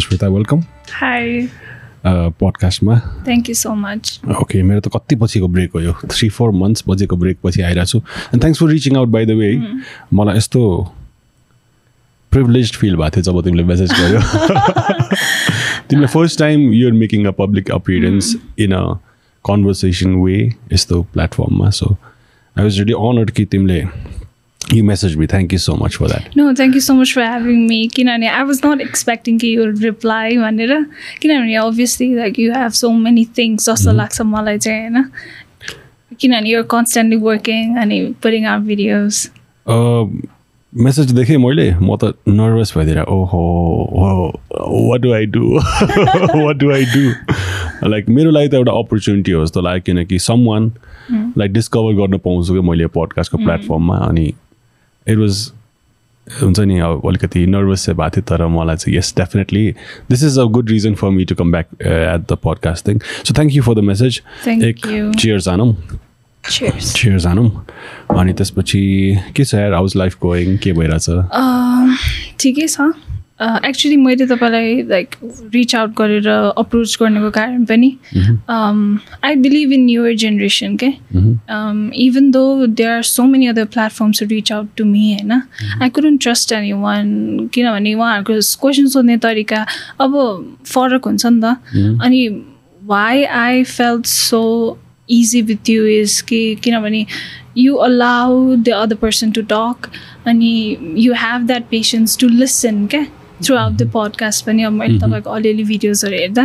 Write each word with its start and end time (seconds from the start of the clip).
Susmita 0.00 0.28
welcome 0.28 0.60
Hi. 1.00 1.48
पडकास्टमा 2.40 2.94
Thank 3.24 3.48
you 3.50 3.56
so 3.62 3.72
much. 3.80 4.10
Okay 4.42 4.62
मेरो 4.62 4.80
त 4.80 4.88
कति 4.94 5.16
पछिको 5.22 5.48
ब्रेक 5.48 5.72
हो 5.74 5.80
यो। 5.80 5.92
थ्री 6.10 6.28
फोर 6.36 6.50
मन्थ्स 6.60 6.84
बजेको 6.88 7.16
ब्रेक 7.16 7.38
पछि 7.44 7.62
आइरहेको 7.62 7.86
छु 7.86 7.98
and 7.98 8.42
thanks 8.42 8.60
for 8.60 8.68
reaching 8.68 8.96
out 8.96 9.08
by 9.16 9.26
the 9.26 9.36
way 9.40 9.50
मलाई 10.14 10.36
यस्तो 10.36 10.62
प्रिभिलेज 12.32 12.72
फिल 12.76 12.96
भएको 12.96 13.10
थियो 13.16 13.22
जब 13.28 13.42
तिमीले 13.44 13.64
मेसेज 13.72 13.92
गर्यो। 14.00 14.20
तिमीले 15.90 16.06
first 16.14 16.38
time 16.38 16.72
you're 16.72 16.92
making 17.02 17.26
a 17.26 17.30
public 17.38 17.70
appearance 17.70 18.34
in 18.58 18.72
a 18.72 18.82
conversation 19.44 20.14
way 20.24 20.38
यस्तो 20.72 21.02
प्लेटफर्ममा 21.12 21.70
so 21.80 21.92
I 22.56 22.64
was 22.64 22.78
ready 22.78 22.92
honoured 23.08 23.30
कि 23.36 23.44
तिमीले 23.52 23.82
you 24.74 24.84
message 24.84 25.16
me 25.16 25.26
thank 25.26 25.52
you 25.52 25.58
so 25.58 25.74
much 25.84 25.96
for 25.96 26.06
that 26.08 26.36
No, 26.40 26.46
thank 26.60 26.78
you 26.78 26.82
so 26.86 26.96
much 27.00 27.12
for 27.18 27.22
having 27.26 27.66
me. 27.70 27.78
किनभने 27.96 28.30
I 28.30 28.42
was 28.50 28.62
not 28.64 28.82
expecting 28.86 29.38
कि 29.40 29.52
you 29.54 29.66
would 29.66 29.84
reply 29.88 30.24
भनेर 30.38 30.74
किनभने 31.22 31.58
obviously 31.60 32.10
like 32.16 32.42
you 32.44 32.50
have 32.56 32.74
so 32.80 32.92
many 33.06 33.24
things. 33.38 33.68
जस्तो 33.68 33.92
लाग्छ 33.92 34.20
मलाई 34.32 34.58
चाहिँ 34.58 34.80
होइन 34.80 35.10
किनभने 36.20 36.50
you're 36.50 36.68
constantly 36.74 37.18
working 37.30 37.78
अनि 37.84 38.02
putting 38.26 38.44
out 38.52 38.68
videos. 38.72 39.28
मेसेज 40.72 41.10
देखेँ 41.12 41.36
मैले 41.38 41.70
म 41.82 41.96
त 42.02 42.12
नर्भस 42.28 42.72
भइदिएर 42.76 42.98
ओहो 43.02 43.38
what 44.88 45.00
do 45.00 45.12
I 45.12 45.26
do 45.36 45.48
what 45.54 46.56
do 46.56 46.70
I 46.72 46.84
do 46.94 47.88
like 47.88 48.08
मेरो 48.08 48.30
लागि 48.30 48.48
त 48.48 48.54
एउटा 48.54 48.72
अपर्च्युनिटी 48.78 49.32
हो 49.32 49.44
जस्तो 49.44 49.60
लाग्यो 49.60 49.82
किनकि 49.86 50.18
सम 50.18 50.44
वान 50.46 50.70
लाइक 51.38 51.52
डिस्कभर 51.52 51.94
गर्न 52.00 52.18
पाउँछु 52.26 52.54
कि 52.54 52.60
मैले 52.68 52.86
प्डकास्टको 52.98 53.38
प्लेटफर्ममा 53.38 53.96
अनि 54.08 54.32
इट 55.06 55.18
वाज 55.18 55.50
हुन्छ 56.26 56.60
नि 56.60 56.78
अब 56.78 57.02
अलिकति 57.08 57.46
नर्भस 57.46 57.84
चाहिँ 57.86 57.96
भएको 57.96 58.10
थियो 58.10 58.36
तर 58.36 58.46
मलाई 58.46 58.76
चाहिँ 58.76 58.96
yes 58.98 59.14
definitely 59.16 59.64
this 60.10 60.22
is 60.24 60.38
a 60.38 60.44
good 60.56 60.70
reason 60.70 60.94
for 60.94 61.10
me 61.10 61.24
to 61.24 61.34
come 61.34 61.52
back 61.52 61.66
at 61.82 62.32
the 62.32 62.38
podcast 62.44 62.88
thing 62.88 62.98
so 62.98 63.34
thank 63.34 63.54
you 63.54 63.62
for 63.62 63.74
the 63.74 63.84
message 63.90 64.20
Thank 64.44 64.64
एक 64.64 64.86
you. 64.86 65.12
चियर 65.18 65.40
जानौँ 65.40 65.74
Cheers. 66.44 66.92
चियर 66.96 67.18
जानौँ 67.20 67.48
अनि 68.18 68.32
त्यसपछि 68.32 68.80
के 69.36 69.44
छ? 69.44 69.54
यार 69.54 69.72
हाउस 69.74 69.96
लाइफ 69.96 70.16
गोइङ 70.22 70.56
के 70.58 70.72
भइरहेछ? 70.72 71.08
Um, 71.40 71.96
ठिकै 72.40 72.66
छ। 72.68 72.80
एक्चुली 73.40 73.96
मैले 73.96 74.26
तपाईँलाई 74.26 74.82
लाइक 74.88 75.14
रिच 75.54 75.74
आउट 75.74 75.90
गरेर 75.98 76.28
अप्रोच 76.28 76.96
गर्नेको 77.00 77.30
कारण 77.30 77.64
पनि 77.64 77.88
I 78.50 79.34
believe 79.36 79.72
in 79.72 79.84
newer 79.84 80.14
generation 80.14 80.76
के 80.82 80.86
even 82.04 82.30
though 82.30 82.66
there 82.66 82.90
are 82.90 83.02
so 83.02 83.22
many 83.24 83.46
other 83.46 83.64
platforms 83.74 84.22
reach 84.22 84.52
out 84.52 84.68
to 84.76 84.84
me 84.84 85.12
होइन 85.12 85.32
I 85.82 85.88
couldn't 85.88 86.22
trust 86.22 86.52
any 86.52 86.72
one 86.72 87.48
किनभने 87.54 87.94
उहाँहरूको 87.94 88.32
क्वेसन 88.60 88.86
सोध्ने 88.86 89.16
तरिका 89.16 89.64
अब 90.00 90.12
फरक 90.66 91.04
हुन्छ 91.04 91.26
नि 91.26 91.40
त। 91.40 91.56
अनि 92.04 92.28
why 92.84 93.24
I 93.24 93.62
felt 93.64 94.06
so 94.06 94.42
easy 95.10 95.42
with 95.42 95.70
you 95.70 95.86
is 95.86 96.20
कि 96.28 96.40
किनभने 96.64 97.04
you 97.56 97.74
allow 97.86 98.54
the 98.56 98.68
other 98.68 98.96
person 98.96 99.30
to 99.30 99.42
talk 99.52 99.90
अनि 100.26 100.76
you 100.96 101.12
have 101.14 101.46
that 101.46 101.64
patience 101.70 102.18
to 102.18 102.28
listen 102.28 102.86
क्या 102.86 103.06
थ्रु 103.44 103.56
आउट 103.56 103.72
द 103.72 103.90
पडकास्ट 103.94 104.44
पनि 104.46 104.62
अब 104.62 104.72
मैले 104.72 104.98
तपाईँको 104.98 105.30
अलिअलि 105.30 105.64
भिडियोजहरू 105.64 106.16
हेर्दा। 106.16 106.44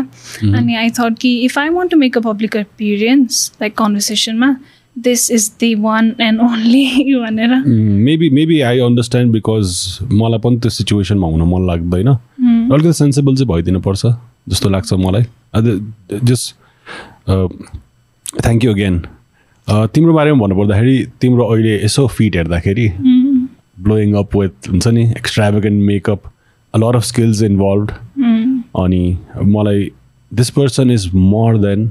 अनि 0.58 0.76
आई 0.76 0.90
थट 1.00 1.20
कि 1.22 1.36
if 1.46 1.58
I 1.60 1.70
want 1.70 1.92
to 1.92 1.98
make 1.98 2.18
a 2.18 2.22
public 2.22 2.56
experience 2.56 3.52
like 3.62 3.78
कन्भर्सेसनमा 3.78 4.56
this 4.96 5.32
is 5.32 5.52
the 5.64 5.74
one 5.80 6.14
and 6.22 6.42
only 6.42 6.86
भनेर। 7.16 7.56
Maybe 8.06 8.30
maybe 8.30 8.60
I 8.62 8.80
understand 8.82 9.32
because 9.32 9.98
मलाई 10.14 10.40
पनि 10.44 10.58
त्यो 10.58 10.70
सिचुएसनमा 10.72 11.28
हुन 11.28 11.42
मन 11.50 11.68
लाग्दैन। 11.68 12.08
अलिकति 12.08 12.94
सेन्सिबल 12.94 13.36
चाहिँ 13.36 13.52
भइदिनु 13.52 13.80
पर्छ 13.88 14.06
जस्तो 14.50 14.70
लाग्छ 14.70 14.94
मलाई। 14.94 15.24
जस्ट 16.24 16.56
थ्याङ्क 18.44 18.64
यू 18.64 18.72
अगेन 18.74 19.02
तिम्रो 19.68 20.14
बारेमा 20.14 20.40
भन्नुपर्दाखेरि 20.40 20.96
तिम्रो 21.22 21.44
अहिले 21.46 21.76
यसो 21.84 22.08
फिट 22.08 22.36
हेर्दाखेरि 22.36 22.88
ब्लोइङ 23.84 24.14
अप 24.16 24.36
विथ 24.36 24.70
हुन्छ 24.70 24.88
नि 24.88 25.04
extravagant 25.12 25.84
makeup 25.86 26.22
a 26.76 26.78
lot 26.78 26.96
of 26.96 27.04
skills 27.04 27.42
involve 27.44 27.92
अनि 28.80 29.18
मलाई 29.48 29.92
this 30.32 30.50
person 30.50 30.92
is 30.92 31.10
more 31.14 31.58
than 31.58 31.86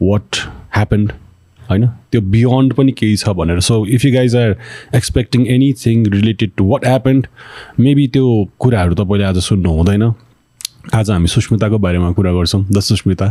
what 0.00 0.36
happened 0.76 1.12
होइन? 1.70 1.86
त्यो 1.86 2.20
बियोन्ड 2.32 2.72
पनि 2.74 2.92
केही 2.92 3.16
छ 3.16 3.28
भनेर। 3.38 3.60
So 3.60 3.84
if 3.86 4.04
you 4.04 4.12
guys 4.12 4.36
are 4.36 4.56
expecting 4.96 5.46
anything 5.54 6.06
related 6.12 6.50
to 6.56 6.64
what 6.68 6.86
happened 6.86 7.26
maybe 7.80 8.06
त्यो 8.14 8.26
कुराहरू 8.60 8.94
तपाईँले 8.94 9.24
आज 9.24 9.38
सुन्नु 9.44 9.70
हुँदैन। 9.70 10.12
आज 10.94 11.10
हामी 11.10 11.28
सुस्मिताको 11.28 11.78
बारेमा 11.78 12.10
कुरा 12.12 12.32
गर्छौँ। 12.32 12.64
The 12.72 12.80
Susmita 12.80 13.26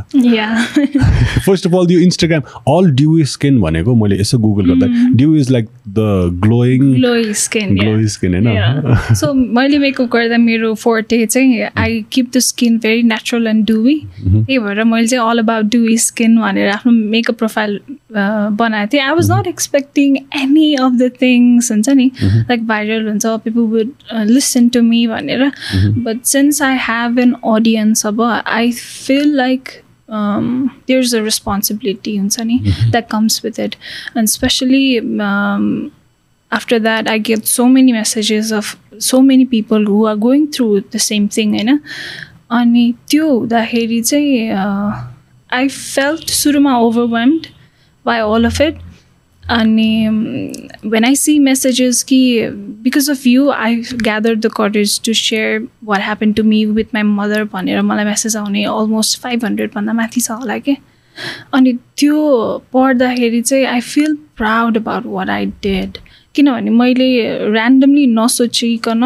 first 1.45 1.67
of 1.67 1.73
all 1.75 1.91
यो 1.91 1.99
इन्स्टाग्राम 1.99 2.41
अल 2.69 2.89
ड्यु 2.95 3.25
स्किन 3.25 3.59
भनेको 3.61 3.95
मैले 3.95 4.19
यसो 4.19 4.37
गुगल 4.39 4.73
गर्दा 4.73 4.87
dew 5.17 5.35
is 5.35 5.51
like 5.51 5.67
the 5.89 5.99
glowing 6.43 6.93
glow 6.93 7.33
skin 7.33 7.75
glow 7.77 8.07
skin 8.07 8.47
होइन? 8.47 9.15
सो 9.15 9.33
मैले 9.33 9.77
मेकअप 9.79 10.09
गर्दा 10.13 10.37
मेरो 10.37 10.73
फोर्टे 10.75 11.25
चाहिँ 11.25 11.61
I 11.77 12.03
keep 12.11 12.31
the 12.35 12.39
skin 12.47 12.77
very 12.79 13.03
natural 13.03 13.47
and 13.47 13.65
dewy 13.67 13.95
त्यही 14.17 14.59
भएर 14.59 14.83
मैले 14.83 15.07
चाहिँ 15.07 15.29
अल 15.29 15.39
अबाउट 15.39 15.71
डुवी 15.75 15.97
स्किन 16.07 16.37
भनेर 16.41 16.69
आफ्नो 16.69 16.91
मेकअप 16.91 17.37
प्रोफाइल 17.37 17.79
बनाएको 18.11 18.89
थिएँ। 18.93 19.01
I 19.03 19.13
was 19.13 19.31
not 19.31 19.47
expecting 19.47 20.15
any 20.41 20.73
of 20.75 20.93
the 20.99 21.11
things 21.21 21.71
हुन्छ 21.71 21.89
नि? 21.89 22.09
लाइक 22.23 22.67
भाइरल 22.67 23.07
हुन्छ 23.07 23.25
people 23.25 23.61
would 23.73 23.91
listen 24.29 24.69
to 24.69 24.81
me 24.83 25.05
भनेर। 25.07 25.51
But 26.05 26.23
since 26.25 26.61
I 26.61 26.77
have 26.81 27.19
an 27.19 27.35
audience 27.36 28.06
अब 28.06 28.22
I 28.22 28.72
feel 28.72 29.34
like 29.36 29.68
um, 30.12 30.70
there's 30.86 31.12
a 31.14 31.22
responsibility 31.22 32.18
hunsani 32.18 32.58
that 32.90 33.08
comes 33.08 33.42
with 33.42 33.58
it 33.58 33.76
and 34.14 34.24
especially 34.24 34.98
um, 35.20 35.92
after 36.52 36.78
that 36.78 37.08
i 37.08 37.18
get 37.18 37.46
so 37.46 37.66
many 37.66 37.92
messages 37.92 38.52
of 38.52 38.76
so 38.98 39.22
many 39.22 39.46
people 39.46 39.86
who 39.86 40.04
are 40.06 40.16
going 40.16 40.50
through 40.52 40.80
the 40.96 40.98
same 40.98 41.28
thing 41.28 41.54
होइन 41.54 41.78
अनि 42.50 42.92
त्यो 43.10 43.28
हुँदाखेरि 43.28 44.00
चाहिँ 44.02 44.50
I 45.52 45.68
felt 45.68 46.30
सुरुमा 46.30 46.76
overwhelmed 46.78 47.46
by 48.06 48.18
all 48.18 48.44
of 48.44 48.60
it 48.60 48.78
अनि 49.49 50.07
when 50.85 51.05
I 51.05 51.15
see 51.15 51.37
messages 51.39 52.01
कि 52.03 52.19
because 52.83 53.09
of 53.09 53.25
you 53.27 53.49
I 53.51 53.75
gather 54.03 54.35
the 54.35 54.49
courage 54.55 54.99
to 55.05 55.13
share 55.13 55.67
what 55.83 56.01
happen 56.01 56.33
to 56.33 56.43
me 56.43 56.63
with 56.77 56.93
my 56.93 57.03
mother 57.03 57.43
भनेर 57.53 57.81
मलाई 57.81 58.05
मेसेज 58.05 58.35
आउने 58.37 58.63
अलमोस्ट 58.65 59.19
फाइभ 59.21 59.45
हन्ड्रेडभन्दा 59.45 59.93
माथि 59.93 60.21
छ 60.21 60.31
होला 60.31 60.57
कि 60.59 60.75
अनि 61.53 61.73
त्यो 61.97 62.17
पढ्दाखेरि 62.73 63.41
चाहिँ 63.41 63.65
I 63.65 63.81
feel 63.83 64.15
proud 64.37 64.77
about 64.77 65.05
what 65.07 65.29
I 65.29 65.45
did 65.63 65.97
किनभने 66.35 66.71
मैले 66.71 67.07
randomly 67.51 68.05
नसोचिकन 68.07 69.03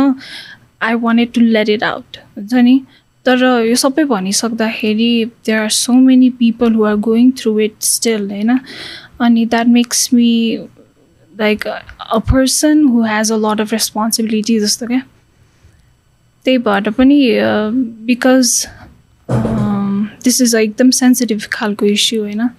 I 0.81 0.94
wanted 1.03 1.31
to 1.34 1.41
let 1.41 1.69
it 1.69 1.84
out 1.84 2.18
हुन्छ 2.38 2.53
नि 2.53 2.79
तर 3.25 3.44
यो 3.66 3.75
सबै 3.75 4.03
भनिसक्दाखेरि 4.09 5.13
there 5.46 5.59
are 5.59 5.69
so 5.72 5.94
many 5.94 6.29
people 6.38 6.73
who 6.73 6.84
are 6.85 6.96
going 7.08 7.31
through 7.38 7.59
it 7.59 7.73
still 7.85 8.29
होइन 8.31 8.58
अनि 9.21 9.45
that 9.45 9.67
makes 9.67 10.09
me 10.13 10.57
like 11.39 11.67
a 11.67 12.17
person 12.17 12.83
who 12.83 13.03
has 13.03 13.31
a 13.31 13.37
lot 13.37 13.61
of 13.61 13.73
responsibility 13.73 14.59
जस्तो 14.59 14.87
क्या 14.87 15.01
त्यही 16.45 16.57
भएर 16.57 16.89
पनि 16.89 17.19
बिकज 18.05 18.67
दिस 20.23 20.41
इज 20.41 20.55
एकदम 20.55 20.89
सेन्सिटिभ 20.91 21.41
खालको 21.53 21.85
इस्यु 21.85 22.21
होइन 22.21 22.49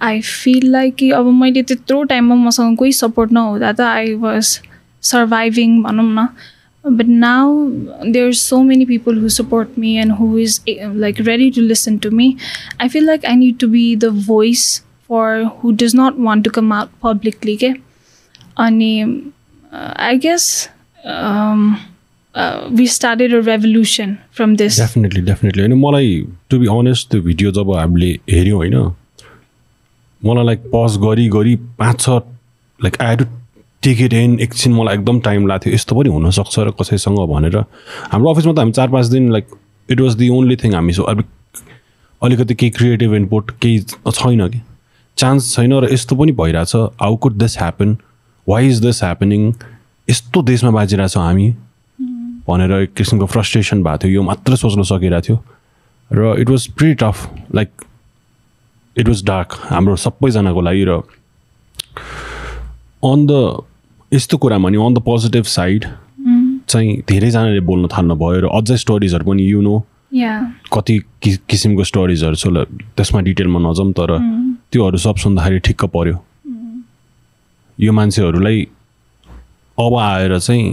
आई 0.00 0.20
फिल 0.20 0.70
लाइक 0.70 0.94
कि 0.94 1.10
अब 1.10 1.26
मैले 1.42 1.62
त्यत्रो 1.62 2.02
टाइममा 2.14 2.34
मसँग 2.34 2.76
कोही 2.78 2.92
सपोर्ट 2.92 3.32
नहुँदा 3.32 3.72
त 3.72 3.80
आई 3.80 4.14
वाज 4.14 4.60
सर्भाइभिङ 5.02 5.82
भनौँ 5.82 6.10
न। 6.14 6.28
But 6.86 7.08
now 7.10 7.72
there's 8.14 8.40
so 8.46 8.56
many 8.62 8.84
people 8.88 9.14
who 9.20 9.28
support 9.34 9.76
me 9.82 9.92
and 10.00 10.12
who 10.16 10.26
is 10.36 10.56
uh, 10.68 10.88
like 11.04 11.20
ready 11.28 11.50
to 11.50 11.62
listen 11.62 11.94
to 12.06 12.10
me. 12.10 12.26
I 12.78 12.88
feel 12.94 13.06
like 13.10 13.24
i 13.30 13.32
need 13.34 13.58
to 13.60 13.68
be 13.74 13.84
the 14.02 14.10
voice 14.26 14.64
not 15.94 16.18
want 16.18 16.44
to 16.44 16.50
come 16.50 16.72
out 16.72 16.88
publicly 17.00 17.54
okay? 17.54 17.74
and 18.56 19.32
uh, 19.72 19.92
i 19.96 20.16
guess 20.16 20.68
um, 21.04 21.78
uh, 22.34 22.68
we 22.70 22.86
started 22.86 23.32
a 23.32 23.42
revolution 23.42 24.18
from 24.32 24.56
this. 24.56 24.78
Definitely 24.78 25.22
definitely 25.22 25.62
होइन 25.62 25.74
मलाई 25.78 26.20
to 26.50 26.58
be 26.58 26.66
honest 26.66 27.10
त्यो 27.10 27.22
video 27.22 27.50
जब 27.52 27.74
हामीले 27.76 28.10
हेऱ्यौँ 28.30 28.56
होइन 28.56 28.76
मलाई 30.22 30.44
like 30.46 30.62
pause 30.74 30.96
गरी 31.06 31.28
गरी 31.28 31.56
पाँच 31.78 32.00
छ 32.00 32.08
like 32.80 33.00
I 33.02 33.16
to 33.16 33.24
take 33.82 34.00
it 34.00 34.12
in 34.12 34.38
एकछिन 34.40 34.72
मलाई 34.74 34.94
एकदम 34.94 35.20
टाइम 35.20 35.46
लाग्थ्यो 35.46 35.74
यस्तो 35.74 35.96
पनि 35.96 36.08
हुनसक्छ 36.08 36.58
र 36.58 36.70
कसैसँग 36.80 37.18
भनेर 37.32 37.56
हाम्रो 38.12 38.32
अफिसमा 38.32 38.52
त 38.52 38.58
हामी 38.58 38.72
चार 38.72 38.88
पाँच 38.90 39.06
दिन 39.06 39.30
like 39.32 39.46
it 39.88 40.00
was 40.00 40.14
the 40.16 40.28
only 40.38 40.56
thing 40.56 40.74
हामी 40.74 40.92
सो 40.92 41.02
अलिक 41.02 41.26
अलिकति 42.22 42.54
केही 42.54 42.70
क्रिएटिभ 42.70 43.14
इनपुट 43.14 43.50
केही 43.62 43.80
छैन 43.80 44.48
कि 44.48 44.60
चान्स 45.16 45.54
छैन 45.54 45.72
र 45.72 45.92
यस्तो 45.92 46.16
पनि 46.16 46.32
भइरहेछ। 46.32 46.74
How 47.02 47.16
could 47.16 47.32
this 47.38 47.58
happen 47.58 47.96
why 48.46 48.68
is 48.68 48.78
this 48.84 49.02
happening 49.04 49.52
यस्तो 50.08 50.42
देशमा 50.42 50.70
बाँचिरहेछौँ 50.70 51.22
हामी। 51.24 51.48
भनेर 52.48 52.72
एक 52.72 52.92
किसिमको 52.94 53.26
फ्रस्ट्रेसन 53.26 53.82
भएको 53.82 53.98
थियो। 54.04 54.12
यो 54.12 54.22
मात्र 54.22 54.56
सोच्न 54.56 54.82
सकिरहेको 54.82 55.26
थियो। 55.26 55.36
र 56.10 56.40
it 56.40 56.48
was 56.50 56.66
pretty 56.78 56.94
tough 56.94 57.30
like 57.54 57.70
it 58.96 59.08
was 59.08 59.24
dark 59.24 59.48
हाम्रो 59.70 59.96
सबैजनाको 59.96 60.60
लागि 60.60 60.84
र 60.88 61.00
अन 63.02 63.26
द 63.26 63.62
यस्तो 64.12 64.38
कुरामा 64.38 64.68
नि 64.68 64.76
अन 64.76 64.94
द 64.94 64.98
पोजिटिभ 65.06 65.44
साइड 65.44 65.84
चाहिँ 66.68 67.02
धेरैजनाले 67.08 67.60
बोल्न 67.60 67.88
थाल्नु 67.92 68.14
भयो 68.16 68.40
र 68.40 68.46
अझै 68.50 68.76
स्टोरिजहरू 68.76 69.24
पनि 69.24 69.42
यु 69.50 69.60
नो 69.62 69.74
कति 70.72 70.98
कि 71.22 71.36
किसिमको 71.48 71.84
स्टोरिजहरू 71.84 72.34
छ 72.34 72.66
त्यसमा 72.96 73.20
डिटेलमा 73.20 73.60
नजाउँ 73.60 73.92
तर 73.92 74.10
त्योहरू 74.74 74.98
सब 74.98 75.16
सुन्दाखेरि 75.22 75.58
ठिक्क 75.66 75.84
पऱ्यो 75.94 76.16
यो 77.78 77.92
मान्छेहरूलाई 77.92 78.66
अब 79.78 79.96
आएर 79.98 80.38
चाहिँ 80.38 80.64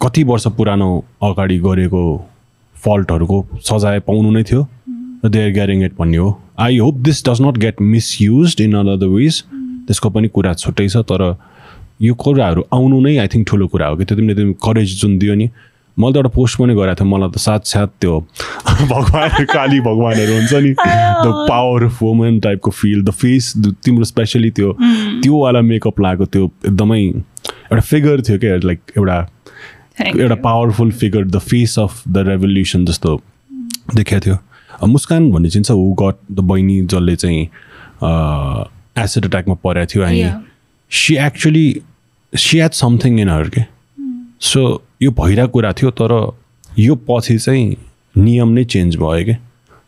कति 0.00 0.24
वर्ष 0.24 0.46
पुरानो 0.56 0.88
अगाडि 1.22 1.58
गरेको 1.58 2.02
फल्टहरूको 2.76 3.38
सजाय 3.60 4.00
पाउनु 4.00 4.30
नै 4.30 4.42
थियो 4.42 4.66
र 5.24 5.28
दे 5.28 5.42
आर 5.44 5.50
ग्यारिङ 5.52 5.84
इट 5.84 5.94
भन्ने 5.98 6.16
हो। 6.16 6.28
I 6.58 6.78
hope 6.78 6.94
this 7.06 7.24
does 7.28 7.40
not 7.42 7.58
get 7.58 7.80
misuse 7.82 8.56
in 8.60 8.74
other 8.76 9.06
ways 9.06 9.42
त्यसको 9.86 10.10
पनि 10.10 10.28
कुरा 10.28 10.54
छुट्टै 10.54 10.88
छ 10.88 11.02
तर 11.08 11.24
यो 12.02 12.14
कुराहरू 12.14 12.64
आउनु 12.72 13.00
नै 13.00 13.16
आई 13.16 13.28
थिङ्क 13.28 13.48
ठुलो 13.48 13.66
कुरा 13.68 13.86
हो 13.86 13.96
कि 13.96 14.04
त्यो 14.04 14.16
तिमीले 14.16 14.34
त्यो 14.34 14.52
करेज 14.64 15.00
जुन 15.00 15.18
दियो 15.18 15.34
नि 15.34 15.48
मैले 15.98 16.12
त 16.12 16.16
एउटा 16.16 16.28
पोस्ट 16.28 16.58
पनि 16.58 16.74
गरेको 16.74 16.94
थिएँ 16.94 17.10
मलाई 17.10 17.30
त 17.30 17.38
साक्षात् 17.38 17.90
त्यो 18.00 18.20
भगवान् 18.94 19.44
काली 19.44 19.80
भगवान्हरू 19.80 20.34
हुन्छ 20.34 20.54
नि 20.54 20.70
द 20.70 21.46
पावर 21.48 21.84
अफ 21.84 22.02
वुमेन 22.02 22.40
टाइपको 22.40 22.70
फिल 22.70 23.02
द 23.02 23.10
फेस 23.10 23.52
तिम्रो 23.84 24.04
स्पेसली 24.04 24.50
त्यो 24.50 24.72
त्योवाला 25.22 25.60
मेकअप 25.60 26.00
लगाएको 26.00 26.24
त्यो 26.24 26.44
एकदमै 26.66 27.02
एउटा 27.02 27.80
फिगर 27.80 28.20
थियो 28.20 28.38
क्या 28.38 28.56
लाइक 28.64 28.80
एउटा 28.96 29.18
एउटा 30.00 30.34
powerful 30.34 30.90
figure 30.92 31.24
the 31.24 31.38
face 31.38 31.78
of 31.78 32.02
the 32.08 32.18
revolution 32.28 32.84
जस्तो 32.84 33.20
देखाएको 33.94 34.26
थियो। 34.26 34.86
मुस्कान 34.86 35.30
भन्ने 35.30 35.50
चिन्छ 35.50 35.70
ऊ 35.70 35.92
गट 35.92 36.16
द 36.32 36.40
बहिनी 36.40 36.80
जसले 36.82 37.16
चाहिँ 37.16 37.42
एसिड 39.04 39.24
एट्याकमा 39.24 39.54
परेको 39.54 39.94
थियो 39.94 40.04
अनि. 40.04 40.30
She 40.90 41.16
actually 41.16 41.82
she 42.36 42.58
had 42.58 42.70
something 42.70 43.20
in 43.20 43.28
her 43.28 43.48
के 43.48 43.62
सो 44.40 44.84
यो 45.00 45.10
भइरहेको 45.18 45.52
कुरा 45.52 45.72
थियो 45.72 45.90
तर 46.00 46.12
यो 46.78 46.94
पछि 47.08 47.38
चाहिँ 47.38 47.76
नियम 48.16 48.48
नै 48.48 48.64
चेन्ज 48.64 48.96
भयो 48.96 49.24
क्या 49.24 49.36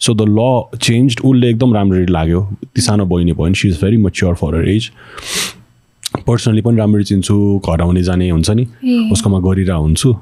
सो 0.00 0.14
द 0.14 0.24
ल 0.28 0.78
चेन्ज 0.78 1.16
उसले 1.24 1.48
एकदम 1.50 1.74
राम्ररी 1.74 2.06
लाग्यो। 2.06 2.40
ती 2.74 2.80
सानो 2.80 3.04
बहिनी 3.06 3.32
भयो 3.32 3.44
भने 3.44 3.54
she 3.54 3.68
is 3.68 3.80
very 3.80 3.96
mature 3.96 4.34
for 4.34 4.54
her 4.56 4.68
age 4.68 4.90
personally 6.26 6.62
पनि 6.62 6.76
राम्ररी 6.76 7.04
चिन्छु 7.04 7.36
घर 7.66 7.80
आउने 7.82 8.02
जाने 8.02 8.30
हुन्छ 8.30 8.50
नि। 8.50 8.64
उसकोमा 9.12 9.38
गरिरहेको 9.40 9.82
हुन्छु। 9.82 10.12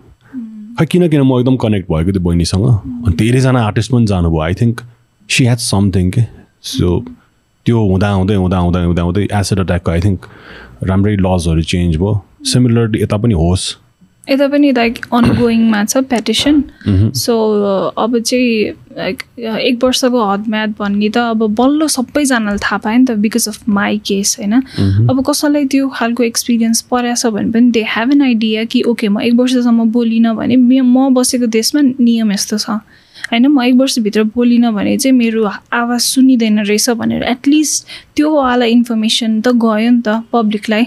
खै 0.79 0.87
किन 0.87 1.09
किन 1.09 1.23
म 1.23 1.39
एकदम 1.39 1.57
कनेक्ट 1.57 1.91
भएको 1.91 2.13
त्यो 2.13 2.23
बहिनीसँग। 2.23 2.67
अनि 3.07 3.15
धेरैजना 3.17 3.61
आर्टिस्ट 3.67 3.93
पनि 3.93 4.07
जानुभयो। 4.07 4.41
I 4.41 4.55
think 4.61 4.81
she 5.29 5.45
has 5.47 5.59
something 5.71 6.11
के? 6.11 6.23
सो 6.63 7.05
त्यो 7.67 7.79
हुँदा 7.89 8.09
हुँदै 8.11 8.35
हुँदा 8.35 8.59
हुँदै 8.59 8.85
हुँदा 8.85 9.03
हुँदै 9.03 9.29
एसिड 9.41 9.59
अट्याकको 9.61 9.91
आई 9.91 10.01
थिङ्क 10.01 10.27
राम्रै 10.91 11.17
लजहरू 11.21 11.63
चेन्ज 11.63 11.97
भयो। 11.97 12.13
सिमिलरली 12.53 13.03
यता 13.03 13.17
पनि 13.17 13.35
होस्। 13.35 13.77
यता 14.29 14.47
पनि 14.49 14.71
लाइक 14.77 14.99
अनगोइङमा 15.13 15.85
छ 15.85 15.97
पेटिसन 16.11 16.63
सो 17.17 17.35
अब 18.05 18.19
चाहिँ 18.19 18.73
लाइक 18.99 19.23
एक 19.39 19.85
वर्षको 19.85 20.25
हदम्याद 20.33 20.75
भन्ने 20.79 21.09
त 21.15 21.17
अब 21.33 21.47
बल्ल 21.61 21.87
सबैजनाले 21.97 22.59
थाहा 22.65 22.79
पायो 22.85 22.99
नि 22.99 23.05
त 23.05 23.17
बिकज 23.25 23.49
अफ 23.49 23.69
माई 23.69 23.99
केस 24.07 24.37
होइन? 24.39 24.53
अब 25.11 25.25
कसैलाई 25.29 25.65
त्यो 25.73 25.89
खालको 25.97 26.23
एक्सपिरियन्स 26.25 26.81
परेछ 26.93 27.27
भने 27.27 27.51
पनि 27.53 27.71
दे 27.71 27.85
हेभ 27.97 28.13
एन 28.13 28.23
आइडिया 28.23 28.65
कि 28.73 28.83
ओके 28.93 29.09
म 29.09 29.21
एक 29.23 29.35
वर्षसम्म 29.41 29.91
बोलिनँ 29.97 30.35
भने 30.37 30.57
मे- 30.57 30.83
म 30.85 31.09
बसेको 31.15 31.47
देशमा 31.59 31.81
नियम 32.01 32.33
यस्तो 32.33 32.59
छ। 32.59 32.79
होइन 33.31 33.47
म 33.47 33.63
एक 33.63 33.75
वर्षभित्र 33.75 34.23
बोलिनँ 34.35 34.73
भने 34.73 34.97
चाहिँ 34.97 35.17
मेरो 35.17 35.45
आवाज 35.73 36.01
सुनिँदैन 36.01 36.59
रहेछ 36.65 36.91
भनेर 36.91 37.23
एटलिस्ट 37.23 37.87
त्योवाला 38.17 38.65
इन्फर्मेसन 38.65 39.41
त 39.41 39.49
गयो 39.57 39.91
नि 39.91 40.03
त 40.07 40.23
पब्लिकलाई 40.33 40.85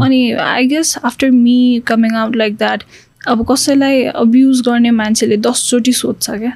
अनि 0.00 0.20
I 0.32 0.66
guess 0.66 0.98
after 1.04 1.30
me 1.30 1.82
coming 1.86 2.16
out 2.16 2.36
like 2.36 2.56
that 2.56 2.82
अब 3.28 3.46
कसैलाई 3.50 4.02
अब्युज 4.16 4.60
गर्ने 4.60 4.90
मान्छेले 4.90 5.36
दसचोटि 5.36 5.92
सोध्छ 5.92 6.30
क्या। 6.30 6.52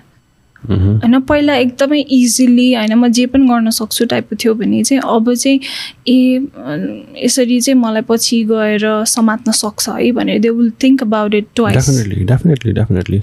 होइन 0.62 1.20
पहिला 1.20 1.54
एकदमै 1.56 2.00
इजिली 2.10 2.72
होइन 2.74 2.94
म 2.94 3.08
जे 3.08 3.26
पनि 3.26 3.46
गर्न 3.48 3.70
सक्छु 3.70 4.04
टाइपको 4.04 4.36
थियो 4.36 4.54
भने 4.54 4.82
चाहिँ 4.82 5.02
अब 5.06 5.32
चाहिँ 5.34 5.60
ए 6.08 7.24
यसरी 7.24 7.60
चाहिँ 7.60 7.78
मलाई 7.80 8.02
पछि 8.02 8.42
गएर 8.44 8.86
समात्न 9.06 9.52
सक्छ 9.52 9.88
है 9.88 10.10
भनेर 10.12 10.38
they 10.38 10.50
will 10.50 10.70
think 10.82 11.02
about 11.02 11.34
it 11.34 11.46
twice 11.54 11.74
definitely 11.76 12.24
definitely 12.24 12.72
definitely 12.72 13.22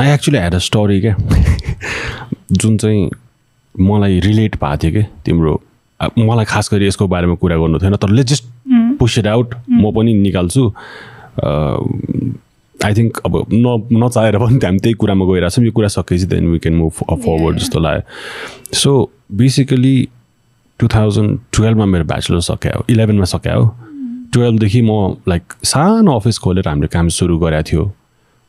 I 0.00 0.08
actually 0.10 0.38
had 0.38 0.54
a 0.54 0.58
story 0.58 1.00
क्या 1.00 1.16
जुन 2.52 2.76
चाहिँ 2.78 3.10
मलाई 3.74 4.20
रिलेट 4.20 4.56
भएको 4.56 4.76
थियो 4.82 4.92
कि 4.92 5.02
तिम्रो 5.24 5.60
मलाई 6.18 6.44
खास 6.44 6.68
गरी 6.72 6.86
यसको 6.86 7.06
बारेमा 7.08 7.34
कुरा 7.42 7.56
गर्नु 7.56 7.78
थिएन 7.78 7.96
तर 8.02 8.10
let 8.10 8.26
just 8.26 8.44
push 8.98 9.18
it 9.18 9.26
out 9.26 9.54
म 9.70 9.92
पनि 9.94 10.14
निकाल्छु। 10.14 10.64
आई 12.84 12.94
थिङ्क 12.94 13.18
अब 13.26 13.34
न 13.52 13.86
नचाहेर 14.02 14.38
पनि 14.38 14.58
हामी 14.64 14.78
त्यही 14.78 14.94
कुरामा 14.98 15.24
गइरहेको 15.26 15.50
छौँ। 15.54 15.64
यो 15.64 15.72
कुरा 15.72 15.88
सकेपछि 15.88 16.26
then 16.26 16.46
we 16.50 16.58
can 16.58 16.74
move 16.74 16.92
forward 16.92 17.58
जस्तो 17.58 17.80
लाग्यो। 17.80 18.02
सो 18.74 18.90
बेसिकली 19.32 19.96
टु 20.80 20.88
थाउजन्ड 20.94 21.38
टुवेल्भमा 21.54 21.86
मेरो 21.86 22.04
ब्याचलर 22.04 22.40
सक्यो 22.50 22.84
इलेभेनमा 22.90 23.24
सक्यो। 23.34 23.66
टुवेल्भदेखि 24.34 24.80
म 24.82 25.16
लाइक 25.28 25.42
सानो 25.64 26.18
अफिस 26.18 26.38
खोलेर 26.38 26.68
हामीले 26.68 26.88
काम 26.94 27.08
सुरु 27.14 27.38
गरेको 27.38 27.70
थियो। 27.70 27.92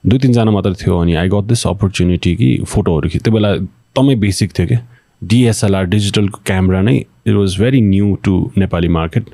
दुई 0.05 0.19
तिनजना 0.19 0.51
मात्र 0.51 0.73
थियो 0.81 0.97
अनि 1.01 1.13
आई 1.15 1.27
गट 1.29 1.43
दिस 1.49 1.65
अपर्च्युनिटी 1.67 2.35
कि 2.35 2.49
फोटोहरू 2.67 3.09
खिच् 3.09 3.23
त्यो 3.23 3.33
बेला 3.33 3.53
एकदमै 3.53 4.15
बेसिक 4.23 4.51
थियो 4.57 4.67
क्या 4.67 4.79
डिएसएलआर 5.31 5.85
डिजिटलको 5.93 6.39
क्यामेरा 6.45 6.81
नै 6.81 6.95
it 6.97 7.35
was 7.35 7.57
very 7.59 7.81
new 7.81 8.15
to 8.23 8.33
Nepali 8.57 8.87
market 8.97 9.29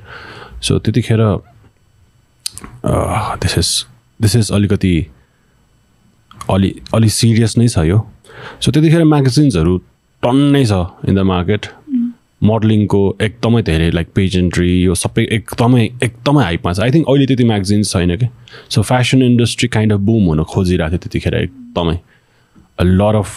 so 0.62 0.78
त्यतिखेर 0.78 1.20
दिस 3.42 3.58
इज 3.58 3.70
दिस 4.20 4.36
इज 4.36 4.50
अलिकति 4.52 4.94
अलि 6.50 6.74
अलि 6.94 7.08
सिरियस 7.20 7.58
नै 7.58 7.68
छ 7.68 7.78
यो। 7.86 7.98
सो 8.60 8.72
त्यतिखेर 8.72 9.04
म्यागजिन्सहरू 9.04 9.76
टन्नै 10.22 10.64
छ 10.64 10.72
इन 11.08 11.14
द 11.14 11.18
मार्केट 11.28 11.66
मोडलिङको 12.42 13.00
एकदमै 13.22 13.62
धेरै 13.62 13.90
लाइक 13.90 14.08
पेजेन्ट्री 14.14 14.70
यो 14.82 14.94
सबै 14.94 15.24
एकदमै 15.36 15.84
एकदमै 16.02 16.42
हाइपमा 16.42 16.72
छ। 16.72 16.80
आई 16.80 16.90
थिङ्क 16.90 17.06
अहिले 17.08 17.26
त्यति 17.26 17.44
म्यागजिन्स 17.44 17.92
छैन 17.92 18.16
कि? 18.16 18.26
So 18.70 18.82
fashion 18.82 19.22
industry 19.22 19.68
kind 19.68 19.92
of 19.92 20.00
boom 20.08 20.24
हुन 20.26 20.42
खोजिरहेको 20.52 20.90
थियो 20.92 21.02
त्यतिखेर 21.02 21.34
एकदमै। 21.42 21.96
लर 23.00 23.14
अफ 23.16 23.30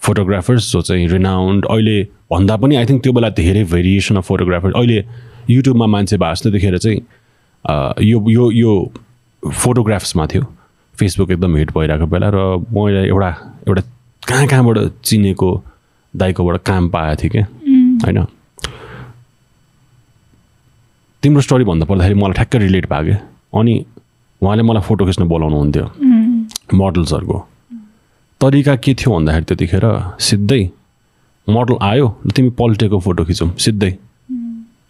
फोटोग्राफर्स 0.00 0.72
जो 0.72 0.80
चाहिँ 0.88 1.08
रिनाउन्ड 1.08 1.66
अहिले 1.66 2.02
भन्दा 2.32 2.56
पनि 2.56 2.76
आई 2.76 2.86
थिङ्क 2.86 3.02
त्यो 3.02 3.12
बेला 3.12 3.28
धेरै 3.40 3.64
भेरिएसन 3.72 4.16
अफ 4.16 4.26
फोटोग्राफर 4.28 4.72
अहिले 4.72 5.04
युट्युबमा 5.50 5.86
मान्छे 5.94 6.16
भएको 6.16 6.42
त्यतिखेर 6.42 6.78
चाहिँ 6.78 7.00
यो 8.08 8.18
यो 8.30 8.50
यो 8.52 8.72
फोटोग्राफ्समा 9.42 10.26
थियो। 10.26 10.42
फेसबुक 10.94 11.30
एकदम 11.30 11.56
हिट 11.56 11.70
भइरहेको 11.76 12.06
बेला 12.06 12.28
र 12.34 12.38
मैले 12.76 13.06
एउटा 13.08 13.30
एउटा 13.68 13.82
कहाँ 14.28 14.46
कहाँबाट 14.46 14.78
चिनेको 15.04 15.50
दाइकोबाट 16.14 16.62
काम 16.66 16.88
पाएको 16.90 17.22
थिएँ 17.22 17.32
क्या 17.32 17.46
होइन? 18.04 18.18
तिम्रो 21.22 21.40
स्टोरी 21.46 21.64
भन्दा 21.64 21.84
पर्दाखेरि 21.86 22.16
मलाई 22.20 22.34
ठ्याक्कै 22.38 22.58
रिलेट 22.58 22.86
भयो 22.92 23.04
क्या 23.04 23.18
अनि 23.60 23.74
उहाँले 24.42 24.62
मलाई 24.62 24.82
फोटो 24.88 25.06
खिच्न 25.06 25.24
बोलाउनु 25.32 25.56
हुन्थ्यो 25.56 25.86
मोडल्सहरूको 26.80 27.38
तरिका 28.40 28.74
के 28.84 28.94
थियो 28.98 29.10
भन्दाखेरि 29.14 29.44
त्यतिखेर 29.48 29.84
सिधै 30.28 30.62
मोडल 31.46 31.76
आयो 31.82 32.06
तिमी 32.34 32.50
पल्टेको 32.60 32.98
फोटो 33.04 33.24
खिचौँ 33.28 33.50
सिधै। 33.64 33.92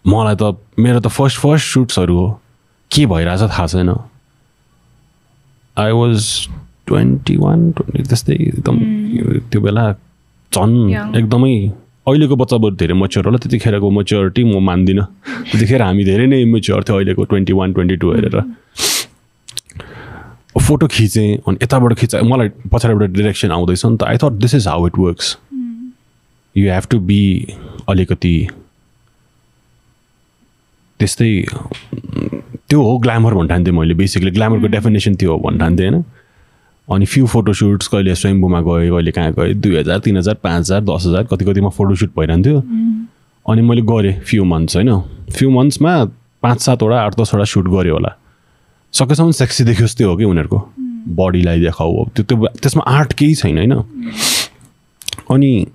मलाई 0.07 0.35
त 0.39 0.43
मेरो 0.79 0.99
त 0.99 1.07
फर्स्ट 1.17 1.37
फर्स्ट 1.43 1.65
सुट्सहरू 1.73 2.15
हो। 2.17 2.27
के 2.91 3.05
भइरहेछ 3.11 3.41
थाहा 3.41 3.65
छैन। 3.67 3.89
I 5.77 5.91
was 5.91 6.17
twenty 6.87 7.35
one 7.43 7.71
twenty 7.71 8.03
त्यस्तै 8.09 8.33
एकदम 8.33 8.75
त्यो 9.51 9.59
बेला 9.61 9.85
झन्. 10.51 10.75
एकदमै 11.19 11.55
अहिलेको 12.07 12.35
बच्चाबाट 12.35 12.73
धेरै 12.81 12.93
मच्योर 12.97 13.25
होला 13.25 13.37
त्यतिखेरको 13.37 13.89
मच्योरिटी 13.89 14.43
म 14.43 14.59
मान्दिनँ। 14.59 15.05
त्यतिखेर 15.51 15.81
हामी 15.81 16.03
धेरै 16.05 16.25
नै 16.27 16.41
इमेच्योर 16.41 16.83
थियो 16.83 16.95
अहिलेको 16.97 17.23
ट्वेन्टी 17.29 17.53
वान 17.53 17.73
ट्वेन्टी 17.73 17.95
टू 18.01 18.07
हेरेर। 18.13 18.37
फोटो 20.61 20.87
खिचेँ 20.87 21.29
अनि 21.47 21.57
यताबाट 21.63 21.93
खिचा 21.99 22.21
मलाई 22.25 22.49
पछाडिबाट 22.71 23.09
डिरेक्सन 23.11 23.51
आउँदैछ 23.51 23.85
नि 23.85 23.97
त। 23.97 24.03
I 24.03 24.17
thought 24.17 24.33
this 24.41 24.53
is 24.55 24.67
how 24.67 24.87
it 24.87 24.97
works 24.97 25.37
you 26.55 26.71
have 26.71 26.85
to 26.91 26.99
be 26.99 27.21
अलिकति 27.89 28.35
त्यस्तै 30.99 31.31
त्यो 32.69 32.81
हो 32.81 32.97
ग्ल्यामर 33.03 33.33
भन्ठान्थेँ 33.33 33.73
मैले 33.73 33.93
बेसिकली 34.01 34.31
ग्ल्यामरको 34.31 34.67
डेफिनेसन 34.73 35.15
त्यो 35.15 35.31
हो 35.31 35.37
भन्ठान्थेँ 35.45 35.89
होइन? 35.89 36.03
अनि 36.91 37.05
फ्यु 37.05 37.25
फोटोसुट्स 37.27 37.87
कहिले 37.87 38.15
स्वयम्भूमा 38.15 38.61
गएँ 38.61 38.89
कहिले 38.89 39.11
कहाँ 39.11 39.31
गएँ 39.33 39.53
दुई 39.53 39.75
हजार 39.77 39.99
तिन 39.99 40.17
हजार 40.17 40.35
पाँच 40.43 40.59
हजार 40.59 40.81
दस 40.81 41.03
हजार 41.07 41.23
कति 41.31 41.45
कतिमा 41.45 41.69
फोटोसुट 41.69 42.11
भइरहन्थ्यो। 42.17 42.57
अनि 43.45 43.61
मैले 43.61 43.81
गरेँ 43.81 44.19
फ्यु 44.19 44.43
मन्थ्स 44.43 44.75
होइन? 44.75 44.99
फ्यु 45.31 45.49
मन्थ्समा 45.49 45.93
पाँच 46.43 46.59
सातवटा 46.61 47.01
आठ 47.01 47.19
दसवटा 47.19 47.43
सुट 47.43 47.67
गरेँ 47.67 47.91
होला। 47.91 48.11
सकेसम्म 48.93 49.31
सेक्सी 49.31 49.63
देखियोस् 49.63 49.97
त्यो 49.97 50.09
हो 50.09 50.15
कि 50.17 50.23
उनीहरूको? 50.23 50.59
बडीलाई 51.17 51.59
देखाऊ 51.59 52.03
अब। 52.03 52.09
त्यो 52.15 52.23
त्यो 52.25 52.47
त्यसमा 52.61 52.83
आर्ट 52.87 53.13
केही 53.13 53.35
छैन 53.35 53.57
होइन? 53.57 53.73
अनि 55.31 55.65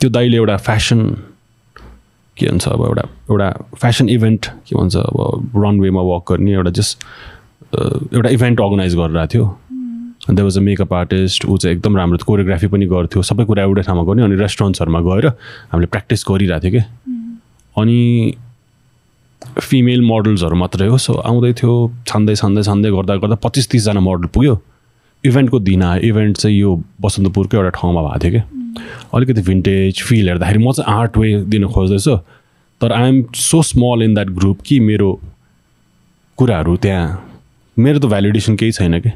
त्यो 0.00 0.10
दाइले 0.10 0.36
एउटा 0.36 0.56
फ्यासन 0.56 1.00
के 2.36 2.46
भन्छ 2.46 2.68
अब 2.68 2.84
एउटा 2.84 3.02
एउटा 3.30 3.48
फ्यासन 3.80 4.08
इभेन्ट 4.08 4.46
के 4.46 4.76
भन्छ 4.76 4.96
अब 4.96 5.50
रनवेमा 5.56 6.00
वक 6.00 6.32
गर्ने 6.32 6.52
एउटा 6.52 6.70
जस्ट 6.70 7.04
एउटा 8.14 8.28
इभेन्ट 8.28 8.60
अर्गनाइज 8.60 8.94
गरिरहेको 8.96 9.34
थियो। 9.34 9.46
त्यो 10.36 10.44
वाज 10.44 10.58
अ 10.58 10.60
मेकअप 10.60 10.92
आर्टिस्ट 10.94 11.44
ऊ 11.46 11.56
चाहिँ 11.56 11.76
एकदम 11.76 11.96
राम्रो 11.96 12.18
कोरियोग्राफी 12.26 12.66
पनि 12.66 12.86
गर्थ्यो। 12.86 13.22
सबै 13.22 13.44
कुरा 13.44 13.62
एउटै 13.62 13.82
ठाउँमा 13.82 14.04
गर्ने 14.08 14.22
अनि 14.22 14.36
रेस्टुरेन्ट्सहरूमा 14.36 15.00
गएर 15.08 15.26
हामीले 15.72 15.86
प्र्याक्टिस 15.92 16.24
गरिरहेको 16.28 16.62
थियो 16.64 16.72
कि। 16.72 16.82
अनि 17.76 17.98
फिमेल 19.60 20.00
मोडल्सहरू 20.04 20.56
मात्रै 20.56 20.86
हो 20.88 20.98
सो 20.98 21.12
आउँदै 21.14 21.52
थियो 21.60 21.74
छान्दै 22.08 22.34
छान्दै 22.36 22.62
छान्दै 22.62 22.90
गर्दा 22.90 23.16
गर्दा 23.24 23.36
पच्चिस 23.44 23.68
तिसजना 23.70 24.00
मोडल 24.00 24.26
पुग्यो। 24.34 24.54
इभेन्टको 25.24 25.58
दिन 25.60 25.82
आयो। 25.82 26.00
इभेन्ट 26.08 26.36
चाहिँ 26.36 26.56
यो 26.58 26.70
बसन्तपुरकै 27.00 27.56
एउटा 27.56 27.70
ठाउँमा 27.78 28.00
भएको 28.02 28.18
थियो 28.20 28.32
कि। 28.32 28.42
अलिकति 29.14 29.42
भिन्टेज 29.42 30.02
फिल 30.02 30.28
हेर्दाखेरि 30.28 30.58
म 30.58 30.72
चाहिँ 30.72 30.92
आर्ट 30.92 31.16
वे 31.16 31.28
दिन 31.48 31.66
खोज्दैछु। 31.72 32.16
तर 32.80 32.92
I'm 32.92 33.16
so 33.34 33.62
small 33.62 34.02
in 34.02 34.14
that 34.14 34.28
group 34.36 34.60
कि 34.66 34.80
मेरो 34.80 35.08
कुराहरू 36.38 36.76
त्यहाँ 36.76 37.04
मेरो 37.76 37.98
त 37.98 38.04
भ्यालिडेसन 38.12 38.56
केही 38.56 38.72
छैन 38.72 39.00
कि। 39.00 39.10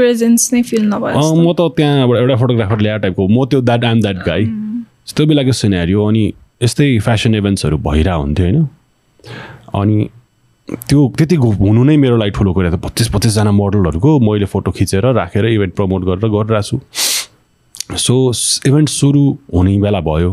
प्रेजेन्स 0.00 0.52
नै 0.52 0.62
फिल 0.70 0.84
नभयो 0.92 1.34
म 1.34 1.52
त 1.52 1.70
त्यहाँबाट 1.76 2.18
एउटा 2.20 2.36
फोटोग्राफर 2.42 2.78
ल्याएर 2.84 3.00
टाइपको 3.06 3.28
म 3.28 3.44
त्यो 3.50 3.60
द्याट 3.70 3.84
आइम 3.84 4.00
द्याट 4.06 4.18
गाई 4.26 4.44
त्यो 5.16 5.26
बेलाको 5.26 5.52
सिनेरियो 5.62 6.06
अनि 6.06 6.24
यस्तै 6.62 6.88
फेसन 7.06 7.34
इभेन्ट्सहरू 7.34 7.76
भइरहेको 7.84 8.22
हुन्थ्यो 8.22 8.46
होइन? 8.46 8.66
अनि 9.74 9.98
त्यो 10.88 11.00
त्यति 11.18 11.36
हुनु 11.36 11.82
नै 11.84 11.96
मेरो 12.02 12.16
लागि 12.16 12.30
ठुलो 12.36 12.52
कुरा 12.54 12.70
त 12.70 12.78
पच्चिस 12.84 13.08
पच्चिसजना 13.14 13.50
मोडलहरूको 13.52 14.10
मैले 14.26 14.46
फोटो 14.52 14.70
खिचेर 14.78 15.06
राखेर 15.18 15.44
इभेन्ट 15.46 15.74
प्रमोट 15.78 16.02
गरेर 16.08 16.30
गरिरहेको 16.36 16.78
छु 17.90 17.96
सो 18.04 18.14
इभेन्ट 18.68 18.88
सुरु 18.88 19.22
हुने 19.54 19.74
बेला 19.82 20.00
भयो। 20.06 20.30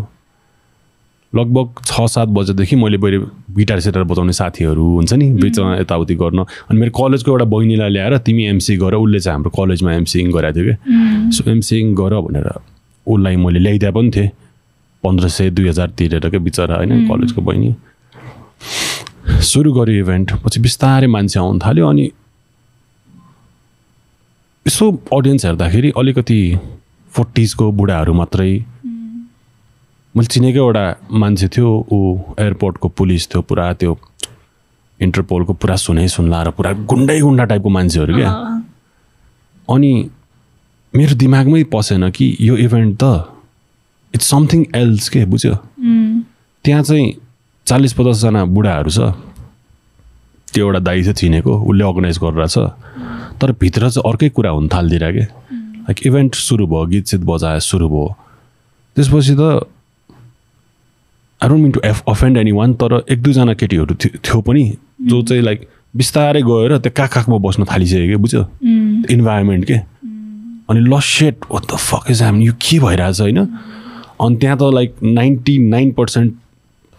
लगभग 1.39 1.81
छ 1.85 2.05
सात 2.09 2.27
बजेदेखि 2.37 2.75
मैले 2.75 2.97
मैले 2.97 3.19
गिटार 3.55 3.79
सिटार 3.79 4.03
बजाउने 4.03 4.33
साथीहरू 4.33 4.85
हुन्छ 4.95 5.13
नि 5.13 5.27
बिचमा 5.41 5.75
यताउति 5.77 6.15
गर्न। 6.15 6.39
अनि 6.69 6.79
मेरो 6.79 6.91
कलेजको 6.97 7.31
एउटा 7.31 7.45
बहिनीलाई 7.53 7.89
ल्याएर 7.89 8.17
तिमी 8.25 8.43
एमसी 8.45 8.77
गर 8.77 8.95
उसले 8.95 9.19
चाहिँ 9.19 9.35
हाम्रो 9.35 9.51
कलेजमा 9.57 9.93
एमसिङ 9.93 10.31
गराएको 10.31 10.59
थियो 10.59 10.75
कि 10.75 11.31
सो 11.37 11.49
एमसिङ 11.51 11.95
गर 11.95 12.13
भनेर 12.27 12.47
उसलाई 13.07 13.35
मैले 13.45 13.59
ल्याइदिए 13.59 13.91
पनि 13.91 14.11
थिएँ। 14.15 14.29
पन्ध्र 15.03 15.27
सय 15.29 15.49
दुई 15.49 15.67
हजार 15.67 15.89
तिरेर 15.97 16.29
क्या 16.29 16.39
बिचरा 16.39 16.75
होइन 16.75 17.07
कलेजको 17.09 17.41
बहिनी। 17.41 17.75
सुरु 19.43 19.71
गऱ्यो 19.73 19.99
इभेन्ट 20.03 20.31
पछि 20.43 20.59
बिस्तारै 20.59 21.07
मान्छे 21.07 21.39
आउनु 21.39 21.59
थाल्यो 21.65 21.87
अनि 21.87 22.05
यसो 24.65 24.85
अडियन्स 25.13 25.45
हेर्दाखेरि 25.45 25.89
अलिकति 25.97 26.39
फोर्टिजको 27.11 27.71
बुढाहरू 27.71 28.13
मात्रै 28.13 28.51
मैले 30.17 30.27
चिनेको 30.33 30.59
एउटा 30.59 30.83
मान्छे 31.13 31.47
थियो 31.53 31.69
ऊ 31.93 31.97
एयरपोर्टको 32.41 32.87
पुलिस 32.89 33.27
थियो 33.29 33.41
पुरा 33.45 33.65
त्यो 33.77 33.91
इन्टरपोलको 34.99 35.53
पुरा 35.61 35.75
सुनै 35.77 36.07
सुन्ला 36.09 36.41
र 36.43 36.49
पुरा 36.57 36.71
गुन्डै 36.89 37.19
गुन्डा 37.21 37.43
टाइपको 37.53 37.69
मान्छेहरू 37.69 38.13
क्या। 38.17 38.31
अनि 39.69 39.91
मेरो 40.93 41.15
दिमागमै 41.21 41.63
पसेन 41.69 42.09
कि 42.17 42.25
यो 42.41 42.57
इभेन्ट 42.65 42.97
त 42.97 43.29
इट्स 44.13 44.25
समथिङ 44.25 44.65
एल्स 44.75 45.09
के 45.13 45.25
बुझ्यो? 45.29 45.53
त्यहाँ 46.65 46.83
चाहिँ 46.83 47.05
चालिस 47.67 47.93
पचासजना 47.93 48.45
बुढाहरू 48.57 48.89
छ। 48.89 49.13
त्यो 50.49 50.65
एउटा 50.65 50.79
दाई 50.81 51.01
चाहिँ 51.03 51.15
चिनेको 51.21 51.53
उसले 51.61 51.83
अर्गनाइज 51.85 52.17
गरेर 52.25 52.47
छ। 52.49 52.57
तर 53.37 53.51
भित्र 53.61 53.89
चाहिँ 53.93 54.09
अर्कै 54.09 54.29
कुरा 54.33 54.49
हुन 54.57 54.67
थालिदिएर 54.73 55.11
के 55.13 55.25
लाइक 55.85 55.97
इभेन्ट 56.09 56.35
सुरु 56.41 56.65
भयो 56.73 56.85
गीत 56.89 57.05
सित 57.05 57.21
बजाए 57.21 57.59
सुरु 57.69 57.87
भयो। 57.89 58.05
त्यसपछि 58.97 59.35
त 59.37 59.76
I 61.41 61.49
don't 61.49 61.61
mean 61.63 61.71
to 61.71 61.81
f 61.85 62.03
offend 62.09 62.37
anyone 62.51 62.73
तर 62.81 63.01
एक 63.11 63.21
दुईजना 63.23 63.53
केटीहरू 63.53 63.95
थियो 64.03 64.41
पनि 64.41 64.63
जो 65.09 65.21
चाहिँ 65.21 65.43
लाइक 65.43 65.67
बिस्तारै 65.95 66.41
गएर 66.41 66.77
त्यो 66.77 66.91
काख 66.95 67.13
काखमा 67.13 67.37
बस्न 67.45 67.65
थालिसक्यो 67.71 68.07
कि 68.07 68.15
बुझ्यो 68.23 68.41
इन्भाइरोमेन्ट 69.13 69.65
के? 69.65 69.77
अनि 70.69 70.79
ल 70.79 70.99
set 70.99 71.45
of 71.51 71.59
the 71.59 71.77
fuck 71.77 72.11
is 72.11 72.23
हामी 72.23 72.45
यो 72.45 72.53
के 72.61 72.79
भइरहेछ 72.79 73.21
होइन? 73.21 73.37
अनि 74.21 74.35
त्यहाँ 74.35 74.57
त 74.57 74.73
like 74.73 74.95
ninety 75.03 75.57
nine 75.69 75.91
percent 75.99 76.33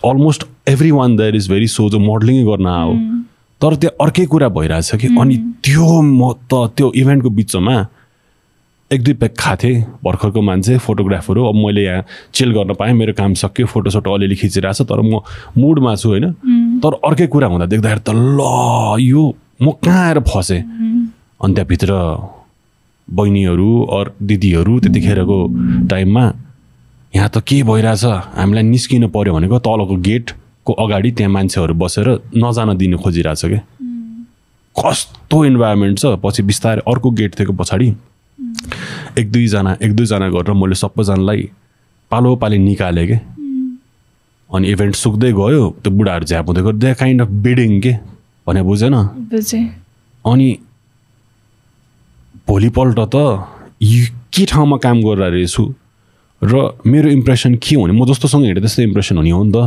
almost 0.02 0.44
everyone 0.90 1.16
there 1.16 1.36
is 1.36 1.48
very 1.50 1.66
so 1.68 1.88
जो 1.90 1.98
मोडलिङै 1.98 2.44
गर्न 2.44 2.66
आऊ। 2.66 2.94
तर 3.60 3.74
त्यहाँ 3.76 4.04
अर्कै 4.06 4.26
कुरा 4.26 4.48
भइरहेछ 4.48 4.94
कि? 4.94 5.08
अनि 5.20 5.36
त्यो 5.64 6.00
म 6.02 6.32
त 6.52 6.70
त्यो 6.76 6.92
इभेन्टको 6.94 7.30
बिचमा 7.30 7.76
एक 8.92 9.02
दुई 9.04 9.14
प्याक 9.14 9.34
खाएको 9.38 9.62
थिएँ 9.62 9.80
भर्खरको 10.04 10.40
मान्छे 10.40 10.76
फोटोग्राफर 10.80 11.36
हो। 11.36 11.48
अब 11.48 11.54
मैले 11.54 11.82
यहाँ 11.84 12.04
चिल 12.32 12.52
गर्न 12.52 12.74
पाएँ 12.74 12.92
मेरो 12.96 13.12
काम 13.12 13.34
सक्यो 13.36 13.66
फोटोसोटो 13.68 14.14
अलिअलि 14.14 14.36
खिचिरहेको 14.40 14.84
छ 14.84 14.88
तर 14.88 15.00
म 15.04 15.20
मुडमा 15.60 15.94
छु 15.94 16.08
होइन? 16.08 16.32
तर 16.80 16.92
अर्कै 17.04 17.26
कुरा 17.28 17.46
हुँदा 17.52 17.66
देख्दाखेरि 17.68 18.00
त 18.00 18.16
ल 18.16 18.40
यो 19.04 19.24
म 19.60 19.76
कहाँ 19.84 20.06
आएर 20.08 20.20
फसेँ? 20.24 20.60
अनि 21.44 21.54
त्यहाँभित्र 21.54 21.92
बहिनीहरू 23.08 23.68
अर 23.92 24.12
दिदीहरू 24.24 24.80
त्यतिखेरको 24.80 25.38
टाइममा 25.84 26.24
यहाँ 27.12 27.28
त 27.28 27.44
के 27.44 27.62
भइरहेछ? 27.68 28.04
हामीलाई 28.40 28.64
निस्किनु 28.72 29.08
पऱ्यो 29.12 29.34
भनेको 29.36 29.58
तलको 29.68 29.96
गेटको 30.00 30.72
अगाडि 30.72 31.10
त्यहाँ 31.12 31.32
मान्छेहरू 31.32 31.74
बसेर 31.76 32.08
नजान 32.40 32.76
दिनु 32.80 32.96
खोजिरहेछ 33.04 33.44
क्या 33.44 33.60
कस्तो 34.76 35.44
इन्भाइरोमेन्ट 35.44 35.98
छ? 35.98 36.16
पछि 36.24 36.42
बिस्तारै 36.42 36.88
अर्को 36.88 37.10
गेट 37.12 37.38
थियो 37.38 37.52
पछाडि 37.52 37.92
एक 39.18 39.30
दुईजना 39.32 39.76
एक 39.82 39.94
दुईजना 39.96 40.28
गरेर 40.30 40.54
मैले 40.54 40.74
सबैजनालाई 40.74 41.42
पालो 42.10 42.34
पाली 42.42 42.58
निकालेँ 42.58 43.06
कि। 43.06 43.18
अनि 44.50 44.68
इभेन्ट 44.72 44.94
सुक्दै 44.94 45.32
गयो 45.32 45.62
त्यो 45.82 45.90
बुढाहरू 45.92 46.24
झ्याप 46.24 46.50
गयो 46.50 46.72
दे 46.72 46.94
काइन्ड 46.94 47.22
अफ 47.22 47.28
बिडिङ 47.44 47.80
के 47.80 47.92
भने 48.46 48.62
बुझेन। 48.62 48.94
अनि 50.24 50.48
भोलिपल्ट 52.48 52.98
त 53.14 53.16
के 54.34 54.44
ठाउँमा 54.46 54.76
काम 54.86 55.02
गरेर 55.02 55.30
रहेछु 55.32 55.64
र 56.42 56.54
मेरो 56.86 57.08
इम्प्रेसन 57.10 57.54
के 57.58 57.74
हुने 57.76 57.92
म 57.92 58.06
जस्तोसँग 58.06 58.44
हिँडेँ 58.44 58.62
त्यस्तै 58.62 58.82
इम्प्रेसन 58.84 59.16
हुने 59.16 59.30
हो 59.30 59.42
नि 59.44 59.52
त। 59.52 59.58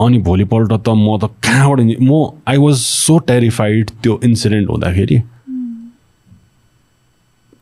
अनि 0.00 0.18
भोलिपल्ट 0.26 0.72
त 0.72 0.88
म 0.90 1.16
त 1.22 1.30
कहाँबाट 1.44 2.02
म 2.02 2.42
आई 2.48 2.56
वाज 2.58 2.76
सो 2.76 3.18
टेरिफाइड 3.30 3.90
त्यो 4.02 4.20
इन्सिडेन्ट 4.24 4.70
हुँदाखेरि। 4.70 5.22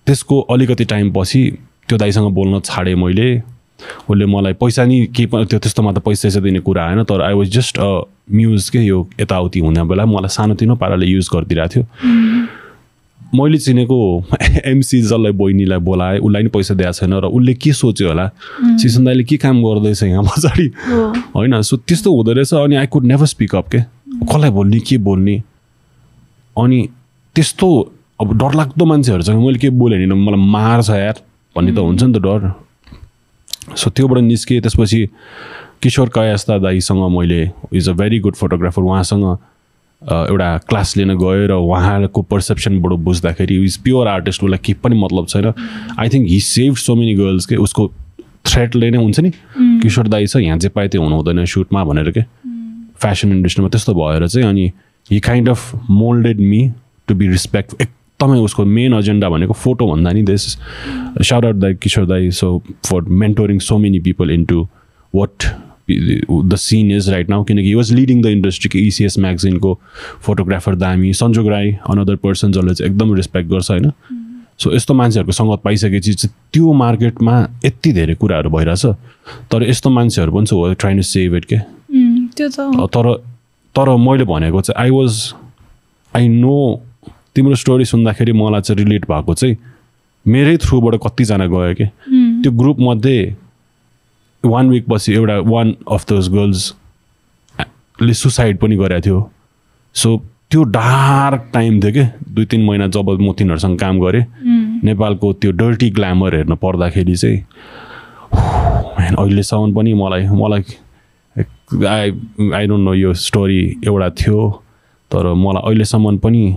त्यसको 0.07 0.41
अलिकति 0.41 0.85
टाइम 0.85 1.13
पछि 1.13 1.43
त्यो 1.89 1.99
दाइसँग 1.99 2.33
बोल्न 2.35 2.61
छाडेँ 2.65 2.95
मैले। 2.95 3.43
उसले 4.09 4.27
मलाई 4.27 4.53
पैसा 4.53 4.85
नि 4.85 5.07
के 5.17 5.27
त्यो 5.27 5.59
त्यस्तोमा 5.59 5.93
त 5.93 5.99
पैसा 5.99 6.29
पैसा 6.29 6.41
दिने 6.41 6.61
कुरा 6.61 6.85
आएन 6.89 7.03
तर 7.05 7.23
I 7.23 7.35
was 7.35 7.49
just 7.57 7.79
a 7.79 7.89
muse 8.33 8.69
के 8.71 8.79
यो 8.79 9.09
यताउति 9.21 9.61
हुने 9.61 9.83
बेला। 9.85 10.07
मलाई 10.07 10.29
सानोतिनो 10.33 10.77
पाराले 10.77 11.07
युज 11.07 11.29
गरिदिरहेको 11.35 11.75
थियो। 11.75 11.85
मैले 13.35 13.59
चिनेको 13.59 13.99
एमसी 14.71 15.01
जसलाई 15.03 15.33
बहिनीलाई 15.33 15.79
बोलाएँ 15.83 16.19
उसलाई 16.19 16.43
नि 16.43 16.49
पैसा 16.49 16.75
दिएको 16.75 16.93
छैन 16.93 17.13
र 17.13 17.27
उसले 17.27 17.55
के 17.55 17.73
सोच्यो 17.73 18.09
होला? 18.09 18.27
सिसन 18.81 19.05
दाइले 19.05 19.25
के 19.25 19.37
काम 19.37 19.63
गर्दैछ 19.63 20.03
यहाँ 20.03 20.23
पछाडि? 20.23 20.67
होइन 21.35 21.61
सो 21.63 21.77
त्यस्तो 21.77 22.15
हुँदो 22.15 22.33
रहेछ 22.33 22.55
अनि 22.55 22.77
I 22.77 22.87
could 22.87 23.05
never 23.05 23.27
speak 23.27 23.55
up 23.55 23.69
के? 23.69 23.81
कसलाई 24.31 24.51
बोल्ने 24.51 24.81
के 24.81 24.99
बोल्ने? 24.99 25.43
अनि 26.57 26.89
त्यस्तो 27.35 27.69
अब 28.21 28.37
डरलाग्दो 28.39 28.85
मान्छेहरूसँग 28.85 29.45
मैले 29.45 29.59
के 29.59 29.71
बोलेँ 29.71 29.99
नि 29.99 30.07
मलाई 30.07 30.41
मार्छ 30.51 30.91
यार 30.91 31.21
भन्ने 31.57 31.73
त 31.73 31.79
हुन्छ 31.79 32.03
नि 32.03 32.13
त 32.13 32.23
डर। 32.25 32.53
सो 33.77 33.91
त्योबाट 33.91 34.19
निस्केँ 34.25 34.61
त्यसपछि 34.61 35.01
किशोर 35.83 36.09
कयास्ता 36.15 36.59
दाईसँग 36.59 37.03
मैले 37.13 37.43
is 37.77 37.89
a 37.89 37.93
very 37.93 38.19
good 38.25 38.35
photographer 38.35 38.83
उहाँसँग 38.83 39.25
एउटा 40.03 40.49
क्लास 40.69 40.97
लिन 40.97 41.13
गयो 41.19 41.47
र 41.47 41.53
उहाँको 41.53 42.23
पर्सेप्सनबाट 42.23 42.93
बुझ्दाखेरि 43.05 43.55
इज 43.65 43.77
प्योर 43.85 44.09
आर्टिस्ट 44.09 44.45
उसलाई 44.45 44.59
केही 44.65 44.81
पनि 44.81 44.97
मतलब 44.97 45.27
छैन। 45.27 45.53
I 45.99 46.09
think 46.09 46.29
he 46.29 46.41
save 46.41 46.75
so 46.77 46.95
many 46.95 47.15
girls 47.15 47.47
के 47.47 47.57
उसको 47.57 47.89
थ्रेटले 48.47 48.91
नै 48.91 48.99
हुन्छ 48.99 49.21
नि। 49.21 49.31
किशोर 49.83 50.09
दाई 50.09 50.27
छ 50.27 50.37
यहाँ 50.37 50.59
जे 50.59 50.69
पाए 50.69 50.89
त्यो 50.89 51.03
हुनु 51.03 51.17
हुँदैन 51.17 51.45
सुटमा 51.45 51.85
भनेर 51.85 52.11
के। 52.17 52.23
फेसन 52.97 53.33
इन्डस्ट्रीमा 53.33 53.69
त्यस्तो 53.69 53.95
भएर 53.95 54.27
चाहिँ 54.29 54.49
अनि 54.49 54.71
he 55.11 55.21
kind 55.21 55.49
of 55.49 55.91
moulded 55.91 56.41
me 56.41 56.61
to 57.09 57.15
be 57.15 57.29
respect 57.29 57.83
एकदमै 58.17 58.39
उसको 58.41 58.65
मेन 58.65 58.95
एजेन्डा 58.95 59.29
भनेको 59.29 59.53
फोटो 59.53 59.87
भन्दा 59.87 60.11
नि 60.13 60.23
दिस 60.23 60.43
साउट 61.21 61.45
आउट 61.45 61.57
दाई 61.57 61.75
किशोर 61.75 62.07
दाई 62.07 62.31
so 62.31 62.63
for 62.85 63.01
mentoring 63.23 63.59
so 63.59 63.79
many 63.79 64.01
people 64.01 64.31
into 64.31 64.69
what 65.15 65.45
the 65.91 66.57
scene 66.57 66.91
is 66.91 67.11
right 67.11 67.29
now 67.31 67.45
किनकि 67.45 67.75
वाज 67.75 67.93
लिडिङ 67.93 68.23
द 68.23 68.27
इन्डस्ट्रीको 68.27 68.79
इसिएस 68.79 69.19
म्यागजिनको 69.19 69.79
फोटोग्राफर 70.21 70.75
दामी 70.75 71.13
सन्जोग 71.13 71.49
राई 71.49 71.77
अनदर 71.91 72.17
पर्सन 72.17 72.53
जसले 72.53 72.75
चाहिँ 72.75 72.93
एकदम 72.93 73.15
रेस्पेक्ट 73.15 73.51
गर्छ 73.51 73.71
होइन? 73.71 73.93
सो 74.59 74.75
यस्तो 74.75 74.95
मान्छेहरूको 74.95 75.33
सङ्गत 75.33 75.61
पाइसकेपछि 75.65 76.15
चाहिँ 76.15 76.35
त्यो 76.53 76.73
मार्केटमा 76.73 77.37
यति 77.65 77.93
धेरै 77.93 78.15
कुराहरू 78.15 78.51
भइरहेछ 78.51 78.87
तर 79.53 79.69
यस्तो 79.69 79.91
मान्छेहरू 79.91 80.33
पनि 80.33 80.47
छ 80.47 80.79
ट्राइन 80.81 80.97
टु 80.97 81.03
सेभ 81.03 81.35
इट 81.35 81.45
के? 81.45 81.59
तर 82.97 83.15
तर 83.77 83.97
मैले 84.09 84.25
भनेको 84.25 84.61
चाहिँ 84.61 84.83
आई 84.85 84.91
वाज 84.91 85.33
आई 86.17 86.29
नो 86.29 86.57
तिम्रो 87.37 87.55
स्टोरी 87.55 87.85
सुन्दाखेरि 87.85 88.33
मलाई 88.33 88.61
चाहिँ 88.61 88.85
रिलेट 88.85 89.05
भएको 89.05 89.35
चाहिँ 89.35 89.57
मेरै 90.27 90.57
थ्रुबाट 90.57 90.95
कतिजना 91.05 91.47
गयो 91.47 91.75
कि। 91.75 91.87
त्यो 92.43 92.53
ग्रुपमध्ये 92.53 93.37
वान 94.45 94.71
विक 94.71 94.85
पछि 94.91 95.13
एउटा 95.15 95.39
वान 95.47 95.75
अफ 95.93 96.09
दोज 96.09 96.29
गर्ल्सले 96.29 98.15
सुसाइड 98.15 98.59
पनि 98.59 98.77
गरेको 98.77 99.01
थियो। 99.07 99.31
सो 99.95 100.17
त्यो 100.51 100.63
डार्क 100.63 101.51
टाइम 101.55 101.81
थियो 101.83 101.93
कि। 101.93 102.05
दुई 102.35 102.45
तिन 102.45 102.65
महिना 102.65 102.87
जब 102.87 103.11
म 103.21 103.33
तिनीहरूसँग 103.33 103.79
काम 103.79 104.01
गरेँ 104.01 104.25
नेपालको 104.85 105.33
त्यो 105.33 105.53
डर्टी 105.53 105.91
ग्ल्यामर 105.91 106.35
हेर्न 106.35 106.55
पर्दाखेरि 106.55 107.17
चाहिँ 107.17 107.41
अहिलेसम्म 109.17 109.75
पनि 109.75 109.93
मलाई 109.95 110.27
मलाई 110.27 110.63
आई 111.87 112.11
आई 112.55 112.67
डोन्ट 112.67 112.85
नो 112.85 112.95
यो 112.95 113.15
स्टोरी 113.15 113.61
एउटा 113.87 114.09
थियो 114.11 114.51
तर 115.11 115.33
मलाई 115.35 115.63
अहिलेसम्म 115.67 116.19
पनि 116.19 116.57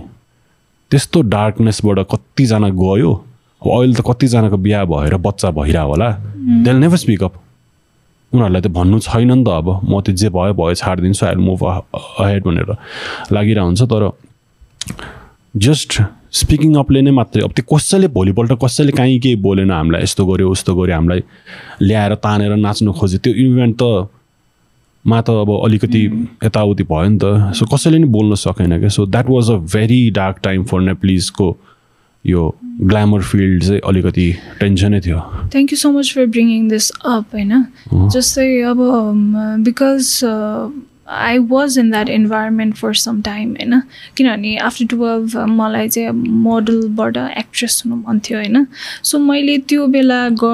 त्यस्तो 0.90 1.18
डार्कनेसबाट 1.34 1.98
कतिजना 2.12 2.68
गयो? 2.82 3.10
अब 3.62 3.68
अहिले 3.70 3.94
त 3.94 4.00
कतिजनाको 4.06 4.56
बिहा 4.56 4.84
भएर 4.90 5.14
बच्चा 5.26 5.50
भइरह 5.58 5.82
होला 5.90 6.08
देल 6.64 6.76
नेभर 6.82 6.96
स्पिक 7.04 7.22
अप 7.24 7.34
उनीहरूलाई 8.32 8.62
त 8.62 8.68
भन्नु 8.74 8.98
छैन 8.98 9.32
नि 9.32 9.44
त 9.44 9.48
अब। 9.48 9.68
म 9.84 10.00
त्यो 10.00 10.14
जे 10.14 10.28
भयो 10.34 10.52
भयो 10.54 10.74
छाडिदिन्छु 10.82 11.26
आई 11.26 11.34
मुभ 11.38 11.62
अहेड 11.64 12.42
भनेर 12.44 12.70
लागिरहेको 13.34 13.66
हुन्छ 13.66 13.82
तर 13.92 14.04
जस्ट 15.66 15.90
स्पिकिङ 16.40 16.74
अपले 16.82 17.00
नै 17.02 17.10
मात्रै। 17.10 17.42
अब 17.42 17.52
त्यो 17.58 17.64
कसैले 17.70 18.08
भोलिपल्ट 18.14 18.52
कसैले 18.62 18.92
काहीँ 18.98 19.18
केही 19.18 19.36
बोलेन 19.46 19.70
हामीलाई 19.70 20.02
यस्तो 20.02 20.22
गऱ्यो 20.26 20.50
उस्तो 20.50 20.74
गऱ्यो 20.78 20.94
हामीलाई 20.94 21.20
ल्याएर 21.82 22.14
तानेर 22.24 22.54
नाच्नु 22.66 22.92
खोज्यो। 22.98 23.18
त्यो 23.18 23.32
इभेन्ट 23.34 23.76
त 23.82 24.08
मा 25.04 25.20
त 25.20 25.30
अब 25.30 25.50
अलिकति 25.64 26.04
यताउति 26.44 26.84
भयो 26.84 27.08
नि 27.08 27.18
त। 27.18 27.52
सो 27.56 27.66
कसैले 27.66 27.98
नि 27.98 28.06
बोल्न 28.12 28.34
सकेन 28.36 28.78
क्या? 28.78 28.88
So 28.88 29.06
that 29.06 29.26
was 29.30 29.50
a 29.50 29.56
very 29.74 30.10
dark 30.12 30.36
time 30.44 30.64
for 30.64 30.80
नेप्लिजको 30.80 31.56
यो 32.24 32.42
ग्ल्यामर 32.80 33.22
फिल्ड 33.22 33.62
चाहिँ 33.62 33.80
अलिकति 33.88 34.28
टेन्सनै 34.60 35.00
थियो। 35.00 35.20
Thank 35.52 35.72
you 35.72 35.76
so 35.78 35.90
much 35.92 36.12
for 36.14 36.26
bringing 36.26 36.68
this 36.68 36.90
up 36.90 37.34
होइन 37.34 37.52
जस्तै 38.12 38.48
अब 38.70 38.78
because 39.64 40.04
I 41.10 41.38
was 41.50 41.78
in 41.78 41.90
that 41.90 42.08
environment 42.08 42.74
for 42.76 42.94
some 42.94 43.20
time 43.22 43.50
होइन? 43.50 43.80
किनभने 44.16 44.56
आफ्टर 44.56 44.86
टुवेल्भ 44.90 45.36
मलाई 45.48 45.88
चाहिँ 45.88 46.10
मोडलबाट 46.12 47.16
एक्ट्रेस 47.16 47.82
हुनु 47.86 47.96
मन 48.06 48.18
थियो 48.28 48.38
होइन? 48.38 48.66
सो 49.02 49.18
मैले 49.18 49.56
त्यो 49.68 49.86
बेला 49.86 50.28
ग 50.32 50.44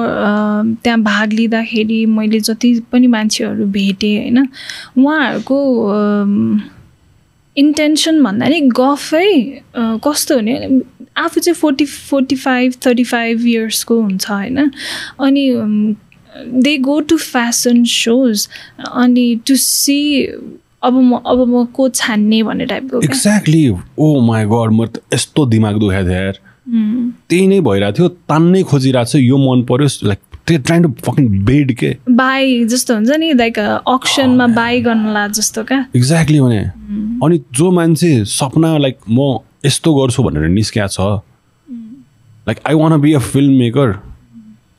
त्यहाँ 0.83 1.01
भाग 1.01 1.33
लिँदाखेरि 1.33 2.05
मैले 2.05 2.39
जति 2.39 2.73
पनि 2.91 3.07
मान्छेहरू 3.07 3.65
भेटेँ 3.77 4.17
होइन? 4.17 4.47
उहाँहरूको 4.97 5.59
इन्टेन्सन 7.55 8.23
भन्दा 8.23 8.47
नि 8.47 8.59
गफै 8.79 9.29
कस्तो 10.03 10.35
हुने 10.35 10.81
आफू 11.17 11.39
चाहिँ 11.39 11.55
forty 11.55 11.85
forty 11.85 12.35
five 12.35 12.73
thirty 12.85 13.03
five 13.03 13.45
इयर्सको 13.47 14.01
हुन्छ 14.01 14.29
होइन? 14.29 14.71
अनि 15.19 15.95
they 16.63 16.77
go 16.85 16.99
to 17.09 17.17
fashion 17.17 17.83
shows 17.93 18.47
अनि 18.91 19.27
टु 19.47 19.55
सी 19.55 19.99
अब 20.83 20.93
म 20.93 21.19
अब 21.25 21.39
म 21.47 21.65
को 21.73 21.89
छान्ने 21.89 22.41
भन्ने 22.43 22.65
टाइपको 22.65 23.01
एक्ज्याक्टली 23.03 23.63
ओ 23.69 24.19
माई 24.27 24.45
गड 24.45 24.71
म 24.71 24.85
त 24.85 25.01
यस्तो 25.13 25.45
दिमाग 25.55 25.79
दुखाएको 25.79 26.09
थियो 26.09 26.21
यार। 26.23 26.39
त्यही 27.29 27.47
नै 27.47 27.59
भइरहेको 27.67 27.97
थियो 27.97 28.07
तान्नै 28.29 28.63
खोजिरहेको 28.69 29.11
छ 29.11 29.15
यो 29.15 29.37
मन 29.37 29.63
पर्यो 29.69 29.87
like 30.07 30.19
trying 30.47 30.83
to 30.83 30.89
fucking 31.05 31.27
bed 31.45 31.71
के? 31.79 31.89
बाई 32.09 32.63
जस्तो 32.71 32.95
हुन्छ 32.95 33.17
नि 33.19 33.33
लाइक 33.33 33.59
अक्सनमा 33.59 34.47
बाई 34.55 34.81
गर्नुला 34.81 35.27
जस्तो 35.39 35.63
क्या? 35.63 35.79
एक्ज्याक्टली 35.95 36.39
भने। 36.39 36.59
अनि 37.25 37.39
जो 37.53 37.71
मान्छे 37.71 38.11
सपना 38.33 38.77
लाइक 38.77 38.97
म 39.09 39.39
यस्तो 39.65 39.93
गर्छु 39.95 40.23
भनेर 40.23 40.47
निस्किया 40.49 40.87
छ 40.87 40.99
like 42.47 42.57
I 42.67 42.73
wanna 42.81 42.99
be 43.01 43.13
a 43.13 43.19
film 43.31 43.53
maker 43.59 43.89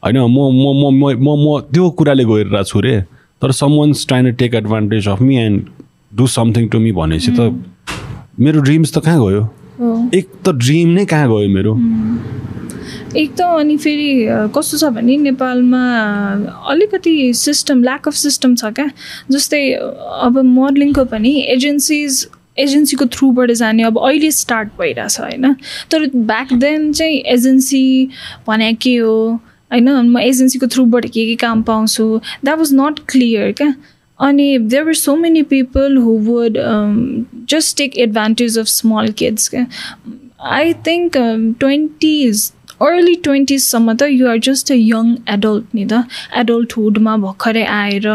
होइन 0.05 0.19
म 0.19 0.39
म 0.55 0.91
म 0.95 1.37
म 1.45 1.61
त्यो 1.73 1.91
कुराले 1.99 2.25
गइरहेको 2.25 2.63
छु 2.65 2.81
रे। 2.81 3.01
तर 3.43 3.53
someone's 3.79 4.07
trying 4.09 4.33
take 4.35 4.55
advantage 4.55 5.09
of 5.09 5.21
me 5.23 5.37
and 5.39 5.67
do 6.17 6.27
something 6.27 6.69
to 6.69 6.79
me 6.81 6.93
भनेपछि 6.93 7.33
त 7.39 7.41
मेरो 8.41 8.61
ड्रिम्स 8.61 8.93
त 8.95 9.05
कहाँ 9.05 9.21
गयो? 9.21 9.43
एक 10.15 10.27
त 10.45 10.49
ड्रिम 10.65 10.89
नै 10.95 11.05
कहाँ 11.07 11.29
गयो 11.29 11.49
मेरो? 11.55 11.73
एक 13.17 13.35
त 13.37 13.41
अनि 13.41 13.77
फेरि 13.77 14.11
कस्तो 14.55 14.79
छ 14.79 14.91
भने 14.95 15.17
नेपालमा 15.17 15.83
अलिकति 16.71 17.15
सिस्टम 17.35 17.83
ल्याक 17.83 18.09
अफ 18.09 18.15
सिस्टम 18.15 18.55
छ 18.55 18.73
क्या। 18.79 18.89
जस्तै 19.31 19.63
अब 20.27 20.39
मोडलिङको 20.45 21.05
पनि 21.13 21.33
एजेन्सिज 21.55 22.27
एजेन्सीको 22.59 23.07
थ्रुबाट 23.15 23.51
जाने 23.59 23.83
अब 23.83 23.99
अहिले 23.99 24.31
स्टार्ट 24.31 24.69
भइरहेछ 24.79 25.21
होइन। 25.21 25.55
तर 25.91 26.07
ब्याक 26.15 26.53
देन 26.65 26.93
चाहिँ 26.93 27.19
एजेन्सी 27.35 27.85
भने 28.49 28.73
के 28.83 28.97
हो? 28.97 29.17
होइन 29.71 29.89
म 30.07 30.19
एजेन्सीको 30.19 30.67
थ्रुबाट 30.67 31.07
के 31.07 31.27
के 31.27 31.35
काम 31.37 31.63
पाउँछु 31.63 32.21
द्याट 32.45 32.59
वाज 32.59 32.75
नट 32.75 33.01
क्लियर 33.09 33.53
क्या 33.53 33.75
अनि 34.21 34.47
there 34.59 34.85
were 34.85 34.95
so 34.97 35.17
many 35.17 35.43
people 35.49 35.97
who 35.97 36.17
would 36.23 36.59
just 37.49 37.77
take 37.79 37.99
advantage 37.99 38.59
of 38.59 38.67
small 38.67 39.13
kids 39.19 39.49
क्या 39.49 39.67
आई 40.51 40.73
थिङ्क 40.87 41.17
ट्वेन्टिज 41.61 42.51
अर्ली 42.81 43.15
ट्वेन्टिजसम्म 43.25 43.93
त 43.93 44.09
you're 44.11 44.39
just 44.47 44.73
a 44.73 44.75
young 44.75 45.07
adult 45.29 45.65
नि 45.75 45.85
त। 45.85 46.03
एडल्टहुडमा 46.43 47.17
भर्खरै 47.25 47.65
आएर 47.77 48.09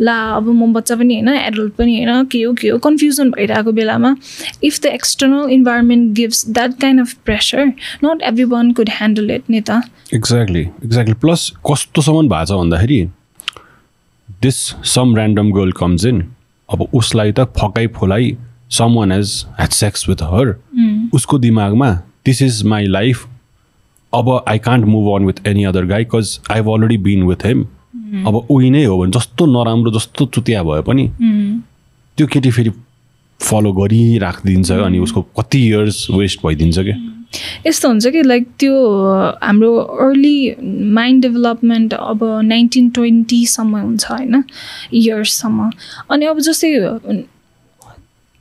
ला 0.00 0.16
अब 0.36 0.48
म 0.50 0.72
बच्चा 0.72 0.94
पनि 0.96 1.14
होइन 1.14 1.28
एडल्ट 1.34 1.72
पनि 1.78 1.96
होइन 1.96 2.24
के 2.32 2.42
हो 2.42 2.52
के 2.60 2.68
हो 2.68 2.78
कन्फ्युजन 2.86 3.30
भइरहेको 3.30 3.72
बेलामा 3.80 4.14
if 4.62 4.80
the 4.82 4.86
external 5.00 5.50
environment 5.58 6.14
gives 6.16 6.44
that 6.48 6.80
kind 6.80 7.00
of 7.00 7.14
pressure 7.26 7.66
not 8.04 8.22
everyone 8.54 8.72
could 8.72 8.90
handle 8.94 9.30
it 9.30 9.50
नि 9.50 9.60
त। 9.60 9.82
एक्ज्याक्टली 10.14 10.60
एक्ज्याक्टली 10.60 11.14
प्लस 11.20 11.50
कस्तोसम्म 11.70 12.28
भएको 12.28 12.44
छ 12.46 12.58
भन्दाखेरि 12.58 13.04
this 14.42 14.56
some 14.94 15.14
random 15.16 15.52
girl 15.52 15.72
comes 15.78 16.04
in 16.06 16.26
अब 16.68 16.88
उसलाई 16.94 17.32
त 17.32 17.48
फकाइ 17.58 17.86
फोलाइ 17.96 18.36
someone 18.96 19.12
has 19.12 19.32
had 19.58 19.70
sex 19.74 20.08
with 20.08 20.22
her 20.32 20.54
उसको 21.14 21.38
दिमागमा 21.38 21.90
दिस 22.26 22.42
इज 22.42 22.62
माई 22.72 22.86
लाइफ 22.88 23.26
अब 24.16 24.44
I 24.48 24.58
can't 24.58 24.86
move 24.86 25.14
on 25.16 25.26
with 25.26 25.46
any 25.46 25.64
other 25.64 25.86
guy 25.86 26.04
because 26.04 26.38
I 26.50 26.56
have 26.56 26.70
already 26.70 26.98
been 26.98 27.22
with 27.22 27.46
him 27.46 27.66
अब 28.26 28.46
उही 28.50 28.70
नै 28.70 28.84
हो 28.84 28.98
भने 28.98 29.10
जस्तो 29.10 29.46
नराम्रो 29.46 29.90
जस्तो 29.90 30.26
चुतिया 30.26 30.62
भए 30.62 30.82
पनि 30.82 31.08
hmm. 31.08 31.60
त्यो 32.18 32.26
केटी 32.26 32.50
फेरि 32.50 32.70
फलो 33.40 33.72
गरिराखिदिन्छ 33.72 34.72
अनि 34.72 34.98
उसको 34.98 35.22
कति 35.22 35.66
इयर्स 35.66 36.06
वेस्ट 36.10 36.46
भइदिन्छ 36.46 36.78
क्या 36.78 36.96
यस्तो 37.66 37.88
हुन्छ 37.88 38.06
कि 38.06 38.22
लाइक 38.22 38.46
त्यो 38.58 38.74
हाम्रो 39.42 39.76
अर्ली 39.76 40.36
माइन्ड 40.92 41.22
डेभलपमेन्ट 41.22 41.94
अब 41.94 42.24
नाइन्टिन 42.44 42.90
ट्वेन्टीसम्म 42.90 43.76
हुन्छ 43.76 44.10
होइन? 44.10 44.44
इयर्ससम्म 44.94 45.70
अनि 46.10 46.26
अब 46.26 46.40
जस्तै 46.40 46.72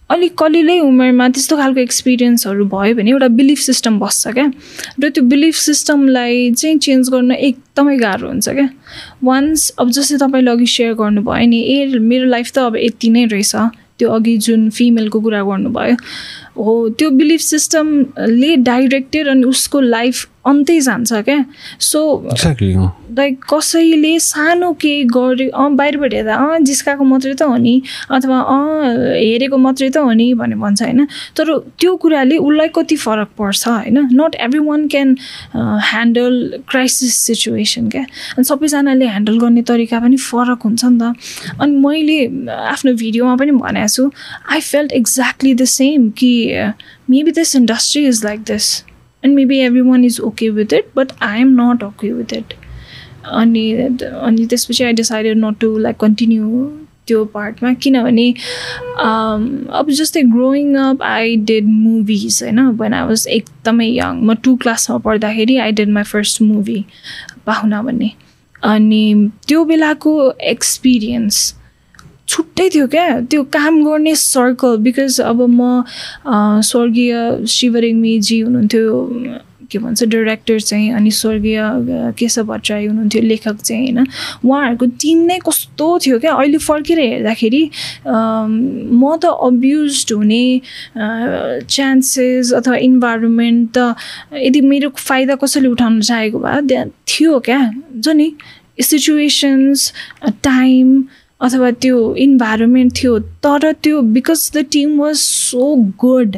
अलिक 0.09 0.33
कलिलै 0.37 0.79
उमेरमा 0.79 1.27
त्यस्तो 1.35 1.55
खालको 1.57 1.79
एक्सपिरियन्सहरू 1.81 2.65
भयो 2.73 2.95
भने 2.95 3.09
एउटा 3.11 3.27
बिलिफ 3.37 3.59
सिस्टम 3.59 3.97
बस्छ 3.99 4.27
क्या। 4.37 4.45
र 5.01 5.09
त्यो 5.09 5.23
बिलिफ 5.33 5.55
सिस्टमलाई 5.55 6.51
चाहिँ 6.53 6.77
चेन्ज 6.77 7.09
गर्न 7.09 7.31
एकदमै 7.31 7.97
गाह्रो 7.97 8.27
हुन्छ 8.27 8.49
क्या। 8.49 8.69
वान्स 9.23 9.69
अब 9.81 9.89
जस्तै 9.97 10.17
तपाईँले 10.21 10.51
अघि 10.51 10.67
सेयर 10.75 10.93
गर्नुभयो 11.01 11.47
नि 11.49 11.59
ए 11.73 11.97
मेरो 11.97 12.25
लाइफ 12.29 12.51
त 12.53 12.57
अब 12.69 12.75
यति 12.77 13.09
नै 13.09 13.25
रहेछ। 13.33 13.55
त्यो 13.97 14.09
अघि 14.11 14.37
जुन 14.45 14.69
फिमेलको 14.69 15.19
कुरा 15.25 15.41
गर्नुभयो। 15.41 15.95
हो 16.57 16.89
त्यो 16.89 17.09
बिलिफ 17.11 17.41
सिस्टमले 17.41 18.55
डाइरेक्टेड 18.55 19.27
अनि 19.27 19.43
उसको 19.43 19.81
लाइफ 19.81 20.27
अन्तै 20.45 20.79
जान्छ 20.79 21.13
क्या। 21.25 21.43
सो 21.81 21.99
लाइक 23.17 23.43
कसैले 23.49 24.19
सानो 24.19 24.71
केही 24.81 25.03
गरे 25.09 25.47
अँ 25.49 25.69
बाहिरबाट 25.75 26.13
हेर्दा 26.13 26.35
अँ 26.35 26.59
जिस्काएको 26.59 27.03
मात्रै 27.03 27.33
त 27.33 27.41
हो 27.41 27.55
नि 27.57 27.81
अथवा 28.11 28.39
अँ 28.39 29.15
हेरेको 29.15 29.57
मात्रै 29.57 29.89
त 29.89 29.97
हो 29.97 30.11
नि 30.11 30.33
भनेर 30.33 30.57
भन्छ 30.57 30.81
होइन। 30.81 31.05
तर 31.37 31.57
त्यो 31.79 31.95
कुराले 31.95 32.37
उसलाई 32.37 32.69
कति 32.75 32.95
फरक 32.95 33.29
पर्छ 33.39 33.67
होइन। 33.67 33.97
Not 34.13 34.35
everyone 34.59 34.87
can 34.87 35.15
handle 35.55 36.61
crisis 36.69 37.15
situation 37.21 37.89
क्या। 37.89 38.05
अनि 38.37 38.43
सबैजनाले 38.43 39.05
ह्यान्डल 39.07 39.39
गर्ने 39.39 39.61
तरिका 39.65 39.99
पनि 39.99 40.17
फरक 40.17 40.61
हुन्छ 40.61 40.85
नि 40.85 40.99
त। 41.01 41.13
अनि 41.61 41.73
मैले 41.77 42.19
आफ्नो 42.53 42.93
भिडियोमा 42.93 43.35
पनि 43.41 43.51
भनेको 43.65 43.87
छु 43.87 44.11
I 44.51 44.61
felt 44.61 44.91
exactly 44.91 45.53
the 45.55 45.65
same 45.73 46.09
कि 46.09 46.31
this 47.31 47.55
industry 47.55 48.05
is 48.07 48.23
like 48.25 48.39
this 48.39 48.83
and 49.23 49.35
maybe 49.35 49.59
everyone 49.81 50.05
is 50.05 50.19
okay 50.19 50.49
with 50.49 50.73
it 50.73 50.87
but 50.95 51.11
I 51.21 51.41
am 51.41 51.55
not 51.61 51.83
okay 51.83 52.11
with 52.11 52.33
it 52.33 52.53
अनि 53.25 53.71
अनि 53.71 54.45
त्यसपछि 54.45 54.83
I 54.83 54.93
decided 54.93 55.37
not 55.37 55.59
to 55.59 55.77
like 55.77 55.95
continue 55.95 56.71
त्यो 57.07 57.23
पार्टमा 57.25 57.73
किनभने 57.73 58.29
अब 58.99 59.87
जस्तै 59.89 60.21
growing 60.21 60.75
up 60.75 61.03
I 61.03 61.35
did 61.35 61.65
movies 61.65 62.39
होइन 62.43 62.59
वेन 62.59 62.93
आई 62.93 63.07
वाज 63.07 63.27
एकदमै 63.29 63.87
यङ 63.87 64.21
म 64.23 64.33
टु 64.33 64.55
क्लासमा 64.55 64.97
पढ्दाखेरि 64.97 65.57
I 65.57 65.71
did 65.71 65.89
my 65.89 66.03
first 66.03 66.41
movie 66.41 66.83
Pahuna 67.45 67.81
भन्ने 67.81 68.11
अनि 68.63 69.29
त्यो 69.47 69.63
बेलाको 69.65 70.31
एक्सपिरियन्स 70.41 71.53
छुट्टै 72.27 72.69
थियो 72.73 72.87
क्या? 72.87 73.07
त्यो 73.29 73.43
काम 73.53 73.83
गर्ने 73.85 74.15
सर्कल 74.15 74.77
बिकज 74.85 75.19
अब 75.21 75.41
म 75.49 75.83
स्वर्गीय 76.69 77.45
शिवरेग्मीजी 77.57 78.39
हुनुहुन्थ्यो 78.39 78.85
के 79.71 79.79
भन्छ 79.79 80.03
डिरेक्टर 80.03 80.59
चाहिँ 80.59 80.91
अनि 80.93 81.11
स्वर्गीय 81.11 81.59
केशव 82.17 82.43
भट्टराई 82.45 82.85
हुनुहुन्थ्यो 82.85 83.21
लेखक 83.21 83.61
चाहिँ 83.61 83.83
होइन? 83.83 84.05
उहाँहरूको 84.45 84.85
टिम 85.01 85.19
नै 85.25 85.37
कस्तो 85.45 85.87
थियो 86.05 86.19
क्या? 86.19 86.33
अहिले 86.33 86.57
फर्केर 86.57 86.99
हेर्दाखेरि 86.99 87.63
म 88.07 89.15
त 89.21 89.25
अब्युज 89.25 90.05
हुने 90.13 90.45
चान्सेस 90.97 92.53
अथवा 92.53 92.75
इन्भाइरोमेन्ट 92.89 93.77
त 93.77 93.95
यदि 94.45 94.61
मेरो 94.61 94.89
फाइदा 94.97 95.35
कसैले 95.41 95.67
उठाउन 95.67 96.01
चाहेको 96.01 96.39
भए 96.39 96.61
त्यहाँ 96.69 96.87
थियो 97.07 97.39
क्या? 97.49 97.59
हुन्छ 97.59 98.07
नि? 98.21 98.31
सिचुएसन्स 98.81 99.91
टाइम 100.43 100.87
अथवा 101.41 101.71
त्यो 101.83 102.13
इन्भाइरोमेन्ट 102.25 102.93
थियो 103.01 103.17
तर 103.45 103.71
त्यो 103.83 104.01
because 104.15 104.51
the 104.55 104.65
team 104.71 104.99
was 104.99 105.15
so 105.15 105.75
good 105.99 106.35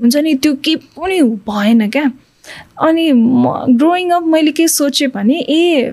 हुन्छ 0.00 0.16
नि? 0.16 0.34
त्यो 0.34 0.54
केही 0.64 0.76
पनि 0.96 1.22
भएन 1.48 1.88
क्या। 1.90 2.10
अनि 2.82 3.10
म 3.12 3.76
ग्रोइङ 3.78 4.10
अप 4.10 4.24
मैले 4.26 4.52
के 4.52 4.68
सोचेँ 4.68 5.08
भने 5.14 5.38
ए 5.48 5.92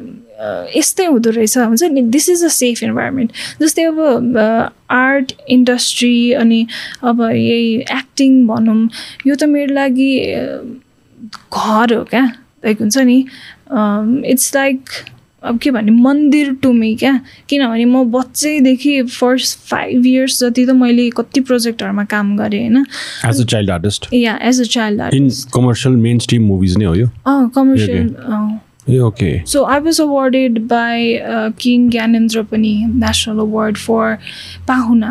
यस्तै 0.77 1.05
हुँदो 1.05 1.29
रहेछ 1.29 1.57
हुन्छ 1.57 1.83
नि? 1.83 2.01
This 2.01 2.29
is 2.29 2.43
a 2.45 2.47
safe 2.47 2.83
environment 2.83 3.31
जस्तै 3.61 3.83
अब 3.83 4.37
आर्ट 4.91 5.33
इन्डस्ट्री 5.49 6.31
अनि 6.41 6.65
अब 7.03 7.21
यही 7.21 7.75
एक्टिङ 7.97 8.45
भनौँ 8.47 8.89
यो 9.27 9.35
त 9.35 9.43
मेरो 9.43 9.73
लागि 9.73 10.11
घर 11.53 11.93
हो 11.93 12.03
क्या। 12.09 12.25
लाइक 12.65 12.81
हुन्छ 12.81 12.97
नि? 12.97 13.19
इट्स 14.31 14.55
लाइक 14.55 14.89
अब 15.47 15.57
के 15.63 15.71
भने 15.71 15.91
मन्दिर 15.91 16.53
टु 16.61 16.71
मी 16.73 16.95
क्या? 16.95 17.19
किनभने 17.49 17.85
म 17.85 18.03
बच्चैदेखि 18.11 19.01
फर्स्ट 19.03 19.57
फाइभ 19.69 20.05
इयर्स 20.05 20.39
जति 20.43 20.65
त 20.65 20.69
मैले 20.83 21.09
कति 21.17 21.41
प्रोजेक्टहरूमा 21.47 22.03
काम 22.13 22.35
गरेँ 22.37 22.61
होइन? 22.61 22.85
As 23.29 23.41
a 23.41 23.45
child 23.45 23.71
artist 23.71 24.13
yeah 24.13 24.37
as 24.43 24.61
a 24.61 24.63
child 24.77 25.01
in 25.01 25.23
artist 25.23 25.51
commercial 25.53 25.95
mainstream 26.27 26.43
movies 26.47 26.77
नै 26.77 26.85
हो 26.85 26.95
यो? 26.95 27.07
अँ 27.27 27.49
commercial 27.55 28.15
okay 29.03 29.29
So 29.45 29.65
I 29.65 29.79
was 29.79 29.97
awarded 29.99 30.67
by 30.67 31.19
uh, 31.19 31.51
King 31.63 31.89
Gyanendra 31.91 32.43
Pani 32.49 32.85
National 32.85 33.39
Award 33.41 33.77
for 33.77 34.17
Pahuna 34.67 35.09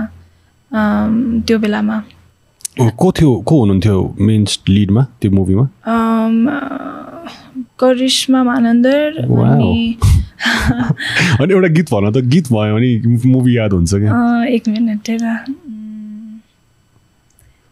त्यो 1.47 1.59
बेलामा। 1.59 2.03
को 2.79 3.11
थियो 3.19 3.35
को 3.49 3.59
हुनुहुन्थ्यो 3.59 4.17
मेन 4.21 4.47
लिडमा 4.69 5.03
त्यो 5.21 5.31
मुभीमा 5.31 5.69
करिश्मा 7.81 8.43
मानन्दर. 8.45 9.19
अनि 9.21 9.97
अनि 11.41 11.53
एउटा 11.53 11.69
गीत 11.75 11.89
भन 11.93 12.11
त 12.13 12.25
गीत 12.33 12.47
भयो 12.53 12.75
भने 12.75 12.91
मुभी 13.31 13.57
याद 13.57 13.73
हुन्छ 13.73 13.95
क्या? 13.95 14.45
एक 14.55 14.69
मिनट 14.69 15.09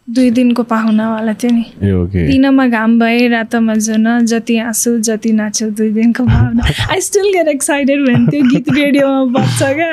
दुई 0.08 0.30
दिनको 0.30 0.62
पाहुनावाला 0.62 1.32
थियो 1.32 1.52
नि। 1.52 1.64
दिनमा 2.12 2.66
घाम 2.68 2.98
भए 3.00 3.28
रातमा 3.28 3.74
जुन 3.74 4.06
जति 4.26 4.56
आँसु 4.60 4.90
जति 5.00 5.32
नाच्यो 5.32 5.68
दुई 5.70 5.90
दिनको 5.90 6.24
पाहुना। 6.24 6.62
आई 6.92 7.00
स्टिल 7.00 7.28
गेट 7.32 7.48
एक्साइटेड 7.48 8.00
भने 8.06 8.26
त्यो 8.30 8.42
गीत 8.50 8.68
रेडियोमा 8.76 9.24
बज्छ 9.38 9.62
क्या। 9.62 9.92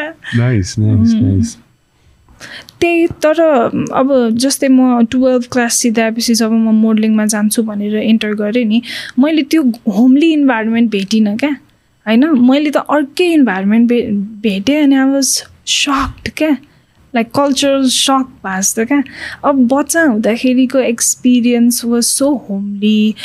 त्यही 2.82 3.08
तर 3.24 3.40
अब 3.94 4.08
जस्तै 4.36 4.68
म 4.68 5.06
टुवेल्भ 5.12 5.44
क्लास 5.52 5.76
सिधाएपछि 5.78 6.34
जब 6.36 6.52
म 6.52 6.76
मोडलिङमा 6.76 7.26
जान्छु 7.32 7.64
भनेर 7.64 7.96
इन्टर 8.04 8.34
गरेँ 8.36 8.66
नि 8.66 8.82
मैले 9.20 9.44
त्यो 9.44 9.62
होमली 9.88 10.32
इन्भाइरोमेन्ट 10.34 10.92
भेटिनँ 10.92 11.38
क्या। 11.38 11.56
होइन? 12.12 12.28
मैले 12.50 12.70
त 12.72 12.84
अर्कै 12.90 13.32
इन्भाइरोमेन्ट 13.34 13.90
भे 13.90 14.02
भेटेँ 14.44 14.82
अनि 14.84 14.96
आई 14.96 15.10
वाज 15.12 15.32
सक्ड 15.78 16.30
क्या? 16.38 16.58
लाइक 17.14 17.28
कल्चरल 17.36 17.88
सक 17.92 18.28
भएको 18.44 18.60
जस्तो 18.62 18.86
क्या? 18.86 19.02
अब 19.46 19.56
बच्चा 19.74 20.04
हुँदाखेरिको 20.04 20.80
एक्सपिरियन्स 20.80 21.84
वाज 21.86 22.04
सो 22.04 22.30
होमली 22.50 23.16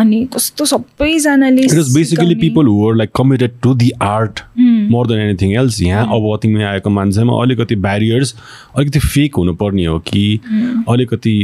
अनि 0.00 0.24
कस्तो 0.34 0.64
सबैजनाले 0.72 1.66
basically 1.94 2.34
people 2.40 2.66
who 2.66 2.74
were 2.80 2.96
like 2.96 3.10
committed 3.16 3.52
to 3.62 3.74
the 3.74 3.90
art 4.02 4.40
Hmm. 4.58 4.90
More 4.90 5.06
than 5.06 5.18
anything 5.20 5.54
else 5.60 5.80
यहाँ 5.82 6.04
अब 6.16 6.38
तिमी 6.42 6.62
आएको 6.72 6.90
मान्छेमा 6.90 7.40
अलिकति 7.42 7.76
ब्यारियर्स 7.86 8.34
अलिकति 8.76 8.98
फेक 8.98 9.34
हुनुपर्ने 9.36 9.84
हो 9.86 9.98
कि 10.10 10.24
Hmm. 10.48 10.82
अलिकति 10.94 11.36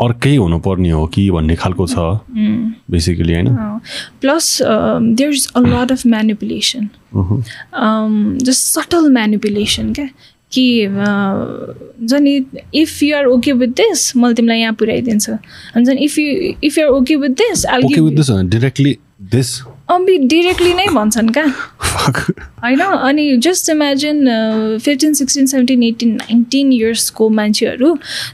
अर्कै 0.00 0.34
हुनुपर्ने 0.36 0.90
हो 0.90 1.06
कि 1.14 1.30
भन्ने 1.30 1.54
खालको 1.56 1.86
छ. 1.86 1.94
बेसिकली 2.90 3.34
होइन? 3.34 3.48
Plus 4.20 4.58
there 4.62 5.30
is 5.30 5.48
a 5.56 5.60
lot 5.60 5.92
of 5.92 6.06
manipulation 6.06 6.88
just 8.44 8.62
subtle 8.78 9.10
manipulation 9.12 9.92
क्या? 9.92 10.08
कि 10.52 10.86
uh, 10.86 10.92
हुन्छ 12.00 12.12
नि 12.22 12.34
if 12.74 13.02
you 13.02 13.16
are 13.16 13.26
okay 13.26 13.52
with 13.52 13.68
this 13.80 14.16
मैले 14.16 14.34
तिमीलाई 14.34 14.58
यहाँ 14.58 14.74
पुऱ्याइदिन्छु। 14.74 15.32
हुन्छ 15.32 15.88
नि 15.88 16.04
if 16.04 16.18
you 16.18 16.52
if 16.64 16.78
you're 16.78 16.90
okay 16.90 17.16
with 17.16 17.30
this 17.40 17.66
okay 17.66 18.00
with 18.00 18.16
this 18.16 18.30
directly 18.50 18.96
this 19.34 19.58
Ambi 19.88 20.16
directly 20.28 20.72
नै 20.74 20.86
भन्छन् 20.94 21.28
क्या। 21.30 21.44
होइन? 22.62 22.80
अनि 22.80 23.24
just 23.46 23.70
imagine 23.70 24.16
fifteen 24.84 25.12
sixteen 25.14 25.46
seventeen 25.46 25.82
eighteen 25.82 26.10
nineteen 26.16 26.72
इयर्सको 26.72 27.28
मान्छेहरू 27.38 27.90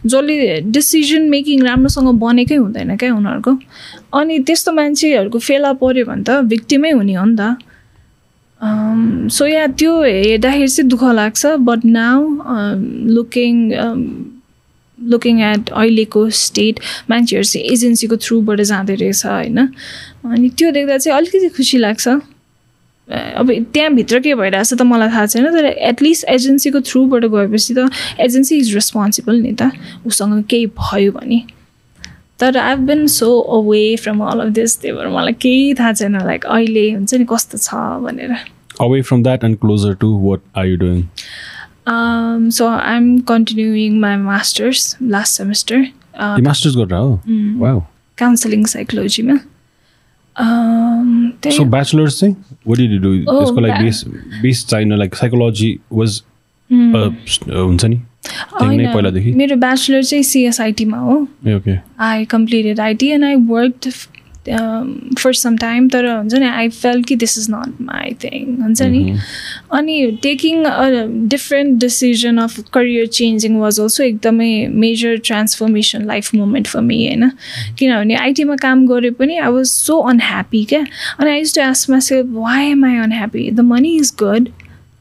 जसले 0.06 0.36
डिसिजन 0.72 1.28
मेकिङ 1.30 1.62
राम्रोसँग 1.62 2.08
बनेकै 2.20 2.56
हुँदैन 2.56 2.96
क्या 2.96 3.14
उनीहरूको। 3.14 3.52
अनि 4.20 4.38
त्यस्तो 4.48 4.72
मान्छेहरूको 4.72 5.38
फेला 5.38 5.72
पऱ्यो 5.82 6.04
भने 6.06 6.24
त 6.24 6.40
भिक्टिमै 6.52 6.90
हुने 6.90 7.14
हो 7.14 7.24
नि 7.24 7.36
त। 7.36 7.56
सो 9.32 9.46
या 9.46 9.66
त्यो 9.78 9.92
हेर्दाखेरि 10.02 10.68
चाहिँ 10.68 10.88
दुःख 10.90 11.04
लाग्छ 11.12 11.46
but 11.68 11.84
now 11.84 12.18
looking 13.14 13.54
looking 15.10 15.40
at 15.42 15.70
अहिलेको 15.70 16.28
स्टेट 16.30 16.80
मान्छेहरू 17.10 17.44
चाहिँ 17.44 17.66
एजेन्सीको 17.72 18.16
थ्रुबाट 18.16 18.60
जाँदो 18.60 18.94
रहेछ 19.00 19.26
होइन? 19.26 19.58
अनि 20.24 20.48
त्यो 20.58 20.70
देख्दा 20.70 20.98
चाहिँ 20.98 21.16
अलिकति 21.18 21.48
खुसी 21.56 21.78
लाग्छ। 21.78 22.08
अब 23.08 23.50
त्यहाँभित्र 23.74 24.20
के 24.20 24.34
भइरहेछ 24.34 24.74
त 24.74 24.82
मलाई 24.82 25.08
थाहा 25.08 25.26
छैन 25.26 25.50
तर 25.52 25.64
एटलिस्ट 25.64 26.24
एजेन्सीको 26.28 26.80
थ्रुबाट 26.80 27.24
गएपछि 27.24 27.74
त 27.74 27.90
एजेन्सी 28.20 28.56
इज 28.58 28.74
रेस्पोन्सिबल 28.74 29.40
नि 29.40 29.52
त। 29.52 29.70
उसँग 30.06 30.42
केही 30.50 30.66
भयो 30.78 31.12
भने। 31.12 31.42
तर 32.40 32.56
I 32.58 32.74
been 32.86 33.06
so 33.06 33.28
away 33.58 33.84
from 34.02 34.20
all 34.24 34.40
of 34.40 34.48
this 34.54 34.78
त्यही 34.80 34.96
भएर 34.96 35.08
मलाई 35.08 35.32
केही 35.42 35.74
थाहा 35.74 35.92
छैन 35.92 36.16
लाइक 36.26 36.46
अहिले 36.46 36.90
हुन्छ 36.90 37.14
नि 37.14 37.26
कस्तो 37.30 37.58
छ 37.58 37.74
भनेर। 38.06 38.32
Away 38.80 39.02
from 39.02 39.22
that 39.22 39.44
and 39.44 39.58
closer 39.58 39.94
to 40.00 40.08
what 40.22 40.40
are 40.56 40.66
you 40.66 40.76
doing 40.76 41.02
Um, 41.86 42.50
so 42.52 42.66
I'm 42.68 43.06
continuing 43.22 43.98
my 44.00 44.16
master's 44.16 44.82
last 45.00 45.34
semester. 45.40 45.78
Uh, 46.14 46.36
masters 46.46 46.76
गरेर 46.76 46.94
हो 46.94 47.20
mm, 47.26 47.58
वाउ 47.60 47.80
counseling 48.18 48.64
psychology 48.72 49.22
मा 49.30 49.34
um, 50.36 51.32
त्यही 51.42 51.56
सो 51.56 51.64
ब्याचलर्स 51.74 52.18
चाहिँ 52.20 52.34
वाट 52.68 52.78
डिड 52.78 53.00
डु 53.02 53.12
Oh, 53.26 53.38
त्यसको 53.38 53.60
लागि 53.60 53.72
ba- 53.72 53.82
base 53.82 54.04
base 54.42 54.64
चाहिन 54.70 54.92
like 54.98 55.14
psychology 55.14 55.78
was 55.92 56.22
mm, 56.70 56.96
हुन्छ 57.50 57.84
नि 57.84 58.00
पहिलादेखि 58.24 59.32
मेरो 59.36 59.56
ब्याचलर 59.66 60.02
चाहिँ 60.04 60.22
सिएसआइटीमा 60.24 60.98
हो। 60.98 61.16
I 62.00 62.24
completed 62.34 62.80
IT 62.80 63.08
and 63.10 63.24
I 63.24 63.34
work 63.50 63.88
for 64.48 65.32
some 65.34 65.56
time 65.56 65.88
तर 65.88 66.06
हुन्छ 66.06 66.34
नि 66.34 66.46
आई 66.46 66.68
फेल 66.68 67.02
कि 67.02 67.16
this 67.16 67.38
is 67.38 67.46
not 67.50 67.80
my 67.80 68.14
thing 68.24 68.56
हुन्छ 68.62 68.82
नि? 68.82 69.16
अनि 69.72 70.18
taking 70.22 70.64
a 70.64 70.88
different 71.28 71.78
decision 71.80 72.38
of 72.38 72.58
career 72.74 73.06
changing 73.18 73.58
was 73.58 73.80
also 73.80 74.02
एकदमै 74.04 74.66
major 74.84 75.16
transformation 75.24 76.06
life 76.06 76.34
moment 76.34 76.66
for 76.68 76.80
me 76.80 77.06
होइन? 77.06 77.30
किनभने 77.78 78.14
आइटीमा 78.14 78.56
काम 78.62 78.86
गरे 78.86 79.10
पनि 79.20 79.36
आई 79.36 79.52
वाज 79.52 79.66
सो 79.66 79.98
अनह्याप्पी 80.10 80.64
क्या। 80.64 80.84
अनि 81.18 81.30
I 81.30 81.38
use 81.38 81.54
to 81.54 81.62
ask 81.62 81.90
myself 82.00 82.26
why 82.32 82.70
am 82.70 82.84
I 82.84 82.96
unhappy 83.04 83.50
the 83.50 83.60
money 83.70 83.96
is 83.96 84.12
good 84.18 84.48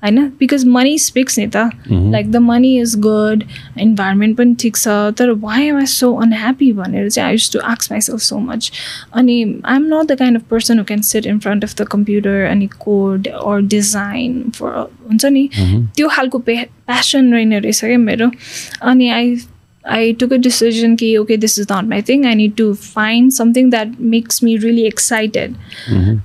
होइन 0.04 0.26
because 0.40 0.66
money 0.66 0.98
speaks 1.00 1.40
नि 1.40 1.48
त 1.56 1.70
like 1.92 2.32
the 2.32 2.38
money 2.46 2.80
is 2.82 2.96
good 3.00 3.44
environment 3.80 4.38
पनि 4.38 4.56
ठिक 4.60 4.78
छ 4.78 4.88
तर 5.20 5.32
why 5.46 5.68
am 5.68 5.78
I 5.78 5.86
so 5.86 6.14
unhappy 6.26 6.72
भनेर 6.82 7.10
चाहिँ 7.10 7.28
I 7.28 7.34
use 7.34 7.52
to 7.54 7.60
ask 7.60 7.92
myself 7.92 8.22
so 8.22 8.40
much 8.40 8.72
अनि 9.16 9.38
I 9.66 9.76
am 9.76 9.86
not 9.94 10.12
the 10.12 10.18
kind 10.20 10.42
of 10.42 10.44
person 10.52 10.80
who 10.80 10.86
can 10.92 11.02
sit 11.12 11.26
in 11.26 11.40
front 11.40 11.64
of 11.64 11.76
the 11.82 11.88
computer 11.92 12.46
अनि 12.50 12.68
code 12.80 13.28
or 13.28 13.62
design 13.62 14.44
for 14.50 14.68
हुन्छ 15.12 15.26
नि? 15.26 15.50
त्यो 15.96 16.08
खालको 16.08 16.40
pay 16.40 16.56
passion 16.66 17.34
रहेन 17.34 17.54
रहेछ 17.54 17.80
क्या 17.86 17.98
मेरो। 17.98 18.32
अनि 18.82 19.10
I 19.10 19.36
I 19.86 20.16
took 20.22 20.34
a 20.36 20.38
decision 20.38 20.92
कि 20.96 21.08
okay 21.20 21.36
this 21.44 21.54
is 21.62 21.68
not 21.70 21.88
my 21.92 21.98
thing. 22.08 22.26
I 22.32 22.34
need 22.40 22.52
to 22.58 22.66
find 22.82 23.32
something 23.38 23.72
that 23.72 23.96
makes 24.16 24.44
me 24.48 24.52
really 24.66 24.84
excited. 24.90 25.56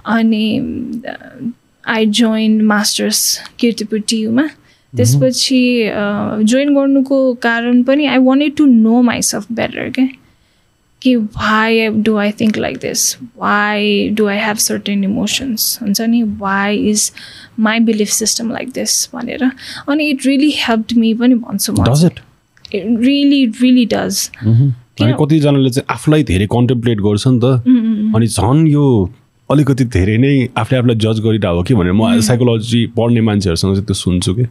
अनि 0.07 0.43
आई 1.87 2.07
जोइन 2.21 2.61
मास्टर्स 2.65 3.23
किर्तिपुर 3.59 4.01
टियुमा 4.09 4.47
त्यसपछि 4.93 5.63
जोइन 6.43 6.75
गर्नुको 6.75 7.19
कारण 7.43 7.83
पनि 7.83 8.07
I 8.07 8.19
wanted 8.19 8.57
to 8.57 8.67
know 8.67 9.03
myself 9.03 9.53
better 9.53 9.91
क्या 9.91 10.07
कि 11.03 11.15
why 11.17 11.89
do 12.03 12.17
I 12.17 12.33
think 12.33 12.57
like 12.59 12.77
this 12.79 13.17
why 13.39 14.09
do 14.11 14.27
I 14.27 14.39
have 14.39 14.57
certain 14.57 15.05
emotions 15.05 15.79
हुन्छ 15.83 16.01
नि 16.01 16.23
why 16.39 16.77
is 16.91 17.11
my 17.61 17.81
belief 17.81 18.09
system 18.09 18.51
like 18.51 18.71
this 18.71 19.09
भनेर 19.15 19.45
अनि 19.89 20.09
इट 20.11 20.27
रियली 20.27 20.51
हेल्प 20.57 20.97
मी 20.97 21.13
पनि 21.15 21.35
भन्छु 21.35 21.73
म 21.73 21.85
रियली 22.75 23.45
रियली 23.63 23.85
डज 23.87 24.29
कतिजनाले 25.01 25.71
चाहिँ 25.71 25.87
आफूलाई 25.91 26.23
धेरै 26.25 26.47
कन्टेम्प्लेट 26.47 27.01
गर्छ 27.01 27.27
नि 27.27 27.41
त 27.43 28.15
अनि 28.17 28.27
झन् 28.27 28.67
यो 28.69 28.87
अलिकति 29.51 29.85
धेरै 29.95 30.17
नै 30.19 30.31
आफूले 30.59 30.79
आफूलाई 30.79 30.97
जज 31.03 31.19
गरिरहेको 31.25 31.63
कि 31.63 31.75
भनेर 31.79 31.93
म 31.95 32.21
साइकोलोजी 32.29 32.81
पढ्ने 32.97 33.21
मान्छेहरूसँग 33.27 33.75
चाहिँ 33.75 33.87
त्यो 33.87 33.95
सुन्छु 33.95 34.35
कि। 34.35 34.45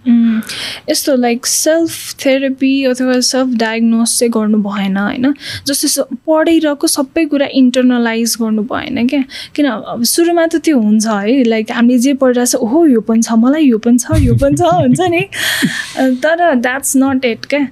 यस्तो 0.89 1.15
लाइक 1.15 1.45
सेल्फ 1.45 2.13
थेरापी 2.25 2.71
अथवा 2.91 3.19
सेल्फ 3.29 3.49
डायग्नोस 3.59 4.17
चाहिँ 4.19 4.31
गर्नु 4.31 4.57
भएन 4.63 4.97
होइन? 4.97 5.33
जस्तो 5.67 6.03
पढिरहेको 6.27 6.87
सबै 6.87 7.25
कुरा 7.27 7.47
इन्टरनलाइज 7.61 8.37
गर्नु 8.41 8.63
भएन 8.71 9.07
क्या? 9.07 9.23
किन 9.55 9.65
अब 9.67 10.03
सुरुमा 10.15 10.47
त 10.47 10.63
त्यो 10.63 10.79
हुन्छ 10.79 11.07
है 11.07 11.43
लाइक 11.43 11.71
हामीले 11.75 11.99
जे 11.99 12.13
पढिरहेको 12.23 12.55
छ 12.55 12.63
ओहो 12.63 12.85
यो 12.95 13.01
पनि 13.03 13.21
छ 13.27 13.35
मलाई 13.43 13.67
यो 13.67 13.77
पनि 13.83 13.99
छ 13.99 14.23
यो 14.23 14.39
पनि 14.39 14.55
छ 14.55 14.73
हुन्छ 14.79 15.11
नि? 15.11 15.23
तर 16.23 16.55
द्याट्स 16.55 16.95
नट 17.03 17.25
इट 17.35 17.45
क्या? 17.51 17.67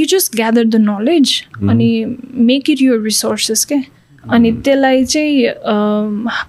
You 0.00 0.04
just 0.16 0.36
gather 0.36 0.64
the 0.64 0.84
knowledge 0.88 1.40
अनि 1.68 1.90
मेक 2.50 2.70
इट 2.70 2.88
युर 2.88 3.02
रिसोर्सेस 3.04 3.64
क्या? 3.64 3.82
अनि 4.24 4.50
त्यसलाई 4.64 5.04
चाहिँ 5.04 5.46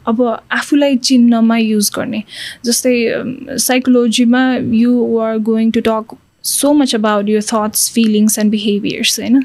अब 0.08 0.22
आफूलाई 0.52 0.96
चिन्नमा 0.98 1.58
युज 1.58 1.92
गर्ने। 1.96 2.24
जस्तै 2.66 2.96
साइकोलोजीमा 3.58 4.44
you 4.74 5.18
are 5.20 5.38
going 5.50 5.72
to 5.72 5.82
talk 5.82 6.16
so 6.44 6.74
much 6.74 6.96
about 6.96 7.30
यो 7.30 7.42
थट्स 7.42 7.92
फिलिङ्स 7.94 8.40
एन्ड 8.40 8.52
बिहेभियर्स 8.52 9.20
होइन? 9.20 9.44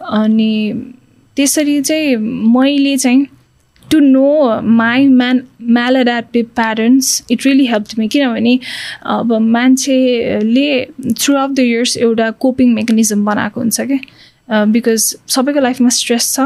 अनि 0.00 0.72
त्यसरी 1.36 1.80
चाहिँ 1.80 2.16
मैले 2.16 2.96
चाहिँ 2.96 3.26
to 3.90 3.98
know 4.00 4.60
my 4.62 5.06
man 5.08 5.40
maladaptive 5.96 6.46
parents 6.56 7.22
it 7.30 7.46
really 7.46 7.66
help 7.66 7.86
me 7.98 8.08
किनभने 8.08 8.58
अब 9.14 9.32
मान्छेले 9.32 10.68
थ्रु 11.12 11.36
आउट 11.36 11.50
द 11.50 11.58
इयर्स 11.58 11.96
एउटा 11.96 12.30
कोपिङ 12.44 12.74
मेकानिजम 12.74 13.24
बनाएको 13.24 13.60
हुन्छ 13.60 13.80
क्या 13.80 14.64
बिकज 14.72 15.16
सबैको 15.28 15.60
लाइफमा 15.60 15.88
स्ट्रेस 15.98 16.32
छ। 16.34 16.40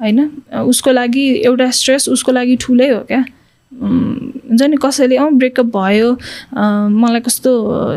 होइन? 0.00 0.30
उसको 0.66 0.90
लागि 0.92 1.28
एउटा 1.44 1.70
स्ट्रेस 1.70 2.08
उसको 2.08 2.32
लागि 2.32 2.56
ठुलै 2.60 2.88
हो 2.90 3.00
क्या। 3.08 3.24
हुन्छ 3.72 4.62
नि? 4.62 4.76
कसैले 4.82 5.16
अँ 5.16 5.30
ब्रेकअप 5.32 5.66
भयो 5.76 6.10
मलाई 6.92 7.20
कस्तो 7.20 7.52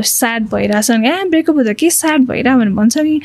स्याड 0.07 0.47
भइरहेछ 0.49 0.89
ए 0.89 1.23
ब्रेकअप 1.29 1.55
हुँदा 1.55 1.73
के 1.73 1.89
स्याड 1.89 2.25
भइरह 2.27 2.57
भनेर 2.57 2.73
भन्छ 2.73 2.97
नि। 2.97 3.19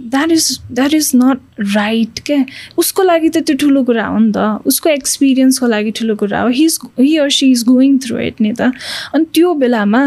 That 0.00 0.30
is 0.32 0.58
that 0.72 0.94
is 0.94 1.10
not 1.14 1.38
right 1.74 2.18
क्या। 2.26 2.44
उसको 2.78 3.02
लागि 3.02 3.28
त 3.28 3.44
त्यो 3.46 3.56
ठुलो 3.60 3.82
कुरा 3.84 4.06
हो 4.06 4.18
नि 4.18 4.32
त। 4.32 4.62
उसको 4.66 4.88
एक्सपिरियन्सको 4.90 5.66
लागि 5.66 5.90
ठुलो 6.00 6.14
कुरा 6.16 6.40
हो। 6.40 6.48
His 6.48 6.78
he 6.98 7.16
or 7.16 7.30
she 7.30 7.50
is 7.50 7.64
going 7.68 7.98
through 8.06 8.18
it 8.18 8.40
नि 8.40 8.52
त। 8.52 8.72
अनि 9.14 9.24
त्यो 9.34 9.54
बेलामा 9.60 10.02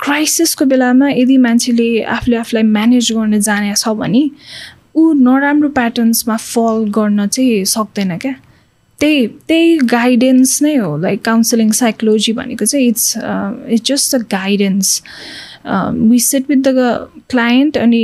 क्राइसिसको 0.00 0.64
बेलामा 0.64 1.08
यदि 1.10 1.36
मान्छेले 1.36 1.88
आफूले 2.16 2.36
आफूलाई 2.36 2.62
म्यानेज 2.64 3.12
गर्न 3.12 3.40
जाने 3.40 3.74
छ 3.76 3.88
भने 3.98 4.30
ऊ 4.98 5.12
नराम्रो 5.22 5.68
प्याटर्न्समा 5.78 6.36
फल 6.36 6.84
गर्न 6.98 7.26
चाहिँ 7.26 7.64
सक्दैन 7.74 8.16
क्या। 8.18 8.34
त्यही 8.98 9.26
त्यही 9.48 9.76
गाइडेन्स 9.90 10.62
नै 10.62 10.74
हो 10.76 10.96
लाइक 10.98 11.24
काउन्सिलिङ 11.24 11.70
साइकोलोजी 11.80 12.32
भनेको 12.32 12.64
चाहिँ 12.64 12.86
it's 12.86 13.06
it's 13.16 13.86
just 13.88 14.14
a 14.14 14.18
guidance 14.32 15.02
we 16.10 16.18
sit 16.20 16.50
with 16.50 16.62
the 16.66 16.86
client 17.30 17.78
अनि 17.78 18.02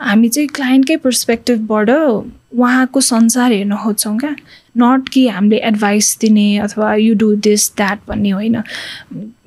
हामी 0.00 0.28
चाहिँ 0.28 0.48
क्लाइन्टकै 0.54 0.96
पर्सपेक्टिभबाट 1.04 1.90
उहाँको 2.54 3.00
संसार 3.00 3.52
हेर्न 3.52 3.76
खोज्छौँ 3.76 4.16
क्या। 4.18 4.34
नट 4.78 5.08
कि 5.08 5.26
हामीले 5.28 5.56
एडभाइस 5.66 6.18
दिने 6.20 6.46
अथवा 6.58 6.94
यु 6.94 7.14
डु 7.14 7.34
दिस 7.46 7.70
द्याट 7.76 7.98
भन्ने 8.08 8.30
होइन। 8.30 8.56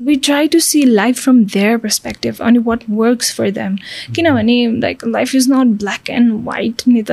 We 0.08 0.16
try 0.28 0.48
to 0.48 0.60
see 0.60 0.84
life 0.84 1.20
from 1.22 1.44
their 1.46 1.78
perspective 1.78 2.42
अनि 2.42 2.60
वाट 2.68 2.84
वर्क्स 2.90 3.34
फर 3.38 3.52
देम 3.52 3.76
किनभने 4.16 4.56
like 4.82 5.06
life 5.08 5.36
is 5.36 5.50
not 5.52 5.68
black 5.80 6.10
and 6.10 6.34
white 6.46 6.82
नि 6.88 7.02
त 7.02 7.12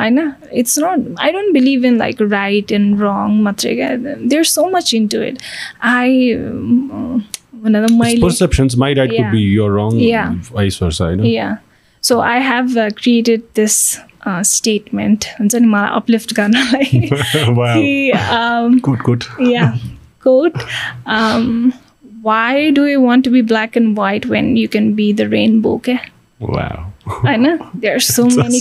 होइन? 0.00 0.32
It's 0.52 0.78
not 0.78 1.14
I 1.20 1.32
don't 1.32 1.52
believe 1.54 1.84
in 1.84 1.98
like 1.98 2.22
right 2.22 2.72
and 2.72 3.00
wrong 3.02 3.40
मात्रै 3.42 3.74
क्या। 3.74 3.96
There 3.96 4.44
so 4.44 4.68
much 4.76 4.94
into 5.08 5.22
it 5.22 5.38
I 5.82 6.32
भनेर 7.62 7.86
मैले 7.92 8.20
so 12.02 12.14
I 12.20 12.38
have 12.38 12.76
uh, 12.78 12.84
created 12.98 13.42
this 13.56 13.74
statement 14.26 15.24
हुन्छ 15.40 15.54
नि 15.54 15.66
मलाई 15.66 15.88
अपलिफ्ट 15.96 16.34
गर्नलाई। 16.34 16.84
Yeah 19.52 19.66
quote 20.26 20.52
why 22.24 22.70
do 22.70 22.86
you 22.86 23.00
want 23.00 23.24
to 23.24 23.30
be 23.30 23.42
black 23.42 23.76
and 23.76 23.98
white 23.98 24.26
when 24.26 24.56
you 24.56 24.68
can 24.68 24.92
be 24.94 25.12
the 25.12 25.20
rainbow 25.32 25.76
क्या 25.84 25.98
होइन 27.08 27.44
there 27.76 27.98
so 28.00 28.24
many 28.24 28.60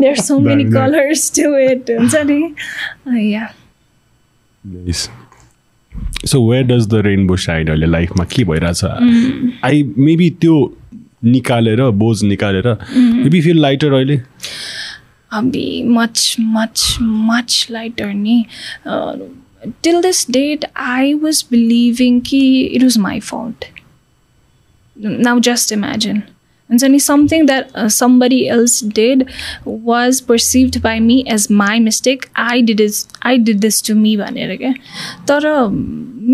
there 0.00 0.16
so 0.16 0.38
many 0.38 0.64
colours 0.72 1.30
to 1.38 1.56
it 1.58 1.90
हुन्छ 1.90 2.14
नि 2.26 2.40
yeah 3.32 3.46
so 6.26 6.50
where 6.50 6.64
does 6.64 6.86
the 6.88 6.94
rainbow 7.06 7.36
side 7.36 7.70
अहिले 7.70 7.86
लाइफमा 7.86 8.24
के 8.32 8.44
भइरहेछ? 8.44 8.84
I 9.64 9.82
maybe 9.98 10.30
त्यो 10.40 10.54
निकालेर 11.24 11.82
बोझ 12.02 12.22
निकालेर। 12.22 12.66
मेबी 12.96 13.40
फिल 13.42 13.60
लाइटर 13.60 13.92
अहिले। 13.92 14.20
Be 15.32 15.82
much 15.88 16.36
much 16.40 16.96
much 17.00 17.66
lighter 17.70 18.12
नि 18.14 18.42
till 19.84 20.00
this 20.02 20.26
date 20.30 20.64
I 20.76 21.12
was 21.14 21.44
believing 21.50 22.20
कि 22.20 22.40
it 22.60 22.82
was 22.82 22.98
my 22.98 23.20
fault 23.20 23.64
now 24.96 25.40
just 25.40 25.72
imagine 25.72 26.22
हुन्छ 26.70 26.84
नि 26.84 26.98
something 27.00 27.46
that 27.46 27.78
somebody 27.90 28.40
else 28.56 28.82
did 28.96 29.24
was 29.66 30.20
perceived 30.20 30.80
by 30.82 31.00
me 31.00 31.24
as 31.28 31.46
my 31.52 31.78
mistake 31.80 32.26
I 32.38 32.62
did 32.62 32.80
is 32.80 33.06
I 33.26 33.38
did 33.38 33.58
this 33.60 33.82
to 33.86 33.94
me 33.94 34.16
भनेर 34.16 34.56
क्या 34.56 34.72
तर 35.28 35.48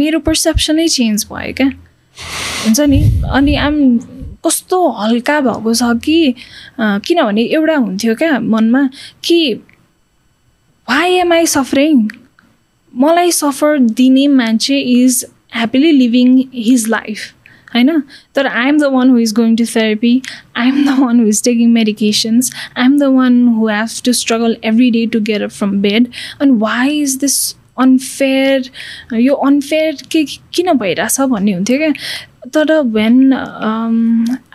मेरो 0.00 0.18
पर्सेप्सनै 0.26 0.88
change 0.88 1.26
भयो 1.32 1.52
क्या 1.52 1.66
हुन्छ 1.66 2.80
नि 2.80 3.02
अनि 3.30 3.54
आइम 3.54 3.98
कस्तो 4.46 4.88
हल्का 5.02 5.40
भएको 5.40 5.74
छ 5.74 5.92
कि 6.04 6.34
किनभने 6.80 7.44
एउटा 7.44 7.76
हुन्थ्यो 7.76 8.14
क्या 8.14 8.38
मनमा 8.40 8.88
कि 9.24 9.40
वाइ 10.88 11.14
एम 11.20 11.32
आई 11.32 11.46
सफरिङ 11.46 12.08
मलाई 12.94 13.30
सफर 13.32 13.78
दिने 13.78 14.26
मान्छे 14.34 14.78
is 14.80 15.24
happily 15.54 15.90
living 15.92 16.36
his 16.54 16.86
life 16.88 17.32
होइन? 17.74 18.00
तर 18.34 18.46
I 18.46 18.68
am 18.68 18.78
the 18.78 18.84
one 18.92 19.10
who 19.10 19.18
is 19.18 19.32
going 19.34 19.56
to 19.56 19.64
therapy 19.74 20.20
I 20.56 20.68
am 20.68 20.84
the 20.84 20.98
one 20.98 21.20
who 21.20 21.26
is 21.26 21.42
taking 21.44 21.72
medications 21.72 22.50
I 22.76 22.84
am 22.84 22.98
the 22.98 23.10
one 23.16 23.46
who 23.56 23.68
have 23.68 24.00
to 24.04 24.12
struggle 24.12 24.56
every 24.64 24.90
day 24.90 25.04
to 25.12 25.20
get 25.30 25.42
up 25.42 25.50
from 25.50 25.80
bed 25.82 26.08
अनि 26.40 26.56
why 26.58 26.98
is 27.00 27.16
this 27.20 27.38
unfair 27.78 28.70
यो 29.20 29.34
unfair 29.46 29.96
के 30.12 30.24
किन 30.24 30.72
भइरहेछ 30.78 31.20
भन्ने 31.20 31.52
हुन्थ्यो 31.52 31.78
क्या? 31.78 31.92
तर 32.54 32.72
when 32.96 33.32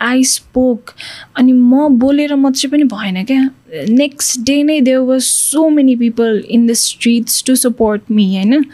I 0.08 0.24
spoke 0.24 0.90
अनि 1.38 1.52
म 1.52 1.88
बोलेर 1.98 2.34
मात्रै 2.44 2.70
पनि 2.70 2.84
भएन 2.94 3.24
क्या। 3.24 3.42
नेक्स्ट 3.72 4.40
डे 4.46 4.62
नै 4.62 4.80
there 4.80 4.98
was 4.98 5.20
so 5.22 5.68
many 5.68 5.94
people 5.96 6.42
in 6.48 6.66
the 6.66 6.72
streets 6.76 7.42
to 7.46 7.54
support 7.56 8.10
me 8.10 8.24
होइन 8.36 8.64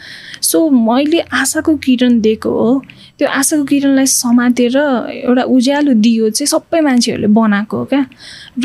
सो 0.41 0.69
मैले 0.69 1.19
आशाको 1.19 1.75
किरण 1.77 2.19
दिएको 2.21 2.51
हो। 2.51 2.81
त्यो 3.19 3.27
आशाको 3.27 3.63
किरणलाई 3.65 4.05
समातेर 4.05 4.77
एउटा 4.77 5.43
उज्यालो 5.55 5.93
दियो 6.03 6.29
चाहिँ 6.29 6.47
सबै 6.47 6.79
मान्छेहरूले 6.81 7.27
बनाएको 7.27 7.77
हो 7.77 7.85
क्या। 7.85 8.05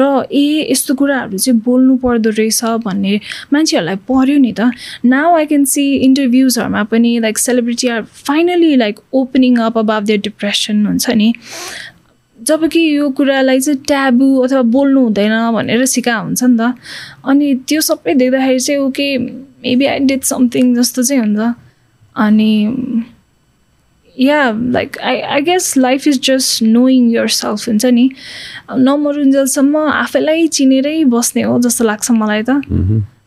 र 0.01 0.27
ए 0.33 0.71
यस्तो 0.71 0.95
कुराहरू 0.95 1.39
चाहिँ 1.39 1.61
बोल्नु 1.61 1.97
पर्दो 2.03 2.31
रहेछ 2.31 2.65
भन्ने 2.85 3.21
मान्छेहरूलाई 3.53 3.97
पऱ्यो 4.11 4.39
नि 4.39 4.53
त। 4.59 4.71
नाउ 5.05 5.35
आई 5.37 5.47
क्यान 5.47 5.65
सी 5.65 5.85
इन्टरभ्युजहरूमा 6.07 6.83
पनि 6.91 7.19
like 7.23 7.39
celebrity 7.39 7.89
are 7.89 8.03
finally 8.03 8.75
like 8.77 9.01
opening 9.15 9.57
up 9.67 9.79
about 9.79 10.03
their 10.03 10.21
depression 10.21 10.87
हुन्छ 10.87 11.11
नि। 11.11 11.33
जब 12.49 12.67
कि 12.69 12.81
यो 12.97 13.09
कुरालाई 13.17 13.61
चाहिँ 13.61 13.81
ट्याबु 13.87 14.27
अथवा 14.45 14.63
बोल्नु 14.75 15.01
हुँदैन 15.01 15.35
भनेर 15.55 15.85
सिका 15.87 16.15
हुन्छ 16.17 16.43
नि 16.45 16.57
त। 16.59 16.75
अनि 17.25 17.55
त्यो 17.69 17.81
सबै 17.81 18.15
देख्दाखेरि 18.15 18.61
चाहिँ 18.61 18.81
okay 18.81 19.07
maybe 19.19 19.87
I 19.87 19.99
did 20.11 20.23
something 20.23 20.75
जस्तो 20.77 21.03
चाहिँ 21.03 21.23
हुन्छ। 21.23 21.55
अनि 22.17 22.53
yeah 24.17 24.41
like 24.75 24.99
I 24.99 25.21
I 25.21 25.41
guess 25.43 25.77
life 25.77 26.07
is 26.09 26.21
just 26.27 26.63
knowing 26.63 27.11
yourself 27.29 27.69
हुन्छ 27.69 27.85
नि। 27.87 28.09
नमरुन्जेलसम्म 28.71 29.77
आफैलाई 29.89 30.47
चिनेरै 30.49 31.05
बस्ने 31.11 31.43
हो 31.43 31.59
जस्तो 31.61 31.85
लाग्छ 31.85 32.11
मलाई 32.11 32.43
त। 32.43 32.51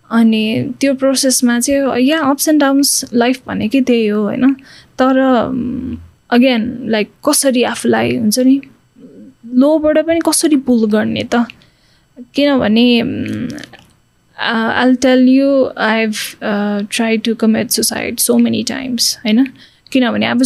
अनि 0.09 0.43
त्यो 0.79 0.93
प्रोसेसमा 0.95 1.59
चाहिँ 1.59 2.01
yeah 2.01 2.19
ups 2.31 2.47
and 2.49 2.61
downs 2.61 2.89
life 3.13 3.41
भनेकै 3.47 3.81
त्यही 3.81 4.07
हो 4.07 4.21
होइन। 4.23 4.53
तर 4.99 5.19
अगेन 6.29 6.61
लाइक 6.89 7.07
कसरी 7.27 7.63
आफूलाई 7.63 8.17
हुन्छ 8.17 8.39
नि 8.39 8.59
लोबाट 9.57 9.97
पनि 10.07 10.19
कसरी 10.25 10.57
पुल 10.67 10.85
गर्ने 10.91 11.23
त? 11.33 11.45
किनभने 12.35 12.87
I 14.37 14.95
tell 15.01 15.27
you 15.29 15.49
I 15.77 15.99
have 15.99 16.15
try 16.91 17.17
to 17.25 17.35
commit 17.41 17.69
suicide 17.71 18.19
so 18.19 18.37
many 18.37 18.63
times 18.69 19.17
होइन? 19.25 19.47
किनभने 19.91 20.25
अब 20.25 20.41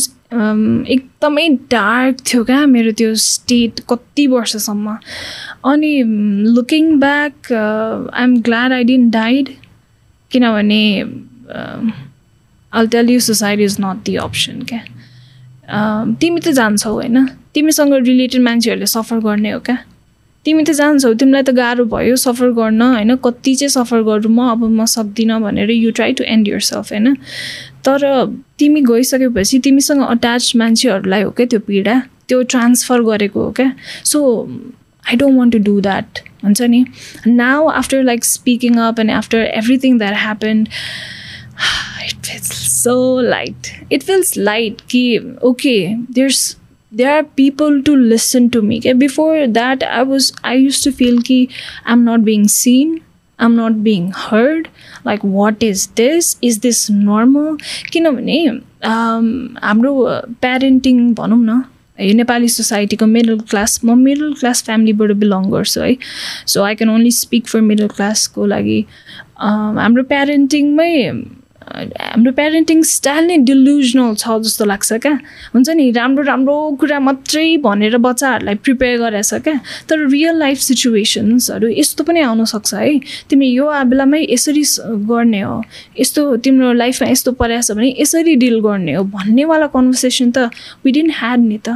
एकदमै 0.88 1.48
डार्क 1.72 2.18
थियो 2.28 2.44
क्या 2.44 2.66
मेरो 2.66 2.92
त्यो 2.98 3.14
स्टेट 3.24 3.80
कति 3.90 4.28
वर्षसम्म। 4.28 4.96
अनि 5.72 5.94
looking 6.56 6.96
back 7.00 7.52
I 7.52 8.24
am 8.24 8.38
glad 8.42 8.74
I 8.74 8.84
didn't 8.84 9.14
died 9.14 9.50
किनभने 10.32 10.84
I'll 12.74 12.88
tell 12.88 13.10
you 13.10 13.20
suicide 13.20 13.60
is 13.62 13.78
not 13.82 14.04
the 14.06 14.16
option 14.26 14.62
क्या? 14.70 14.84
तिमी 15.72 16.40
त 16.40 16.52
जान्छौ 16.52 16.92
होइन। 16.92 17.26
तिमीसँग 17.54 17.94
रिलेटेड 17.94 18.42
मान्छेहरूले 18.42 18.86
सफर 18.88 19.20
गर्ने 19.20 19.52
हो 19.52 19.60
क्या। 19.60 19.78
तिमी 20.46 20.64
त 20.64 20.72
जान्छौ 20.74 21.14
तिमीलाई 21.14 21.44
त 21.44 21.52
गाह्रो 21.54 21.86
भयो 21.86 22.16
सफर 22.18 22.52
गर्न 22.58 22.82
होइन। 22.82 23.16
कति 23.24 23.54
चाहिँ 23.56 23.70
सफर 23.70 24.02
गरौँ 24.04 24.32
म 24.32 24.50
अब 24.52 24.64
म 24.70 24.86
सक्दिनँ 24.86 25.40
भनेर 25.42 25.72
you 25.72 25.92
try 25.92 26.14
to 26.14 26.24
end 26.26 26.48
yourself 26.60 26.92
होइन। 26.92 27.16
तर 27.86 28.00
तिमी 28.60 28.82
गइसकेपछि 28.82 29.60
तिमीसँग 29.60 30.02
अट्याच 30.04 30.52
मान्छेहरूलाई 30.56 31.22
हो 31.22 31.32
क्या 31.32 31.46
त्यो 31.46 31.60
पीडा। 31.68 31.96
त्यो 32.28 32.42
ट्रान्सफर 32.52 33.02
गरेको 33.04 33.44
हो 33.44 33.52
क्या। 33.52 33.72
So 34.04 34.20
I 35.06 35.16
don't 35.16 35.40
want 35.40 35.54
to 35.54 35.60
do 35.64 35.80
that 35.82 36.20
हुन्छ 36.44 36.62
नि। 36.62 36.86
Now 37.28 37.68
after 37.70 38.04
like 38.04 38.26
speaking 38.26 38.78
up 38.80 39.00
and 39.00 39.12
after 39.12 39.40
everything 39.62 39.98
that 39.98 40.16
happened 40.18 40.68
it 42.06 42.26
feels 42.26 42.52
so 42.84 42.96
light 43.22 43.68
it 43.92 44.04
feels 44.04 44.38
light 44.38 44.82
कि 44.90 45.04
okay 45.44 45.78
there's 46.12 46.56
there 46.92 47.12
are 47.18 47.24
people 47.24 47.82
to 47.82 47.96
listen 47.96 48.50
to 48.50 48.62
me 48.62 48.78
okay? 48.80 48.94
before 48.94 49.48
that 49.48 49.84
i 49.84 50.04
was 50.04 50.26
i 50.44 50.54
used 50.54 50.84
to 50.84 50.92
feel 50.92 51.22
ki 51.22 51.38
i'm 51.86 52.04
not 52.04 52.26
being 52.26 52.48
seen 52.48 52.90
i'm 53.40 53.56
not 53.56 53.78
being 53.84 54.12
heard 54.24 54.68
like 55.06 55.24
what 55.38 55.64
is 55.64 55.88
this 56.00 56.36
is 56.42 56.60
this 56.66 56.82
normal 56.90 57.58
किनभने 57.94 58.38
हाम्रो 58.84 59.94
parenting 60.42 61.14
भनौँ 61.16 61.40
न 61.44 61.64
यो 62.00 62.14
नेपाली 62.16 62.48
सोसाइटीको 62.50 63.06
middle 63.06 63.40
class 63.50 63.80
म 63.86 63.98
middle 63.98 64.34
class 64.40 64.64
फ्यामिलीबाट 64.64 65.12
belong 65.24 65.50
गर्छु 65.52 65.82
है 65.82 65.96
so 66.54 66.64
I 66.64 66.76
can 66.76 66.90
only 66.90 67.12
speak 67.18 67.48
for 67.48 67.62
middle 67.62 67.88
क्लासको 67.98 68.46
लागि 68.54 68.80
हाम्रो 69.40 70.04
प्यारेन्टिङमै 70.14 70.94
हाम्रो 71.72 72.32
प्यारेन्टिङ 72.32 72.82
स्टाइल 72.84 73.26
नै 73.28 73.38
डिल्युजनल 73.48 74.16
छ 74.16 74.38
जस्तो 74.46 74.66
लाग्छ 74.66 74.94
क्या। 74.94 75.14
हुन्छ 75.56 75.70
नि 75.70 75.86
राम्रो 75.92 76.24
राम्रो 76.24 76.56
कुरा 76.80 77.00
मात्रै 77.00 77.58
भनेर 77.64 77.98
बच्चाहरूलाई 77.98 78.56
प्रिपेयर 78.56 78.98
गरेछ 79.00 79.34
क्या। 79.46 79.56
तर 79.90 80.08
रियल 80.08 80.36
लाइफ 80.40 80.58
सिचुएसन्सहरू 80.60 81.68
यस्तो 81.72 82.04
पनि 82.04 82.20
आउनसक्छ 82.22 82.74
है। 82.74 83.00
तिमी 83.30 83.48
यो 83.52 83.66
बेलामै 83.92 84.22
यसरी 84.30 84.64
गर्ने 85.12 85.42
हो। 85.42 85.64
यस्तो 86.00 86.22
तिम्रो 86.44 86.74
लाइफमा 86.74 87.10
यस्तो 87.10 87.32
परेछ 87.40 87.72
भने 87.72 87.96
यसरी 88.00 88.36
डिल 88.36 88.60
गर्ने 88.60 88.94
हो 88.96 89.04
भन्नेवाला 89.16 89.68
कन्भर्सेसन 89.76 90.32
त 90.32 90.52
विडिन 90.86 91.10
ह्याड 91.20 91.40
नि 91.40 91.58
त। 91.58 91.70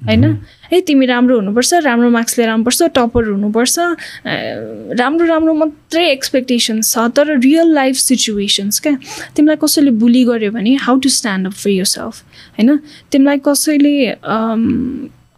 होइन? 0.00 0.24
है 0.72 0.80
तिमी 0.80 1.06
राम्रो 1.06 1.36
हुनुपर्छ 1.36 1.74
राम्रो 1.84 2.10
मार्क्स 2.10 2.38
लिएर 2.38 2.50
आउनुपर्छ 2.50 2.82
टपर 2.94 3.28
हुनुपर्छ। 3.28 3.78
राम्रो 5.00 5.26
राम्रो 5.26 5.54
मात्रै 5.54 6.06
एक्सपेक्टेसन्स 6.10 6.92
छ 6.92 7.08
तर 7.16 7.38
रियल 7.38 7.72
लाइफ 7.74 7.96
सिचुएसन्स 7.96 8.80
क्या? 8.80 8.96
तिमीलाई 9.36 9.56
कसैले 9.64 9.90
बुली 10.00 10.24
गर्यो 10.24 10.50
भने 10.52 10.74
how 10.82 10.98
to 10.98 11.08
stand 11.10 11.46
up 11.46 11.52
for 11.54 11.70
yourself 11.84 12.22
होइन? 12.58 12.76
तिमीलाई 13.12 13.38
कसैले 13.48 13.94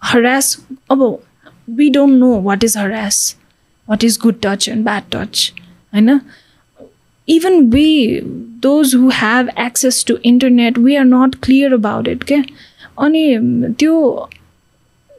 हरास 0.02 0.58
अब 0.90 1.02
we 1.70 1.88
don't 1.90 2.18
know 2.18 2.40
what 2.42 2.64
is 2.64 2.76
harass 2.78 3.36
what 3.88 4.04
is 4.04 4.18
good 4.22 4.40
touch 4.42 4.68
and 4.68 4.84
bad 4.84 5.02
touch 5.12 5.52
होइन? 5.94 6.20
Even 7.28 7.60
we 7.70 8.20
those 8.62 8.94
who 8.94 9.08
have 9.14 9.48
access 9.60 10.04
to 10.08 10.16
internet 10.24 10.78
we 10.78 10.96
are 10.96 11.04
not 11.04 11.34
clear 11.44 11.72
about 11.74 12.08
it 12.08 12.22
क्या? 12.22 12.42
अनि 12.98 13.24
त्यो 13.78 14.28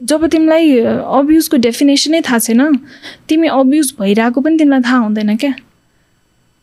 जब 0.02 0.26
तिमीलाई 0.26 0.78
अब्युजको 1.18 1.56
डेफिनेसनै 1.56 2.20
थाहा 2.22 2.38
छैन 2.38 2.76
तिमी 3.28 3.48
अब्युज 3.50 3.94
भइरहेको 4.00 4.40
पनि 4.40 4.58
तिमीलाई 4.58 4.80
थाहा 4.82 4.98
हुँदैन 4.98 5.36
क्या? 5.36 5.54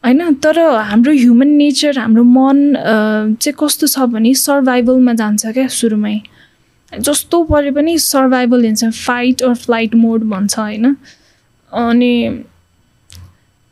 होइन? 0.03 0.33
तर 0.35 0.59
हाम्रो 0.59 1.13
ह्युमन 1.13 1.47
नेचर 1.47 1.99
हाम्रो 1.99 2.23
मन 2.23 2.57
चाहिँ 2.77 3.55
कस्तो 3.59 3.87
छ 3.87 3.99
भने 4.13 4.33
सर्भाइभलमा 4.37 5.13
जान्छ 5.13 5.45
क्या 5.47 5.67
सुरुमै। 5.67 6.19
जस्तो 6.91 7.43
परे 7.43 7.71
पनि 7.71 7.97
सर्भाइभल 7.99 8.63
हिन्छ 8.65 8.85
फाइट 8.85 9.41
अर 9.41 9.53
फ्लाइट 9.55 9.95
मोड 9.95 10.23
भन्छ 10.29 10.59
होइन? 10.59 10.95
अनि 11.71 12.43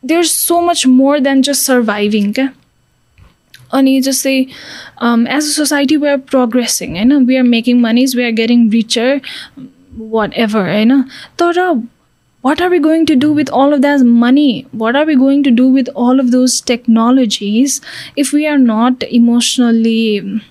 there 0.03 0.23
so 0.25 0.61
much 0.61 0.85
more 0.87 1.19
than 1.19 1.41
just 1.41 1.61
surviving 1.61 2.31
क्या? 2.33 2.49
अनि 3.79 3.99
जस्तै 4.09 4.35
as 4.39 5.37
a 5.37 5.39
society 5.47 5.97
we 6.03 6.09
are 6.09 6.17
progressing 6.33 6.97
होइन 6.97 7.25
we 7.31 7.37
are 7.37 7.49
making 7.55 7.81
moneys 7.87 8.15
we 8.17 8.23
are 8.25 8.37
getting 8.43 8.69
richer 8.71 9.19
whatever 10.45 10.69
होइन 10.69 11.01
तर 11.41 11.59
what 12.43 12.61
are 12.61 12.69
we 12.69 12.77
going 12.79 13.03
to 13.05 13.15
do 13.15 13.27
with 13.33 13.49
all 13.53 13.73
of 13.73 13.81
that 13.81 14.03
money 14.21 14.65
what 14.73 14.95
are 14.95 15.05
we 15.05 15.15
going 15.15 15.43
to 15.43 15.51
do 15.51 15.67
with 15.73 15.89
all 15.95 16.19
of 16.19 16.31
those 16.31 16.55
technologies 16.61 17.75
if 18.15 18.31
we 18.33 18.47
are 18.47 18.57
not 18.57 19.03
emotionally 19.11 20.41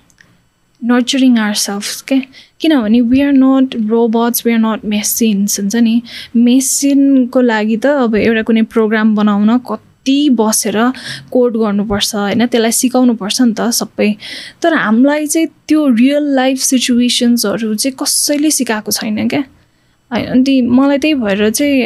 nurturing 0.83 1.43
ourselves 1.47 1.91
okay 2.03 2.21
किनभने 2.61 3.01
we 3.11 3.21
are 3.21 3.33
not 3.33 3.75
robots 3.91 4.47
we 4.47 4.53
are 4.53 4.59
not 4.59 4.85
machines 4.95 5.61
हुन्छ 5.61 5.77
नि 5.77 6.01
मेसिनको 6.47 7.41
लागि 7.43 7.77
त 7.77 7.93
अब 8.01 8.17
एउटा 8.17 8.43
कुनै 8.51 8.63
programme 8.75 9.15
बनाउन 9.17 9.57
कति 9.69 9.90
कति 10.01 10.31
बसेर 10.33 10.77
कोड 11.31 11.57
गर्नुपर्छ 11.57 12.15
होइन? 12.15 12.47
त्यसलाई 12.47 12.73
सिकाउनुपर्छ 12.73 13.41
नि 13.43 13.53
त 13.53 13.69
सबै। 13.71 14.17
तर 14.63 14.75
हामीलाई 14.75 15.27
चाहिँ 15.27 15.49
त्यो 15.69 15.89
रियल 15.89 16.25
लाइफ 16.35 16.59
सिचुएसन्सहरू 16.59 17.75
चाहिँ 17.75 17.97
कसैले 18.01 18.51
सिकाएको 18.51 18.91
छैन 18.93 19.29
क्या? 19.29 19.45
अनि 20.11 20.61
मलाई 20.63 20.99
त्यही 20.99 21.15
भएर 21.15 21.51
चाहिँ 21.51 21.85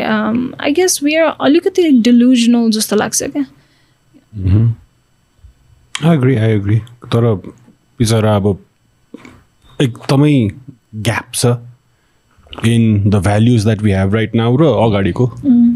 आई 0.63 0.73
गेस 0.73 1.03
वी 1.03 1.15
आर 1.15 1.27
अलिकति 1.41 1.83
डिल्युजनल 2.01 2.71
जस्तो 2.71 2.97
लाग्छ 2.97 3.23
क्या। 3.23 3.45
आई 6.07 6.37
आई 6.37 6.51
एग्री 6.55 6.79
तर 7.11 7.35
बिचरा 7.99 8.37
अब 8.37 8.47
एकदमै 9.81 10.35
ग्याप 10.95 11.35
छ 11.35 11.47
in 12.67 13.11
the 13.11 13.15
values 13.27 13.65
that 13.65 13.83
we 13.83 13.93
have 13.93 14.15
right 14.15 14.35
now 14.35 14.57
र 14.57 14.65
अगाडिको। 14.87 15.27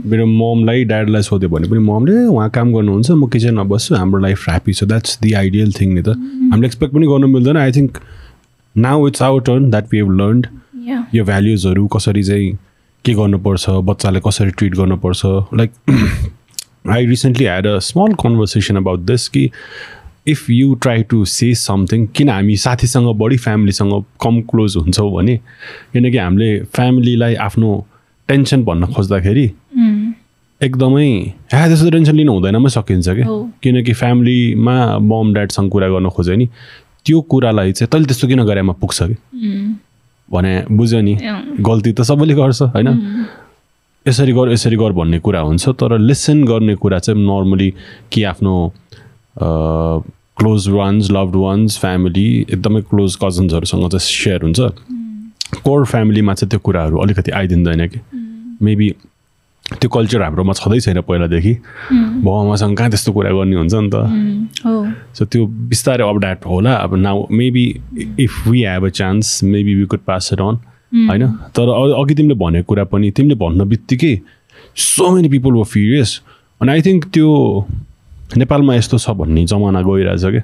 मेरो 0.08 0.26
ममलाई 0.26 0.84
ड्याडलाई 0.84 1.22
सोध्यो 1.22 1.48
भने 1.48 1.68
पनि 1.68 1.80
ममले 1.84 2.14
उहाँ 2.26 2.48
काम 2.50 2.72
गर्नुहुन्छ 2.74 3.10
म 3.10 3.26
किचनमा 3.32 3.62
बस्छु 3.72 3.94
हाम्रो 3.94 4.20
लाइफ 4.20 4.48
ह्याप्पी 4.48 4.72
छ। 4.72 4.84
द्याट्स 4.84 5.18
दि 5.22 5.32
आइडियल 5.40 5.72
थिङ 5.80 5.94
नि 5.94 6.02
त। 6.02 6.08
हामीले 6.52 6.66
एक्सपेक्ट 6.66 6.94
पनि 6.94 7.06
गर्नु 7.06 7.26
मिल्दैन। 7.34 7.56
I 7.56 7.72
think 7.76 7.98
now 8.76 9.06
it's 9.08 9.22
our 9.22 9.40
turn 9.48 9.70
that 9.70 9.92
we 9.92 9.98
have 9.98 10.10
learned 10.20 10.46
यो 11.14 11.24
भ्याल्युजहरू 11.24 11.86
कसरी 11.96 12.22
चाहिँ 12.22 12.52
के 13.04 13.12
गर्नुपर्छ 13.14 13.70
बच्चाले 13.90 14.20
कसरी 14.26 14.50
ट्रिट 14.58 14.74
गर्नुपर्छ। 14.76 15.22
Like 15.60 15.70
I 16.90 17.06
recently 17.06 17.44
had 17.44 17.66
a 17.66 17.78
small 17.84 18.14
conversation 18.22 18.76
about 18.76 19.00
this 19.10 19.28
कि 19.28 19.50
if 20.28 20.48
you 20.50 20.74
try 20.82 21.02
to 21.10 21.24
say 21.24 21.54
something 21.54 22.06
किन 22.16 22.28
हामी 22.28 22.56
साथीसँग 22.56 23.14
बढी 23.18 23.36
फ्यामिलीसँग 23.36 23.92
कम 24.22 24.40
क्लोज 24.50 24.76
हुन्छौँ 24.76 25.10
भने 25.12 25.36
किनकि 25.92 26.16
हामीले 26.16 26.48
फ्यामिलीलाई 26.74 27.34
आफ्नो 27.44 27.70
टेन्सन 28.28 28.64
भन्न 28.64 28.86
खोज्दाखेरि 28.94 29.46
एकदमै 30.60 31.08
ह्या 31.52 31.66
त्यस्तो 31.68 31.90
टेन्सन 31.90 32.16
लिनु 32.16 32.32
हुँदैनमै 32.32 32.70
सकिन्छ 32.70 33.08
क्या। 33.08 33.26
किनकि 33.62 33.92
फ्यामिलीमा 33.94 34.76
मम 34.98 35.32
ड्याडसँग 35.34 35.70
कुरा 35.70 35.88
गर्न 35.88 36.08
खोज्यो 36.10 36.36
नि 36.36 36.46
त्यो 37.06 37.20
कुरालाई 37.30 37.72
चाहिँ 37.72 37.88
तैँले 37.92 38.06
त्यस्तो 38.06 38.28
किन 38.28 38.42
गरेमा 38.44 38.72
पुग्छ 38.82 38.98
कि 39.02 39.16
भने 40.28 40.52
बुझ्यो 40.70 41.00
नि 41.00 41.14
गल्ती 41.62 41.92
त 41.92 42.02
सबैले 42.02 42.34
गर्छ 42.34 42.62
होइन? 42.74 42.88
यसरी 44.06 44.32
गर 44.32 44.52
यसरी 44.52 44.76
गर 44.76 44.92
भन्ने 44.98 45.18
कुरा 45.22 45.40
हुन्छ 45.40 45.68
तर 45.78 45.98
लिसन 45.98 46.44
गर्ने 46.44 46.74
कुरा 46.74 46.98
चाहिँ 46.98 47.20
नर्मली 47.22 47.70
कि 48.12 48.22
आफ्नो 48.24 48.54
close 50.38 50.68
ones 50.68 51.10
loved 51.10 51.36
ones 51.36 51.78
family 51.78 52.26
एकदमै 52.50 52.80
क्लोज 52.90 53.16
कजन्सहरूसँग 53.22 53.88
चाहिँ 53.90 54.00
सेयर 54.00 54.42
हुन्छ। 54.42 54.61
कोर 55.64 55.84
फ्यामिलीमा 55.86 56.34
चाहिँ 56.34 56.50
त्यो 56.50 56.61
कुराहरू 56.61 56.98
अलिकति 56.98 57.30
आइदिँदैन 57.30 57.86
कि 57.88 58.00
मेबी 58.62 58.88
त्यो 59.66 59.88
कल्चर 59.90 60.22
हाम्रोमा 60.22 60.52
छँदै 60.52 60.80
छैन 60.80 61.00
पहिलादेखि। 61.04 61.52
बाबामासँग 62.24 62.76
कहाँ 62.76 62.90
त्यस्तो 62.90 63.12
कुरा 63.12 63.30
गर्ने 63.30 63.56
हुन्छ 63.56 63.74
नि 63.74 63.90
त। 63.92 63.96
सो 65.16 65.24
त्यो 65.24 65.46
बिस्तारै 65.46 66.04
अपडेट 66.09 66.46
होला। 66.46 66.72
अब 66.74 66.94
now 66.96 67.26
maybe 67.30 67.64
if 68.20 68.46
we 68.48 68.62
have 68.64 68.84
a 68.86 68.88
chance 68.88 69.42
maybe 69.44 69.74
we 69.74 69.84
could 69.92 70.00
pass 70.09 70.30
it 70.32 70.40
on 70.40 70.56
होइन? 71.09 71.26
तर 71.52 71.68
अघि 72.00 72.14
तिमीले 72.14 72.34
भनेको 72.34 72.64
कुरा 72.64 72.84
पनि 72.88 73.11
तिमीले 73.12 73.34
भन्न 73.34 73.68
बित्तिकै 73.68 74.14
so 74.76 75.11
many 75.14 75.28
people 75.28 75.52
were 75.52 75.64
furious 75.64 76.20
अनि 76.61 76.70
आई 76.72 76.82
थिङ्क 76.82 77.04
त्यो 77.12 77.28
नेपालमा 78.36 78.74
यस्तो 78.74 78.98
छ 78.98 79.11
भन्ने 79.20 79.44
जमाना 79.52 79.80
गइरहेछ 79.82 80.24
क्या 80.24 80.42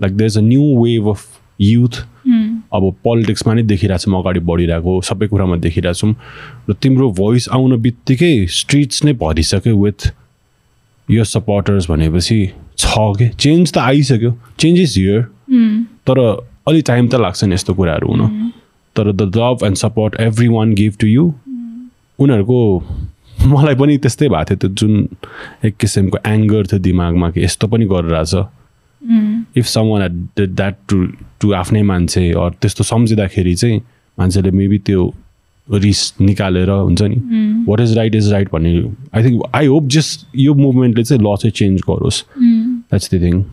like 0.00 0.16
there 0.16 0.26
is 0.26 0.38
a 0.38 0.40
new 0.42 0.64
wave 0.82 1.08
of 1.08 1.20
youth 1.60 1.94
अब 2.72 2.94
पोलिटिक्समा 3.04 3.54
नै 3.54 3.62
देखिरहेको 3.62 4.10
छौँ 4.10 4.20
अगाडि 4.20 4.40
बढिरहेको 4.50 5.00
सबै 5.08 5.26
कुरामा 5.28 5.56
देखिरहेको 5.64 5.98
छौँ। 6.00 6.14
र 6.70 6.72
तिम्रो 6.82 7.10
भोइस 7.20 7.48
आउन 7.52 7.76
बित्तिकै 7.82 8.34
स्ट्रिट्स 8.50 9.04
नै 9.04 9.12
भरिसक्यो 9.22 9.76
विथ 9.76 10.00
यो 11.08 11.24
सपोर्टर्स 11.24 11.90
भनेपछि 11.90 12.38
छ 12.78 12.98
कि? 13.18 13.28
चेन्ज 13.28 13.72
त 13.72 13.78
आइसक्यो। 13.78 14.32
चेन्ज 14.58 14.80
इज 14.80 14.94
हियर 14.98 15.20
तर 16.06 16.18
अलिक 16.68 16.84
टाइम 16.86 17.08
त 17.08 17.14
लाग्छ 17.20 17.44
नि 17.44 17.54
यस्तो 17.54 17.74
कुराहरू 17.74 18.08
हुन। 18.08 18.50
तर 18.96 19.12
the 19.12 19.22
love 19.36 19.64
and 19.64 19.76
support 19.76 20.20
everyone 20.48 20.74
give 20.74 20.96
to 21.00 21.06
you 21.06 21.32
उनीहरूको 22.18 22.58
मलाई 23.48 23.74
पनि 23.74 23.96
त्यस्तै 23.98 24.28
भएको 24.28 24.44
थियो। 24.44 24.56
त्यो 24.56 24.68
जुन 24.78 25.08
एक 25.64 25.76
किसिमको 25.76 26.18
एङ्गर 26.26 26.66
थियो 26.66 26.78
दिमागमा 26.80 27.30
कि 27.30 27.44
यस्तो 27.44 27.66
पनि 27.68 27.84
गरिरहेछ। 27.92 28.34
If 29.56 29.66
someone 29.80 30.28
that 30.40 30.74
to 30.88 31.06
to 31.40 31.52
आफ्नै 31.52 31.82
मान्छे 31.82 32.30
अरू 32.30 32.50
त्यस्तो 32.50 32.84
सम्झिँदाखेरि 32.84 33.54
चाहिँ 33.54 33.80
मान्छेले 34.18 34.50
मेबी 34.50 34.78
त्यो 34.78 35.14
रिस 35.70 36.14
निकालेर 36.20 36.70
हुन्छ 36.70 37.02
नि 37.02 37.16
what 37.68 37.80
is 37.80 37.96
right 37.98 38.14
is 38.14 38.32
right 38.32 38.48
भन्ने 38.52 38.78
I 39.14 39.24
think 39.24 39.42
I 39.54 39.66
hope 39.66 39.88
just 39.88 40.28
यो 40.36 40.54
मुभमेन्टले 40.54 41.04
चाहिँ 41.04 41.22
ल 41.22 41.36
चाहिँ 41.36 41.52
चेन्ज 41.52 41.80
गरोस्। 41.80 42.24
द्याट्स 42.38 43.14
द 43.14 43.22
थिङ 43.22 43.44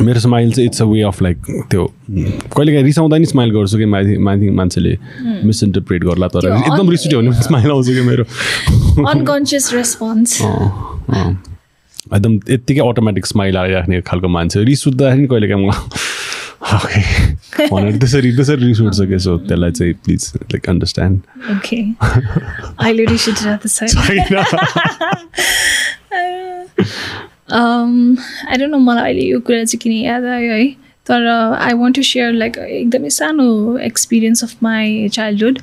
मेरो 0.00 0.20
स्माइल 0.20 0.52
चाहिँ 0.52 0.66
it's 0.68 0.82
a 0.82 0.84
way 0.84 1.00
of 1.02 1.22
like 1.22 1.36
त्यो 1.70 1.84
कहिले 2.10 2.72
काहीँ 2.72 2.84
रिसाउँदा 2.84 3.16
नि 3.18 3.26
स्माइल 3.26 3.50
गर्छु 3.50 3.78
कि 3.78 3.84
माथि 3.84 4.16
माथि 4.18 4.50
मान्छेले 4.50 4.96
मिसइन्टरप्रेट 5.44 6.04
गर्ला 6.04 6.28
तर 6.28 6.48
एकदम 6.48 6.90
रिस 6.90 7.06
उठ्यो 7.06 7.20
भने 7.20 7.42
स्माइल 7.42 7.70
आउँछ 7.70 7.86
कि 7.88 8.00
मेरो? 8.00 8.24
अनकन्सियस 9.10 9.72
रेस्पोन्स 9.74 10.40
एकदम 12.14 12.32
यत्तिकै 12.50 12.80
अटोमेटिक 12.88 13.26
स्माइल 13.26 13.56
आइराख्ने 13.56 14.00
खालको 14.06 14.28
मान्छे 14.28 14.64
रिस 14.64 14.86
उठ्दाखेरि 14.88 15.22
नि 15.22 15.28
कहिले 15.28 15.48
काहीँ 15.48 15.66
म 15.66 15.70
ओके 16.74 17.00
भनेर 17.68 17.96
त्यसरी 17.98 18.30
त्यसरी 18.36 18.66
रिस 18.66 18.80
उठ्छ 18.80 19.00
कि? 19.00 19.18
सो 19.18 19.36
त्यसलाई 19.38 19.70
चाहिँ 19.70 19.92
प्लिज 20.04 20.32
लाइक 20.36 20.68
अन्डरस्ट्यान्ड 20.68 21.16
ओके 21.56 21.80
अहिले 22.84 23.04
रिस 23.04 23.28
उठिरहेको 23.28 23.68
छैन। 23.68 24.44
आई 27.52 28.56
डोन्ट 28.58 28.70
नो 28.70 28.78
मलाई 28.78 29.12
अहिले 29.12 29.30
यो 29.30 29.40
कुरा 29.40 29.64
चाहिँ 29.64 29.78
किन 29.82 29.92
याद 29.92 30.24
आयो 30.24 30.52
है। 30.52 30.68
तर 31.06 31.26
I 31.28 31.72
want 31.78 31.96
to 31.96 32.02
share 32.02 32.32
like 32.32 32.58
एकदमै 32.58 33.10
सानो 33.16 33.78
experience 33.88 34.44
of 34.44 34.62
my 34.62 35.08
childhood 35.12 35.58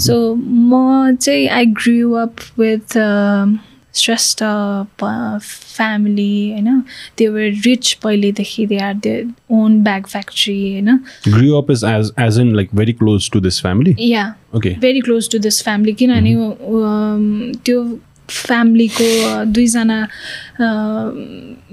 so 0.00 0.34
म 0.34 1.16
चाहिँ 1.20 1.48
I 1.48 1.66
grew 1.80 2.12
up 2.24 2.36
with 2.58 2.96
Shrestha 3.94 4.42
family 5.02 6.50
होइन। 6.50 6.80
त्यो 7.18 7.36
रिच 7.36 7.92
पहिलेदेखि 8.02 8.66
they 8.66 8.78
are 8.78 8.94
they 8.94 9.14
own 9.50 9.82
bag 9.84 10.06
factory 10.06 10.56
होइन। 10.72 10.98
Grew 11.28 11.56
up 11.58 11.70
as 11.70 11.84
as 11.84 12.12
as 12.26 12.38
in 12.38 12.52
like 12.56 12.70
very 12.82 12.94
close 13.00 13.28
to 13.28 13.40
this 13.46 13.60
family? 13.66 13.94
या 14.00 14.34
okay. 14.56 14.74
Very 14.80 15.00
close 15.00 15.30
to 15.32 15.38
this 15.38 15.62
family 15.64 15.92
किनभने 16.02 16.34
um, 16.34 17.56
त्यो 17.64 17.82
फ्यामिलीको 18.30 19.08
दुईजना 19.52 19.98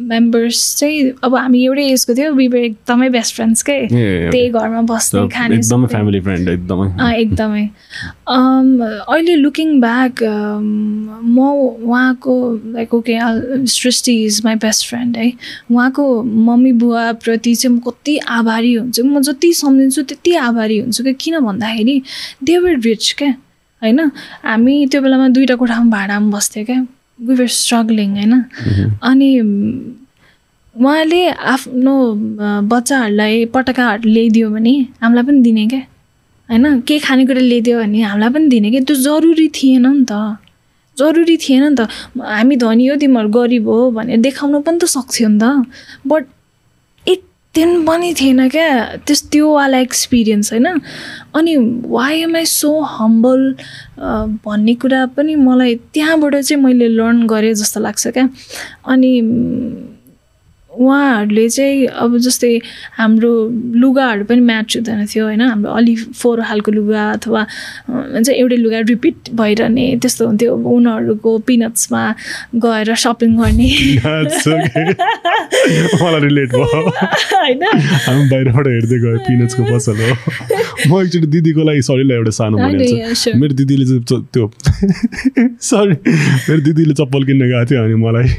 members 0.10 0.60
चाहिँ 0.80 1.12
अब 1.24 1.36
हामी 1.36 1.64
एउटै 1.66 1.86
एजको 1.92 2.14
थियो 2.16 2.32
विवर 2.34 2.58
एकदमै 2.58 3.10
बेस्ट 3.10 3.36
फ्रेन्ड्स 3.36 3.62
के. 3.70 3.78
त्यही 4.32 4.50
घरमा 4.50 4.82
बस्ने 4.92 5.28
खाने 5.36 5.56
एकदमै। 5.56 5.88
फ्यामिली 5.88 6.20
फ्रेन्ड 6.28 6.50
एकदमै। 6.50 6.88
एकदमै। 7.16 7.66
अहिले 8.28 9.36
लुकिङ 9.36 9.80
ब्याक 9.82 10.24
म 10.24 11.38
उहाँको 11.86 12.36
like 12.74 12.94
okay 12.94 13.20
Srishti 13.72 14.14
is 14.26 14.42
my 14.46 14.56
best 14.64 14.88
friend 14.90 15.18
है। 15.18 15.32
उहाँको 15.72 16.04
मम्मी 16.24 16.72
बुवाप्रति 16.84 17.56
चाहिँ 17.56 17.76
म 17.78 17.80
कति 17.88 18.18
आभारी 18.18 18.74
हुन्छु। 18.74 19.04
म 19.04 19.22
जति 19.22 19.54
सम्झिन्छु 19.54 20.02
त्यति 20.04 20.36
आभारी 20.36 20.80
हुन्छु 20.80 21.04
कि? 21.04 21.14
किन 21.14 21.40
भन्दाखेरि 21.40 22.02
दे 22.44 22.58
वर 22.58 22.80
रिच 22.86 23.12
क्या 23.18 23.34
होइन? 23.82 24.00
हामी 24.44 24.76
त्यो 24.92 25.02
बेलामा 25.02 25.28
दुइटा 25.36 25.56
कोठामा 25.62 25.90
भाडामा 25.96 26.28
बस्थ्यो 26.38 26.64
क्या। 26.66 26.80
वी 27.28 27.34
वर 27.36 27.48
स्ट्रगलिङ 27.60 28.10
होइन? 28.18 28.34
अनि 29.10 29.30
उहाँले 30.76 31.22
आफ्नो 31.54 31.94
बच्चाहरूलाई 32.72 33.46
पटकाहरू 33.56 34.10
ल्याइदियो 34.10 34.50
भने 34.56 34.74
हामीलाई 35.02 35.24
पनि 35.28 35.42
दिने 35.42 35.66
क्या। 35.72 35.84
होइन? 36.50 36.66
के 36.88 37.00
खानेकुरा 37.00 37.42
ल्याइदियो 37.42 37.76
भने 37.82 38.02
हामीलाई 38.02 38.30
पनि 38.36 38.48
दिने 38.54 38.70
क्या। 38.72 38.82
त्यो 38.88 38.96
जरुरी 39.08 39.48
थिएन 39.56 39.86
नि 39.88 40.06
त। 40.12 40.14
जरुरी 40.98 41.38
थिएन 41.38 41.64
नि 41.64 41.76
त। 41.80 41.88
हामी 42.20 42.56
धनी 42.56 42.88
हो 42.88 42.96
तिमीहरू 43.00 43.30
गरिब 43.30 43.68
हो 43.68 43.78
भनेर 43.92 44.20
देखाउनु 44.26 44.60
पनि 44.68 44.78
त 44.80 44.86
सक्थ्यो 44.96 45.28
नि 45.30 45.40
त। 45.40 45.44
बट 46.08 46.24
दिन 47.56 47.86
पनि 47.86 48.14
थिएन 48.20 48.48
क्या। 48.50 48.70
त्यस 49.08 49.22
त्योवाला 49.32 49.78
एक्सपिरियन्स 49.80 50.52
होइन। 50.54 50.68
अनि 51.36 51.56
why 51.88 52.22
am 52.22 52.36
I 52.36 52.46
so 52.46 52.80
humble 52.82 53.56
भन्ने 54.46 54.74
कुरा 54.76 55.06
पनि 55.16 55.36
मलाई 55.36 55.76
त्यहाँबाट 55.94 56.36
चाहिँ 56.36 56.64
मैले 56.64 56.88
लर्न 56.88 57.26
गरेँ 57.28 57.54
जस्तो 57.54 57.80
लाग्छ 57.80 58.08
क्या। 58.08 58.30
अनि 58.88 59.12
उहाँहरूले 60.76 61.50
चाहिँ 61.50 61.86
अब 61.88 62.18
जस्तै 62.18 62.60
हाम्रो 62.98 63.32
लुगाहरू 63.76 64.24
पनि 64.26 64.42
म्याच 64.42 64.78
हुँदैन 64.78 65.06
थियो 65.06 65.26
होइन 65.26 65.42
हाम्रो 65.42 65.72
अलि 65.72 65.96
फोहोर 65.96 66.42
खालको 66.42 66.72
लुगा 66.72 67.04
अथवा 67.12 67.42
हुन्छ 67.90 68.30
एउटै 68.30 68.56
लुगा 68.56 68.80
रिपिट 68.90 69.16
भइरहने 69.34 69.86
त्यस्तो 70.02 70.28
हुन्थ्यो। 70.28 70.56
अब 70.56 70.66
उनीहरूको 70.68 71.38
पिनट्समा 71.48 72.04
गएर 72.56 72.96
सपिङ 72.96 73.38
गर्ने। 73.38 73.70
होइन। 77.34 77.64
हामी 78.06 78.24
बाहिरबाट 78.30 78.68
हेर्दै 78.68 78.98
गयो 79.00 79.18
पिनट्सको 79.28 79.64
पसल 79.64 79.98
हो। 80.02 80.12
म 80.90 81.02
एकचोटि 81.02 81.28
दिदीको 81.28 81.64
लागि 81.64 81.82
सरीलाई 81.82 82.18
एउटा 82.18 82.32
सानो. 82.32 82.58
मेरो 83.40 83.54
दिदीले 83.56 83.86
चाहिँ 83.86 84.24
त्यो 84.34 84.52
सरी 85.70 85.96
मेरो 86.50 86.62
दिदीले 86.62 86.94
चप्पल 86.94 87.24
किन्न 87.24 87.42
गएको 87.46 87.66
थियो 87.66 87.84
अनि 87.84 87.96
मलाई। 87.96 88.30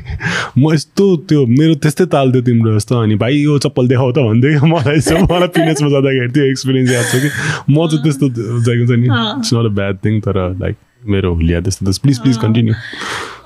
म 0.59 0.75
यस्तो 0.75 1.17
त्यो 1.29 1.47
मेरो 1.47 1.75
त्यस्तै 1.75 2.07
ताल 2.07 2.26
थियो 2.33 2.43
तिम्रो 2.43 2.77
जस्तो 2.77 3.03
अनि 3.03 3.15
भाइ 3.15 3.37
यो 3.43 3.59
चप्पल 3.59 3.89
देखाउ 3.89 4.13
त 4.13 4.19
भन्दै 4.19 4.57
मलाई 4.75 4.99
मलाई 5.23 5.49
पिनट्समा 5.59 5.89
जाँदाखेरि 5.89 6.33
त्यो 6.33 6.45
एक्सपिरियन्स 6.45 6.91
याद 6.93 7.05
छ 7.05 7.23
कि? 7.23 7.31
म 7.71 7.87
चाहिँ 7.89 8.03
त्यस्तो 8.03 8.29
जाएको 8.67 8.87
छ 8.87 8.99
नि। 8.99 9.07
It's 9.07 9.55
not 9.55 9.67
a 9.67 9.75
bad 9.79 9.97
thing 10.05 10.21
तर 10.21 10.37
लाइक 10.61 10.77
मेरो 11.07 11.35
हुलिया 11.35 11.61
त्यस्तो 11.61 11.93
प्लिज 12.03 12.19
प्लिज 12.19 12.37
कन्टिन्यू 12.37 12.75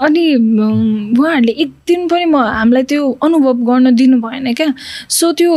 अनि 0.01 0.22
उहाँहरूले 0.35 1.53
एक 1.53 1.72
दिन 1.89 2.09
पनि 2.09 2.24
म 2.24 2.37
हामीलाई 2.37 2.83
त्यो 2.83 3.11
अनुभव 3.22 3.64
गर्न 3.68 3.95
दिनु 3.95 4.20
भएन 4.20 4.53
क्या। 4.55 4.72
सो 5.09 5.33
त्यो 5.33 5.53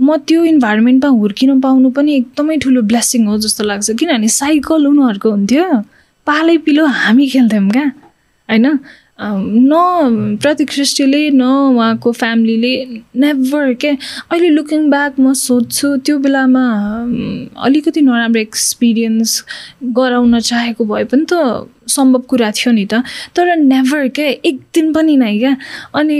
म 0.00 0.16
त्यो 0.26 0.44
इन्भाइरोमेन्टमा 0.44 1.10
हुर्किन 1.10 1.60
पाउनु 1.60 1.90
पनि 1.90 2.14
एकदमै 2.16 2.56
ठुलो 2.58 2.82
ब्लेसिङ 2.82 3.26
हो 3.26 3.38
जस्तो 3.38 3.64
लाग्छ। 3.64 3.90
किनभने 3.90 4.28
साइकल 4.28 4.86
उनीहरूको 4.86 5.30
हुन्थ्यो। 5.30 5.66
पालै 6.26 6.56
पिलो 6.66 6.86
हामी 6.86 7.26
खेल्थ्यौँ 7.28 7.70
क्या 7.70 7.86
होइन? 8.48 8.66
न 9.20 10.38
प्रतीक 10.42 10.72
सृष्टिले 10.72 11.30
न 11.30 11.42
उहाँको 11.42 12.12
फ्यामिलीले 12.12 12.74
नेभर 13.16 13.72
के? 13.74 13.88
अहिले 14.30 14.48
लुकिङ 14.48 14.90
ब्याक 14.90 15.18
म 15.20 15.32
सोध्छु 15.32 15.96
त्यो 15.96 16.18
बेलामा 16.18 16.64
अलिकति 17.64 18.00
नराम्रो 18.00 18.40
एक्सपिरियन्स 18.40 19.44
गराउन 19.98 20.40
चाहेको 20.40 20.84
भए 20.84 21.04
पनि 21.04 21.26
त 21.32 21.34
सम्भव 21.88 22.20
कुरा 22.28 22.50
थियो 22.50 22.72
नि 22.72 22.84
त। 22.92 23.02
तर 23.36 23.56
नेभर 23.56 24.08
क्या 24.16 24.26
एक 24.44 24.60
दिन 24.74 24.92
पनि 24.92 25.16
नै 25.16 25.38
क्या 25.38 25.56
अनि 25.94 26.18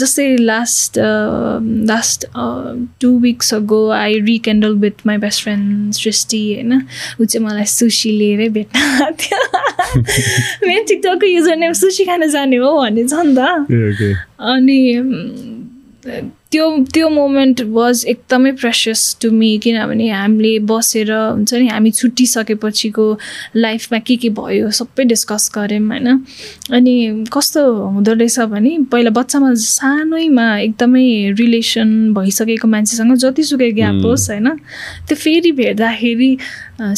जस्तै 0.00 0.26
last 0.40 0.98
last 1.90 2.26
two 3.00 3.08
weeks 3.20 3.54
ago 3.54 3.80
I 3.90 4.20
rekindled 4.26 4.74
with 4.84 5.06
my 5.06 5.16
best 5.18 5.42
friend 5.42 5.94
Srishti 5.94 6.42
होइन। 6.54 6.72
ऊ 7.20 7.24
चाहिँ 7.24 7.46
मलाई 7.46 7.64
सुसी 7.66 8.10
लिएरै 8.18 8.48
भेट्न 8.48 8.78
आएको 8.78 9.12
थियो। 9.22 9.40
मेरो 10.66 10.84
टिकटकको 10.88 11.26
युजर 11.26 11.56
नेम 11.56 11.72
सुसी 11.72 12.04
खान 12.04 12.28
जाने 12.30 12.56
हो 12.56 12.76
भन्ने 12.80 13.04
छ 13.08 13.12
नि 13.26 13.34
त। 13.36 14.16
अनि 14.40 14.80
त्यो 16.50 16.64
त्यो 16.94 17.08
मोमेन्ट 17.08 17.60
वाज 17.70 18.04
एकदमै 18.08 18.52
प्रेसियस 18.52 19.16
टु 19.22 19.30
मी 19.30 19.50
किनभने 19.62 20.08
हामीले 20.10 20.58
बसेर 20.66 21.12
हुन्छ 21.12 21.54
नि 21.54 21.66
हामी 21.68 21.90
छुट्टिसकेपछिको 21.90 23.04
लाइफमा 23.56 23.98
के 23.98 24.16
के 24.16 24.28
भयो 24.38 24.70
सबै 24.70 25.04
डिस्कस 25.04 25.50
गऱ्यौँ 25.54 25.86
होइन? 25.88 26.08
अनि 26.74 27.24
कस्तो 27.32 27.62
हुँदो 27.94 28.12
रहेछ 28.12 28.38
भने 28.50 28.72
पहिला 28.90 29.10
बच्चामा 29.10 29.52
सानैमा 29.54 30.46
एकदमै 30.58 31.06
रिलेसन 31.38 32.12
भइसकेको 32.14 32.68
मान्छेसँग 32.68 33.14
जतिसुकै 33.14 33.70
ग्याप. 33.78 34.02
होस् 34.04 34.30
होइन? 34.30 34.48
त्यो 35.06 35.16
फेरि 35.16 35.52
भेट्दाखेरि 35.52 36.36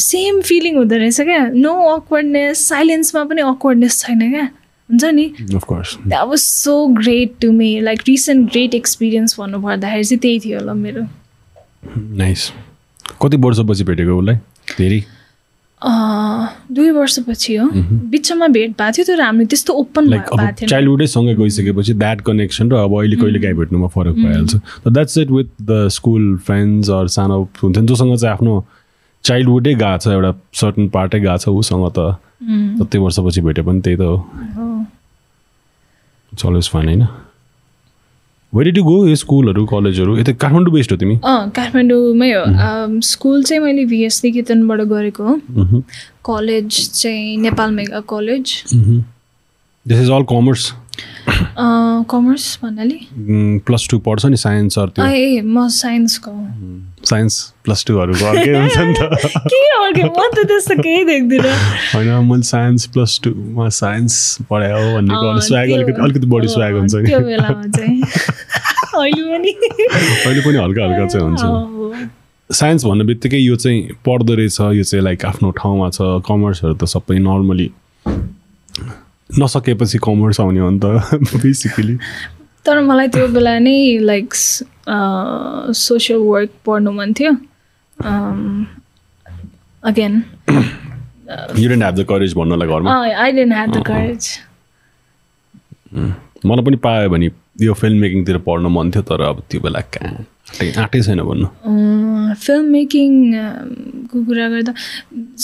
सेम 0.09 0.41
फिलिङ 0.41 0.75
हुँदो 0.77 0.95
रहेछ 0.97 1.21
क्या। 1.21 1.45
नो 1.53 1.73
अक्वर्डनेस 1.95 2.67
साइलेन्समा 2.69 3.23
पनि 3.29 3.41
अक्वर्डनेस 3.41 3.99
छैन 4.01 4.29
क्या। 4.31 4.47
हुन्छ 4.89 5.03
नि? 5.05 5.25
That 5.39 6.27
was 6.27 6.39
so 6.39 6.75
great 6.99 7.33
to 7.41 7.51
me 7.51 7.79
like 7.81 8.01
recent 8.07 8.51
great 8.51 8.75
experience 8.75 9.39
भन्नुपर्दाखेरि 9.39 10.03
चाहिँ 10.03 10.19
त्यही 10.19 10.39
थियो 10.45 10.59
होला 10.59 10.73
मेरो। 10.73 11.03
नाइस 12.17 12.51
कति 13.21 13.37
वर्षपछि 13.37 13.83
भेटेको 13.83 14.17
उसलाई? 14.19 14.35
धेरै? 14.77 15.03
दुई 16.71 16.89
वर्षपछि 16.91 17.55
हो। 17.55 17.69
बिचमा 18.11 18.47
भेट 18.47 18.71
भएको 18.71 18.91
थियो 18.97 19.05
तर 19.07 19.21
हामीले 19.21 19.45
त्यस्तो 19.45 19.73
ओपन 19.73 20.05
लाइक 20.09 20.23
अब 20.33 20.65
चाइल्डहुडै 20.65 21.07
सँगै 21.07 21.33
गइसकेपछि 21.35 21.93
द्याट 21.93 22.21
कनेक्सन 22.27 22.71
र 22.71 22.75
अब 22.83 22.93
अहिले 22.99 23.15
कहिले 23.21 23.39
काहीँ 23.39 23.57
भेट्नुमा 23.57 23.87
फरक 23.95 24.15
भइहाल्छ 24.15 24.55
that's 24.87 25.17
it 25.17 25.31
with 25.31 25.49
the 25.61 25.87
school 25.91 26.37
friends 26.45 26.89
or 26.89 27.07
सानो 27.15 27.41
हुन्छ 27.63 27.77
नि 27.77 27.87
जोसँग 27.87 28.15
चाहिँ 28.15 28.33
आफ्नो 28.33 28.65
चाइल्डहुडै 29.23 29.73
गएको 29.75 29.97
छ 29.97 30.07
एउटा 30.07 30.31
सर्टन 30.61 30.87
पार्टै 30.95 31.19
गएको 31.19 31.37
छ 31.37 31.47
उसँग 31.49 31.91
त 31.97 32.15
कति 32.79 32.97
वर्षपछि 32.97 33.41
भेट्यो 33.41 33.63
पनि 33.63 33.81
त्यही 33.81 33.97
त 33.97 34.01
हो। 34.01 34.15
इट्स 36.33 36.45
अलवेज 36.45 36.69
फाइन 36.69 36.87
होइन 36.87 37.07
वेरि 38.53 38.71
टु 38.71 38.83
गो 38.83 38.95
यो 39.07 39.15
स्कुलहरू 39.15 39.65
कलेजहरू 39.65 40.17
यता 40.17 40.31
काठमाडौँ 40.41 40.73
बेस्ट 40.73 40.91
हो 40.91 40.97
तिमी 40.97 41.15
अँ 41.23 41.49
काठमाडौँमै 41.55 42.31
हो. 42.31 42.99
स्कुल 43.01 43.43
चाहिँ 43.43 43.61
मैले 43.63 43.85
भिएस 43.93 44.21
निकेतनबाट 44.25 44.81
गरेको 44.91 45.23
हो. 45.23 45.81
कलेज 46.25 46.89
चाहिँ 47.01 47.37
Nepal 47.37 47.71
mega 47.71 47.99
college 48.09 48.53
this 48.73 49.99
is 49.99 50.09
all 50.11 50.23
commerce 50.29 50.71
commerce 52.09 52.45
भन्नाले? 52.63 52.97
प्लस 53.67 53.87
टू 53.91 53.97
पढ्छ 53.99 54.25
नि 54.25 54.37
साइन्स 54.37 54.77
ए 54.77 55.41
म 55.45 55.67
साइन्सको। 55.69 56.31
साइन्स 57.09 57.37
प्लस 57.65 57.85
टूहरूको 57.87 58.25
अर्कै 58.25 58.53
हुन्छ 58.53 58.77
नि 58.77 58.93
त। 58.93 59.01
के 59.53 59.61
अर्कै? 59.77 60.03
म 60.03 60.29
त 60.33 60.45
त्यस्तो 60.47 60.75
केही 60.83 61.03
देख्दिनँ। 61.05 61.53
होइन 61.93 62.09
मैले 62.29 62.47
साइन्स 62.49 62.85
प्लस 62.93 63.19
टूमा 63.23 63.69
साइन्स 63.79 64.19
पढायो 64.49 64.81
भन्नेको 64.95 65.27
अँ, 65.29 65.39
स्वाग 65.49 65.69
अलिकति 65.77 66.01
अलिकति 66.01 66.27
बढी 66.27 66.47
स्वाग 66.47 66.73
हुन्छ 66.73 66.93
नि। 66.95 67.11
अहिले 68.93 69.23
पनि। 69.23 69.51
अहिले 69.51 70.41
पनि 70.41 70.57
हल्का 70.57 70.83
हल्का 70.83 71.05
चाहिँ 71.07 71.25
हुन्छ। 71.27 72.09
साइन्स 72.49 72.85
भन्ने 72.85 73.03
बित्तिकै 73.03 73.37
यो 73.37 73.55
चाहिँ 73.55 73.81
पढ्दो 74.05 74.33
रहेछ 74.35 74.59
यो 74.77 74.83
चाहिँ 74.83 75.03
लाइक 75.03 75.25
आफ्नो 75.25 75.51
ठाउँमा 75.61 75.89
छ। 75.89 76.21
कमर्सहरू 76.27 76.73
त 76.73 76.85
सबै 76.85 77.17
नर्मली 77.19 77.69
नसकेपछि 79.29 79.97
कमर्स 80.03 80.39
आउने 80.41 80.59
हो 80.59 80.69
नि 80.69 80.79
त 80.83 80.85
बेसिकली 81.43 81.95
तर 82.65 82.81
मलाई 82.81 83.07
त्यो 83.15 83.27
बेला 83.27 83.57
नै 83.59 83.77
लाइक 84.01 84.33
सोसियल 85.77 86.19
वर्क 86.19 86.51
पढ्नु 86.65 86.91
मन 86.91 87.13
थियो। 87.19 87.31
Again 89.83 90.13
you 91.59 91.69
didn't 91.69 91.83
have 91.83 91.95
the 91.95 92.05
courage 92.09 92.33
भन्नलाई 92.37 92.67
घरमा? 92.67 92.89
I 93.23 93.31
didn't 93.31 93.53
have 93.53 93.69
the 93.71 93.83
courage 93.87 94.23
मलाई 96.45 96.63
पनि 96.65 96.77
पायो 96.83 97.09
भने 97.09 97.29
यो 97.61 97.73
फिल्म 97.73 97.97
मेकिङतिर 98.01 98.37
पढ्न 98.47 98.65
मन 98.75 98.91
थियो 98.91 99.03
तर 99.09 99.21
अब 99.21 99.41
त्यो 99.49 99.59
बेला 99.61 99.81
कहाँ? 99.93 100.25
आँटै 100.77 101.01
छैन 101.01 101.21
भन्नु। 101.23 101.47
फिल्म 102.45 102.65
मेकिङको 102.71 104.17
कुरा 104.25 104.47
गर्दा 104.49 104.73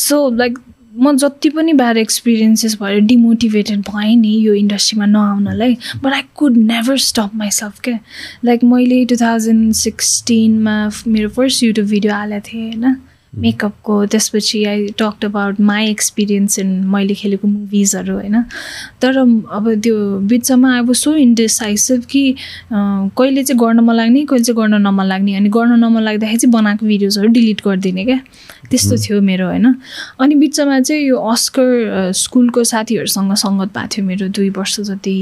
सो 0.07 0.17
लाइक 0.37 0.57
म 0.99 1.15
जति 1.17 1.49
पनि 1.49 1.73
ब्याड 1.73 1.97
एक्सपिरियन्सेस 1.97 2.75
भएर 2.81 2.99
डिमोटिभेटेड 2.99 3.79
भएँ 3.79 4.15
नि 4.15 4.35
यो 4.41 4.53
इन्डस्ट्रीमा 4.53 5.05
नआउनलाई 5.05 5.77
but 6.03 6.13
I 6.13 6.21
could 6.35 6.57
never 6.57 6.97
stop 6.97 7.31
myself 7.35 7.79
क्या? 7.79 7.99
लाइक 8.45 8.63
मैले 8.63 9.05
टु 9.05 9.15
थाउजन्ड 9.15 9.73
सिक्सटिनमा 9.73 10.91
मेरो 11.07 11.29
फर्स्ट 11.29 11.63
युट्युब 11.63 11.87
भिडियो 11.87 12.13
हालेको 12.13 12.47
थिएँ 12.47 12.73
होइन? 12.73 12.95
मेकअपको 13.37 14.05
त्यसपछि 14.05 14.63
I 14.65 14.85
talked 14.99 15.25
about 15.25 15.59
my 15.61 15.89
experience 15.89 16.59
in 16.59 16.67
मैले 16.89 17.13
खेलेको 17.15 17.47
मुभिजहरू 17.47 18.13
होइन? 18.13 18.41
तर 19.01 19.17
अब 19.17 19.73
त्यो 19.83 19.97
बिचमा 20.29 20.77
अब 20.79 20.91
सो 20.93 21.13
इन्डिसाइसिभ 21.15 22.05
कि 22.11 22.35
कहिले 22.73 23.43
चाहिँ 23.43 23.59
गर्न 23.59 23.79
मन 23.79 23.95
लाग्ने 23.95 24.25
कहिले 24.25 24.43
चाहिँ 24.43 24.57
गर्न 24.57 24.81
नमन 24.87 25.05
लाग्ने। 25.05 25.35
अनि 25.35 25.49
गर्न 25.49 25.79
नमन 25.79 26.01
लाग्दाखेरि 26.03 26.37
चाहिँ 26.37 26.53
बनाएको 26.53 26.85
भिडियोजहरू 26.85 27.27
डिलिट 27.29 27.61
गरिदिने 27.65 28.05
क्या? 28.05 28.19
त्यस्तो 28.69 28.95
थियो 29.05 29.21
मेरो 29.21 29.45
होइन? 29.47 29.73
अनि 30.19 30.35
बिचमा 30.35 30.79
चाहिँ 30.79 31.03
यो 31.03 31.17
अस्कर 31.31 32.11
स्कुलको 32.15 32.63
साथीहरूसँग 32.63 33.33
सङ्गत 33.35 33.77
भएको 33.77 33.87
थियो 33.95 34.05
मेरो 34.05 34.27
दुई 34.27 34.49
वर्ष 34.57 34.79
जति। 34.89 35.17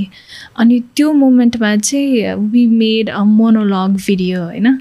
अनि 0.60 0.80
त्यो 0.95 1.12
मोमेन्टमा 1.14 1.76
चाहिँ 1.78 2.34
we 2.51 2.66
made 2.68 3.10
a 3.10 3.24
monologue 3.24 3.95
video 4.08 4.43
होइन? 4.43 4.78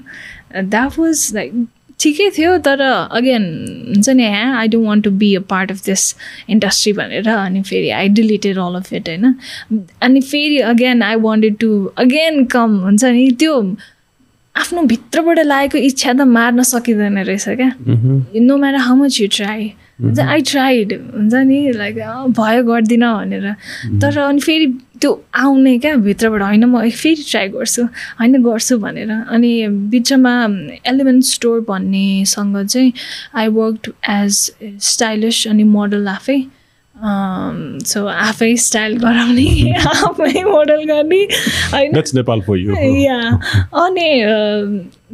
द्याट 0.55 0.99
वाज 0.99 1.31
लाइक 1.33 1.65
ठिकै 1.99 2.29
थियो 2.37 2.57
तर 2.57 2.81
अगेन 3.11 3.43
हुन्छ 3.87 4.09
नि 4.09 4.23
ह्या 4.23 4.57
I 4.57 4.67
don't 4.67 4.87
want 4.87 5.03
to 5.03 5.11
be 5.11 5.35
a 5.35 5.39
part 5.39 5.71
of 5.71 5.85
this 5.85 6.15
industry 6.49 6.93
भनेर 6.93 7.29
अनि 7.29 7.61
फेरि 7.61 7.89
I 7.89 8.07
deleted 8.07 8.57
all 8.57 8.75
of 8.75 8.93
it 8.93 9.09
होइन? 9.09 9.35
अनि 10.01 10.21
फेरि 10.21 10.57
again 10.57 11.03
I 11.03 11.15
wanted 11.15 11.57
to 11.57 11.85
again 11.97 12.45
come 12.45 12.77
हुन्छ 12.77 13.05
नि 13.05 13.31
त्यो 13.31 13.61
आफ्नो 14.57 14.81
भित्रबाट 14.91 15.39
लागेको 15.39 15.77
इच्छा 15.77 16.13
त 16.13 16.21
मार्न 16.37 16.61
सकिँदैन 16.63 17.17
रहेछ 17.29 17.47
क्या। 17.59 17.71
No 18.41 18.57
matter 18.57 18.79
how 18.87 18.95
much 18.95 19.19
you 19.21 19.27
try 19.37 19.73
हुन्छ 20.01 20.19
आई 20.19 20.41
ट्राइड 20.49 20.93
हुन्छ 20.93 21.33
नि 21.33 21.59
लाइक 21.75 21.95
भयो 22.37 22.63
गर्दिनँ 22.63 23.13
भनेर। 23.17 23.45
तर 24.01 24.17
अनि 24.17 24.39
फेरि 24.41 24.67
त्यो 25.01 25.11
आउने 25.35 25.77
क्या 25.77 25.95
भित्रबाट 26.01 26.41
होइन 26.41 26.65
म 26.65 26.89
फेरि 26.89 27.23
ट्राई 27.29 27.47
गर्छु। 27.53 27.83
होइन 28.19 28.41
गर्छु 28.43 28.77
भनेर। 28.77 29.11
अनि 29.29 29.51
बिचमा 29.93 30.33
एलिमेन्ट 30.89 31.23
स्टोर 31.25 31.59
भन्नेसँग 31.69 32.57
चाहिँ 32.65 32.93
आई 33.37 33.47
वर्क 33.57 33.93
एज 34.09 34.33
स्टाइलिस 34.91 35.47
अनि 35.47 35.63
मोडल 35.63 36.07
आफै। 36.07 36.37
सो 37.85 38.05
आफै 38.07 38.55
स्टाइल 38.55 38.97
गराउने 38.97 39.47
आफै 39.87 40.43
मोडल 40.43 40.83
गर्ने 40.83 41.21
होइन? 41.73 41.91
यु 42.57 42.73
अनि 43.83 44.09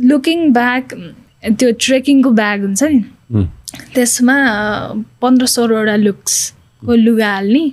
लुकिङ 0.10 0.40
ब्याक 0.54 0.86
त्यो 1.60 1.72
ट्रेकिङको 1.86 2.30
ब्याग 2.32 2.60
हुन्छ 2.62 2.84
नि? 2.84 3.00
त्यसमा 3.96 4.38
पन्ध्र 5.22 5.46
सोह्रवटा 5.46 5.96
लुक्सको 5.96 6.96
लुगा 6.96 7.30
हाल्ने। 7.34 7.66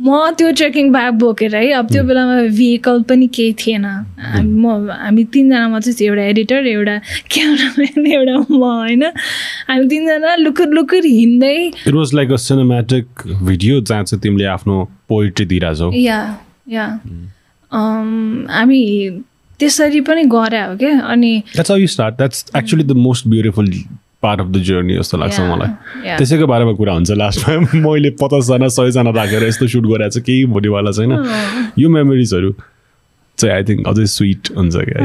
म 0.00 0.30
त्यो 0.38 0.50
ट्रेकिङ 0.52 0.90
ब्याग 0.92 1.14
बोकेर 1.18 1.54
है 1.56 1.70
अब 1.72 1.86
त्यो 1.92 2.02
बेलामा 2.04 2.36
भेहिकल 2.56 3.02
पनि 3.08 3.26
केही 3.36 3.52
थिएन। 3.60 3.84
म 3.84 4.92
हामी 4.92 5.24
तिनजना 5.34 5.68
मात्रै 5.68 5.92
थियो 6.00 6.12
एउटा 6.12 6.24
एडिटर 6.30 6.66
एउटा 6.66 6.96
क्यामराम्यान 7.32 8.06
एउटा 8.06 8.34
म 8.50 8.62
होइन। 8.62 9.04
हामी 9.68 9.86
तिनजना 9.88 10.34
लुकुर 10.36 10.68
लुकुर 10.78 11.06
हिँड्दै 11.06 11.56
it 11.86 11.94
was 11.94 12.14
like 12.14 12.32
a 12.32 12.36
cinematic 12.44 13.06
video 13.42 13.80
जहाँ 13.80 14.04
चाहिँ 14.04 14.20
तिमीले 14.22 14.44
आफ्नो 14.52 14.76
पोइट्री 15.08 15.46
दिइरहेछौ। 15.46 15.90
या 15.94 16.20
या 16.68 16.86
हामी 17.72 18.82
त्यसरी 19.60 20.00
पनि 20.06 20.22
गरे 20.28 20.60
हो 20.60 20.76
क्या 20.76 20.98
अनि 21.12 21.32
that's 21.54 22.00
that's 22.00 22.44
actually 22.56 22.84
the 22.84 22.92
most 23.06 23.28
beautiful 23.28 23.70
part 24.22 24.40
of 24.40 24.46
the 24.46 24.62
journey 24.68 24.94
जस्तो 24.98 25.18
लाग्छ 25.18 25.40
मलाई. 25.40 25.68
त्यसैको 26.16 26.46
बारेमा 26.46 26.72
कुरा 26.72 26.92
हुन्छ 26.92 27.10
लास्टमा। 27.10 27.80
मैले 27.86 28.10
पचासजना 28.20 28.68
सयजना 28.68 29.10
राखेर 29.10 29.44
यस्तो 29.44 29.66
सुट 29.68 29.84
गरेर 29.86 30.08
चाहिँ 30.10 30.24
केही 30.24 30.42
हुनेवाला 30.42 30.90
छैन। 30.92 31.12
यो 31.78 31.88
मेमोरिजहरू 31.88 32.54
चाहिँ 33.38 33.54
आई 33.54 33.62
थिङ्क 33.68 33.88
अझै 33.88 34.06
स्विट 34.06 34.48
हुन्छ 34.56 34.76
क्या। 34.76 35.04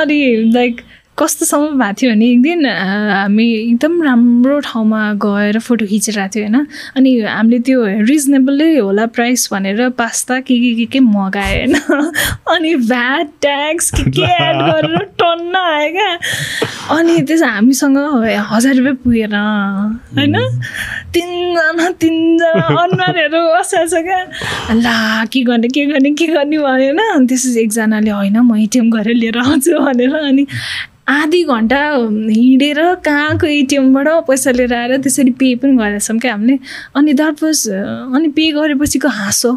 अनि 0.00 0.18
लाइक 0.54 0.80
कस्तोसम्म 1.18 1.78
भएको 1.78 1.94
थियो 1.98 2.10
भने 2.12 2.26
एक 2.30 2.42
दिन 2.42 2.66
हामी 2.66 3.46
एकदम 3.52 4.02
राम्रो 4.02 4.58
ठाउँमा 4.60 5.00
गएर 5.24 5.58
फोटो 5.58 5.86
खिचिरहेको 5.86 6.34
थियो 6.34 6.44
होइन। 6.46 6.66
अनि 6.96 7.10
हामीले 7.20 7.58
त्यो 7.66 7.78
रिजनेबलै 8.06 8.70
होला 8.78 9.06
प्राइस 9.16 9.48
भनेर 9.52 9.88
पास्ता 9.98 10.38
के 10.40 10.58
के 10.62 10.74
के 10.74 10.84
के 10.92 11.00
मगायो 11.00 11.58
होइन 11.58 11.74
अनि 12.54 12.74
भ्याट 12.90 13.26
ट्याक्स 13.42 13.90
के 13.90 14.10
के 14.10 14.22
एड 14.22 14.56
गरेर 14.68 15.04
टन्न 15.18 15.56
आयो 15.56 15.90
क्या। 15.92 16.12
अनि 16.98 17.20
त्यसो 17.22 17.46
हामीसँग 17.46 17.98
हजार 18.52 18.74
रुपियाँ 18.74 18.94
पुगेन 19.04 19.34
होइन? 19.34 20.36
तिनजना 21.14 21.88
तिनजना 22.00 22.50
अनुहारहरू 22.82 23.42
छ 23.62 24.02
क्या। 24.06 24.22
ला 24.74 25.24
के 25.32 25.42
गर्ने 25.42 25.68
के 25.68 25.86
गर्ने 25.86 26.10
के 26.14 26.26
गर्ने 26.26 26.58
भयो 26.58 26.68
होइन। 26.68 26.98
अनि 26.98 27.26
त्यसपछि 27.26 27.60
एकजनाले 27.60 28.10
होइन 28.10 28.38
म 28.38 28.56
एटिएम 28.56 28.90
गरेर 28.90 29.14
लिएर 29.14 29.38
आउँछु 29.38 29.78
भनेर। 29.78 30.14
अनि 30.14 30.46
आधी 31.08 31.42
घन्टा 31.44 31.80
हिँडेर 32.30 32.78
कहाँको 33.04 33.46
एटिएमबाट 33.46 34.08
पैसा 34.28 34.50
लिएर 34.50 34.74
आएर 34.74 34.96
त्यसरी 35.00 35.30
पे 35.40 35.54
पनि 35.56 35.76
गरेछौँ 35.76 36.18
क्या 36.20 36.32
हामीले। 36.32 36.58
अनि 36.96 37.12
द्याट 37.16 37.42
वाज 37.42 37.68
अनि 38.16 38.28
पे 38.36 38.50
गरेपछिको 38.52 39.08
हाँसो। 39.08 39.52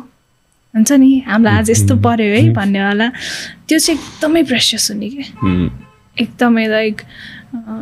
हुन्छ 0.73 0.91
नि? 0.91 1.11
हामीलाई 1.27 1.57
आज 1.59 1.69
यस्तो 1.71 1.95
पऱ्यो 1.99 2.31
है 2.35 2.53
भन्नेवाला 2.55 3.07
त्यो 3.67 3.79
चाहिँ 3.79 3.99
एकदमै 3.99 4.43
प्रेसियस 4.47 4.91
हुने 4.91 5.09
कि. 5.09 5.23
एकदमै 6.23 6.65
लाइक 6.67 7.01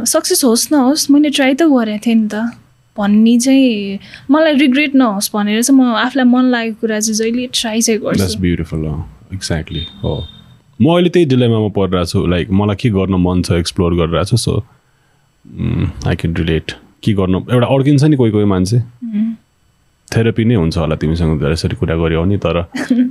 सक्सेस 0.10 0.44
होस् 0.44 0.72
नहोस् 0.74 1.12
मैले 1.12 1.30
ट्राई 1.30 1.54
त 1.54 1.70
गरेको 1.70 2.02
थिएँ 2.06 2.16
नि 2.16 2.28
त। 2.34 2.36
भन्ने 2.98 3.38
चाहिँ 3.40 4.00
मलाई 4.32 4.54
रिग्रेट 4.66 4.96
नहोस् 4.96 5.30
भनेर 5.34 5.62
चाहिँ 5.62 5.78
म 5.78 5.94
आफूलाई 5.94 6.26
मन 6.26 6.46
लागेको 6.50 6.82
कुरा 6.82 7.00
चाहिँ 7.00 7.18
जहिले 7.22 7.48
ट्राई 7.54 7.82
चाहिँ 7.82 8.02
गर्छु। 8.02 8.26
एक्ज्याक्टली 9.34 9.86
हो। 10.02 10.14
म 10.82 10.90
अहिले 10.96 11.10
त्यही 11.10 11.26
डिलेमामा 11.26 11.70
परिरहेको 11.76 12.10
छु 12.12 12.26
लाइक 12.28 12.52
मलाई 12.52 12.76
के 12.82 12.90
गर्न 12.90 13.16
मन 13.24 13.42
छ 13.44 13.52
एक्सप्लोर 13.60 13.96
गरिरहेको 13.96 14.30
छु 14.30 14.38
सो 14.38 14.54
आई 16.08 16.16
क्यान 16.16 16.36
रिलेट 16.36 16.72
के 17.04 17.14
गर्न 17.14 17.36
एउटा 17.36 17.68
अड्किन्छ 17.68 18.04
नि 18.04 18.16
कोही 18.16 18.32
कोही 18.32 18.46
मान्छे। 18.54 18.78
थेरापी 20.08 20.44
नै 20.46 20.56
हुन्छ 20.56 20.78
होला 20.78 20.96
तिमीसँग 21.02 21.44
यसरी 21.52 21.76
कुरा 21.76 21.96
गऱ्यो 21.96 22.22
भने 22.24 22.38
तर 22.46 22.58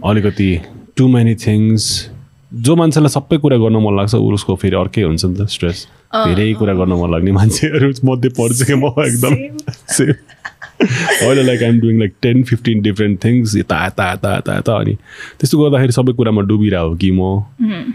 अलिकति 0.04 0.50
टु 0.96 1.08
मेनी 1.08 1.34
थिङ्स 1.44 1.84
जो 2.64 2.76
मान्छेलाई 2.76 3.12
सबै 3.12 3.36
कुरा 3.44 3.56
गर्न 3.62 3.76
मन 3.84 3.96
लाग्छ 3.96 4.14
उसको 4.14 4.54
फेरि 4.62 4.76
अर्कै 4.76 5.02
हुन्छ 5.02 5.24
नि 5.24 5.34
त 5.36 5.48
स्ट्रेस 5.52 5.86
धेरै 6.14 6.52
कुरा 6.60 6.74
गर्न 6.80 6.92
मन 7.00 7.10
लाग्ने 7.12 7.32
मान्छेहरू 7.38 7.92
मध्ये 8.04 8.30
पर्छु 8.40 8.64
कि 8.64 8.74
म 8.74 8.92
एकदम। 9.08 9.34
सेम 9.96 10.12
अहिले 10.80 11.42
like 11.42 11.62
I'm 11.62 11.80
doing 11.80 11.98
like 11.98 12.14
ten 12.22 12.42
fifteen 12.50 12.82
different 12.82 13.24
things 13.24 13.56
यता 13.56 13.84
यता 13.86 14.12
यता 14.12 14.36
यता 14.36 14.56
यता 14.58 14.76
अनि 14.80 14.94
त्यस्तो 15.38 15.58
गर्दाखेरि 15.62 15.92
सबै 15.92 16.12
कुरामा 16.20 16.42
डुबिरहेको 16.50 16.96
कि 16.96 17.10
म? 17.10 17.92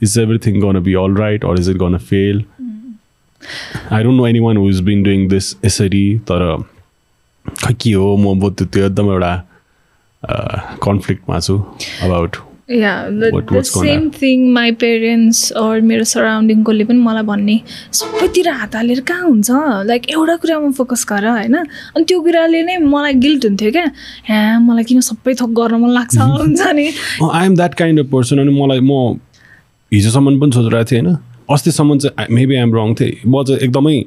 Is 0.00 0.18
everything 0.18 0.60
gonna 0.62 0.80
be 0.82 0.94
all 1.02 1.14
right 1.16 1.44
or 1.44 1.60
is 1.60 1.70
it 1.70 1.76
gonna 1.82 1.96
fail 2.10 2.44
I 3.92 4.02
don't 4.02 4.16
know 4.16 4.26
anyone 4.46 4.56
who 4.56 4.68
is 4.70 4.80
been 4.90 5.02
doing 5.02 5.28
this 5.28 5.56
यसरी 5.64 6.06
तर 6.30 6.46
खै 7.46 7.74
के 7.74 7.92
हो? 7.92 8.16
म 8.16 8.50
त्यो 8.50 8.66
त्यो 8.66 8.86
एकदम 8.86 9.12
एउटा 9.12 9.34
कन्फ्लिक्टमा 10.82 11.40
छु 11.40 11.58
about 12.02 12.36
what's 12.70 13.74
gonna- 13.74 13.84
same 13.84 14.10
thing 14.10 14.56
my 14.56 14.78
parents 14.82 15.52
or 15.62 15.80
मेरो 15.80 16.04
सराउन्डिङकोले 16.04 16.84
पनि 16.84 16.98
मलाई 16.98 17.22
भन्ने 17.22 17.60
सबैतिर 17.92 18.48
हात 18.48 18.76
हालेर 18.76 19.00
कहाँ 19.00 19.22
हुन्छ? 19.22 19.48
लाइक 19.86 20.10
एउटा 20.10 20.36
कुरामा 20.36 20.70
फोकस 20.70 21.06
गर 21.08 21.26
होइन? 21.26 21.54
अनि 21.56 22.04
त्यो 22.04 22.20
कुराले 22.20 22.62
नै 22.62 22.78
मलाई 22.78 23.14
गिल्ट 23.14 23.44
हुन्थ्यो 23.44 23.72
क्या। 23.72 23.84
ह्या 24.26 24.60
मलाई 24.60 24.84
किन 24.84 25.00
सबै 25.00 25.34
थोक 25.34 25.50
गर्न 25.50 25.74
मन 25.74 25.88
लाग्छ? 25.88 26.18
हुन्छ 26.40 26.60
नि। 26.60 26.92
I 27.32 27.46
am 27.46 27.56
that 27.56 27.74
kind 27.74 28.00
of 28.00 28.06
person 28.06 28.38
अनि 28.38 28.62
मलाई 28.62 28.80
म 28.80 29.20
हिजोसम्म 29.94 30.40
पनि 30.40 30.52
सोचिरहेको 30.52 30.92
थिएँ 30.92 31.02
होइन? 31.02 31.16
अस्तिसम्म 31.50 31.98
चाहिँ 31.98 32.26
मेबी 32.34 32.54
आइएम 32.54 32.74
रङ 32.74 32.94
थिएँ। 32.94 33.30
म 33.30 33.44
चाहिँ 33.44 33.60
एकदमै 33.60 34.04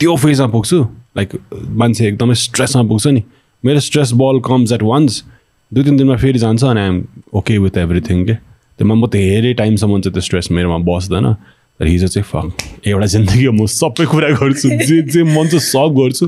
त्यो 0.00 0.16
फेजमा 0.16 0.46
पुग्छु। 0.46 0.88
लाइक 1.16 1.28
मान्छे 1.68 2.08
एकदमै 2.08 2.34
स्ट्रेसमा 2.34 2.82
पुग्छ 2.82 3.06
नि। 3.06 3.22
मेरो 3.64 3.80
stress 3.80 4.12
ball 4.12 4.40
comes 4.40 4.72
at 4.72 4.82
once 4.82 5.24
दुई 5.72 5.84
तिन 5.84 5.96
दिनमा 5.96 6.16
फेरि 6.16 6.38
जान्छ 6.38 6.64
अनि 6.64 6.80
आइएम 6.80 7.04
ओके 7.38 7.58
विथ 7.58 7.76
एभ्रिथिङ 7.78 8.24
के? 8.26 8.34
त्यसमा 8.34 8.94
म 8.94 9.06
धेरै 9.10 9.52
टाइमसम्म 9.54 10.00
चाहिँ 10.00 10.12
त्यो 10.12 10.20
स्ट्रेस 10.22 10.50
मेरोमा 10.50 10.78
बस्दैन। 10.88 11.32
तर 11.80 11.86
हिजो 11.86 12.06
चाहिँ 12.08 12.24
फक 12.24 12.88
एउटा 12.88 13.06
जिन्दगी 13.06 13.44
हो, 13.44 13.52
म 13.52 13.66
सबै 13.66 14.04
कुरा 14.06 14.28
गर्छु 14.40 14.68
जे 14.86 15.02
जे 15.12 15.22
मन 15.22 15.46
चाहिँ 15.46 15.60
सब 15.60 15.94
गर्छु। 15.98 16.26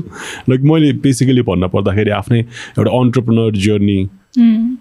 लाइक 0.49 0.61
मैले 0.61 0.91
बेसिकली 1.03 1.41
भन्न 1.49 1.67
पर्दाखेरि 1.73 2.11
आफ्नै 2.11 2.39
एउटा 2.39 2.91
अन्टरप्रिनर 2.99 3.57
जर्नी 3.65 3.99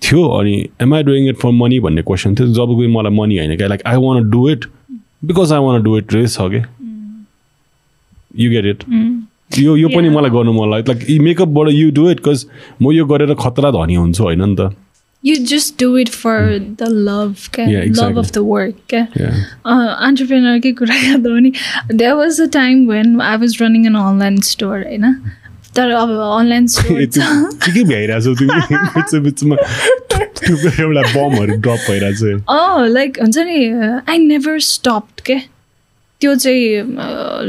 थियो 0.02 0.22
अनि 0.38 0.54
am 0.82 0.94
I 0.94 1.02
doing 1.02 1.28
it 1.28 1.36
for 1.36 1.50
money 1.52 1.80
भन्ने 1.80 2.02
क्वेसन 2.02 2.34
थियो। 2.34 2.46
जब 2.54 2.76
कि 2.80 2.86
मलाई 2.86 3.16
मनी 3.16 3.38
होइन 3.38 3.56
क्या 3.56 3.68
like 3.68 3.82
I 3.86 3.96
want 4.04 4.30
do 4.30 4.48
it 4.50 4.64
because 5.24 5.52
I 5.52 5.60
want 5.64 5.82
do 5.82 5.96
it 5.98 6.14
race 6.14 6.36
छ 6.36 6.48
कि? 6.52 6.62
यु 8.38 8.50
गेट 8.50 8.66
इट 8.66 8.84
यो 9.58 9.76
यो 9.76 9.88
पनि. 9.88 10.08
मलाई 10.08 10.30
गर्नु 10.30 10.52
मन 10.52 10.70
लाग्यो 10.70 10.92
लाइक 10.92 11.20
मेकअपबाट 11.22 11.68
यु 11.72 11.90
डु 11.90 12.10
इट 12.10 12.20
बिकज 12.20 12.46
म 12.82 12.92
यो 12.92 13.04
गरेर 13.06 13.34
खतरा 13.40 13.70
धनी 13.70 13.94
हुन्छु 13.94 14.22
होइन 14.24 14.44
नि 14.44 14.56
त 14.60 14.72
You 15.24 15.32
just 15.48 15.72
do 15.80 15.86
it 16.00 16.08
for 16.08 16.36
the 16.82 16.86
love, 17.06 17.40
क्या 17.54 17.64
exactly. 17.80 18.20
of 18.20 18.28
the 18.32 18.42
work. 18.44 18.76
क्या. 18.88 19.02
अन्टरप्रेनरकै 20.06 20.72
कुरा 20.78 20.94
याद 20.96 21.26
हो 21.26 21.34
भने 21.34 21.50
there 21.94 22.14
was 22.20 22.40
a 22.40 22.46
time 22.52 22.86
when 22.90 23.20
I 23.20 23.36
was 23.36 23.56
running 23.62 23.86
an 23.86 23.94
online 24.02 24.40
store 24.46 24.76
होइन 24.78 25.04
तर 25.76 25.90
अब 25.98 26.10
अनलाइन 26.20 26.66
स्टोर 26.66 27.04
के 27.04 27.72
के 27.72 27.84
भ्याइरहेछौ 27.84 28.34
तिमी 28.34 28.80
बिच 28.96 29.14
बिचमा 29.26 29.56
एउटा 30.80 31.02
बमहरू 31.14 31.56
ड्रप 31.66 31.86
भइरहेछ 31.90 32.22
अँ 32.48 32.88
लाइक 32.88 33.18
हुन्छ 33.22 33.38
नि 33.38 33.58
आई 34.08 34.18
नेभर 34.26 34.58
स्टप्ड 34.68 35.20
के 35.20 35.36
त्यो 36.20 36.34
चाहिँ 36.34 36.82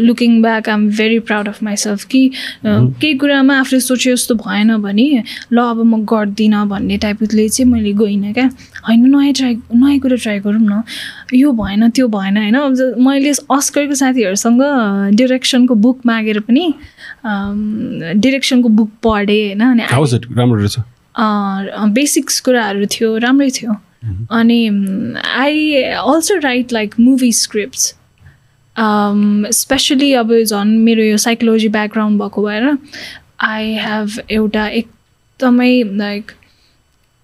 looking 0.08 0.42
back 0.42 0.70
I 0.70 0.76
am 0.76 0.90
very 0.98 1.20
proud 1.28 1.48
of 1.48 1.64
myself 1.64 2.04
कि 2.12 2.32
केही 2.66 3.14
कुरामा 3.20 3.60
आफूले 3.60 3.80
सोचे 3.80 4.12
जस्तो 4.12 4.36
भएन 4.36 4.78
भने 4.82 5.24
ल 5.54 5.58
अब 5.60 5.84
म 5.84 6.06
गर्दिनँ 6.08 6.68
भन्ने 6.68 6.98
टाइपले 6.98 7.50
चाहिँ 7.50 7.72
मैले 7.72 7.94
गइनँ 7.94 8.34
क्या। 8.34 8.50
होइन 8.88 9.16
नयाँ 9.16 9.34
ट्राई 9.34 9.56
नयाँ 9.76 10.00
कुरा 10.00 10.16
ट्राई 10.24 10.40
गरौँ 10.40 10.62
न। 10.62 10.84
यो 11.34 11.52
भएन 11.52 11.90
त्यो 11.90 12.08
भएन 12.08 12.38
होइन? 12.38 12.56
मैले 13.04 13.32
अस्करको 13.52 13.96
साथीहरूसँग 13.96 14.62
डिरेक्सनको 15.20 15.76
बुक 15.76 16.00
मागेर 16.06 16.40
पनि 16.48 16.74
डिरेक्सनको 18.18 18.70
बुक 18.70 18.90
पढेँ 19.04 19.56
होइन? 19.56 19.62
अनि 19.62 19.84
बेसिक्स 21.94 22.40
कुराहरू 22.40 22.86
थियो 22.92 23.18
राम्रै 23.20 23.50
थियो। 23.52 23.76
अनि 24.32 24.68
I 25.38 25.74
also 26.00 26.38
write 26.44 26.74
like 26.74 26.96
movie 27.00 27.32
scripts 27.32 27.96
specially 28.76 30.12
अब 30.14 30.34
झन् 30.44 30.78
मेरो 30.84 31.04
यो 31.04 31.18
साइकोलोजी 31.18 31.68
ब्याकग्राउन्ड 31.70 32.22
भएको 32.22 32.44
भएर 32.44 32.78
आई 33.44 33.74
हेभ 33.74 34.20
एउटा 34.32 34.68
एकदमै 34.68 35.72
लाइक 35.98 36.32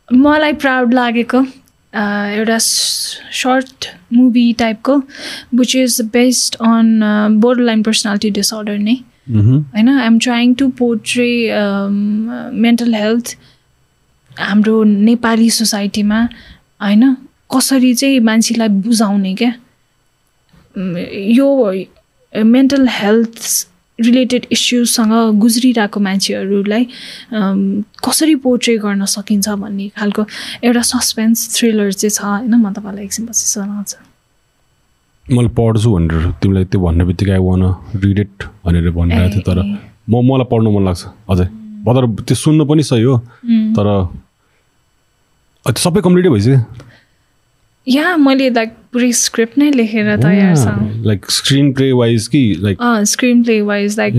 मलाई 0.09 0.53
प्राउड 0.53 0.93
लागेको 0.93 1.39
अ, 1.93 2.01
एउटा 2.37 2.57
सर्ट 2.61 3.85
मुभी 4.13 4.51
टाइपको 4.59 4.97
which 5.55 5.75
is 5.75 5.99
based 6.13 6.55
on 6.55 7.37
borderline 7.63 7.83
personality 7.83 8.29
disorder 8.31 8.77
नै. 8.77 8.97
मह्म। 9.31 9.57
होइन? 9.75 9.89
I'm 9.89 10.19
trying 10.19 10.53
to 10.55 10.67
portray 10.77 11.29
mental 12.61 12.93
health 12.95 13.35
हाम्रो 14.31 14.83
नेपाली 14.83 15.49
सोसाइटीमा 15.49 16.21
होइन? 16.83 17.13
कसरी 17.55 17.93
चाहिँ 17.93 18.19
मान्छेलाई 18.19 18.67
बुझाउने 18.85 19.33
क्या? 19.35 19.53
यो 20.77 21.47
मेन्टल 22.33 22.87
हेल्थ 22.91 23.37
रिलेटेड 23.99 24.45
इस्युजसँग 24.51 25.13
गुज्रिरहेको 25.41 25.99
मान्छेहरूलाई 25.99 26.83
कसरी 28.05 28.35
पोर्ट्रे 28.45 28.77
गर्न 28.77 29.05
सकिन्छ 29.09 29.49
भन्ने 29.63 29.87
खालको 29.97 30.25
एउटा 30.63 30.81
सस्पेन्स 30.93 31.37
थ्रिलर 31.55 31.91
चाहिँ 31.91 32.13
छ 32.13 32.21
होइन? 32.21 32.53
म 32.55 32.73
तपाईँलाई 32.73 33.03
एकछिन 33.05 33.25
पछि 33.25 33.45
सुनाउँछु। 33.53 33.97
मैले 35.35 35.49
पढ्छु 35.57 35.89
भनेर 35.91 36.31
तिमीलाई 36.41 36.65
त्यो 36.71 36.79
भन्ने 36.85 37.03
बित्तिकै 37.09 37.31
आई 37.31 37.41
वान 37.41 37.63
रिड 38.03 38.19
इट 38.19 38.43
भनेर 38.65 38.89
भनिरहेको 38.93 39.33
थियो 39.33 39.43
तर। 39.49 39.57
म 40.09 40.13
मलाई 40.29 40.47
पढ्नु 40.51 40.69
मन 40.71 40.83
लाग्छ। 40.85 41.03
अझै। 41.31 41.45
तर 41.87 42.05
त्यो 42.21 42.35
सुन्नु 42.37 42.63
पनि 42.69 42.83
सही 42.83 43.03
हो 43.03 43.17
तर 43.75 43.87
त्यो 45.65 45.81
सबै 45.83 46.01
कम्प्लिटै 46.05 46.29
भइसक्यो। 46.29 46.57
या 47.87 48.15
मैले 48.17 48.49
लाइक 48.49 48.71
पुरै 48.93 49.11
स्क्रिप्ट 49.11 49.57
नै 49.57 49.71
लेखेर 49.71 50.15
तयार 50.21 50.55
छ। 50.55 50.67
लाइक 51.05 51.31
स्क्रिन 51.31 51.71
प्ले 51.73 51.91
वाइज 51.91 52.27
कि 52.27 52.41
like 52.59 52.77
screen 53.07 53.43
play 53.43 53.61
wise 53.61 53.97
like. 53.99 54.13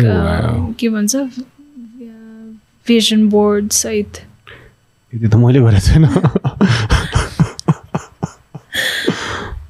के 0.81 0.89
भन्छ? 0.89 1.17
भिजन 2.89 3.29
बोर्ड 3.29 3.71
सहित। 3.71 4.13
यति 5.13 5.29
त 5.29 5.35
मैले 5.35 5.61
गरेको 5.61 5.81
छैन। 5.87 6.05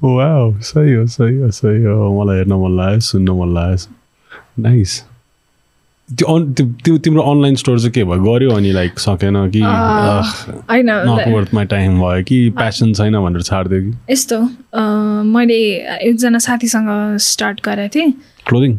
वाउ 0.02 0.52
सही 0.62 0.92
हो 0.94 1.06
सही 1.06 1.36
हो 1.36 1.50
सही 1.50 1.82
हो। 1.84 2.22
मलाई 2.22 2.36
हेर्न 2.36 2.52
मन 2.62 2.76
लाग्यो 2.76 3.00
सुन्न 3.00 3.30
मन 3.40 3.54
लाग्यो। 3.54 4.62
नाइस 4.62 5.02
त्यो 6.08 6.34
अन 6.34 6.52
त्यो 6.56 6.96
तिम्रो 7.04 7.22
अनलाइन 7.30 7.54
स्टोर 7.60 7.78
चाहिँ 7.78 7.92
के 7.92 8.04
भयो? 8.04 8.22
गऱ्यो 8.24 8.50
अनि 8.50 8.70
लाइक 8.72 8.98
सकेन 8.98 9.36
कि? 9.54 9.60
वर्थ 11.32 11.54
माई 11.54 11.64
टाइम 11.66 12.00
भयो 12.00 12.22
कि? 12.24 12.38
प्यासन 12.56 12.92
छैन 12.94 13.14
भनेर 13.22 13.42
छाडिदियो 13.42 13.80
कि? 13.82 13.92
यस्तो 14.12 14.38
मैले 15.32 15.60
एकजना 16.08 16.38
साथीसँग 16.38 16.88
स्टार्ट 17.20 17.60
गरेको 17.64 17.94
थिएँ। 17.94 18.12
क्लोदिङ 18.46 18.78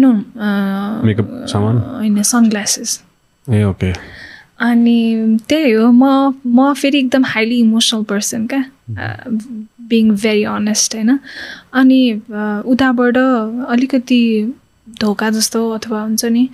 नो 0.00 0.12
मेकअप 1.06 1.28
सामान? 1.52 1.78
होइन 1.96 2.22
सनग्लासेस 2.24 3.00
ए 3.46 3.62
ओके 3.64 3.92
अनि 4.64 4.98
त्यही 5.48 5.70
हो 5.72 5.90
म 5.92 6.04
म 6.46 6.72
फेरि 6.74 6.98
एकदम 6.98 7.24
हाइली 7.28 7.58
इमोसनल 7.60 8.02
पर्सन 8.10 8.46
क्या। 8.46 8.62
बिङ 9.88 10.10
भेरी 10.12 10.44
अनेस्ट 10.50 10.94
होइन। 10.94 11.18
अनि 11.74 12.00
उताबाट 12.66 13.16
अलिकति 13.16 14.22
धोका 15.00 15.30
जस्तो 15.30 15.70
अथवा 15.70 16.00
हुन्छ 16.02 16.24
नि 16.24 16.48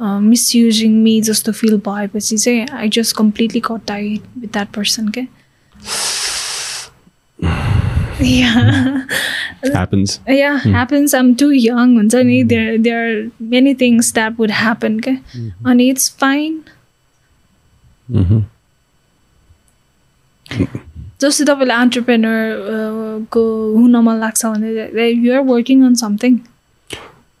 मिसयुजिङ 0.00 0.92
मी 1.02 1.20
जस्तो 1.22 1.52
फिल 1.52 1.76
भएपछि 1.86 2.36
चाहिँ 2.36 2.66
आई 2.72 2.88
जस्ट 2.98 3.16
कम्प्लिटली 3.16 3.60
कटाइ 3.64 4.04
विथ 4.38 4.48
द्याट 4.52 4.68
पर्सन 4.76 5.08
के? 5.16 5.22
Yeah. 8.22 9.06
Happens 9.64 11.14
i'm 11.14 11.30
too 11.36 11.50
young 11.50 11.90
हुन्छ 11.96 12.14
नि. 12.14 12.42
There 12.44 12.78
there 12.78 13.00
are 13.06 13.16
many 13.54 13.74
things 13.74 14.12
that 14.12 14.38
would 14.38 14.52
happen 14.60 15.00
के 15.06 15.14
अनि 15.66 15.84
it's 15.92 16.06
fine. 16.22 16.56
जस्तो 21.20 21.44
तपाईँले 21.44 21.74
अन्टरप्रेनर 21.74 22.38
को 23.32 23.42
हुन 23.72 23.96
मन 24.04 24.16
लाग्छ 24.20 24.44
भने 24.46 25.08
you're 25.08 25.40
working 25.50 25.84
on 25.86 25.94
something 25.94 26.32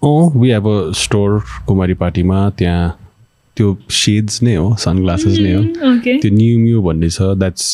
uh 0.04 0.30
we 0.40 0.50
have 0.50 0.66
a 0.66 0.92
store 0.98 1.42
Kumari 1.66 1.94
पार्टीमा 1.94 2.38
त्यहाँ 2.58 2.86
त्यो 3.56 3.76
सेड्स 3.90 4.42
नै 4.42 4.54
हो 4.54 4.74
सनग्लासेस 4.84 5.38
नै 5.38 5.52
हो। 5.52 5.62
त्यो 6.04 6.30
न्यु 6.34 6.58
म्यु 6.58 6.80
भन्ने 6.82 7.10
छ 7.10 7.22
that's 7.38 7.66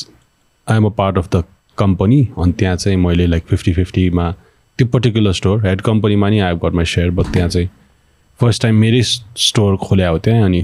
I 0.68 0.76
am 0.76 0.86
a 0.86 0.90
part 0.98 1.18
of 1.18 1.28
the 1.34 1.42
company 1.78 2.20
अनि 2.38 2.52
त्यहाँ 2.58 2.76
चाहिँ 2.76 2.98
मैले 2.98 3.26
लाइक 3.26 3.44
फिफ्टी 3.50 3.72
फिफ्टीमा 3.72 4.30
त्यो 4.78 4.86
पर्टिकुलर 4.86 5.32
स्टोर 5.40 5.66
हेड 5.66 5.80
कम्पनीमा 5.88 6.28
नि 6.28 6.38
I 6.40 6.54
got 6.64 6.74
my 6.74 6.84
share 6.94 7.10
but 7.10 7.32
त्यहाँ 7.32 7.48
चाहिँ 7.48 7.68
फर्स्ट 8.40 8.62
टाइम 8.62 8.74
मेरै 8.80 9.02
स्टोर 9.02 9.76
खोल्या 9.82 10.08
हो 10.08 10.18
त्यहाँ। 10.18 10.44
अनि 10.44 10.62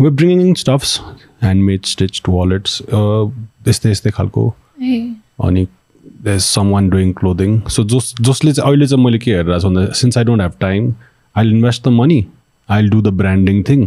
we 0.00 0.10
bringing 0.10 0.40
in 0.46 0.54
stuffs 0.64 1.00
handmade 1.42 1.84
stitch 1.86 2.22
wallets 2.28 2.82
यस्तै 3.68 3.90
यस्तै 3.90 4.10
खालको। 4.18 4.48
अनि 5.44 5.66
the 6.22 6.36
someone 6.70 6.88
doing 6.90 7.12
clothing 7.12 7.60
so 7.68 7.84
जस 7.84 8.14
जसले 8.20 8.52
चाहिँ 8.52 8.70
अहिले 8.70 8.86
चाहिँ 8.86 9.04
मैले 9.04 9.18
के 9.18 9.30
हेरिरहेको 9.30 9.60
छु 9.60 9.68
भन्दा 9.68 9.92
since 10.00 10.18
I 10.18 10.24
don't 10.24 10.40
have 10.40 10.54
time 10.60 10.92
I 11.36 11.50
invest 11.50 11.84
the 11.84 11.92
money 11.92 12.26
I 12.68 12.88
do 12.88 13.02
the 13.02 13.08
branding 13.20 13.62
thing 13.68 13.86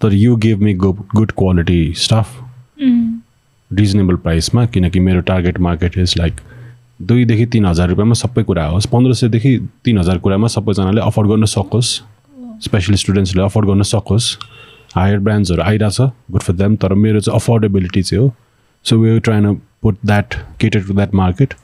तर 0.00 0.14
you 0.14 0.36
give 0.46 0.62
me 0.62 0.74
good 0.84 1.02
good 1.14 1.32
quality 1.38 1.80
staff 1.98 2.36
reasonable 3.70 4.16
प्राइसमा 4.26 4.64
किनकि 4.66 5.00
मेरो 5.00 5.20
टार्गेट 5.30 5.58
मार्केट 5.60 5.98
इज 5.98 6.14
लाइक 6.18 6.40
दुईदेखि 7.08 7.46
तिन 7.46 7.66
हजार 7.66 7.88
रुपियाँमा 7.88 8.14
सबै 8.20 8.42
कुरा 8.42 8.64
होस् 8.66 8.86
पन्ध्र 8.92 9.14
सयदेखि 9.14 9.56
तिन 9.84 9.98
हजार 9.98 10.18
कुरामा 10.18 10.48
सबैजनाले 10.48 11.00
अफोर्ड 11.00 11.28
गर्न 11.30 11.44
सकोस्। 11.44 11.90
स्पेसली 12.64 12.96
स्टुडेन्ट्सले 12.96 13.42
अफोर्ड 13.42 13.68
गर्न 13.68 13.82
सकोस्। 13.90 14.26
हायर 14.94 15.18
ब्रान्ड्सहरू 15.18 15.62
आइरहेछ 15.62 16.00
गुड 16.30 16.42
फर 16.42 16.54
देम 16.54 16.76
तर 16.76 16.94
मेरो 16.94 17.20
चाहिँ 17.20 17.36
अफोर्डेबिलिटी 17.40 18.02
चाहिँ 18.02 18.24
हो। 18.24 18.32
So 18.84 18.96
we 18.98 19.18
trying 19.20 19.54
put 19.82 19.96
that 20.06 20.34
cater 20.60 20.80
to 20.86 20.94
that 20.94 21.14
market 21.14 21.54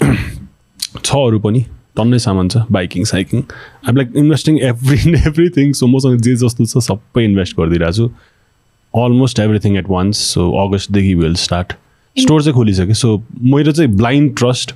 छ 0.00 1.16
अरू 1.16 1.38
पनि 1.40 1.64
टन्नै 1.96 2.18
सामान 2.24 2.48
छ 2.48 2.64
biking 2.72 3.04
cycling 3.06 3.42
I 3.42 3.94
like 3.94 4.16
investing 4.16 4.58
every 4.68 4.98
everything 5.20 5.72
so 5.74 5.86
मसँग 5.88 6.20
जे 6.20 6.34
जस्तो 6.42 6.66
छ 6.66 6.84
सबै 6.86 7.24
इन्भेस्ट 7.24 7.56
गरिदिइरहेको 7.56 7.96
छु 7.98 9.04
almost 9.04 9.38
everything 9.40 9.76
at 9.76 9.88
once 9.88 10.24
so 10.34 10.50
अगस्तदेखि 10.58 11.14
will 11.16 11.34
start 11.42 11.72
store 12.16 12.42
चाहिँ 12.42 12.54
खोलिसक्यो 12.54 12.94
सो 12.96 13.16
मेरो 13.46 13.72
चाहिँ 13.72 13.90
blind 13.96 14.36
trust 14.36 14.74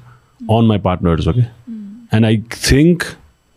on 0.50 0.66
my 0.66 0.78
partners 0.80 1.26
हो 1.26 1.32
कि 1.32 1.44
and 2.16 2.26
I 2.26 2.42
think 2.62 3.04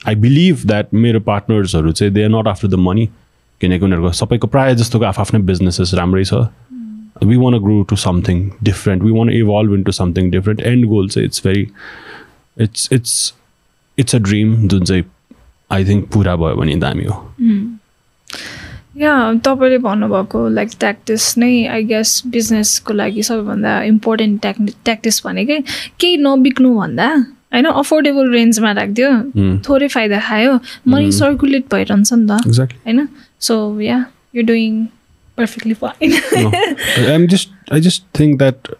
I 0.01 0.15
believe 0.23 0.65
that 0.65 0.93
मेरो 0.95 1.19
पार्टनर्सहरू 1.27 1.91
चाहिँ 1.91 2.13
they 2.13 2.23
are 2.23 2.29
not 2.29 2.47
after 2.47 2.67
the 2.67 2.81
money 2.81 3.05
किनकि 3.61 3.86
उनीहरूको 3.86 4.11
सबैको 4.13 4.47
प्रायः 4.47 4.73
जस्तोको 4.75 5.05
आफ्नै 5.05 5.41
बिजनेसेस 5.43 5.93
राम्रै 5.93 6.23
छ 6.23 6.45
we 7.24 7.36
want 7.36 7.57
grow 7.57 7.82
to 7.84 7.95
something 7.95 8.49
different 8.63 9.03
we 9.03 9.11
want 9.11 9.30
evolve 9.30 9.74
into 9.84 9.91
something 9.91 10.32
different 10.32 10.61
and 10.61 10.86
goal 10.86 11.09
चाहिँ 11.09 11.26
it's 11.26 11.47
very 11.47 11.68
it's 12.61 12.89
it's 12.93 13.34
it's 13.97 14.16
a 14.16 14.20
dream 14.20 14.68
जुन 14.68 14.84
चाहिँ 14.84 15.03
आई 15.72 15.86
थिङ्क 15.86 16.09
पुरा 16.13 16.36
भयो 16.36 16.55
भने 16.55 16.76
दामी 16.76 17.03
हो 17.03 17.34
या 18.97 19.34
तपाईँले 19.34 19.78
भन्नुभएको 19.78 20.47
लाइक 20.49 20.70
ट्याक्टिस 20.80 21.38
नै 21.38 21.66
आई 21.68 21.84
गेस 21.84 22.22
बिजनेसको 22.28 22.93
लागि 22.93 23.24
सबैभन्दा 23.24 23.82
इम्पोर्टेन्ट 23.84 24.41
ट्याक् 24.41 24.61
ट्याक्टिस 24.86 25.22
भनेकै 25.26 25.59
केही 25.99 26.18
नबिक्नु 26.18 26.76
भन्दा 26.76 27.07
होइन 27.53 27.66
अफोर्डेबल 27.66 28.32
रेन्जमा 28.32 28.72
राखिदियो। 28.72 29.09
थोरै 29.68 29.88
फाइदा 29.88 30.20
खायो। 30.20 30.59
मनी 30.88 31.11
सर्कुलेट 31.11 31.66
भइरहन्छ 31.74 32.13
नि 32.13 32.28
त। 32.28 32.32
होइन? 32.86 33.07
So 33.39 33.80
yeah 33.82 34.05
you 34.36 34.43
doing 34.43 34.86
perfectly 35.38 35.73
fine 35.73 36.09
I'm 37.09 37.27
just 37.27 37.73
I 37.73 37.81
just 37.81 38.03
think 38.19 38.38
that 38.39 38.75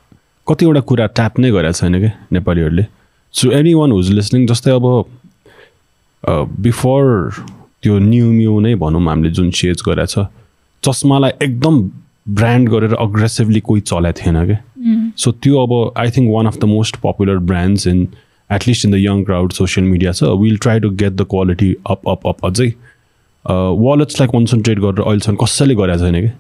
कतिवटा 0.47 0.82
कुरा 0.91 1.06
ट्याप 1.20 1.39
नै 1.39 1.51
गरेको 1.51 1.80
छैन 1.80 1.99
क्या 1.99 2.12
नेपालीहरूले. 2.34 2.86
So 3.34 3.51
any 3.51 3.74
one 3.74 3.91
who's 3.91 4.12
listening 4.12 4.47
जस्तै 4.47 4.72
अब 4.72 4.86
बिफोर 6.68 7.03
त्यो 7.84 7.97
न्यु 7.99 8.32
म्यु 8.32 8.60
नै 8.60 8.74
भनौँ 8.84 9.01
हामीले 9.08 9.32
जुन 9.39 9.51
सेज 9.62 9.82
गरेको 9.88 10.12
छ 10.14 10.28
चस्मालाई 10.84 11.32
एकदम 11.47 11.82
ब्रान्ड 12.38 12.70
गरेर 12.70 12.93
अग्रेसिभली 12.99 13.60
कोही 13.66 13.82
चलाएको 13.89 14.22
थिएन 14.22 14.45
क्या 14.45 14.60
सो 15.18 15.32
त्यो 15.43 15.64
अब 15.64 15.74
I 15.97 16.10
think 16.16 16.32
one 16.36 16.45
of 16.47 16.58
the 16.58 16.66
most 16.72 16.95
popular 17.03 17.38
brands 17.51 17.88
in 17.88 18.08
at least 18.49 18.86
in 18.86 18.91
the 18.91 18.95
young 18.95 19.24
crowd 19.26 19.51
social 19.53 19.86
media 19.88 20.12
छ। 20.12 20.24
Will 20.41 20.58
try 20.64 20.80
to 20.80 20.89
get 21.03 21.14
the 21.14 21.26
quality 21.30 21.70
up 21.91 22.10
up 22.10 22.28
up 22.28 22.45
अझै। 22.45 22.68
वालेट्सलाई 23.86 24.28
कन्सन्ट्रेट 24.34 24.80
गरेर 24.80 25.01
अहिलेसम्म 25.06 25.36
कसैले 25.43 25.76
गरेको 25.76 26.06
छैन 26.06 26.22
कि। 26.22 26.32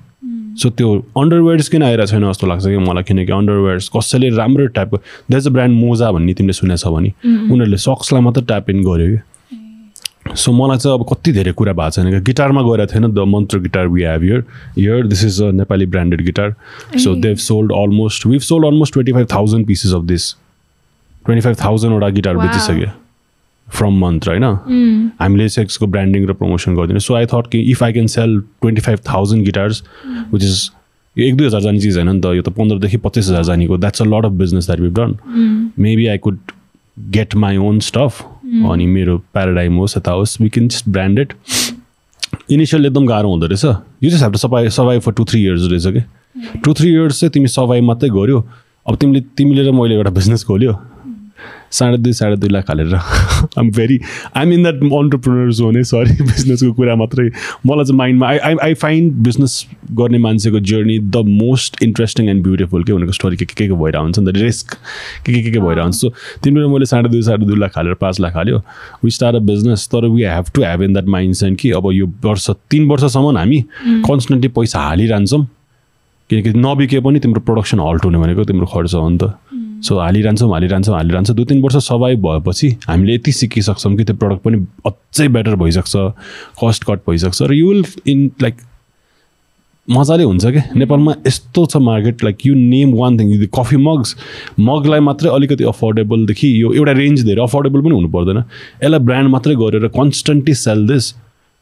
सो 0.61 0.69
त्यो 0.69 0.89
अन्डरवेयर्स 1.17 1.69
किन 1.69 1.83
आइरहेको 1.83 2.11
छैन 2.11 2.31
जस्तो 2.31 2.47
लाग्छ 2.47 2.65
कि 2.65 2.77
मलाई? 2.77 3.03
किनकि 3.03 3.31
अन्डरवेयर्स 3.31 3.89
कसैले 3.95 4.29
राम्रो 4.35 4.67
टाइपको 4.75 4.97
द्याज 5.29 5.47
अ 5.47 5.51
ब्रान्ड 5.51 5.79
मोजा 5.79 6.11
भन्ने 6.11 6.33
तिमीले 6.33 6.53
सुनेको 6.53 6.77
छ 6.77 6.93
भने 6.95 7.09
उनीहरूले 7.53 7.77
सक्सलाई 7.85 8.21
मात्रै 8.23 8.43
ट्याप 8.45 8.69
इन 8.69 8.83
गर्यो 8.83 9.07
कि? 9.11 9.19
सो 10.35 10.51
मलाई 10.51 10.77
चाहिँ 10.77 10.97
अब 10.97 11.05
कति 11.09 11.31
धेरै 11.31 11.51
कुरा 11.53 11.73
भएको 11.73 11.91
छैन 11.91 12.23
गिटारमा 12.23 12.61
गएर 12.61 12.85
थिएन। 12.93 13.11
The 13.13 13.27
Mantra 13.35 13.59
guitar 13.67 13.87
we 13.87 14.03
have 14.03 14.23
yeah 14.23 14.43
yeah 14.79 15.07
this 15.07 15.23
is 15.25 15.41
a 15.43 15.51
Nepali 15.61 15.85
branded 15.85 16.25
guitar 16.25 16.55
so 17.03 17.15
they've 17.21 17.35
sold 17.43 17.71
almost 17.71 18.25
we've 18.27 18.41
sold 18.41 18.65
almost 18.65 18.93
twenty 18.93 19.13
five 19.13 19.27
thousand 19.33 19.67
pieces 19.67 19.93
of 19.93 20.03
this 20.13 20.31
twenty 21.25 21.41
five 21.41 21.57
थाउजन्डवटा 21.63 22.09
guitar 22.19 22.37
बेचिसक्यो 22.37 22.89
फ्रम 23.67 23.99
मन्त्र 23.99 24.29
होइन 24.29 25.11
हामीले 25.19 25.47
सेक्सको 25.49 25.87
ब्रान्डिङ 25.87 26.25
र 26.27 26.33
promotion 26.33 26.75
गरिदिनु. 26.75 26.99
So 26.99 27.13
I 27.15 27.25
thought 27.25 27.47
कि 27.51 27.59
if 27.71 27.83
I 27.83 27.93
can 27.93 28.07
sell 28.07 28.39
twenty 28.61 28.81
five 28.81 28.99
thousand 29.09 29.45
guitars 29.45 29.83
which 30.33 30.43
is 30.43 30.69
यो 31.15 31.25
एक 31.27 31.35
दुई 31.37 31.47
हजार 31.47 31.61
जाने 31.61 31.79
चिज 31.79 31.97
होइन 31.97 32.09
नि 32.09 32.21
त। 32.21 32.35
यो 32.35 32.41
त 32.41 32.49
पन्ध्रदेखि 32.57 32.97
पच्चिस 32.97 33.29
हजार 33.29 33.43
जानेको। 33.43 33.77
That's 33.77 34.01
a 34.01 34.05
lot 34.05 34.25
of 34.25 34.31
business 34.41 34.65
that 34.65 34.79
we've 34.79 34.93
done 34.99 35.71
maybe 35.79 36.07
I 36.07 36.17
could 36.17 36.37
get 36.97 37.35
my 37.35 37.57
own 37.57 37.79
stuff 37.87 38.21
अनि 38.71 38.85
मेरो 38.87 39.17
प्याराडाइम 39.33 39.77
होस् 39.77 39.97
यता 39.97 40.11
होस् 40.11 40.41
we 40.41 40.49
can 40.49 40.67
just 40.67 40.89
branded 40.89 41.33
initial 42.51 42.85
एकदम 42.85 43.05
गाह्रो 43.07 43.29
हुँदो 43.29 43.47
रहेछ। 43.47 43.65
यो 43.65 44.09
चाहिँ 44.09 44.21
हाम्रो 44.21 44.37
सबै 44.37 44.69
सबै 44.69 44.99
फर 44.99 45.11
टु 45.13 45.25
थ्री 45.25 45.41
इयर्स 45.43 45.69
रहेछ 45.71 45.87
कि? 45.87 46.01
टु 46.63 46.73
थ्री 46.73 46.89
इयर्स 46.89 47.19
चाहिँ 47.19 47.31
तिमी 47.33 47.47
सबै 47.47 47.79
मात्रै 47.81 48.09
गऱ्यो 48.09 48.39
अब 48.87 48.95
तिमीले 48.95 49.21
तिमीले 49.37 49.63
र 49.67 49.71
मैले 49.71 49.95
एउटा 49.95 50.11
बिजनेस 50.11 50.43
खोल्यो। 50.43 50.73
साढे 51.71 51.97
दुई 51.97 52.13
साढे 52.13 52.35
दुई 52.35 52.49
लाख 52.49 52.69
हालेर 52.69 52.93
I'm 52.95 53.69
very 53.71 53.99
I'm 54.37 54.51
in 54.53 54.63
that 54.63 54.75
entrepreneur 54.75 55.51
हो 55.63 55.71
नै 55.71 55.83
सरी 55.83 56.13
बिजनेसको 56.21 56.71
कुरा 56.73 56.95
मात्रै। 56.95 57.29
मलाई 57.67 57.85
चाहिँ 57.85 57.97
माइन्डमा 57.97 58.27
I 58.27 58.37
I 58.37 58.55
I 58.63 58.73
find 58.83 59.13
business 59.23 59.65
गर्ने 59.99 60.17
मान्छेको 60.17 60.59
journey 60.71 60.97
the 60.99 61.23
most 61.41 61.83
interesting 61.83 62.29
and 62.29 62.43
beautiful 62.43 62.83
के 62.83 62.93
भनेको 62.93 63.11
स्टोरी 63.11 63.37
के 63.37 63.45
के 63.45 63.67
के 63.67 63.73
भइरहेको 63.73 64.03
हुन्छ 64.03 64.19
नि 64.19 64.31
त? 64.31 64.35
रिस्क 64.37 64.73
के 65.25 65.33
के 65.33 65.41
के 65.41 65.51
के 65.51 65.59
भइरहेको 65.59 65.83
हुन्छ 65.83 65.95
सो 65.95 66.13
तिमीले 66.43 66.67
मैले 66.67 66.85
साढे 66.85 67.09
दुई 67.09 67.21
साढे 67.21 67.45
दुई 67.45 67.59
लाख 67.59 67.77
हालेर 67.77 67.93
पाँच 68.01 68.19
लाख 68.19 68.35
हाल्यो। 68.35 68.61
वी 69.03 69.11
स्टार्ट 69.11 69.35
अ 69.35 69.39
बिजनेस 69.51 69.87
तर 69.91 70.07
we 70.07 70.23
have 70.23 70.45
to 70.55 70.63
have 70.63 70.81
in 70.83 70.93
that 70.93 71.07
mindset 71.35 71.59
कि 71.59 71.71
अब 71.71 71.91
यो 71.93 72.07
वर्ष 72.25 72.49
तिन 72.71 72.87
वर्षसम्म 72.89 73.37
हामी 73.37 73.61
कन्सटेन्टली 74.07 74.49
पैसा 74.55 74.79
हालिरहन्छौँ। 74.79 75.45
किनकि 76.29 76.53
नबिके 76.57 76.99
पनि 76.99 77.19
तिम्रो 77.19 77.41
प्रडक्सन 77.41 77.79
हल्ट 77.79 78.05
हुने 78.05 78.17
भनेको 78.17 78.43
तिम्रो 78.45 78.67
खर्च 78.73 78.93
हो 78.93 79.09
नि 79.09 79.17
त। 79.17 79.33
सो 79.85 79.99
हालिरहन्छौँ 79.99 80.51
हालिरहन्छौँ 80.51 80.95
हालिरहन्छ। 80.95 81.31
दुई 81.31 81.45
तिन 81.45 81.61
वर्ष 81.61 81.75
सबै 81.87 82.15
भएपछि 82.21 82.69
हामीले 82.87 83.15
यति 83.15 83.31
सिकिसक्छौँ 83.31 83.95
कि 83.95 84.03
त्यो 84.03 84.15
प्रडक्ट 84.15 84.41
पनि 84.43 84.65
अझै 84.85 85.27
बेटर 85.35 85.55
भइसक्छ 85.55 85.95
कस्ट 86.61 86.83
कट 86.83 86.99
भइसक्छ। 87.09 87.41
र 87.41 87.53
यु 87.53 87.67
विल 87.69 87.85
इन 88.07 88.31
लाइक 88.41 88.55
मजाले 89.87 90.23
हुन्छ 90.23 90.45
क्या 90.45 90.63
नेपालमा 90.75 91.13
यस्तो 91.27 91.65
छ 91.65 91.77
market 91.77 92.23
like 92.23 92.45
you 92.45 92.53
name 92.55 92.93
one 92.97 93.19
thing 93.19 93.45
coffee 93.55 93.77
mugs 93.77 94.15
मगलाई 94.59 94.99
मात्रै 95.07 95.29
अलिकति 95.29 95.63
अफोर्डेबलदेखि 95.69 96.49
यो 96.61 96.73
एउटा 96.73 96.91
रेन्ज 96.99 97.25
धेरै 97.25 97.41
अफोर्डेबल 97.43 97.81
पनि 97.81 97.95
हुनु 97.95 98.09
पर्दैन। 98.09 98.37
यसलाई 98.83 98.99
ब्रान्ड 99.05 99.29
मात्रै 99.29 99.55
गरेर 99.55 99.87
कन्सटेन्टली 99.93 100.53
सेल 100.57 100.87
दिस 100.87 101.13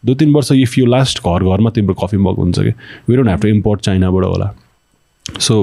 दुई 0.04 0.16
तिन 0.16 0.34
वर्ष 0.34 0.52
इफ 0.52 0.78
यु 0.78 0.86
लास्ट 0.86 1.20
घर 1.20 1.44
घरमा 1.44 1.70
तिम्रो 1.76 1.94
कफी 1.96 2.18
मग 2.18 2.38
हुन्छ 2.40 2.60
कि? 2.60 2.72
We 3.10 3.16
don't 3.16 3.30
have 3.30 3.42
to 3.42 3.48
import 3.48 3.82
चाइनाबाट 3.82 4.24
होला। 4.26 4.54
सो 5.40 5.56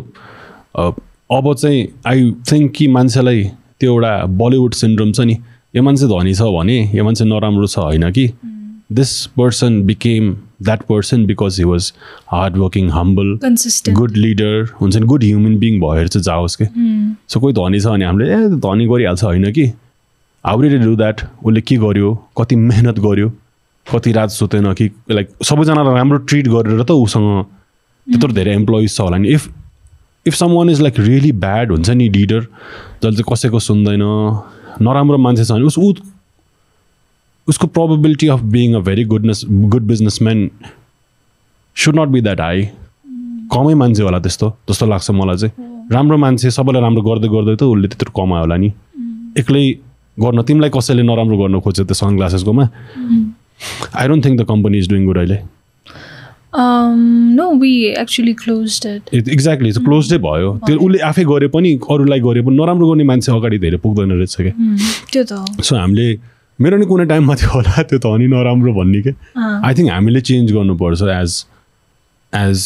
अब 1.30 1.54
चाहिँ 1.54 1.86
आई 2.06 2.30
थिङ्क 2.50 2.72
कि 2.76 2.86
मान्छेलाई 2.88 3.42
त्यो 3.80 3.92
एउटा 3.92 4.14
बलिउड 4.38 4.74
सिन्ड्रोम 4.74 5.12
छ 5.12 5.20
नि। 5.20 5.36
यो 5.76 5.82
मान्छे 5.82 6.06
धनी 6.06 6.34
छ 6.34 6.42
भने 6.56 6.78
यो 6.94 7.04
मान्छे 7.04 7.24
नराम्रो 7.24 7.66
छ 7.66 7.78
होइन 7.78 8.10
कि? 8.10 8.26
This 8.98 9.10
person 9.38 9.82
became 9.86 10.32
that 10.62 10.82
person 10.88 11.26
because 11.26 11.58
he 11.58 11.64
was 11.64 11.92
hard 12.32 12.56
working 12.58 12.88
humble 12.90 13.28
good 13.98 14.16
leader 14.16 14.66
हुन्छ 14.80 14.96
नि 14.96 15.06
गुड 15.06 15.22
ह्युमन 15.24 15.58
बिङ 15.58 15.78
भएर 15.80 16.08
चाहिँ 16.08 16.24
जाओस् 16.24 16.56
कि। 16.62 16.66
सो 17.28 17.40
कोही 17.40 17.54
धनी 17.54 17.80
छ 17.80 17.86
भने 17.86 18.04
हामीले 18.04 18.32
ए 18.34 18.48
धनी 18.66 18.86
गरिहाल्छ 18.86 19.24
होइन 19.24 19.52
कि? 19.52 19.66
हाउ 20.44 20.60
डु 20.60 20.96
द्याट 20.96 21.20
उसले 21.44 21.60
के 21.60 21.76
गर्यो? 21.76 22.14
कति 22.38 22.56
मेहनत 22.56 22.98
गर्यो? 23.06 23.28
कति 23.86 24.12
रात 24.12 24.30
सुतेन 24.30 24.72
कि? 24.74 24.90
लाइक 25.10 25.28
सबैजनालाई 25.44 25.94
राम्रो 25.94 26.18
ट्रिट 26.26 26.48
गरेर 26.48 26.82
त 26.82 26.90
उसँग 26.90 27.44
त्यत्रो 28.06 28.32
धेरै 28.34 28.54
इम्प्लोइज 28.54 28.96
छ 28.96 29.00
होला 29.00 29.16
नि। 29.16 29.28
If 29.28 29.48
if 30.26 30.34
someone 30.52 30.70
is 30.70 30.80
like 30.80 30.98
really 30.98 31.32
bad 31.44 31.70
हुन्छ 31.70 31.90
नि 31.90 32.08
लिडर 32.08 32.40
जसले 32.40 33.12
चाहिँ 33.12 33.32
कसैको 33.32 33.58
सुन्दैन 33.60 34.02
नराम्रो 34.82 35.18
मान्छे 35.18 35.44
छ 35.44 35.52
भने 35.52 35.64
उस 35.64 35.78
ऊ 35.78 35.92
उसको 37.48 37.66
probability 37.66 38.26
of 38.28 38.40
being 38.54 38.74
a 38.74 38.78
very 38.86 39.04
goodness 39.12 39.44
good 39.50 39.82
businessman 39.82 40.50
should 41.76 41.98
not 41.98 42.08
be 42.08 42.20
that 42.20 42.40
high 42.40 42.68
कमै 43.52 43.74
मान्छे 43.74 44.02
होला 44.02 44.18
त्यस्तो 44.24 44.48
जस्तो 44.70 44.86
लाग्छ 44.86 45.10
मलाई 45.10 45.36
चाहिँ। 45.36 45.52
राम्रो 45.92 46.16
मान्छे 46.16 46.50
सबैलाई 46.50 46.82
राम्रो 46.82 47.02
गर्दै 47.02 47.28
गर्दै 47.28 47.54
त 47.56 47.62
उसले 47.66 47.88
त्यत्रो 47.88 48.12
कमायो 48.14 48.42
होला 48.44 48.56
नि। 48.56 48.68
एक्लै 49.38 49.62
गर्न 50.22 50.42
तिमीलाई 50.46 50.70
कसैले 50.70 51.02
नराम्रो 51.02 51.36
गर्न 51.38 51.60
खोज्यो 51.60 51.84
त्यो 51.84 51.94
सनग्लासेसकोमा? 52.02 52.64
I 53.98 54.08
don't 54.08 54.24
think 54.24 54.40
the 54.40 54.44
company 54.46 54.78
is 54.78 54.88
doing 54.88 55.06
good 55.06 55.18
अहिले। 55.18 55.38
No 56.54 57.46
we 57.60 57.72
actually 58.00 58.32
close 58.34 58.80
exactly 59.14 59.70
क्लोजै 59.72 60.18
भयो. 60.18 60.48
त्यो 60.66 60.76
उसले 60.76 60.98
आफै 61.08 61.24
गरे 61.24 61.48
पनि 61.54 61.70
अरूलाई 61.90 62.20
गरे 62.20 62.40
पनि 62.42 62.56
नराम्रो 62.56 62.86
गर्ने 62.90 63.04
मान्छे 63.10 63.32
अगाडि 63.32 63.58
धेरै 63.58 63.78
पुग्दैन 63.84 64.10
रहेछ 64.12 64.36
क्या। 64.36 64.52
Mm, 64.52 64.78
त्यो 65.12 65.22
त 65.24 65.62
सो 65.62 65.76
हामीले 65.76 66.08
मेरो 66.58 66.76
नि 66.76 66.86
कुनै 66.86 67.04
टाइममा 67.12 67.34
थियो 67.40 67.50
होला 67.54 67.82
त्यो 67.82 67.98
त 67.98 68.06
अनि 68.06 68.26
नराम्रो 68.34 68.72
भन्ने 68.78 69.00
क्या। 69.02 69.14
आई 69.66 69.72
थिङ्क 69.74 69.90
हामीले 69.90 70.20
चेन्ज 70.30 70.52
गर्नुपर्छ 70.52 71.02
एज 71.02 71.30
एज 72.32 72.58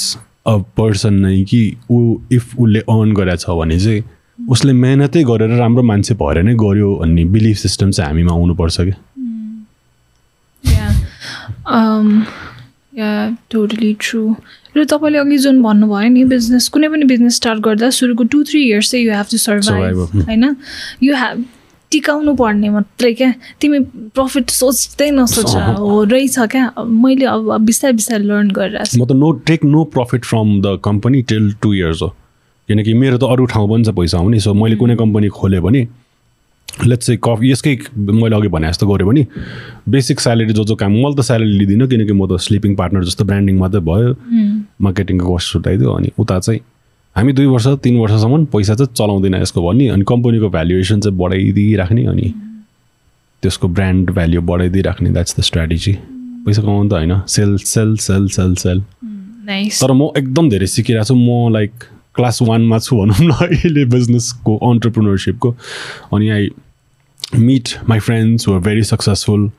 अ 0.47 0.57
पर्सन 0.77 1.15
नै 1.27 1.43
कि 1.51 1.63
ऊ 1.91 1.99
इफ 2.33 2.45
उसले 2.59 2.81
अर्न 2.95 3.13
गरेको 3.21 3.37
छ 3.45 3.47
भने 3.61 3.79
चाहिँ 3.85 4.03
उसले 4.39 4.73
मेहनतै 4.73 5.23
गरेर 5.25 5.53
राम्रो 5.59 5.83
मान्छे 5.91 6.15
भएर 6.23 6.43
नै 6.43 6.55
गऱ्यो 6.65 6.89
भन्ने 7.03 7.25
बिलिफ 7.37 7.57
सिस्टम 7.59 7.89
चाहिँ 7.91 8.09
हामीमा 8.09 8.33
आउनुपर्छ 8.33 8.77
क्या। 8.81 8.97
टोटली 12.97 13.97
ट्रु 14.01 14.23
र 14.77 14.85
तपाईँले 14.85 15.19
अघि 15.19 15.39
जुन 15.39 15.63
भन्नुभयो 15.63 16.09
नि 16.11 16.25
बिजनेस 16.31 16.69
कुनै 16.69 16.89
पनि 16.89 17.05
बिजनेस 17.11 17.37
स्टार्ट 17.37 17.61
गर्दा 17.65 17.91
सुरुको 17.91 18.25
टु 18.31 18.43
थ्री 18.45 18.63
इयर्स 18.69 18.91
चाहिँ 18.91 19.05
यु 19.07 19.13
हेभ 19.13 19.27
टु 19.31 19.39
सर्भाइभ 19.39 19.97
होइन? 19.99 20.57
यु 21.03 21.15
हेभ 21.17 21.45
टिकाउनु 21.93 22.35
पर्ने 22.35 22.69
मात्रै 22.71 23.13
क्या। 23.15 23.33
तिमी 23.61 23.79
प्रफिट 24.19 24.51
सोच्दै 24.51 25.11
नसोच 25.11 25.55
हो 25.79 26.03
रहेछ 26.05 26.39
क्या। 26.55 26.73
मैले 26.83 27.27
अब 27.27 27.57
बिस्तारै 27.67 27.93
बिस्तारै 27.95 28.25
लर्न 28.25 28.51
गरिरहेको 28.51 28.99
म 28.99 29.07
त 29.07 29.13
no 29.15 29.31
take 29.47 29.65
no 29.65 29.85
profit 29.95 30.25
from 30.25 30.61
the 30.61 30.79
company 30.85 31.23
till 31.31 31.53
two 31.63 31.75
years 31.75 32.03
हो। 32.03 32.09
किनकि 32.69 32.95
मेरो 32.95 33.19
त 33.19 33.25
अरू 33.31 33.45
ठाउँ 33.53 33.69
पनि 33.71 33.85
छ 33.85 33.95
पैसा 33.95 34.19
आउने 34.19 34.41
सो 34.41 34.55
मैले 34.55 34.77
कुनै 34.77 34.97
कम्पनी 34.97 35.29
खोलेँ 35.39 35.61
भने 35.61 35.87
लेट्स 36.83 37.07
चाहिँ 37.07 37.19
कफ 37.25 37.41
यसकै 37.45 37.77
मैले 37.99 38.37
अघि 38.37 38.49
भने 38.49 38.69
जस्तो 38.69 38.87
गऱ्यो 38.87 39.07
भने 39.07 39.27
बेसिक 39.89 40.21
स्यालेरी 40.21 40.53
जो 40.53 40.65
जो 40.65 40.75
काम 40.77 40.93
मैले 40.95 41.15
त 41.15 41.21
स्यालेरी 41.23 41.59
लिँदिनँ 41.59 41.89
किनकि 41.89 42.13
म 42.13 42.27
त 42.27 42.41
स्लिपिङ 42.41 42.75
पार्टनर 42.77 43.05
जस्तो 43.05 43.25
ब्रान्डिङ 43.25 43.59
मात्रै 43.59 43.81
भयो 43.83 44.15
मार्केटिङको 44.83 45.35
कस्ट 45.35 45.53
छुट्याइदियो 45.53 45.93
अनि 45.93 46.11
उता 46.19 46.39
चाहिँ 46.41 46.61
हामी 47.17 47.33
दुई 47.33 47.47
वर्ष 47.47 47.67
तिन 47.81 47.99
वर्षसम्म 47.99 48.45
पैसा 48.51 48.75
चाहिँ 48.75 48.95
चलाउँदैन 48.95 49.35
यसको 49.37 49.63
भन्ने 49.63 49.89
अनि 49.91 50.05
कम्पनीको 50.05 50.49
भ्यालुएसन 50.51 51.01
चाहिँ 51.01 51.17
बढाइदिइराख्ने 51.19 52.05
अनि 52.07 52.33
त्यसको 53.43 53.69
ब्रान्ड 53.71 54.11
भ्याल्यु 54.11 54.41
बढाइदिइराख्ने 54.43 55.11
द्याट्स 55.11 55.39
द 55.39 55.43
स्ट्राटेजी 55.43 55.93
पैसा 56.47 56.63
कमाउनु 56.63 56.89
त 56.89 56.93
होइन 56.95 57.21
sell 57.29 57.57
sell 57.65 57.97
sell 58.03 58.29
sell 58.35 58.55
sell 58.59 58.83
तर 59.47 59.93
म 59.93 60.11
एकदम 60.17 60.51
धेरै 60.51 60.67
सिकिरहेको 60.67 61.07
छु 61.07 61.15
म 61.15 61.53
लाइक 61.53 61.73
क्लास 62.15 62.39
वानमा 62.43 62.79
छु 62.79 62.97
भनौँ 62.97 63.17
न 63.21 63.31
अहिले 63.47 63.85
बिजनेसको 63.95 64.57
अन्टरप्रिनरसिपको 64.65 65.55
अनि 66.15 66.29
I 66.31 66.51
meet 67.33 67.69
my 67.89 67.99
friends 68.01 68.49
were 68.49 68.59
very 68.69 68.83
successful 68.85 69.51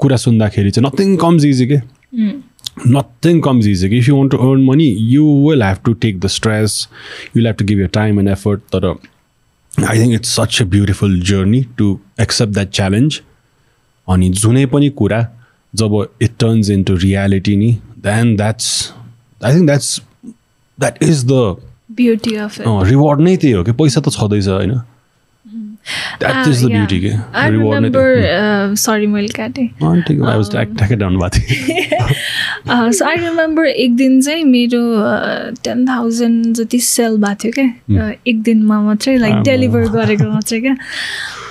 कुरा 0.00 0.16
सुन्दाखेरि 0.16 0.70
चाहिँ 0.70 0.88
नथिङ 0.88 1.16
कम्स 1.16 1.44
इजी 1.44 1.66
के 1.66 1.76
नथिङ 2.88 3.40
कम्स 3.40 3.66
इजी 3.66 3.88
कि 3.88 3.98
if 3.98 4.08
you 4.08 4.16
want 4.16 4.30
to 4.32 4.38
earn 4.38 4.64
money 4.64 4.86
you 5.10 5.24
will 5.48 5.62
have 5.62 5.78
to 5.84 5.92
take 6.04 6.20
the 6.20 6.26
stress 6.36 6.86
you 7.36 7.44
have 7.46 7.54
to 7.58 7.64
give 7.64 7.80
your 7.80 7.88
time 7.94 8.20
and 8.20 8.30
effort 8.30 8.60
तर 8.74 8.86
I 9.72 9.98
think 9.98 10.14
it's 10.14 10.34
such 10.36 10.60
a 10.62 10.64
beautiful 10.74 11.20
journey 11.30 11.62
to 11.78 11.98
accept 12.20 12.52
that 12.52 12.70
challenge 12.70 13.20
अनि 14.08 14.28
जुनै 14.42 14.64
पनि 14.72 14.88
कुरा 15.00 15.26
जब 15.74 15.94
it 16.22 16.32
turns 16.40 16.70
in 16.70 16.82
to 16.84 16.94
reality 17.04 17.56
नि 17.56 17.72
then 18.06 18.34
that's 18.36 18.70
I 19.40 19.54
think 19.54 19.66
that's 19.66 20.00
that 20.78 21.02
is 21.02 21.24
the 21.26 21.42
beauty 22.00 22.34
of 22.36 22.58
reward 22.88 23.20
नै 23.20 23.36
त्यही 23.36 23.52
हो 23.52 23.64
कि 23.64 23.72
पैसा 23.80 24.00
त 24.00 24.10
छँदैछ 24.12 24.48
होइन? 24.48 24.80
द्याट 26.20 26.48
इज 26.48 26.62
द 26.64 26.66
ब्युटी 26.72 27.00
के 27.00 27.08
रिवार्ड 27.50 28.76
सरी 28.78 29.06
मैले 29.06 29.28
काटेँ 29.36 29.68
सो 32.92 33.04
आई 33.04 33.16
रिमेम्बर 33.16 33.66
एक 33.66 33.96
दिन 33.96 34.20
चाहिँ 34.22 34.44
मेरो 34.44 34.82
टेन 35.64 35.86
थाउजन्ड 35.88 36.54
जति 36.56 36.78
सेल 36.88 37.16
भएको 37.24 37.34
थियो 37.44 37.52
क्या 37.56 38.10
एक 38.26 38.42
दिनमा 38.42 38.80
मात्रै 38.82 39.16
लाइक 39.16 39.34
डेलिभर 39.50 39.88
गरेको 39.98 40.28
मात्रै 40.32 40.60
क्या? 40.60 40.74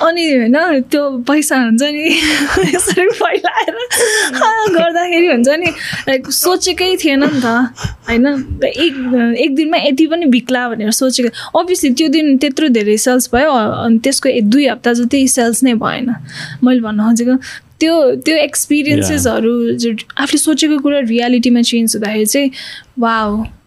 अनि 0.07 0.25
होइन 0.31 0.81
त्यो 0.81 1.09
पैसा 1.27 1.57
हुन्छ 1.63 1.81
नि 1.83 2.05
यसरी 2.75 3.07
फैलाएर 3.09 3.75
गर्दाखेरि 4.75 5.27
हुन्छ 5.27 5.49
नि 5.49 5.71
लाइक 6.07 6.31
सोचेकै 6.31 6.95
थिएन 7.03 7.23
नि 7.23 7.41
त 7.41 7.45
होइन? 8.09 8.27
एक 8.65 8.95
एक 9.39 9.55
दिनमा 9.55 9.77
यति 9.77 10.07
पनि 10.07 10.25
बिक्ला 10.25 10.67
भनेर 10.69 10.91
सोचेको 10.91 11.59
अभियसली 11.59 11.91
त्यो 11.93 12.07
दिन 12.07 12.37
त्यत्रो 12.37 12.67
धेरै 12.67 12.97
सेल्स 12.97 13.29
भयो 13.33 13.51
अनि 13.51 13.99
त्यसको 14.03 14.29
दुई 14.49 14.67
हप्ता 14.67 14.93
जति 14.93 15.27
सेल्स 15.27 15.63
नै 15.63 15.73
भएन। 15.73 16.15
मैले 16.63 16.79
भन्न 16.79 17.07
खोजेको 17.07 17.35
त्यो 17.79 17.93
त्यो 18.25 18.35
एक्सपिरियन्सेसहरू 18.37 19.53
आफूले 20.17 20.37
सोचेको 20.37 20.77
कुरा 20.79 20.99
रियालिटीमा 20.99 21.61
चेन्ज 21.61 21.95
हुँदाखेरि 21.95 22.25
चाहिँ 22.25 22.51
वा 22.99 23.15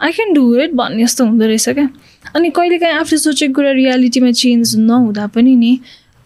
आई 0.01 0.12
क्यान 0.12 0.32
डु 0.32 0.45
इट 0.61 0.72
भन्ने 0.72 1.05
जस्तो 1.05 1.24
हुँदो 1.24 1.47
रहेछ 1.47 1.68
क्या। 1.68 1.89
अनि 2.37 2.51
कहिलेकाहीँ 2.51 2.95
आफूले 2.95 3.18
सोचेको 3.18 3.55
कुरा 3.55 3.70
रियालिटीमा 3.70 4.30
चेन्ज 4.30 4.76
नहुँदा 4.76 5.26
पनि 5.26 5.57
नि 5.57 5.72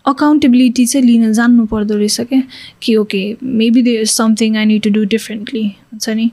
अकाउन्टेबिलिटी 0.09 0.86
चाहिँ 0.86 1.06
लिन 1.06 1.32
जान्नु 1.32 1.66
पर्दो 1.66 1.96
रहेछ 1.96 2.20
क्या। 2.20 2.42
कि 2.82 2.96
okay 2.96 3.22
maybe 3.42 3.82
they 3.82 4.00
is 4.00 4.11
something 4.11 4.56
I 4.56 4.64
need 4.64 4.82
to 4.82 4.90
do 4.90 5.04
differently 5.04 5.66
हुन्छ 5.66 6.09
नि? 6.11 6.30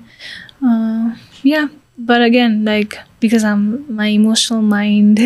Yeah 1.45 1.67
but 1.99 2.21
again 2.21 2.63
like 2.65 2.93
because 3.21 3.45
I 3.45 3.51
am 3.51 3.77
my 3.91 4.13
emotional 4.13 4.61
mind 4.61 5.19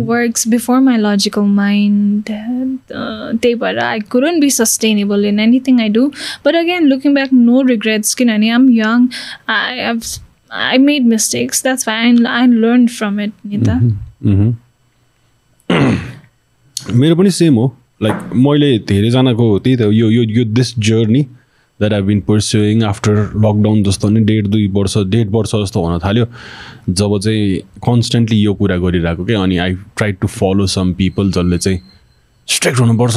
works 0.00 0.48
before 0.48 0.80
my 0.80 0.96
logical 0.96 1.42
mind 1.42 2.22
त्यही 2.30 3.54
भएर 3.54 3.78
I 3.78 4.00
couldn't 4.00 4.40
be 4.40 4.50
sustainable 4.50 5.24
in 5.24 5.40
anything 5.40 5.80
I 5.80 5.88
do 5.88 6.06
but 6.46 6.54
again 6.56 6.86
looking 6.86 7.14
back 7.14 7.32
no 7.32 7.62
regrets 7.62 8.14
किनभने 8.14 8.50
I'm 8.50 8.70
young 8.70 9.08
I 9.48 9.78
have 9.78 10.02
I 10.52 10.78
made 10.78 11.06
mistakes 11.06 11.62
that's 11.62 11.88
I 11.88 12.12
learn 12.46 12.86
from 12.86 13.20
it 13.20 13.32
नि 13.46 13.58
त। 13.58 13.68
mm-hmm. 13.68 14.52
Mm-hmm. 15.70 16.92
मेरो 17.00 17.16
पनि 17.16 17.30
same 17.30 17.54
हो। 17.54 17.76
Like 18.00 18.34
मैले 18.36 18.78
धेरैजनाको 18.88 19.58
त्यही 19.58 19.76
त 19.76 19.80
यो 19.92 20.10
यो 20.10 20.44
this 20.44 20.74
journey 20.78 21.22
that 21.80 21.92
I 21.92 22.02
been 22.02 22.20
pursuing 22.20 22.82
after 22.84 23.14
lockdown 23.36 23.82
जस्तो 23.84 24.08
नि 24.08 24.20
डेढ 24.24 24.46
दुई 24.46 24.66
वर्ष 24.74 24.96
डेढ 25.08 25.30
वर्ष 25.30 25.54
जस्तो 25.54 25.84
हुन 25.84 25.98
थाल्यो। 26.04 26.26
जब 26.90 27.18
चाहिँ 27.18 27.58
कन्सटेन्टली 27.86 28.38
यो 28.40 28.54
कुरा 28.54 28.76
गरिरहेको 28.76 29.24
क्या 29.24 29.42
अनि 29.42 29.56
I 29.58 29.74
try 29.96 30.12
to 30.12 30.28
follow 30.28 30.66
some 30.66 30.92
people 30.92 31.30
जसले 31.32 31.58
चाहिँ 31.58 31.80
स्ट्रेक्ट 32.48 32.80
हुनुपर्छ। 32.80 33.16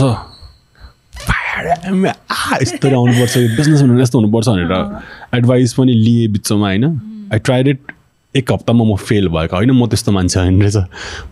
यस्तो 2.61 2.88
आउनुपर्छ 2.88 3.38
बिजनेस 3.38 3.82
हुनु 3.82 4.01
यस्तो 4.01 4.19
हुनुपर्छ 4.19 4.47
भनेर 4.49 5.38
एडभाइस 5.38 5.73
पनि 5.73 5.93
लिएँ 5.93 6.28
बिचमा 6.32 6.67
होइन? 6.67 6.86
आई 7.34 7.39
ट्राइड 7.39 7.67
इट 7.67 7.91
एक 8.38 8.51
हप्तामा 8.51 8.83
म 8.85 8.95
फेल 8.97 9.27
भएको। 9.27 9.55
होइन 9.55 9.71
म 9.71 9.88
त्यस्तो 9.88 10.11
मान्छे 10.11 10.39
होइन 10.39 10.61
रहेछ। 10.61 10.77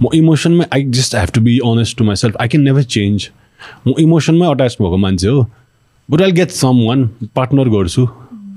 म 0.01 0.09
इमोसनमा 0.15 0.65
I 0.73 0.83
just 0.91 1.15
have 1.15 1.29
to 1.35 1.41
be 1.41 1.57
honest 1.65 1.97
to 1.97 2.03
myself 2.15 2.37
I 2.41 2.47
can 2.47 2.63
never 2.63 2.83
change 2.95 3.29
म 3.87 3.93
इमोसनमै 3.99 4.47
अट्याच 4.47 4.77
भएको 4.81 4.97
मान्छे 4.97 5.27
हो। 5.27 5.41
But 6.09 6.21
I 6.21 6.31
get 6.31 6.49
someone 6.87 7.07
partner 7.35 7.69
गर्छु। 7.69 8.05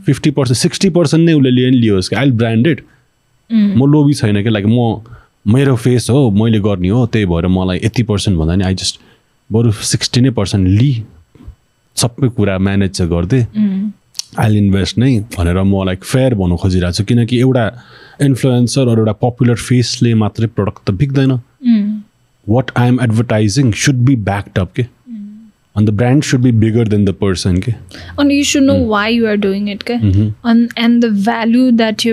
फिफ्टी 0.06 0.30
पर्सेन्ट 0.30 0.58
सिक्सटी 0.58 0.90
पर्सेन्ट 0.90 1.24
नै 1.26 1.32
उसले 1.34 1.70
नि 1.70 1.78
लियोस् 1.78 2.08
कि 2.08 2.16
आई 2.16 2.30
ब्रान्डेड 2.32 2.80
म 3.50 3.86
लोभी 3.92 4.14
छैन 4.14 4.42
कि? 4.42 4.50
लाइक 4.50 4.66
म 4.66 5.00
मेरो 5.46 5.74
फेस 5.76 6.10
हो 6.10 6.30
मैले 6.30 6.58
गर्ने 6.60 6.88
हो 6.88 7.06
त्यही 7.06 7.26
भएर 7.26 7.46
मलाई 7.48 7.80
यति 7.84 8.02
पर्सेन्ट 8.02 8.38
भन्दा 8.38 8.54
नि 8.54 8.64
आई 8.64 8.74
जस्ट 8.74 9.00
बरु 9.50 9.72
सिक्सटी 9.72 10.20
नै 10.20 10.30
पर्सेन्ट 10.30 10.68
लि। 10.68 10.90
सबै 11.96 12.28
कुरा 12.36 12.58
म्यानेज 12.58 12.90
चाहिँ 12.90 13.10
गरिदिएँ 13.10 13.46
आई 14.38 14.56
इन्भेस्ट 14.56 14.98
नै 14.98 15.18
भनेर 15.36 15.62
म 15.62 15.84
लाइक 15.90 16.04
फेयर 16.04 16.34
भन्नु 16.42 16.56
खोजिरहेको 16.64 16.96
छु 16.98 17.04
किनकि 17.04 17.40
एउटा 17.40 17.64
इन्फ्लुएन्सर 18.28 18.88
अरू 18.88 19.00
एउटा 19.06 19.12
पपुलर 19.24 19.56
फेसले 19.70 20.14
मात्रै 20.24 20.46
प्रडक्ट 20.58 20.86
त 20.86 20.94
बिक्दैन 21.02 21.38
what 22.46 22.70
I 22.76 22.88
am 22.88 23.00
advertising 23.08 23.72
should 23.86 24.06
be 24.10 24.16
backed 24.30 24.58
up 24.58 24.72
के 24.76 24.86
and 25.78 25.86
the 25.86 25.92
brand 25.98 26.24
should 26.24 26.42
be 26.44 26.50
bigger 26.50 26.84
than 26.84 27.04
the 27.08 27.12
person 27.12 27.58
okay? 27.58 27.74
and 28.18 28.32
you 28.32 28.44
should 28.44 28.64
know 28.64 28.78
mm. 28.78 28.86
why 28.86 29.02
you 29.16 29.26
are 29.32 29.36
doing 29.36 29.68
it 29.68 29.82
okay? 29.82 29.98
mm-hmm. 29.98 30.30
and, 30.44 30.72
and 30.76 31.02
the 31.02 31.10
value 31.10 31.70
that 31.70 32.04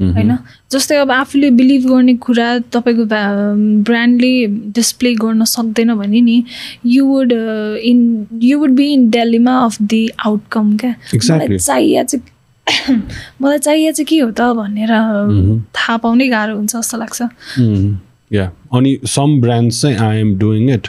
carrying 0.00 0.30
होइन? 0.30 0.38
जस्तै 0.72 0.96
अब 0.96 1.10
आफूले 1.12 1.50
believe 1.60 1.82
गर्ने 1.88 2.14
कुरा 2.26 2.48
तपाईँको 2.72 3.04
ब्रान्डले 3.84 4.32
display 4.76 5.14
गर्न 5.14 5.44
सक्दैन 5.44 5.94
भने 5.94 6.20
नि 6.20 6.36
you 6.86 7.04
would 7.06 7.32
in 7.92 8.26
you 8.42 8.58
would 8.58 8.70
be 8.76 8.92
in 8.92 9.08
डेलीमा 9.10 9.54
of 9.64 9.80
the 9.82 10.02
outcome 10.26 10.76
क्या? 10.76 10.94
मलाई 11.14 11.58
चाहिए 11.58 12.04
चाहिँ 12.04 12.24
मलाई 13.42 13.58
चाहिए 13.58 13.92
चाहिँ 13.92 14.06
के 14.06 14.18
हो 14.20 14.30
त 14.30 14.40
भनेर 14.56 14.90
थाहा 15.76 15.96
पाउनै 15.96 16.28
गाह्रो 16.28 16.56
हुन्छ 16.56 16.76
जस्तो 16.76 16.98
लाग्छ। 16.98 17.22
या 18.32 18.50
अनि 18.72 18.98
सम 19.06 19.40
ब्रान्ड 19.40 19.72
चाहिँ 19.72 19.96
आई 19.98 20.18
एम 20.20 20.36
डुइङ 20.38 20.70
इट 20.74 20.86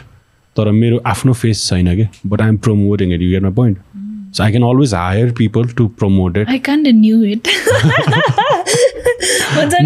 तर 0.56 0.70
मेरो 0.72 1.00
आफ्नो 1.06 1.32
फेस 1.32 1.66
छैन 1.68 1.94
कि? 1.96 2.06
But 2.26 2.40
I'm 2.40 2.56
promoting 2.66 3.12
it 3.14 3.22
you 3.22 3.30
get 3.30 3.42
my 3.42 3.52
point 3.52 3.78
so 4.36 4.42
I 4.42 4.50
can 4.50 4.64
always 4.64 4.94
hire 4.94 5.32
people 5.38 5.68
to 5.76 5.86
promote 6.00 6.36
it 6.38 6.48
I 6.48 6.58
can 6.58 6.86
new 6.86 7.22
it 7.24 7.48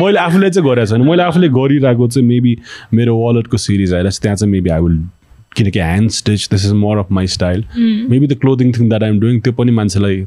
मैले 0.03 0.19
आफूले 0.19 0.51
चाहिँ 0.51 0.69
गरेको 0.69 0.87
छैन। 0.91 1.03
मैले 1.09 1.23
आफूले 1.23 1.49
गरिरहेको 1.49 2.09
चाहिँ 2.09 2.29
मेबी 2.29 2.57
मेरो 2.95 3.19
वालेटको 3.19 3.57
सिरिज 3.57 3.95
आएर 3.95 4.11
त्यहाँ 4.11 4.37
चाहिँ 4.37 4.53
मेबी 4.53 4.71
आई 4.71 4.81
विल 4.81 4.99
किनकि 5.57 5.79
hand 5.79 6.11
stitch 6.11 6.49
this 6.51 6.65
is 6.67 6.73
more 6.73 6.99
of 6.99 7.13
my 7.19 7.27
style 7.35 7.65
maybe 8.11 8.27
the 8.27 8.39
clothing 8.41 8.73
thing 8.73 8.89
that 8.89 9.03
I'm 9.03 9.21
doing 9.21 9.41
त्यो 9.41 9.53
पनि 9.53 9.73
मान्छेलाई 9.73 10.25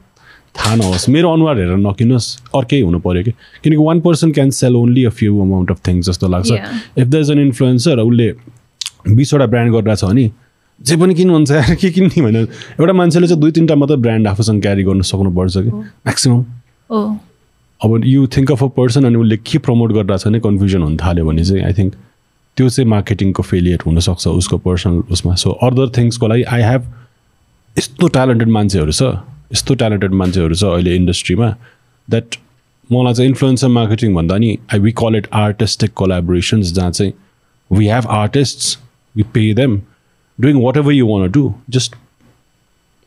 थाहा 0.57 0.75
नहोस्। 0.75 1.09
मेरो 1.09 1.31
अनुहार 1.33 1.57
हेरेर 1.59 1.77
नकिनुहोस् 1.77 2.27
अर्कै 2.55 2.79
हुनु 2.81 2.99
पऱ्यो 2.99 3.23
कि। 3.23 3.31
किनकि 3.63 3.83
one 3.83 3.99
person 4.01 4.31
can 4.31 4.49
sell 4.59 4.75
only 4.75 5.03
a 5.05 5.09
few 5.19 5.39
amount 5.41 5.71
of 5.71 5.79
things 5.87 6.09
जस्तो 6.09 6.27
लाग्छ। 6.27 6.51
If 6.97 7.07
the 7.07 7.15
is 7.15 7.31
an 7.31 7.39
influencer 7.39 7.99
उसले 7.99 8.31
बिसवटा 9.15 9.45
ब्रान्ड 9.45 9.73
गरिरहेको 9.73 9.95
छ 9.95 10.09
भने 10.09 10.31
जे 10.81 10.95
पनि 10.97 11.13
किन्नुहुन्छ 11.13 11.51
यार 11.51 11.75
के 11.81 11.89
किन्ने 11.91 12.21
भनेर 12.21 12.47
एउटा 12.79 12.93
मान्छेले 12.93 13.27
चाहिँ 13.27 13.41
दुई 13.41 13.51
तिनवटा 13.51 13.75
मात्रै 13.75 13.97
ब्रान्ड 13.97 14.27
आफूसँग 14.27 14.61
क्यारी 14.61 14.83
गर्न 14.83 15.01
सक्नुपर्छ 15.13 15.57
कि। 15.57 15.69
म्याक्सिमम् 15.69 16.43
अब 17.81 18.05
you 18.05 18.27
think 18.35 18.51
of 18.51 18.63
a 18.63 18.67
person 18.77 19.05
अनि 19.05 19.15
उसले 19.15 19.37
के 19.49 19.57
प्रमोट 19.65 19.91
गरिरहेको 19.91 20.17
छ 20.17 20.27
भने 20.27 20.39
कन्फ्युजन 20.39 20.81
हुन 20.81 20.97
थाल्यो 20.97 21.25
भने 21.25 21.43
चाहिँ 21.45 21.63
आई 21.63 21.73
थिङ्क 21.73 21.93
त्यो 22.57 22.69
चाहिँ 22.69 22.89
मार्केटिङको 22.89 23.43
फेलियर 23.43 23.83
हुनसक्छ 23.85 24.27
उसको 24.27 24.57
पर्सनल 24.57 25.15
उसमा 25.17 25.35
सो 25.43 25.51
अदर 25.67 25.89
थिङ्सको 25.97 26.27
लागि 26.27 26.43
आई 26.55 26.61
हेभ 26.61 26.91
यस्तो 27.75 28.07
ट्यालेन्टेड 28.17 28.49
मान्छेहरू 28.57 28.91
छ 28.91 29.13
यस्तो 29.53 29.75
ट्यालेन्टेड 29.75 30.19
मान्छेहरू 30.23 30.55
छ 30.55 30.73
अहिले 30.73 30.95
इन्डस्ट्रीमा 30.95 31.49
द्याट 32.07 32.35
मलाई 32.89 33.13
चाहिँ 33.13 33.29
इन्फ्लुएन्सर 33.29 33.73
मार्केटिङ 33.77 34.15
भन्दा 34.15 34.37
नि 34.37 34.57
I 34.73 34.79
we 34.79 34.91
call 34.97 35.15
it 35.15 35.27
artistic 35.37 35.93
collaborations 36.03 36.73
जहाँ 36.73 36.91
चाहिँ 36.91 37.13
we 37.71 37.87
have 37.87 38.07
artists 38.17 38.77
we 39.15 39.23
pay 39.33 39.53
them 39.53 39.81
doing 40.39 40.61
whatever 40.77 40.93
you 40.93 41.07
want 41.07 41.31
do 41.31 41.53
just 41.69 41.95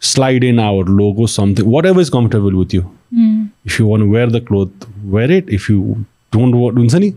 slide 0.02 0.44
in 0.44 0.58
our 0.58 0.84
logo, 0.84 1.26
something, 1.26 1.64
whatever 1.64 2.00
is 2.00 2.10
comfortable 2.10 2.56
with 2.56 2.74
you. 2.74 2.90
If 3.12 3.51
you 3.78 3.86
want 3.86 4.02
to 4.02 4.08
wear 4.10 4.26
the 4.26 4.40
cloth, 4.40 4.86
wear 5.04 5.30
it. 5.30 5.48
If 5.48 5.68
you 5.70 5.78
don't 6.34 6.54
want 6.54 6.78
हुन्छ 6.78 6.94
नि 6.94 7.12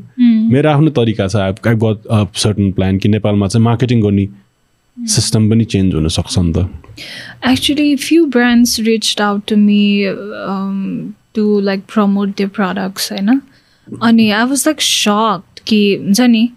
मेरो 0.53 0.69
आफ्नो 0.69 0.89
तरिका 0.95 1.27
छ। 1.27 1.35
I 1.35 1.51
I 1.67 1.75
got 1.75 2.07
a 2.07 2.25
certain 2.41 2.71
plan 2.71 2.97
कि 2.97 3.09
नेपालमा 3.09 3.47
चाहिँ 3.47 3.63
marketing 3.65 4.01
गर्ने 4.01 4.27
सिस्टम 4.97 5.49
पनि 5.49 5.65
चेन्ज 5.65 5.93
हुनसक्छ 5.95 6.37
नि 6.39 6.53
त। 6.53 6.67
Actually 7.51 7.95
few 7.95 8.25
brands 8.35 8.79
reach 8.87 9.15
out 9.21 9.45
to 9.47 9.55
me 9.57 9.81
to 11.35 11.59
like 11.59 11.81
promote 11.93 12.29
the 12.41 12.49
products 12.55 13.11
होइन 13.11 13.29
अनि 14.03 14.29
आई 14.29 14.45
वाज 14.45 14.67
लाइक 14.67 14.81
सक्ड 14.81 15.59
कि 15.67 15.79
हुन्छ 16.03 16.21
नि 16.21 16.49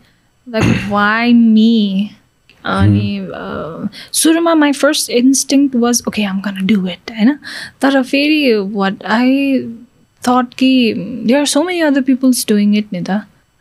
लाइक 0.47 0.91
वाइ 0.91 1.33
मी 1.33 2.11
अनि 2.65 3.29
सुरुमा 4.13 4.55
my 4.55 4.73
first 4.73 5.11
instinct 5.11 5.69
was 5.75 6.03
okay 6.09 6.25
um 6.25 6.41
can 6.41 6.67
do 6.67 6.87
it 6.87 7.11
होइन 7.11 7.39
तर 7.81 8.03
फेरि 8.03 8.55
वाट 8.75 9.05
आई 9.05 9.59
थट 10.23 10.55
कि 10.55 10.73
they 11.27 11.35
are 11.35 11.47
so 11.47 11.63
many 11.63 11.81
other 11.81 12.01
peoples 12.03 12.47
doing 12.49 12.77
it 12.77 12.93
नि 12.93 13.01
त 13.01 13.11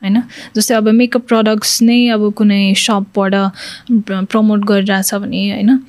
होइन 0.02 0.22
जस्तै 0.56 0.76
अब 0.76 0.88
मेकअप 0.88 1.28
प्रडक्ट्स 1.28 1.82
नै 1.82 2.08
अब 2.10 2.32
कुनै 2.34 2.74
सपबाट 2.78 3.36
प्रमोट 4.32 4.66
गरिरहेछ 4.66 5.14
भने 5.14 5.52
होइन 5.52 5.80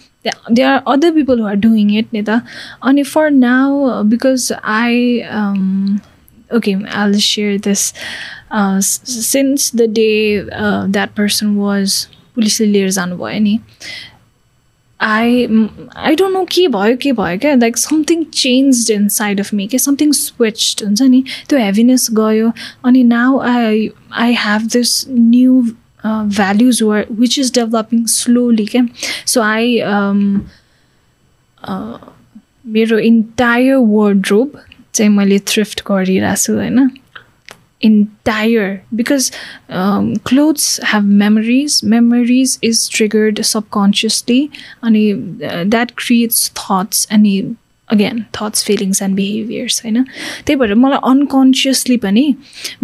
they 0.51 0.63
are 0.63 0.81
other 0.87 1.11
people 1.13 1.41
who 1.41 1.47
are 1.47 1.55
doing 1.55 1.97
it 1.99 2.07
नि 2.15 2.23
त। 2.23 2.41
अनि 2.83 3.03
for 3.03 3.31
now 3.31 4.03
because 4.05 4.53
I 4.53 5.21
okay 6.57 6.75
I 6.75 7.21
share 7.21 7.59
this 7.59 7.93
since 8.53 9.71
the 9.77 9.91
day 9.93 10.11
that 10.53 11.11
person 11.17 11.55
was 11.57 12.07
पुलिसले 12.39 12.67
लिएर 12.67 12.91
जानुभयो 12.91 13.41
नि। 13.41 13.59
आई 15.01 15.45
आई 15.97 16.15
डोन्ट 16.17 16.35
नो 16.35 16.45
के 16.53 16.67
भयो 16.69 16.97
के 17.03 17.13
भयो 17.13 17.39
क्या? 17.39 17.55
Like 17.55 17.77
something 17.77 18.25
change 18.35 18.91
inside 19.09 19.41
of 19.41 19.53
me 19.55 19.67
के 19.67 19.79
समथिङ 19.79 20.13
स्विच्ड 20.13 20.85
हुन्छ 20.85 21.03
नि। 21.03 21.23
त्यो 21.49 21.59
हेभिनेस 21.59 22.09
गयो। 22.13 22.53
अनि 22.85 23.03
now 23.05 23.39
I 23.41 23.89
I 24.13 24.35
have 24.39 24.63
this 24.73 25.05
new 25.11 25.61
values 26.05 26.83
were 26.83 27.07
which 27.11 27.39
is 27.39 27.53
developing 27.55 28.05
slowly 28.07 28.67
क्या 28.67 28.87
सो 29.27 29.41
आई 29.43 29.81
मेरो 32.67 32.99
इन्टायर 32.99 33.75
वर्ड्रोब 33.75 34.59
चाहिँ 34.95 35.11
मैले 35.13 35.39
थ्रिफ्ट 35.47 35.81
गरिरहेको 35.91 36.37
छु 36.37 36.53
होइन? 36.55 36.91
Entire 37.81 38.83
because 38.95 39.31
um, 39.69 40.17
clothes 40.17 40.81
have 40.83 41.05
memories 41.05 41.83
memories 41.83 42.59
is 42.61 42.89
triggered 42.89 43.45
subconsciously 43.45 44.51
and 44.83 45.43
uh, 45.43 45.65
that 45.65 45.95
creates 45.97 46.49
thoughts 46.49 47.07
and 47.11 47.57
again 47.89 48.27
thoughts 48.33 48.63
feelings 48.63 49.01
and 49.01 49.17
behaviors 49.17 49.81
होइन 49.83 50.05
त्यही 50.47 50.57
भएर 50.57 50.75
मलाई 50.75 50.99
अनकन्सियसली 51.13 51.97
पनि 51.97 52.35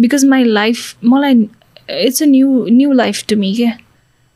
बिकज 0.01 0.25
माई 0.25 0.43
लाइफ 0.43 1.05
मलाई 1.05 1.47
it's 1.89 2.23
a 2.23 2.25
new 2.25 2.65
new 2.71 2.91
life 2.93 3.23
to 3.29 3.37
me 3.37 3.53
क्या 3.55 3.77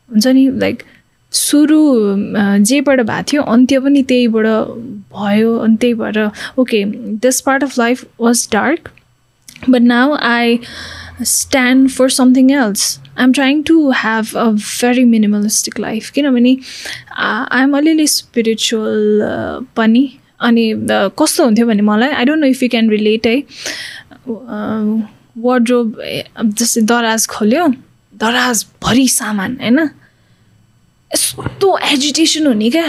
हुन्छ 0.09 0.27
नि 0.27 0.49
like 0.59 0.83
सुरु 1.31 1.81
जेबाट 2.69 3.01
भएको 3.01 3.23
थियो 3.31 3.41
अन्त्य 3.55 3.79
पनि 3.79 4.03
त्यहीबाट 4.03 4.45
भयो 5.15 5.57
अनि 5.57 5.77
त्यही 5.81 5.93
भएर 5.93 6.29
okay 6.59 6.85
this 7.25 7.41
part 7.41 7.63
of 7.63 7.77
life 7.79 8.05
was 8.21 8.47
dark 8.51 8.89
but 9.67 9.81
now 9.81 10.17
i 10.21 10.59
stand 11.23 11.91
for 11.91 12.09
something 12.09 12.51
else. 12.51 12.99
I'm 13.17 13.33
trying 13.33 13.63
to 13.65 13.91
have 13.91 14.33
a 14.35 14.51
very 14.53 15.03
minimalistic 15.03 15.77
life. 15.77 16.11
किनभने 16.15 16.55
आइएम 17.17 17.77
अलिअलि 17.77 18.07
स्पिरिचुअल 18.07 19.21
पनि 19.75 20.03
अनि 20.39 20.73
कस्तो 21.19 21.43
हुन्थ्यो 21.43 21.65
भने 21.67 21.81
मलाई 21.81 22.09
I 22.09 22.25
don't 22.25 22.41
know 22.41 22.47
if 22.47 22.63
you 22.63 22.69
can 22.69 22.89
relate 22.89 23.27
है 23.27 23.37
wardrobe 25.45 26.01
जस्तै 26.59 26.81
दराज 26.93 27.27
खोल्यो 27.27 27.67
दराजभरि 28.13 29.07
सामान 29.09 29.57
होइन 29.61 29.79
यस्तो 31.11 31.77
एजिटेसन 31.91 32.47
हुने 32.47 32.69
क्या 32.69 32.87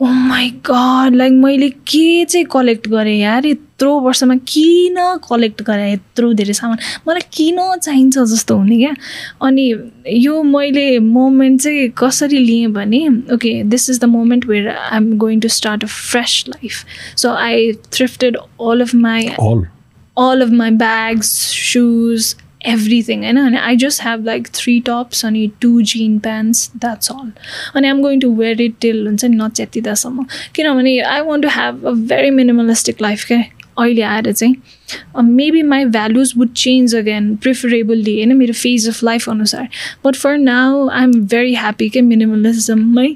ओ 0.00 0.06
माई 0.06 0.48
गड 0.68 1.14
लाइक 1.16 1.32
मैले 1.32 1.68
के 1.88 2.24
चाहिँ 2.24 2.46
कलेक्ट 2.52 2.88
गरेँ 2.88 3.18
यार? 3.18 3.46
यत्रो 3.46 3.92
वर्षमा 4.00 4.34
किन 4.48 4.96
कलेक्ट 5.28 5.62
गरेँ? 5.62 5.92
यत्रो 5.92 6.32
धेरै 6.32 6.52
सामान। 6.52 6.78
मलाई 7.08 7.20
किन 7.32 7.58
चाहिन्छ 7.82 8.18
जस्तो 8.18 8.56
हुने 8.56 8.76
क्या? 8.76 8.94
अनि 9.42 9.64
यो 10.08 10.42
मैले 10.42 10.98
मोमेन्ट 10.98 11.60
चाहिँ 11.62 11.88
कसरी 11.98 12.38
लिएँ 12.38 12.66
भने 12.76 13.06
okay 13.34 13.62
this 13.72 13.90
is 13.90 14.00
the 14.00 14.04
moment 14.04 14.46
where 14.46 14.68
I 14.68 14.96
am 14.96 15.12
going 15.18 15.40
to 15.40 15.48
start 15.48 15.84
a 15.84 15.86
fresh 15.86 16.44
life 16.48 16.84
so 17.22 17.34
I 17.34 17.72
thrifted 17.92 18.36
all 18.36 18.80
of 18.80 18.94
my 18.94 19.28
all 19.28 20.42
of 20.42 20.50
my 20.60 20.70
bags 20.84 21.32
shoes 21.72 22.34
everything 22.66 23.22
होइन 23.22 23.38
अनि 23.38 23.56
I 23.56 23.76
just 23.76 24.02
have 24.02 24.24
like 24.26 24.48
three 24.54 24.78
tops 24.80 25.24
अनि 25.24 25.50
two 25.60 25.80
jeans 25.82 26.18
pants 26.18 26.70
that's 26.76 27.10
all 27.10 27.32
अनि 27.74 27.88
I'm 27.88 28.00
going 28.02 28.20
to 28.20 28.32
wear 28.34 28.60
it 28.62 28.74
till 28.80 29.06
हुन्छ 29.06 29.24
नि 29.24 29.36
नच्यातिँदासम्म 29.36 30.26
किनभने 30.54 30.98
I 31.00 31.20
want 31.20 31.44
to 31.44 31.50
have 31.50 31.84
a 31.86 31.92
very 32.06 32.30
minimalistic 32.30 33.02
life 33.02 33.24
क्या 33.24 33.42
अहिले 33.78 34.02
आएर 34.02 34.32
चाहिँ 34.32 35.22
maybe 35.22 35.62
my 35.62 35.84
values 35.84 36.32
would 36.36 36.52
change 36.54 36.94
again 36.96 37.34
preferably 37.36 38.14
होइन 38.14 38.36
मेरो 38.36 38.52
फेज 38.52 38.88
अफ 38.88 39.02
लाइफ 39.04 39.28
अनुसार 39.30 39.68
but 40.04 40.16
for 40.16 40.38
now 40.38 40.88
I 40.88 41.02
am 41.02 41.12
very 41.26 41.54
happy 41.54 41.88
क्या 41.88 42.02
मिनिमलिजममै 42.02 43.08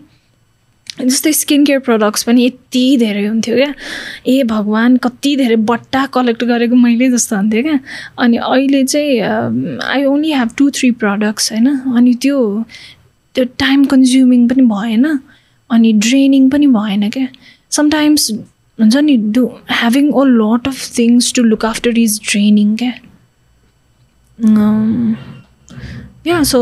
जस्तै 1.09 1.32
स्किन 1.32 1.64
केयर 1.64 1.78
प्रडक्ट्स 1.86 2.22
पनि 2.24 2.44
यति 2.46 2.84
धेरै 3.01 3.24
हुन्थ्यो 3.26 3.57
क्या। 3.57 3.72
ए 4.26 4.42
भगवान् 4.51 4.96
कति 5.05 5.34
धेरै 5.36 5.57
बट्टा 5.70 6.05
कलेक्ट 6.14 6.44
गरेको 6.44 6.76
मैले 6.76 7.11
जस्तो 7.11 7.36
हुन्थ्यो 7.36 7.62
क्या। 7.62 7.78
अनि 8.18 8.36
अहिले 8.36 8.84
चाहिँ 8.84 9.20
I 9.84 10.05
only 10.05 10.32
have 10.32 10.51
two 10.59 10.70
three 10.78 10.90
products 11.03 11.53
होइन। 11.53 11.68
अनि 11.96 12.14
त्यो 12.22 12.38
त्यो 13.34 13.44
टाइम 13.59 13.84
कन्ज्युमिङ 13.92 14.48
पनि 14.48 14.62
भएन। 14.74 15.05
अनि 15.70 15.92
ड्रेनिङ 16.07 16.48
पनि 16.51 16.66
भएन 16.78 17.09
क्या। 17.11 17.26
समटाइम्स 17.70 18.30
हुन्छ 18.78 18.96
नि 18.96 19.16
do 19.34 19.46
having 19.70 20.07
a 20.12 20.24
lot 20.26 20.68
of 20.68 20.78
things 20.98 21.32
to 21.34 21.42
look 21.42 21.64
after 21.64 21.98
is 21.98 22.20
draining 22.30 22.76
क्या। 22.76 22.92
या 26.26 26.42
सो 26.42 26.61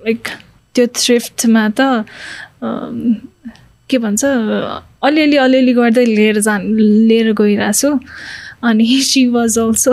लाइक 0.00 0.28
त्यो 0.74 0.86
थ्रिफ्टमा 0.96 1.68
त 1.68 2.04
के 2.62 3.98
भन्छ 3.98 4.24
अलिअलि 4.24 5.36
अलिअलि 5.36 5.72
गर्दै 5.72 6.04
लिएर 6.04 6.40
जान 6.40 6.66
लिएर 6.78 7.32
गइरहेको 7.32 7.72
छु 7.72 7.98
अनि 8.68 9.00
she 9.02 9.26
was 9.26 9.58
also 9.58 9.92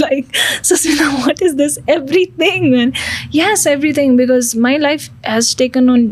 like 0.00 0.36
ससिना 0.64 1.08
what 1.14 1.42
is 1.42 1.52
this 1.54 1.78
everything 1.90 2.74
and 2.80 2.94
yes 3.34 3.66
everything 3.66 4.16
because 4.16 4.52
my 4.66 4.78
life 4.78 5.08
has 5.28 5.56
taken 5.58 5.88
on 5.88 6.06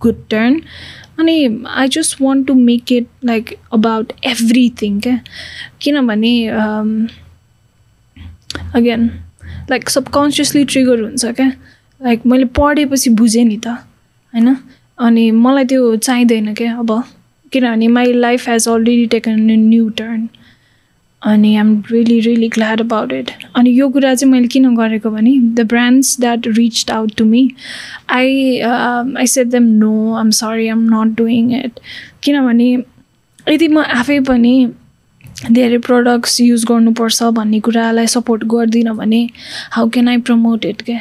good 0.00 0.26
turn 0.30 0.60
अनि 1.18 1.64
I 1.68 1.88
just 1.88 2.20
want 2.22 2.46
to 2.46 2.54
make 2.54 2.92
it 2.92 3.06
like 3.24 3.54
about 3.72 4.12
everything 4.26 5.00
क्या 5.00 5.18
किनभने 5.82 6.34
अगेन 8.74 9.10
लाइक 9.70 9.88
सबकन्सियसली 9.90 10.64
ट्रिगर 10.64 11.02
हुन्छ 11.02 11.24
क्या 11.24 11.46
like 12.00 12.26
मैले 12.26 12.44
पढेपछि 12.58 13.10
बुझेँ 13.10 13.44
नि 13.44 13.56
त 13.56 13.68
होइन? 13.68 14.56
अनि 14.98 15.30
मलाई 15.30 15.64
त्यो 15.64 15.94
चाहिँदैन 15.98 16.54
क्या 16.54 16.76
अब 16.78 17.02
किनभने 17.52 17.88
my 17.88 18.12
life 18.14 18.48
has 18.48 18.68
already 18.68 19.06
taken 19.06 19.48
a 19.50 19.56
new 19.58 19.88
turn 19.98 20.28
अनि 21.22 21.54
I'm 21.54 21.70
really 21.90 22.18
really 22.20 22.48
glad 22.48 22.80
about 22.80 23.12
it 23.12 23.30
अनि 23.56 23.70
यो 23.70 23.88
कुरा 23.90 24.14
चाहिँ 24.14 24.32
मैले 24.32 24.48
किन 24.48 24.74
गरेको 24.76 25.10
भने 25.10 25.36
the 25.54 25.66
brands 25.68 26.18
that 26.20 26.46
reach 26.48 26.90
out 26.90 27.14
to 27.16 27.24
me 27.24 27.48
I 28.10 28.58
I 28.60 29.26
said 29.26 29.46
them 29.46 29.64
no 29.78 30.14
I'm 30.16 30.30
sorry 30.32 30.68
I'm 30.68 30.86
not 30.94 31.16
doing 31.16 31.54
it 31.54 31.80
किनभने 32.22 32.70
यदि 32.72 33.68
म 33.68 33.82
आफै 33.96 34.20
पनि 34.20 34.54
धेरै 35.50 35.78
प्रडक्ट्स 35.80 36.40
युज 36.40 36.64
गर्नुपर्छ 36.64 37.22
भन्ने 37.34 37.60
कुरालाई 37.60 38.06
सपोर्ट 38.08 38.44
गर्दिनँ 38.44 38.94
भने 38.96 39.28
how 39.72 39.88
can 39.88 40.08
I 40.08 40.18
promote 40.20 40.64
it 40.64 40.82
क्या 40.82 41.00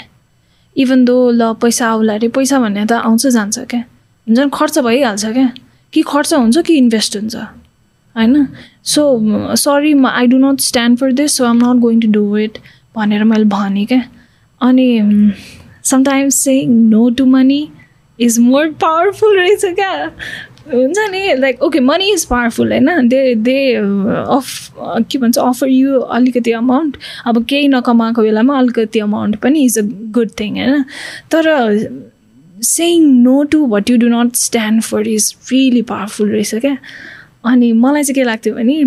इभन 0.77 1.05
दो 1.05 1.17
ल 1.31 1.53
पैसा 1.61 1.87
आउला 1.89 2.13
अरे 2.13 2.27
पैसा 2.27 2.59
भन्ने 2.59 2.85
त 2.85 2.91
आउँछ 2.91 3.27
जान्छ 3.27 3.59
क्या? 3.59 3.79
हुन्छ 4.27 4.39
नि 4.39 4.49
खर्च 4.53 4.79
भइहाल्छ 4.79 5.25
क्या? 5.25 5.51
कि 5.93 6.01
खर्च 6.01 6.33
हुन्छ 6.33 6.57
कि 6.57 6.77
इन्भेस्ट 6.77 7.17
हुन्छ? 7.17 7.35
होइन? 8.15 8.47
सो 8.83 9.55
सरी 9.55 9.93
म 9.93 10.07
I 10.07 10.27
do 10.27 10.37
not 10.37 10.59
stand 10.59 10.97
for 10.99 11.11
this 11.11 11.37
so 11.37 11.45
I'm 11.45 11.57
not 11.57 11.81
going 11.81 12.01
to 12.01 12.11
do 12.11 12.37
it 12.37 12.57
भनेर 12.95 13.23
मैले 13.23 13.45
भनेँ 13.45 13.85
क्या? 13.85 14.03
अनि 14.61 15.33
sometimes 15.83 16.35
saying 16.35 16.71
no 16.89 17.09
to 17.09 17.25
money 17.25 17.67
is 18.19 18.39
more 18.39 18.69
powerful 18.81 19.37
रहेछ 19.37 19.65
क्या? 19.65 20.11
हुन्छ 20.73 20.97
नि 21.11 21.33
like 21.39 21.61
okay 21.63 21.79
money 21.79 22.11
is 22.13 22.25
powerful 22.25 22.71
होइन? 22.71 23.07
दे 23.07 23.35
दे 23.35 23.73
अफ 23.75 24.47
के 25.11 25.17
भन्छ 25.17 25.37
अफर 25.37 25.67
यु 25.69 25.99
अलिकति 25.99 26.51
अमाउन्ट 26.51 26.97
अब 27.25 27.43
केही 27.49 27.67
नकमाएको 27.67 28.21
बेलामा 28.21 28.57
अलिकति 28.59 28.99
अमाउन्ट 28.99 29.35
पनि 29.43 29.63
इज 29.65 29.77
अ 29.79 29.81
गुड 30.17 30.29
थिङ 30.39 30.57
होइन? 30.59 30.83
तर 31.31 31.43
saying 32.65 33.11
no 33.23 33.43
to 33.43 33.65
what 33.67 33.89
you 33.89 33.97
do 33.97 34.07
not 34.09 34.35
stand 34.35 34.81
for 34.83 35.07
is 35.07 35.35
really 35.51 35.81
powerful 35.91 36.29
रहेछ 36.29 36.55
क्या? 36.55 36.77
अनि 37.45 37.71
मलाई 37.73 38.03
चाहिँ 38.03 38.15
के 38.15 38.23
लाग्थ्यो 38.23 38.53
भने 38.53 38.83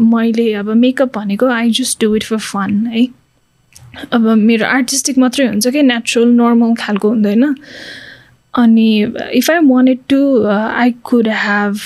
मैले 0.00 0.52
अब 0.54 0.70
मेकअप 0.76 1.18
भनेको 1.18 1.46
I 1.46 1.70
just 1.70 2.00
do 2.04 2.14
it 2.16 2.24
for 2.24 2.38
fun 2.38 2.86
है? 2.86 3.06
अब 4.12 4.26
मेरो 4.38 4.66
आर्टिस्टिक 4.66 5.18
मात्रै 5.18 5.46
हुन्छ 5.46 5.68
कि 5.68 5.82
नेचुरल 5.82 6.28
नर्मल 6.40 6.74
खालको 6.78 7.08
हुँदैन। 7.08 7.54
अनि 8.54 8.88
if 9.34 9.50
I 9.50 9.58
wanted 9.64 9.98
to 10.08 10.46
I 10.46 10.94
could 11.02 11.28
have 11.28 11.78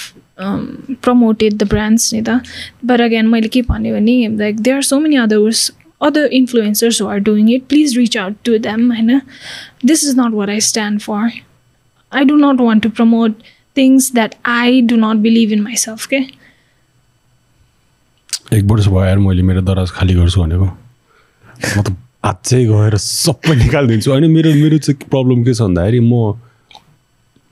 promoted 1.02 1.56
the 1.58 1.68
brands 1.68 2.12
नि 2.14 2.22
त 2.22 2.40
बट 2.84 3.00
अगेन 3.00 3.26
मैले 3.26 3.48
के 3.48 3.62
भने 3.62 4.28
like 4.38 4.60
they 4.60 4.70
are 4.70 4.82
so 4.82 4.98
many 5.00 5.16
others 5.16 5.70
other 6.02 6.26
influencers 6.32 7.02
are 7.02 7.18
doing 7.18 7.50
it 7.52 7.62
please 7.68 7.96
reach 7.98 8.16
out 8.16 8.36
to 8.44 8.58
them 8.58 8.92
होइन 8.92 9.20
this 9.84 10.04
is 10.04 10.18
not 10.18 10.34
what 10.34 10.48
I 10.48 10.60
stand 10.60 11.00
for 11.00 11.30
I 12.12 12.24
do 12.24 12.36
not 12.36 12.60
want 12.60 12.82
to 12.82 12.90
promote 12.90 13.42
things 13.76 14.12
that 14.14 14.34
I 14.44 14.80
do 14.82 14.96
not 14.96 15.16
believe 15.22 15.52
in 15.52 15.62
myself 15.62 16.06
के 16.06 16.20
एक 18.52 18.64
वर्ष 18.64 18.86
भयो 18.88 19.20
मैले 19.20 19.42
मेरो 19.42 19.60
दराज 19.62 19.90
खाली 19.90 20.14
गर्छु 20.14 20.40
भनेको। 20.40 20.64
म 20.64 21.82
त 21.82 21.96
अझै 22.24 22.64
गएर 22.66 22.96
सबै 22.96 23.54
निकालिदिन्छु। 23.56 24.10
होइन 24.10 24.30
मेरो 24.30 24.54
मेरो 24.54 24.78
चाहिँ 24.78 25.08
प्रब्लम 25.10 25.42
के 25.44 25.54
छ 25.54 25.60
भन्दाखेरि 25.62 26.00
म 26.00 26.32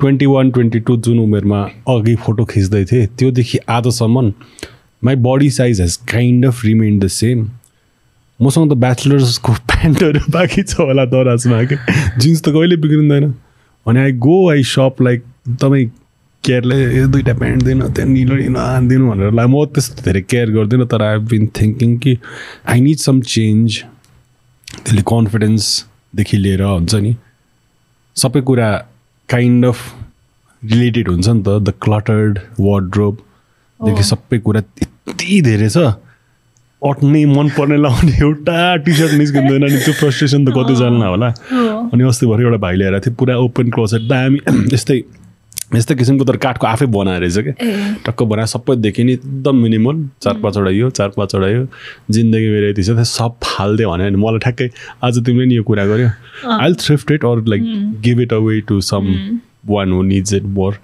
ट्वेन्टी 0.01 0.27
वान 0.27 0.51
ट्वेन्टी 0.51 0.81
टू 0.87 0.97
जुन 1.05 1.19
उमेरमा 1.19 1.63
अघि 1.89 2.15
फोटो 2.25 2.45
खिच्दै 2.45 2.85
थिएँ 2.85 3.07
त्योदेखि 3.19 3.59
आजसम्म 3.77 4.33
my 5.05 5.15
body 5.25 5.51
size 5.51 5.81
has 5.81 5.97
kind 6.13 6.47
of 6.47 6.65
remain 6.65 6.99
the 6.99 7.07
same 7.17 7.49
मसँग 8.41 8.71
त 8.71 8.77
ब्याचलर्सको 8.77 9.53
प्यान्टहरू 9.69 10.21
बाँकी 10.33 10.63
छ 10.63 10.81
होला 10.81 11.05
दराजमा 11.13 11.63
कि? 11.65 11.77
जिन्स 12.21 12.43
त 12.43 12.49
कहिले 12.57 12.77
बिग्रिँदैन। 12.77 13.33
अनि 13.87 14.01
I 14.01 14.13
go 14.27 14.37
I 14.51 14.63
shop 14.71 15.03
like 15.03 15.23
तपाईँ 15.63 15.87
केयरले 16.45 17.07
दुइटा 17.09 17.35
प्यान्ट 17.35 17.63
दिनु 17.65 17.89
त्यहाँ 17.89 18.11
निलो 18.11 18.37
दिनु 18.89 19.11
भनेर 19.11 19.33
ला 19.33 19.47
म 19.47 19.65
त्यस्तो 19.73 20.03
धेरै 20.05 20.21
केयर 20.29 20.51
गर्दिनँ 20.53 20.87
तर 20.87 21.03
आई 21.03 21.19
बिन 21.33 21.47
थिङ्किङ 21.57 21.97
कि 22.05 22.17
आई 22.69 22.81
निड 22.81 22.99
सम 22.99 23.21
चेन्ज 23.33 23.79
त्यसले 24.69 25.03
कन्फिडेन्सदेखि 25.13 26.37
लिएर 26.37 26.63
हुन्छ 26.63 26.95
नि। 26.95 27.17
सबै 28.17 28.41
कुरा 28.49 28.69
काइन्ड 29.29 29.65
अफ 29.67 29.79
रिलेटेड 30.63 31.09
हुन्छ 31.09 31.29
नि 31.29 31.43
त. 31.43 31.49
द 31.49 31.73
क्लटर्ड 31.83 32.39
वार्ड्रोबदेखि 32.61 34.03
सबै 34.03 34.39
कुरा 34.39 34.61
यति 34.83 35.41
धेरै 35.43 35.69
छ। 35.69 35.79
अट्ने 36.83 37.25
मनपर्ने 37.27 37.77
लाउने 37.83 38.13
एउटा 38.23 38.57
टी 38.85 38.93
सर्ट 38.95 39.13
निस्किँदैन 39.19 39.63
अनि 39.69 39.79
त्यो 39.85 39.95
फ्रस्ट्रेसन 40.01 40.45
त 40.45 40.49
कतिजना 40.57 41.07
होला। 41.07 41.29
अनि 41.93 42.03
अस्ति 42.09 42.27
भर्खर 42.27 42.43
एउटा 42.43 42.59
भाइ 42.65 42.77
ल्याएर 42.77 42.99
थियो 43.07 43.15
पुरा 43.19 43.37
ओपन 43.45 43.71
क्लोसेट 43.77 44.03
दामी। 44.09 44.39
यस्तै 44.75 44.99
यस्तै 45.75 45.95
किसिमको 45.95 46.25
तर 46.25 46.37
काठको 46.43 46.67
आफै 46.67 46.87
बनाएर 46.95 47.21
रहेछ 47.21 47.39
क्या 47.47 47.55
टक्क 48.07 48.23
बनाएर 48.33 48.47
सबै 48.47 48.77
देख्यो 48.77 49.05
नि 49.07 49.13
एकदम 49.13 49.57
मिनिमल 49.63 50.05
चार 50.23 50.35
पाँचवटा 50.43 50.71
यो 50.71 50.91
चार 50.99 51.09
पाँचवटा 51.17 51.49
यो 51.49 51.67
जिन्दगी 52.17 52.49
मेरो 52.51 52.67
यति 52.69 52.83
छ 52.83 53.07
सब 53.11 53.33
फालिदियो 53.45 53.91
भने 53.91 54.11
मलाई 54.25 54.39
ठ्याक्कै 54.47 54.69
आज 55.05 55.19
तिमीले 55.27 55.47
नि 55.47 55.57
यो 55.57 55.63
कुरा 55.71 55.87
गर्यो। 55.87 56.09
I 56.59 56.73
thrift 56.85 57.11
it 57.13 57.25
or 57.25 57.43
like 57.53 57.63
give 58.05 58.21
it 58.21 58.33
away 58.33 58.61
to 58.69 58.81
someone 59.69 59.93
who 59.93 60.03
needs 60.13 60.35
it 60.35 60.45
more 60.59 60.79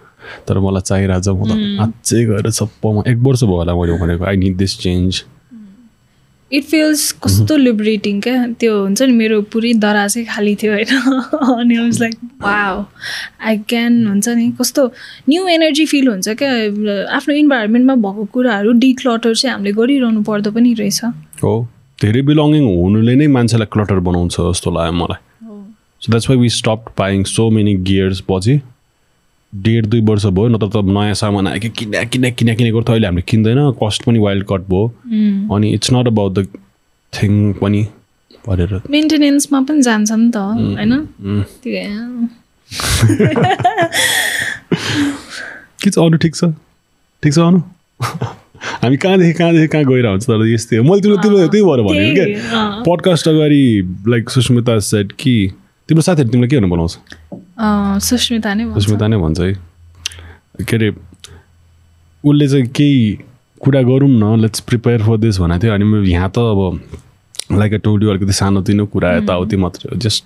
तर 0.49 0.59
मलाई 0.67 0.89
चाहिरहेको 0.91 1.23
छ 1.23 1.29
म 1.29 1.41
त 1.47 1.53
अझै 1.85 2.25
गएर 2.27 2.51
सबमा 2.59 3.03
एक 3.13 3.19
वर्ष 3.29 3.45
भयो 3.45 3.57
होला 3.63 3.75
मैले 3.81 3.99
भनेको 4.03 4.25
I 4.33 4.37
need 4.43 4.57
this 4.57 4.79
change 4.81 5.25
it 6.53 6.65
feels 6.65 7.13
कस्तो 7.13 7.57
लिबरेटिङ 7.57 8.21
क्या? 8.21 8.47
त्यो 8.61 8.73
हुन्छ 8.83 9.03
नि 9.03 9.13
मेरो 9.13 9.41
पुरै 9.43 9.73
दराजै 9.75 10.25
खाली 10.25 10.55
थियो 10.55 10.73
होइन। 10.73 10.91
अनि 11.61 11.79
was 11.79 12.01
like 12.01 12.17
wow 12.43 12.85
I 13.41 13.59
can 13.69 14.07
हुन्छ 14.07 14.29
नि 14.29 14.51
कस्तो 14.61 14.87
न्यू 15.29 15.47
एनर्जी 15.49 15.87
फिल 15.87 16.09
हुन्छ 16.09 16.29
क्या? 16.29 16.51
आफ्नो 17.17 17.35
इन्भाइरोमेन्टमा 17.35 17.95
भएको 17.95 18.25
कुराहरू 18.25 18.73
डिक्लटर 18.73 19.35
चाहिँ 19.35 19.55
हामीले 19.55 19.73
गरिरहनु 19.73 20.23
पर्दो 20.23 20.51
पनि 20.51 20.75
रहेछ। 20.75 21.05
हो 21.43 21.55
धेरै 22.03 22.23
बिलोङ्गिङ 22.23 22.65
हुनुले 22.77 23.15
नै 23.15 23.27
मान्छेलाई 23.27 23.67
क्लटर 23.73 23.99
बनाउँछ 24.09 24.37
जस्तो 24.41 24.71
लाग्यो 24.71 24.93
मलाई। 24.93 25.21
So 26.03 26.11
that's 26.11 26.31
why 26.31 26.39
we 26.39 26.49
stop 26.49 26.85
buying 26.97 27.25
so 27.25 27.51
many 27.51 27.75
gears 27.75 28.23
पछि 28.31 28.61
डेढ 29.55 29.87
दुई 29.87 30.01
वर्ष 30.01 30.27
भयो 30.27 30.49
नत्र 30.49 30.69
त 30.69 30.77
नयाँ 30.77 31.15
सामान 31.15 31.47
आयो 31.49 31.61
कि 31.61 31.69
किन 31.69 32.05
किन 32.05 32.31
किन 32.31 32.55
किनेको 32.55 32.83
थियो 32.83 32.93
अहिले 32.93 33.07
हामीले 33.07 33.23
किन्दैन। 33.23 33.71
कस्ट 33.73 34.05
पनि 34.05 34.19
वाइल्ड 34.19 34.45
कट 34.45 34.61
भयो। 34.61 34.87
अनि 35.55 35.73
it's 35.73 35.93
not 35.93 36.07
about 36.07 36.33
the 36.33 36.47
thing 37.13 37.53
पनि 37.53 37.87
भनेर। 38.49 38.81
मेन्टेनेन्समा 38.91 39.61
पनि 39.61 39.83
जान्छ 39.83 40.13
नि 40.13 40.31
त 40.31 40.37
होइन? 40.37 41.09
के 45.83 45.91
छ 45.91 45.99
अरू 45.99 46.17
ठिक 46.17 46.37
छ? 46.37 46.45
ठिक 47.23 47.35
छ 47.35 47.39
अनु? 47.39 47.61
हामी 48.83 48.97
कहाँदेखि 48.97 49.33
कहाँदेखि 49.33 49.69
कहाँ 49.69 50.11
हुन्छ 50.11 50.25
तर 50.25 50.47
यस्तै 50.47 50.77
हो। 50.77 50.83
मैले 50.83 51.01
तिम्रो 51.01 51.17
तिम्रो 51.17 51.49
त्यही 51.49 51.65
भएर 51.65 51.81
भनेको 51.83 52.15
क्या 52.15 52.83
पडकास्ट 52.87 53.29
अगाडि 53.29 53.65
लाइक 54.09 54.31
सुस्मिता 54.31 54.79
सेट 54.79 55.13
कि 55.13 55.53
तिम्रो 55.89 56.03
साथीहरू 56.03 56.31
तिमीलाई 56.31 56.49
के 56.49 56.57
भन्नु 56.57 56.71
बनाउँछ 56.71 56.99
सुस्मिता 57.59 58.55
नै 58.55 58.65
सुस्मिता 58.75 59.07
नै 59.07 59.17
भन्छ 59.17 59.41
है। 59.41 59.53
के 60.65 60.77
अरे 60.77 60.89
उसले 62.25 62.49
चाहिँ 62.49 62.67
केही 62.77 63.19
कुरा 63.61 63.83
गरौँ 63.83 64.09
न 64.09 64.41
लेट्स 64.41 64.61
प्रिपेयर 64.69 65.03
फर 65.03 65.17
दिस 65.19 65.39
भनेको 65.41 65.63
थियो। 65.63 65.73
अनि 65.75 66.11
यहाँ 66.11 66.31
त 66.31 66.39
अब 66.39 67.59
लाइक 67.59 67.73
अ 67.75 67.77
टोल्ड 67.85 68.05
अलिकति 68.09 68.33
सानोतिनो 68.33 68.87
कुरा 68.87 69.13
यताउति 69.17 69.57
मात्रै 69.57 69.91
हो। 69.93 69.99
जस्ट 70.01 70.25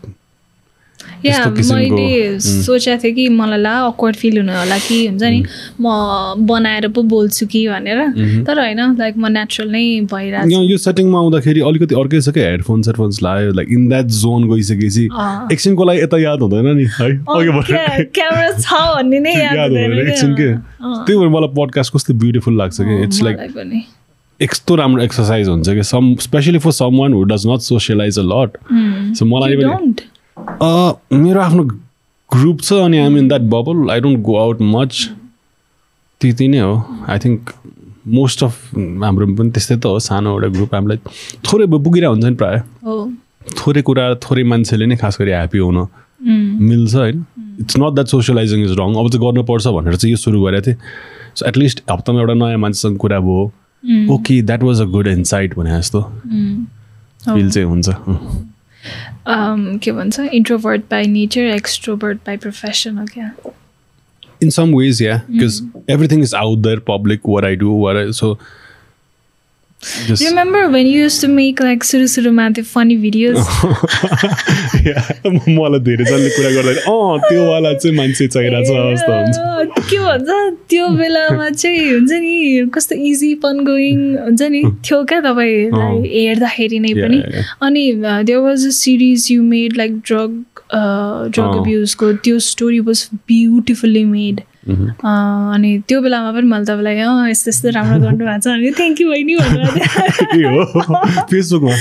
या 1.25 1.45
मैले 1.47 2.39
सोचेको 2.41 3.03
थिएँ 3.03 3.15
कि 3.15 3.29
मलाई 3.29 3.61
ला 3.61 3.73
अक्वर्ड 3.87 4.17
फिल 4.17 4.39
हुनु 4.39 4.53
होला 4.53 4.79
कि 4.79 5.07
हुन्छ 5.07 5.23
नि? 5.23 5.43
म 5.81 6.47
बनाएर 6.47 6.89
पो 6.89 7.03
बोल्छु 7.13 7.47
कि 7.47 7.67
भनेर। 7.69 8.01
तर 8.47 8.61
होइन 8.61 8.81
लाइक 8.99 9.17
म 9.17 9.27
नेचुरल 9.33 9.71
नै 9.71 9.85
भइरहेको 10.13 10.63
यो 10.71 10.79
सेटिङमा 10.79 11.19
आउँदाखेरि 11.19 11.61
अलिकति 11.71 11.95
अर्कै 12.01 12.21
छ 12.21 12.29
क्या 12.37 12.49
हेडफोन 12.51 12.83
सेडफोन्स 12.89 13.23
लायो 13.23 13.53
लाइक 13.53 13.69
इन 13.73 13.89
द्याट 13.89 14.07
जोन 14.21 14.49
गइसकेपछि 14.51 15.05
एकछिनको 15.53 15.85
लागि 15.85 16.01
यता 16.03 16.19
याद 16.23 16.41
हुँदैन 16.43 16.67
नि 16.77 16.87
है? 17.01 17.11
क्यामेरा 18.15 18.51
छ 18.59 18.73
भन्ने 18.97 19.21
नै 19.21 19.35
याद 19.35 19.59
हुँदैन 19.59 19.99
एकछिन 20.09 20.35
के? 20.41 20.51
त्यही 20.57 21.19
भएर 21.19 21.29
मलाई 21.29 21.55
पडकास्ट 21.61 21.95
कस्तो 21.95 22.15
ब्युटिफुल 22.25 22.59
लाग्छ 22.59 22.77
कि? 22.81 23.03
इट्स 23.05 23.23
लाइक 23.23 23.39
यस्तो 24.41 24.75
राम्रो 24.77 25.03
एक्सर्साइज 25.03 25.49
हुन्छ 25.49 25.69
कि। 25.69 25.83
Some 25.93 26.15
specially 26.23 26.59
for 26.59 26.73
someone 27.01 27.13
who 27.13 27.23
does 27.33 27.47
not 27.47 27.61
socialize 27.69 28.19
a 28.19 28.23
lot 28.33 28.51
so 29.19 29.25
मलाई 29.27 29.57
मेरो 30.39 31.41
आफ्नो 31.41 31.63
ग्रुप 32.31 32.61
छ 32.61 32.73
अनि 32.85 32.99
I'm 32.99 33.17
in 33.19 33.29
that 33.29 33.43
bubble 33.53 33.91
I 33.91 34.01
don't 34.01 34.19
go 34.25 34.37
out 34.39 34.59
much 34.63 35.09
त्यति 36.21 36.49
नै 36.49 36.59
हो. 36.59 36.75
आई 37.09 37.19
थिङ्क 37.19 37.53
मोस्ट 38.15 38.45
अफ 38.45 38.75
हाम्रो 39.03 39.27
पनि 39.37 39.51
त्यस्तै 39.51 39.77
त 39.77 39.87
हो. 39.87 39.99
सानो 39.99 40.31
एउटा 40.33 40.49
ग्रुप 40.57 40.75
हामीलाई 40.75 40.99
थोरै 41.47 41.67
पुगिरहेको 41.67 42.13
हुन्छ 42.13 42.25
नि 42.25 42.35
प्रायः। 42.43 42.63
थोरै 43.59 43.83
कुरा 43.89 44.05
थोरै 44.25 44.43
मान्छेले 44.53 44.87
नै 44.87 44.97
खास 44.97 45.15
गरी 45.21 45.31
ह्याप्पी 45.31 45.59
हुन 45.59 45.79
मिल्छ 46.69 46.95
होइन। 46.95 47.25
It's 47.61 47.77
not 47.79 47.93
that 47.95 48.09
socializing 48.09 48.65
is 48.65 48.73
wrong 48.81 48.95
अब 49.01 49.09
चाहिँ 49.11 49.23
गर्नुपर्छ 49.27 49.67
भनेर 49.77 49.97
चाहिँ 49.97 50.13
यो 50.13 50.17
सुरु 50.17 50.43
गरेको 50.43 50.67
थिएँ। 50.67 50.77
सो 51.35 51.47
एटलिस्ट 51.49 51.83
हप्तामा 51.91 52.21
एउटा 52.21 52.35
नयाँ 52.35 52.59
मान्छेसँग 52.65 52.97
कुरा 53.05 53.19
भयो। 53.21 53.45
Okay 54.15 54.41
that 54.43 54.63
was 54.63 54.81
a 54.81 54.85
good 54.97 55.07
insight 55.09 55.57
भने 55.59 55.79
जस्तो। 55.79 56.01
फिल 57.33 57.51
चाहिँ 57.51 57.69
हुन्छ। 57.69 57.89
के 59.29 59.93
भन्छ 59.93 60.21
introvert 60.21 60.83
by 60.91 61.07
nature 61.07 61.55
extrovert 61.55 62.19
by 62.27 62.37
profession 62.37 62.99
हो 62.99 63.07
क्या 63.15 63.33
in 64.45 64.51
some 64.55 64.73
ways 64.77 64.99
yeah 65.01 65.21
because 65.35 65.55
mm. 65.63 65.83
everything 65.93 66.23
is 66.25 66.33
out 66.39 66.65
there 66.65 66.81
public 66.89 67.29
what 67.35 67.45
i 67.51 67.55
do 67.61 67.71
what 67.85 68.01
Remember 70.21 70.69
when 70.71 70.87
you 70.87 71.03
used 71.05 71.21
to 71.21 71.29
make 71.29 71.61
like 71.61 71.85
सुरु 71.85 72.07
सुरुमा 72.09 72.49
त्यो 72.57 72.65
फनी 72.65 72.97
भिडियोज 73.03 73.37
मलाई 75.27 75.81
धेरै 75.89 76.05
जसले 76.05 76.31
कुरा 76.37 76.51
गर्दाखेरि 76.55 76.81
अँ 76.93 77.19
त्यो 77.29 77.43
वाला 77.51 77.73
चाहिँ 77.75 77.97
मान्छे 77.97 78.27
चाहिरहेको 78.27 78.73
छ 78.73 78.77
अवस्था 78.87 79.13
हुन्छ। 79.21 79.37
के 79.91 79.99
भन्छ 79.99 80.31
त्यो 80.71 80.89
बेलामा 80.97 81.49
चाहिँ 81.51 81.85
हुन्छ 81.91 82.13
नि 82.25 82.35
कस्तो 82.75 82.95
इजी 83.11 83.35
पन 83.45 83.65
गोइङ 83.69 84.01
हुन्छ 84.25 84.43
नि 84.43 84.63
थियो 84.89 84.99
क्या 85.13 85.21
तपाईँलाई 85.29 86.03
हेर्दाखेरि 86.17 86.79
नै 86.87 86.93
पनि। 86.95 87.19
अनि 87.69 87.85
there 88.03 88.39
was 88.49 88.67
a 88.67 88.69
series 88.81 89.29
you 89.31 89.43
made 89.55 89.77
like 89.77 89.93
drug 90.11 90.31
drug 90.75 91.51
अब्युजको 91.61 92.13
त्यो 92.27 92.39
स्टोरी 92.51 92.81
वाज 92.91 93.09
ब्युटिफुल्ली 93.15 94.05
मेड 94.05 94.41
अनि 94.67 95.71
त्यो 95.89 96.01
बेलामा 96.03 96.31
पनि 96.33 96.47
मैले 96.53 96.65
तपाईँलाई 96.65 96.99
अँ 97.07 97.31
यस्तो 97.31 97.49
यस्तो 97.51 97.69
राम्रो 97.77 97.99
गर्नुभएको 98.07 98.41
छ 98.41 98.47
अनि 98.55 98.71
थ्याङ्क 98.79 99.01
यू 99.01 99.07
बहिनी 99.11 99.37
भन्नुभएको 99.37 100.95
फेसबुकमा 101.31 101.75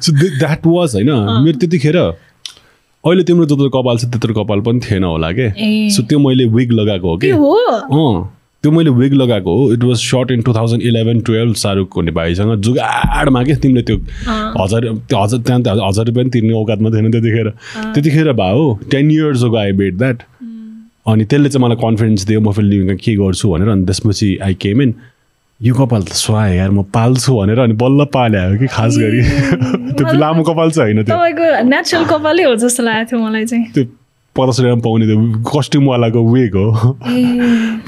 सो 0.00 0.12
द्याट 0.16 0.66
वाज 0.66 0.94
होइन? 0.94 1.10
मेरो 1.44 1.58
त्यतिखेर 1.58 1.96
अहिले 1.98 3.22
तिम्रो 3.24 3.46
जत्रो 3.46 3.68
कपाल 3.76 3.96
छ 3.98 4.04
त्यत्रो 4.08 4.34
कपाल 4.34 4.60
पनि 4.66 4.80
थिएन 4.88 5.04
होला 5.04 5.30
के। 5.32 5.46
सो 5.90 6.02
त्यो 6.08 6.18
मैले 6.18 6.44
विग 6.56 6.72
लगाएको 6.72 7.08
हो 7.08 7.16
कि? 7.24 7.30
अँ। 7.30 8.34
त्यो 8.62 8.70
मैले 8.72 8.90
विग 8.90 9.12
लगाएको 9.14 9.50
हो। 9.56 9.72
It 9.72 9.82
was 9.84 9.96
shot 9.96 10.30
in 10.30 10.40
two 10.42 10.52
thousand 10.54 10.82
eleven 10.82 11.20
twelve 11.26 11.54
Shahrukh 11.56 11.96
हुने 11.96 12.10
भाइसँग 12.12 12.54
जुगाडमा 12.66 13.42
के? 13.44 13.54
तिमीले 13.54 13.82
त्यो 13.82 13.96
हजार 14.58 14.82
त्यो 15.08 15.18
हजार 15.22 15.40
त्यहाँ 15.40 15.62
त 15.62 15.68
हजार 15.68 16.04
रुपियाँ 16.06 16.24
पनि 16.24 16.30
तिर्ने 16.30 16.52
औकातमा 16.58 16.90
थिएन 16.90 17.10
त्यतिखेर। 17.12 17.48
त्यतिखेर 17.94 18.32
भए 18.32 18.52
हो 18.52 18.78
ten 18.90 19.10
years 19.10 19.42
go 19.44 19.56
I 19.56 19.72
bet 19.78 19.94
that 19.98 20.22
अनि 21.08 21.24
त्यसले 21.24 21.48
चाहिँ 21.48 21.64
मलाई 21.64 21.76
कन्फिडेन्स 21.82 22.24
दियो 22.26 22.40
म 22.40 22.52
फेरि 22.52 22.68
लिभिङमा 22.68 22.94
के 23.04 23.14
गर्छु 23.16 23.48
भनेर 23.52 23.68
अनि 23.68 23.84
त्यसपछि 23.84 24.36
आई 24.44 24.54
केम 24.54 24.82
इन 24.82 24.94
यो 25.60 25.74
कपाल 25.74 26.02
त 26.02 26.12
स्वाए 26.14 26.56
यार 26.56 26.70
म 26.70 26.82
पाल्छु 26.94 27.34
भनेर 27.34 27.58
अनि 27.58 27.74
बल्ल 27.74 28.04
पाले 28.14 28.38
हो 28.38 28.58
कि 28.58 28.66
खास 28.66 28.96
गरी। 28.98 29.22
त्यो 29.96 30.12
लामो 30.18 30.42
कपाल 30.42 30.70
चाहिँ 30.70 30.94
होइन 30.94 31.04
त्यो। 31.04 31.14
तपाईँको 31.14 31.46
नेचुरल 31.68 32.04
कपालै 32.12 32.42
हो 32.44 32.54
जस्तो 32.62 32.82
लागेको 32.82 33.10
थियो 33.10 33.20
मलाई 33.26 33.44
चाहिँ। 33.46 33.64
त्यो 33.74 33.84
पचास 34.36 34.60
रुपियाँमा 34.60 34.82
पाउने 34.84 35.06
त्यो 35.06 35.16
कस्ट्युमवालाको 35.48 36.20
वेग 36.32 36.54
हो। 36.54 36.92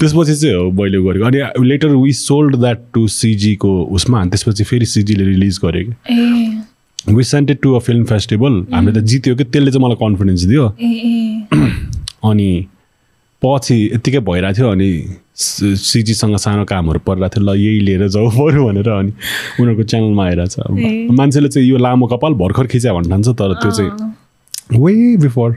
त्यसपछि 0.01 0.35
चाहिँ 0.35 0.55
हो 0.55 0.71
मैले 0.81 0.99
गरेको। 1.05 1.25
अनि 1.25 1.67
later 1.69 1.95
we 1.95 2.11
sold 2.11 2.55
that 2.55 2.79
to 2.93 3.07
सिजीको 3.07 3.71
उसमा 3.95 4.21
अनि 4.21 4.29
त्यसपछि 4.29 4.63
फेरि 4.63 4.85
सिजीले 4.85 5.23
रिलिज 5.25 5.59
गरे। 5.65 5.83
कि 5.85 7.13
we 7.15 7.23
sented 7.23 7.57
to 7.63 7.73
a 7.73 7.79
film 7.79 8.03
festival 8.11 8.53
हामीले 8.73 8.99
त 8.99 9.03
जित्यो 9.13 9.35
कि 9.35 9.43
त्यसले 9.43 9.71
चाहिँ 9.71 9.85
मलाई 9.85 9.97
कन्फिडेन्स 10.03 10.41
दियो। 10.43 10.67
अनि 12.31 12.51
पछि 13.43 13.75
यत्तिकै 13.93 14.19
भइरहेको 14.29 14.57
थियो 14.57 14.69
अनि 14.71 14.89
सिजीसँग 15.81 16.35
सानो 16.37 16.65
कामहरू 16.71 16.99
परिरहेको 17.07 17.35
थियो 17.35 17.45
ल 17.45 17.57
यही 17.57 17.79
लिएर 17.87 18.07
जाऊ 18.15 18.29
पऱ्यो 18.37 18.65
भनेर 18.67 18.89
अनि 18.89 19.11
उनीहरूको 19.59 19.83
च्यानलमा 19.83 20.25
आइरहेछ। 20.25 20.55
मान्छेले 21.19 21.49
चाहिँ 21.49 21.67
यो 21.69 21.77
लामो 21.77 22.07
कपाल 22.07 22.33
भर्खर 22.41 22.67
खिच्या 22.73 22.93
भन्नु 22.93 23.09
ठान्छ 23.09 23.27
तर 23.41 23.53
त्यो 23.61 23.71
चाहिँ 23.71 24.81
वे 24.81 25.17
बिफोर 25.23 25.51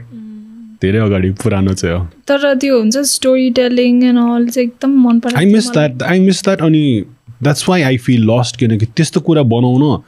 धेरै 0.81 0.99
अगाडि 0.99 1.29
पुरानो 1.43 1.73
चाहिँ 1.73 1.95
हो। 1.97 2.05
तर 2.27 2.53
त्यो 2.63 2.79
हुन्छ 2.79 2.97
स्टोरी 3.11 3.49
टेलिङ 3.59 4.03
एन्ड 4.03 4.19
अल 4.19 4.47
चाहिँ 4.47 4.67
एकदम 4.67 4.97
मन 5.03 5.19
परेको 5.19 5.39
I 5.39 5.53
miss. 5.53 5.69
That 5.73 6.03
I 6.03 6.19
miss 6.19 6.43
that 6.43 6.61
अनि 6.61 6.83
that's 7.43 7.69
why 7.69 7.81
I 7.81 7.97
feel 8.07 8.25
lost 8.31 8.57
किनकि 8.59 8.85
त्यस्तो 8.85 9.19
कुरा 9.29 9.43
बनाउन 9.53 10.01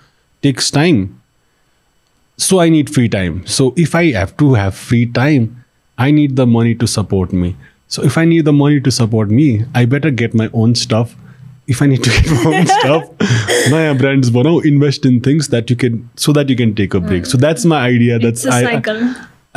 takes 0.44 0.74
time 0.74 1.08
so 2.40 2.58
I 2.60 2.70
need 2.70 2.90
free 2.90 3.08
time 3.08 3.42
so 3.48 3.74
if 3.80 3.96
I 3.96 4.12
have 4.12 4.30
to 4.40 4.54
have 4.56 4.72
free 4.72 5.06
time 5.16 5.48
I 5.99 6.13
need 6.13 6.35
the 6.35 6.41
money 6.51 6.75
to 6.75 6.87
support 6.89 7.35
me 7.35 7.55
so 7.91 8.03
if 8.03 8.19
I 8.19 8.27
need 8.27 8.45
the 8.45 8.49
money 8.55 8.79
to 8.81 8.91
support 8.93 9.31
me 9.31 9.49
I 9.77 9.87
better 9.87 10.11
get 10.23 10.35
my 10.35 10.49
own 10.55 10.73
stuff 10.83 11.17
if 11.71 11.83
I 11.83 11.89
need 11.89 12.05
to 12.05 12.11
get 12.11 12.31
my 12.31 12.59
own 12.59 12.65
stuff 12.67 13.71
नयाँ 13.73 13.95
brands 13.97 14.29
बनाऊ 14.31 14.61
invest 14.67 15.07
in 15.07 15.21
things 15.27 15.51
that 15.51 15.71
you 15.71 15.77
can 15.77 16.01
so 16.19 16.33
that 16.33 16.51
you 16.51 16.57
can 16.57 16.73
take 16.75 16.97
a 16.97 16.99
break 17.01 17.27
so 17.27 17.39
that's 17.39 17.67
my 17.67 17.81
idea 17.83 18.17
It's 18.17 18.23
that's 18.23 18.47
a 18.47 18.53
I 18.53 18.65
cycle. 18.65 19.05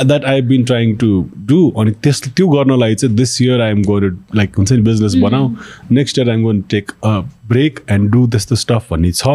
That 0.04 0.24
I 0.24 0.40
been 0.42 0.64
trying 0.64 0.94
to 0.96 1.06
do 1.46 1.58
अनि 1.80 1.90
त्यस 2.04 2.20
त्यो 2.26 2.48
गर्नलाई 2.48 2.94
चाहिँ 2.94 3.14
this 3.16 3.40
year 3.42 3.60
I'm 3.60 3.82
gonna 3.82 4.04
like 4.36 4.56
हुन्छ 4.56 4.72
नि 4.72 4.80
business 4.82 5.14
बनाऊ 5.22 5.50
next 5.90 6.18
year 6.18 6.30
I'm 6.30 6.42
gonna 6.42 6.60
take 6.70 6.90
a 7.04 7.18
break 7.48 7.80
and 7.90 8.10
do 8.10 8.26
त्यस्तो 8.26 8.56
stuff 8.56 8.86
भन्ने 8.90 9.12
छ 9.12 9.28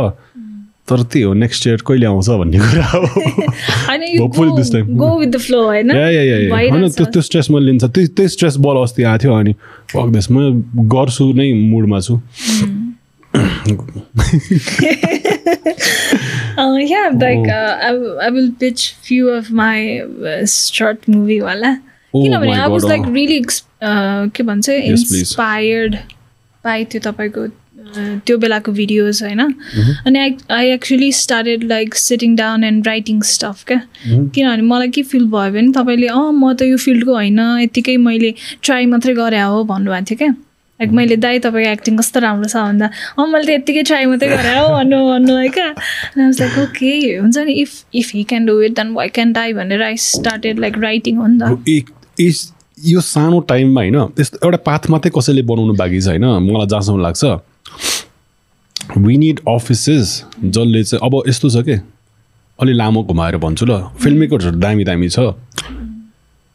तर 0.90 1.02
त्यही 1.02 1.22
हो 1.24 1.32
नेक्स्ट 1.34 1.66
इयर 1.66 1.82
कहिले 1.86 2.06
आउँछ 2.06 2.28
भन्ने 2.40 2.58
कुरा 2.58 2.84
हो 2.86 3.00
होइन। 6.60 6.88
त्यो 6.96 7.04
त्यो 7.12 7.22
स्ट्रेस 7.28 7.50
मैले 7.50 7.66
लिन्छ 7.66 7.84
त्यो 7.84 8.06
त्यही 8.16 8.28
स्ट्रेस 8.28 8.56
बल 8.66 8.82
अस्ति 8.82 9.02
आएको 9.02 9.22
थियो 9.22 9.32
अनि 9.34 9.54
म 10.30 10.86
गर्छु 10.94 11.32
नै 11.36 11.52
मुडमा 11.52 12.00
छु 12.08 12.20
Uh, 16.58 16.76
yeah, 16.76 17.10
like 17.12 17.48
uh, 17.54 17.76
I, 17.86 17.90
w- 17.92 18.16
I 18.26 18.30
will 18.30 18.50
pitch 18.60 18.94
few 19.06 19.28
of 19.28 19.50
my 19.50 20.00
uh, 20.00 20.46
short 20.46 21.06
movie 21.06 21.40
वाला 21.40 21.72
Oh 22.14 22.22
किनभने 22.22 22.52
आई 22.52 22.68
वाज 22.70 22.84
लाइक। 22.84 23.02
रियली 23.14 23.40
के 24.36 24.42
भन्छ. 24.42 24.68
इन्सपायर्ड 24.68 25.94
बाई 26.64 26.84
त्यो 26.84 27.00
तपाईँको 27.10 27.46
त्यो 28.26 28.36
बेलाको 28.38 28.72
भिडियोज 28.72 29.22
होइन। 29.22 29.40
Mm-hmm. 29.40 30.06
अनि 30.06 30.18
I 30.18 30.36
I 30.50 30.70
actually 30.70 31.10
started 31.12 31.64
like 31.64 31.94
sitting 31.96 32.36
down 32.36 32.64
and 32.64 32.86
writing 32.86 33.20
stuff 33.32 33.64
क्या? 33.66 33.80
Mm-hmm. 33.80 34.30
किनभने 34.34 34.62
मलाई 34.62 34.88
के 34.88 35.02
फिल 35.02 35.24
भयो 35.26 35.52
भने 35.52 35.72
तपाईँले 35.72 36.08
अँ 36.08 36.32
म 36.32 36.52
त 36.54 36.62
यो 36.62 36.76
फिल्डको 36.78 37.14
होइन 37.14 37.40
यत्तिकै 37.60 37.96
मैले 38.08 38.34
ट्राई 38.62 38.86
मात्रै 38.86 39.14
गरे 39.14 39.40
हो 39.40 39.62
भन्नुभएको 39.64 40.04
थियो 40.10 40.18
क्या? 40.18 40.34
लाइक 40.80 40.90
मैले 40.92 41.16
दाइ 41.16 41.38
तपाईँको 41.38 41.70
एक्टिङ 41.72 41.96
कस्तो 41.98 42.20
राम्रो 42.20 42.48
छ 42.48 42.56
भन्दा 42.56 42.90
अँ 43.18 43.26
मैले 43.26 43.46
त 43.46 43.50
यत्तिकै 43.50 43.82
ट्राई 43.82 44.04
मात्रै 44.06 44.28
गरे 44.28 44.56
हो 44.58 44.66
भन्नु 44.74 44.98
भन्नु 45.08 45.36
है 45.36 45.48
क्या? 45.48 45.68
लाइक 46.18 46.58
ओके 46.64 46.90
हुन्छ 47.16 47.36
नि 47.38 47.52
if 47.62 47.70
if 47.94 48.10
he 48.14 48.22
can 48.32 48.46
do 48.46 48.60
it 48.62 48.76
then 48.76 48.92
why 48.94 49.08
can't 49.16 49.32
I 49.32 49.52
भनेर 49.56 49.82
आई 49.82 49.96
स्टार्टेड 50.04 50.58
लाइक 50.58 50.78
राइटिङ 50.84 51.16
हो 51.16 51.26
नि 51.26 51.38
त। 51.40 52.52
यो 52.84 53.00
सानो 53.00 53.38
टाइममा 53.48 53.80
होइन 53.80 53.98
त्यस्तो 54.16 54.38
एउटा 54.44 54.58
पाथ 54.64 54.90
मात्रै 54.92 55.10
कसैले 55.16 55.42
बनाउनु 55.48 55.74
बाँकी 55.74 56.00
छ 56.00 56.08
होइन 56.08 56.24
मलाई 56.44 56.66
जहाँसम्म 56.68 57.00
लाग्छ। 57.02 57.24
वी 58.96 59.16
निड 59.18 59.40
अफिसेस 59.48 60.24
जसले 60.44 60.84
चाहिँ 60.84 61.00
अब 61.06 61.22
यस्तो 61.28 61.50
छ 61.50 61.64
कि? 61.64 61.80
अलि 62.58 62.72
लामो 62.72 63.02
घुमाएर 63.04 63.36
भन्छु 63.36 63.66
ल। 63.66 63.82
फिल्म 64.02 64.18
मेकर्सहरू 64.20 64.58
दामी 64.58 64.84
दामी 64.84 65.08
छ। 65.08 65.18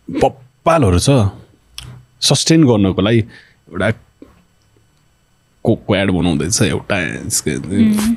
पप्पालहरू 0.09 0.99
छ। 0.99 1.09
सस्टेन 2.21 2.63
गर्नको 2.67 3.01
लागि 3.01 3.19
एउटा 3.19 3.91
कोकको 5.65 5.95
एड 5.95 6.11
बनाउँदैछ 6.11 6.61
एउटा 6.61 6.97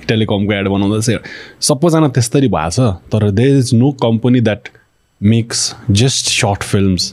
टेलिकमको 0.09 0.53
एड 0.53 0.69
बनाउँदैछ। 0.69 1.21
सबैजना 1.61 2.09
त्यस्तरी 2.09 2.49
भएको 2.49 2.71
छ 2.71 2.81
तर 3.13 3.31
there 3.31 3.59
is 3.59 3.75
no 3.75 3.91
company 4.03 4.41
that 4.41 4.69
makes 5.21 5.75
just 5.91 6.27
short 6.31 6.63
films 6.63 7.13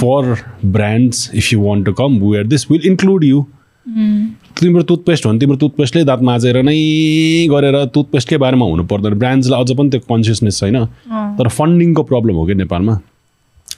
for 0.00 0.36
brands 0.66 1.30
if 1.34 1.52
you 1.52 1.60
want 1.60 1.86
to 1.86 1.92
come 1.92 2.18
where 2.22 2.46
this 2.46 2.70
will 2.70 2.86
include 2.86 3.24
you 3.24 3.44
तिम्रो 4.60 4.82
टुथपेस्ट 4.82 5.26
हो 5.26 5.30
भने 5.30 5.38
तिम्रो 5.40 5.56
टुथपेस्टले 5.56 6.04
दाँत 6.04 6.22
माझेर 6.22 6.56
नै 6.62 6.76
गरेर 7.50 7.76
टुथपेस्टकै 7.94 8.36
बारेमा 8.38 8.66
हुनु 8.66 8.84
पर्दैन। 8.84 9.14
ब्रान्ड्सलाई 9.18 9.60
अझ 9.60 9.72
पनि 9.78 9.90
त्यो 9.90 10.00
कन्सियसनेस 10.10 10.60
छैन। 10.60 10.84
तर 11.38 11.48
फन्डिङको 11.48 12.02
प्रब्लम 12.02 12.34
हो 12.36 12.46
कि 12.46 12.54
नेपालमा? 12.54 12.94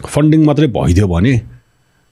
फन्डिङ 0.06 0.44
मात्रै 0.44 0.66
भइदियो 0.76 1.06
भने 1.09 1.40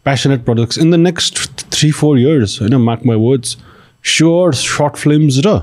passionate 0.06 0.44
products 0.44 0.78
in 0.78 0.90
the 0.90 0.94
next 0.94 1.34
three 1.72 1.90
four 1.90 2.18
years 2.18 2.60
होइन 2.62 2.74
mark 2.88 3.06
my 3.06 3.16
words 3.16 3.56
sure 4.04 4.54
short 4.54 4.96
films 4.96 5.38
र 5.46 5.60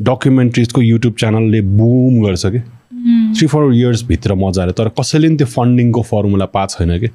डकुमेन्ट्रिजको 0.00 0.82
युट्युब 0.82 1.14
च्यानलले 1.20 1.60
बुम 1.76 2.20
गर्छ 2.24 2.46
कि। 2.46 2.60
थ्री 3.36 3.46
फोर 3.46 3.74
इयर्सभित्र 3.74 4.34
मजाले 4.34 4.72
तर 4.72 4.88
कसैले 5.00 5.28
पनि 5.28 5.36
त्यो 5.36 5.46
फन्डिङको 5.46 6.02
फर्मुला 6.02 6.46
पाएको 6.54 6.78
छैन 6.78 6.98
कि? 6.98 7.08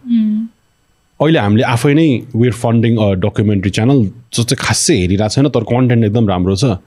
अहिले 1.22 1.40
हामीले 1.40 1.64
आफै 1.64 1.94
नै 1.94 2.08
we're 2.36 2.54
funding 2.64 2.98
a 2.98 3.08
documentary 3.26 3.72
channel 3.78 4.00
जो 4.34 4.44
चाहिँ 4.44 4.60
खासै 4.62 4.98
हेरिरहेको 5.00 5.34
छैन 5.36 5.50
तर 5.56 5.64
कन्टेन्ट 5.72 6.06
एकदम 6.06 6.28
राम्रो 6.30 6.56
छ। 6.56 6.78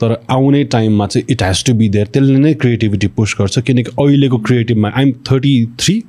तर 0.00 0.16
आउने 0.30 0.62
टाइममा 0.74 1.06
चाहिँ 1.06 1.26
it 1.30 1.42
has 1.42 1.64
to 1.64 1.74
be 1.80 1.88
there 1.96 2.06
त्यसले 2.12 2.38
नै 2.38 2.52
क्रिएटिभिटी 2.60 3.06
पुस 3.16 3.34
गर्छ 3.38 3.58
किनकि 3.70 3.90
अहिलेको 3.98 4.38
क्रिएटिभमा 4.46 4.92
आइएम 4.96 5.12
थर्टी 5.30 5.54
थ्री 5.80 6.02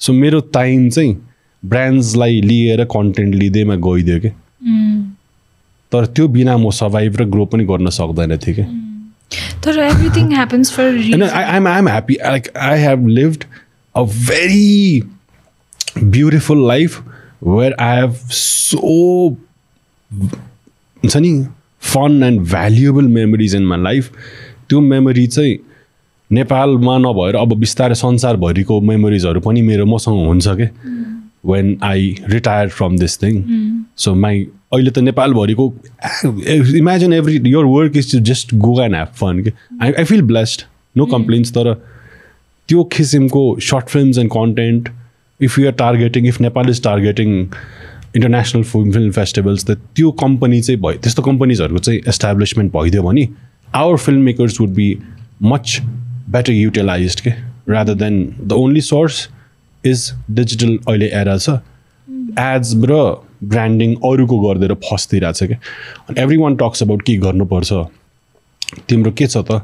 सो 0.00 0.12
मेरो 0.20 0.40
टाइम 0.56 0.88
चाहिँ 0.90 1.16
ब्रान्ड्सलाई 1.62 2.40
लिएर 2.40 2.84
कन्टेन्ट 2.94 3.34
लिँदैमा 3.34 3.74
गइदियो 3.86 4.20
कि? 4.20 4.30
तर 5.92 6.06
त्यो 6.06 6.28
बिना 6.36 6.56
म 6.56 6.70
सर्भाइभ 6.80 7.16
र 7.20 7.24
ग्रो 7.34 7.44
पनि 7.52 7.64
गर्न 7.72 7.90
सक्दैन 7.98 8.36
थिएँ 8.46 8.54
कि? 8.56 8.64
तर 9.64 9.78
everything 9.78 10.32
happens 10.34 10.72
for 10.72 10.86
And 11.14 11.24
I, 11.24 11.42
I'm 11.56 11.66
I'm 11.66 11.86
happy. 11.86 12.16
Like 12.24 12.48
I 12.56 12.76
have 12.76 13.02
lived 13.18 13.44
a 13.94 14.04
very 14.04 15.04
beautiful 15.96 16.56
life 16.56 17.00
where 17.40 17.74
I 17.78 17.94
have 17.96 18.16
so 18.32 19.36
हुन्छ 20.10 21.16
नि 21.16 21.32
fun 21.82 22.22
and 22.22 22.40
valuable 22.40 23.04
memories 23.08 23.54
in 23.56 23.66
my 23.66 23.82
life 23.82 24.10
त्यो 24.68 24.80
मेमोरी 24.80 25.26
चाहिँ 25.26 25.58
नेपालमा 26.30 26.96
नभएर 26.98 27.36
अब 27.36 27.54
बिस्तारै 27.58 27.94
संसारभरिको 27.94 28.80
मेमोरिजहरू 28.80 29.40
पनि 29.40 29.62
मेरो 29.62 29.86
मसँग 29.86 30.26
हुन्छ 30.26 30.48
कि? 30.60 30.68
When 31.46 31.76
I 31.82 32.14
retire 32.28 32.68
from 32.68 32.96
this 32.98 33.22
thing 33.22 33.42
so 34.04 34.14
my 34.14 34.46
अहिले 34.72 34.90
त 34.90 34.98
नेपालभरिको 34.98 35.72
imagine 36.78 37.12
every 37.12 37.40
your 37.50 37.64
work 37.64 37.96
is 37.96 38.12
to 38.12 38.20
just 38.30 38.54
go 38.66 38.80
and 38.82 38.94
have 38.94 39.14
fun 39.20 39.42
कि 39.42 39.52
I 39.82 39.92
I 39.92 40.04
feel 40.04 40.22
blessed 40.32 40.62
no 40.96 41.06
complains 41.16 41.52
तर 41.52 41.74
त्यो 42.68 42.84
किसिमको 42.96 43.44
short 43.70 43.88
films 43.88 44.18
and 44.18 44.30
content 44.32 44.88
if 45.42 45.58
you 45.58 45.66
are 45.66 45.72
targeting 45.84 46.26
if 46.26 46.40
Nepal 46.40 46.70
is 46.70 46.82
targeting 46.82 47.30
international 48.16 48.62
film 48.72 48.92
film 48.92 49.10
festivals 49.18 49.64
त 49.64 49.78
त्यो 49.96 50.10
company 50.20 50.60
चाहिँ 50.60 50.80
भयो 50.82 50.98
त्यस्तो 51.02 51.22
कम्पनीजहरूको 51.22 51.78
चाहिँ 51.78 52.00
एस्टाब्लिसमेन्ट 52.08 52.72
भइदियो 52.72 53.02
भने 53.02 53.28
our 53.82 53.96
filmmakers 54.30 54.60
would 54.60 54.70
be 54.74 54.88
much 55.42 55.80
better 56.30 56.52
utilize 56.52 57.20
के 57.20 57.30
rather 57.68 57.94
than 57.94 58.16
the 58.42 58.52
only 58.52 58.80
source 58.80 59.28
is 59.84 60.10
digital 60.30 60.78
अहिले 60.88 61.06
एरा 61.20 61.36
छ. 61.38 61.50
एड्स 62.38 62.74
र 62.90 62.96
ब्रान्डिङ 63.52 63.94
अरूको 64.04 64.38
गरिदिएर 64.40 64.74
फस्दिरहेको 64.84 65.38
छ 65.38 65.48
क्या 65.48 65.58
अनि 66.08 66.20
एभ्री 66.22 66.36
वान 66.36 66.56
टक्स 66.62 66.82
अबाउट 66.82 67.02
के 67.02 67.16
गर्नुपर्छ। 67.18 67.72
तिम्रो 68.88 69.12
के 69.12 69.26
छ 69.26 69.36
त? 69.36 69.62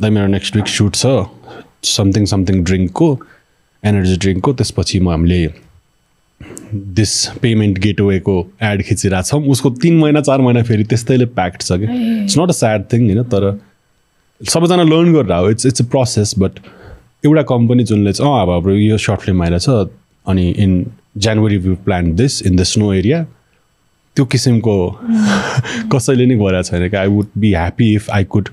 दा 0.00 0.10
मेरो 0.10 0.26
नेक्स्ट 0.26 0.56
विक 0.56 0.66
सुट 0.68 0.94
छ। 0.94 1.06
समथिङ 1.86 2.24
समथिङ 2.26 2.62
ड्रिङ्कको 2.64 3.08
एनर्जी 3.86 4.16
ड्रिङ्कको 4.16 4.52
त्यसपछि 4.52 5.00
म 5.00 5.10
हामीले 5.10 5.40
दिस 6.96 7.12
पेमेन्ट 7.42 7.78
गेटवेको 7.78 8.34
एड 8.62 8.82
खिचिरहेको 8.82 9.28
छौँ। 9.28 9.42
उसको 9.52 9.70
तिन 9.82 9.96
महिना 9.98 10.20
चार 10.20 10.40
महिना 10.40 10.62
फेरि 10.62 10.84
त्यस्तैले 10.84 11.26
प्याक्ड 11.38 11.62
छ 11.62 11.78
कि। 11.80 11.86
It's 12.24 12.38
not 12.38 12.48
a 12.48 12.56
sad 12.60 12.84
thing 12.92 13.04
होइन 13.10 13.22
तर 13.34 13.44
सबैजना 14.40 14.82
लर्न 14.82 15.12
गरेर 15.14 15.32
हो 15.32 15.50
it's 15.50 15.66
it's 15.66 15.82
a 15.82 15.84
process 15.90 16.34
but 16.38 16.58
एउटा 17.24 17.42
कम्पनी 17.52 17.84
जुनले 17.84 18.12
चाहिँ 18.12 18.32
अँ 18.32 18.42
अब 18.42 18.50
हाम्रो 18.50 18.74
यो 18.74 18.98
सर्ट 18.98 19.20
फिल्म 19.20 19.42
आइरहेछ 19.42 19.68
अनि 20.26 20.50
in 20.58 20.84
January 21.24 21.56
we 21.58 21.74
plan 21.84 22.14
this 22.16 22.42
in 22.46 22.56
the 22.56 22.62
snow 22.72 22.92
area 22.92 23.22
त्यो 24.16 24.24
किसिमको 24.34 24.76
कसैले 25.92 26.26
नै 26.26 26.36
गरेको 26.36 26.62
छैन 26.62 26.88
कि। 26.88 26.96
I 26.96 27.08
would 27.08 27.26
be 27.38 27.52
happy 27.52 27.94
if 27.94 28.10
I 28.10 28.24
could 28.34 28.48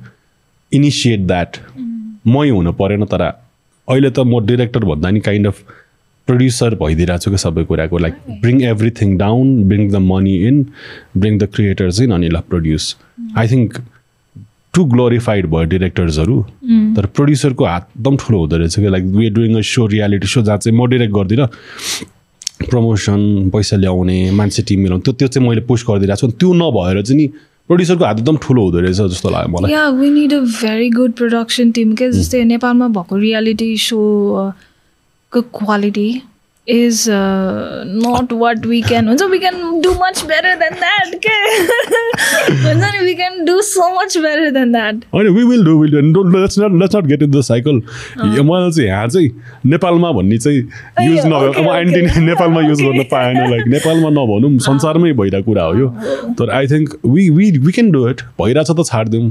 initiate 0.71 1.19
that 1.27 1.57
मै 2.27 2.49
हुनु 2.49 2.71
परेन 2.73 3.05
तर 3.05 3.31
अहिले 3.87 4.09
त 4.09 4.19
म 4.19 4.45
डिरेक्टर 4.45 4.83
भन्दा 4.85 5.09
नि 5.09 5.19
काइन्ड 5.29 5.47
अफ 5.47 5.63
प्रड्युसर 6.27 6.75
भइदिइरहेको 6.81 7.23
छु 7.23 7.31
कि 7.31 7.37
सबै 7.37 7.63
कुराको 7.71 7.97
like 7.97 8.13
bring 8.41 8.61
everything 8.73 9.17
down 9.17 9.63
bring 9.69 9.89
the 9.91 9.95
money 10.11 10.35
in 10.47 10.65
bring 11.17 11.39
the 11.39 11.49
creators 11.55 12.01
in 12.01 12.11
अनि 12.19 12.29
ल 12.29 12.39
produce 12.49 12.95
I 13.37 13.47
think 13.47 13.81
too 14.73 14.83
glorified 14.93 15.45
भयो 15.47 15.63
डिरेक्टर्सहरू 15.75 16.41
तर 16.95 17.05
प्रड्युसरको 17.17 17.65
हात 17.65 17.87
एकदम 17.97 18.17
ठुलो 18.23 18.39
हुँदो 18.39 18.57
रहेछ 18.57 18.75
कि 18.79 18.89
like 18.95 19.03
we 19.15 19.29
doing 19.29 19.57
a 19.57 19.61
show 19.71 19.85
reality 19.87 20.27
show 20.27 20.41
जहाँ 20.41 20.57
चाहिँ 20.57 20.77
म 20.77 20.87
डिरेक्ट 20.89 21.13
गर्दिनँ। 21.13 21.47
प्रमोसन 22.69 23.49
पैसा 23.53 23.77
ल्याउने 23.77 24.17
मान्छे 24.31 24.63
टिम 24.63 24.79
मिलाउने 24.81 25.03
त्यो 25.03 25.13
त्यो 25.13 25.27
चाहिँ 25.27 25.47
मैले 25.47 25.61
पुस्ट 25.67 25.87
गरिदिरहेको 25.87 26.27
छु। 26.27 26.37
त्यो 26.39 26.53
नभएर 26.53 27.01
चाहिँ 27.01 27.17
नि 27.17 27.27
प्रड्युसरको 27.67 28.05
हात 28.05 28.17
एकदम 28.19 28.37
ठुलो 28.43 28.61
हुँदो 28.63 28.79
रहेछ 28.79 28.99
जस्तो 29.13 29.29
लाग्यो 29.29 29.57
मलाई। 29.57 29.71
Yeah 29.71 29.87
we 29.99 30.09
need 30.09 30.33
a 30.33 30.39
very 30.39 30.89
good 30.89 31.11
production 31.21 31.71
team 31.71 31.93
के 31.95 32.11
जस्तै 32.11 32.43
नेपालमा 32.43 32.87
भएको 32.97 33.17
रियालिटी 33.17 33.77
सोको 33.87 35.41
quality 35.59 36.09
is 36.67 37.09
uh, 37.09 37.83
not 37.85 38.31
what 38.31 38.65
we 38.65 38.81
can 38.81 39.17
so 39.17 39.27
we 39.27 39.37
can 39.37 39.81
do 39.81 39.93
much 39.95 40.25
better 40.27 40.51
than 40.59 40.75
that 40.83 41.09
okay? 41.15 41.41
we 43.03 43.15
can 43.15 43.43
do 43.43 43.61
so 43.61 43.93
much 43.95 44.13
better 44.25 44.49
than 44.49 44.71
that. 44.71 44.95
होइन 45.13 45.33
we 45.37 45.43
will 45.43 45.63
do 45.63 45.77
will 45.77 45.91
do. 45.95 46.01
Don't 46.13 46.31
let's 46.31 46.57
not 46.57 46.71
let's 46.71 46.93
not 46.93 47.09
get 47.09 47.21
into 47.21 47.37
the 47.37 47.43
cycle. 47.43 47.81
मलाई 48.17 48.71
चाहिँ 48.71 48.87
यहाँ 48.87 49.07
चाहिँ 49.07 49.29
नेपालमा 49.73 50.11
भन्ने 50.19 50.37
चाहिँ 50.37 50.61
use 51.09 51.25
नभयो 51.25 51.51
अब 51.51 51.67
anti 51.75 52.21
नेपालमा 52.25 52.61
युज 52.67 52.81
गर्न 52.85 53.03
पाएन 53.11 53.41
लाइक 53.51 53.67
नेपालमा 53.75 54.09
नभनौँ 54.21 54.57
संसारमै 54.69 55.13
भइरहेको 55.19 55.51
कुरा 55.51 55.63
हो 55.63 55.73
यो। 55.79 55.87
तर 56.39 56.49
I 56.59 56.67
think 56.67 56.97
we 57.05 57.29
we 57.29 57.51
we 57.65 57.71
can 57.71 57.91
do 57.91 58.07
it 58.09 58.21
भइरहेछ 58.41 58.71
त 58.71 58.87
छाडिदिउँ। 58.91 59.25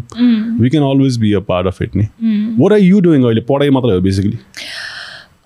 We 0.60 0.68
can 0.70 0.84
always 0.90 1.18
be 1.24 1.32
a 1.32 1.40
part 1.48 1.66
of 1.66 1.82
it 1.82 1.96
नि 1.96 2.08
वाट 2.60 2.72
आर 2.72 2.78
यु 2.78 3.00
डुइङ 3.08 3.24
अहिले? 3.24 3.40
पढाइ 3.52 3.70
मात्रै 3.78 3.94
हो 3.94 4.00
बेसिकली 4.10 4.38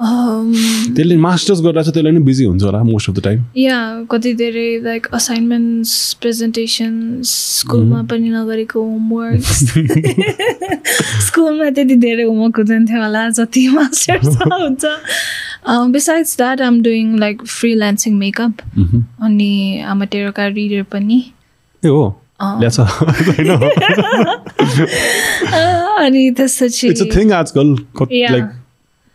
त्यसले 0.01 1.17
मास्टर्स 1.17 1.61
गरिरहेको 1.61 1.91
छ 1.91 1.95
त्यसले 1.95 2.11
नै 2.11 2.21
बिजी 2.21 2.45
हुन्छ 2.45 2.63
होला 2.63 2.83
मोस्ट 2.83 3.11
अफ 3.11 3.17
द 3.17 3.23
टाइम 3.25 3.45
या 3.57 4.05
कति 4.11 4.33
धेरै 4.35 4.81
लाइक 4.85 5.07
असाइनमेन्ट्स 5.13 6.15
प्रेजेन्टेसन्स 6.15 7.31
स्कुलमा 7.61 8.03
पनि 8.03 8.29
नगरेको 8.29 8.83
होमवर्क 8.83 9.41
स्कुलमा 11.27 11.71
त्यति 11.77 11.97
धेरै 11.97 12.23
होमवर्क 12.23 12.57
हुँदैन 12.57 12.87
थियो 12.87 13.03
होला 13.03 13.29
जति 13.31 13.69
मास्टर्स 13.69 14.27
हुन्छ। 14.53 14.85
Besides 15.93 16.37
that 16.37 16.61
I'm 16.61 16.83
doing 16.83 17.19
like 17.19 17.43
freelancing 17.75 18.19
makeup 18.19 18.55
अनि 19.23 19.81
आमा 19.81 20.05
टेरोका 20.05 20.47
रिडर 20.47 20.83
पनि। 20.83 21.25
ए 21.85 21.89
हो? 21.89 22.23
अनि 26.05 26.31
त्यसपछि 26.37 26.95
थिङ 27.17 27.33
आजकल 27.33 27.77
लाइक 28.13 28.45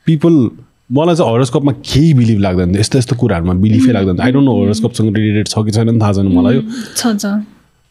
पिपल 0.06 0.50
मलाई 0.98 1.16
चाहिँ 1.16 1.34
हरोस्कोपमा 1.34 1.72
केही 1.88 2.14
बिलिभ 2.14 2.40
लाग्दैन 2.40 2.76
यस्तो 2.76 2.98
यस्तो 2.98 3.16
कुराहरूमा 3.16 3.54
बिलिफै 3.64 3.92
लाग्दैन। 3.94 4.20
आई 4.20 4.32
डोन्ट 4.32 4.46
नो 4.46 4.54
हरोस्कोपसँग 4.64 5.16
रिलेटेड 5.18 5.48
छ 5.48 5.64
कि 5.66 5.72
छैन 5.72 6.00
थाहा 6.02 6.14
छैन 6.14 6.28
मलाई 6.38 6.56
यो 6.56 6.62
छ 6.96 7.02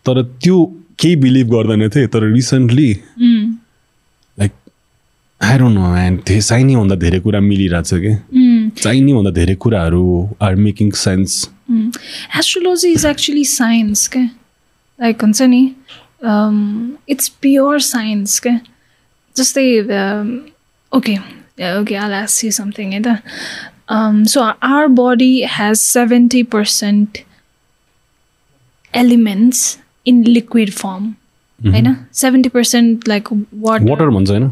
तर 0.06 0.22
त्यो 0.44 0.56
केही 1.00 1.16
बिलिभ 1.16 1.46
गर्दैन 1.54 1.88
थिएँ 1.94 2.08
तर 2.14 2.22
recently 2.32 2.90
like 4.38 4.52
I 5.40 5.58
don't 5.58 5.78
know 5.78 5.94
and 5.96 6.20
त्यो 6.26 6.40
चाहिनेभन्दा 6.40 6.96
धेरै 7.04 7.20
कुरा 7.24 7.40
मिलिरहेको 7.40 7.88
छ 7.88 8.00
कि। 8.04 8.12
चाहिनेभन्दा 8.82 9.30
धेरै 9.40 9.54
कुराहरू 9.64 10.04
are 10.42 10.54
making 10.68 10.90
sense 11.06 11.48
astrology 12.38 12.92
is 12.92 13.06
actually 13.06 13.44
science 13.56 14.06
क्या 14.14 14.28
लाइक 14.98 15.22
हुन्छ 15.22 15.42
नि 15.56 15.62
इट्स 17.14 17.28
प्योर 17.42 17.80
साइन्स 17.88 18.38
क्या 18.46 18.58
जस्तै 19.36 19.68
okay 20.92 21.18
okay, 21.60 21.96
I'll 21.96 22.14
ask 22.14 22.42
you 22.42 22.50
something. 22.50 23.06
Um, 23.88 24.26
so 24.26 24.52
our 24.62 24.88
body 24.88 25.42
has 25.42 25.80
70% 25.80 27.24
elements 28.94 29.78
in 30.04 30.22
liquid 30.24 30.74
form. 30.74 31.16
होइन 31.60 31.94
seventy 32.14 32.48
percent 32.48 33.08
like 33.08 33.28
water 33.32 33.84
water 33.84 34.08
भन्छ 34.10 34.30
होइन 34.30 34.48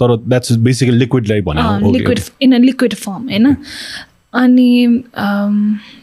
तर 0.00 0.16
that's 0.16 0.52
basically 0.66 0.98
लिक्विडलाई 0.98 1.40
भन्यो 1.40 1.92
liquid 1.92 2.20
in 2.42 2.52
a 2.54 2.58
liquid 2.58 2.94
form 2.94 3.28
होइन 3.28 3.56
अनि 4.34 5.02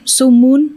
so 0.08 0.30
moon 0.30 0.70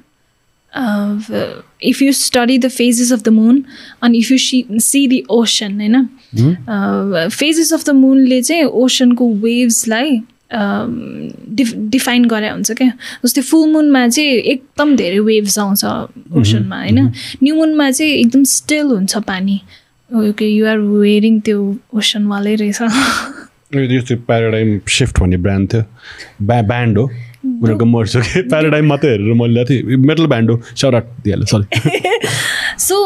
if 0.74 2.02
you 2.02 2.12
study 2.12 2.58
the 2.58 2.68
phases 2.70 3.12
of 3.12 3.22
the 3.22 3.28
moon 3.28 3.62
अनि 4.02 4.18
if 4.18 4.30
you 4.32 4.38
see 4.80 5.06
the 5.08 5.22
ocean 5.30 5.80
होइन 5.80 7.28
फेजेस 7.30 7.72
अफ 7.72 7.84
द 7.86 7.90
मुनले 7.94 8.42
चाहिँ 8.42 8.64
ओसनको 8.64 9.32
वेभ्सलाई 9.36 10.20
डिफ 11.50 11.72
डिफाइन 11.90 12.24
गरे 12.24 12.48
हुन्छ 12.48 12.72
क्या 12.72 12.92
जस्तै 13.24 13.42
फुल 13.42 13.70
मुनमा 13.72 14.06
चाहिँ 14.08 14.30
एकदम 14.30 14.96
धेरै 14.96 15.18
वेभ्स 15.28 15.58
आउँछ 15.58 15.84
ओसनमा 16.36 16.78
होइन 16.78 16.98
न्यु 17.42 17.54
मुनमा 17.54 17.90
चाहिँ 17.90 18.12
एकदम 18.12 18.44
स्टिल 18.50 18.86
हुन्छ 18.86 19.16
पानी 19.26 19.60
ओके 20.10 20.46
युआर 20.46 20.78
वेयरिङ 20.78 21.40
त्यो 21.40 21.58
ओसनवालै 21.94 22.54
रहेछ 22.54 22.78
प्याराडाइम 23.72 24.78
सिफ्ट 24.90 25.20
भन्ने 25.20 25.36
ब्रान्ड 25.36 25.72
थियो 25.72 26.46
ब्या 26.46 26.62
ब्यान्ड 26.62 26.98
हो 26.98 27.10
उनीहरूको 27.44 27.84
मर्छ 27.84 28.16
कि 28.16 28.42
प्याराडाइम 28.42 28.86
मात्रै 28.88 29.10
हेरेर 29.10 29.34
मैले 29.34 29.52
ल्याएको 29.52 29.70
थिएँ 29.70 29.96
मेटल 30.08 30.26
ब्यान्ड 30.26 30.50
हो 30.50 30.56
सराट 30.76 31.04
दिइहाल्यो 31.24 31.46
sorry 31.54 31.66
so 32.78 32.96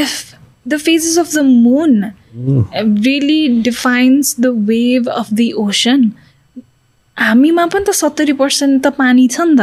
if 0.00 0.34
phases 0.68 1.16
of 1.16 1.28
the 1.32 1.42
moon 1.42 1.92
mm. 2.36 2.64
really 3.04 3.62
defines 3.62 4.34
the 4.34 4.50
wave 4.70 5.06
of 5.08 5.26
the 5.36 5.46
ocean 5.54 6.02
हामीमा 7.16 7.66
पनि 7.66 7.84
त 7.84 7.90
सत्तरी 7.90 8.32
पर्सेन्ट 8.32 8.82
त 8.82 8.86
पानी 8.98 9.28
छ 9.28 9.40
नि 9.40 9.56
त 9.56 9.60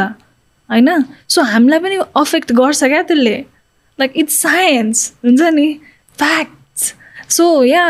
होइन? 0.70 0.88
सो 1.28 1.42
हामीलाई 1.52 1.78
पनि 1.78 1.96
अफेक्ट 2.16 2.52
गर्छ 2.52 2.84
क्या 2.84 3.02
त्यसले। 3.02 3.36
लाइक 4.00 4.12
इट्स 4.16 4.34
साइन्स 4.42 5.12
हुन्छ 5.24 5.42
नि? 5.54 5.68
फ्याक्ट्स 6.18 6.55
सो 7.28 7.64
या 7.64 7.84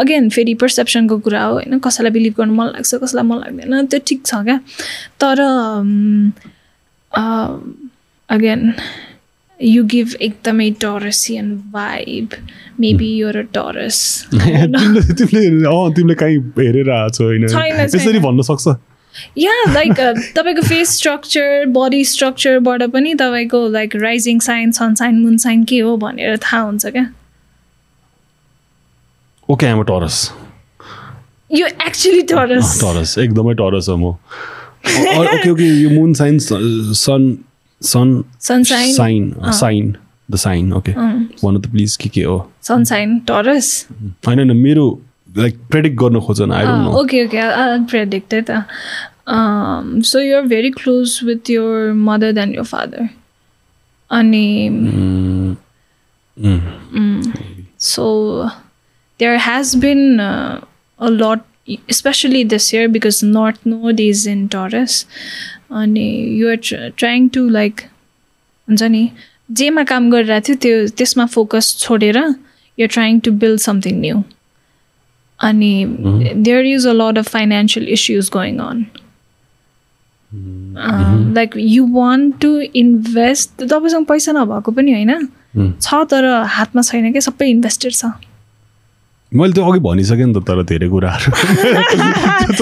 अगेन 0.00 0.28
फेरि 0.30 0.54
पर्सेप्सनको 0.62 1.18
कुरा 1.18 1.42
हो 1.44 1.52
होइन? 1.54 1.78
कसैलाई 1.78 2.12
बिलिभ 2.12 2.34
गर्नु 2.38 2.54
मन 2.54 2.66
लाग्छ 2.66 2.94
कसैलाई 2.94 3.26
मन 3.28 3.38
लाग्दैन 3.38 3.86
त्यो 3.86 4.00
ठिक 4.06 4.20
छ 4.26 4.34
क्या? 4.44 4.58
तर 5.20 5.36
अगेन 8.28 8.72
you 9.60 9.82
give 9.90 10.14
एकदमै 10.20 10.70
Taurean 10.80 11.50
vibe 11.72 12.28
maybe 12.80 13.10
you're 13.16 13.36
a 13.38 13.42
Taurus 13.54 13.98
तिमीले 14.32 16.14
कहीँ 16.14 16.38
हेरेर 16.58 16.90
आएको 16.90 17.24
होइन? 17.24 17.46
त्यसरी 17.46 18.18
भन्न 18.18 18.42
सक्छ? 18.48 18.66
या 19.38 19.52
लाइक 19.72 20.00
तपाईँको 20.36 20.62
फेस 20.62 20.88
स्ट्रक्चर 20.96 21.64
बडी 21.72 22.04
स्ट्रक्चरबाट 22.04 22.82
पनि 22.92 23.14
तपाईँको 23.14 23.60
like 23.72 23.96
rising 23.96 24.38
sign 24.48 24.72
sun sign 24.80 25.20
moon 25.20 25.36
sign 25.44 25.64
के 25.64 25.78
हो 25.78 25.96
भनेर 25.96 26.36
थाहा 26.36 26.62
हुन्छ 26.62 26.86
क्या? 26.86 27.06
ओके 29.48 29.66
आम 29.66 29.82
टरस 29.82 30.18
यो 31.50 31.66
एक्चुली 31.66 32.22
टरस 32.28 32.78
टरस 32.80 33.16
एकदमै 33.18 33.54
टरस 33.54 33.88
हो 33.88 33.96
म 33.96 34.04
ओके 34.04 35.50
ओके 35.50 35.64
यो 35.64 35.90
moon 35.90 36.14
sign 36.14 36.38
sun 36.38 37.36
sun 37.82 38.22
sunshine 38.42 38.92
sign 38.94 39.32
sign 39.52 39.94
the 40.30 40.36
sign 40.36 40.72
okay 40.72 40.92
भन्नु 40.92 41.60
त 41.60 41.70
प्लिज 41.70 41.96
के 41.96 42.08
के 42.08 42.22
हो 42.24 42.38
सनसाइन 42.62 43.18
टरस 43.28 43.70
होइन 44.26 44.38
होइन 44.38 44.56
मेरो 44.56 44.86
लाइक 45.38 45.58
प्रेडिक्ट 45.70 45.96
गर्न 45.98 46.20
खोज्न 46.20 46.52
I 46.52 46.66
don't 46.66 46.84
know 46.84 47.00
okay 47.00 47.24
okay 47.24 47.84
predict 47.86 48.34
त 48.50 48.62
so 50.06 50.20
you 50.20 50.36
are 50.36 50.42
very 50.48 50.70
close 50.70 51.18
with 51.24 51.50
your 51.50 51.92
mother 52.08 52.32
then 52.32 52.54
your 52.54 52.64
father 52.64 53.08
अनि 54.10 54.46
so 57.82 58.04
there 59.20 59.36
has 59.48 59.74
been 59.76 60.18
a 60.20 61.08
lot 61.10 61.40
especially 61.88 62.44
this 62.44 62.72
year 62.72 62.88
because 62.88 63.22
north 63.22 63.64
node 63.64 64.00
is 64.00 64.26
in 64.26 64.48
taurus. 64.48 65.06
And 65.70 65.98
you're 65.98 66.56
tr- 66.58 66.90
trying 66.96 67.30
to 67.30 67.48
like 67.48 67.88
हुन्छ 68.68 68.82
नि 68.82 69.10
जेमा 69.52 69.82
काम 69.84 70.10
गरिरहेको 70.10 70.44
थियो 70.46 70.56
त्यो 70.56 70.88
त्यसमा 70.96 71.26
focus 71.26 71.76
छोडेर 71.78 72.18
you 72.78 72.86
trying 72.88 73.18
to 73.20 73.32
build 73.42 73.60
something 73.60 74.00
new 74.00 74.22
अनि 75.40 75.72
there 76.34 76.66
is 76.66 76.86
a 76.86 76.92
lot 76.92 77.18
of 77.18 77.28
financial 77.28 77.88
issues 77.96 78.30
going 78.32 78.58
on 78.58 78.84
like 81.34 81.56
you 81.56 81.86
want 81.94 82.40
to 82.40 82.58
invest 82.82 83.62
तपाईँसँग 83.62 84.06
पैसा 84.06 84.32
नभएको 84.32 84.72
पनि 84.72 84.92
होइन 84.92 85.28
छ 85.80 86.04
तर 86.10 86.30
हातमा 86.56 86.82
छैन 86.82 87.12
क्या 87.12 87.20
सबै 87.30 87.50
इन्भेस्टेड 87.50 87.92
छ 87.92 88.12
मैले 89.34 89.52
त्यो 89.52 89.64
अघि 89.70 89.80
भनिसकेँ 89.84 90.26
नि 90.26 90.32
त 90.34 90.36
तर 90.48 90.58
धेरै 90.70 90.88
कुराहरू। 90.88 91.30
त 92.54 92.60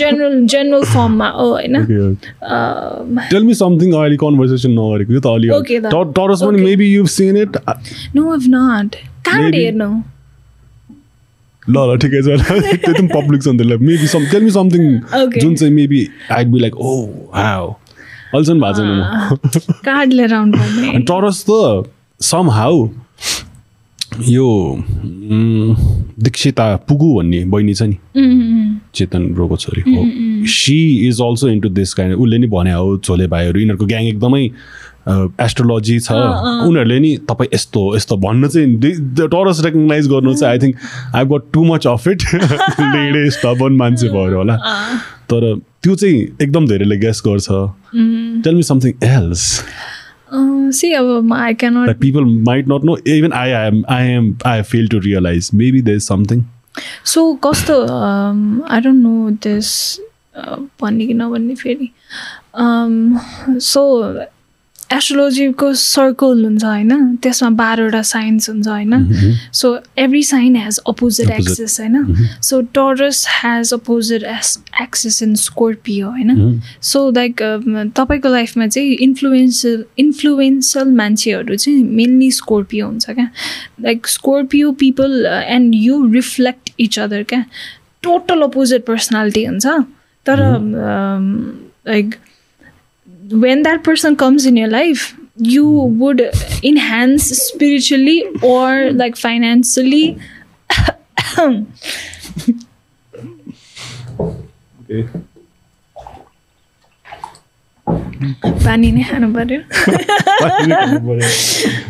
general 0.00 0.34
general 0.54 0.84
फर्ममा 0.94 1.28
हो 1.38 1.46
होइन? 1.52 1.76
Um, 1.78 3.20
टेल 3.30 3.42
मी 3.46 3.54
समथिङ 3.54 3.88
अहिले 3.94 4.16
कन्भर्सेसन 4.22 4.70
नगरेको 4.78 5.12
यो 5.12 5.20
त 5.20 5.26
Okay 5.26 5.76
अलि 5.78 5.86
त. 5.86 5.94
टरस 6.18 6.40
पनि. 6.42 6.58
Maybe 6.62 6.86
you 6.94 7.02
seen 7.16 7.36
it 7.42 7.52
no 8.16 8.22
I've 8.34 8.48
not. 8.56 8.90
कहाँबाट. 9.28 9.54
हेर्नु 9.54 9.90
ल 11.62 11.76
ल 11.78 11.90
ठिकै 12.02 12.20
छ। 12.26 12.28
त्यो 12.82 12.92
पनि 12.98 13.08
पब्लिक 13.14 13.40
छ 13.42 13.44
नि 13.48 13.56
त्यसलाई 13.62 13.78
maybe 13.86 14.06
some 14.16 14.22
tell 14.34 14.42
me 14.42 14.52
something. 14.58 14.82
जुन 15.38 15.52
चाहिँ 15.54 15.74
maybe 15.74 16.00
I'd 16.34 16.46
be 16.52 16.58
like 16.66 16.74
oh 16.76 16.92
how 17.38 17.64
अहिलेसम्म 18.34 18.58
भएको 18.66 18.82
छैन। 20.82 21.02
टरस 21.10 21.38
त 21.50 21.50
सम 22.22 22.50
हाउ 22.50 22.88
यो 24.28 24.48
दीक्षिता 26.22 26.64
पुगु 26.88 27.14
भन्ने 27.14 27.44
बहिनी 27.52 27.74
छ 27.74 27.82
नि? 27.82 27.96
उम्, 28.16 28.78
चेतन 28.94 29.22
ब्रोको 29.34 29.56
छोरी। 29.56 29.82
हो 29.82 30.02
she 30.52 31.08
is 31.08 31.20
also 31.22 31.48
into 31.48 31.68
this 31.68 31.94
kind 31.94 32.16
उसले 32.16 32.38
नि 32.38 32.46
भने 32.46 32.72
हो 32.72 32.96
छोले 33.04 33.26
भाइहरू 33.26 33.60
यिनीहरूको 33.60 33.86
ग्याङ 33.86 34.04
एकदमै 34.06 34.44
एस्ट्रोलोजी 35.44 35.98
छ। 36.00 36.12
उनीहरूले 36.12 36.98
नि 37.00 37.16
तपाईँ 37.28 37.48
यस्तो 37.54 37.82
यस्तो 37.96 38.16
भन्न 38.24 38.48
चाहिँ 38.48 38.68
टरस 39.32 39.64
रेकगनाइज 39.64 40.08
गर्नु 40.08 40.34
चाहिँ 40.34 40.52
I 40.52 40.58
think 40.66 40.76
I 41.16 41.24
got 41.32 41.42
too 41.52 41.64
much 41.64 41.86
of 41.86 42.08
it 42.08 42.22
धेरै 42.32 43.28
स्टबन 43.38 43.72
मान्छे 43.76 44.08
भएर 44.08 44.34
होला 44.34 44.56
तर 45.32 45.54
त्यो 45.82 45.94
चाहिँ 45.94 46.20
एकदम 46.42 46.66
धेरैले 46.68 46.96
गेस 47.06 47.22
गर्छ। 47.26 47.48
Tell 48.44 48.54
me 48.54 48.62
something 48.62 48.92
else 49.08 49.42
see 50.72 50.92
अब 50.94 51.32
I 51.34 51.54
cannot 51.54 51.88
that 51.88 52.00
people 52.00 52.24
might 52.48 52.68
not 52.72 52.84
know 52.88 52.96
even 53.14 53.32
i 53.32 53.48
am 53.56 53.84
i 53.88 54.02
am 54.16 54.28
i 54.52 54.62
fail 54.62 54.86
to 54.94 55.00
realize 55.06 55.52
maybe 55.62 55.82
there's 55.88 56.06
something 56.12 56.44
so 57.04 57.32
कस्तो 57.44 57.74
आई 58.74 58.80
डोन्ट 58.80 59.02
नो 59.02 59.30
दिस 59.46 59.72
भन्ने 60.80 61.06
कि 61.06 61.14
नभन्ने 61.14 61.54
फेरि 61.54 61.90
सो 63.70 63.82
एस्ट्रोलोजीको 64.92 65.72
सर्कल 65.74 66.44
हुन्छ 66.44 66.64
होइन? 66.64 67.16
त्यसमा 67.22 67.48
बाह्रवटा 67.58 68.02
साइन्स 68.02 68.48
हुन्छ 68.50 68.68
होइन? 68.68 69.38
So 69.52 69.78
every 69.98 70.22
sign 70.22 70.56
has 70.56 70.78
opposite. 70.88 71.30
Axis 71.30 71.78
होइन? 71.80 72.26
So 72.42 72.60
Taurus 72.74 73.26
has 73.30 73.72
opposite 73.74 74.22
as 74.22 74.58
axis 74.82 75.22
in 75.22 75.34
Scorpio 75.34 76.10
होइन? 76.10 76.60
सो 76.82 77.10
लाइक 77.10 77.42
तपाईँको 77.96 78.28
लाइफमा 78.28 78.66
चाहिँ 78.66 78.94
इन्फ्लुएन्सियल 79.00 79.84
इन्फ्लुएन्सियल 79.98 80.88
मान्छेहरू 80.96 81.56
चाहिँ 81.56 81.82
मेनली 81.84 82.30
स्कोर्पियो 82.30 82.86
हुन्छ 82.86 83.10
क्या? 83.10 83.28
Like 83.80 84.06
Scorpio 84.08 84.72
people 84.80 85.26
and 85.26 85.74
you 85.74 86.04
reflect 86.12 86.70
each 86.80 86.98
other 86.98 87.22
क्या? 87.22 87.44
टोटल 88.02 88.42
अपोजिट 88.42 88.84
पर्सनालिटी 88.86 89.44
हुन्छ. 89.44 89.66
तर 90.26 90.38
like 91.88 92.14
when 93.45 93.63
that 93.63 93.83
person 93.83 94.15
comes 94.15 94.45
in 94.45 94.57
your 94.57 94.69
life 94.69 95.05
you 95.37 95.65
would 96.03 96.21
enhance 96.63 97.25
spiritually 97.39 98.23
or 98.41 98.91
like 98.91 99.15
financially 99.15 100.05
okay 104.81 105.03
पानी 108.67 108.87
नै 108.91 109.03
खानु 109.09 109.27
पर्यो 109.33 109.59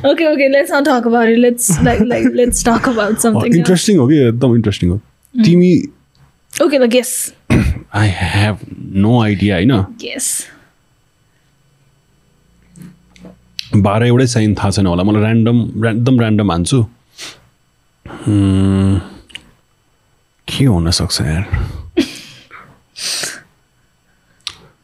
okay 0.10 0.28
okay 0.32 0.50
let's 0.56 0.72
not 0.74 0.84
talk 0.88 1.06
about 1.12 1.30
it 1.30 1.40
let's 1.46 1.70
like 1.88 2.02
like 2.12 2.28
let's 2.40 2.60
talk 2.68 2.90
about 2.92 3.24
something 3.26 3.52
else. 3.52 3.58
Interesting 3.62 3.98
हो 3.98 4.08
कि 4.08 4.18
एकदम 4.28 4.56
interesting 4.56 4.90
हो 4.90 5.00
तिमी 5.48 5.72
okay 6.66 6.80
like 6.84 6.98
yes 7.00 7.14
I 8.02 8.12
have 8.20 8.60
no 9.06 9.22
idea 9.24 9.56
होइन 9.56 9.74
yes 10.06 10.30
बाह्र 13.77 14.07
एउटै 14.07 14.27
साइन 14.27 14.55
थाहा 14.55 14.71
छैन 14.71 14.87
होला। 14.87 15.03
मलाई 15.03 15.23
ऱ्यान्डम 15.23 15.87
एकदम 15.87 16.21
ऱ्यान्डम 16.21 16.51
हान्छु। 16.53 16.85
के 20.49 20.65
हुनसक्छ 20.65 21.21
यार? 21.21 21.45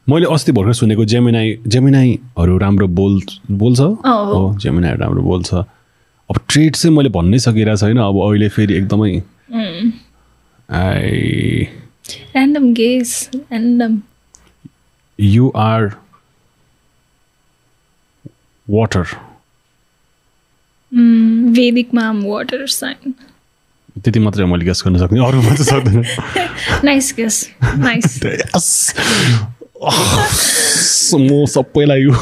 मैले 0.09 0.27
अस्ति 0.35 0.53
भर्खर 0.53 0.73
सुनेको 0.73 1.05
जेमिनाई 1.05 1.59
जेमिनाईहरू 1.67 2.59
राम्रो 2.59 2.87
बोल 2.89 3.21
बोल्छ? 3.51 3.81
हो। 3.81 4.59
जेमिनाईहरू 4.59 5.01
राम्रो 5.01 5.23
बोल्छ। 5.23 5.55
अब 5.55 6.41
ट्रेड 6.49 6.77
चाहिँ 6.77 6.97
मैले 6.97 7.09
भन्नै 7.09 7.39
सकिरहेको 7.39 7.77
छैन। 7.77 7.99
अब 7.99 8.17
अहिले 8.29 8.49
फेरि 8.49 8.75
एकदमै 8.75 9.23
I 10.71 11.69
random 12.37 12.67
gaze 12.75 13.37
random 13.53 13.99
you 15.21 15.53
are 15.57 15.93
water 18.69 19.05
I'm 20.93 22.25
water 22.25 22.67
sign 22.67 23.15
त्यति 24.05 24.21
मात्रै 24.21 24.45
मैले 24.45 24.65
गेस 24.65 24.83
गर्न 24.87 24.99
सक्ने 24.99 25.21
अरू 25.27 25.43
मात्रै 25.43 25.65
सक्दैन। 25.65 26.03
Guess 27.17 27.39
nice. 27.79 28.13
Yes! 28.25 28.95
म 31.15 31.45
सबैलाई 31.47 32.01
यो 32.03 32.13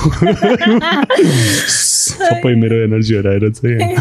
सबै 1.73 2.55
मेरो 2.55 2.77
एनर्जी 2.85 3.14
हराएर 3.16 3.48
चाहिँ। 3.51 3.97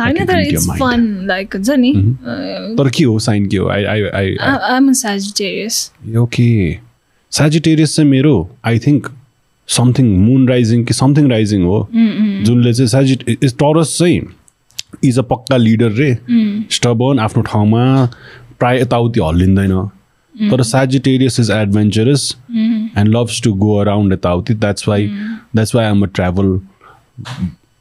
होइन 0.00 0.24
तर 0.26 0.40
इट्स. 0.40 0.66
फन 0.80 1.00
लाइक 1.26 1.54
हुन्छ 1.54 1.70
नि। 1.70 1.92
Uh, 1.92 2.78
तर 2.78 2.90
के 2.96 3.04
हो 3.04 3.18
साइन 3.18 3.46
के 3.48 3.56
हो? 3.56 3.68
I 3.68 3.84
I 3.84 4.02
I 4.20 4.36
I'm 4.76 4.92
Sagittarius 5.02 5.92
okay 6.18 6.50
Sagittarius 7.32 7.96
चाहिँ 7.96 8.10
मेरो 8.10 8.34
I 8.64 8.78
think 8.78 9.12
something 9.76 10.06
moon 10.18 10.48
rising 10.48 10.84
कि 10.84 10.94
समथिङ 10.94 11.30
राइजिङ 11.30 11.62
हो 11.64 11.78
जुनले 11.94 12.72
चाहिँ 12.72 12.88
सेजिट 12.88 13.24
इज 13.42 13.52
टरस 13.54 13.96
चाहिँ 13.98 14.20
इज 15.04 15.18
अ 15.18 15.22
पक्का 15.30 15.56
लिडर 15.56 15.90
रे 15.92 16.10
स्टबन 16.76 17.18
आफ्नो 17.20 17.42
ठाउँमा 17.42 17.84
प्राय 18.60 18.80
यताउति 18.80 19.20
हल्लिँदैन। 19.20 19.74
तर 20.34 20.62
Sagittarius 20.62 21.40
is 21.40 21.50
adventurous 21.50 22.34
and 22.50 23.08
loves 23.16 23.42
to 23.42 23.52
go 23.62 23.76
around 23.78 24.12
यताउति 24.12 24.54
that's 24.54 24.88
why 24.88 25.06
that's 25.06 25.74
why 25.74 25.86
I'm 25.86 26.02
a 26.02 26.06
travel 26.14 26.60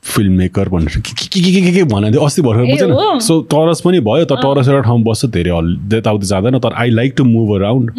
film 0.04 0.34
maker 0.34 0.70
भनेर। 0.70 1.00
के 1.00 1.40
के 1.42 1.72
के 1.72 1.82
अस्ति 2.26 2.42
भर्खर 2.42 2.66
बुझेन? 2.66 3.20
सो 3.20 3.40
टरस 3.52 3.82
पनि 3.86 4.00
भयो 4.00 4.26
तर 4.26 4.36
टरस 4.44 4.68
एउटा 4.68 4.82
ठाउँ 4.82 5.02
बस्छ 5.04 5.26
धेरै 5.28 5.52
हल 5.52 5.78
यताउति 5.94 6.26
जाँदैन 6.28 6.60
तर 6.60 6.74
I 6.76 6.90
like 6.90 7.14
to 7.18 7.24
move 7.26 7.56
around 7.56 7.92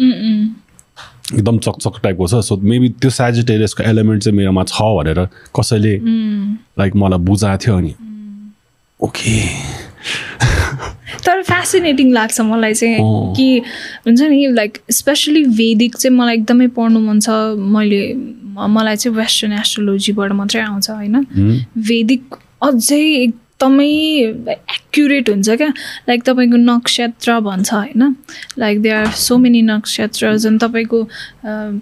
एकदम 1.33 1.57
चकचक 1.57 1.99
टाइपको 2.03 2.27
छ। 2.27 2.43
सो 2.45 2.57
मेबी 2.57 2.89
त्यो 3.01 3.09
सेजिटेरियसको 3.09 3.83
एलिमेन्ट 3.83 4.23
चाहिँ 4.23 4.37
मेरोमा 4.37 4.63
छ 4.63 4.81
भनेर 4.81 5.19
कसैले 5.59 5.95
लाइक 6.79 6.95
मलाई 6.95 7.19
बुझाएको 7.19 7.65
थियो 7.65 7.77
अनि। 7.77 7.93
ओके 8.99 9.35
तर 11.25 11.41
फेसिनेटिङ 11.43 12.11
लाग्छ 12.13 12.41
मलाई 12.41 12.73
चाहिँ। 12.73 13.33
कि 13.35 13.47
हुन्छ 14.07 14.21
नि 14.21 14.47
लाइक 14.51 14.77
स्पेसली 14.91 15.43
वेदिक 15.43 15.95
चाहिँ 15.97 16.17
मलाई 16.17 16.35
एकदमै 16.35 16.67
पढ्नु 16.77 16.99
मन 16.99 17.19
छ। 17.19 17.29
मैले 17.75 18.01
मलाई 18.57 18.95
चाहिँ 18.95 19.17
वेस्टर्न 19.17 19.53
एस्ट्रोलोजीबाट 19.53 20.31
मात्रै 20.31 20.61
आउँछ 20.61 20.89
होइन? 20.89 21.15
वेदिक 21.77 22.23
अझै 22.61 23.27
एकदमै 23.61 23.85
एक्युरेट 24.49 25.29
हुन्छ 25.29 25.49
क्या? 25.49 25.67
लाइक 26.09 26.23
तपाईँको 26.25 26.57
नक्षत्र 26.57 27.39
भन्छ 27.45 27.73
होइन? 27.73 28.15
Like 28.57 28.81
they 28.81 28.89
are 28.89 29.05
so 29.13 29.37
many 29.37 29.61
नक्षत्र 29.61 30.27
अनि 30.27 30.57
तपाईँको 30.57 31.03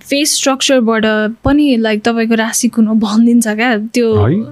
फेस 0.04 0.36
स्ट्रक्चरबाट 0.38 1.06
पनि 1.44 1.76
लाइक 1.80 2.02
तपाईँको 2.04 2.36
राशि 2.36 2.68
कुन 2.76 2.88
हो 2.88 2.96
भनिदिन्छ 3.00 3.48
क्या? 3.48 3.78
त्यो? 3.96 4.08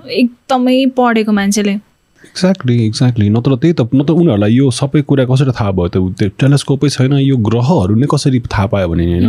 एकदमै 0.07 0.85
पढेको 0.97 1.31
मान्छेले। 1.31 1.75
एक्ज्याक्टली 2.23 2.85
एक्ज्याक्टली 2.85 3.29
नत्र 3.29 3.55
त्यही 3.55 3.73
त 3.73 3.81
नत्र 3.93 4.13
उनीहरूलाई 4.13 4.51
यो 4.53 4.71
सबै 4.71 5.01
कुरा 5.03 5.25
कसरी 5.27 5.51
थाहा 5.51 5.71
भयो 5.71 5.87
त? 5.87 5.97
त्यो 6.19 6.29
टेलिस्कोपै 6.39 6.89
छैन 6.95 7.13
यो 7.27 7.37
ग्रहहरू 7.43 7.95
नै 7.95 8.07
कसरी 8.07 8.39
थाहा 8.47 8.65
पायो 8.71 8.87
भने 8.87 9.05
होइन। 9.11 9.27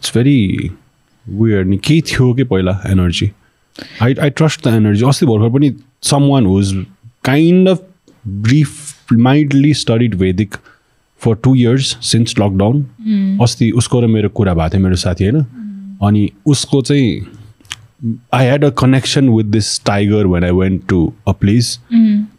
इट्स 0.00 0.12
भेरी 0.16 0.38
वेयर 1.26 1.64
नि 1.64 1.76
केही 1.76 2.00
थियो 2.08 2.32
कि 2.34 2.44
पहिला 2.44 2.80
energy 2.88 3.30
I 4.02 4.14
I 4.14 4.30
trust 4.32 4.68
the 4.68 4.74
energy 4.74 5.04
अस्ति 5.08 5.26
भर्खर 5.26 5.50
पनि 5.50 5.74
someone 6.28 6.46
who's 6.46 6.72
kind 7.24 7.68
of 7.68 7.82
brief 8.24 9.12
mindly 9.12 9.74
studied 9.74 10.14
Vedic 10.14 10.54
for 11.20 11.34
two 11.34 11.54
years 11.54 11.96
since 12.02 12.34
lockdown 12.38 13.38
अस्ति 13.42 13.70
उसको 13.72 14.00
र 14.00 14.06
मेरो 14.08 14.28
कुरा 14.30 14.54
भएको 14.54 14.70
थियो 14.70 14.82
मेरो 14.82 14.96
साथी 14.96 15.24
होइन 15.24 15.44
अनि 16.02 16.28
उसको 16.46 16.82
चाहिँ 16.82 17.26
I 18.34 18.44
had 18.44 18.64
a 18.64 18.68
connection 18.78 19.28
with 19.28 19.44
this 19.46 19.68
tiger 19.86 20.26
when 20.26 20.44
I 20.44 20.50
went 20.50 20.82
to 20.88 21.12
a 21.28 21.32
place 21.34 21.78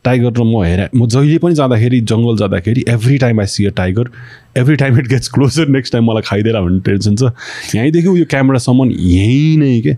tiger 0.04 0.32
र 0.32 0.44
म 0.44 0.64
हेर 0.64 0.90
म 0.96 1.08
जहिले 1.08 1.38
पनि 1.38 1.56
जाँदाखेरि 1.56 2.00
जङ्गल 2.04 2.38
जाँदाखेरि 2.38 2.84
every 2.90 3.18
time 3.18 3.40
I 3.42 3.48
see 3.48 3.66
a 3.66 3.70
tiger 3.78 4.10
every 4.58 4.76
time 4.76 5.00
it 5.00 5.08
gets 5.08 5.30
closer 5.30 5.68
next 5.70 5.94
time 5.94 6.06
मलाई 6.06 6.22
खाइदिएर 6.26 6.60
भन्ने 6.60 6.80
टेन्सन 6.82 7.16
छ 7.16 7.76
यहीँदेखि 7.76 8.08
उयो 8.08 8.26
क्यामेरासम्म 8.30 8.90
यहीँ 8.92 9.58
नै 9.58 9.80
के 9.82 9.96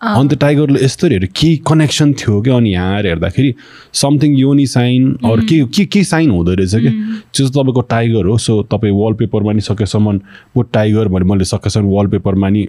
अन्त 0.00 0.34
टाइगरले 0.40 0.84
यस्तोहरू 0.84 1.26
के 1.36 1.56
कनेक्सन 1.68 2.12
थियो 2.20 2.40
क्या 2.42 2.56
अनि 2.56 2.70
यहाँ 2.72 2.94
आएर 2.94 3.06
हेर्दाखेरि 3.06 3.54
समथिङ 4.02 4.36
योनी 4.38 4.66
साइन 4.66 5.12
अरू 5.24 5.42
के 5.48 5.64
के 5.76 5.84
के 5.84 6.04
साइन 6.04 6.30
हुँदो 6.30 6.52
रहेछ 6.54 6.74
कि 6.74 6.90
त्यो 6.90 7.46
चाहिँ 7.46 7.50
तपाईँको 7.52 7.80
टाइगर 7.90 8.26
हो 8.26 8.36
सो 8.38 8.62
तपाईँ 8.72 8.92
वालपेपरमा 8.96 9.52
नि 9.52 9.60
सकेसम्म 9.60 10.20
वो 10.56 10.62
टाइगर 10.72 11.08
भने 11.08 11.24
मैले 11.30 11.44
सकेसम्म 11.44 11.90
वालपेपरमा 11.96 12.48
नि 12.48 12.66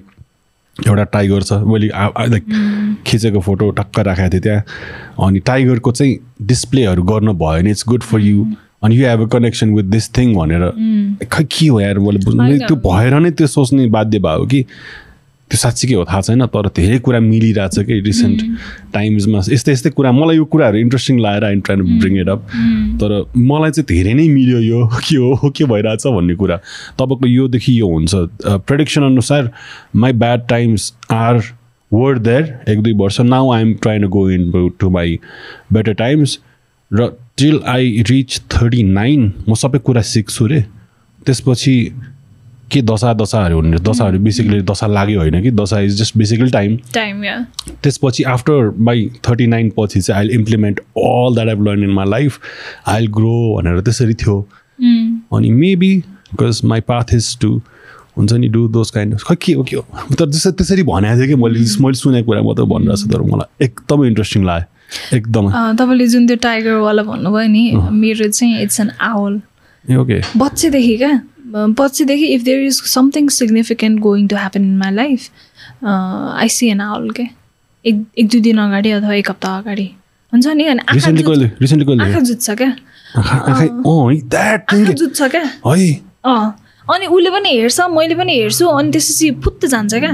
एउटा 0.87 1.03
टाइगर 1.13 1.43
छ। 1.43 1.53
मैले 1.67 1.87
लाइक 1.87 2.45
खिचेको 3.07 3.39
फोटो 3.39 3.69
टक्क 3.79 3.99
राखेको 3.99 4.29
थिएँ 4.33 4.41
त्यहाँ। 4.41 5.27
अनि 5.27 5.39
टाइगरको 5.39 5.91
चाहिँ 5.91 6.17
डिस्प्लेहरू 6.51 7.03
गर्नु 7.03 7.33
भयो 7.33 7.61
भने 7.61 7.71
इट्स 7.71 7.87
गुड 7.87 8.03
फर 8.03 8.19
यु 8.19 8.45
अनि 8.83 8.95
you 8.95 9.07
have 9.07 9.21
a 9.21 9.27
connection 9.31 9.73
with 9.75 9.83
this 9.95 10.09
thing 10.17 10.35
भनेर 10.35 10.63
खै 11.31 11.43
के 11.43 11.67
हो 11.67 11.79
यार? 11.81 11.99
मैले 11.99 12.19
बुझ्नु 12.25 12.57
त्यो 12.67 12.75
भएर 12.87 13.19
नै 13.19 13.31
त्यो 13.31 13.47
सोच्ने 13.47 13.87
बाध्य 13.87 14.19
भयो 14.19 14.45
कि? 14.51 14.65
त्यो 15.51 15.57
साँच्चीकै 15.57 15.95
हो 15.99 16.03
थाहा 16.07 16.21
छैन 16.23 16.45
तर 16.47 16.67
धेरै 16.75 16.97
कुरा 17.05 17.19
मिलिरहेछ 17.19 17.79
कि 17.87 17.99
रिसेन्ट 18.01 18.41
टाइम्समा 18.93 19.39
यस्तै 19.51 19.71
यस्तै 19.71 19.89
कुरा 19.99 20.11
मलाई 20.15 20.35
यो 20.37 20.45
कुराहरू 20.47 20.77
इन्ट्रेस्टिङ 20.79 21.19
लागेर 21.19 21.43
I 21.45 21.55
try 21.67 21.77
bring 21.99 22.19
it 22.19 22.29
up 22.29 22.45
तर 23.01 23.11
मलाई 23.51 23.71
चाहिँ 23.71 23.85
धेरै 23.87 24.13
नै 24.13 24.27
मिल्यो 24.29 24.59
यो 24.59 24.79
के 25.07 25.15
हो 25.15 25.49
के 25.57 25.65
भइरहेछ 25.71 26.07
भन्ने 26.07 26.35
कुरा। 26.35 26.57
तपाईँको 26.99 27.27
योदेखि 27.27 27.79
यो 27.79 27.87
हुन्छ। 27.87 28.13
प्रडिक्सन 28.67 29.03
अनुसार 29.03 29.51
my 29.95 30.13
bad 30.23 30.47
times 30.49 30.93
are 31.11 31.41
word 31.91 32.19
there 32.23 32.71
एक 32.71 32.81
दुई 32.81 32.93
वर्ष। 33.03 33.19
Now 33.21 33.51
I 33.53 33.61
am 33.61 33.73
trying 33.83 34.07
go 34.07 34.29
into 34.79 34.89
my 34.89 35.19
better 35.73 35.93
times 36.03 36.39
र 36.91 37.09
till 37.37 37.59
I 37.67 38.03
reach 38.09 38.39
thirty 38.53 38.83
nine 38.83 39.31
म 39.49 39.53
सबै 39.55 39.79
कुरा 39.79 40.01
सिक्छु 40.07 40.47
रे। 40.47 40.61
त्यसपछि 41.25 41.75
के 42.71 42.81
दशा 42.81 43.13
दशाहरू 43.13 43.55
हुने 43.55 43.77
दशाहरू 43.79 44.19
बेसिकली 44.19 44.61
दशा 44.61 44.87
लाग्यो 44.87 45.19
होइन 45.19 45.41
कि? 45.41 45.51
दशा 45.51 45.79
is 45.79 45.97
just 45.99 46.17
basically 46.17 46.49
time 46.51 46.77
time 46.93 47.23
या 47.23 47.37
त्यसपछि 47.83 48.23
आफ्टर 48.33 48.69
बाई 48.79 49.09
थर्टी 49.29 49.47
नाइन 49.47 49.71
पछि 49.77 50.01
चाहिँ 50.01 50.19
I 50.19 50.35
implement 50.35 50.79
all 50.79 51.35
that 51.35 51.47
I've 51.47 51.67
learn 51.67 51.83
in 51.83 51.93
my 51.93 52.09
life 52.09 52.39
I 52.87 53.07
grow 53.17 53.37
भनेर 53.57 53.81
त्यसरी 53.81 54.13
थियो। 54.23 54.39
अनि 55.33 55.49
maybe 55.51 55.95
because 55.97 56.61
my 56.65 56.81
path 56.87 57.13
is 57.13 57.37
to 57.39 57.61
हुन्छ 58.17 58.33
नि 58.33 58.47
डु 58.49 58.67
दोज 58.67 58.89
काइन्ड 58.91 59.17
खै 59.19 59.35
के 59.35 59.53
हो 59.53 59.63
के 59.63 59.75
हो? 59.75 59.85
तर 60.15 60.25
जस्तो 60.25 60.51
त्यसरी 60.51 60.83
भनेको 60.83 61.15
थियो 61.17 61.27
कि 61.27 61.41
मैले 61.43 61.59
मैले 61.83 61.97
सुनेको 61.97 62.25
कुरा 62.25 62.41
मात्रै 62.41 62.65
भनिरहेको 62.65 63.01
छु 63.01 63.07
तर 63.13 63.21
मलाई 63.31 63.65
एकदमै 63.65 64.07
इन्ट्रेस्टिङ 64.07 64.45
लाग्यो। 64.45 65.17
एकदमै। 65.17 65.51
तपाईँले 65.77 66.07
जुन 66.07 66.27
त्यो 66.27 66.37
टाइगरवाला 66.43 67.03
भन्नुभयो 67.03 67.47
नि 67.51 67.63
मेरो 68.01 68.27
चाहिँ 68.29 68.61
इट्स 68.63 68.79
एन 68.79 68.91
आवल 69.01 69.41
ओके 69.85 70.21
बच्चैदेखि 70.37 70.95
क्या? 70.97 71.11
पछिदेखि 71.55 72.25
if 72.25 72.41
there 72.41 72.59
is 72.65 72.81
something 72.93 73.27
significant 73.29 73.99
going 74.01 74.27
to 74.27 74.35
happen 74.35 74.63
in 74.63 74.77
my 74.77 74.91
life 74.95 75.19
I 75.85 76.49
see 76.49 76.69
an 76.69 76.81
owl 76.81 77.09
के 77.11 77.23
एक 77.85 78.03
एक 78.19 78.27
दुई 78.29 78.41
दिन 78.41 78.57
अगाडि 78.57 78.91
अथवा 78.91 79.13
एक 79.13 79.29
हप्ता 79.29 79.57
अगाडि 79.57 79.89
हुन्छ 80.33 80.47
नि? 80.47 80.63
अनि 80.63 80.79
आँखा 80.89 82.19
जुत्छ 82.19 82.49
क्या? 82.51 82.75
जुत्छ 84.91 85.21
क्या? 85.21 85.43
अँ। 86.25 86.57
अनि 86.93 87.05
उसले 87.05 87.29
पनि 87.29 87.49
हेर्छ 87.49 87.79
मैले 87.91 88.15
पनि 88.15 88.33
हेर्छु 88.33 88.65
अनि 88.67 88.91
त्यसपछि 88.91 89.31
फुत्त 89.43 89.65
जान्छ 89.65 89.93
क्या? 89.93 90.11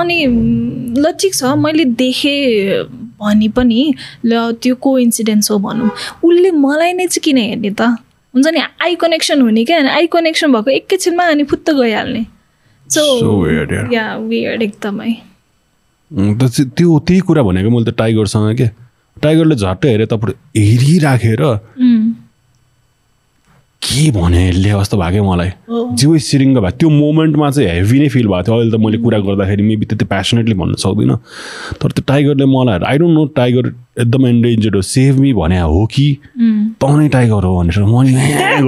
अनि 0.00 0.26
ल 0.98 1.12
ठिक 1.20 1.34
छ 1.34 1.42
मैले 1.64 1.84
देखेँ 1.84 2.84
भने 3.20 3.48
पनि 3.56 3.94
ल 4.26 4.52
त्यो 4.62 4.74
को 4.74 4.98
इन्सिडेन्स 4.98 5.50
हो 5.50 5.58
भनौँ। 5.58 5.90
उसले 6.24 6.50
मलाई 6.50 6.92
नै 6.92 7.06
चाहिँ 7.06 7.22
किन 7.24 7.38
हेर्ने 7.38 7.70
त? 7.70 7.96
हुन्छ 8.34 8.46
नि 8.46 8.60
आई 8.82 8.94
कनेक्सन 8.94 9.40
हुने 9.40 9.64
क्या 9.64 9.78
अनि 9.78 9.88
आई 9.88 10.06
कनेक्सन 10.06 10.52
भएको 10.52 10.70
एकैछिनमा 10.70 11.24
अनि 11.24 11.44
फुत्त 11.44 11.70
गइहाल्ने। 11.70 12.26
सो. 12.88 13.46
या 13.94 14.16
वियर्ड 14.16 14.62
एकदमै। 14.62 15.12
त्यो 16.12 16.98
त्यही 16.98 17.20
कुरा 17.20 17.42
भनेको 17.42 17.70
मैले 17.70 17.92
त 17.92 17.94
टाइगरसँग 17.94 18.56
के 18.56 18.66
टाइगरले 19.22 19.54
झट्ट 19.54 19.86
हेरेँ 19.86 20.06
तपाईँ 20.06 20.64
हेरिराखेर 20.64 21.42
के 23.82 24.10
भने 24.12 24.48
यसले 24.48 24.70
जस्तो 24.70 24.96
भयो 24.96 25.10
क्या 25.10 25.22
मलाई। 25.22 25.50
जिउ 25.98 26.18
सिरिङ्ग 26.20 26.58
भयो 26.58 26.70
त्यो 26.78 26.88
मोमेन्टमा 26.90 27.50
चाहिँ 27.50 27.68
हेभी 27.70 27.98
नै 28.00 28.08
फिल 28.08 28.26
भएको 28.28 28.42
थियो। 28.46 28.54
अहिले 28.56 28.70
त 28.70 28.80
मैले 28.80 28.98
कुरा 29.00 29.18
गर्दाखेरि 29.18 29.62
मेबी 29.62 29.86
त्यति 29.86 30.04
प्यासनेटली 30.04 30.54
भन्न 30.54 30.74
सक्दिनँ। 30.84 31.16
तर 31.80 31.90
त्यो 31.96 32.04
टाइगरले 32.06 32.44
मलाई 32.44 32.78
आई 32.84 32.98
डोन्ट 32.98 33.14
नो 33.14 33.24
टाइगर 33.36 33.72
एकदम 34.00 34.26
एन्डेन्जर्ड 34.26 34.76
हो। 34.76 34.82
सेभ 34.82 35.18
मी 35.20 35.32
भने 35.32 35.58
हो 35.60 35.86
कि? 35.92 36.06
तँ 36.80 36.96
नै 37.00 37.08
टाइगर 37.08 37.42
हो 37.44 37.56
भनेर 37.58 37.84
मैले 37.84 38.12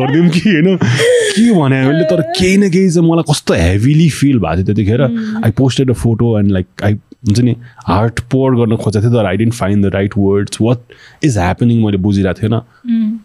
गरिदिउँ 0.01 0.29
कि 0.33 0.41
होइन? 0.49 0.77
के 0.77 1.47
भने 1.61 1.85
उसले 1.89 2.05
तर 2.11 2.21
केही 2.39 2.57
न 2.57 2.71
केही 2.73 2.91
चाहिँ 2.91 3.09
मलाई 3.09 3.25
कस्तो 3.31 3.55
हेभिली 3.55 4.09
फिल 4.11 4.39
भएको 4.39 4.57
थियो 4.57 4.67
त्यतिखेर। 4.67 5.03
I 5.45 5.51
posted 5.57 5.91
a 5.91 5.95
photo 6.03 6.39
and 6.39 6.51
like 6.53 6.67
I 6.85 6.93
हुन्छ 7.23 7.41
नि 7.41 7.55
हार्ट 7.87 8.21
पोर 8.33 8.57
गर्न 8.57 8.77
खोजेको 8.77 9.05
थिएँ 9.05 9.13
तर 9.15 9.27
I 9.27 9.37
didn't 9.37 9.55
find 9.55 9.87
the 9.87 9.95
right 9.95 10.13
words 10.19 10.61
what 10.61 10.79
is 11.25 11.39
happening 11.39 11.85
मैले 11.85 11.99
बुझिरहेको 12.03 12.41
थिएन। 12.43 13.21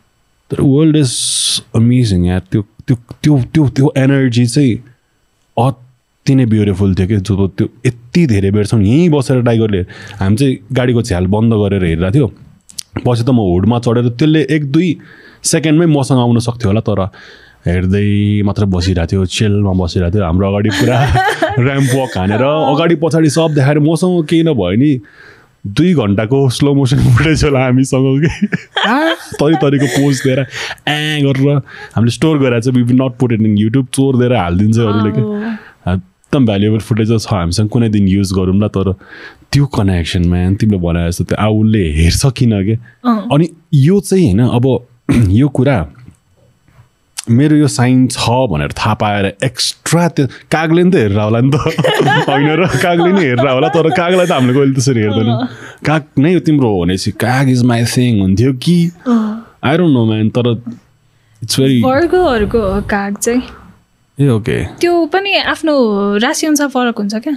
तर 0.51 0.61
वर्ल्ड 0.61 0.95
इज 0.95 1.13
अमेजिङ 1.75 2.25
यार 2.25 2.41
त्यो 2.51 2.61
त्यो 2.87 2.95
त्यो 3.23 3.39
त्यो 3.53 3.67
त्यो 3.75 3.91
एनर्जी 3.97 4.45
चाहिँ 4.45 4.75
अति 5.57 6.35
नै 6.35 6.45
ब्युटिफुल 6.45 6.95
थियो 6.95 7.07
कि 7.07 7.17
जब 7.17 7.47
त्यो 7.57 7.67
यति 7.85 8.25
धेरै 8.27 8.51
बेरसम्म 8.51 8.81
यहीँ 8.81 9.09
बसेर 9.09 9.41
टाइगरले 9.43 9.81
हामी 10.19 10.35
चाहिँ 10.35 10.57
गाडीको 10.73 11.01
झ्याल 11.01 11.27
बन्द 11.35 11.53
गरेर 11.53 11.83
हेरिरहेको 11.83 12.13
थियो। 12.15 12.27
पछि 13.05 13.23
त 13.23 13.29
म 13.29 13.39
हुडमा 13.51 13.79
चढेर 13.79 14.07
त्यसले 14.19 14.41
एक 14.55 14.71
दुई 14.71 14.89
सेकेन्डमै 15.43 15.85
मसँग 15.85 16.19
आउन 16.19 16.39
सक्थ्यो 16.47 16.69
होला 16.69 16.81
तर 16.87 17.01
हेर्दै 17.67 18.41
मात्र 18.47 18.65
बसिरहेको 18.75 19.11
थियो 19.11 19.25
चेलमा 19.37 19.73
बसिरहेको 19.83 20.15
थियो। 20.15 20.23
हाम्रो 20.23 20.47
अगाडि 20.47 20.69
पुरा 20.79 20.97
ऱ्याम्प 21.59 21.91
वक 21.95 22.17
हानेर 22.17 22.43
अगाडि 22.43 22.95
पछाडि 23.03 23.29
सब 23.29 23.49
देखाएर 23.55 23.79
मसँग 23.83 24.25
केही 24.29 24.43
नभयो 24.47 24.75
नि 24.81 24.91
दुई 25.77 25.93
घन्टाको 25.93 26.47
स्लो 26.57 26.73
मोसन 26.75 26.97
फुटेज 27.17 27.43
होला 27.43 27.59
हामीसँग 27.63 28.25
कि 28.25 28.49
तरि 29.39 29.55
तरिको 29.61 29.87
पोज 29.95 30.21
दिएर 30.25 30.39
ए 30.39 31.21
गरेर 31.23 31.49
हामीले 31.95 32.11
स्टोर 32.11 32.39
गरेर 32.39 32.61
चाहिँ 32.61 32.83
we 32.83 32.93
not 32.93 33.17
put 33.19 33.31
it 33.33 33.41
in 33.41 33.57
YouTube 33.57 33.87
चोर 33.93 34.17
दिएर 34.17 34.33
हालिदिन्छ 34.35 34.77
अरूले 34.79 35.11
कि 35.17 35.23
एकदम 35.93 36.45
भ्यालुएबल 36.45 36.79
फुटेज 36.87 37.11
छ 37.19 37.33
हामीसँग 37.33 37.69
कुनै 37.69 37.89
दिन 37.89 38.07
युज 38.07 38.33
गरौँला 38.37 38.67
तर 38.77 38.91
त्यो 39.51 39.65
कनेक्सनमा 39.75 40.39
तिमीले 40.59 40.79
भने 40.85 41.07
जस्तो 41.07 41.23
त्यो 41.23 41.37
आउलले 41.43 41.83
हेर्छ 41.99 42.31
किन 42.37 42.51
के 42.67 42.75
अँ। 42.75 43.17
अनि 43.33 43.49
यो 43.83 43.99
चाहिँ 43.99 44.25
होइन 44.25 44.47
अब 44.49 44.65
यो 45.41 45.47
कुरा 45.49 45.77
मेरो 47.29 47.55
यो 47.55 47.67
साइन 47.67 48.07
छ 48.07 48.29
भनेर 48.51 48.71
थाहा 48.77 48.93
पाएर 48.93 49.25
एक्स्ट्रा 49.43 50.07
त्यो 50.07 50.25
कागले 50.51 50.83
नि 50.83 50.91
त 50.91 50.95
हेरेर 50.95 51.19
होला 51.19 51.39
नि 51.41 51.51
त। 51.51 51.55
होइन 52.29 52.49
र? 52.59 52.67
कागले 52.83 53.11
नि 53.11 53.21
हेरेर 53.21 53.47
होला 53.47 53.67
तर 53.67 53.89
कागलाई 53.89 54.25
त 54.25 54.31
हामीले 54.31 54.53
कहिले 54.53 54.73
त्यसरी 54.73 55.01
हेर्दैनौँ। 55.01 55.47
काग 55.85 56.03
नै 56.19 56.39
तिम्रो 56.39 56.69
हो 56.69 56.81
भनेपछि 56.83 57.11
काग 57.11 57.49
इज 57.49 57.63
माई 57.63 57.85
थिङ 57.95 58.19
हुन्थ्यो 58.21 58.53
कि? 58.53 58.77
आई 59.07 59.77
डोन्ट 59.77 59.93
नो 59.93 60.05
म्यान 60.05 60.29
तर 60.29 60.47
इट्स 61.43 61.59
भेरी 61.59 61.81
वर्गहरूको 61.83 62.61
हो 62.73 62.81
काग 62.81 63.17
चाहिँ। 63.17 63.41
ए 64.17 64.27
ओके। 64.29 64.63
त्यो 64.79 65.05
पनि 65.13 65.33
आफ्नो 65.53 65.75
राशिअनुसार 66.23 66.67
फरक 66.67 66.97
हुन्छ 66.97 67.15
क्या? 67.15 67.33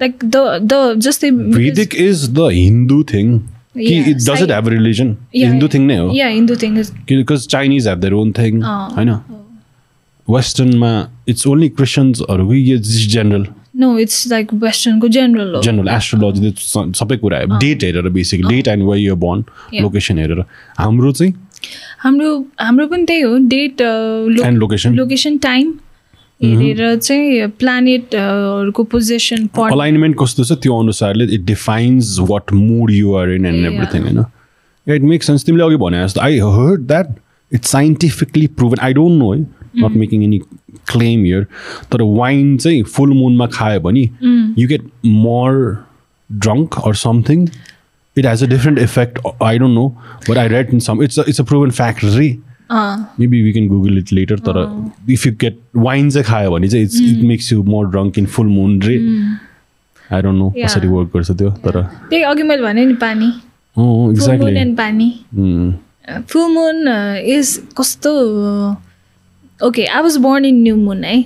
लाइक 0.00 0.24
द 0.24 0.36
द 0.62 0.98
जस्तै 1.04 1.30
Vedic 1.30 1.94
is 1.94 2.32
the 2.32 2.48
Hindu 2.54 3.02
thing. 3.04 3.30
कि 3.78 4.50
have 4.52 4.66
a 4.66 4.70
religion? 4.70 5.16
Yeah, 5.32 5.50
Hindu 5.50 5.66
yeah. 5.66 5.72
thing 5.72 5.86
नै 5.88 5.96
हो 5.96 6.08
Hindu 6.10 6.56
thing 6.62 6.74
because 7.10 7.46
Chinese 7.54 7.88
have 7.88 7.98
their 8.00 8.14
own 8.14 8.32
thing 8.38 8.62
होइन 8.62 9.10
वेस्टर्नमा 10.28 10.92
इट्स 11.28 11.46
ओन्ली 11.46 11.68
क्रिस्चियन्सहरू 11.80 12.44
जेनरल 13.14 13.46
नो 13.80 13.98
इट्स 13.98 14.26
लाइक 14.30 14.54
वेस्टर्नको 14.62 15.08
जेनरल 15.16 15.54
हो 15.54 15.62
जेनरल 15.62 15.88
एस्ट्रोलोजी 15.96 16.52
सबै 17.00 17.16
कुरा 17.24 17.42
डेट 17.58 17.84
हेरेर 17.84 18.08
basic 18.18 18.46
date 18.46 18.68
and 18.68 18.88
where 18.88 18.98
you 18.98 19.16
born. 19.26 19.44
Location 19.82 20.18
हेरेर 20.18 20.44
हाम्रो 20.78 21.12
चाहिँ 21.12 21.32
हाम्रो 22.02 22.30
हाम्रो 22.60 22.86
पनि 22.86 23.04
त्यही 23.04 23.20
हो 23.20 23.36
date 23.54 23.80
and 23.80 24.58
location 24.58 24.94
location 24.94 25.38
time 25.46 25.72
हेरेर 26.40 26.96
चाहिँ 26.96 27.46
प्लानेटहरूको 27.58 28.82
पोजिसन 28.92 29.46
अलाइनमेन्ट 29.62 30.16
कस्तो 30.20 30.44
छ 30.44 30.58
त्यो 30.62 30.78
अनुसारले 30.80 31.24
it 31.34 31.44
defines 31.46 32.16
what 32.30 32.52
mood 32.54 32.90
you 32.92 33.14
are 33.16 33.30
in 33.30 33.46
and. 33.46 33.66
Everything 33.66 34.02
होइन 34.02 34.24
इट 34.86 35.02
मेक 35.04 35.22
सेन्स 35.22 35.44
तिमीले 35.46 35.64
अघि 35.64 35.76
भने 35.76 36.04
जस्तो 36.04 36.20
I 36.20 36.38
heard 36.56 36.86
that 36.86 37.14
it's 37.52 37.70
scientifically 37.70 38.46
proven 38.58 38.80
I 38.82 38.92
don't 38.92 39.18
know 39.18 39.32
है 39.32 39.40
not 39.84 39.96
making 39.96 40.22
any 40.24 40.38
claim 40.92 41.24
here 41.24 41.46
तर 41.92 42.02
वाइन 42.02 42.56
चाहिँ 42.58 42.82
फुल 42.94 43.12
मुनमा 43.14 43.46
खायो 43.52 43.80
भने 43.80 44.08
you 44.58 44.68
get 44.68 44.88
more 45.06 45.76
drunk 46.30 46.78
or 46.86 46.94
something 47.02 47.46
it 48.16 48.26
has 48.26 48.42
a 48.44 48.46
different 48.46 48.78
effect 48.78 49.18
I 49.42 49.58
don't 49.58 49.74
know 49.74 49.88
but 50.28 50.38
I 50.38 50.48
read 50.48 50.70
in 50.72 50.80
some 50.86 51.02
it's 51.02 51.18
it's 51.18 51.40
a 51.40 51.44
proven 51.44 51.70
fact 51.80 52.04
रे 52.04 52.36
maybe 52.70 53.42
we 53.42 53.52
can 53.52 53.68
Google 53.68 53.98
it 53.98 54.12
later 54.12 54.38
तर 54.48 54.56
if 55.12 55.26
you 55.26 55.32
get 55.40 55.58
wine 55.76 56.10
चाहिँ 56.10 56.24
खायो 56.26 56.50
भने 56.50 56.68
चाहिँ 56.68 56.84
it's 56.84 57.00
it 57.02 57.22
makes 57.24 57.52
you 57.52 57.62
more 57.64 57.90
drunk 57.90 58.18
in 58.18 58.26
full 58.26 58.46
moon 58.46 58.80
रे। 58.82 58.96
I 60.10 60.22
don't 60.22 60.38
know. 60.38 60.50
कसरी 60.56 60.88
work 60.88 61.10
गर्छ 61.14 61.30
त्यो 61.30 61.50
तर 61.64 61.82
त्यही 62.10 62.22
अघि 62.22 62.42
मैले 62.42 62.62
भने 62.62 62.84
नि 62.86 62.94
पानी। 63.00 63.28
एक्ज्याक्टली 63.76 64.60
एन्ड 64.60 64.76
पानी। 64.76 65.10
फुल 66.28 66.52
मुन 66.52 66.88
इज 67.34 67.58
कस्तो 67.78 68.12
okay 69.60 69.84
I 69.84 70.02
was 70.02 70.16
born 70.24 70.44
in 70.44 70.62
new 70.62 70.76
moon 70.76 71.04
है 71.04 71.24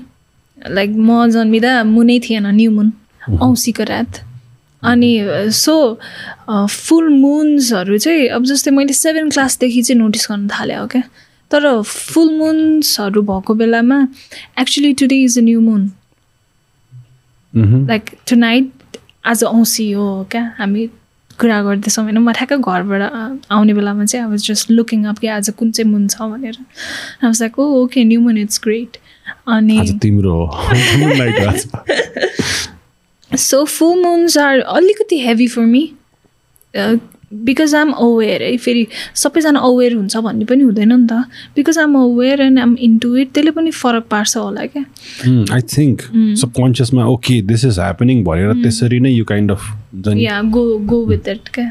लाइक 0.59 0.91
म 0.91 1.29
जन्मिँदा 1.31 1.83
मुनै 1.85 2.19
थिएन 2.29 2.47
न्यू 2.55 2.71
मुन 2.71 2.93
औँसीको 3.41 3.85
रात। 3.85 4.21
अनि 4.83 5.11
सो 5.55 5.75
फुल 6.51 7.09
मुन्सहरू 7.09 7.99
चाहिँ 7.99 8.29
अब 8.29 8.45
जस्तै 8.45 8.71
मैले 8.71 8.93
सेभेन 8.93 9.31
क्लासदेखि 9.31 9.83
चाहिँ 9.83 9.99
नोटिस 10.01 10.27
गर्न 10.31 10.49
थालेँ 10.49 10.77
हो 10.77 10.87
क्या 10.87 11.03
तर 11.53 11.83
फुल 11.83 12.31
मुन्सहरू 12.39 13.23
भएको 13.23 13.55
बेलामा 13.55 14.07
actually 14.61 14.93
today 15.01 15.23
is 15.25 15.39
a 15.39 15.43
new 15.43 15.61
moon 15.61 15.91
like 17.89 18.11
tonight 18.37 18.71
आज 19.27 19.45
औँसी 19.45 19.91
हो 19.93 20.27
क्या? 20.31 20.43
हामी 20.59 20.87
कुरा 21.41 21.63
गर्दैछौँ 21.63 22.05
होइन। 22.05 22.19
म 22.19 22.33
ठ्याक्क 22.33 22.53
घरबाट 22.55 23.03
आउने 23.51 23.75
बेलामा 23.75 24.05
चाहिँ 24.05 24.27
अब 24.27 24.37
जस्ट 24.37 24.71
लुकिङ 24.71 25.05
अप 25.07 25.19
कि 25.19 25.27
आज 25.27 25.51
कुन 25.59 25.71
चाहिँ 25.71 25.91
मुन 25.91 26.07
छ 26.09 26.23
भनेर। 26.23 26.57
Like 27.25 27.59
oh 27.59 27.65
okay 27.83 28.05
new 28.05 28.21
moon 28.21 28.39
it's 28.39 28.61
great 28.65 28.97
अनि 29.49 29.99
तिम्रो। 30.03 30.37
सो 33.31 33.65
फुल 33.65 34.03
मुन्स 34.03 34.39
आर 34.39 34.59
अलिकति 34.61 35.19
heavy 35.19 35.47
for 35.49 35.65
me 35.67 35.91
because 37.33 37.75
I'm 37.75 37.91
aware 37.93 38.43
है 38.43 38.57
फेरि 38.57 38.87
सबैजना 39.17 39.61
अवेर 39.69 39.95
हुन्छ 39.95 40.17
भन्ने 40.17 40.45
पनि 40.45 40.63
हुँदैन 40.63 40.93
नि 40.93 41.07
त. 41.07 41.25
Because 41.57 41.79
I'm 41.79 41.97
aware 41.97 42.41
and 42.41 42.59
I'm 42.59 42.77
into 42.81 43.17
it 43.17 43.33
त्यसले 43.35 43.51
पनि 43.51 43.71
फरक 43.73 44.07
पार्छ 44.11 44.37
होला 44.37 44.67
क्या। 44.67 44.85
आई 45.55 45.61
थिङ्क 45.77 46.03
सबकन्सियसमा 46.41 47.07
ओके 47.09 47.41
दिस 47.43 47.65
इज 47.65 47.79
ह्यापनिङ 47.79 48.25
भनेर 48.25 48.53
त्यसरी 48.63 49.01
नै 49.01 49.11
you 49.11 49.25
kind 49.25 49.51
of 49.51 49.63
yeah 50.19 50.41
go 50.57 50.65
go 50.93 51.05
with 51.07 51.29
it 51.29 51.49
क्या। 51.55 51.71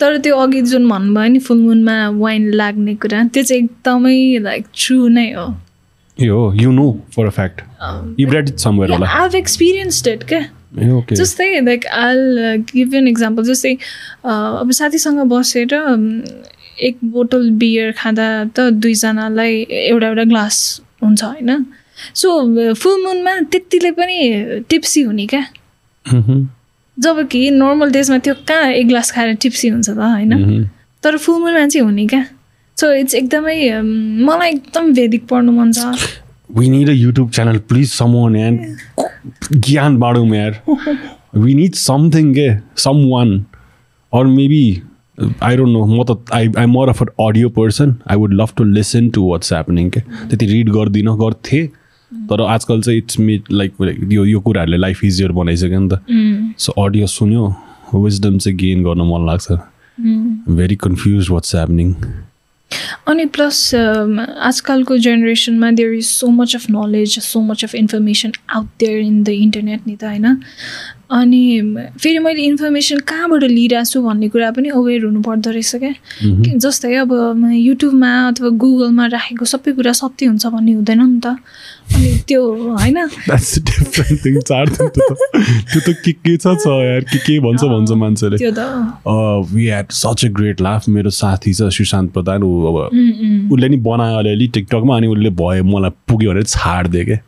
तर 0.00 0.16
त्यो 0.18 0.36
अघि 0.36 0.60
जुन 0.62 0.88
भन्नुभयो 0.88 1.32
नि 1.32 1.38
फुल 1.38 1.58
मुनमा 1.58 1.96
वाइन 2.10 2.50
लाग्ने 2.52 2.94
कुरा 3.02 3.22
त्यो 3.34 3.42
चाहिँ 3.42 3.62
एकदमै 3.62 4.38
लाइक 4.42 4.66
ट्रु 4.74 5.08
नै 5.08 5.30
हो। 5.32 5.46
यो 6.18 6.52
you 6.54 6.72
know 6.72 6.90
for 7.14 7.26
a 7.26 7.30
fact 7.36 7.60
you 8.20 8.30
read 8.30 8.48
it 8.48 8.58
somewhere 8.58 8.92
होला। 8.92 9.06
आई 9.06 9.22
हेभ 9.22 9.34
एक्सपिरियन्स्ड 9.36 10.08
इट 10.08 10.22
क्या। 10.28 10.40
जस्तै 11.16 11.60
like 11.60 11.86
I'll 11.86 12.20
give 12.74 12.94
an 12.94 13.08
example 13.08 13.44
जस्तै 13.44 13.74
uh, 13.74 14.60
अब 14.60 14.70
साथीसँग 14.70 15.20
बसेर 15.28 15.74
um, 15.78 16.06
एक 16.80 16.98
बोतल 17.04 17.50
बियर 17.60 17.92
खाँदा 17.98 18.26
त 18.56 18.60
दुईजनालाई 18.82 19.60
एउटा 19.70 20.06
एउटा 20.08 20.24
ग्लास 20.24 20.80
हुन्छ 21.02 21.22
होइन? 21.24 21.64
सो 22.14 22.28
फुल 22.74 23.02
मुनमा 23.04 23.38
त्यतिले 23.52 23.90
पनि 23.92 24.18
टिप्सी 24.68 25.02
हुने 25.02 25.26
क्या? 25.26 25.44
जब 26.96 27.26
कि 27.28 27.50
नर्मल 27.50 27.90
डेजमा 27.92 28.18
त्यो 28.18 28.34
कहाँ 28.48 28.72
एक 28.72 28.88
ग्लास 28.88 29.10
खाएर 29.10 29.34
टिप्सी 29.42 29.68
हुन्छ 29.68 29.90
त 29.90 29.98
होइन? 29.98 30.32
तर 31.04 31.16
फुल 31.16 31.40
मुनमा 31.42 31.66
चाहिँ 31.66 31.84
हुने 31.86 32.06
क्या? 32.06 32.24
सो 32.76 32.92
इट्स 32.92 33.14
एकदमै 33.14 33.56
um, 33.78 33.86
मलाई 34.26 34.50
एकदम 34.50 34.92
वेदिक 34.92 35.26
पढ्नु 35.28 35.52
मन 35.52 35.72
छ। 35.72 36.21
Need 36.58 36.88
a 36.88 36.92
YouTube 36.92 37.30
channel 37.30 37.58
please 37.68 37.88
summon 37.90 38.36
and 38.36 38.56
ज्ञान 39.66 39.98
बाँडौँ 39.98 40.28
यार 40.36 40.62
वी 41.34 41.54
निड 41.54 41.74
समथिङ 41.74 42.32
के 42.34 42.48
someone 43.10 43.44
or 44.12 44.24
maybe 44.26 44.82
I 45.42 45.56
don't 45.56 45.72
know 45.72 45.84
म 45.86 46.04
त 46.04 46.32
I 46.34 46.48
I 46.58 46.66
more 46.66 46.88
of 46.88 47.02
a 47.02 47.06
audio 47.26 47.48
person 47.58 47.94
I 48.10 48.16
would 48.16 48.32
love 48.40 48.48
to 48.56 48.64
listen 48.64 49.08
to 49.10 49.28
what's 49.30 49.52
happening 49.52 49.90
के 49.90 50.00
त्यति 50.00 50.46
read 50.46 50.68
गर्दिनँ 50.72 51.16
गर्थेँ 51.18 51.66
तर 52.12 52.40
आजकल 52.42 52.80
चाहिँ 52.82 52.98
इट्स 52.98 53.18
मे 53.20 53.40
लाइक 53.50 53.72
यो 54.12 54.24
यो 54.24 54.40
कुराहरूले 54.40 54.76
लाइफ 54.76 55.04
इजियर 55.04 55.32
बनाइसक्यो 55.32 55.80
नि 55.80 55.88
त। 55.92 56.54
सो 56.58 56.72
अडियो 56.82 57.06
सुन्यो 57.06 57.44
विजडम 57.94 58.38
चाहिँ 58.38 58.56
गेन 58.58 58.82
गर्न 58.84 59.00
मन 59.12 59.26
लाग्छ। 59.26 59.52
भेरी 60.56 60.76
कन्फ्युज 60.76 61.30
वाट्स 61.30 61.54
ह्यापनिङ 61.54 61.94
अनि 63.08 63.24
प्लस 63.34 63.74
आजकलको 63.74 64.98
जेनेरेसनमा 64.98 65.70
there 65.70 65.92
is 65.94 66.06
so 66.06 66.28
much 66.30 66.56
of 66.56 66.66
knowledge 66.70 67.18
so 67.18 67.40
much 67.40 67.64
of 67.64 67.74
information 67.74 68.32
out 68.50 68.68
there 68.80 69.00
in 69.00 69.22
the 69.22 69.28
internet 69.28 69.86
नि 69.86 69.96
त 69.96 70.04
होइन? 70.04 70.36
अनि 71.12 71.42
फेरि 72.00 72.18
मैले 72.18 72.42
इन्फर्मेसन 72.42 72.98
कहाँबाट 73.08 73.42
लिइरहेको 73.44 73.84
छु 73.84 74.02
भन्ने 74.02 74.28
कुरा 74.28 74.50
पनि 74.50 74.68
अवेर 74.68 75.04
हुनुपर्दो 75.04 75.50
रहेछ 75.50 75.76
क्या। 75.76 75.92
कि 76.22 76.50
जस्तै 76.58 76.94
अब 77.04 77.12
युट्युबमा 77.52 78.12
अथवा 78.28 78.48
गुगलमा 78.48 79.06
राखेको 79.12 79.44
सबै 79.44 79.72
कुरा 79.76 79.92
सत्य 79.92 80.26
हुन्छ 80.26 80.46
भन्ने 80.46 80.72
हुँदैन 80.72 81.02
नि 81.02 81.20
त। 81.20 81.36
अनि 81.94 82.10
त्यो 82.28 82.42
होइन। 82.78 82.98
त्यो 83.08 84.40
त 85.80 85.88
के 86.04 86.12
के 86.12 86.36
छ 86.36 86.46
छ 86.62 86.66
यार? 86.66 87.00
के 87.10 87.18
के 87.18 87.38
भन्छ 87.40 87.62
भन्छ 87.64 87.90
मान्छेले। 88.02 88.36
त्यो 88.38 88.50
त 88.50 88.60
we 89.52 89.66
had 89.66 89.86
such 89.92 90.24
a 90.24 90.28
great 90.38 90.60
laugh 90.60 90.88
मेरो 90.88 91.10
साथी 91.10 91.52
छ 91.54 91.68
सुशान्त 91.76 92.12
प्रधान 92.12 92.42
ऊ 92.42 92.50
अब 92.70 92.76
उसले 93.52 93.68
नि 93.68 93.76
बनायो 93.86 94.18
अलिअलि 94.18 94.46
टिकटकमा 94.54 94.96
अनि 94.96 95.06
उसले 95.06 95.30
भयो 95.40 95.64
मलाई 95.64 95.90
पुग्यो 96.08 96.30
भने 96.32 96.42
छाडिदियो 96.44 97.04
क्या 97.04 97.18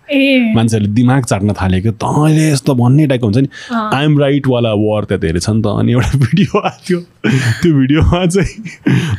मान्छेहरूले 0.55 0.93
दिमाग 0.95 1.25
चाट्न 1.25 1.53
थाल्यो 1.61 1.81
क्या 1.83 1.93
तैँले 2.05 2.45
यस्तो 2.51 2.75
भन्ने 2.75 3.07
टाइपको 3.07 3.27
हुन्छ 3.27 3.39
नि। 3.39 3.49
आइएम 3.95 4.19
राइटवाला 4.21 4.73
वर 4.85 5.05
त्यहाँ 5.05 5.21
धेरै 5.21 5.41
छ 5.41 5.49
नि 5.51 5.63
त 5.63 5.67
अनि 5.67 5.93
एउटा 5.93 6.19
भिडियो 6.19 6.61
आएको 6.61 6.81
थियो। 6.89 7.01
त्यो 7.63 7.73
भिडियोमा 7.79 8.27
चाहिँ 8.27 8.55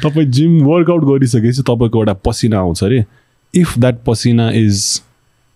तपाईँ 0.03 0.27
जिम 0.37 0.51
वर्कआउट 0.65 1.03
गरिसकेपछि 1.11 1.61
तपाईँको 1.69 1.97
एउटा 1.99 2.13
पसिना 2.25 2.57
आउँछ 2.59 2.83
अरे। 2.83 2.99
इफ 3.53 3.77
द्याट 3.79 3.97
पसिना 4.05 4.49
इज 4.61 5.01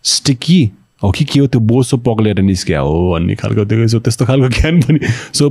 स्टिकी 0.06 0.62
हो 1.04 1.12
कि 1.12 1.24
के 1.26 1.40
हो 1.40 1.48
त्यो 1.48 1.60
बोसो 1.62 1.98
पग्लेर 1.98 2.40
निस्क्या 2.42 2.80
हो 2.80 3.12
भन्ने 3.12 3.36
खालको 3.36 3.66
त्यो 3.66 3.88
सो 3.88 4.00
त्यस्तो 4.00 4.26
खालको 4.26 4.48
ज्ञान 4.52 4.82
पनि 4.82 5.00
सो 5.34 5.50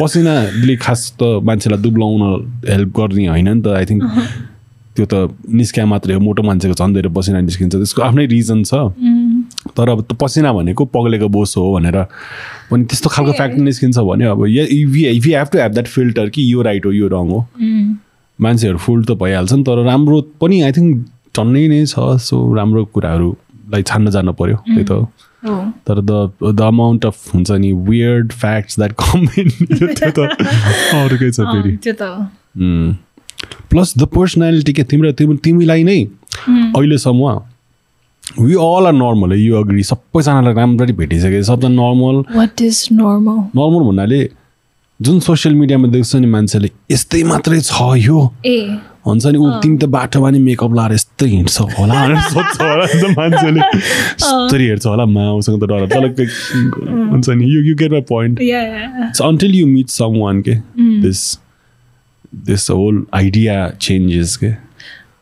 पसिनाले 0.00 0.76
खास 0.76 1.12
त 1.20 1.40
मान्छेलाई 1.42 1.80
दुब्लाउन 1.80 2.22
हेल्प 2.68 2.96
गर्ने 2.96 3.26
होइन 3.26 3.48
नि 3.48 3.62
त 3.62 3.68
आई 3.70 3.84
थिङ्क 3.86 4.02
त्यो 4.96 5.06
त 5.06 5.14
निस्क्या 5.48 5.84
मात्रै 5.86 6.14
हो 6.14 6.20
मोटो 6.20 6.42
मान्छेको 6.42 6.74
झन् 6.74 6.94
धेरै 6.94 7.08
पसिना 7.10 7.40
निस्किन्छ 7.40 7.74
त्यसको 7.74 8.02
आफ्नै 8.02 8.26
रिजन 8.26 8.62
छ 8.64 8.74
तर 9.76 9.88
अब 9.88 10.00
त्यो 10.02 10.16
पसिना 10.18 10.52
भनेको 10.52 10.84
पग्लेको 10.90 11.28
बोस 11.28 11.56
हो 11.56 11.70
भनेर 11.72 11.98
पनि 12.70 12.84
त्यस्तो 12.84 13.08
खालको 13.10 13.32
फ्याक्ट 13.32 13.58
निस्किन्छ 13.60 13.98
भने 14.00 14.24
अब 14.26 14.44
if 14.46 14.96
you 14.96 15.36
have 15.36 15.48
to 15.52 15.58
have 15.58 15.72
that 15.72 15.86
filter 15.88 16.28
कि 16.28 16.52
यो 16.52 16.62
राइट 16.62 16.86
हो 16.86 16.92
यो 16.92 17.08
रङ 17.08 17.30
हो 17.30 17.40
मान्छेहरू 18.38 18.78
फुल 18.78 19.04
त 19.04 19.18
भइहाल्छ 19.22 19.52
नि 19.52 19.62
तर 19.62 19.84
राम्रो 19.84 20.20
पनि 20.40 20.60
आई 20.62 20.72
थिङ्क 20.72 21.06
टन्नै 21.34 21.66
नै 21.68 21.80
छ 21.86 22.10
सो 22.20 22.42
राम्रो 22.54 22.84
कुराहरूलाई 23.62 23.82
छान्न 23.82 24.10
जानु 24.10 24.32
पर्यो 24.32 24.56
त्यही 24.56 24.84
त 24.84 24.90
हो। 24.92 25.06
तर 25.86 26.00
द 26.00 26.30
द 26.42 26.60
अमाउन्ट 26.62 27.06
अफ 27.06 27.34
हुन्छ 27.34 27.50
नि 27.50 27.72
weird 27.72 28.32
facts 28.32 28.78
that 28.78 28.92
come 28.98 29.20
in 29.38 29.48
त्यो 29.70 30.10
त 30.10 30.18
अरूकै 30.94 31.30
छ 31.30 31.40
फेरि। 31.40 31.76
त्यो 31.76 31.94
त 31.94 32.02
हो। 32.02 32.18
प्लस 33.70 33.94
द 33.98 34.02
पर्सनालिटी 34.14 34.72
के 34.72 34.84
तिम्रो 34.84 35.12
तिम्रो 35.12 35.36
तिमीलाई 35.44 35.82
नै 35.84 36.00
अहिलेसम्म 36.48 37.40
वी 38.38 38.54
अल 38.54 38.86
आर 38.86 38.92
नर्मल 38.92 39.32
है 39.32 39.38
यो 39.40 39.60
अग्री 39.60 39.82
सबैजनालाई 39.82 40.54
राम्ररी 40.54 40.92
भेटिसके 41.00 41.42
सबजना 41.42 41.74
normal 41.74 42.16
what 42.36 42.62
is 42.62 42.88
normal 42.92 43.38
normal 43.58 43.82
भन्नाले 43.88 44.22
जुन 45.00 45.20
सोसियल 45.20 45.54
मिडियामा 45.54 45.88
देख्छ 45.88 46.16
नि 46.16 46.26
मान्छेले 46.30 46.70
यस्तै 46.90 47.22
मात्रै 47.24 47.60
छ 47.60 47.82
यो। 47.98 48.18
ए। 48.46 48.78
हुन्छ 49.06 49.26
नि 49.26 49.38
ऊ 49.38 49.50
तिमी 49.62 49.76
त 49.78 49.84
बाटोमा 49.94 50.30
नि 50.30 50.38
मेकअप 50.38 50.74
लाएर 50.74 50.92
यस्तै 50.92 51.26
हिँड्छ 51.26 51.60
होला 51.78 51.94
भनेर 52.02 52.20
सोध्छ 52.34 52.60
होला 52.62 52.84
नि 52.94 53.00
त 53.02 53.18
मान्छेले। 53.18 53.60
यस्तरी 53.60 54.66
हेर्छ 54.66 54.86
होला 54.86 55.04
माउसँग 55.18 55.62
त 55.62 55.68
डर 55.72 55.86
तर 55.92 56.26
हुन्छ 57.12 57.28
नि 57.28 57.44
you 57.54 57.62
you 57.68 57.74
get 57.76 57.92
my 57.92 58.00
point 58.10 58.42
yeah 58.42 58.62
So 59.18 59.28
until 59.28 59.54
you 59.60 59.66
meet 59.76 59.90
someone, 60.00 60.42
के 60.48 60.58
this 61.02 61.24
this 62.50 62.68
whole 62.68 63.00
idea 63.24 63.56
changes. 63.78 64.36
के 64.36 64.54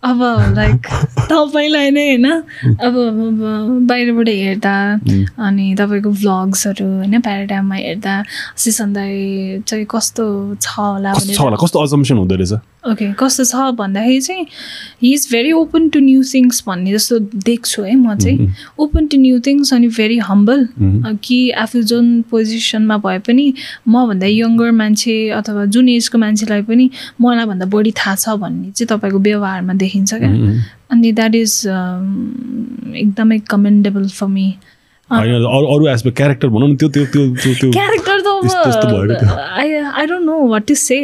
अब 0.09 0.21
लाइक 0.57 0.87
तपाईँलाई 1.31 1.91
नै 1.91 2.05
होइन? 2.09 2.27
अब 2.85 2.95
अब 2.97 3.41
बाहिरबाट 3.89 4.29
हेर्दा 4.29 4.75
अनि 5.47 5.75
तपाईँको 5.79 6.11
भ्लग्सहरू 6.11 6.87
होइन 6.87 7.21
प्याराडाममा 7.21 7.77
हेर्दा 7.77 8.15
सिसन्दाई 8.57 9.61
चाहिँ 9.69 9.85
होला 9.85 9.99
कस्तो 9.99 10.25
छ 10.57 11.41
होला 11.41 11.57
कस्तो 11.61 11.83
अजम्सन 11.83 12.17
हुँदो 12.17 12.35
रहेछ? 12.35 12.53
ओके 12.85 13.13
कस्तो 13.13 13.45
छ 13.45 13.71
भन्दाखेरि 13.77 14.21
चाहिँ 14.21 14.47
he 15.03 15.13
is 15.15 15.27
very 15.33 15.53
open 15.53 15.89
to 15.89 16.01
new 16.01 16.23
things 16.25 16.63
भन्ने 16.67 16.93
जस्तो 16.93 17.19
देख्छु 17.45 17.83
है 17.83 17.95
म 17.97 18.15
चाहिँ 18.17 18.49
ओपन 18.79 19.07
टु 19.07 19.17
न्यू 19.17 19.41
थिङ्स 19.41 19.73
अनि 19.75 19.89
भेरी 19.89 20.19
हम्बल 20.19 20.67
कि 21.25 21.39
आफू 21.61 21.83
जुन 21.83 22.11
पोजिसनमा 22.31 22.97
भए 22.99 23.19
पनि 23.19 23.53
मभन्दा 23.89 24.27
यङ्गर 24.27 24.71
मान्छे 24.73 25.17
अथवा 25.39 25.65
जुन 25.67 25.89
एजको 25.89 26.19
मान्छेलाई 26.19 26.63
पनि 26.63 26.91
मलाई 27.21 27.47
भन्दा 27.47 27.67
बढी 27.69 27.93
थाहा 27.97 28.15
छ 28.17 28.37
भन्ने 28.41 28.71
चाहिँ 28.71 28.89
तपाईँको 28.89 29.19
व्यवहारमा 29.21 29.75
देखिन्छ 29.77 30.15
क्या 30.15 30.33
अनि 30.91 31.13
द्याट 31.13 31.35
इज 31.35 31.63
एकदमै 32.97 33.39
कमेन्डेबल 33.51 34.09
फर 34.11 34.27
मी 34.27 34.55
होइन 35.13 35.35
अरू 35.35 35.67
अरू 35.75 35.87
एस्पेक्ट 35.89 36.17
क्यारेक्टर 36.17 36.49
भनौँ 36.49 36.69
न 36.69 36.77
त्यो 36.77 36.89
त्यो 36.89 37.05
त्यो 37.13 37.27
त्यो 37.43 37.55
त्यो 37.61 37.71
क्यारेक्टर 37.73 38.19
त 38.21 38.29
I 39.61 39.73
I 39.73 40.07
don't 40.07 40.25
know 40.27 40.37
what 40.49 40.67
to 40.67 40.75
say 40.75 40.99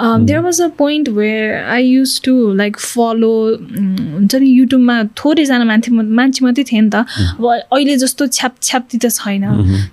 there 0.00 0.40
was 0.40 0.60
a 0.62 0.68
point 0.78 1.08
where 1.18 1.54
I 1.74 1.84
used 1.84 2.20
to 2.24 2.34
like 2.54 2.76
follow 2.78 3.32
हुन्छ 3.48 4.34
नि 4.34 4.46
युट्युबमा 4.46 4.96
थोरैजना 5.18 5.64
मान्छे 5.64 5.90
मान्छे 5.92 6.44
मात्रै 6.44 6.64
थिएँ 6.70 6.82
नि 6.82 6.90
त। 6.90 7.04
अब 7.38 7.44
अहिले 7.46 7.96
जस्तो 8.04 8.26
छ्याप 8.26 8.54
छ्याप्ती 8.62 8.98
त 8.98 9.10
छैन। 9.10 9.44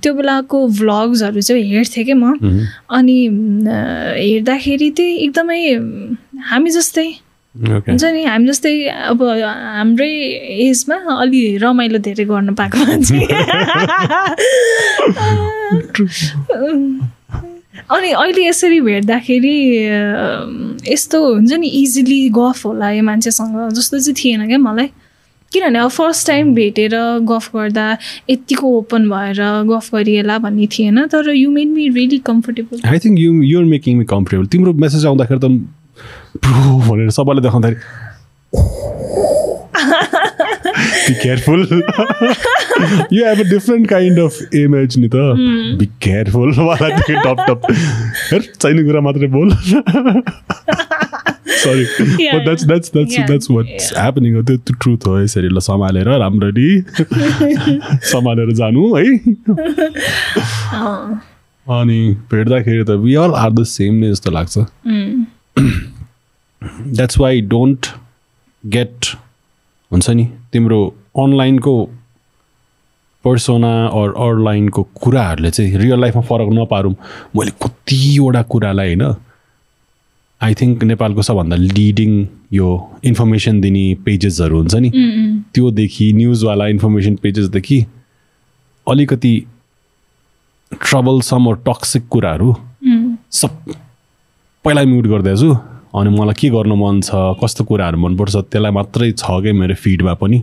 त्यो 0.03 0.13
बेलाको 0.13 0.57
भ्लग्सहरू 0.79 1.41
चाहिँ 1.41 1.63
हेर्थेँ 1.73 2.05
कि 2.05 2.13
म। 2.13 2.37
अनि 2.91 3.17
हेर्दाखेरि 3.65 4.89
चाहिँ 4.97 5.17
एकदमै 5.25 5.61
हामी 6.51 6.69
जस्तै 6.77 7.07
हुन्छ 7.55 8.03
नि 8.03 8.23
हामी 8.23 8.47
जस्तै 8.47 8.73
अब 9.09 9.21
हाम्रै 9.23 10.11
एजमा 10.67 10.95
अलि 11.21 11.41
रमाइलो 11.63 11.99
धेरै 12.07 12.25
गर्न 12.25 12.53
पाएको 12.53 12.77
मान्छे। 12.85 13.19
अनि 17.95 18.09
अहिले 18.11 18.43
यसरी 18.47 18.79
भेट्दाखेरि 18.81 19.55
यस्तो 20.91 21.17
हुन्छ 21.25 21.53
नि 21.53 21.67
इजिली 21.81 22.19
गफ 22.35 22.65
होला 22.65 22.91
यो 22.91 23.03
मान्छेसँग 23.03 23.55
जस्तो 23.79 23.99
चाहिँ 23.99 24.15
थिएन 24.23 24.47
क्या 24.47 24.57
मलाई। 24.57 24.89
किनभने 25.51 25.79
अब 25.79 25.89
फर्स्ट 25.89 26.27
टाइम 26.27 26.53
भेटेर 26.55 26.93
गफ 27.31 27.45
गर्दा 27.55 27.85
यतिको 28.29 28.67
ओपन 28.77 29.09
भएर 29.09 29.39
गफ 29.71 29.89
गरिएला 29.95 30.37
भन्ने 30.43 30.67
थिएन 30.75 31.07
तर 31.07 31.29
you 31.35 31.49
made 31.51 31.67
me 31.71 31.87
really 31.95 32.17
comfortable 32.27 32.81
I 32.91 32.99
think 33.05 33.19
you 33.19 33.31
you're 33.43 33.65
making 33.71 33.97
me 33.97 34.05
comfortable 34.11 34.45
तिम्रो 34.55 34.73
मेसेज 34.83 35.05
आउँदाखेरि 35.05 35.39
त 35.39 35.51
भनेर 36.87 37.09
सबैले 37.19 37.41
देखाउँदाखेरि 37.41 38.03
be 41.07 41.13
careful 41.13 41.61
you 43.13 43.25
have 43.25 43.39
a 43.39 43.49
different 43.49 43.89
kind 43.89 44.19
of 44.19 44.55
image 44.55 44.97
नि 44.99 45.07
त 45.07 45.15
बी 45.79 45.85
केयरफुल 46.03 46.53
वाला 46.59 46.89
टप 46.99 47.45
टप 47.49 47.67
चाहिने 48.59 48.83
कुरा 48.83 49.01
मात्रै 49.07 49.27
बोल 49.35 49.51
sorry 51.55 51.83
that's 52.17 52.63
that's 52.65 52.91
that's 52.93 53.15
that's 53.19 53.47
what's 53.51 53.91
happening 53.97 54.35
हो 54.35 54.41
त्यो 54.49 54.73
ट्रुथ 54.81 55.07
हो 55.07 55.19
यसरी 55.19 55.47
ल 55.47 55.59
सम्हालेर 55.67 56.09
राम्ररी 56.19 56.69
सम्हालेर 58.11 58.51
जानु 58.61 58.83
है 58.95 59.05
अनि 61.67 61.99
भेट्दाखेरि 62.31 62.83
त 62.83 62.97
we 63.03 63.15
all 63.25 63.33
are 63.43 63.51
the 63.51 63.63
same 63.69 63.93
नै 63.95 64.09
जस्तो 64.09 64.31
लाग्छ 64.31 64.55
द्याट्स 66.65 67.19
वाइ 67.19 67.41
डोन्ट 67.51 67.85
गेट 68.63 69.05
हुन्छ 69.91 70.09
नि 70.09 70.25
तिम्रो 70.51 70.79
अनलाइनको 71.19 71.75
पर्सोना 73.25 73.71
अर 73.87 74.09
अनलाइनको 74.25 74.83
कुराहरूले 74.95 75.51
चाहिँ 75.51 75.77
रियल 75.77 75.99
लाइफमा 76.01 76.21
फरक 76.21 76.49
नपारौँ 76.53 76.95
मैले 77.35 77.51
कतिवटा 77.63 78.41
कुरालाई 78.51 78.87
होइन 78.87 79.15
आई 80.41 80.53
थिङ्क 80.53 80.83
नेपालको 80.83 81.21
सबभन्दा 81.21 81.55
लिडिङ 81.55 82.11
यो 82.53 82.67
इन्फर्मेसन 83.03 83.61
दिने 83.61 83.83
पेजेसहरू 84.05 84.57
हुन्छ 84.57 84.75
नि। 84.75 84.89
त्योदेखि 85.53 86.11
न्युजवाला 86.13 86.67
इन्फर्मेसन 86.67 87.15
पेजेसदेखि 87.15 87.85
अलिकति 88.87 89.33
ट्रबलसम 90.71 91.53
टक्सिक 91.65 92.07
कुराहरू 92.07 92.55
सबैलाई 93.31 94.85
म्युट 94.85 95.07
गरिदिएछु 95.07 95.49
अनि 95.99 96.09
मलाई 96.09 96.33
के 96.39 96.49
गर्नु 96.55 96.75
मन 96.75 97.01
छ 97.01 97.09
कस्तो 97.41 97.63
कुराहरू 97.63 97.97
मनपर्छ 97.97 98.35
त्यसलाई 98.35 98.71
मात्रै 98.77 99.11
छ 99.11 99.23
क्या 99.43 99.53
मेरो 99.53 99.75
फिडमा 99.83 100.13
पनि? 100.21 100.37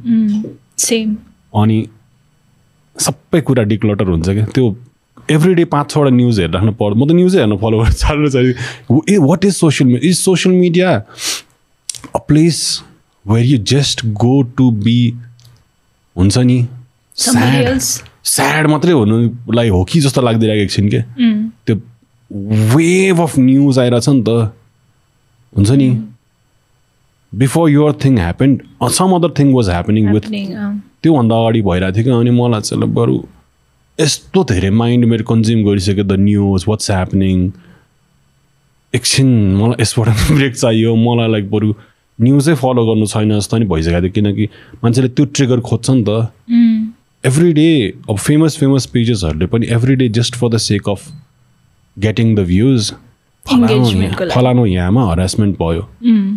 सेम 0.78 1.16
अनि 1.62 1.78
सबै 2.96 3.40
कुरा 3.48 3.62
डिक्लटर 3.72 4.08
हुन्छ 4.08 4.28
क्या। 4.28 4.46
त्यो 4.54 4.64
एभ्री 5.30 5.54
डे 5.54 5.64
पाँच 5.72 5.90
छवटा 5.90 6.10
न्युज 6.10 6.40
हेरिराख्नु 6.40 6.72
पर्छ 6.80 6.96
म 6.96 7.06
त 7.06 7.12
न्युजै 7.18 7.38
हेर्नु 7.38 7.56
फलो 7.64 7.78
गरेर 7.80 7.92
चाल्नु 8.04 8.28
चाहिँ 8.34 8.54
ए 9.08 9.16
what 9.26 9.44
is 9.44 9.54
social 9.56 9.88
media 9.90 10.08
is 10.10 10.16
social 10.18 10.54
media 10.54 10.88
a 12.14 12.18
place 12.28 12.58
where 13.26 13.46
you 13.46 13.58
just 13.72 14.06
go 14.24 14.40
to 14.56 14.70
be 14.86 14.96
हुन्छ 16.16 16.38
नि? 16.38 16.58
स्याड 17.16 17.78
स्याड 18.32 18.66
मात्रै 18.70 18.92
हुनुलाई 18.92 19.68
हो 19.68 19.82
कि 19.84 20.00
जस्तो 20.00 20.22
लाग्दिरहेको 20.22 20.62
एकछिन 20.62 20.88
के? 20.88 21.00
त्यो 21.66 21.76
वेभ 22.74 23.20
अफ 23.20 23.38
न्युज 23.38 23.78
आइरहेछ 23.78 24.08
नि 24.08 24.22
त। 24.28 24.50
हुन्छ 25.56 25.70
नि? 25.70 25.90
Before 27.32 27.70
your 27.70 27.92
thing 28.04 28.18
happen 28.18 28.58
some 28.96 29.12
other 29.16 29.30
thing 29.38 29.52
was 29.54 29.68
happening 29.70 30.08
with 30.12 30.24
त्योभन्दा 31.02 31.36
अगाडि 31.40 31.60
भइरहेको 31.68 31.96
थियो 31.96 32.04
कि 32.04 32.10
अनि 32.20 32.30
मलाई 32.40 32.60
चाहिँ 32.60 32.88
बरु 32.94 33.16
यस्तो 33.98 34.44
धेरै 34.50 34.70
माइन्ड 34.80 35.04
मेरो 35.12 35.24
कन्ज्युम 35.30 35.64
गरिसक्यो 35.64 36.04
द 36.04 36.12
न्युज 36.20 36.64
वाट्स 36.68 36.90
ह्यापनिङ 36.90 37.50
एकछिन 38.94 39.28
मलाई 39.56 39.82
यसबाट 39.82 40.08
ब्रेक 40.30 40.54
चाहियो। 40.56 40.94
मलाई 40.96 41.28
लाइक 41.32 41.50
बरु 41.50 41.68
न्युजै 42.18 42.54
फलो 42.62 42.82
गर्नु 42.86 43.06
छैन 43.12 43.30
जस्तो 43.38 43.58
नि 43.58 43.66
भइसकेको 43.72 44.00
थियो। 44.02 44.12
किनकि 44.12 44.48
मान्छेले 44.84 45.08
त्यो 45.08 45.24
ट्रिगर 45.36 45.60
खोज्छ 45.68 45.90
नि 45.90 46.04
त। 46.08 46.10
एभ्री 47.24 47.52
डे 47.52 47.68
अब 48.10 48.16
फेमस 48.18 48.58
फेमस 48.58 48.86
पेजेसहरूले 48.92 49.46
पनि 49.46 49.66
every 49.76 49.94
day 49.96 50.08
just 50.18 50.34
for 50.36 50.48
the 50.48 50.56
sake 50.66 50.88
of 50.88 51.00
getting 51.96 52.34
the 52.34 52.44
views 52.52 52.92
फलानु 53.46 54.30
फलानु 54.30 54.66
यहाँमा 54.66 55.02
हरासमेन्ट 55.10 55.56
भयो। 55.58 55.82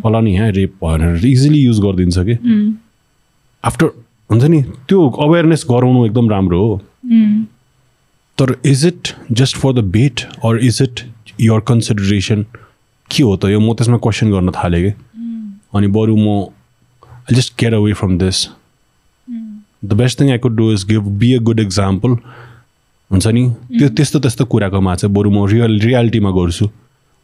फलानु 0.03 0.29
यहाँ 0.29 0.51
रेप 0.51 0.73
भयो 0.83 0.97
भनेर 0.97 1.25
इजिली 1.25 1.59
युज 1.59 1.79
गरिदिन्छ 1.85 2.17
कि? 2.19 2.35
आफ्टर 3.63 3.85
हुन्छ 4.31 4.43
नि 4.43 4.61
त्यो 4.89 5.09
अवेरनेस 5.25 5.65
गराउनु 5.69 6.05
एकदम 6.05 6.29
राम्रो 6.29 6.59
हो। 6.65 6.75
तर 8.37 8.55
is 8.65 8.85
it 8.85 9.07
just 9.31 9.57
for 9.57 9.73
the 9.73 9.83
bet 9.95 10.21
or 10.45 10.57
is 10.65 10.81
it 10.81 10.99
your 11.41 11.59
consideration 11.67 12.45
के 13.11 13.23
हो 13.23 13.35
त 13.37 13.45
यो? 13.53 13.59
म 13.59 13.73
त्यसमा 13.73 13.97
क्वेसन 13.97 14.31
गर्न 14.31 14.51
थालेँ 14.51 14.81
कि। 14.83 14.93
अनि 15.75 15.87
बरु 15.87 16.15
म 16.15 16.27
I 17.05 17.35
just 17.35 17.55
care 17.59 17.73
away 17.73 17.93
from 17.93 18.17
this 18.17 18.47
the 19.85 19.93
best 19.93 20.19
thing 20.19 20.31
I 20.31 20.37
could 20.37 20.55
do 20.57 20.71
is 20.73 20.85
give 20.89 21.07
be 21.21 21.33
a 21.33 21.39
good 21.43 21.59
example 21.59 22.09
हुन्छ 23.11 23.27
नि? 23.27 23.43
त्यो 23.77 23.89
त्यस्तो 23.89 24.19
त्यस्तो 24.19 24.45
कुराकोमा 24.45 24.95
चाहिँ 24.95 25.13
बरु 25.15 25.29
म 25.31 25.45
रियल 25.47 25.79
रियालिटीमा 25.81 26.31
गर्छु। 26.31 26.69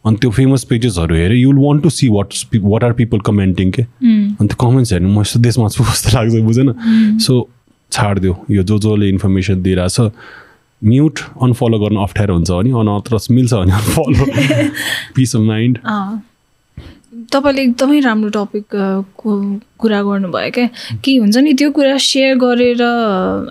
अनि 0.06 0.18
त्यो 0.22 0.30
फेमस 0.32 0.64
पेजेसहरू 0.70 1.16
हेरेँ 1.16 1.38
you'll 1.38 1.58
want 1.58 1.84
to 1.84 1.90
see 1.90 2.08
what 2.10 2.34
what 2.56 2.84
are 2.84 2.94
people 3.02 3.20
commenting 3.26 3.72
के 3.72 3.82
अनि 3.82 4.48
त्यो 4.48 4.58
कमेन्ट्स 4.62 4.94
हेर्नु 4.94 5.10
म 5.10 5.22
यस्तो 5.22 5.40
देशमा 5.40 5.68
छु 5.70 5.84
जस्तो 5.84 6.18
लाग्छ 6.18 6.42
बुझेन 6.44 6.74
सो 7.20 7.48
छाडिदियो 7.92 8.38
यो 8.52 8.64
जो 8.64 8.80
जसले 8.80 9.10
इन्फर्मेसन 9.10 9.62
दिइरहेछ 9.62 10.00
म्युट 10.82 11.20
अनफलो 11.44 11.80
गर्न 11.80 11.98
अप्ठ्यारो 12.04 12.34
हुन्छ 12.34 12.52
भने 12.52 12.72
अनत्र 12.82 13.20
मिल्छ 13.32 13.54
भने 13.54 13.74
अनफलो 13.74 14.26
पिस 15.16 15.36
अफ 15.36 15.42
माइन्ड 15.48 15.78
तपाईँले 17.34 17.62
एकदमै 17.62 18.00
राम्रो 18.00 18.30
टपिक 18.36 18.76
कुरा 19.80 20.02
गर्नुभयो 20.02 20.52
क्या 20.52 20.68
कि 21.04 21.16
हुन्छ 21.18 21.38
नि 21.38 21.54
त्यो 21.54 21.72
कुरा 21.72 21.98
सेयर 22.08 22.36
गरेर 22.44 22.82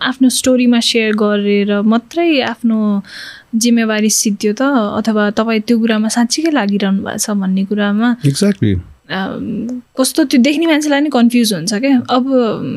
आफ्नो 0.02 0.28
स्टोरीमा 0.38 0.80
सेयर 0.80 1.12
गरेर 1.22 1.80
मात्रै 1.92 2.28
आफ्नो 2.42 2.78
जिम्मेवारी 3.54 4.10
सिद्धियो 4.10 4.52
त 4.52 4.62
अथवा 5.00 5.30
तपाईँ 5.38 5.60
त्यो 5.66 5.78
कुरामा 5.78 6.08
साँच्चीकै 6.16 6.50
लागिरहनु 6.50 7.02
भएको 7.02 7.18
छ 7.18 7.30
भन्ने 7.42 7.64
कुरामा 7.64 8.14
एक्ज्याक्टली 8.26 8.74
कस्तो 9.98 10.24
त्यो 10.24 10.40
देख्ने 10.40 10.66
मान्छेलाई 10.66 11.00
नै 11.00 11.10
कन्फ्युज 11.10 11.52
हुन्छ 11.54 11.74
क्या। 11.74 12.00
अब 12.16 12.24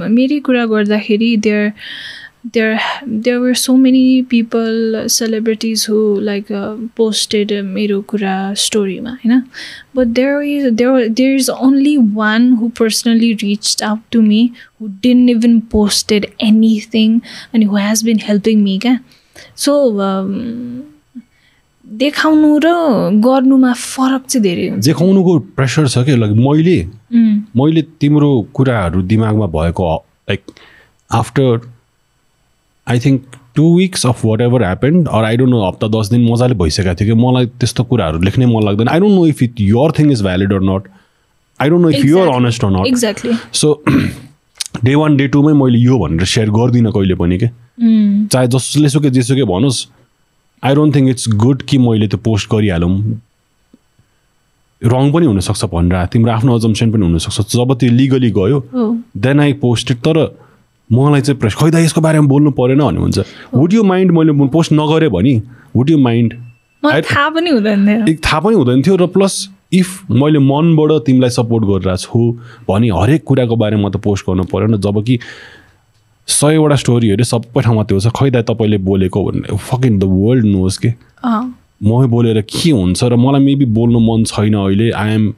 मेरै 0.10 0.40
कुरा 0.50 0.66
गर्दाखेरि 0.66 1.36
there 1.45 1.72
there 2.54 2.78
there 3.08 3.38
were 3.40 3.54
so 3.56 3.76
many 3.78 4.22
people 4.30 5.06
celebrities 5.10 5.86
posted 6.98 7.52
मेरो 7.66 8.02
कुरा 8.10 8.36
स्टोरीमा 8.66 9.10
होइन? 9.10 9.41
But 9.95 10.08
there 10.18 10.41
is 10.44 10.66
there 10.74 11.08
there 11.08 11.36
is 11.36 11.50
only 11.50 11.98
one 12.16 12.52
who 12.54 12.68
personally 12.80 13.32
reach 13.44 13.84
out 13.84 14.00
to 14.12 14.22
me 14.22 14.50
हुन् 14.82 15.30
इभन 15.30 15.60
पोस्टेड 15.72 16.26
एनीथिङ 16.41 17.20
अनि 17.54 17.66
who 17.66 17.78
has 17.78 18.04
been 18.06 18.20
helping 18.24 18.64
me 18.64 18.78
क्या 18.78 18.98
so 19.55 19.73
um, 19.99 20.34
देखाउनु 21.85 22.49
र 22.64 22.69
गर्नुमा 23.23 23.72
फरक 23.73 24.23
चाहिँ 24.27 24.43
धेरै 24.43 24.68
हुन्छ। 24.69 24.85
देखाउनुको 24.85 25.31
प्रेसर 25.55 25.88
छ 25.88 26.03
क्या 26.05 26.15
मैले 26.18 26.77
मैले 27.60 27.81
तिम्रो 28.01 28.30
कुराहरू 28.55 29.01
दिमागमा 29.10 29.47
भएको 29.55 29.88
like 30.30 30.41
after 31.10 31.49
I 32.88 32.99
think 33.05 33.22
two 33.55 33.65
weeks 33.77 34.05
of 34.05 34.23
whatever 34.41 34.64
happened 34.64 35.07
or 35.07 35.23
I 35.23 35.38
don't 35.38 35.51
know 35.51 35.60
हप्ता 35.68 35.88
दस 35.95 36.10
दिन 36.11 36.22
मजाले 36.31 36.55
भइसकेको 36.61 36.95
थियो 37.01 37.15
कि 37.15 37.22
मलाई 37.22 37.45
त्यस्तो 37.60 37.84
कुराहरू 37.91 38.22
लेख्नै 38.27 38.45
मन 38.53 38.64
लाग्दैन। 38.65 38.88
I 38.88 38.99
don't 38.99 39.15
know 39.15 39.26
if 39.27 39.43
it 39.43 39.61
your 39.61 39.91
thing 39.99 40.11
is 40.11 40.22
valid 40.30 40.53
or 40.53 40.64
not 40.69 40.88
I 41.60 41.69
don't 41.69 41.85
know 41.85 41.89
if 41.89 42.05
you're 42.05 42.27
honest 42.35 42.65
or 42.65 42.72
not 42.77 42.88
exactly 42.88 43.34
so 43.61 43.73
day 44.84 44.95
one 44.95 45.18
day 45.18 45.27
टूमै 45.35 45.53
मैले 45.60 45.80
यो 45.80 45.99
भनेर 45.99 46.26
सेयर 46.35 46.49
गर्दिनँ 46.57 46.91
कहिले 46.91 47.15
पनि 47.15 47.38
के 47.38 47.47
चाहे 47.78 48.48
जसले 48.48 48.90
सुके 48.90 49.10
जेसुकै 49.10 49.44
भनोस् 49.50 49.86
I 50.64 50.76
don't 50.76 50.95
think 50.95 51.10
it's 51.10 51.30
good 51.36 51.62
कि 51.70 51.78
मैले 51.78 52.08
त्यो 52.08 52.20
पोस्ट 52.26 52.50
गरिहालौँ। 52.52 52.94
रङ 54.82 55.12
पनि 55.12 55.26
हुनसक्छ 55.26 55.66
भनेर। 55.72 56.06
तिम्रो 56.14 56.32
आफ्नो 56.32 56.56
अजम्सन 56.56 56.91
पनि 56.91 57.04
हुनसक्छ। 57.06 57.56
जब 57.56 57.74
त्यो 57.80 57.91
लिगली 57.91 58.30
गयो 58.32 58.60
देन 59.18 59.40
आई 59.40 59.54
पोस्टेड 59.64 59.98
तर 60.08 60.18
मलाई 60.90 61.22
चाहिँ 61.22 61.40
प्रेस 61.40 61.56
खै 61.56 61.72
त 61.72 61.76
यसको 61.84 62.02
बारेमा 62.02 62.28
बोल्नु 62.28 62.52
परेन 62.52 62.80
भन्ने 62.80 63.00
हुन्छ। 63.00 63.20
वुड 63.54 63.74
यु 63.74 63.84
माइन्ड 63.84 64.12
मैले 64.12 64.32
पोस्ट 64.54 64.72
नगरेँ 64.74 65.10
भने 65.10 65.34
वुड 65.76 65.90
यु 65.90 65.98
माइन्ड 65.98 66.34
पनि 66.84 67.02
थाहा 67.02 67.30
पनि 67.30 68.56
हुँदैन 68.56 68.82
थियो 68.84 68.95
र 68.95 69.08
प्लस 69.08 69.50
इफ 69.74 70.12
मैले 70.12 70.40
मनबाट 70.40 70.91
तिमीलाई 71.06 71.30
सपोर्ट 71.32 71.64
गरिरहेको 71.66 71.98
छु 71.98 72.20
भने 72.70 72.90
हरेक 72.91 73.24
कुराको 73.24 73.56
बारेमा 73.56 73.90
त 73.90 73.98
पोस्ट 74.04 74.26
गर्नु 74.28 74.44
परेन। 74.52 74.78
जब 74.78 75.04
कि 75.04 75.20
सयवटा 76.28 76.76
स्टोरीहरू 76.76 77.24
सबै 77.24 77.62
ठाउँमा 77.62 77.84
त्यो 77.84 78.00
छ 78.00 78.08
खै 78.16 78.30
दाइ 78.32 78.44
तपाईँले 78.50 78.78
बोलेको 78.90 79.24
भन्ने 79.24 79.58
फकिङ 79.70 80.00
द 80.00 80.04
वर्ल्ड 80.04 80.45
नोज 80.45 80.78
के? 80.78 80.90
म 81.84 82.08
बोलेर 82.08 82.41
के 82.48 82.70
हुन्छ 82.72 83.04
र 83.04 83.16
मलाई 83.16 83.41
मेबी 83.44 83.66
बोल्नु 83.78 84.00
मन 84.00 84.24
छैन 84.32 84.54
अहिले। 84.56 84.91
आइएम 84.91 85.32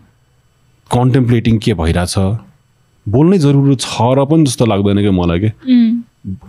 कन्टेम्प्लेटिङ 0.90 1.58
के 1.58 1.74
भइरहेछ। 1.74 2.16
बोल्नै 3.06 3.38
जरुरी 3.38 3.76
छ 3.82 4.02
र 4.18 4.26
पनि 4.30 4.44
जस्तो 4.46 4.66
लाग्दैन 4.66 5.02
कि 5.02 5.10
मलाई 5.10 5.40
कि? 5.40 5.50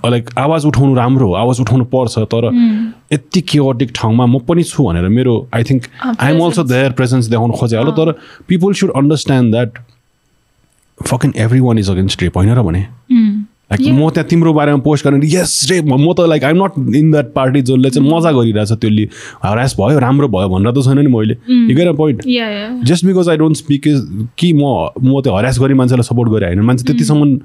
लाइक 0.04 0.30
आवाज 0.38 0.66
उठाउनु 0.66 0.94
राम्रो 0.94 1.26
हो 1.28 1.32
आवाज 1.36 1.60
उठाउनु 1.60 1.84
पर्छ 1.92 2.18
तर 2.32 2.44
यति 3.12 3.40
केओटिक 3.40 3.90
ठाउँमा 3.94 4.26
म 4.26 4.38
पनि 4.48 4.62
छु 4.64 4.84
भनेर 4.84 5.08
मेरो 5.08 5.34
I 5.54 5.62
think 5.70 5.82
I 6.20 6.32
am 6.32 6.40
also 6.44 6.62
their 6.64 6.92
presence 7.00 7.26
देखाउनु 7.32 7.52
खोजे 7.60 7.76
होला 7.76 7.92
तर 7.98 8.12
people 8.48 8.72
should 8.72 8.90
understand 8.96 9.52
that 9.52 9.70
fucking 11.00 11.32
everyone 11.60 11.78
is 11.78 11.90
against 11.90 12.22
rape 12.22 12.36
होइन 12.36 12.54
र 12.56 12.62
भने? 12.62 12.86
लाइक 13.70 13.80
म 13.92 14.08
त्यहाँ 14.10 14.28
तिम्रो 14.30 14.52
बारेमा 14.52 14.78
पोस्ट 14.78 15.04
गर्ने 15.06 15.26
यस 15.26 15.66
रेप 15.70 15.84
म 15.84 16.12
त 16.14 16.26
like 16.28 16.44
I'm 16.44 16.62
not 16.64 16.94
in 16.96 17.10
that 17.10 17.32
party 17.34 17.62
जसले 17.62 17.90
चाहिँ 17.90 18.10
मजा 18.10 18.30
गरिरहेछ 18.32 18.72
त्यसले 18.72 19.04
हरास 19.44 19.74
भयो 19.80 19.98
राम्रो 19.98 20.28
भयो 20.28 20.48
भनेर 20.48 20.72
त 20.72 20.84
छैन 20.86 20.98
नि 20.98 21.10
मैले। 21.10 21.34
हिँडेर 21.50 21.92
point 21.98 22.22
just 22.86 23.04
because 23.06 23.28
I 23.28 23.36
don't 23.36 23.56
speak 23.56 23.86
is 23.88 24.06
कि 24.38 24.52
म 24.52 24.62
म 25.02 25.20
त्यो 25.20 25.34
हरास 25.36 25.58
गरी 25.60 25.74
मान्छेलाई 25.74 26.06
सपोर्ट 26.06 26.30
गरेँ 26.30 26.48
होइन। 26.48 26.62
मान्छे 26.62 26.84
त्यतिसम्म 26.86 27.38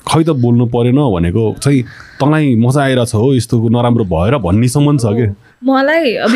खै 0.00 0.22
त 0.24 0.30
बोल्नु 0.42 0.66
परेन 0.74 0.98
भनेको 1.14 1.42
चाहिँ 1.62 1.82
तँलाई 2.18 2.54
मजा 2.56 2.82
आइरहेछ 2.82 3.14
हो 3.14 3.34
यस्तो 3.34 3.68
नराम्रो 3.68 4.04
भएर 4.10 4.36
भन्नेसम्म 4.42 4.96
छ 4.98 5.06
कि? 5.12 5.26
मलाई 5.64 6.14
अब 6.24 6.34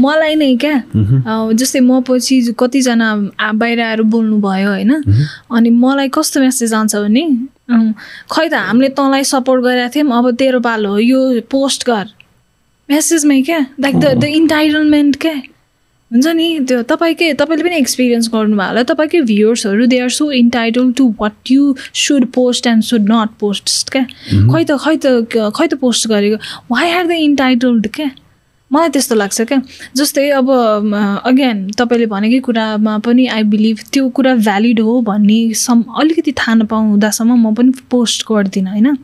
मलाई 0.00 0.34
नै 0.34 0.56
क्या। 0.56 0.74
अँ, 0.74 1.52
जस्तै 1.52 1.80
म 1.80 2.00
पछि 2.08 2.56
कतिजना 2.58 3.08
बाहिर 3.52 3.80
आएर 3.80 4.02
बोल्नु 4.02 4.36
भयो 4.40 4.68
होइन। 4.68 4.92
अनि 5.52 5.70
मलाई 5.70 6.08
कस्तो 6.08 6.40
मेसेज 6.40 6.72
आउँछ 6.74 6.96
भने 6.96 7.24
खै 8.32 8.48
त 8.48 8.54
हामीले 8.54 8.88
तँलाई 8.98 9.24
सपोर्ट 9.24 9.64
गरेका 9.64 9.88
थियौँ 9.94 10.18
अब 10.18 10.30
तेरो 10.42 10.60
पालो 10.60 10.90
हो 10.90 10.98
यो 10.98 11.40
पोस्ट 11.50 11.86
गर। 11.86 12.06
मेसेजमै 12.90 13.40
क्या? 13.42 13.58
लाइक 13.80 13.94
द 13.96 14.14
द 14.20 14.24
इन्टाइटलमेन्ट 14.24 15.16
क्या? 15.20 15.34
हुन्छ 16.12 16.26
नि? 16.36 16.48
त्यो 16.68 16.82
तपाईँकै 16.92 17.32
तपाईँले 17.40 17.64
पनि 17.64 17.76
एक्सपिरियन्स 17.76 18.28
गर्नुभयो 18.32 18.68
होला। 18.68 18.82
तपाईँकै 18.92 19.20
भ्युवर्सहरू 19.28 19.86
they 19.86 19.98
are 20.00 20.08
so 20.16 20.30
entitled 20.30 20.92
to 20.96 21.08
what 21.20 21.50
you 21.50 21.74
should 22.06 22.26
post 22.34 22.66
and 22.66 22.82
should 22.84 23.10
not 23.12 23.38
post 23.40 23.90
क्या? 23.92 24.04
खै 24.52 24.64
त 24.64 24.76
खै 24.84 24.96
त 25.04 25.06
खै 25.56 25.66
त 25.66 25.74
पोस्ट 25.80 26.08
गरेको? 26.08 26.36
वाइ 26.70 26.90
आर 26.90 27.06
द 27.06 27.10
इन्टाइटल्ड 27.28 27.88
क्या? 27.94 28.10
मलाई 28.72 28.88
त्यस्तो 28.88 29.14
लाग्छ 29.14 29.40
क्या। 29.42 29.60
जस्तै 29.96 30.28
अब 30.40 30.48
अगेन 31.24 31.58
तपाईँले 31.78 32.06
भनेकै 32.06 32.40
कुरामा 32.40 32.98
पनि 33.04 33.26
आई 33.28 33.42
बिलिभ 33.52 33.78
त्यो 33.92 34.08
कुरा 34.16 34.34
भ्यालिड 34.36 34.80
हो 34.80 35.00
भन्ने 35.08 35.40
सम 35.54 35.82
अलिकति 36.00 36.32
थाहा 36.32 36.54
नपाउँदासम्म 36.54 37.36
म 37.36 37.54
पनि 37.54 37.72
पोस्ट 37.90 38.24
गर्दिनँ 38.28 38.70
होइन? 38.70 38.96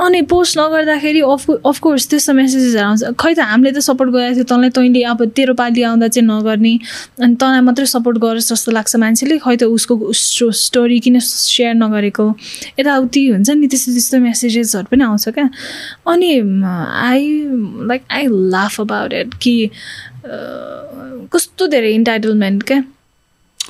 अनि 0.00 0.20
पोस्ट 0.26 0.58
नगर्दाखेरि 0.58 1.20
अफ 1.20 1.50
अफकोर्स 1.50 2.06
त्यस्तो 2.08 2.32
मेसेजेसहरू 2.32 2.86
आउँछ। 2.86 3.02
खै 3.20 3.32
त 3.34 3.40
हामीले 3.44 3.72
त 3.72 3.78
सपोर्ट 3.84 4.10
गरेको 4.10 4.34
थियो 4.34 4.44
तँलाई 4.50 4.70
तैँले 4.74 5.02
अब 5.04 5.20
तेरो 5.36 5.54
पालि 5.54 5.82
आउँदा 5.82 6.08
चाहिँ 6.08 6.26
नगर्ने। 6.26 6.74
अनि 7.22 7.34
तँलाई 7.36 7.60
मात्रै 7.60 7.86
सपोर्ट 7.86 8.18
गरोस् 8.18 8.48
जस्तो 8.52 8.72
लाग्छ 8.72 8.96
मान्छेले 8.96 9.38
खै 9.38 9.56
त 9.56 9.68
उसको 9.68 9.94
स्टो 10.10 10.50
स्टोरी 10.50 10.98
किन 11.06 11.18
सेयर 11.20 11.74
नगरेको? 11.78 12.26
यताउति 12.80 13.22
हुन्छ 13.28 13.50
नि 13.50 13.66
त्यस्तो 13.68 13.92
त्यस्तो 13.92 14.18
मेसेजेसहरू 14.26 14.86
पनि 14.90 15.04
आउँछ 15.04 15.28
क्या। 15.28 15.48
अनि 16.08 16.30
I 17.06 17.22
like 17.86 18.02
I 18.10 18.26
laugh 18.56 18.80
about 18.80 19.12
it 19.12 19.34
कि 19.42 19.54
कस्तो 21.30 21.66
धेरै 21.68 21.92
इन्टाइटलमेन्ट 21.94 22.62
क्या। 22.62 22.80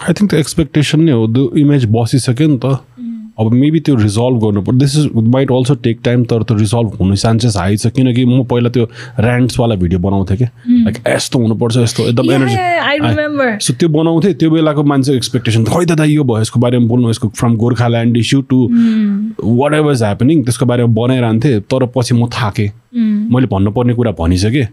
आई 0.07 0.13
थिङ्क 0.17 0.31
त्यो 0.31 0.39
एक्सपेक्टेसन 0.41 1.01
नै 1.03 1.13
हो। 1.13 1.51
इमेज 1.59 1.85
बसिसक्यो 1.93 2.49
नि 2.49 2.59
त। 2.65 2.81
अब 3.41 3.53
मेबी 3.53 3.81
त्यो 3.81 3.95
रिजल्भ 3.97 4.39
गर्नुपर्छ 4.45 4.79
this 4.79 4.97
is 4.99 5.11
might 5.35 5.51
also 5.53 5.75
take 5.85 6.01
time 6.05 6.25
तर 6.33 6.43
त्यो 6.43 6.57
रिजल्भ 6.57 6.97
हुनु 7.01 7.17
चान्सेस 7.17 7.57
हाई 7.57 7.77
छ 7.77 7.87
किनकि 7.97 8.25
म 8.25 8.43
पहिला 8.51 8.71
त्यो 8.71 8.85
ऱ्यान्ड्सवाला 9.21 9.75
भिडियो 9.75 9.99
बनाउँथेँ 10.01 10.37
कि 10.37 10.45
लाइक 10.45 11.03
यस्तो 11.09 11.39
हुनुपर्छ 11.39 11.77
यस्तो 11.77 12.09
एकदम 12.09 12.33
एनर्जी 12.33 13.59
सो 13.67 13.75
त्यो 13.75 13.89
बनाउँथेँ 13.89 14.33
त्यो 14.35 14.51
बेलाको 14.51 14.83
मान्छेको 14.85 15.17
एक्सपेक्टेसन 15.17 15.65
खै 15.65 15.85
दाइ 15.95 16.13
यो 16.13 16.25
भयो 16.25 16.41
यसको 16.41 16.61
बारेमा 16.61 16.87
बोल्नु 16.87 17.11
यसको 17.11 17.29
from 17.41 17.57
Gorkhaland 17.57 18.17
issue 18.17 18.41
to 18.51 18.59
whatever 19.75 19.93
is 19.93 20.03
happening 20.03 20.43
त्यसको 20.45 20.67
बारेमा 20.67 20.93
बनाइरहन्थेँ। 20.95 21.61
तर 21.73 21.87
पछि 21.97 22.15
म 22.15 22.27
थाकेँ। 22.29 22.71
मैले 23.33 23.47
भन्नुपर्ने 23.47 23.95
कुरा 23.95 24.13
भनिसकेँ। 24.19 24.67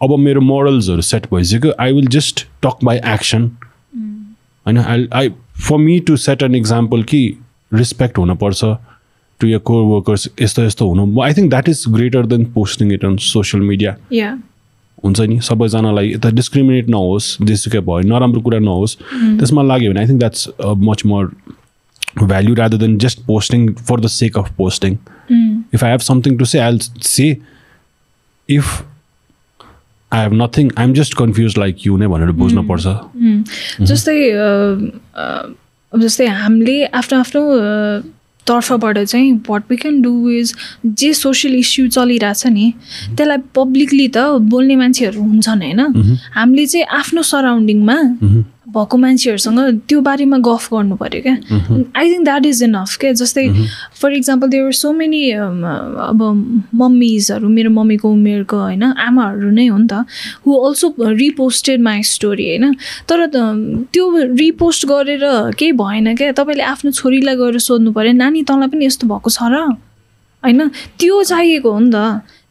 अब 0.00 0.18
मेरो 0.18 0.40
मोरल्सहरू 0.40 1.00
सेट 1.02 1.26
भइसक्यो। 1.34 1.72
I 1.80 1.92
will 1.92 2.06
just 2.14 2.46
talk 2.62 2.84
by 2.84 2.96
action 3.14 3.50
होइन 4.66 4.78
I 4.78 5.08
I 5.12 5.28
for 5.58 5.76
me 5.78 5.98
to 6.06 6.16
set 6.16 6.42
an 6.42 6.54
example 6.54 7.02
कि 7.02 7.20
रेस्पेक्ट 7.76 8.18
हुनुपर्छ 8.18 8.64
टु 9.40 9.46
यर 9.46 9.58
कोर 9.68 9.82
वर्कर्स 9.84 10.28
यस्तो 10.42 10.62
यस्तो 10.64 10.88
हुनु 10.88 11.20
I 11.22 11.34
think 11.34 11.50
that 11.50 11.68
is 11.68 11.84
greater 11.88 12.26
than 12.26 12.44
posting 12.54 12.92
it 12.92 13.04
on 13.04 13.16
social 13.26 13.62
media 13.62 13.96
या 14.12 14.30
हुन्छ 15.04 15.20
नि? 15.20 15.40
सबैजनालाई 15.40 16.12
यता 16.12 16.30
डिस्क्रिमिनेट 16.30 16.88
नहोस् 16.88 17.26
जेसुकै 17.42 17.80
भयो 17.88 18.08
नराम्रो 18.08 18.40
कुरा 18.40 18.58
नहोस् 18.58 18.96
त्यसमा 19.38 19.62
लाग्यो 19.62 19.90
भने 19.92 20.00
I 20.00 20.06
think 20.08 20.18
that's 20.18 20.48
much 20.60 21.04
more 21.06 21.32
value 22.22 22.54
rather 22.54 22.76
than 22.76 22.96
just 22.98 23.20
posting 23.26 23.72
for 23.88 24.00
the 24.00 24.06
sake 24.14 24.38
of 24.38 24.52
posting 24.56 24.96
if 25.74 25.84
I 25.84 25.90
have 25.90 26.00
something 26.00 26.36
to 26.38 26.44
say 26.44 26.58
I 26.58 26.78
say 27.02 27.26
if 28.48 28.66
I 30.12 30.22
have 30.22 30.32
nothing 30.42 30.70
I 30.78 30.84
am 30.84 30.92
just 30.94 31.14
confuse 31.14 31.58
like 31.58 31.86
you 31.86 31.96
नै 31.96 32.06
भनेर 32.06 32.30
बुझ्नुपर्छ। 32.40 32.86
जस्तै 33.80 34.16
a, 34.30 34.48
a, 35.16 35.54
अब 35.94 36.00
जस्तै 36.00 36.26
हामीले 36.26 36.76
आफ्नो 37.00 37.18
आफ्नो 37.18 37.42
तर्फबाट 38.46 38.98
चाहिँ 38.98 39.32
what 39.48 39.62
we 39.70 39.76
can 39.76 40.00
do 40.02 40.12
is 40.30 40.54
जे 40.84 41.12
सोसियल 41.14 41.54
इस्यु 41.54 41.88
चलिरहेछ 41.88 42.46
नि 42.46 42.72
त्यसलाई 43.16 43.38
पब्लिकली 43.54 44.08
त 44.08 44.18
बोल्ने 44.52 44.76
मान्छेहरू 44.76 45.22
हुन्छन् 45.22 45.62
होइन? 45.62 45.80
हामीले 46.34 46.66
चाहिँ 46.66 46.86
आफ्नो 47.00 47.22
सराउन्डिङमा 47.22 47.96
भएको 48.76 48.96
मान्छेहरूसँग 48.98 49.58
त्यो 49.88 50.00
बारेमा 50.00 50.38
गफ 50.48 50.68
गर्नु 50.74 50.96
पऱ्यो 50.96 51.20
क्या। 51.22 51.34
I 51.96 52.04
think 52.10 52.24
that 52.24 52.46
is 52.46 52.62
enough 52.62 52.96
क्या 53.00 53.12
जस्तै 53.22 53.44
for 54.00 54.12
example 54.12 54.48
there 54.48 54.72
so 54.74 54.92
many 54.92 55.22
अब 55.30 56.20
मम्मिजहरू 56.74 57.48
मेरो 57.48 57.70
मम्मीको 57.70 58.10
उमेरको 58.12 58.56
होइन 58.56 58.82
आमाहरू 58.82 59.50
नै 59.50 59.66
हो 59.66 59.78
नि 59.78 59.86
त 59.92 60.04
who 60.46 60.50
also 60.66 60.94
reposted 60.98 61.80
my 61.82 62.02
story 62.04 62.46
होइन। 62.48 62.74
तर 63.08 63.26
त- 63.26 63.88
त्यो 63.92 64.04
रिपोस्ट 64.42 64.86
गरेर 64.86 65.24
केही 65.58 65.72
भएन 65.72 66.14
क्या 66.16 66.32
तपाईँले 66.32 66.62
आफ्नो 66.62 66.90
छोरीलाई 66.90 67.36
गएर 67.36 67.58
सोध्नु 67.58 67.92
पऱ्यो 67.92 68.12
नानी 68.12 68.42
तँलाई 68.42 68.68
पनि 68.68 68.86
यस्तो 68.86 69.06
भएको 69.06 69.30
छ 69.30 69.42
र? 69.52 69.56
होइन 70.42 70.68
त्यो 71.00 71.22
चाहिएको 71.24 71.70
हो 71.72 71.78
नि 71.80 71.90
त। 71.94 71.96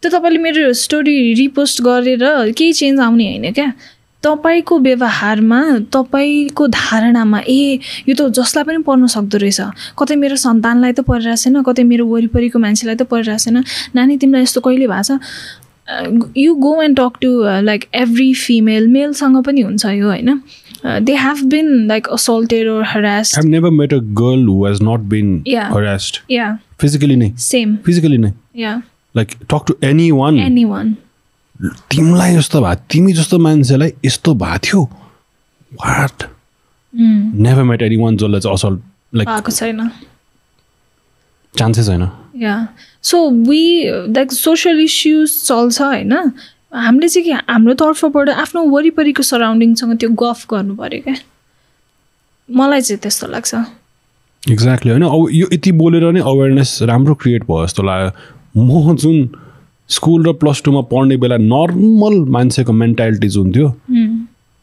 त्यो 0.01 0.09
तपाईँले 0.11 0.39
मेरो 0.43 0.71
स्टोरी 0.75 1.15
रिपोस्ट 1.39 1.81
गरेर 1.81 2.23
केही 2.57 2.73
चेन्ज 2.73 2.99
आउने 2.99 3.25
होइन 3.29 3.51
क्या। 3.53 3.67
तपाईँको 4.23 4.79
व्यवहारमा 4.79 5.61
तपाईँको 5.93 6.67
धारणामा 6.67 7.39
ए 7.47 7.79
यो 8.07 8.13
त 8.15 8.31
जसलाई 8.39 8.63
पनि 8.63 8.79
पर्न 8.87 9.07
सक्दो 9.15 9.37
रहेछ। 9.43 9.59
कतै 9.99 10.15
मेरो 10.15 10.35
सन्तानलाई 10.39 10.91
त 10.93 10.99
परिरहेको 11.03 11.43
छैन 11.43 11.61
कतै 11.67 11.83
मेरो 11.83 12.05
वरिपरिको 12.07 12.59
मान्छेलाई 12.59 12.95
त 12.95 13.03
परिरहेको 13.11 13.43
छैन। 13.43 13.63
नानी 13.95 14.17
तिमीलाई 14.17 14.43
यस्तो 14.47 14.61
कहिले 14.63 14.87
भएको 14.87 15.03
छ? 15.03 15.19
You 16.39 16.55
go 16.55 16.81
and 16.81 16.97
talk 16.97 17.13
to 17.21 17.29
like 17.67 17.81
every 18.01 18.33
female 18.33 18.87
मेलसँग 18.87 19.43
पनि 19.43 19.61
हुन्छ 19.61 19.85
यो 19.85 20.07
होइन? 20.07 20.39
They 21.03 21.15
have 21.15 21.43
been 21.51 21.67
like 21.87 22.07
assaulted 22.15 22.67
or 22.69 22.83
harass 22.87 23.37
I've 23.39 23.51
never 23.51 23.71
met 23.71 23.91
a 23.93 23.99
girl 23.99 24.41
who 24.47 24.63
has 24.65 24.81
not 24.81 25.07
been 25.11 25.29
Yeah. 25.45 25.69
harassed. 25.75 26.21
या 26.31 26.47
physically 26.81 27.15
नै 27.15 27.31
सेम 27.39 27.77
physically 27.87 28.17
नै 28.17 28.31
या 28.55 28.81
talk 29.49 29.65
to 29.67 29.75
anyone. 29.83 30.39
Any 30.39 30.65
one 30.65 30.95
तिमीलाई 31.61 32.35
यस्तो 32.35 32.61
भए 32.61 32.75
तिमी 32.91 33.13
जस्तो 33.13 33.37
मान्छेलाई 33.39 33.93
यस्तो 34.05 34.33
भएको 34.33 34.57
थियो। 34.65 34.81
What 35.73 36.23
never 36.93 37.63
met 37.63 37.81
any 37.81 37.97
one 37.97 38.17
जसलाई 38.17 38.39
चाहिँ 38.39 38.53
असल 38.53 38.79
लाइक 39.13 39.27
भएको 39.29 39.51
छैन। 39.51 39.89
चान्सेस 41.57 41.87
छैन। 41.87 42.09
या 42.37 42.67
so 43.01 43.29
we 43.29 43.61
like 44.09 44.31
social 44.31 44.79
issues 44.81 45.29
चल्छ 45.45 45.81
होइन? 45.81 46.13
हामीले 46.73 47.07
चाहिँ 47.07 47.25
के 47.25 47.53
हाम्रो 47.53 47.73
तर्फबाट 47.77 48.29
आफ्नो 48.29 48.61
वरिपरिको 48.65 49.23
सराउन्डिङसँग 49.23 49.97
त्यो 49.99 50.09
गफ 50.09 50.45
गर्नु 50.49 50.75
पऱ्यो 50.75 51.01
क्या। 51.01 51.15
मलाई 52.49 52.81
चाहिँ 52.81 52.99
त्यस्तो 52.99 53.27
लाग्छ। 53.27 53.53
एक्ज्याक्टली 54.51 54.91
होइन? 54.91 55.03
अब 55.03 55.27
यो 55.31 55.47
यति 55.53 55.71
बोलेर 55.71 56.11
नै 56.11 56.21
अवेरनेस 56.21 56.79
राम्रो 56.81 57.13
क्रिएट 57.15 57.43
भयो 57.45 57.65
जस्तो 57.65 57.83
लाग्यो। 57.83 58.11
म 58.57 58.95
जुन 58.97 59.17
स्कुल 59.93 60.25
र 60.25 60.33
प्लस 60.41 60.61
टूमा 60.65 60.81
पढ्ने 60.91 61.17
बेला 61.17 61.37
नर्मल 61.39 62.19
मान्छेको 62.31 62.73
मेन्टालिटिज 62.73 63.37
हुन्थ्यो। 63.37 63.67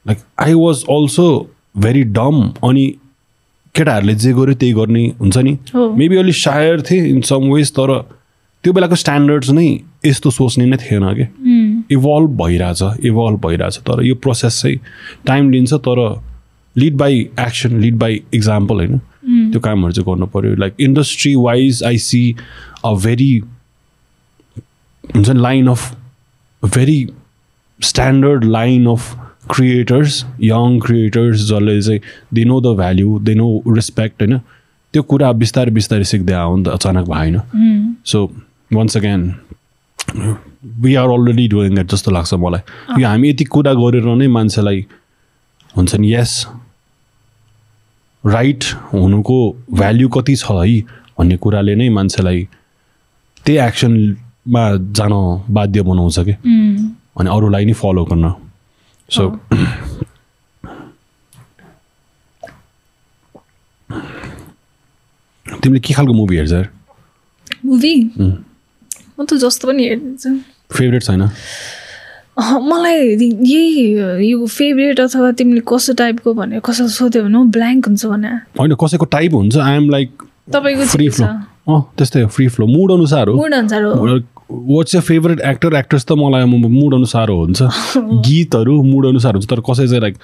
Like 0.07 0.19
I 0.41 0.55
was 0.55 0.85
also 0.91 1.27
very 1.77 2.03
dumb 2.17 2.41
अनि 2.69 2.87
केटाहरूले 3.75 4.15
जे 4.15 4.33
गर्यो 4.33 4.55
त्यही 4.55 4.73
गर्ने 4.73 5.05
हुन्छ 5.21 5.39
नि। 5.39 5.57
मेबी 5.75 6.17
अलिक 6.17 6.37
सायर 6.37 6.81
थिएँ 6.83 7.07
इन 7.09 7.21
सम 7.29 7.53
वेज 7.53 7.71
तर 7.73 7.93
त्यो 8.65 8.73
बेलाको 8.73 8.95
स्ट्यान्डर्ड्स 8.95 9.51
नै 9.51 9.69
यस्तो 10.07 10.31
सोच्ने 10.31 10.65
नै 10.67 10.77
थिएन 10.77 11.05
कि। 11.15 11.27
इभल्भ 11.95 12.31
भइरहेछ 12.43 13.05
इभल्भ 13.05 13.47
भइरहेछ। 13.47 13.79
तर 13.87 14.03
यो 14.05 14.15
प्रोसेस 14.25 14.61
चाहिँ 14.63 14.79
टाइम 15.27 15.51
लिन्छ 15.51 15.73
तर 15.87 16.01
lead 16.77 16.97
by 16.97 17.21
action 17.41 17.81
lead 17.81 17.97
by 17.99 18.21
example 18.35 18.75
होइन। 18.75 18.99
त्यो 19.53 19.61
कामहरू 19.61 19.93
चाहिँ 19.93 20.07
गर्नु 20.07 20.27
पऱ्यो 20.35 20.55
like 20.57 20.75
industry 20.81 21.35
wise 21.37 21.83
I 21.87 21.99
see 22.01 22.23
a 22.85 22.93
very 23.05 23.33
हुन्छ 25.05 25.29
नि 25.29 25.41
line 25.41 25.69
of 25.69 25.97
very 26.63 27.09
standard 27.81 28.45
line 28.45 28.87
of 28.87 29.17
creators 29.51 30.25
young 30.41 30.79
creators 30.81 31.37
जसले 31.49 31.81
चाहिँ 31.83 32.01
they 32.35 32.45
know 32.45 32.61
the 32.61 32.77
value 32.77 33.19
they 33.19 33.35
know 33.35 33.49
respect 33.69 34.23
होइन 34.23 34.39
त्यो 34.95 35.03
कुरा 35.03 35.33
बिस्तारै 35.33 35.71
बिस्तारै 35.71 36.05
सिक्दै 36.05 36.35
आयो 36.35 36.57
नि 36.57 36.65
त 36.65 36.69
अचानक 36.69 37.09
भएन 37.09 37.41
so 38.05 38.31
once 38.73 38.97
again 38.97 39.35
we 40.81 40.95
are 40.95 41.09
already 41.09 41.49
doing 41.49 41.75
that 41.75 41.91
जस्तो 41.91 42.11
लाग्छ 42.11 42.35
मलाई। 42.35 43.03
यो 43.03 43.09
हामी 43.09 43.29
यति 43.29 43.45
कुरा 43.45 43.73
गरेर 43.75 44.07
नै 44.15 44.27
मान्छेलाई 44.27 44.87
हुन्छ 45.77 45.95
नि 45.95 46.15
यस 46.15 46.47
राइट 48.25 48.65
हुनुको 48.93 49.39
भ्याल्यु 49.73 50.09
कति 50.09 50.37
छ 50.37 50.51
है 50.51 50.81
भन्ने 51.19 51.37
कुराले 51.37 51.75
नै 51.75 51.89
मान्छेलाई 51.89 52.49
त्यही 53.47 53.59
एक्सनमा 54.51 54.93
जान 54.93 55.13
बाध्य 55.55 55.83
बनाउँछ 55.83 56.19
कि? 56.19 56.33
अनि 57.19 57.29
अरूलाई 57.31 57.65
नै 57.65 57.73
फलो 57.73 58.05
गर्न। 58.05 58.35
सो 59.11 59.39
तिमीले 65.63 65.81
के 65.81 65.95
खालको 65.95 66.13
मुभी 66.13 66.37
हेर्छ? 66.37 66.67
मुभी 67.65 67.95
म 68.19 69.25
त 69.25 69.35
जस्तो 69.39 69.69
पनि 69.69 69.83
हेरिदिन्छु 69.85 70.31
फेभरेट 70.75 71.03
छैन? 71.03 71.23
मलाई 72.41 72.99
यही 73.15 74.31
यो 74.31 74.47
फेभरेट 74.47 75.01
अथवा 75.01 75.31
तिमीले 75.39 75.63
कस्तो 75.63 75.93
टाइपको 75.95 76.35
भनेर 76.35 76.61
कसैलाई 76.65 76.91
सोध्यो 76.91 77.23
भने 77.23 77.39
ब्ल्याङ्क 77.55 77.87
हुन्छ 77.87 78.07
भने। 78.07 78.31
होइन 78.59 78.75
कसैको 78.75 79.07
टाइप 79.15 79.35
हुन्छ 79.35 79.57
आइएम 79.59 79.91
लाइक 79.91 80.11
तपाईँको 80.51 80.85
फ्री 80.91 81.09
फ्लो 81.11 81.27
अँ 81.71 81.81
त्यस्तै 81.99 82.23
हो 82.23 82.29
फ्री 82.35 82.49
फ्लो 82.49 82.67
मुड 82.67 82.93
अनुसार 82.93 83.29
हो। 83.29 83.35
मुड 83.37 83.55
अनुसार 83.55 83.83
हो। 83.85 84.19
वाट्स 84.51 84.95
यो 84.95 85.01
फेभरेट 85.01 85.41
एक्टर 85.41 85.75
एक्ट्रेस 85.77 86.05
त 86.05 86.13
मलाई 86.19 86.45
मुड 86.45 86.95
अनुसार 86.95 87.31
हुन्छ। 87.31 87.63
गीतहरू 88.29 88.83
मुड 88.83 89.07
अनुसार 89.07 89.35
हुन्छ 89.35 89.49
तर 89.51 89.61
कसै 89.71 89.87
चाहिँ 89.87 90.01
लाइक 90.01 90.17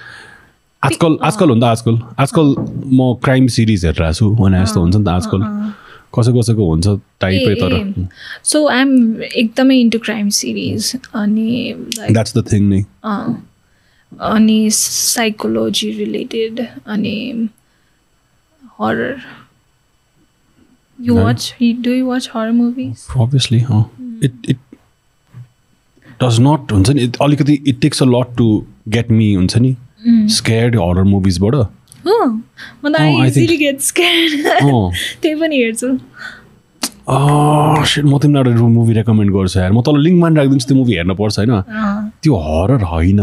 आजकल 0.83 1.17
आजकल 1.23 1.49
हुन्छ 1.49 1.63
आजकल। 1.63 1.99
आजकल 2.19 2.55
म 2.85 3.13
क्राइम 3.23 3.47
सिरिज 3.57 3.85
हेरिरहेको 3.85 4.13
छु 4.13 4.29
भने 4.35 4.61
जस्तो 4.63 4.81
हुन्छ 4.81 4.95
नि 4.95 5.03
त 5.03 5.07
आजकल। 5.07 5.41
कसै 6.15 6.31
कसैको 6.39 6.69
हुन्छ 6.69 6.87
टाइपै 7.21 7.55
तर 7.61 7.71
सो 8.43 8.67
आइएम 8.67 9.21
एकदमै 9.23 9.79
इन्टु 9.79 9.99
क्राइम 9.99 10.29
सिरिज 10.39 10.95
अनि 11.13 11.73
द्याट्स 11.99 12.37
द 12.37 12.45
थिङ 12.51 12.69
नै। 12.69 12.81
अनि 14.31 14.59
साइकोलोजी 14.73 15.91
रिलेटेड 15.97 16.65
अनि 16.85 17.17
horror 18.79 19.17
you 20.99 21.15
No. 21.15 21.23
Watch 21.23 21.53
do 21.61 21.91
you 21.91 22.05
watch 22.07 22.29
horror 22.33 22.51
movies 22.51 23.05
obviously 23.21 23.59
it 24.23 24.33
it 24.49 24.57
does 26.23 26.39
not 26.39 26.71
हुन्छ 26.71 26.89
नि? 26.89 27.07
It- 27.07 27.17
अलिकति 27.21 27.63
it 27.67 27.81
takes 27.81 28.03
a 28.03 28.05
lot 28.05 28.37
to 28.37 28.65
get 28.87 29.11
me 29.11 29.33
हुन्छ 29.33 29.57
नि? 29.57 29.75
स्केयर्ड 30.07 30.75
हरर 30.75 31.03
मुभिजबाट 31.03 31.55
म 32.83 32.89
स्क्याड 33.81 34.29
त्यही 35.21 35.35
पनि 35.35 35.55
हेर्छु। 35.55 35.97
सिट 37.87 38.05
तिमीलाई 38.19 38.53
एउटा 38.53 38.67
मुभी 38.67 38.93
रेकमेन्ड 38.93 39.33
गर्छु 39.33 39.59
यार। 39.59 39.71
म 39.71 39.81
तल 39.81 39.99
लिङ्कमा 40.01 40.27
पनि 40.27 40.35
राखिदिन्छु 40.35 40.67
त्यो 40.67 40.77
मुभी 40.77 40.95
हेर्नुपर्छ 40.95 41.39
होइन? 41.39 41.61
त्यो 42.23 42.35
हरर 42.35 42.83
होइन। 42.83 43.19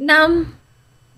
नाम 0.00 0.44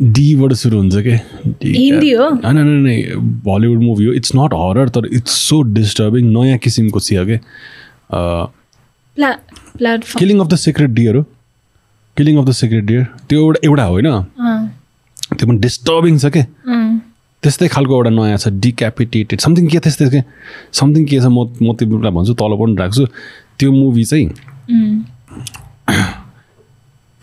डीबाट 0.03 0.53
सुरु 0.53 0.79
हुन्छ 0.79 0.97
के? 1.07 1.17
D 1.63 1.75
हिन्दी 1.77 2.11
हो? 2.13 2.29
होइन 2.45 2.59
होइन 2.59 3.41
बलिउड 3.47 3.83
मुभी 3.83 4.05
हो। 4.05 4.13
इट्स 4.13 4.33
नट 4.37 4.55
हरर 4.55 4.89
तर 4.89 5.07
इट्स 5.07 5.33
सो 5.49 5.63
डिस्टर्बिङ 5.79 6.25
नयाँ 6.33 6.59
किसिमको 6.59 7.01
छ 7.01 7.25
के? 7.29 7.37
प्ला 8.13 9.31
platform. 9.79 10.19
Killing 10.19 10.41
of 10.41 10.47
the 10.47 10.57
secret 10.65 10.91
deer 10.91 11.17
हो। 11.17 11.23
Killing 12.17 12.39
of 12.39 12.47
the 12.49 12.53
secret 12.53 12.85
deer 12.85 13.05
त्यो 13.29 13.41
एउटा 13.41 13.61
एउटा 13.65 13.85
होइन? 13.85 14.09
त्यो 15.39 15.47
पनि 15.49 15.59
डिस्टर्बिङ 15.59 16.19
छ 16.19 16.27
के? 16.37 16.43
त्यस्तै 17.43 17.69
खालको 17.69 17.93
एउटा 17.95 18.11
नयाँ 18.11 18.39
छ 18.39 18.49
डिक्यापिटेटेड 18.65 19.41
समथिङ 19.41 19.69
के 19.69 19.79
त्यस्तै 19.79 20.09
के? 20.11 20.21
समथिङ 20.73 21.05
के 21.07 21.21
छ 21.21 21.27
म 21.27 21.47
म 21.63 21.75
तिमीलाई 21.79 22.13
भन्छु 22.13 22.35
तल 22.35 22.53
पनि 22.61 22.75
राख्छु। 22.79 23.07
त्यो 23.59 23.73
मुभी 23.73 24.05
चाहिँ 24.05 24.27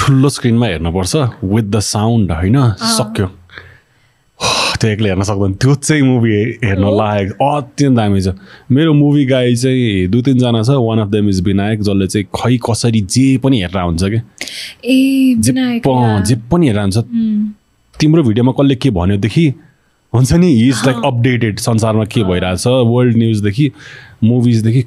ठुलो 0.10 0.30
स्क्रिनमा 0.30 0.65
हेर्नुपर्छ 0.65 1.15
विथ 1.45 1.64
द 1.64 1.80
साउन्ड 1.86 2.31
होइन? 2.31 2.57
सक्यो। 2.98 3.26
त्यो 4.81 4.90
एक्लै 4.90 5.10
हेर्न 5.10 5.23
सक्दैन। 5.23 5.53
त्यो 5.61 5.73
चाहिँ 5.76 6.02
मुभी 6.03 6.31
हेर्न 6.65 6.84
हो? 6.84 6.91
लायक 6.98 7.31
अत्यन्त 7.38 7.95
दामी 7.98 8.22
छ। 8.22 8.34
मेरो 8.73 8.94
मुभी 8.94 9.26
गाई 9.26 9.56
चाहिँ 9.56 10.07
दुई 10.10 10.22
तिनजना 10.26 10.61
छ। 10.64 10.69
One 10.81 10.99
of 10.99 11.07
them 11.14 11.30
is 11.30 11.41
Vinayak 11.45 11.81
जसले 11.86 12.07
चाहिँ 12.07 12.26
खै 12.36 12.57
कसरी 12.57 13.02
जे 13.06 13.38
पनि 13.44 13.61
हेरेर 13.61 13.84
हुन्छ 13.86 14.03
कि? 14.03 14.19
ए 14.81 15.36
जे 15.38 16.36
पनि 16.49 16.68
हेरेर 16.68 16.81
हुन्छ। 16.81 16.98
तिम्रो 17.99 18.23
भिडियोमा 18.23 18.52
कसले 18.57 18.76
के 18.81 18.90
भन्योदेखि 18.90 19.45
हुन्छ 20.14 20.34
नि 20.34 20.49
हिज 20.56 20.81
लाइक 20.86 21.06
अपडेटेड 21.06 21.60
संसारमा 21.60 22.06
के 22.10 22.23
भइरहेछ? 22.23 22.65
वर्ल्ड 22.65 23.18
न्युजदेखि 23.18 23.72
मुभिजदेखि 24.23 24.81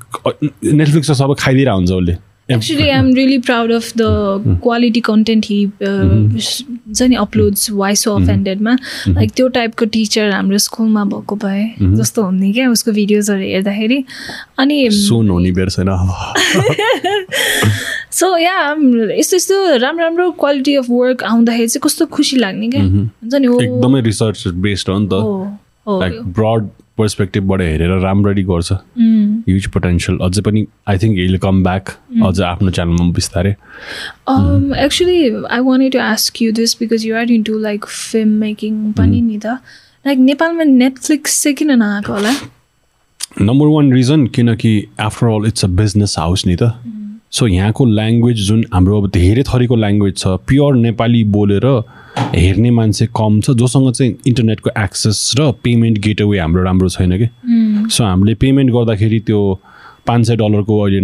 नेटफ्लिक्समा 0.74 1.15
सबै 1.15 1.35
खाइदिएर 1.39 1.70
हुन्छ 1.70 1.90
उसले। 1.93 2.16
Actually 2.54 2.82
I 2.82 2.98
am 2.98 3.14
really 3.14 3.38
proud 3.38 3.72
of 3.72 3.92
the 3.96 4.02
quality 4.62 5.00
content 5.00 5.46
he 5.46 5.70
हुन्छ 5.82 7.02
नि 7.02 7.16
अपलोड्स 7.16 7.70
वाइस 7.70 8.08
अफ 8.08 8.28
एन्डेडमा 8.28 8.76
लाइक 9.08 9.30
त्यो 9.30 9.48
टाइपको 9.48 9.86
टिचर 9.86 10.30
हाम्रो 10.30 10.58
स्कुलमा 10.58 11.04
भएको 11.04 11.36
भए 11.36 11.74
जस्तो 11.82 12.22
हुने 12.22 12.52
क्या 12.52 12.70
उसको 12.70 12.92
भिडियोजहरू 12.92 13.40
हेर्दाखेरि। 13.40 14.04
अनि 14.58 14.90
सुन 14.90 15.30
हुने 15.30 15.52
बेर 15.52 15.68
छैन। 15.68 15.88
सो 18.12 18.36
या 18.36 18.76
यस्तो 19.18 19.36
यस्तो 19.36 19.76
राम्रो 19.76 20.04
राम्रो 20.04 20.30
क्वालिटी 20.30 20.76
अफ 20.76 20.86
वर्क 20.90 21.24
आउँदाखेरि 21.24 21.68
चाहिँ 21.68 21.80
कस्तो 21.84 22.06
खुसी 22.06 22.36
लाग्ने 22.36 22.68
क्या। 22.68 22.82
हुन्छ 22.82 23.34
नि 23.34 23.64
एकदमै 23.64 24.00
रिसर्च 24.00 24.46
बेस्ड 24.46 24.90
हो 24.90 24.98
नि 24.98 25.08
त। 25.12 25.58
लाइक 25.88 26.20
ब्रड 26.38 26.68
पर्सपेक्टिभबाट 26.98 27.60
हेरेर 27.60 27.90
राम्ररी 28.01 28.43
गर्छ। 28.43 28.73
ह्युज 29.48 29.66
पोटेन्सियल 29.66 30.19
अझै 30.19 30.43
पनि 30.43 30.66
I 30.89 30.98
think 30.98 31.19
he'll 31.19 31.39
come 31.39 31.62
back 31.62 31.89
अझ 32.28 32.40
आफ्नो 32.40 32.70
च्यानलमा 32.70 33.10
बिस्तारै। 33.12 33.55
Um, 34.28 34.73
actually, 34.86 35.20
I 35.51 35.60
wanted 35.60 35.93
to 35.93 35.98
ask 35.98 36.40
you 36.40 36.52
this 36.52 36.74
because 36.74 37.06
you 37.09 37.16
are 37.16 37.27
into 37.39 37.59
like 37.59 37.86
filmmaking 37.86 38.93
पनि 38.98 39.20
नि 39.20 39.39
त। 39.39 39.47
लाइक 40.06 40.19
नेपालमा 40.19 40.64
नेटफ्लिक्स 40.64 41.43
चाहिँ 41.43 41.56
किन 41.56 41.70
नआएको 41.78 42.12
होला? 42.12 42.32
नम्बर 43.40 43.66
वान 43.66 43.93
रिजन 43.93 44.27
किनकि 44.27 44.86
after 45.01 45.27
all 45.27 45.47
it's 45.47 45.64
a 45.64 45.69
business 45.69 46.19
house 46.19 46.47
नि 46.47 46.56
त। 46.56 46.62
सो 47.32 47.46
यहाँको 47.46 47.84
ल्याङ्ग्वेज 47.84 48.46
जुन 48.46 48.64
हाम्रो 48.72 49.00
अब 49.02 49.09
धेरै 49.10 49.42
थरीको 49.48 49.76
ल्याङ्ग्वेज 49.76 50.16
छ 50.16 50.26
प्योर 50.48 50.76
नेपाली 50.76 51.22
बोलेर 51.36 51.66
हेर्ने 52.36 52.70
मान्छे 52.70 53.06
कम 53.16 53.40
छ 53.40 53.50
जोसँग 53.60 53.92
चाहिँ 53.92 54.14
इन्टरनेटको 54.26 54.70
एक्सेस 54.78 55.20
र 55.38 55.50
पेमेन्ट 55.64 55.98
गेटवे 56.06 56.38
हाम्रो 56.38 56.62
राम्रो 56.62 56.88
छैन 56.88 57.16
कि? 57.18 57.28
सो 57.88 58.04
हामीले 58.04 58.34
पेमेन्ट 58.42 58.72
गर्दाखेरि 58.72 59.20
त्यो 59.28 59.40
पाँच 60.06 60.26
सय 60.26 60.36
डलरको 60.36 60.80
अहिले 60.80 61.00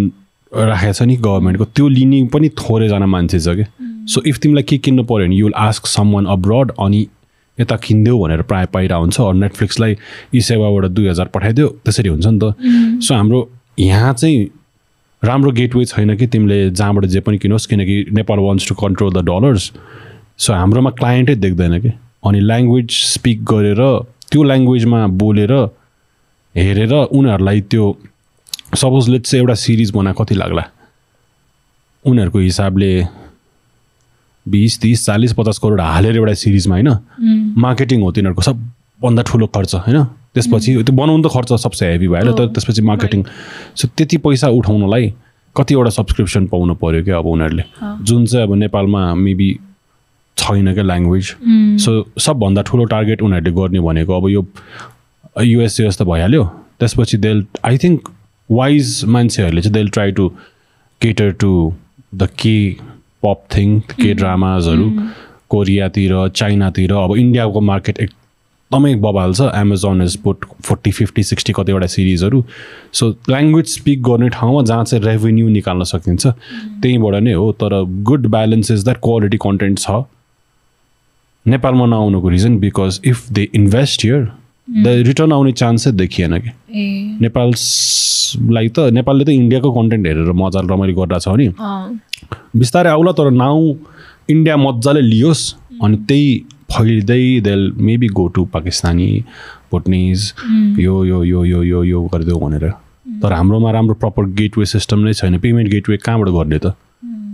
राखेको 0.53 0.93
छ 0.93 1.03
नि 1.03 1.17
गभर्मेन्टको 1.17 1.65
त्यो 1.65 1.89
लिने 1.89 2.23
पनि 2.35 2.49
थोरैजना 2.61 3.07
मान्छे 3.07 3.41
छ 3.41 3.57
कि? 3.57 3.65
सो 4.13 4.23
इफ 4.29 4.39
तिमीलाई 4.43 4.63
के 4.69 4.79
किन्नु 4.85 5.05
पऱ्यो 5.05 5.27
भने 5.27 5.37
you'll 5.37 5.53
ask 5.65 5.87
some 5.87 6.13
one 6.13 6.27
abroad 6.37 6.73
अनि 6.81 7.07
यता 7.59 7.77
किनिदेऊ 7.89 8.23
भनेर 8.23 8.43
प्रायः 8.53 8.67
पाइरहेको 8.77 9.01
हुन्छ 9.01 9.21
अरू 9.21 9.39
नेटफ्लिक्सलाई 9.39 9.97
यी 10.35 10.41
सेवाबाट 10.51 10.91
दुई 10.93 11.09
हजार 11.09 11.27
पठाइदियो 11.35 11.69
त्यसरी 11.85 12.09
हुन्छ 12.09 12.27
नि 12.27 12.39
त। 12.43 12.55
सो 13.05 13.15
हाम्रो 13.15 13.41
यहाँ 13.81 14.13
चाहिँ 14.13 14.49
राम्रो 15.23 15.51
गेटवे 15.53 15.85
छैन 15.85 16.17
कि 16.17 16.27
तिमीले 16.27 16.71
जहाँबाट 16.71 17.05
जे 17.05 17.21
पनि 17.21 17.39
किनोस् 17.39 17.67
किनकि 17.67 18.07
Nepal 18.13 18.39
wants 18.39 18.69
to 18.69 18.75
control 18.75 19.13
the 19.13 19.25
dollars 19.25 19.73
so 20.39 20.53
हाम्रोमा 20.53 20.91
क्लायन्टै 20.91 21.35
देख्दैन 21.35 21.81
कि। 21.81 21.93
अनि 22.27 22.41
ल्याङ्ग्वेज 22.41 22.91
स्पिक 22.91 23.45
गरेर 23.45 23.83
त्यो 24.31 24.43
ल्याङ्ग्वेजमा 24.43 25.07
बोलेर 25.07 25.53
हेरेर 26.55 26.93
उनीहरूलाई 26.93 27.61
त्यो 27.61 27.85
सपोज 28.77 29.09
लेट 29.09 29.23
चाहिँ 29.23 29.43
एउटा 29.43 29.55
सिरिज 29.55 29.91
बना 29.91 30.13
कति 30.13 30.35
लाग्ला? 30.35 30.65
उनीहरूको 32.05 32.39
हिसाबले 32.39 32.91
बिस 34.49 34.81
तिस 34.81 35.07
चालिस 35.07 35.33
पचास 35.33 35.59
करोड 35.59 35.81
हालेर 35.81 36.17
एउटा 36.17 36.35
सिरिजमा 36.35 36.75
होइन? 36.75 36.91
मार्केटिङ 37.59 38.03
हो 38.03 38.13
तिनीहरूको 38.13 38.43
सबभन्दा 38.43 39.23
ठुलो 39.23 39.47
खर्च 39.47 39.75
होइन? 39.75 40.05
त्यसपछि 40.35 40.83
त्यो 40.83 40.95
बनाउनु 40.97 41.23
त 41.29 41.33
खर्च 41.35 41.53
सबसे 41.65 41.87
हेभी 41.91 42.09
भइहाल्यो 42.09 42.33
तर 42.39 42.47
त्यसपछि 42.55 42.83
मार्केटिङ 42.91 43.23
सो 43.77 43.89
त्यति 43.97 44.17
पैसा 44.27 44.49
उठाउनलाई 44.59 45.13
कतिवटा 45.57 45.91
सब्सक्रिप्सन 45.91 46.47
पाउनु 46.53 46.75
पऱ्यो 46.83 47.05
क्या 47.05 47.17
अब 47.19 47.27
उनीहरूले? 47.27 47.63
जुन 48.05 48.27
चाहिँ 48.27 48.47
अब 48.47 48.55
नेपालमा 48.55 49.15
मेबी 49.15 49.49
छैन 50.37 50.73
क्या 50.75 50.85
ल्याङ्ग्वेज 50.85 51.35
सो 51.85 51.91
सबभन्दा 52.27 52.63
ठुलो 52.69 52.85
टार्गेट 52.95 53.23
उनीहरूले 53.23 53.53
गर्ने 53.61 53.81
भनेको 53.89 54.21
अब 54.21 54.29
यो 54.29 54.47
युएसयुएस 55.43 55.99
त 55.99 56.03
भइहाल्यो। 56.11 56.45
त्यसपछि 56.81 57.17
देल 57.19 57.45
आई 57.65 57.79
थिङ्क 57.85 58.09
वाइज 58.51 59.05
मान्छेहरूले 59.15 59.63
चाहिँ 59.63 59.75
they'll 59.75 59.89
try 59.97 60.13
to 60.19 60.29
cater 61.01 61.33
to 61.41 61.51
the 62.15 62.29
K 62.39 62.57
pop 63.23 63.43
thing 63.57 63.79
के 63.91 64.15
ड्रामाजहरू 64.15 64.87
कोरियातिर 65.51 66.13
चाइनातिर 66.37 66.93
अब 66.93 67.17
इन्डियाको 67.17 67.61
मार्केट 67.73 68.01
एकदमै 68.69 68.95
बबाल 69.01 69.33
छ 69.33 69.41
Amazon 69.57 70.03
is 70.03 70.17
put 70.23 70.45
forty 70.63 70.91
fifty 70.93 71.23
sixty 71.23 71.53
कतिवटा 71.57 71.87
सिरिजहरू 71.87 72.45
सो 72.93 73.09
ल्याङ्ग्वेज 73.29 73.67
स्पिक 73.69 74.03
गर्ने 74.03 74.29
ठाउँमा 74.29 74.63
जहाँ 74.63 74.85
चाहिँ 74.85 75.05
रेभेन्यू 75.05 75.49
निकाल्न 75.49 75.85
सकिन्छ 75.85 76.27
त्यहीँबाट 76.27 77.15
नै 77.23 77.33
हो। 77.33 77.53
तर 77.53 77.83
good 78.05 78.27
balance 78.29 78.71
is 78.71 78.85
that 78.85 78.99
quality 79.03 79.37
content 79.41 79.79
छ। 79.79 80.05
नेपालमा 81.47 81.87
नआउनुको 81.87 82.29
reason 82.29 82.59
because 82.61 83.01
if 83.05 83.31
they 83.33 83.49
invest 83.55 84.05
here 84.05 84.29
the 84.69 84.87
return 85.09 85.33
आउने 85.33 85.53
चान्स 85.53 85.89
देखिएन 85.97 86.39
कि। 86.39 86.51
नेपाललाई 87.23 88.69
त 88.69 88.79
नेपालले 88.93 89.25
त 89.25 89.29
इन्डियाको 89.31 89.73
कन्टेन्ट 89.73 90.07
हेरेर 90.07 90.33
मजाले 90.37 90.75
रमाइलो 90.75 90.95
गरिरहेको 91.01 91.21
छ 91.25 91.29
अँ। 91.57 92.01
बिस्तारै 92.57 92.91
आउला 92.91 93.13
तर 93.17 93.31
नाउ 93.33 93.75
इन्डिया 94.29 94.57
मजाले 94.59 95.01
लियोस् 95.01 95.45
अनि 95.83 95.97
त्यही 96.09 96.29
फैलिँदै 96.73 97.25
they 97.47 97.55
maybe 97.89 98.09
go 98.19 98.27
to 98.37 98.45
Pakistani 98.55 99.09
Bhutanese 99.73 100.21
यो 100.81 100.95
यो 101.05 101.19
यो 101.25 101.45
यो 101.45 101.63
यो 101.63 101.81
यो 101.85 102.01
गरिदेऊ 102.13 102.39
भनेर 102.41 102.65
तर 103.23 103.33
हाम्रोमा 103.33 103.71
राम्रो 103.79 103.95
प्रपर 104.05 104.25
गेटवे 104.41 104.65
सिस्टम 104.75 104.99
नै 105.07 105.13
छैन 105.21 105.39
पेमेन्ट 105.45 105.71
गेटवे 105.71 105.97
कहाँबाट 106.07 106.29
गर्ने 106.39 106.59
त 106.65 106.75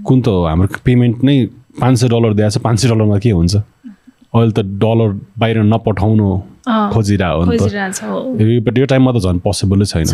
कुन 0.07 0.19
त 0.23 0.27
हो 0.29 0.45
हाम्रो 0.47 0.69
पेमेन्ट 0.85 1.25
नै 1.25 1.37
पाँच 1.81 1.95
सय 2.01 2.09
डलर 2.09 2.33
दिएको 2.41 2.51
छ 2.51 2.63
पाँच 2.67 2.77
सय 2.81 2.89
डलरमा 2.89 3.19
के 3.19 3.31
हुन्छ 3.31 3.55
अहिले 3.57 4.53
त 4.53 4.61
डलर 4.85 5.11
बाहिर 5.39 5.63
नपठाउनु 5.73 6.27
खोजिरहेको 6.95 7.39
हो 7.41 7.45
नि 7.45 8.61
त 8.71 8.79
यो 8.79 8.87
टाइममा 8.93 9.13
त 9.13 9.19
झन् 9.19 9.39
पोसिबलै 9.49 9.87
छैन। 9.93 10.09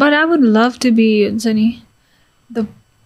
But 0.00 0.12
I 0.12 0.24
would 0.24 0.44
love 0.58 0.78
to 0.84 0.90
be 0.90 1.08
हुन्छ 1.28 1.46
नि 1.58 1.66
the 2.50 2.62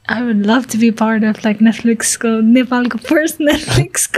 I 0.09 0.23
would 0.23 0.45
love 0.47 0.67
to 0.69 0.79
be 0.79 0.89
part 0.93 1.23
of 1.25 1.39
like 1.45 1.61
Netflix 1.67 2.15
को 2.25 2.31
नेपालको 2.53 2.99
first 3.11 3.39
Netflix. 3.41 4.09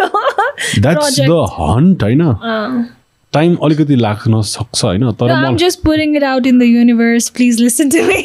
द 0.81 1.47
हन्ट 1.59 2.03
होइन 2.03 2.23
Uh, 2.23 2.85
टाइम 3.33 3.55
अलिकति 3.65 3.97
लाग्न 3.97 4.41
सक्छ 4.49 4.83
होइन 4.85 5.11
तर 5.21 5.29
no, 5.29 5.37
I'm 5.49 5.57
just 5.63 5.83
putting 5.85 6.15
it 6.21 6.25
out 6.31 6.47
in 6.51 6.59
the 6.63 6.67
universe. 6.67 7.29
Please 7.39 7.61
listen 7.63 7.91
to 7.97 8.03
me. 8.09 8.19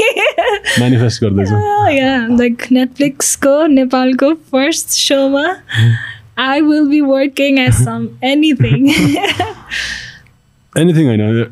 Manifest 0.79 1.23
गर्दैछु 1.23 1.59
Oh, 1.73 1.87
yeah, 1.97 2.27
like 2.41 2.67
Netflix 2.79 3.35
को 3.45 3.55
नेपालको 3.75 4.31
first 4.55 4.97
show 4.99 5.21
मा 5.35 5.45
I 6.37 6.61
will 6.67 6.87
be 6.91 7.01
working 7.13 7.59
as 7.67 7.83
some 7.87 8.05
anything. 8.33 8.87
Anything 10.75 11.07
होइन 11.07 11.43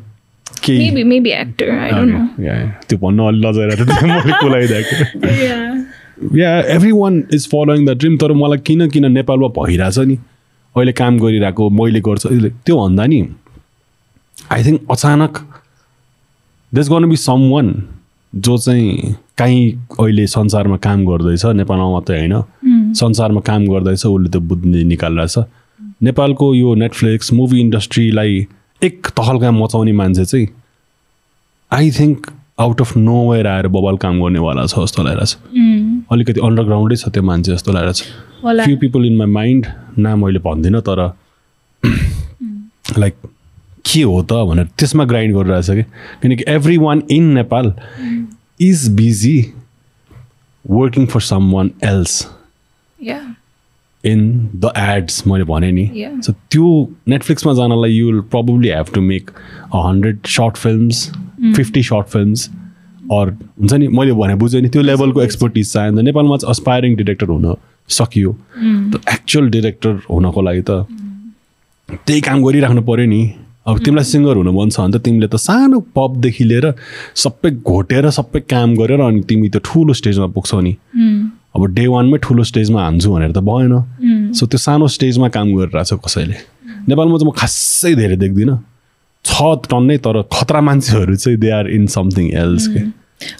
केही 0.64 0.78
maybe 0.90 1.04
maybe 1.10 1.32
actor. 1.42 1.70
I 1.72 1.90
don't 1.90 2.10
know. 2.14 2.24
Yeah, 2.46 2.58
yeah. 2.62 2.72
त्यो 2.88 2.98
भन्नु 3.06 3.26
अलि 3.28 3.40
लजाइरहेको 3.46 3.84
थियो 3.92 4.12
मैले 4.14 4.38
कुलाइदिएको 4.42 5.34
Yeah. 5.44 5.79
Yeah 6.36 6.58
everyone 6.92 7.22
is 7.34 7.46
following 7.50 7.86
the 7.86 7.90
dream 7.98 8.16
तर 8.18 8.32
मलाई 8.32 8.58
किन 8.66 8.88
किन 8.90 9.10
नेपालमा 9.12 9.48
भइरहेछ 9.58 9.98
नि? 9.98 10.16
अहिले 10.76 10.92
काम 10.92 11.18
गरिरहेको 11.18 11.68
मैले 11.70 12.00
गर्छु 12.00 12.28
त्यो 12.66 12.76
भन्दा 12.80 13.06
नि 13.06 13.20
आई 14.52 14.64
थिङ्क 14.64 14.80
अचानक 14.90 15.38
देश 16.72 16.88
गर्नु 16.88 17.08
बी 17.08 17.16
सम 17.16 17.48
वान 17.50 17.74
जो 18.32 18.56
चाहिँ 18.58 19.14
काहीँ 19.38 19.62
अहिले 20.00 20.26
संसारमा 20.26 20.76
काम 20.86 21.04
गर्दैछ 21.06 21.44
नेपालमा 21.60 21.90
मात्रै 21.92 22.18
होइन। 22.18 22.94
संसारमा 22.94 23.40
काम 23.46 23.66
गर्दैछ 23.66 24.06
उसले 24.06 24.28
त्यो 24.30 24.40
बुझ्ने 24.40 24.82
निकालिरहेछ। 24.84 25.38
नेपालको 26.02 26.54
यो 26.54 26.74
नेटफ्लिक्स 26.74 27.32
मुभी 27.32 27.60
इन्डस्ट्रीलाई 27.60 28.46
एक 28.82 29.06
तहल्का 29.16 29.50
मचाउने 29.50 29.92
मान्छे 29.92 30.24
चाहिँ 30.24 30.48
I 31.70 31.90
think 31.98 32.30
out 32.60 32.80
of 32.80 32.96
nowhere 33.30 33.46
आएर 33.46 33.66
बबाल 33.74 33.96
काम 33.96 34.20
गर्नेवाला 34.22 34.66
छ 34.66 34.78
जस्तो 34.78 35.02
लागिरहेछ। 35.02 35.36
अलिकति 36.12 36.40
अन्डरग्राउन्डै 36.44 36.96
छ 36.96 37.08
त्यो 37.08 37.22
मान्छे 37.22 37.52
जस्तो 37.52 37.72
लागिरहेछ 37.72 38.02
होला। 38.44 38.64
Few 38.64 38.76
people 38.78 39.04
in 39.06 39.16
my 39.16 39.30
mind 39.30 39.66
ना 39.98 40.14
मैले 40.16 40.38
भन्दिनँ 40.46 40.80
तर 40.88 41.00
लाइक 42.98 43.14
के 43.86 44.02
हो 44.02 44.22
त 44.22 44.32
भनेर 44.48 44.66
त्यसमा 44.78 45.04
ग्राइन्ड 45.04 45.36
गरिरहेछ 45.36 45.70
कि? 45.70 45.82
किनकि 46.22 46.44
everyone 46.78 47.02
in 47.10 47.24
Nepal 47.34 47.72
is 48.60 48.88
busy 48.96 49.38
working 50.64 51.06
for 51.06 51.20
someone 51.52 51.70
else. 51.84 52.26
In 54.04 54.50
the 54.56 54.72
ads 54.78 55.26
मैले 55.26 55.44
भने 55.44 55.70
नि. 55.72 55.86
सो 56.24 56.32
त्यो 56.32 56.68
नेटफ्लिक्समा 57.08 57.52
जानलाई 57.54 57.92
you 57.92 58.06
will 58.06 58.20
probably 58.34 58.68
have 58.68 58.94
to 58.94 59.00
make 59.00 59.30
a 59.30 59.88
hundred 59.88 60.26
short 60.26 60.56
films 60.56 61.10
fifty 61.56 61.82
short 61.82 62.06
films 62.08 62.48
or 63.10 63.26
हुन्छ 63.60 63.72
नि 63.74 63.88
मैले 63.88 64.12
भने 64.12 64.34
बुझेँ 64.40 64.60
नि 64.62 64.68
त्यो 64.68 64.82
लेभलको 64.82 65.22
एक्सपर्टिज 65.22 65.72
चाहिन्छ 65.72 66.00
नेपालमा 66.08 66.36
चाहिँ 66.36 66.50
अस्पायरिङ 66.50 66.96
डिरेक्टर 66.96 67.26
हुन 67.26 67.54
सकियो। 67.88 68.32
त 68.92 69.00
एक्चुअल 69.12 69.50
डिरेक्टर 69.50 69.92
हुनको 70.10 70.40
लागि 70.42 70.62
त 70.68 70.86
त्यही 72.06 72.20
काम 72.20 72.42
गरिराख्नु 72.44 72.82
पऱ्यो 72.86 73.06
नि। 73.06 73.22
अब 73.66 73.78
तिमीलाई 73.84 74.04
सिङ्गर 74.04 74.36
हुनु 74.36 74.52
मन 74.52 74.70
छ 74.70 74.80
भने 74.80 74.98
त 74.98 75.02
तिमीले 75.04 75.26
त 75.26 75.36
सानो 75.36 75.80
पपदेखि 75.96 76.44
लिएर 76.44 76.66
सबै 77.24 77.50
घोटेर 77.66 78.10
सबै 78.18 78.40
काम 78.46 78.74
गरेर 78.78 79.00
अनि 79.00 79.20
तिमी 79.28 79.48
त 79.50 79.58
ठुलो 79.66 79.92
स्टेजमा 80.00 80.26
पुग्छौ 80.36 80.60
नि। 80.60 80.72
अब 81.56 81.66
डे 81.74 81.86
वानमै 81.90 82.18
ठुलो 82.22 82.42
स्टेजमा 82.46 82.80
हान्छु 82.82 83.10
भनेर 83.10 83.32
त 83.34 83.42
भएन। 83.42 83.74
सो 84.38 84.46
त्यो 84.46 84.58
सानो 84.58 84.86
स्टेजमा 84.96 85.28
काम 85.34 85.46
गरिरहेछ 85.58 85.92
कसैले। 86.06 86.36
नेपालमा 86.88 87.16
चाहिँ 87.18 87.30
म 87.30 87.34
खासै 87.34 87.94
धेरै 87.98 88.16
देख्दिनँ। 88.22 88.56
छ 89.24 89.34
टन्नै 89.68 89.98
तर 89.98 90.22
खतरा 90.32 90.60
मान्छेहरू 90.64 91.14
चाहिँ 91.16 91.38
they 91.38 91.50
are 91.58 91.66
in 91.68 91.86
something 91.90 92.26
else 92.32 92.66
के। 92.72 92.80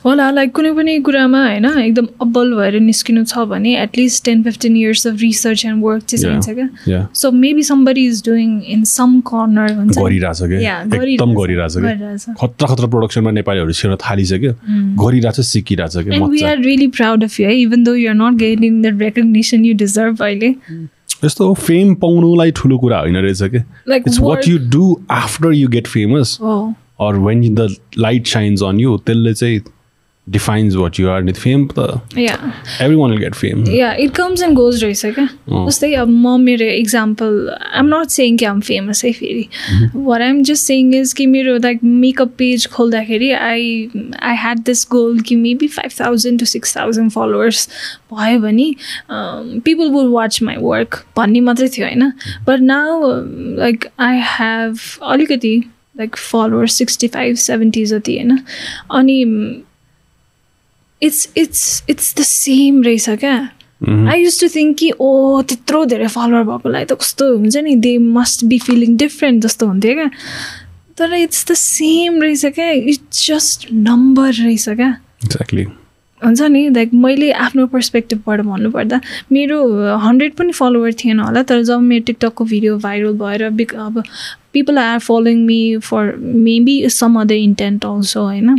होला 0.05 0.31
लाइक 0.31 0.53
कुनै 0.57 0.73
पनि 0.77 0.99
कुरामा 1.09 1.43
होइन 1.47 1.67
एकदम 1.67 2.09
अब्बल 2.23 2.55
भएर 2.55 2.79
निस्किनु 2.81 3.25
छ 3.25 3.45
भने 3.53 3.77
at least 3.83 4.25
ten 4.25 4.43
fifteen 4.43 4.77
years 4.77 5.07
of 5.07 5.21
research 5.21 5.65
and 5.67 5.85
work 5.85 6.05
चाहिँ 6.05 6.23
चाहिन्छ 6.23 6.49
क्या। 6.51 6.93
Yeah 6.93 7.07
so 7.15 7.31
maybe 7.31 7.63
somebody 7.63 8.07
is 8.07 8.23
doing 8.29 8.61
in 8.77 8.85
some 8.93 9.21
corner. 9.33 9.73
गरिरहेछ 10.01 10.43
क्या। 10.43 10.79
एकदम 10.83 11.35
गरिरहेछ 11.41 11.77
क्या। 11.77 12.35
खतरा 12.43 12.75
खतरा 12.75 12.87
प्रोडक्सनमा 12.87 13.31
नेपालीहरू 13.41 13.73
छिर्न 13.81 13.97
थालिसक्यो। 14.05 14.53
गरिरहेछ 15.05 15.41
सिकिरहेछ 15.55 15.97
क्या 15.97 16.25
मजा 16.27 16.49
are 16.51 16.61
really 16.63 16.89
proud 16.89 17.23
of 17.23 17.35
you, 17.39 17.49
eh? 17.49 17.59
even 17.65 17.85
though 17.85 17.99
you're 17.99 18.21
not 18.21 18.39
getting 18.39 18.81
the 18.87 18.93
recognition 19.03 19.69
you 19.69 19.75
deserve 19.83 20.23
अहिले। 20.23 20.55
यस्तो 21.25 21.47
हो 21.47 21.55
फेम 21.55 21.95
पाउनुलाई 22.03 22.51
ठुलो 22.57 22.79
कुरा 22.79 22.99
होइन 22.99 23.17
रहेछ 23.17 23.43
क्या। 23.55 23.95
It's 23.97 24.21
what 24.21 24.49
you 24.49 24.59
do 24.71 24.85
after 25.11 25.53
you 25.53 25.69
get 25.69 25.87
famous 25.87 26.39
or 27.01 27.19
when 27.27 27.55
the 27.55 27.69
light 27.99 28.27
shines 28.29 28.63
on 28.63 28.81
you 28.81 28.97
त्यसले 29.07 29.35
चाहिँ 29.35 29.61
defines 30.27 30.75
what 30.77 30.99
you 31.01 31.09
are 31.09 31.33
fame 31.33 31.67
त 31.69 31.85
yeah. 32.17 32.41
Every 32.83 32.97
one 32.97 33.11
will 33.11 33.21
get 33.21 33.35
fame 33.35 33.63
Yeah, 33.67 34.01
it 34.05 34.13
comes 34.19 34.43
and 34.47 34.59
goes 34.59 34.83
रहेछ 34.83 35.15
क्या 35.15 35.65
जस्तै 35.67 35.93
अब 35.95 36.09
म 36.09 36.37
मेरो 36.41 36.67
example 36.73 37.49
I'm 37.73 37.87
not 37.95 38.11
सेङ 38.11 38.37
कि 38.37 38.45
आम 38.45 38.61
फेमस 38.61 39.05
है 39.05 39.13
फेरि 39.13 39.47
what 39.97 40.21
I'm 40.23 40.43
just 40.51 40.65
saying 40.65 40.95
is 40.95 41.13
कि 41.13 41.27
मेरो 41.27 41.57
लाइक 41.65 41.81
मेकअप 41.85 42.35
पेज 42.39 42.67
खोल्दाखेरि 42.75 43.31
I 43.33 43.67
I 44.23 44.37
had 44.37 44.59
this 44.67 44.87
goal 44.91 45.21
कि 45.29 45.37
maybe 45.37 45.69
five 45.79 45.99
thousand 46.01 46.41
to 46.41 46.47
six 46.47 46.77
thousand 46.77 47.13
followers 47.13 47.69
भयो 48.13 48.39
भने 48.41 48.71
people 49.11 49.91
would 49.91 50.13
watch 50.13 50.43
my 50.43 50.57
work 50.61 51.03
भन्ने 51.17 51.41
मात्रै 51.51 51.69
थियो 51.77 51.87
होइन 51.87 52.13
but 52.47 52.61
now 52.71 53.13
like 53.59 53.89
I 54.01 54.21
have 54.39 54.79
अलिकति 55.11 55.61
like 55.95 56.17
followers 56.17 56.75
sixty 56.75 57.09
five 57.09 57.37
seventy 57.39 57.85
जति 57.87 58.17
होइन 58.17 58.39
अनि 58.91 59.23
it's 61.03 61.29
it's 61.37 61.83
it's 61.91 62.15
the 62.17 62.23
same 62.25 62.83
रहेछ 62.83 63.09
क्या 63.11 63.37
आई 64.11 64.23
युज 64.23 64.41
टु 64.41 64.49
थिङ्क 64.55 64.77
कि 64.79 64.91
ओ 65.01 65.11
त्यत्रो 65.43 65.85
धेरै 65.87 66.07
फलोवर 66.09 66.43
भएकोलाई 66.47 66.85
त 66.85 66.99
कस्तो 67.01 67.35
हुन्छ 67.35 67.57
नि 67.59 67.77
they 67.79 67.97
must 68.11 68.45
be 68.45 68.59
feeling 68.61 68.97
different 68.99 69.43
जस्तो 69.43 69.67
हुन्थ्यो 69.67 69.95
क्या 69.95 70.09
तर 70.99 71.15
इट्स 71.17 71.47
द 71.51 71.55
सेम 71.57 72.23
रहेछ 72.23 72.47
क्या 72.55 72.71
इट्स 72.71 73.27
जस्ट 73.27 73.67
नम्बर 73.85 74.33
रहेछ 74.35 74.69
क्या 74.71 74.91
एक्ज्याक्टली 75.25 75.67
हुन्छ 76.25 76.43
नि? 76.43 76.69
लाइक 76.71 76.95
मैले 76.95 77.31
आफ्नो 77.47 77.67
पर्सपेक्टिभबाट 77.67 78.41
भन्नुपर्दा 78.41 79.01
मेरो 79.33 79.59
हन्ड्रेड 79.99 80.35
पनि 80.35 80.53
फलोवर 80.53 80.93
थिएन 81.05 81.21
होला 81.21 81.43
तर 81.43 81.63
जब 81.63 81.81
मेरो 81.81 82.05
टिकटकको 82.07 82.45
भिडियो 82.45 82.77
भाइरल 82.79 83.13
भएर 83.19 83.49
बिक 83.51 83.75
अब 83.75 84.03
people 84.53 84.79
are 84.79 84.99
following 84.99 85.45
me 85.47 85.77
for 85.85 86.15
maybe 86.19 86.89
some 86.91 87.21
other 87.21 87.35
intent 87.35 87.85
also 87.87 88.23
होइन? 88.25 88.57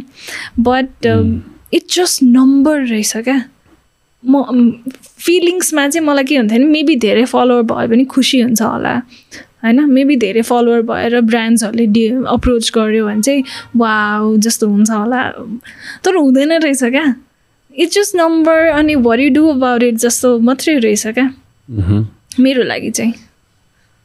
बट 0.60 1.06
इट्स 1.74 1.96
जस्ट 1.96 2.24
नम्बर 2.24 2.82
रहेछ 2.82 3.18
क्या? 3.18 3.42
म 4.24 4.44
फिलिङ्समा 5.20 5.88
चाहिँ 5.88 6.08
मलाई 6.08 6.24
के 6.24 6.38
हुन्थ्यो 6.38 6.58
भने 6.58 6.66
मेबी 6.72 6.96
धेरै 6.96 7.26
फलोवर 7.26 7.64
भयो 7.72 7.88
भने 7.88 8.06
खुसी 8.06 8.40
हुन्छ 8.42 8.62
होला 8.62 8.96
होइन? 9.64 9.80
मेबी 9.90 10.16
धेरै 10.16 10.42
फलोवर 10.42 10.82
भएर 10.90 11.20
ब्रान्ड्सहरूले 11.22 11.86
डि 11.96 12.08
अप्रोच 12.30 12.72
गर्यो 12.76 13.06
भने 13.06 13.22
चाहिँ 13.22 13.44
वा 13.76 13.92
जस्तो 14.46 14.68
हुन्छ 14.68 14.90
होला। 14.92 15.22
तर 16.06 16.16
हुँदैन 16.16 16.52
रहेछ 16.62 16.84
क्या? 16.84 17.06
इट्स 17.78 17.94
जस्ट 17.96 18.16
नम्बर 18.16 18.68
अनि 18.70 18.96
भर 19.08 19.20
यु 19.20 19.30
डु 19.34 19.48
अबाउट 19.50 19.84
इट 19.84 19.96
जस्तो 20.04 20.38
मात्रै 20.40 20.78
रहेछ 20.80 21.08
क्या। 21.08 21.28
मेरो 22.40 22.64
लागि 22.64 22.90
चाहिँ। 22.92 23.14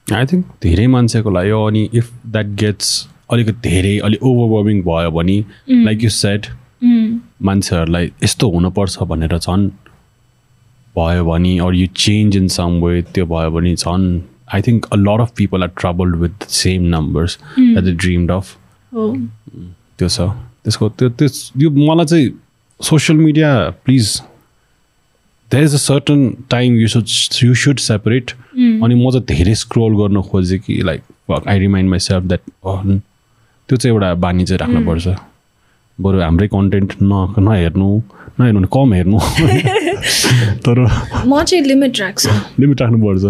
आई 0.06 0.26
थिङ्क 0.32 0.44
धेरै 0.62 0.86
मान्छेको 0.86 1.30
लागि 1.30 1.50
हो 1.50 1.64
अनि 1.66 1.88
इफ 1.94 2.10
द्याट 2.26 2.46
गेट्स 2.62 2.90
अलिकति 3.32 3.68
धेरै 3.68 3.96
अलिक 4.06 4.22
ओभरवर्मिङ 4.22 4.82
भयो 4.82 5.10
भने 5.10 5.38
लाइक 5.86 6.04
यु 6.04 6.10
सेट 6.10 6.46
मान्छेहरूलाई 7.48 8.10
यस्तो 8.22 8.50
हुनुपर्छ 8.50 9.02
भनेर 9.10 9.38
झन् 9.38 9.68
भयो 10.96 11.24
भने 11.24 11.58
or 11.66 11.74
you 11.74 11.86
change 12.04 12.36
in 12.36 12.48
some 12.56 12.80
way 12.84 13.02
त्यो 13.14 13.26
भयो 13.26 13.50
भने 13.50 13.74
झन् 13.74 14.06
I 14.54 14.62
think 14.62 14.86
a 14.92 14.96
lot 14.96 15.20
of 15.20 15.32
people 15.36 15.62
are 15.62 15.70
troubled 15.80 16.16
with 16.22 16.48
same 16.54 16.82
numbers 16.94 17.38
that 17.58 17.84
the 17.84 17.96
dreamed 18.00 18.30
of 18.30 18.56
त्यो 18.92 20.08
छ। 20.08 20.20
त्यसको 20.64 20.88
त्यो 20.98 21.08
त्यस 21.18 21.50
यो 21.58 21.70
मलाई 21.70 22.06
चाहिँ 22.06 22.30
social 22.80 23.18
media 23.18 23.70
please 23.84 24.22
there 25.50 25.64
is 25.64 25.74
a 25.74 25.78
certain 25.78 26.36
time 26.50 26.76
you 26.76 26.88
should 26.88 27.06
you 27.44 27.54
should 27.54 27.78
separate 27.78 28.30
अनि 28.30 28.94
म 28.94 29.10
चाहिँ 29.10 29.24
धेरै 29.24 29.54
स्क्रोल 29.54 29.96
गर्न 29.96 30.22
खोजेँ 30.22 30.58
कि 30.58 30.82
like 30.82 31.02
I 31.48 31.58
remind 31.58 31.90
myself 31.98 32.24
that 32.24 32.40
त्यो 33.68 33.76
चाहिँ 33.76 33.94
एउटा 33.94 34.14
बानी 34.14 34.44
चाहिँ 34.44 34.58
राख्नुपर्छ 34.58 35.16
बरु 36.00 36.20
हाम्रै 36.20 36.48
कन्टेन्ट 36.48 36.92
न 37.02 37.34
नहेर्नु 37.38 38.02
नहेर्नु 38.40 38.60
भने 38.60 38.68
कम 38.72 38.92
हेर्नु। 38.94 39.18
तर 40.64 40.80
म 41.26 41.42
चाहिँ 41.42 41.64
लिमिट 41.64 42.00
राख्छु। 42.00 42.30
लिमिट 42.60 42.82
राख्नुपर्छ 42.82 43.24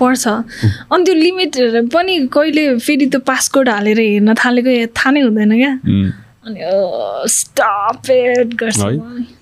पर्छ। 0.00 0.28
अनि 0.28 1.04
त्यो 1.04 1.14
लिमिट 1.14 1.56
पनि 1.92 2.28
कहिले 2.32 2.78
फेरि 2.78 3.06
त्यो 3.06 3.20
पासकोड 3.20 3.68
हालेर 3.68 4.00
हेर्न 4.00 4.34
थालेको 4.34 4.86
थाहा 4.96 5.10
नै 5.10 5.20
हुँदैन 5.20 5.52
क्या। 5.56 5.72
उम्. 5.72 6.10
अनि 6.46 6.60
स्टप 7.30 8.10
एट 8.10 8.54
गर्छ। 8.54 8.78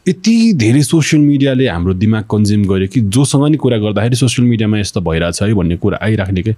यति 0.08 0.36
धेरै 0.56 0.82
सोसियल 0.82 1.22
मिडियाले 1.22 1.68
हाम्रो 1.68 1.94
दिमाग 1.94 2.24
कन्ज्युम 2.30 2.64
गर्यो 2.68 2.88
कि 2.94 3.00
जोसँग 3.16 3.44
नि 3.50 3.56
कुरा 3.60 3.78
गर्दाखेरि 3.78 4.16
सोसियल 4.16 4.48
मिडियामा 4.48 4.78
यस्तो 4.78 5.00
भइरहेछ 5.08 5.42
है 5.42 5.52
भन्ने 5.54 5.76
कुरा 5.84 5.98
आइराख्ने 6.02 6.42
कि? 6.42 6.54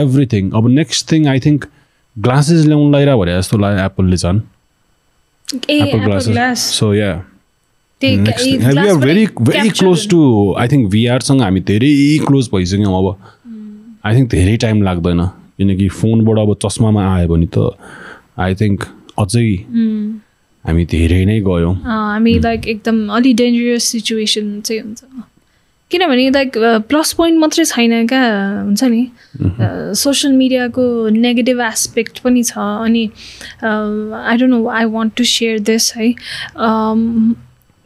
एभ्रिथिङ 0.00 0.50
अब 0.58 0.68
next 0.70 1.10
thing 1.12 1.26
I 1.28 1.40
think 1.46 1.64
glasses 2.16 2.64
ल्याउनु 2.66 2.90
लगाइरह 2.90 3.16
भने 3.16 3.38
जस्तो 3.38 3.58
लाग्यो 3.58 3.84
एप्पलले 3.84 4.16
झन्। 4.16 4.40
Apple 5.70 5.98
glasses 6.04 6.32
glass 6.32 6.58
so 6.78 6.92
yeah 6.94 7.12
very 8.02 9.26
very 9.40 9.70
close 9.78 10.08
to 10.10 10.20
I 10.58 10.68
think 10.68 10.90
भिआरसँग 10.90 11.40
हामी 11.42 11.60
धेरै 11.72 11.92
क्लोज 12.26 12.48
भइसक्यौँ 12.54 12.94
अब। 12.98 13.06
आई 14.04 14.16
थिङ्क 14.16 14.30
धेरै 14.30 14.56
टाइम 14.66 14.82
लाग्दैन। 14.82 15.26
किनकि 15.58 15.88
फोनबाट 15.88 16.38
अब 16.38 16.54
चस्मामा 16.62 17.02
आयो 17.14 17.28
भने 17.28 17.48
त 17.56 17.58
आई 18.38 18.54
थिङ्क 18.54 18.84
अझै 19.18 19.48
हामी 20.64 20.84
धेरै 20.92 21.24
नै 21.24 21.40
गयौँ। 21.48 21.74
हामी 21.86 22.38
लाइक 22.44 22.68
एकदम 22.68 22.96
अलि 23.16 23.32
डेन्जरस 23.40 23.84
सिचुएसन 23.92 24.60
चाहिँ 24.60 24.82
हुन्छ। 24.82 25.02
किनभने 25.90 26.28
लाइक 26.30 26.50
प्लस 26.88 27.12
पोइन्ट 27.18 27.38
मात्रै 27.40 27.64
छैन 27.64 28.06
क्या 28.06 28.22
हुन्छ 28.64 28.84
नि? 28.84 29.02
सोसियल 29.96 30.32
मिडियाको 30.36 30.84
नेगेटिभ 31.16 31.60
एस्पेक्ट 31.66 32.18
पनि 32.24 32.42
छ 32.44 32.58
अनि 32.58 33.04
I 33.64 34.36
don't 34.36 34.52
know 34.52 34.66
I 34.68 34.84
want 34.96 35.14
to 35.16 35.24
share 35.24 35.58
this 35.70 35.92
है। 35.96 36.08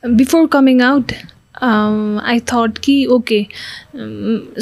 Before 0.03 0.47
coming 0.57 0.83
out 0.83 1.13
I 1.63 2.41
thought 2.53 2.79
कि 2.85 2.95
ओके 3.13 3.41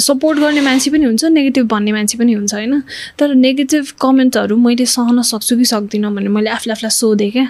सपोर्ट 0.01 0.39
गर्ने 0.39 0.61
मान्छे 0.61 0.91
पनि 0.91 1.05
हुन्छ 1.05 1.23
नेगेटिभ 1.25 1.67
भन्ने 1.67 1.91
मान्छे 1.91 2.17
पनि 2.17 2.33
हुन्छ 2.33 2.53
होइन? 2.53 2.81
तर 3.19 3.33
नेगेटिभ 3.35 3.91
कमेन्टहरू 4.01 4.57
मैले 4.57 4.85
सहन 4.85 5.21
सक्छु 5.21 5.57
कि 5.57 5.65
सक्दिनँ 5.65 6.13
भने 6.15 6.29
मैले 6.29 6.49
आफूले 6.49 6.73
आफूलाई 6.73 6.89
सोधेँ 6.97 7.31
क्या। 7.31 7.47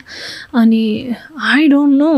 अनि 0.62 0.84
आई 1.52 1.68
डोन्ट 1.68 1.98
नो 1.98 2.14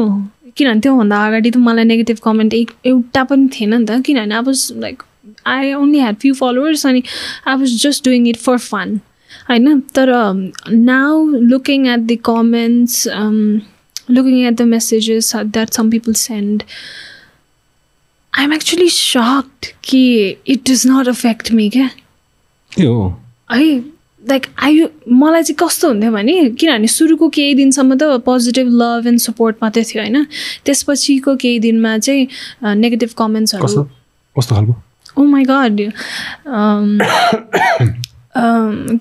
किनभने 0.57 0.81
त्योभन्दा 0.81 1.25
अगाडि 1.27 1.51
त 1.51 1.57
मलाई 1.57 1.85
नेगेटिभ 1.85 2.19
कमेन्ट 2.23 2.53
एउटा 2.85 3.23
पनि 3.23 3.49
थिएन 3.53 3.73
नि 3.73 3.85
त। 3.85 4.01
किनभने 4.05 4.35
अब 4.35 4.49
like 4.83 5.03
I 5.47 5.73
only 5.73 5.99
had 5.99 6.15
few 6.21 6.33
followers 6.35 6.85
अनि 6.87 7.03
I 7.47 7.55
was 7.55 7.81
just 7.83 8.05
doing 8.05 8.27
it 8.29 8.37
for 8.37 8.57
fun 8.57 8.99
होइन? 9.49 9.79
तर 9.95 10.11
now 10.69 11.25
looking 11.51 11.87
at 11.87 11.99
the 11.99 12.17
comments 12.25 13.07
looking 14.11 14.45
at 14.47 14.53
the 14.53 14.61
messages 14.67 15.35
that 15.35 15.69
some 15.73 15.89
people 15.89 16.13
send 16.21 16.63
I 18.37 18.43
am 18.43 18.53
actually 18.53 18.89
shocked 18.89 19.65
कि 19.83 20.01
it 20.47 20.69
does 20.69 20.83
not 20.87 21.07
affect 21.07 21.51
me 21.53 21.69
क्या? 21.69 21.89
हो 22.71 23.15
like 24.29 24.45
I 24.63 24.85
मलाई 25.11 25.43
चाहिँ 25.43 25.55
कस्तो 25.59 25.87
हुन्थ्यो 25.87 26.11
भने 26.11 26.33
किनभने 26.59 26.87
सुरुको 26.87 27.27
केही 27.29 27.53
दिनसम्म 27.55 27.95
त 27.97 28.03
पोजिटिभ 28.25 28.67
लभ 28.81 29.07
एन्ड 29.07 29.19
सपोर्ट 29.19 29.55
मात्रै 29.63 29.83
थियो 29.83 30.01
होइन? 30.03 30.23
त्यसपछिको 30.65 31.35
केही 31.35 31.59
दिनमा 31.59 31.97
चाहिँ 31.97 32.27
नेगेटिभ 32.75 33.09
कमेन्ट्सहरू 33.17 33.63
कस्तो? 33.65 34.55
खालको? 34.55 34.73
ओ 35.17 35.23
माई 35.23 35.43
गड 35.43 35.91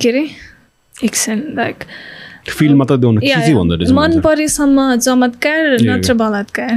के 0.03 0.09
अरे? 0.09 0.25
एकछिन 1.05 1.39
लाइक 1.57 1.85
फिल 2.49 2.75
मात्र 2.75 2.97
देउन 2.97 3.19
के 3.19 3.29
चाहिँ 3.29 3.55
भन्दो 3.55 3.75
रहेछ 3.75 3.93
मन? 3.93 4.21
परेसम्म 4.21 4.95
चमत्कार 4.97 5.77
नत्र 5.83 6.15
बलात्कार 6.15 6.71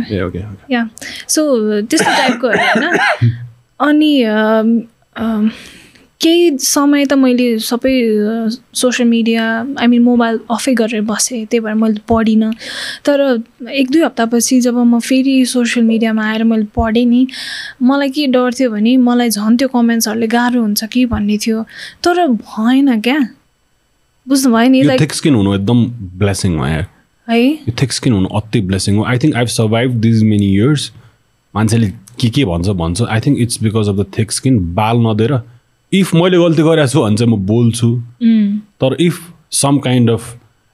या 0.72 0.88
सो 1.28 1.82
त्यस्तो 1.82 2.12
टाइपकोहरू 2.12 2.60
होइन 2.60 3.32
अनि 3.80 4.12
केही 6.22 6.58
समय 6.60 7.06
त 7.06 7.14
मैले 7.14 7.48
सबै 7.60 7.94
social 8.74 9.10
media 9.10 9.44
I 9.80 9.88
mean 9.88 10.02
mobile 10.02 10.40
अफै 10.52 10.74
गरेर 10.74 11.02
बसेँ 11.10 11.46
त्यही 11.46 11.60
भएर 11.60 11.74
मैले 11.76 12.00
पढिनँ 12.10 12.52
तर 13.06 13.22
एक 13.70 13.92
दुई 13.92 14.02
हप्तापछि 14.02 14.60
जब 14.62 14.78
म 14.78 15.00
फेरि 15.00 15.46
सोसियल 15.46 15.86
मिडियामा 15.86 16.26
आएर 16.26 16.44
मैले 16.44 16.66
पढेँ 16.76 17.06
नि 17.06 17.28
मलाई 17.84 18.10
के 18.10 18.28
डर 18.28 18.54
थियो 18.60 18.70
भने 18.72 18.96
मलाई 18.98 19.30
झन् 19.30 19.58
त्यो 19.58 19.68
कमेन्ट्सहरूले 19.76 20.28
गाह्रो 20.28 20.62
हुन्छ 20.62 20.84
कि 20.94 21.06
भन्ने 21.06 21.38
थियो 21.46 21.66
तर 22.04 22.28
भएन 22.28 23.02
क्या 23.02 23.20
बुझ्नुभयो 24.28 24.70
नि 24.70 24.82
लाइक 24.84 25.02
थिक 25.02 25.14
स्किन 25.14 25.36
हुनु 25.36 25.54
एकदम 25.56 25.86
ब्लेसिङ 26.20 26.58
हो। 26.58 26.68
यार 26.68 26.86
है 27.28 27.42
यो 27.42 27.74
थिक 27.82 27.92
स्किन 27.94 28.14
हुनु 28.14 28.28
अति 28.38 28.62
ब्लेसिङ 28.70 28.96
हो 28.98 29.04
I 29.06 29.18
think 29.24 29.36
I've 29.36 29.48
survived 29.56 29.92
these 30.06 30.24
many 30.24 30.48
years 30.54 30.92
मान्छेले 31.54 31.90
के 32.22 32.30
के 32.30 32.46
भन्छ 32.46 32.68
भन्छ। 32.82 33.02
I 33.02 33.20
think 33.26 33.40
it's 33.42 33.62
because 33.64 33.90
of 33.90 33.96
the 33.96 34.06
thick 34.18 34.32
skin 34.32 34.60
बाल 34.76 34.98
नदिएर 35.08 35.40
इफ 35.92 36.14
मैले 36.16 36.38
गल्ती 36.38 36.64
गरेको 36.64 36.88
छु 36.88 37.02
भने 37.02 37.16
चाहिँ 37.16 37.32
म 37.34 37.46
बोल्छु। 37.46 37.88
उम्, 37.88 38.60
तर 38.82 38.96
इफ 39.00 39.20
सम 39.62 39.78
काइन्ड 39.86 40.10
अफ 40.10 40.24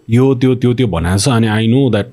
यो 0.07 0.33
त्यो 0.35 0.55
त्यो 0.55 0.73
त्यो 0.73 0.87
भनेको 0.87 1.17
छ 1.17 1.29
अनि 1.29 1.47
आई 1.47 1.67
नो 1.67 1.89
द्याट 1.91 2.07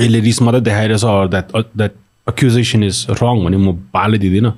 यसले 0.00 0.20
रिस 0.20 0.42
मात्रै 0.42 0.60
देखाइरहेछ 0.60 1.04
or 1.04 1.28
that 1.28 1.56
that 1.76 1.92
accusation 2.28 2.82
is 2.84 3.06
wrong 3.22 3.44
भने 3.44 3.56
म 3.56 3.72
बालै 3.94 4.18
दिँदिनँ। 4.18 4.52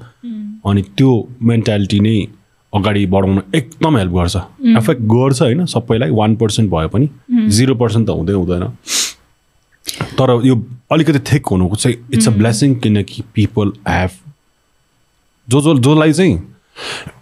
अनि 0.66 0.82
त्यो 0.96 1.12
मेन्टालिटी 1.50 2.00
नै 2.00 2.16
अगाडि 2.72 3.04
बढाउन 3.06 3.42
एकदम 3.54 3.96
हेल्प 3.96 4.12
गर्छ। 4.12 4.36
एफेक्ट 4.76 5.02
गर्छ 5.12 5.40
होइन 5.42 5.64
सबैलाई 5.66 6.10
वान 6.10 6.36
पर्सेन्ट 6.36 6.70
भयो 6.70 6.88
पनि 6.88 7.08
जिरो 7.50 7.74
पर्सेन्ट 7.74 8.06
त 8.06 8.10
हुँदै 8.10 8.32
हुँदैन। 8.32 8.66
तर 10.18 10.40
यो 10.44 10.54
अलिकति 10.92 11.18
थिक 11.32 11.46
हुनुको 11.46 11.76
चाहिँ 11.76 11.96
इट्स 12.14 12.28
अ 12.28 12.30
ब्लेसिङ 12.30 12.74
किनकि 12.74 13.22
पिपल 13.34 13.72
हेभ 13.88 14.10
जो 15.48 15.60
जो 15.60 15.74
जसलाई 15.74 16.12
चाहिँ 16.12 16.36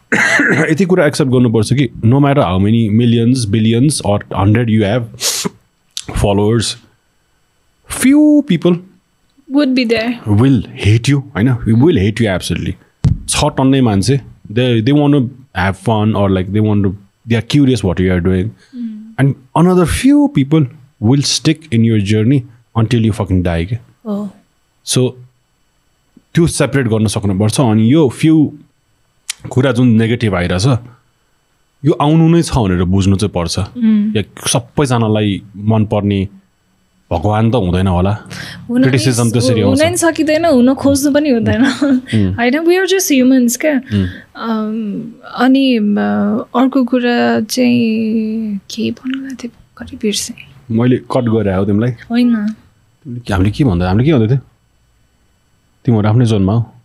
यति 0.71 0.85
कुरा 0.85 1.07
एक्सेप्ट 1.07 1.33
गर्नुपर्छ 1.33 1.73
कि 1.73 1.89
no 2.05 2.21
matter 2.21 2.41
how 2.41 2.59
many 2.59 2.89
millions 2.89 3.45
billions 3.49 4.01
or 4.07 4.25
hundred 4.37 4.71
you 4.71 4.85
have 4.85 5.13
followers 6.17 6.77
few 7.91 8.43
people 8.49 8.79
will 10.29 10.65
hate 10.85 11.09
you 11.09 11.19
होइन? 11.19 11.51
विल 11.85 11.99
हेट 11.99 12.21
यु 12.21 12.31
एब्सोल्टली 12.31 12.75
छ 13.29 13.45
टन्नै 13.59 13.81
मान्छे 13.81 14.21
they 14.53 14.81
they 14.83 14.93
want 14.93 15.13
to 15.13 15.21
have 15.57 15.75
fun 15.75 16.13
or 16.17 16.31
like 16.31 16.53
they 16.53 16.61
want 16.61 16.83
to 16.83 16.95
they 17.29 17.37
are 17.37 17.43
curious 17.51 17.85
what 17.85 18.01
you 18.01 18.13
are 18.13 18.21
doing 18.29 18.51
and 19.21 19.35
another 19.57 19.85
few 19.85 20.27
people 20.35 20.67
will 21.03 21.23
stick 21.35 21.69
in 21.73 21.85
your 21.85 22.01
journey 22.13 22.43
until 22.77 23.07
you 23.07 23.13
fucking 23.13 23.43
die 23.43 23.67
के 23.67 23.77
हो 24.07 24.29
so 24.87 25.09
त्यो 26.35 26.47
separate 26.47 26.87
गर्न 26.89 27.07
सक्नुपर्छ 27.17 27.61
अनि 27.61 27.93
यो 27.93 28.09
few 28.21 28.51
कुरा 29.51 29.73
जुन 29.73 29.89
negative 30.03 30.35
आइरहेछ 30.35 30.67
यो 31.83 31.93
आउनु 32.01 32.29
नै 32.29 32.43
छ 32.43 32.57
भनेर 32.57 32.85
बुझ्नु 32.93 33.17
चाहिँ 33.17 33.33
पर्छ। 33.33 33.59
या 34.17 34.23
सबैजनालाई 34.53 35.43
मनपर्ने 35.73 36.21
भगवान् 37.13 37.53
त 37.53 37.55
हुँदैन 37.55 37.87
होला। 37.87 38.13
Criticism 38.67 39.31
त्यसरी 39.33 39.61
हुन 39.61 39.95
सकिँदैन 39.95 40.45
हुन 40.45 40.75
खोज्नु 40.75 41.13
पनि 41.15 41.31
हुँदैन। 41.31 41.65
होइन 42.39 42.59
वी 42.59 42.77
आर 42.77 42.87
जस्ट 42.87 43.13
ह्युमन्स 43.13 43.57
क्या। 43.57 43.79
अनि 45.45 45.65
अर्को 46.51 46.85
कुरा 46.85 47.41
चाहिँ 47.41 48.59
के 48.71 48.91
भन्नु 48.91 49.35
थियो? 49.39 49.51
भर्खरै 49.79 49.97
बिर्सेँ। 50.03 50.37
मैले 50.71 50.97
कट 50.97 51.25
गरेर 51.31 51.55
आयो 51.55 51.65
तिमीलाई। 51.65 51.91
होइन। 52.11 52.35
हामीले 53.31 53.51
के 53.51 53.65
भन्दा 53.65 53.89
हामीले 53.89 54.05
के 54.05 54.13
भन्दै 54.13 54.29
थियो? 54.29 54.43
तिमीहरू 55.85 56.09
आफ्नै 56.09 56.27
जोनमा 56.27 56.53
हो। 56.53 56.76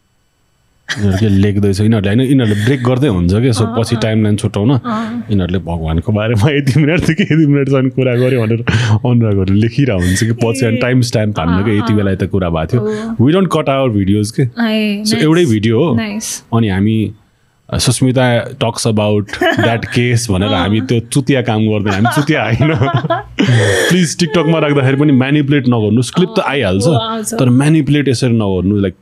यिनीहरू 0.92 1.18
के 1.18 1.30
लेख्दैछ। 1.30 1.80
यिनीहरूले 1.82 2.10
होइन 2.10 2.22
यिनीहरूले 2.22 2.66
ब्रेक 2.66 2.84
गर्दै 2.84 3.08
हुन्छ 3.08 3.34
कि 3.34 3.54
सो 3.54 3.66
पछि 3.78 3.96
टाइम 4.04 4.24
लाइन 4.24 4.36
छुट्याउन। 4.36 4.72
यिनीहरूले 5.32 5.60
भगवान्को 5.70 6.12
बारेमा 6.12 6.52
यति 6.52 6.80
मिनटदेखि 6.80 7.24
यति 7.24 7.46
मिनटसम्म 7.46 7.90
कुरा 7.96 8.14
गऱ्यो 8.22 8.42
भनेर 8.42 8.62
अनुरागहरू 9.00 9.54
लेखिरहेको 9.54 10.04
हुन्छ 10.04 10.24
कि। 10.24 10.34
पछि 10.44 10.66
अनि 10.66 10.78
टाइम 10.78 11.02
स्ट्याम्प 11.10 11.40
हान्नु 11.40 11.64
कि 11.66 11.78
यति 11.78 11.94
बेला 11.94 12.12
यता 12.12 12.26
कुरा 12.36 12.50
भएको 12.50 12.68
थियो। 12.72 13.26
We 13.26 13.32
don't 13.34 13.50
cut 13.54 13.70
our 13.70 13.90
videos 13.98 14.32
के? 14.40 14.46
सो 15.06 15.18
एउटै 15.18 15.46
भिडियो 15.46 15.76
हो। 15.80 15.90
अनि 16.58 16.70
हामी 16.70 16.98
Sushmita 17.70 18.24
talks 18.62 18.88
about 18.88 19.32
that 19.42 19.86
case 19.86 20.28
भनेर 20.32 20.54
हामी 20.54 20.80
त्यो 20.92 21.00
चुतिया 21.08 21.42
काम 21.42 21.68
गर्दैन 21.68 21.94
हामी 21.94 22.10
चुतिया 22.16 22.44
होइन 22.44 22.74
प्लिज 23.90 24.18
टिकटकमा 24.20 24.60
राख्दाखेरि 24.60 24.98
पनि 25.00 25.12
म्यानिपुलेट 25.22 25.68
नगर्नुहोस्। 25.68 26.12
क्लिप 26.16 26.34
त 26.38 26.44
आइहाल्छ। 26.48 27.38
तर 27.40 27.50
म्यानिपुलेट 27.62 28.08
यसरी 28.08 28.36
नगर्नु 28.36 28.76
लाइक 28.78 28.96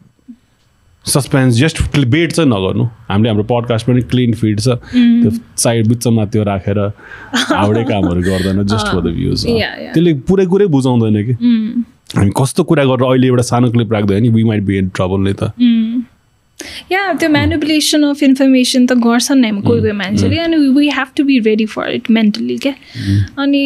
सस्पेन्स 1.05 1.55
जस्ट 1.55 1.77
बेट 2.07 2.31
चाहिँ 2.31 2.49
नगर्नु। 2.49 2.83
हामीले 3.09 3.29
हाम्रो 3.29 3.43
पडकास्ट 3.51 3.87
पनि 3.87 4.01
क्लिन 4.11 4.33
फिड 4.33 4.59
छ। 4.59 4.67
त्यो 4.93 5.31
साइड 5.57 5.87
बिचमा 5.87 6.25
त्यो 6.25 6.43
राखेर 6.43 6.79
हाउडे 7.35 7.83
कामहरू 7.83 8.21
गर्दैन 8.21 8.63
जस्ट 8.67 8.87
फर 8.87 9.01
द 9.01 9.13
भ्युज. 9.15 9.45
त्यसले 9.45 10.13
पुरै 10.27 10.45
कुरै 10.45 10.67
बुझाउँदैन 10.75 11.17
कि। 11.25 11.33
हामी 12.15 12.31
कस्तो 12.37 12.63
कुरा 12.63 12.83
गरेर 12.83 13.09
अहिले 13.09 13.27
एउटा 13.27 13.43
सानो 13.49 13.71
क्लिप 13.71 13.93
राख्दैन 13.93 14.21
नि 14.23 14.29
we 14.29 14.43
might 14.43 14.63
be 14.63 14.77
in 14.77 14.89
trouble 14.95 15.19
नै 15.23 15.33
त। 15.33 15.51
या 16.91 17.01
त्यो 17.13 17.29
म्यानिपुलेसन 17.29 18.03
अफ 18.03 18.23
इन्फर्मेसन 18.23 18.85
त 18.85 18.93
गर्छन् 18.99 19.41
नि 19.41 19.49
कोही 19.61 19.81
कोही 19.81 19.91
मान्छेले 20.03 20.37
अनि 20.45 20.57
we 20.77 20.89
have 20.91 21.07
to 21.17 21.23
be 21.23 21.39
ready 21.49 21.65
for 21.65 21.91
it 21.91 22.11
mentally 22.11 22.57
क्या? 22.57 22.73
अनि 23.39 23.63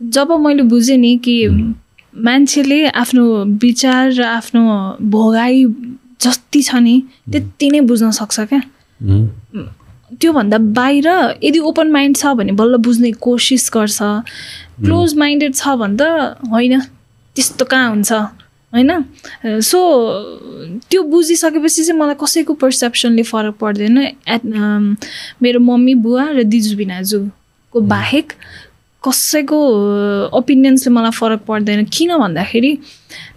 जब 0.00 0.32
मैले 0.40 0.62
बुझेँ 0.72 0.96
नि 0.96 1.16
कि 1.24 1.36
मान्छेले 2.14 2.86
आफ्नो 2.88 3.24
विचार 3.62 4.12
र 4.12 4.22
आफ्नो 4.24 4.62
भोगाई 5.10 5.64
जति 6.20 6.62
छ 6.62 6.74
नि 6.76 6.96
त्यति 7.32 7.70
नै 7.70 7.80
बुझ्न 7.88 8.10
सक्छ 8.10 8.40
क्या. 8.40 8.60
त्योभन्दा 10.20 10.58
बाहिर 10.76 11.08
यदि 11.44 11.58
ओपन 11.70 11.90
माइन्ड 11.90 12.16
छ 12.16 12.26
भने 12.38 12.52
बल्ल 12.52 12.76
बुझ्ने 12.84 13.10
कोसिस 13.24 13.70
गर्छ। 13.74 13.98
क्लोज 14.82 15.14
माइन्डेड 15.16 15.54
छ 15.54 15.68
भने 15.80 15.96
त 15.96 16.02
होइन 16.50 16.80
त्यस्तो 17.36 17.64
कहाँ 17.64 17.88
हुन्छ 17.90 18.12
होइन? 18.12 18.90
सो 19.62 19.78
त्यो 20.90 21.02
बुझिसकेपछि 21.02 21.82
चाहिँ 21.84 22.00
मलाई 22.00 22.14
कसैको 22.20 22.54
पर्सेप्सनले 22.54 23.22
फरक 23.22 23.54
पर्दैन। 23.60 23.98
एट 23.98 24.42
मेरो 25.42 25.60
मम्मी 25.60 25.94
बुवा 26.04 26.24
र 26.36 26.42
दिजु 26.44 26.76
बिनाजुको 26.76 27.80
बाहेक 27.80 28.32
कसैको 29.04 29.58
ओपिनियन्सले 30.38 30.92
मलाई 30.92 31.14
फरक 31.18 31.40
पर्दैन। 31.48 31.84
किन 31.86 32.10
भन्दाखेरि 32.18 32.72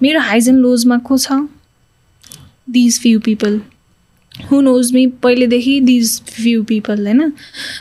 मेरो 0.01 0.19
हाइज 0.19 0.49
एन्ड 0.49 0.59
लोजमा 0.61 0.97
को 1.07 1.17
छ? 1.17 1.47
These 2.67 2.99
few 3.01 3.19
people 3.19 3.59
who 4.31 4.59
knows 4.61 4.91
me 4.93 5.05
पहिलेदेखि 5.23 5.79
दिज 5.81 6.21
फ्यु 6.27 6.63
पिपल 6.63 7.05
होइन 7.05 7.31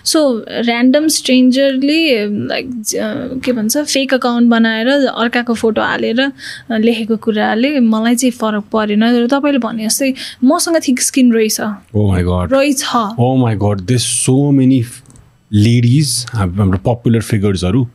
सो 0.05 0.21
ऱ्यान्डम 0.61 1.07
स्ट्रेन्जरले 1.09 2.27
लाइक 2.27 2.71
के 3.45 3.53
भन्छ 3.53 3.79
फेक 3.79 4.15
अकाउन्ट 4.15 4.51
बनाएर 4.51 4.89
अर्काको 4.89 5.55
फोटो 5.55 5.83
हालेर 5.83 6.21
लेखेको 6.79 7.17
कुराले 7.17 7.79
मलाई 7.81 8.17
चाहिँ 8.17 8.33
फरक 8.33 8.65
परेन 8.73 9.05
र 9.05 9.27
तपाईँले 9.27 9.59
भने 9.59 9.85
जस्तै 9.85 10.13
मसँग 10.45 10.81
थिक 10.89 11.01
स्किन 11.01 11.33
रहेछ 11.33 11.61
रहेछ 12.53 13.81
दिस 13.87 14.03
सो 14.19 14.51
मेनी 14.51 14.83
लेडिज 15.51 16.15
हाम्रो 16.33 16.79
popular 16.85 17.21
फिगर्सहरू 17.23 17.87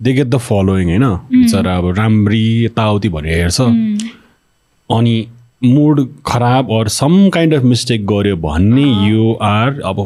they 0.00 0.12
get 0.12 0.26
the 0.26 0.38
following 0.40 0.88
होइन 0.88 1.08
बिचरा 1.32 1.76
अब 1.76 1.94
राम्री 1.96 2.44
यताउति 2.64 3.08
भनेर 3.08 3.40
हेर्छ 3.40 3.60
अनि 3.60 5.16
मुड 5.62 6.06
खराब 6.26 6.70
or 6.72 6.88
some 6.88 7.28
kind 7.34 7.54
of 7.54 7.62
mistake 7.64 8.06
गऱ्यो 8.06 8.36
भन्ने 8.36 8.82
यु 9.08 9.32
आर 9.42 9.80
अब 9.84 9.96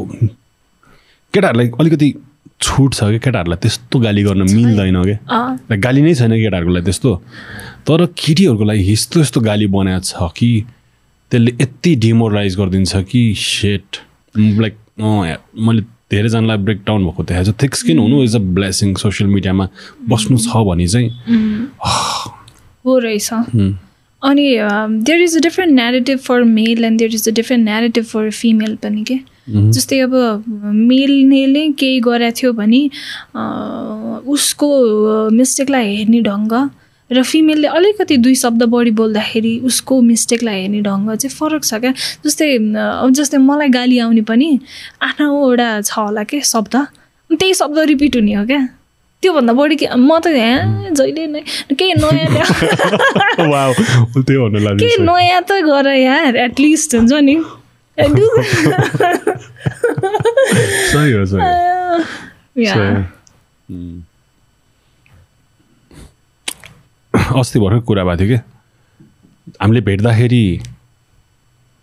केटाहरूलाई 1.34 1.70
अलिकति 1.80 2.14
छुट 2.60 2.94
छ 2.94 2.98
क्या 3.00 3.18
केटाहरूलाई 3.18 3.58
त्यस्तो 3.62 3.98
गाली 4.00 4.22
गर्न 4.22 4.42
मिल्दैन 4.52 5.02
क्या 5.04 5.76
गाली 5.76 6.02
नै 6.02 6.14
छैन 6.14 6.32
केटाहरूको 6.32 6.72
लागि 6.72 6.84
त्यस्तो। 6.84 7.14
तर 7.88 8.06
केटीहरूको 8.16 8.64
लागि 8.64 8.92
यस्तो 8.92 9.20
यस्तो 9.20 9.40
गाली 9.40 9.66
बनाएको 9.76 10.06
छ 10.06 10.30
कि 10.36 10.50
त्यसले 11.32 11.52
यति 11.60 11.94
डिमोरलाइज 12.04 12.56
गरिदिन्छ 12.56 12.96
कि 13.10 13.22
सेट 13.38 13.96
लाइक 14.34 14.76
मैले 15.00 15.82
धेरैजनालाई 16.12 16.56
ब्रेकडाउन 16.64 17.04
भएको 17.04 17.22
देखाएको 17.22 17.52
छ। 17.52 17.62
थिक 17.62 17.74
स्किन 17.74 17.98
हुनु 17.98 18.22
इज 18.22 18.36
अ 18.36 18.38
ब्लेसिङ 18.56 18.94
सोसियल 19.04 19.30
मिडियामा 19.30 19.68
बस्नु 20.08 20.38
छ 20.38 20.64
भने 20.68 20.86
चाहिँ। 20.88 21.08
हो 22.84 22.98
रहेछ। 22.98 23.32
अनि 24.22 24.46
there 25.06 25.22
is 25.22 25.36
a 25.36 25.40
different 25.42 25.72
narrative 25.74 26.18
for 26.26 26.42
male 26.58 26.84
and 26.84 26.98
there 26.98 27.14
is 27.14 27.28
a 27.28 27.32
different 27.32 27.64
narrative 27.64 28.04
for 28.04 28.30
female 28.30 28.76
पनि 28.82 29.04
के 29.10 29.18
जस्तै 29.48 29.98
अब 30.00 30.14
मेलले 30.74 31.68
केही 31.78 32.00
गरेको 32.00 32.36
थियो 32.40 32.52
भने 32.52 32.80
उसको 34.32 34.68
मिस्टेकलाई 35.30 35.94
हेर्ने 35.96 36.20
ढङ्ग 36.28 36.52
र 37.10 37.22
फिमेलले 37.22 37.68
अलिकति 37.68 38.16
दुई 38.16 38.34
शब्द 38.42 38.62
बढी 38.72 38.90
बोल्दाखेरि 38.98 39.58
उसको 39.70 40.00
मिस्टेकलाई 40.02 40.60
हेर्ने 40.60 40.80
ढङ्ग 40.82 41.14
चाहिँ 41.14 41.34
फरक 41.38 41.64
छ 41.64 41.74
क्या। 41.80 41.92
जस्तै 42.24 42.48
अब 42.76 43.10
जस्तै 43.18 43.38
मलाई 43.48 43.68
गाली 43.68 43.98
आउने 44.04 44.22
पनि 44.30 44.48
आफ्नोवटा 45.08 45.68
छ 45.80 45.98
होला 45.98 46.22
के 46.30 46.40
शब्द। 46.52 46.76
त्यही 47.30 47.54
शब्द 47.54 47.78
रिपिट 47.92 48.16
हुने 48.16 48.34
हो 48.34 48.44
क्या। 48.46 48.60
त्योभन्दा 49.22 49.52
बढी 49.52 49.76
के 49.76 49.86
म 49.96 50.18
त 50.18 50.26
यहाँ 50.34 50.90
जहिले 50.98 51.26
नै 51.32 51.40
केही 51.78 51.92
नयाँ 52.02 52.26
केही 54.82 54.96
नयाँ 55.08 55.42
त 55.48 55.50
गर 55.66 55.86
यार 55.96 56.36
एटलिस्ट 56.46 56.90
हुन्छ 56.94 57.12
नि. 57.28 57.36
अस्ति 67.40 67.58
भर्खर 67.60 67.80
कुरा 67.86 68.04
भएको 68.04 68.24
थियो 68.24 68.28
क्या 68.28 68.42
हामीले 69.60 69.80
भेट्दाखेरि 69.88 70.44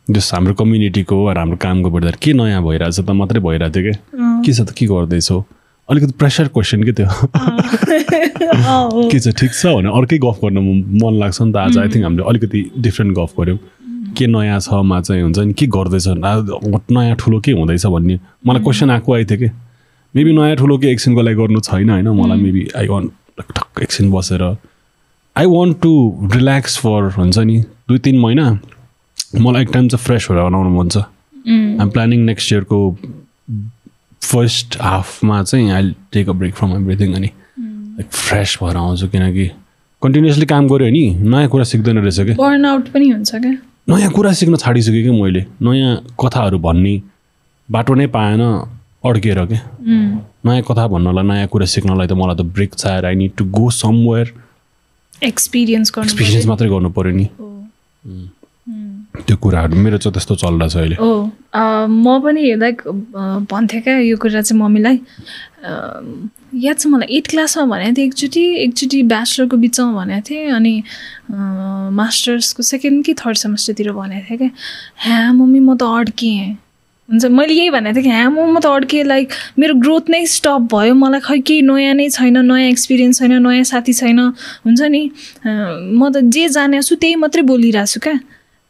जस 0.08 0.30
हाम्रो 0.34 0.54
कम्युनिटीको 0.62 1.16
हाम्रो 1.28 1.58
कामको 1.62 1.90
भेट्दाखेरि 1.90 2.20
के 2.26 2.34
नयाँ 2.38 2.62
भइरहेछ 2.64 3.00
त 3.00 3.10
मात्रै 3.22 3.40
भइरहेको 3.48 3.74
थियो 3.76 3.84
क्या 3.94 4.42
के 4.46 4.52
छ 4.54 4.56
त 4.62 4.64
के 4.78 4.86
गर्दैछौ? 4.90 5.38
अलिकति 5.90 6.14
प्रेसर 6.20 6.48
क्वेसन 6.54 6.84
के 6.84 6.92
त्यो। 6.92 7.08
के 9.12 9.20
छ 9.20 9.30
ठिक 9.40 9.52
छ 9.54 9.66
भने 9.76 9.90
अर्कै 9.98 10.18
गफ 10.26 10.40
गर्न 10.44 10.58
म- 10.58 11.04
मन 11.04 11.20
लाग्छ 11.20 11.42
नि 11.42 11.52
त 11.54 11.56
आज। 11.58 11.78
आई 11.78 11.88
थिङ्क 11.94 12.04
हामीले 12.06 12.24
अलिकति 12.30 12.62
डिफ्रेन्ट 12.86 13.18
गफ 13.18 13.34
गऱ्यौँ। 13.40 13.58
के 14.18 14.28
नयाँ 14.28 14.60
छमा 14.60 15.00
चाहिँ 15.02 15.22
हुन्छ 15.24 15.40
नि 15.40 15.54
के 15.54 15.66
गर्दैछ 15.68 16.08
नयाँ 16.92 17.16
ठुलो 17.20 17.40
के 17.46 17.52
हुँदैछ 17.52 17.86
भन्ने। 17.86 18.20
मलाई 18.48 18.62
क्वेसन 18.64 18.90
आएको 18.92 19.14
आएको 19.14 19.30
थियो 19.30 19.40
कि? 19.40 19.50
मेबी 20.16 20.32
नयाँ 20.38 20.56
ठुलो 20.62 20.78
के 20.78 20.88
एकछिनको 20.92 21.22
लागि 21.22 21.36
गर्नु 21.42 21.60
छैन 21.60 21.90
होइन। 21.90 22.08
मलाई 22.22 22.38
मेबी 22.42 22.68
आई 22.78 22.88
वान्ट 22.88 23.12
ठक्क 23.58 23.82
एकछिन 23.84 24.12
बसेर। 24.12 24.44
I 25.36 25.46
want 25.46 25.80
to 25.82 25.92
relax 26.36 26.78
for 26.84 27.12
हुन्छ 27.18 27.38
नि 27.40 27.58
दुई 27.90 27.98
तिन 28.06 28.20
महिना। 28.20 28.46
मलाई 29.42 29.62
एक 29.64 29.70
टाइम 29.74 29.88
चाहिँ 29.90 30.04
फ्रेस 30.06 30.28
भएर 30.32 30.42
बनाउनु 30.44 30.70
मन 30.78 30.90
छ। 30.90 30.98
आइम 31.82 31.90
प्लानिङ 31.90 32.20
नेक्स्ट 32.26 32.52
इयरको 32.54 32.78
फर्स्ट 34.22 34.78
हाफमा 34.82 35.42
चाहिँ 35.44 35.72
I 35.72 35.92
take 36.14 36.30
a 36.30 36.34
break 36.40 36.54
from 36.56 36.72
everything 36.76 37.14
अनि 37.16 37.30
लाइक 37.60 38.12
फ्रेस 38.12 38.58
भएर 38.64 38.78
आउँछु 38.78 39.08
किनकि 39.10 39.46
कन्टिन्युसली 40.02 40.46
काम 40.46 40.68
गऱ्यो 40.68 40.90
नि 40.90 41.04
नयाँ 41.30 41.48
कुरा 41.50 41.64
सिक्दैन 41.72 41.98
रहेछ 41.98 42.20
क्या 42.20 42.36
बर्न 42.40 42.66
आउट 42.66 42.88
पनि 42.94 43.10
हुन्छ 43.10 43.32
क्या 43.36 43.52
नयाँ 43.90 44.12
कुरा 44.12 44.32
सिक्न 44.40 44.56
छाडिसकेँ 44.58 45.04
कि 45.04 45.12
मैले? 45.22 45.46
नयाँ 45.62 45.96
कथाहरू 46.22 46.60
भन्ने 46.60 47.02
बाटो 47.70 47.94
नै 47.96 48.08
पाएन 48.08 48.42
अड्केर 49.06 49.46
क्या 49.46 49.62
नयाँ 50.46 50.62
कथा 50.70 50.88
भन्नलाई 50.88 51.26
नयाँ 51.28 51.48
कुरा 51.48 51.66
सिक्नलाई 51.76 52.08
त 52.08 52.14
मलाई 52.22 52.36
त 52.36 52.42
break 52.56 52.74
चाहिएर 52.76 53.06
I 53.06 53.16
need 53.16 53.32
to 53.38 53.46
go 53.60 53.70
somewhere 53.84 54.34
experience 55.28 55.92
experience 55.98 56.46
मात्रै 56.48 56.70
गर्नु 56.70 56.90
पऱ्यो 56.98 57.16
नि। 57.16 57.28
त्यो 59.28 59.36
कुराहरू। 59.44 59.76
मेरो 59.76 59.98
चाहिँ 59.98 60.14
त्यस्तो 60.14 60.36
चलिरहेछ 60.42 60.76
अहिले। 60.78 60.96
अ, 60.96 61.64
म 61.90 62.20
पनि 62.24 62.44
लाइक 62.64 62.82
भन्थेँ 63.52 63.82
क्या 63.82 63.98
यो 64.10 64.18
कुरा 64.18 64.42
चाहिँ 64.42 64.60
मम्मीलाई। 64.62 64.98
याद 66.66 66.78
छ 66.80 66.88
मलाई 66.88 67.08
एट 67.18 67.28
क्लासमा 67.28 67.66
भनेको 67.72 67.94
थिएँ 67.98 68.08
एकचोटि 68.08 68.44
एकचोटि 68.64 69.02
ब्याचलरको 69.12 69.58
बिचमा 69.58 69.92
भनेको 70.00 70.22
थिएँ 70.30 70.50
अनि 70.56 70.74
मास्टर्सको 72.00 72.64
सेकेन्ड 72.64 73.06
कि 73.06 73.14
थर्ड 73.22 73.38
सेमेस्टरतिर 73.44 73.92
भनेको 73.92 74.26
थिएँ 74.30 74.38
क्या। 74.40 74.50
ह्या 75.04 75.32
मम्मी 75.34 75.60
म 75.60 75.76
त 75.76 75.84
अड्केँ 75.84 76.58
हुन्छ 77.10 77.26
मैले 77.26 77.54
यही 77.54 77.70
भनेको 77.70 77.96
थिएँ 77.96 78.04
कि 78.04 78.10
ह्या 78.10 78.30
म 78.30 78.60
त 78.60 78.66
अड्केँ 78.66 79.04
लाइक 79.04 79.28
मेरो 79.60 79.74
ग्रोथ 79.84 80.10
नै 80.10 80.26
स्टप 80.26 80.70
भयो। 80.74 80.94
मलाई 80.96 81.22
खै 81.28 81.38
केही 81.42 81.62
नयाँ 81.70 81.94
नै 81.98 82.10
छैन 82.10 82.38
नयाँ 82.46 82.70
एक्सपिरियन्स 82.70 83.20
छैन 83.20 83.34
नयाँ 83.46 83.64
साथी 83.66 83.94
छैन। 83.94 84.20
हुन्छ 84.66 84.82
नि? 84.82 85.04
म 85.46 86.02
त 86.14 86.22
जे 86.34 86.50
जाने 86.50 86.82
छु 86.82 86.96
त्यही 86.96 87.16
मात्रै 87.26 87.42
बोलिरहेको 87.50 87.92
छु 87.94 88.00
क्या। 88.00 88.18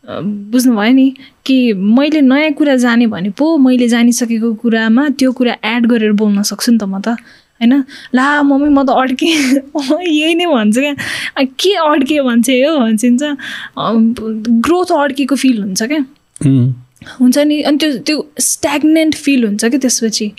बुझ्नुभयो 0.09 0.93
नि 0.93 1.07
कि 1.45 1.73
मैले 1.73 2.21
नयाँ 2.21 2.51
कुरा 2.57 2.75
जाने 2.75 3.07
भने 3.07 3.29
पो 3.37 3.57
मैले 3.57 3.87
जानिसकेको 3.87 4.53
कुरामा 4.61 5.09
त्यो 5.19 5.31
कुरा 5.37 5.53
एड 5.65 5.85
गरेर 5.85 6.11
बोल्न 6.17 6.41
सक्छु 6.49 6.71
नि 6.71 6.77
त 6.77 6.83
म 6.83 6.99
त 7.01 7.15
होइन? 7.61 7.83
ला 8.15 8.41
मम्मी 8.43 8.69
म 8.73 8.83
त 8.87 8.89
अड्केँ। 8.89 9.35
यही 10.07 10.35
नै 10.35 10.45
भन्छु 10.47 10.81
क्या। 10.81 10.93
के 11.59 11.73
अड्केँ 11.75 12.21
भन्छ 12.25 12.49
यो 12.49 12.77
भन्छिन्छ 12.79 13.21
ग्रोथ 14.65 14.89
अड्केको 14.97 15.35
फिल 15.35 15.57
हुन्छ 15.61 15.83
क्या. 15.83 16.01
हुन्छ 17.19 17.37
नि 17.37 17.61
अनि 17.61 17.77
त्यो 17.77 17.97
त्यो 18.07 18.17
स्ट्याग्नेन्ट 18.39 19.15
फिल 19.15 19.45
हुन्छ 19.45 19.65
कि 19.65 19.77
त्यसपछि। 19.77 20.31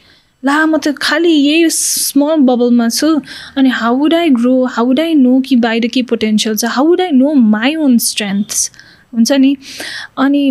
ला 0.45 0.65
म 0.67 0.77
त 0.81 0.97
खालि 0.97 1.29
यही 1.29 1.71
स्मल 1.71 2.37
बबलमा 2.49 2.89
छु। 2.89 3.09
अनि 3.57 3.69
how 3.71 3.97
would 3.97 4.15
I 4.15 4.29
grow 4.41 4.55
how 4.65 4.87
would 4.87 5.01
I 5.01 5.15
know 5.15 5.41
कि 5.47 5.57
बाहिर 5.57 5.87
के 5.95 6.03
पोटेन्सियल 6.09 6.57
छ? 6.57 6.65
How 6.65 6.87
would 6.87 7.01
I 7.01 7.11
know 7.13 7.35
my 7.35 7.75
own 7.77 7.99
strengths 8.01 8.71
हुन्छ 9.15 9.33
नि? 9.33 9.57
अनि 10.19 10.43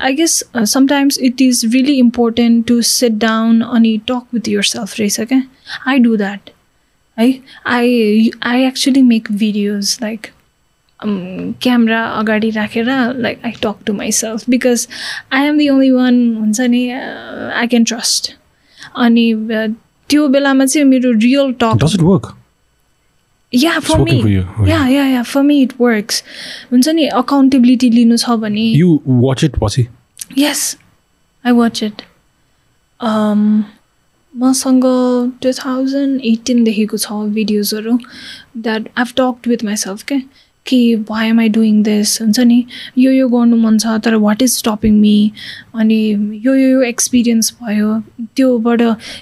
I 0.00 0.14
guess 0.14 0.44
sometimes 0.56 1.18
it 1.18 1.42
is 1.42 1.64
really 1.74 1.92
important 1.92 2.66
to 2.66 2.82
sit 2.82 3.12
down 3.12 3.60
अनि 3.60 4.00
टक 4.08 4.22
विथ 4.34 4.48
यर 4.48 4.62
सेल्फ 4.62 5.00
रहेछ 5.00 5.20
क्या 5.20 5.42
आई 5.86 5.98
डु 5.98 6.16
द्याट 6.16 6.50
है 7.18 7.40
I 7.66 8.30
I 8.42 8.64
actually 8.64 9.02
make 9.02 9.32
videos 9.32 9.98
like 10.02 10.26
camera 11.62 12.04
अगाडि 12.04 12.50
राखेर 12.50 12.84
like 13.16 13.40
I 13.44 13.50
talk 13.50 13.76
to 13.86 13.92
myself 14.12 14.50
because 14.50 14.88
I 15.32 15.46
am 15.46 15.58
the 15.58 15.68
only 15.68 15.90
one 15.90 16.34
हुन्छ 16.34 16.60
नि 16.60 16.90
I 16.90 17.66
can 17.66 17.84
trust 17.84 18.34
अनि 18.96 19.32
uh, 19.34 19.74
त्यो 20.08 20.28
बेलामा 20.28 20.64
चाहिँ 20.64 20.86
मेरो 20.88 21.12
real 21.12 21.52
talk? 21.52 22.34
Yeah 23.52 23.78
for 23.78 23.98
me. 23.98 24.36
Yeah 24.70 24.86
yeah 24.88 25.06
yeah 25.08 25.22
for 25.22 25.42
me 25.42 25.60
it 25.62 25.72
works 25.80 26.22
हुन्छ 26.72 26.88
नि 26.88 27.06
अकाउन्टेबिलिटी 27.22 27.90
लिनु 27.90 28.16
छ 28.16 28.36
भने 28.44 28.66
You 28.76 28.92
watch 29.24 29.44
it 29.48 29.58
पछि 29.64 29.86
yes 30.38 30.76
I 31.44 31.52
watch 31.52 31.82
it 31.82 32.02
Um, 33.00 33.42
मसँग 34.34 34.84
टु 35.42 35.52
थाउजन्ड 35.58 36.20
एटिनदेखिको 36.24 36.96
छ 36.96 37.12
भिडियोजहरू 37.34 37.92
that 38.56 38.88
I've 38.98 39.12
talked 39.16 39.48
with 39.48 39.64
myself 39.64 40.02
के 40.02 40.14
कि 40.68 40.78
why 41.10 41.28
am 41.28 41.40
I 41.40 41.48
doing 41.56 41.82
this 41.82 42.20
हुन्छ 42.22 42.38
नि 42.40 42.58
यो 42.98 43.12
यो 43.12 43.28
गर्नु 43.28 43.56
मन 43.56 43.78
छ 43.78 43.98
तर 44.04 44.14
वाट 44.24 44.42
इज 44.42 44.52
स्टपिङ 44.56 44.94
मी 45.00 45.16
अनि 45.74 46.00
यो 46.46 46.54
यो 46.54 46.82
एक्सपिरियन्स 46.82 47.52
भयो 47.62 48.00
त्योबाट 48.36 48.80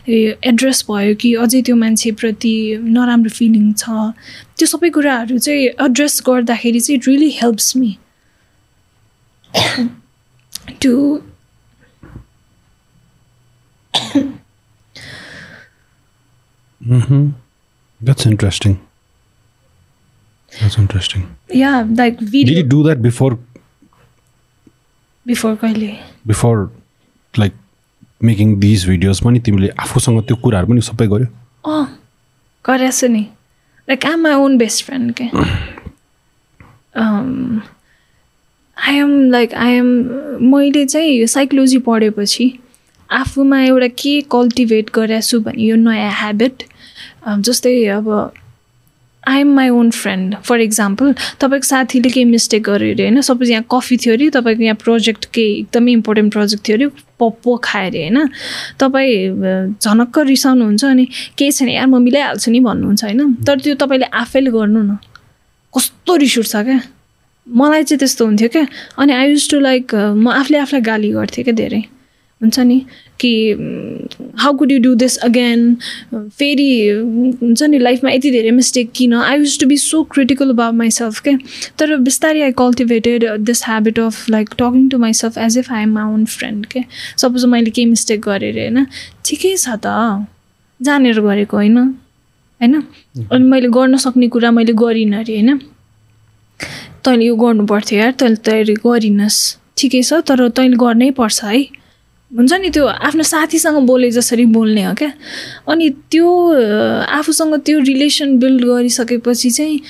एड्रेस 0.08 0.84
भयो 0.90 1.14
कि 1.20 1.34
अझै 1.44 1.62
त्यो 1.68 1.76
मान्छेप्रति 1.76 2.56
नराम्रो 2.96 3.30
फिलिङ 3.38 3.72
छ। 3.72 3.84
त्यो 4.58 4.66
सबै 4.66 4.90
कुराहरू 4.90 5.38
चाहिँ 5.38 5.64
एड्रेस 5.86 6.20
गर्दाखेरि 6.26 6.80
चाहिँ 6.80 7.00
really 7.06 7.30
helps 7.42 7.76
me 7.76 7.96
to 10.82 10.94
That's 18.00 18.26
interesting. 18.26 18.85
That's 20.60 20.78
interesting. 20.78 21.22
Yeah 21.56 21.80
like 21.98 22.16
Did 22.18 22.30
video 22.30 22.56
you 22.58 22.68
do 22.74 22.82
that 22.88 23.02
before 23.02 23.36
before 25.26 25.54
कहिले 25.62 25.92
before 26.30 26.70
like 27.34 27.54
making 28.28 28.58
these 28.60 28.84
videos 28.90 29.22
पनि 29.24 29.40
तिमीले 29.46 29.68
आफूसँग 29.84 30.20
त्यो 30.26 30.36
कुराहरू 30.42 30.66
पनि 30.66 30.80
सबै 30.80 31.06
गर्यो 31.06 31.72
अँ 31.72 31.86
गरेछ 32.64 33.04
नि 33.04 33.24
like 33.88 34.06
um 34.06 34.20
my 34.22 34.34
own 34.44 34.56
best 34.58 34.84
friend 34.84 35.12
के 35.20 35.24
I 38.76 38.94
am 38.96 39.12
like 39.30 39.54
I 39.54 39.72
am 39.72 39.90
मैले 40.52 40.84
चाहिँ 40.86 41.26
साइकोलोजी 41.26 41.78
पढेपछि 41.90 42.52
आफूमा 43.10 43.60
एउटा 43.62 43.88
के 44.00 44.20
कल्टिभेट 44.32 44.90
गरेको 44.94 45.20
छु 45.28 45.40
भने 45.40 45.62
यो 45.62 45.76
नयाँ 45.76 46.10
ह्याबिट 46.20 46.62
जस्तै 47.48 47.74
अब 47.98 48.08
I 49.26 49.40
am 49.40 49.54
my 49.54 49.68
own 49.68 49.90
friend 49.90 50.34
for 50.44 50.60
example 50.60 51.14
तपाईँको 51.40 51.66
साथीले 51.66 52.10
केही 52.10 52.24
मिस्टेक 52.24 52.62
गर्यो 52.62 52.94
अरे 52.94 53.02
होइन 53.02 53.20
सपोज 53.20 53.50
यहाँ 53.50 53.64
कफी 53.72 53.96
थियो 53.96 54.14
अरे 54.14 54.28
तपाईँको 54.36 54.62
यहाँ 54.62 54.76
प्रोजेक्ट 54.84 55.24
केही 55.34 55.52
एकदमै 55.60 55.92
इम्पोर्टेन्ट 55.92 56.32
प्रोजेक्ट 56.32 56.66
थियो 56.68 56.76
अरे 56.76 56.86
पप्पो 57.20 57.56
खायो 57.64 57.88
अरे 57.88 58.02
होइन 58.06 58.28
तपाईँ 58.80 59.14
झनक्क 59.82 60.18
रिसाउनुहुन्छ 60.28 60.84
अनि 60.84 61.06
केही 61.38 61.52
छैन 61.52 61.68
यार 61.68 61.86
म 61.86 62.02
मिलाइहाल्छु 62.02 62.50
नि 62.50 62.60
भन्नुहुन्छ 62.60 63.04
होइन 63.04 63.34
तर 63.46 63.58
त्यो 63.60 63.74
तपाईँले 63.82 64.06
आफैले 64.14 64.50
गर्नु 64.50 64.82
न। 64.82 64.96
कस्तो 65.74 66.16
रिस 66.16 66.38
उठ्छ 66.38 66.56
क्या? 66.56 66.80
मलाई 67.46 67.82
चाहिँ 67.84 67.98
त्यस्तो 67.98 68.24
हुन्थ्यो 68.26 68.48
क्या। 68.48 68.66
अनि 68.98 69.12
आई 69.12 69.30
युज 69.30 69.50
टु 69.50 69.60
लाइक 69.60 69.94
म 69.94 70.28
आफूले 70.30 70.58
आफूलाई 70.58 70.82
गाली 70.82 71.10
गर्थेँ 71.12 71.44
क्या 71.44 71.54
धेरै। 71.54 71.82
हुन्छ 72.46 72.58
नि 72.70 72.78
कि 73.20 73.30
how 74.38 74.56
could 74.56 74.72
you 74.72 74.78
do 74.80 74.94
this 74.94 75.16
again 75.26 75.74
फेरि 76.14 76.68
हुन्छ 77.42 77.62
नि 77.62 77.78
लाइफमा 77.78 78.10
यति 78.10 78.30
धेरै 78.30 78.50
मिस्टेक 78.50 78.90
किन? 78.96 79.14
I 79.14 79.38
used 79.38 79.58
to 79.60 79.66
be 79.66 79.76
so 79.76 80.02
critical 80.14 80.50
about 80.50 80.74
myself 80.74 81.20
के 81.20 81.36
तर 81.78 81.96
बिस्तारै 82.08 82.42
I 82.42 82.52
cultivated 82.58 83.24
this 83.42 83.64
habit 83.66 83.98
of 84.00 84.28
like 84.30 84.50
talking 84.58 84.88
to 84.88 84.98
myself 84.98 85.38
as 85.38 85.58
if 85.58 85.72
I 85.72 85.82
am 85.82 85.94
my 85.94 86.12
own 86.14 86.24
friend 86.34 86.66
के 86.66 86.84
सपोज 87.16 87.44
मैले 87.54 87.70
केही 87.70 87.86
मिस्टेक 87.86 88.20
गरेँ 88.28 88.52
अरे 88.52 88.68
होइन? 88.68 88.86
ठिकै 89.24 89.54
छ 89.56 89.78
त 89.86 90.26
जानेर 90.80 91.20
गरेको 91.20 91.56
होइन? 91.56 91.78
होइन? 91.78 92.74
अनि 93.32 93.44
मैले 93.44 93.68
गर्न 93.78 93.96
सक्ने 94.04 94.28
कुरा 94.28 94.50
मैले 94.50 94.72
गरिनँ 94.82 95.18
अरे 95.20 95.34
होइन? 95.34 95.58
तैँले 97.04 97.24
यो 97.24 97.34
गर्नु 97.36 97.66
पर्थ्यो 97.66 97.98
यार 97.98 98.12
तैँले 98.20 98.36
तयारी 98.44 98.74
गरिनस्। 98.84 99.40
ठिकै 99.78 100.02
छ 100.02 100.20
तर 100.28 100.48
तैँले 100.56 100.76
गर्नै 100.76 101.10
पर्छ 101.16 101.44
है। 101.44 101.58
हुन्छ 102.30 102.52
नि 102.52 102.70
त्यो 102.70 102.86
आफ्नो 102.86 103.22
साथीसँग 103.22 103.76
बोले 103.86 104.10
जसरी 104.10 104.44
बोल्ने 104.54 104.84
हो 104.84 104.94
क्या? 104.94 105.12
अनि 105.68 105.88
त्यो 106.10 106.26
अ, 106.52 107.04
आफूसँग 107.18 107.54
त्यो 107.66 107.78
रिलेसन 107.80 108.38
बिल्ड 108.38 108.64
गरिसकेपछि 108.64 109.50
चाहिँ 109.50 109.80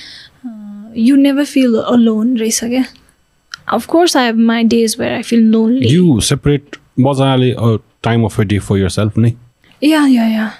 यु 1.07 1.15
नेभर 1.15 1.45
फिल 1.45 1.75
अलोन 1.77 2.37
रहेछ 2.37 2.63
क्या? 2.63 2.83
Of course 3.73 4.17
I 4.17 4.25
have 4.25 4.37
my 4.49 4.63
days 4.63 4.95
where 4.99 5.13
I 5.13 5.21
feel 5.21 5.43
lonely 5.51 5.87
you 5.89 6.19
separate 6.29 6.75
मजाले 6.99 7.51
time 8.03 8.23
of 8.25 8.39
day 8.41 8.59
for 8.59 8.77
yourself 8.89 9.17
नै? 9.17 9.33
Yeah 9.83 10.05
yeah 10.07 10.27
yeah 10.27 10.51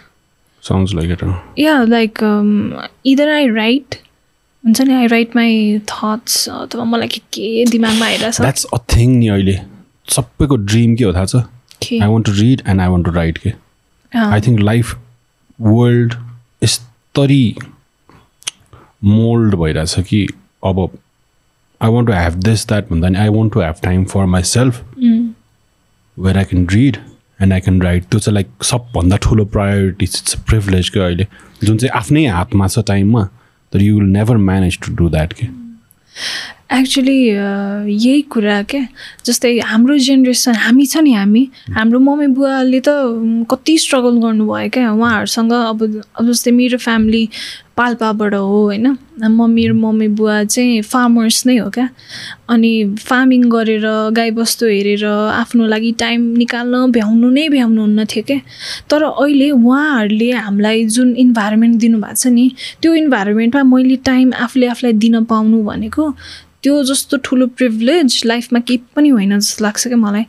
sounds 0.63 0.93
like 0.95 1.11
it 1.11 1.23
yeah 1.59 1.81
like 1.83 2.19
either 3.05 3.29
I 3.33 3.47
right 3.55 3.95
हुन्छ 4.63 4.81
नि 4.81 4.93
I 4.93 5.07
right 5.07 5.35
my 5.35 5.79
thoughts 5.89 6.47
अथवा 6.49 6.83
मलाई 6.83 7.07
के 7.07 7.21
के 7.33 7.65
दिमागमा 7.71 8.05
आइरहेछ। 8.05 8.41
द्याट्स 8.41 8.65
अ 8.73 8.77
थिङ 8.95 9.17
नि 9.19 9.27
अहिले। 9.27 9.59
सबैको 10.15 10.55
ड्रिम 10.55 10.95
के 10.95 11.03
हो 11.03 11.13
थाहा 11.13 11.25
छ? 11.25 11.35
I 11.81 12.07
want 12.07 12.25
to 12.25 12.31
read 12.33 12.61
and 12.67 12.81
I 12.81 12.87
want 12.87 13.05
to 13.05 13.11
write 13.11 13.37
के 13.37 13.53
आई 14.11 14.41
थिङ्क 14.41 14.59
लाइफ 14.59 14.95
वर्ल्ड 15.59 16.13
यस्तरी 16.61 17.55
मोल्ड 19.05 19.55
भइरहेछ 19.55 19.99
कि 20.09 20.27
अब 20.65 20.79
I 21.81 21.89
want 21.89 22.07
to 22.07 22.13
have 22.13 22.33
this 22.43 22.67
that 22.67 22.89
भन्दा 22.89 23.09
नि 23.09 23.17
I 23.19 23.29
want 23.29 23.53
to 23.53 23.61
have 23.61 23.75
time 23.83 24.05
for 24.05 24.25
myself 24.45 24.83
where 24.97 26.37
I 26.37 26.43
can 26.43 26.67
read 26.67 26.97
and 27.41 27.53
I 27.53 27.59
can 27.59 27.81
write 27.81 28.05
त्यो 28.05 28.19
चाहिँ 28.19 28.33
like 28.33 28.63
सबभन्दा 28.63 29.17
ठुलो 29.23 29.45
प्रायोरिटी 29.55 30.05
इट्स 30.05 30.35
प्रिभिलेज 30.47 30.89
क्या 30.89 31.05
अहिले 31.05 31.27
जुन 31.63 31.77
चाहिँ 31.77 31.91
आफ्नै 31.99 32.25
हातमा 32.27 32.67
छ 32.67 32.79
टाइममा 32.87 33.23
तर 33.73 33.81
you 33.81 33.99
will 33.99 34.09
never 34.09 34.37
manage 34.43 34.79
to 34.85 34.95
do 34.95 35.09
that 35.09 35.33
के 35.33 35.47
एक्चुली 36.69 37.17
यही 37.23 38.21
कुरा 38.31 38.61
क्या 38.69 38.81
जस्तै 39.25 39.57
हाम्रो 39.71 39.97
जेनेरेसन 39.97 40.55
हामी 40.67 40.85
छ 40.85 40.97
नि 40.99 41.13
हामी 41.13 41.43
हाम्रो 41.71 41.99
मम्मी 41.99 42.27
बुवाले 42.35 42.79
त 42.87 42.89
कति 43.51 43.77
स्ट्रगल 43.83 44.19
गर्नुभयो 44.23 44.69
क्या? 44.75 44.91
उहाँहरूसँग 44.91 45.51
अब 45.51 45.83
अब 46.19 46.25
जस्तै 46.27 46.51
मेरो 46.51 46.77
फ्यामिली 46.77 47.23
पाल्पाबाट 47.77 48.33
हो 48.33 48.63
होइन? 48.67 48.87
मम्मी 49.21 49.67
र 49.67 49.73
मम्मी 49.73 50.07
बुवा 50.17 50.43
चाहिँ 50.43 50.81
फार्मर्स 50.81 51.45
नै 51.45 51.57
हो 51.57 51.69
क्या? 51.69 51.87
अनि 52.49 52.71
फार्मिङ 52.99 53.41
गरेर 53.49 53.85
गाईबस्तु 54.17 54.65
हेरेर 54.65 55.05
आफ्नो 55.05 55.65
लागि 55.73 55.91
टाइम 55.99 56.21
निकाल्न 56.37 56.91
भ्याउनु 56.91 57.29
नै 57.37 57.47
भ्याउनुहुन्न 57.55 58.05
थियो 58.11 58.23
क्या 58.27 58.39
तर 58.91 59.03
अहिले 59.03 59.49
उहाँहरूले 59.51 60.31
हामीलाई 60.31 60.85
जुन 60.95 61.15
इन्भाइरोमेन्ट 61.15 61.79
दिनुभएको 61.79 62.19
छ 62.23 62.27
नि 62.27 62.45
त्यो 62.81 62.93
इन्भाइरोमेन्टमा 63.03 63.63
मैले 63.71 63.95
टाइम 64.11 64.33
आफूले 64.45 64.67
आफूलाई 64.73 64.93
दिन 65.05 65.23
पाउनु 65.31 65.63
भनेको 65.63 66.11
त्यो 66.63 66.83
जस्तो 66.83 67.17
ठुलो 67.23 67.45
प्रिभिलेज 67.57 68.21
लाइफमा 68.25 68.59
केही 68.59 68.79
पनि 68.95 69.09
होइन 69.09 69.39
जस्तो 69.39 69.63
लाग्छ 69.63 69.87
क्या 69.87 69.97
मलाई। 69.97 70.25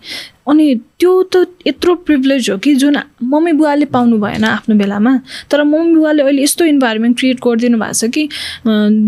अनि 0.48 0.74
त्यो 1.00 1.12
त 1.32 1.46
यत्रो 1.66 1.94
प्रिभिलेज 2.08 2.50
हो 2.50 2.56
कि 2.58 2.74
जुन 2.74 2.96
मम्मी 3.22 3.52
बुवाले 3.52 3.84
पाउनु 3.92 4.18
भएन 4.18 4.44
आफ्नो 4.44 4.76
बेलामा। 4.76 5.12
तर 5.50 5.62
मम्मी 5.64 5.94
बुवाले 5.94 6.22
अहिले 6.22 6.42
यस्तो 6.42 6.64
इन्भाइरोमेन्ट 6.64 7.18
क्रिएट 7.18 7.38
गरिदिनु 7.44 7.78
भएको 7.78 7.92
छ 7.92 8.10
कि 8.14 8.28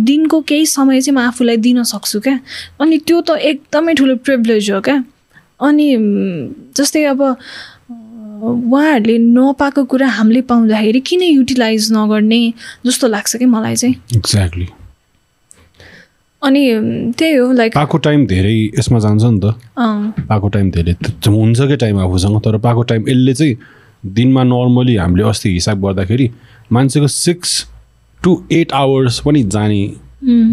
दिनको 0.08 0.40
केही 0.48 0.66
समय 0.66 1.00
चाहिँ 1.00 1.16
म 1.16 1.20
आफूलाई 1.26 1.56
दिन 1.56 1.82
सक्छु 1.84 2.20
क्या। 2.20 2.38
अनि 2.80 2.98
त्यो 3.06 3.20
त 3.20 3.36
एकदमै 3.40 3.94
ठुलो 3.94 4.16
प्रिभिलेज 4.24 4.70
हो 4.70 4.80
क्या। 4.80 5.04
अनि 5.60 5.86
जस्तै 6.76 7.04
अब 7.04 7.20
उहाँहरूले 8.40 9.16
नपाएको 9.20 9.84
कुरा 9.84 10.08
हामीले 10.08 10.40
पाउँदाखेरि 10.48 11.00
किन 11.04 11.22
युटिलाइज 11.22 11.92
नगर्ने 11.92 12.42
जस्तो 12.86 13.08
लाग्छ 13.08 13.36
कि 13.36 13.46
मलाई 13.46 13.76
चाहिँ। 13.76 13.94
एक्ज्याक्टली 14.16 14.66
अनि 16.42 16.62
त्यही 17.18 17.34
हो 17.34 17.52
लाइक 17.52 17.74
पाएको 17.74 17.98
टाइम 17.98 18.26
धेरै 18.26 18.54
यसमा 18.78 18.98
जान्छ 18.98 19.22
नि 19.24 19.40
त। 19.40 19.54
पाएको 20.28 20.48
टाइम 20.48 20.70
धेरै 20.70 20.94
हुन्छ 21.26 21.60
क्या 21.60 21.76
टाइम 21.76 21.98
आफूसँग 22.00 22.40
तर 22.44 22.56
पाएको 22.58 22.82
टाइम 22.82 23.08
यसले 23.08 23.34
चाहिँ 23.34 23.56
दिनमा 24.04 24.42
नर्मली 24.44 24.96
हामीले 24.96 25.28
अस्ति 25.28 25.52
हिसाब 25.52 25.86
गर्दाखेरि 25.86 26.30
मान्छेको 26.72 27.08
सिक्स 27.08 27.66
टु 28.20 28.42
एट 28.52 28.72
आवर्स 28.72 29.20
पनि 29.20 29.42
जाने 29.42 29.82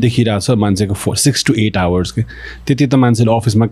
देखिरहेछ 0.01 0.49
मान्छेको 0.49 0.93
four 0.93 1.15
six 1.15 1.45
to 1.45 1.53
eight 1.53 1.77
hours 1.77 2.11
के। 2.11 2.22
त्यति 2.68 2.88
त 2.88 2.95
मान्छेले 2.95 3.35
अफिसमा 3.35 3.65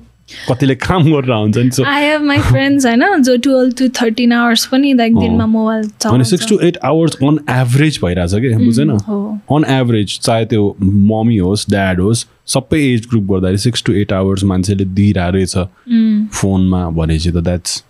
कतिले 0.49 0.76
काम 0.76 1.03
गरेर 1.06 1.31
हुन्छ 1.31 1.57
नि 1.57 1.69
so 1.72 1.84
I 1.85 2.03
have 2.03 2.22
my 2.22 2.38
friends 2.41 2.85
होइन 2.85 3.23
जो 3.23 3.35
टुवेल्भ 3.45 3.73
टु 3.80 3.88
थर्टिन 4.02 4.34
आवर्स 4.34 4.65
पनि 4.65 4.93
लाइक 4.93 5.15
दिनमा 5.15 5.45
मोबाइल 5.45 5.89
अनि 6.11 6.23
six 6.26 6.49
to 6.49 6.60
eight 6.68 6.77
hours 6.85 7.15
on 7.23 7.39
average 7.52 7.99
भइरहेछ 8.03 8.34
कि 8.35 8.65
बुझेन? 8.65 8.89
अन 8.89 9.65
एभरेज 9.72 10.19
चाहे 10.19 10.45
त्यो 10.45 10.76
मम्मी 10.81 11.38
होस् 11.38 11.69
ड्याड 11.69 11.99
होस् 12.02 12.26
सबै 12.53 12.81
एज 12.93 13.07
ग्रुप 13.10 13.23
गर्दाखेरि 13.31 13.57
सिक्स 13.57 13.84
टु 13.85 13.93
एट 13.93 14.14
आवर्स 14.14 14.43
मान्छेले 14.43 14.85
दिइरहेको 14.85 15.35
रहेछ 15.35 16.38
फोनमा 16.39 16.89
भनेपछि 16.89 17.31
त 17.31 17.43
द्याट्स 17.43 17.84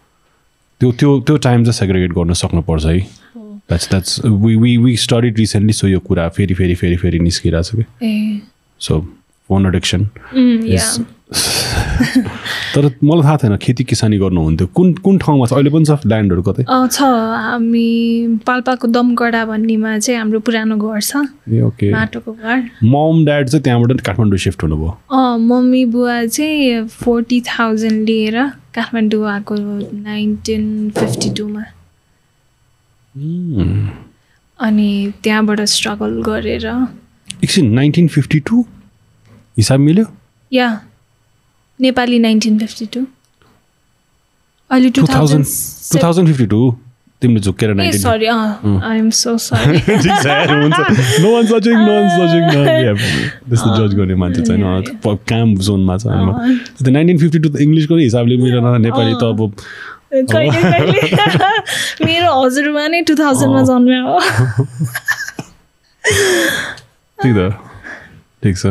त्यो 0.82 0.92
त्यो 0.92 1.20
त्यो 1.28 1.38
टाइम 1.48 1.64
चाहिँ 1.64 1.74
सेग्रिगेट 1.74 2.14
गर्न 2.14 2.34
सक्नुपर्छ 2.44 2.86
है। 2.86 3.00
That's 3.00 3.90
that's 3.90 4.22
we 4.26 4.56
we 4.56 4.78
we 4.78 4.96
studied 4.98 5.38
recently 5.40 5.74
so 5.74 5.88
यो 5.88 6.00
कुरा 6.00 6.30
फेरि 6.30 6.54
फेरि 6.54 6.76
फेरि 6.76 6.96
फेरि 6.98 7.20
निस्किरहेछ 7.20 7.72
कि 7.76 8.42
सो 8.80 9.00
फोन 9.50 9.66
एडिक्सन 9.68 10.10
तर 12.76 12.84
मलाई 13.04 13.24
थाहा 13.24 13.38
थिएन 13.44 13.56
खेती 13.58 13.84
किसानी 13.84 14.18
गर्नुहुन्थ्यो। 14.18 14.68
कुन 14.76 14.94
कुन 15.06 15.18
ठाउँमा 15.18 15.46
छ? 15.46 15.54
अहिले 15.54 15.70
पनि 15.70 15.86
छ 15.86 15.92
ल्यान्डहरू 16.06 16.42
कतै? 16.48 16.64
छ। 16.66 17.00
हामी 17.02 17.88
पाल्पाको 18.48 18.88
दमगडा 18.88 19.42
भन्नेमा 19.46 19.98
चाहिँ 20.00 20.20
हाम्रो 20.20 20.40
पुरानो 20.40 20.76
घर 20.78 21.02
छ। 21.02 21.24
ओके। 21.68 21.92
माटोको 21.92 22.32
घर। 22.34 22.58
मम 22.84 23.26
ड्याड 23.26 23.50
चाहिँ 23.50 23.64
त्यहाँबाट 23.64 24.02
काठमाडौँ 24.02 24.38
सिफ्ट 24.38 24.64
हुनुभयो। 24.64 24.92
मम्मी 25.40 25.86
बुवा 25.94 26.18
चाहिँ 26.26 26.88
फोर्टी 26.88 27.42
थाउजन्ड 27.48 28.00
लिएर 28.10 28.38
काठमाडौँ 28.76 29.24
आएको 29.32 29.56
नाइन्टिन 30.04 30.64
फिफ्टी 30.98 31.30
टूमा. 31.38 31.64
अनि 34.60 34.90
त्यहाँबाट 35.24 35.60
स्ट्रगल 35.62 36.22
गरेर 36.26 36.66
एकछिन 37.44 37.72
नाइन्टिन 37.74 38.08
फिफ्टी 38.08 38.40
टू? 38.48 38.66
हिसाब 39.58 39.80
मिल्यो? 39.80 40.06
या। 40.52 40.68
Nepali 41.80 42.20
nineteen 42.20 42.58
fifty 42.60 42.86
two. 42.94 43.02
अहिले 44.72 44.90
two 44.90 45.02
thousand 45.08 45.46
two 45.92 45.98
thousand 46.04 46.28
fifty 46.28 46.46
two 46.54 46.60
तिमीले 47.22 47.42
झुकेर 47.42 47.70
ए 47.70 47.74
नाइन्टिन 47.74 48.02
सरी 48.02 48.26
अँ 48.26 48.80
आई 48.84 48.98
एम 48.98 49.10
सो 49.18 49.38
सरी 49.48 49.80
हुन्छ। 49.80 50.80
नो 51.22 51.28
वान 51.34 51.46
सचिङ 51.48 51.76
नो 51.80 51.94
वान 51.94 52.08
सचिङ 52.16 52.44
त्यस्तो 53.50 53.70
जज 53.78 53.92
गर्ने 53.98 54.16
मान्छे 54.22 54.42
छैन। 54.46 54.62
काम 55.32 55.48
जोनमा 55.68 55.96
छ 55.98 56.06
त्यो 56.06 56.92
नाइन्टिन 56.92 57.18
फिफ्टी 57.18 57.40
टू 57.40 57.50
त 57.50 57.56
इङ्ग्लिसको 57.68 57.96
हिसाबले 57.98 58.36
मिलेन 58.46 58.68
नेपाली 58.88 59.14
त 59.16 59.24
अब 59.24 59.40
मेरो 62.06 62.30
हजुरबा 62.42 62.84
नै 62.88 63.00
टु 63.08 63.14
थाउजन्डमा 63.20 63.62
जन्म्यो। 63.70 64.02
हो 64.08 64.18
ठिक 67.20 67.32
त 67.36 67.40
ठिक 68.44 68.56
छ। 68.58 68.64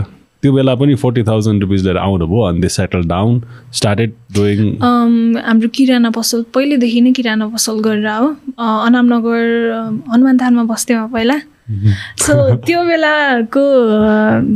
त्यो 0.45 0.53
बेला 0.53 0.75
पनि 0.75 0.95
फोर्टी 1.01 1.23
थाउजन्ड 1.25 1.63
रुपिस 1.63 1.83
लिएर 1.83 1.97
आउनुभयो 1.99 2.41
अनि 2.45 2.61
they 2.61 2.69
settle 2.69 3.03
down 3.09 3.41
started 3.73 4.13
doing 4.35 4.61
हाम्रो 5.41 5.69
किराना 5.75 6.11
पसल 6.13 6.43
पहिल्यैदेखि 6.55 7.01
नै 7.01 7.13
किराना 7.17 7.47
पसल 7.49 7.79
गरेर 7.87 8.09
हो 8.09 8.29
अनामनगर 8.61 9.41
हनुमान 10.13 10.39
थानमा 10.39 10.65
बस्थेँ 10.69 10.97
म 10.97 11.09
पहिला। 11.17 11.39
सो 12.21 12.35
त्यो 12.61 12.85
बेलाको 12.85 13.65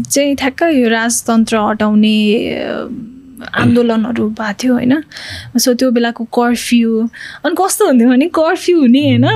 चाहिँ 0.04 0.34
ठ्याक्क 0.36 0.62
यो 0.76 0.88
राजतन्त्र 0.88 1.56
हटाउने 1.56 2.16
आन्दोलनहरू 3.54 4.28
भएको 4.28 4.52
थियो 4.62 4.74
होइन। 4.74 4.94
सो 5.56 5.74
त्यो 5.74 5.90
बेलाको 5.90 6.24
कर्फ्यू 6.38 6.90
अनि 7.44 7.54
कस्तो 7.58 7.86
हुन्थ्यो 7.86 8.08
भने 8.08 8.26
कर्फ्यू 8.38 8.80
हुने 8.80 9.02
होइन। 9.08 9.26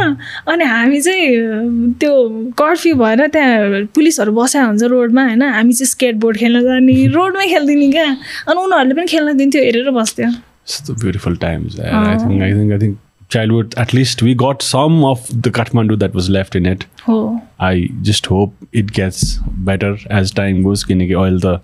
अनि 0.48 0.64
हामी 0.64 1.00
चाहिँ 1.00 1.92
त्यो 2.00 2.12
कर्फ्यू 2.58 2.94
भएर 2.96 3.26
त्यहाँ 3.26 3.84
पुलिसहरू 3.94 4.32
बसेको 4.32 4.66
हुन्छ 4.66 4.82
रोडमा 4.94 5.22
होइन। 5.26 5.42
हामी 5.42 5.72
चाहिँ 5.72 5.90
स्केट 5.90 6.14
बोर्ड 6.24 6.36
खेल्न 6.38 6.62
जाने 6.64 7.06
रोडमै 7.14 7.46
खेल्दिने 7.48 7.90
क्या। 7.92 8.08
अनि 8.48 8.58
उनीहरूले 8.64 8.94
पनि 8.94 9.06
खेल्न 9.06 9.36
दिन्थ्यो 9.36 9.62
हेरेर 9.62 9.90
बस्थ्यो। 10.00 10.30
Beautiful 10.90 11.36
times 11.36 11.80
I 11.80 12.16
think 12.18 12.42
I 12.42 12.52
think 12.52 12.72
I 12.72 12.78
think 12.78 12.98
childhood 13.32 13.74
at least 13.78 14.22
we 14.22 14.34
got 14.34 14.62
some 14.62 15.02
of 15.10 15.26
the 15.34 15.50
Kathmandu 15.56 15.96
that 15.98 16.14
was 16.14 16.28
left 16.30 16.56
in 16.56 16.66
it 16.66 16.84
हो। 17.08 17.18
I 17.60 17.88
just 18.08 18.30
hope 18.30 18.54
it 18.74 18.90
gets 18.96 19.38
better 19.68 19.96
as 20.18 20.34
time 20.36 20.62
goes 20.62 20.84
किनकि 20.84 21.12
अहिले 21.14 21.38
त 21.44 21.60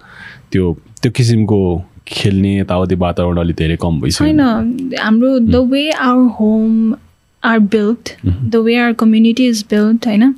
त्यो 0.52 0.72
त्यो 1.02 1.12
किसिमको 1.12 1.60
खेल्ने 2.08 2.58
यताउति 2.58 2.94
वातावरण 2.94 3.38
अलिक 3.38 3.56
धेरै 3.56 3.76
कम 3.76 4.00
छैन। 4.00 4.00
भइसक्यो 4.00 5.02
हाम्रो 5.02 5.38
the 5.38 5.56
way 5.70 5.90
our 5.90 6.28
home 6.40 6.94
are 7.42 7.58
built 7.72 8.10
the 8.26 8.56
way 8.56 8.76
our 8.76 8.92
community 8.98 9.46
is 9.48 9.64
built 9.70 10.06
होइन? 10.06 10.32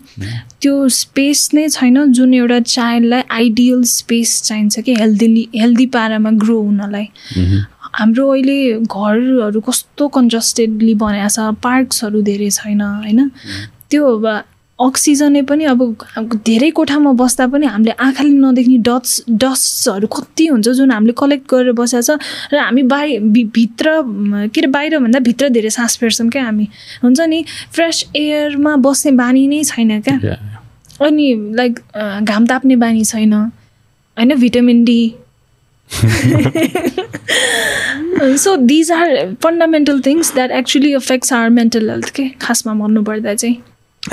त्यो 0.61 0.89
स्पेस 0.89 1.49
नै 1.55 1.69
छैन 1.69 2.13
जुन 2.13 2.35
एउटा 2.35 2.61
चाइल्डलाई 2.61 3.23
आइडियल 3.31 3.83
स्पेस 3.89 4.41
चाहिन्छ 4.43 4.81
कि 4.81 4.95
हेल्दी 4.95 5.49
हेल्दी 5.57 5.87
पारामा 5.97 6.31
ग्रो 6.45 6.61
हुनलाई। 6.61 7.09
हाम्रो 7.99 8.29
अहिले 8.33 8.59
घरहरू 8.73 9.61
कस्तो 9.61 10.09
कन्जस्टेडली 10.09 10.95
बनाएको 10.95 11.29
छ 11.29 11.55
पार्क्सहरू 11.63 12.23
धेरै 12.23 12.51
छैन 12.51 12.81
होइन? 12.81 13.29
त्यो 13.91 14.17
अक्सिजनै 14.81 15.43
पनि 15.49 15.65
अब 15.65 15.81
धेरै 16.47 16.71
कोठामा 16.79 17.13
बस्दा 17.21 17.47
पनि 17.53 17.67
हामीले 17.67 17.93
आँखाले 18.01 18.31
नदेख्ने 18.31 18.79
डस्ट 18.89 19.31
डस्ट्सहरू 19.43 20.07
कति 20.17 20.47
हुन्छ 20.47 20.69
जुन 20.79 20.91
हामीले 20.91 21.13
कलेक्ट 21.19 21.45
गरेर 21.51 21.73
बसेको 21.81 22.03
छ 22.03 22.19
र 22.53 22.59
हामी 22.59 22.83
बाहि 22.93 23.19
भित्र 23.57 23.87
के 24.55 24.61
अरे 24.61 24.67
बाहिरभन्दा 24.77 25.19
भित्र 25.29 25.49
धेरै 25.57 25.71
सास 25.71 25.97
फेर्छौँ 26.01 26.29
क्या 26.31 26.45
हामी। 26.45 26.69
हुन्छ 27.05 27.21
नि? 27.21 27.45
फ्रेस 27.73 28.05
एयरमा 28.17 28.77
बस्ने 28.87 29.13
बानी 29.21 29.47
नै 29.49 29.63
छैन 29.65 30.01
क्या। 30.01 30.17
अनि 31.07 31.27
लाइक 31.57 31.81
घाम 32.25 32.47
ताप्ने 32.47 32.77
बानी 32.77 33.05
छैन। 33.05 33.33
होइन? 33.33 34.35
Vitamin 34.41 34.85
D 34.85 35.01
so 38.39 38.57
these 38.57 38.91
are 38.93 39.35
fundamental 39.43 40.01
things 40.07 40.35
that 40.35 40.51
actually 40.51 40.93
affects 40.95 41.33
our 41.33 41.49
mental 41.51 41.91
health 41.91 42.11
के 42.17 42.29
खासमा 42.41 42.75
भन्नुपर्दा 42.75 43.35
चाहिँ। 43.35 43.57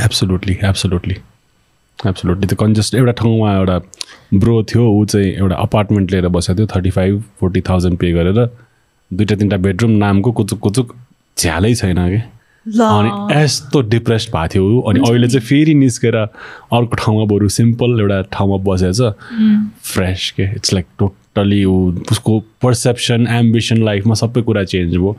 एब्सोल्युटली 0.04 0.58
एब्सोल्युटली 0.64 1.16
एब्सोल्युटली 2.08 2.48
त्यो 2.48 2.56
कन्जस्ट 2.56 2.96
एउटा 2.96 3.12
ठाउँमा 3.12 3.56
एउटा 3.56 3.78
ब्रो 4.34 4.64
थियो 4.70 4.84
ऊ 4.92 5.06
चाहिँ 5.06 5.32
एउटा 5.34 5.56
अपार्टमेन्ट 5.56 6.12
लिएर 6.12 6.28
बसेको 6.28 6.58
थियो 6.58 6.68
thirty 6.76 6.90
five 6.90 7.24
forty 7.40 7.62
thousand 7.70 7.98
pay 8.00 8.12
गरेर 8.14 8.40
दुइटा 9.12 9.36
तिनवटा 9.36 9.58
बेडरुम 9.58 9.92
नामको 9.92 10.32
कुचुक 10.32 10.60
कुचुक 10.60 10.96
झ्यालै 11.38 11.74
छैन 11.76 12.02
कि? 12.10 12.22
अनि 12.66 13.10
यस्तो 13.34 13.82
डिप्रेस्ड 13.82 14.30
भएको 14.30 14.48
थियो 14.54 14.64
ऊ। 14.64 14.82
अनि 14.90 15.00
अहिले 15.10 15.28
चाहिँ 15.28 15.46
फेरि 15.48 15.74
निस्केर 15.74 16.16
अर्को 16.16 16.96
ठाउँमा 16.96 17.26
बरु 17.34 17.50
सिम्पल 17.50 18.00
एउटा 18.00 18.22
ठाउँमा 18.32 18.58
बसेको 18.68 18.94
छ 18.94 19.14
फ्रेस 19.94 20.32
के? 20.38 20.44
इट्स 20.56 20.74
लाइक 20.74 20.86
टोटली 21.38 21.64
ऊ 21.66 21.76
उसको 22.12 22.40
पर्सेप्सन 22.64 23.28
एम्बिसन 23.30 23.84
लाइफमा 23.84 24.14
सबै 24.22 24.42
कुरा 24.42 24.64
चेन्ज 24.74 24.96
भयो। 24.96 25.12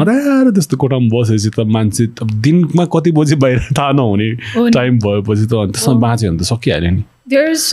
अँध्यारो 0.00 0.50
त्यस्तो 0.52 0.76
कोठामा 0.76 1.08
बसेपछि 1.12 1.50
त 1.56 1.66
मान्छे 1.74 2.06
दिनमा 2.44 2.84
कति 2.92 3.10
बजी 3.16 3.36
बाहिर 3.42 3.58
थाहा 3.78 3.92
नहुने। 3.98 4.30
टाइम 4.70 4.98
भएपछि 4.98 5.46
त 5.46 5.54
अनि 5.62 5.72
त्यसमा 5.72 5.94
बाँच्यो 6.04 6.30
भने 6.30 6.38
त 6.38 6.52
सकिहाल्यो 6.52 6.90
नि। 6.90 7.02
There 7.30 7.50
is 7.50 7.64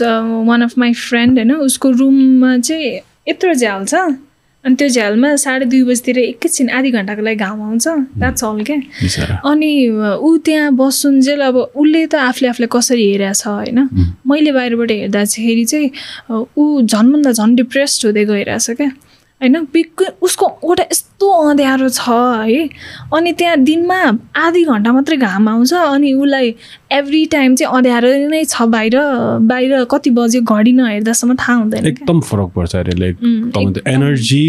one 0.48 0.62
of 0.62 0.78
my 0.78 0.92
friend 0.94 1.38
होइन 1.38 1.52
उसको 1.68 1.90
रुममा 2.00 2.56
चाहिँ 2.58 2.90
यत्रो 3.28 3.54
झ्याल 3.54 3.84
छ। 3.84 3.94
अनि 4.64 4.74
त्यो 4.78 4.88
झ्यालमा 4.88 5.34
साढे 5.40 5.64
दुई 5.72 5.82
बजीतिर 5.88 6.18
एकैछिन 6.18 6.68
आधी 6.68 6.90
घन्टाको 6.90 7.22
लागि 7.22 7.36
घाम 7.36 7.62
आउँछ। 7.62 7.86
द्याट्स 8.20 8.44
अल 8.44 8.62
क्या? 8.68 9.40
अनि 9.50 9.70
ऊ 10.20 10.36
त्यहाँ 10.44 10.72
बस्नुन्जेल 10.76 11.40
अब 11.40 11.56
उसले 11.56 12.06
त 12.06 12.14
आफूले 12.28 12.48
आफूलाई 12.48 12.68
कसरी 12.72 13.04
हेरेको 13.10 13.32
छ 13.40 13.46
होइन 13.48 13.78
मैले 14.28 14.52
बाहिरबाट 14.52 14.90
हेर्दाखेरि 14.90 15.64
चाहिँ 15.64 15.88
ऊ 16.60 16.64
झन्भन्दा 16.82 17.32
झन् 17.32 17.56
डिप्रेस्ड 17.56 18.06
हुँदै 18.06 18.24
गइरहेछ 18.24 18.70
क्या? 18.70 18.90
होइन 19.42 19.56
बिक 19.72 20.02
उसको 20.22 20.46
ओटा 20.64 20.82
यस्तो 20.82 21.30
अँध्यारो 21.48 21.88
छ 21.88 22.08
है 22.08 22.68
अनि 23.14 23.32
त्यहाँ 23.32 23.56
दिनमा 23.56 24.00
आधी 24.36 24.64
घन्टा 24.64 24.92
मात्रै 24.92 25.16
घाम 25.16 25.48
आउँछ 25.48 25.72
अनि 25.74 26.12
उसलाई 26.12 26.54
एभ्री 26.92 27.24
टाइम 27.26 27.54
चाहिँ 27.54 27.74
अँध्यारो 27.76 28.08
नै 28.28 28.44
छ 28.44 28.62
बाहिर 28.62 28.96
बाहिर 29.48 29.84
कति 29.84 30.10
बज्यो 30.10 30.42
घडी 30.42 30.72
नहेर्दासम्म 30.72 31.34
थाहा 31.34 31.54
हुँदैन। 31.54 31.86
एकदम 31.86 32.20
फरक 32.20 32.52
पर्छ 32.56 32.76
अरे 32.76 32.96
लाइक 32.98 33.82
एनर्जी 33.86 34.44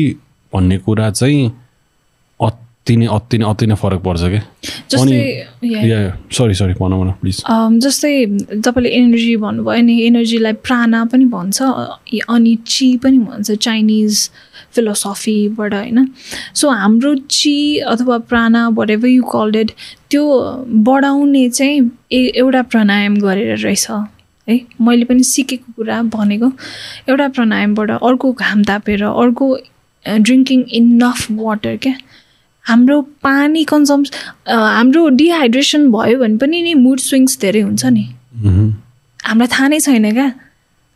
भन्ने 0.53 0.77
कुरा 0.77 1.09
चाहिँ 1.11 1.60
अति 2.81 2.95
नै 2.97 3.05
अति 3.13 3.37
नै 3.37 3.45
अति 3.45 3.65
नै 3.67 3.75
फरक 3.75 3.99
पर्छ 4.03 4.21
क्या 4.21 4.41
अनि 5.01 5.17
सरी 6.33 6.53
सरी 6.53 6.73
भन 6.79 6.93
भन 6.99 7.11
प्लिज 7.21 7.41
जस्तै 7.83 8.13
तपाईँले 8.65 8.89
एनर्जी 8.89 9.35
भन्नुभयो 9.43 9.81
नि 9.85 9.95
एनर्जीलाई 10.05 10.53
प्राणा 10.65 11.03
पनि 11.11 11.25
भन्छ 11.35 11.61
अनि 11.61 12.55
ची 12.67 12.87
पनि 13.03 13.17
भन्छ 13.17 13.51
चाइनिज 13.51 14.29
फिलोसफीबाट 14.75 15.73
होइन? 15.73 16.07
सो 16.55 16.69
हाम्रो 16.69 17.15
ची 17.29 17.55
अथवा 17.93 18.17
प्राणा 18.31 18.67
what 18.77 18.89
ever 18.89 19.07
you 19.07 19.23
called 19.33 19.55
it 19.55 19.71
त्यो 20.09 20.23
बढाउने 20.89 21.49
चाहिँ 21.49 21.89
ए 22.11 22.31
एउटा 22.35 22.61
प्राणायाम 22.71 23.15
गरेर 23.21 23.57
रहेछ 23.57 23.87
है? 23.89 24.59
मैले 24.81 25.05
पनि 25.05 25.23
सिकेको 25.23 25.73
कुरा 25.77 26.01
भनेको 26.15 26.51
एउटा 27.09 27.27
प्राणायामबाट 27.37 27.91
अर्को 27.91 28.31
घाम 28.33 28.63
तापेर 28.63 29.03
अर्को 29.03 29.57
ड्रिङ्किङ 30.05 30.63
इनफ 30.81 31.27
वाटर 31.31 31.77
क्या? 31.77 31.93
हाम्रो 32.65 33.01
पानी 33.23 33.63
कन्जम्स 33.65 34.11
हाम्रो 34.47 35.07
डिहाइड्रेसन 35.19 35.91
भयो 35.91 36.19
भने 36.19 36.37
पनि 36.37 36.61
नि 36.61 36.73
मुड 36.73 36.99
स्विङ्स 36.99 37.39
धेरै 37.41 37.61
हुन्छ 37.61 37.85
नि। 37.85 38.05
हामीलाई 39.25 39.47
थाहा 39.47 39.67
नै 39.67 39.79
छैन 39.79 40.11
क्या। 40.13 40.31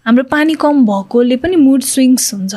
हाम्रो 0.05 0.23
पानी 0.31 0.53
कम 0.61 0.85
भएकोले 0.85 1.37
पनि 1.43 1.55
मुड 1.55 1.81
स्विङ्स 1.83 2.33
हुन्छ। 2.33 2.55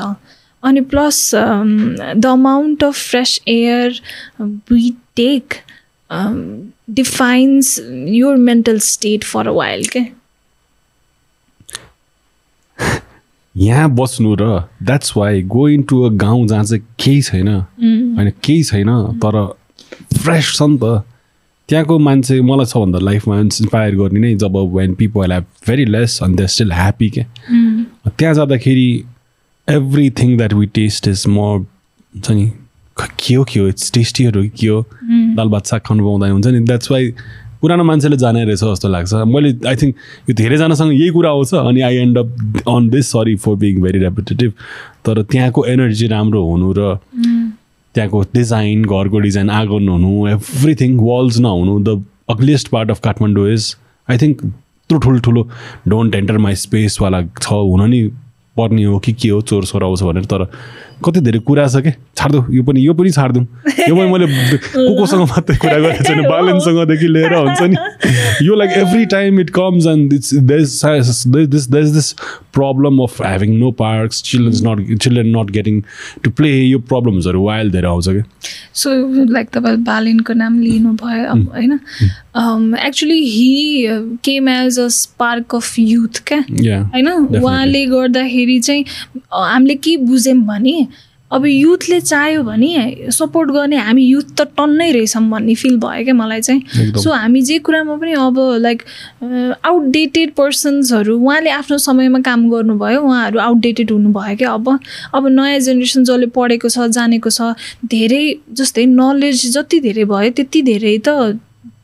अनि 0.63 0.81
plus 0.93 1.31
the 1.35 2.27
amount 2.27 2.85
of 2.85 2.95
fresh 3.11 3.39
air 3.49 4.01
we 4.43 4.91
take 5.17 5.55
defines 7.01 7.79
your 8.19 8.37
mental 8.37 8.79
state 8.85 9.25
for 9.25 9.49
a 9.49 9.53
while 9.53 9.85
के 9.97 10.01
यहाँ 13.59 13.89
बस्नु 13.95 14.35
र 14.41 14.45
that's 14.83 15.13
why 15.17 15.43
going 15.55 15.83
to 15.91 16.03
a 16.03 16.09
गाउँ 16.25 16.47
जहाँ 16.49 16.65
चाहिँ 16.65 16.83
केही 17.05 17.23
छैन 17.23 17.49
होइन 17.49 18.33
केही 18.45 18.63
छैन 18.63 18.91
तर 19.25 19.37
फ्रेस 20.19 20.53
छ 20.57 20.63
नि 20.63 20.79
त। 20.83 21.03
त्यहाँको 21.69 21.99
मान्छे 21.99 22.41
मलाई 22.41 22.67
सबभन्दा 22.67 22.99
लाइफमा 22.99 23.39
इन्सपायर 23.41 23.95
गर्ने 23.97 24.21
नै 24.21 24.35
जब 24.43 24.57
when 24.75 24.95
people 25.01 25.33
have 25.33 25.45
very 25.67 25.85
less 25.85 26.19
अनि 26.23 26.37
दे 26.37 26.47
स्टिल 26.55 26.73
ह्याप्पी 26.73 27.09
के 27.17 27.23
त्यहाँ 28.19 28.35
जाँदाखेरि 28.35 28.89
everything 29.69 30.37
that 30.37 30.53
we 30.55 30.67
taste 30.79 31.09
is 31.09 31.25
म 31.29 31.39
हुन्छ 31.39 32.31
नि 32.31 32.51
के 32.97 33.35
हो 33.35 33.45
के 33.51 33.61
हो 33.61 33.67
इट्स 33.69 33.93
टेस्टीहरू 33.93 34.43
के 34.61 34.67
हो? 34.67 34.81
दाल 35.37 35.49
भात 35.49 35.67
साग 35.67 35.81
खानु 35.87 36.05
पाउँदा 36.05 36.27
हुन्छ 36.33 36.47
नि 36.47 36.61
द्याट्स 36.67 36.91
वाइ 36.91 37.13
पुरानो 37.63 37.85
मान्छेले 37.85 38.17
जाने 38.17 38.45
रहेछ 38.45 38.65
जस्तो 38.65 38.89
लाग्छ। 38.89 39.15
मैले 39.27 39.51
आई 39.69 39.77
थिङ्क 39.77 39.95
यो 40.29 40.35
धेरैजनासँग 40.35 40.93
यही 40.93 41.11
कुरा 41.11 41.31
आउँछ 41.31 41.55
अनि 41.55 41.81
I 41.81 41.97
end 41.97 42.19
up 42.19 42.69
on 42.69 42.89
this 42.91 43.11
sorry 43.13 43.35
for 43.37 43.55
being 43.57 43.81
very 43.83 43.99
repetitive 43.99 44.53
तर 45.05 45.23
त्यहाँको 45.23 45.65
एनर्जी 45.67 46.07
राम्रो 46.07 46.45
हुनु 46.45 46.73
र 46.79 46.95
त्यहाँको 47.95 48.21
डिजाइन 48.35 48.85
घरको 48.85 49.19
डिजाइन 49.19 49.51
आँगन 49.51 49.89
हुनु 49.89 50.29
एभ्रिथिङ 50.29 50.97
वाल्स 51.01 51.39
नहुनु 51.39 51.79
the 51.85 52.05
ugliest 52.31 52.69
part 52.69 52.91
of 52.91 53.01
Kathmandu 53.05 53.49
is 53.53 53.75
I 54.09 54.19
think 54.19 54.45
यत्रो 54.45 54.99
ठुल्ठुलो 54.99 55.49
डोन्ट 55.89 56.15
एन्टर 56.15 56.39
माई 56.39 56.55
स्पेसवाला 56.57 57.23
छ 57.41 57.53
हुन 57.53 57.89
नि 57.91 58.03
पर्ने 58.57 58.85
हो 58.85 58.99
कि 58.99 59.13
के 59.13 59.29
हो 59.29 59.41
चोर 59.43 59.65
सोर 59.65 59.85
आउँछ 59.85 60.03
भनेर 60.03 60.25
तर 60.25 60.47
कति 61.05 61.21
धेरै 61.21 61.39
कुरा 61.49 61.67
छ 61.69 61.83
क्या 61.83 61.93
छाडिदिउँ 62.19 62.55
यो 62.55 62.63
पनि 62.63 62.87
यो 62.87 62.95
पनि 62.95 63.11
छाडिदिउँ 63.11 63.47
यो 63.89 63.95
पनि 63.97 64.07
मैले 64.13 64.27
को 64.75 64.95
कोसँग 64.99 65.23
मात्रै 65.31 65.57
कुरा 65.57 65.79
गरेको 65.79 66.05
छैन। 66.05 66.23
बालनसँगदेखि 66.33 67.09
लिएर 67.09 67.35
हुन्छ 67.35 67.63
नि। 67.63 67.77
यो 68.47 68.55
like 68.55 68.71
every 68.79 69.07
time 69.15 69.41
it 69.41 69.51
comes 69.59 69.87
and 69.87 70.11
this 70.11 70.35
this 70.45 71.67
this 71.69 71.69
this 71.69 72.13
problem 72.59 72.99
of 73.03 73.21
having 73.23 73.59
no 73.59 73.71
parks 73.81 74.23
childrens 74.23 74.63
not 74.67 74.99
children 74.99 75.37
not 75.37 75.51
getting 75.51 75.83
to 76.25 76.31
play 76.31 76.53
यो 76.61 76.79
प्रब्लम्सहरू 76.93 77.45
वाइल्ड 77.45 77.73
धेरै 77.73 77.89
आउँछ 77.89 78.09
क्या 78.09 78.25
सो 78.75 78.91
लाइक 79.33 79.51
तपाईँले 79.57 79.83
बालिनको 79.85 80.33
नाम 80.43 80.61
लिनुभयो 80.61 81.25
अब 81.31 81.49
होइन? 81.55 81.79
Actually 82.39 83.19
he 83.21 84.19
came 84.25 84.49
as 84.49 84.79
a 84.81 84.87
spark 84.93 85.55
of 85.55 85.75
youth 85.79 86.23
क्या 86.29 86.41
होइन 86.85 87.09
उहाँले 87.09 87.85
गर्दाखेरि 87.87 88.59
चाहिँ 88.61 88.85
हामीले 89.33 89.75
के 89.77 89.97
बुझ्यौँ 89.99 90.37
भने 90.47 90.87
अब 91.31 91.45
युथले 91.47 92.01
चाह्यो 92.01 92.43
भने 92.43 93.11
सपोर्ट 93.13 93.51
गर्ने 93.51 93.77
हामी 93.77 94.03
युथ 94.03 94.29
त 94.37 94.43
टन्नै 94.57 94.91
रहेछौँ 94.93 95.23
भन्ने 95.31 95.55
फिल 95.55 95.77
भयो 95.79 96.05
क्या 96.05 96.15
मलाई 96.15 96.41
चाहिँ 96.41 96.93
सो 96.97 97.11
हामी 97.13 97.43
जे 97.43 97.59
कुरामा 97.59 97.97
पनि 97.97 98.13
अब 98.19 98.39
लाइक 98.61 98.83
आउटडेटेड 99.65 100.33
पर्सन्सहरू 100.35 101.19
उहाँले 101.19 101.51
आफ्नो 101.51 101.79
समयमा 101.79 102.21
काम 102.21 102.49
गर्नुभयो 102.51 103.03
उहाँहरू 103.03 103.39
आउटडेटेड 103.39 103.91
हुनुभयो 103.91 104.37
क्या 104.37 104.53
अब 104.53 104.79
अब 105.15 105.27
नयाँ 105.31 105.59
जेनेरेसन 105.59 106.05
जसले 106.05 106.27
पढेको 106.33 106.69
छ 106.69 106.89
जानेको 106.97 107.31
छ 107.31 107.53
धेरै 107.87 108.23
जस्तै 108.53 108.87
नलेज 108.95 109.47
जति 109.53 109.81
धेरै 109.81 110.05
भयो 110.07 110.31
त्यति 110.33 110.63
धेरै 110.63 110.97
त 111.09 111.39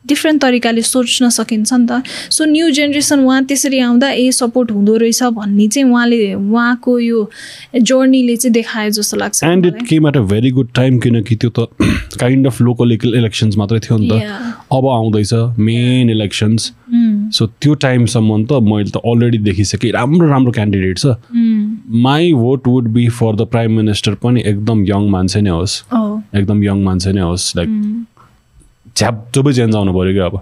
डिफ्रेन्ट 0.07 0.41
तरिकाले 0.41 0.81
सोच्न 0.83 1.29
सकिन्छ 1.29 1.73
नि 1.73 1.85
त। 1.89 2.03
सो 2.31 2.45
न्यू 2.45 2.69
जेनेरेसन 2.71 3.19
उहाँ 3.25 3.43
त्यसरी 3.45 3.79
आउँदा 3.79 4.09
ए 4.11 4.31
सपोर्ट 4.31 4.71
हुँदो 4.71 4.95
रहेछ 4.97 5.23
भन्ने 5.35 5.67
चाहिँ 5.67 5.89
उहाँले 5.89 6.33
उहाँको 6.33 6.99
यो 6.99 7.29
जर्नीले 7.75 8.35
चाहिँ 8.35 8.53
देखायो 8.53 8.89
जस्तो 8.97 9.17
लाग्छ 9.17 9.43
and 9.43 9.65
it 9.65 9.81
came 9.89 10.07
at 10.07 10.17
a 10.17 10.21
very 10.31 10.51
good 10.51 10.69
time 10.75 10.99
किनकि 10.99 11.35
त्यो 11.35 11.49
त 11.49 11.67
काइन्ड 12.19 12.47
अफ 12.47 12.61
लोकल 12.61 12.91
इलेक्सन्स 12.91 13.57
मात्रै 13.57 13.79
थियो 13.79 13.97
नि 13.97 14.09
त। 14.09 14.21
अब 14.71 14.87
आउँदैछ 14.87 15.33
मेन 15.59 16.09
इलेक्सन्स 16.09 16.71
सो 17.35 17.45
त्यो 17.61 17.73
टाइमसम्म 17.83 18.43
त 18.45 18.61
मैले 18.63 18.89
त 18.89 18.97
अलरेडी 19.05 19.37
देखिसकेँ 19.45 19.91
राम्रो 19.91 20.27
राम्रो 20.29 20.51
क्यान्डिडेट 20.51 20.97
छ। 20.97 21.15
My 22.05 22.33
vote 22.33 22.67
would 22.67 22.87
be 22.93 23.07
for 23.09 23.35
the 23.35 23.47
prime 23.51 23.71
minister 23.77 24.13
पनि 24.23 24.43
एकदम 24.45 24.85
यङ 24.85 25.09
मान्छे 25.09 25.41
नै 25.41 25.49
होस्। 25.49 25.73
एकदम 26.35 26.63
यङ 26.63 26.83
मान्छे 26.83 27.11
नै 27.11 27.21
होस् 27.21 27.55
लाइक 27.57 27.69
झ्याप 28.97 29.15
जबै 29.35 29.51
चेन्ज 29.53 29.75
आउनु 29.75 29.93
पऱ्यो 29.93 30.13
क्या 30.13 30.25
अब। 30.25 30.35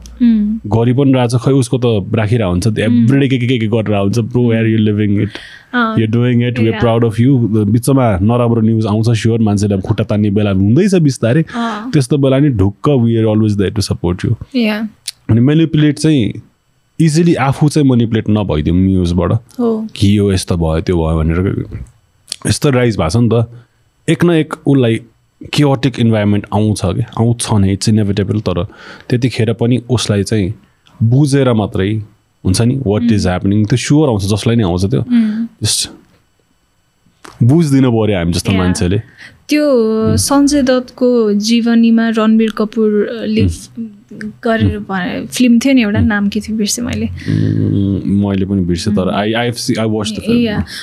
गरि 0.73 0.93
पनि 0.93 1.13
रहेछ 1.13 1.35
खै 1.43 1.51
उसको 1.57 1.77
त 1.77 2.15
राखिरहेको 2.15 2.51
हुन्छ। 2.51 2.67
एभ्रिडे 2.79 3.27
के 3.27 3.37
के 3.37 3.47
के 3.47 3.57
के 3.57 3.67
गरेर 3.67 3.95
हुन्छ 3.97 4.19
pro 4.31 4.41
are 4.53 4.65
you 4.67 4.77
living 4.77 5.21
it 5.21 5.31
you 5.99 6.07
doing 6.13 6.43
it 6.47 6.59
we 6.59 6.71
proud 6.79 7.05
of 7.05 7.19
you 7.19 7.37
बिचमा 7.65 8.05
नराम्रो 8.21 8.61
न्युज 8.61 8.85
आउँछ 8.87 9.09
स्योर 9.21 9.39
मान्छेले 9.47 9.79
खुट्टा 9.81 10.03
तान्ने 10.03 10.29
बेला 10.37 10.51
हुँदैछ 10.53 10.95
बिस्तारै। 11.01 11.43
त्यस्तो 11.93 12.17
बेला 12.17 12.39
नि 12.39 12.49
ढुक्क 12.61 12.89
we 13.03 13.17
are 13.17 13.25
always 13.31 13.55
there 13.57 13.73
to 13.73 13.81
support 13.81 14.25
you 14.25 14.31
अनि 15.29 15.39
मेनिपुलेट 15.41 15.99
चाहिँ 15.99 16.41
इजिली 16.99 17.35
आफू 17.41 17.69
चाहिँ 17.69 17.89
मेनिपुलेट 17.89 18.29
नभइदिउँ 18.29 18.77
न्युजबाट 18.77 19.31
कि 19.95 20.17
यो 20.17 20.31
यस्तो 20.31 20.57
भयो 20.57 20.81
त्यो 20.81 20.95
भयो 20.97 21.17
भनेर। 21.19 21.39
यस्तो 22.47 22.69
राइज 22.69 22.97
भएको 22.97 23.09
छ 23.09 23.17
नि 23.17 23.29
त। 23.33 23.47
एक 24.07 24.23
न 24.25 24.31
एक 24.31 24.53
उसलाई 24.67 24.99
क्योटिक 25.53 25.99
इन्भाइरोमेन्ट 25.99 26.45
आउँछ 26.53 26.81
कि? 26.85 27.03
आउँछ 27.19 27.51
नै 27.53 27.71
इट्स 27.73 27.89
इनेभिटेबल 27.89 28.39
तर 28.39 28.63
त्यतिखेर 29.09 29.53
पनि 29.53 29.77
उसलाई 29.89 30.23
चाहिँ 30.23 30.53
बुझेर 31.03 31.53
मात्रै 31.53 31.91
हुन्छ 32.43 32.61
नि 32.61 32.75
वाट 32.87 33.11
इज 33.11 33.27
ह्यापनिङ 33.27 33.65
त्यो 33.65 33.77
स्योर 33.77 34.07
आउँछ 34.09 34.23
जसलाई 34.33 34.55
नै 34.55 34.63
आउँछ 34.63 34.85
त्यो। 34.85 35.03
जस्ट 35.63 35.89
बुझिदिनु 37.43 37.89
पऱ्यो 37.91 38.17
हामी 38.17 38.33
जस्तो 38.33 38.51
मान्छेले। 38.51 38.99
त्यो 39.49 39.65
सञ्जय 40.17 40.61
दत्तको 40.63 41.07
जीवनीमा 41.47 42.09
रणवीर 42.17 42.51
कपुरले 42.57 43.47
गरेर 44.43 44.79
फिल्म 45.25 45.59
थियो 45.59 45.73
नि 45.73 45.81
एउटा 45.81 45.99
नाम 45.99 46.29
के 46.29 46.39
थियो 46.39 46.57
बिर्सेँ 46.57 46.85
मैले। 46.85 47.09
मैले 48.25 48.45
पनि 48.45 48.61
बिर्सेँ 48.61 48.93
तर 48.93 49.09
I 49.09 49.33
I 49.33 49.49
I 49.79 49.87
watch 49.87 50.13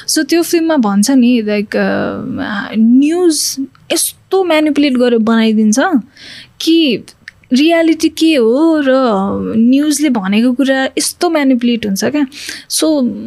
so 0.08 0.22
त्यो 0.22 0.42
फिल्ममा 0.42 0.76
भन्छ 0.76 1.10
नि 1.10 1.42
लाइक 1.42 1.76
न्युज 2.78 3.56
यस्तो 3.92 4.44
म्यानिपुलेट 4.44 4.92
गरेर 4.92 5.18
बनाइदिन्छ 5.18 5.78
कि 6.60 7.04
रियालिटी 7.52 8.08
के 8.08 8.34
हो 8.34 8.80
र 8.86 8.90
न्युजले 9.56 10.08
भनेको 10.10 10.52
कुरा 10.52 10.84
यस्तो 10.98 11.30
म्यानिपुलेट 11.30 11.86
हुन्छ 11.86 12.04
क्या। 12.04 12.24
सो 12.68 12.86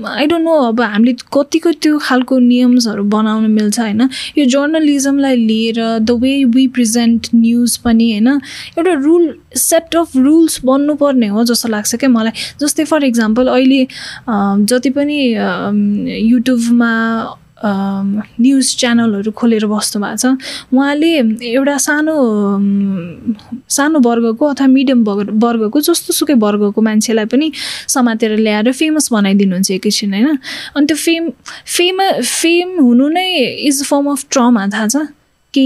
आई 0.09 0.25
डोन्ट 0.27 0.43
नो 0.45 0.53
अब 0.63 0.81
हामीले 0.81 1.13
कतिको 1.33 1.71
त्यो 1.83 1.97
खालको 1.99 2.39
नियम्सहरू 2.39 3.03
बनाउन 3.11 3.49
मिल्छ 3.51 3.79
होइन। 3.79 4.01
यो 4.37 4.45
जर्नलिजमलाई 4.45 5.35
लिएर 5.35 5.81
the 5.99 6.11
way 6.21 6.33
we 6.55 6.67
present 6.75 7.27
news 7.35 7.77
पनि 7.83 8.11
होइन 8.11 8.27
एउटा 8.27 8.93
रुल 9.03 9.33
सेट 9.57 9.95
अफ 9.95 10.15
रुल्स 10.17 10.59
बन्नुपर्ने 10.65 11.27
हो 11.27 11.43
जस्तो 11.43 11.69
लाग्छ 11.69 11.95
क्या 11.95 12.09
मलाई। 12.09 12.31
जस्तै 12.61 12.85
फर 12.85 13.03
इक्जाम्पल 13.03 13.47
अहिले 13.47 13.85
जति 14.65 14.89
पनि 14.89 15.19
युट्युबमा 16.31 16.91
न्युज 17.65 18.75
च्यानलहरू 18.79 19.31
खोलेर 19.31 19.65
बस्नु 19.71 20.01
भएको 20.03 20.17
छ। 20.17 20.25
उहाँले 20.73 21.11
एउटा 21.47 21.77
सानो 21.77 22.15
सानो 23.69 23.99
वर्गको 23.99 24.45
अथवा 24.45 24.67
मिडियम 24.67 25.03
वर्गको 25.45 25.79
जस्तो 25.79 26.13
सुकै 26.13 26.35
वर्गको 26.43 26.81
मान्छेलाई 26.81 27.25
पनि 27.31 27.51
समातेर 27.87 28.37
ल्याएर 28.37 28.71
फेमस 28.71 29.11
बनाइदिनुहुन्छ 29.13 29.71
एकैछिन 29.71 30.13
होइन? 30.13 30.37
अनि 30.75 30.85
त्यो 30.85 30.97
फेम 30.97 31.23
फेम 31.77 31.97
फेम 32.21 32.69
हुनु 32.83 33.07
नै 33.09 33.27
is 33.67 33.81
a 33.81 33.85
form 33.91 34.11
of 34.11 34.25
trauma 34.31 34.67
थाहा 34.67 34.87
छ। 34.87 34.95
कि 35.53 35.63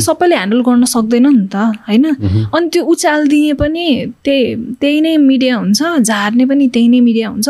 सबैले 0.00 0.34
ह्यान्डल 0.36 0.60
गर्न 0.68 0.84
सक्दैन 0.84 1.26
नि 1.26 1.46
त 1.52 1.56
होइन? 1.88 2.04
अनि 2.54 2.68
त्यो 2.72 2.82
उचालिदिए 2.92 3.52
पनि 3.60 3.86
त्यही 4.24 4.54
त्यही 4.80 5.00
नै 5.00 5.16
मिडिया 5.16 5.56
हुन्छ 5.56 5.80
झार्ने 6.02 6.44
पनि 6.44 6.66
त्यही 6.74 6.88
नै 6.88 7.00
मिडिया 7.00 7.28
हुन्छ। 7.28 7.48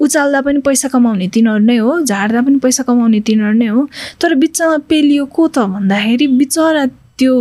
उचाल्दा 0.00 0.40
पनि 0.40 0.58
पैसा 0.66 0.88
कमाउने 0.88 1.26
तिनीहरू 1.34 1.64
नै 1.64 1.76
हो 1.76 2.00
झार्दा 2.00 2.40
पनि 2.46 2.58
पैसा 2.64 2.82
कमाउने 2.88 3.20
तिनीहरू 3.26 3.58
नै 3.58 3.66
हो। 3.66 3.86
तर 4.22 4.34
बिचमा 4.34 4.76
पेलियो 4.88 5.24
को 5.36 5.48
त 5.48 5.58
भन्दाखेरि 5.74 6.26
बिचरा 6.40 6.84
त्यो 7.18 7.34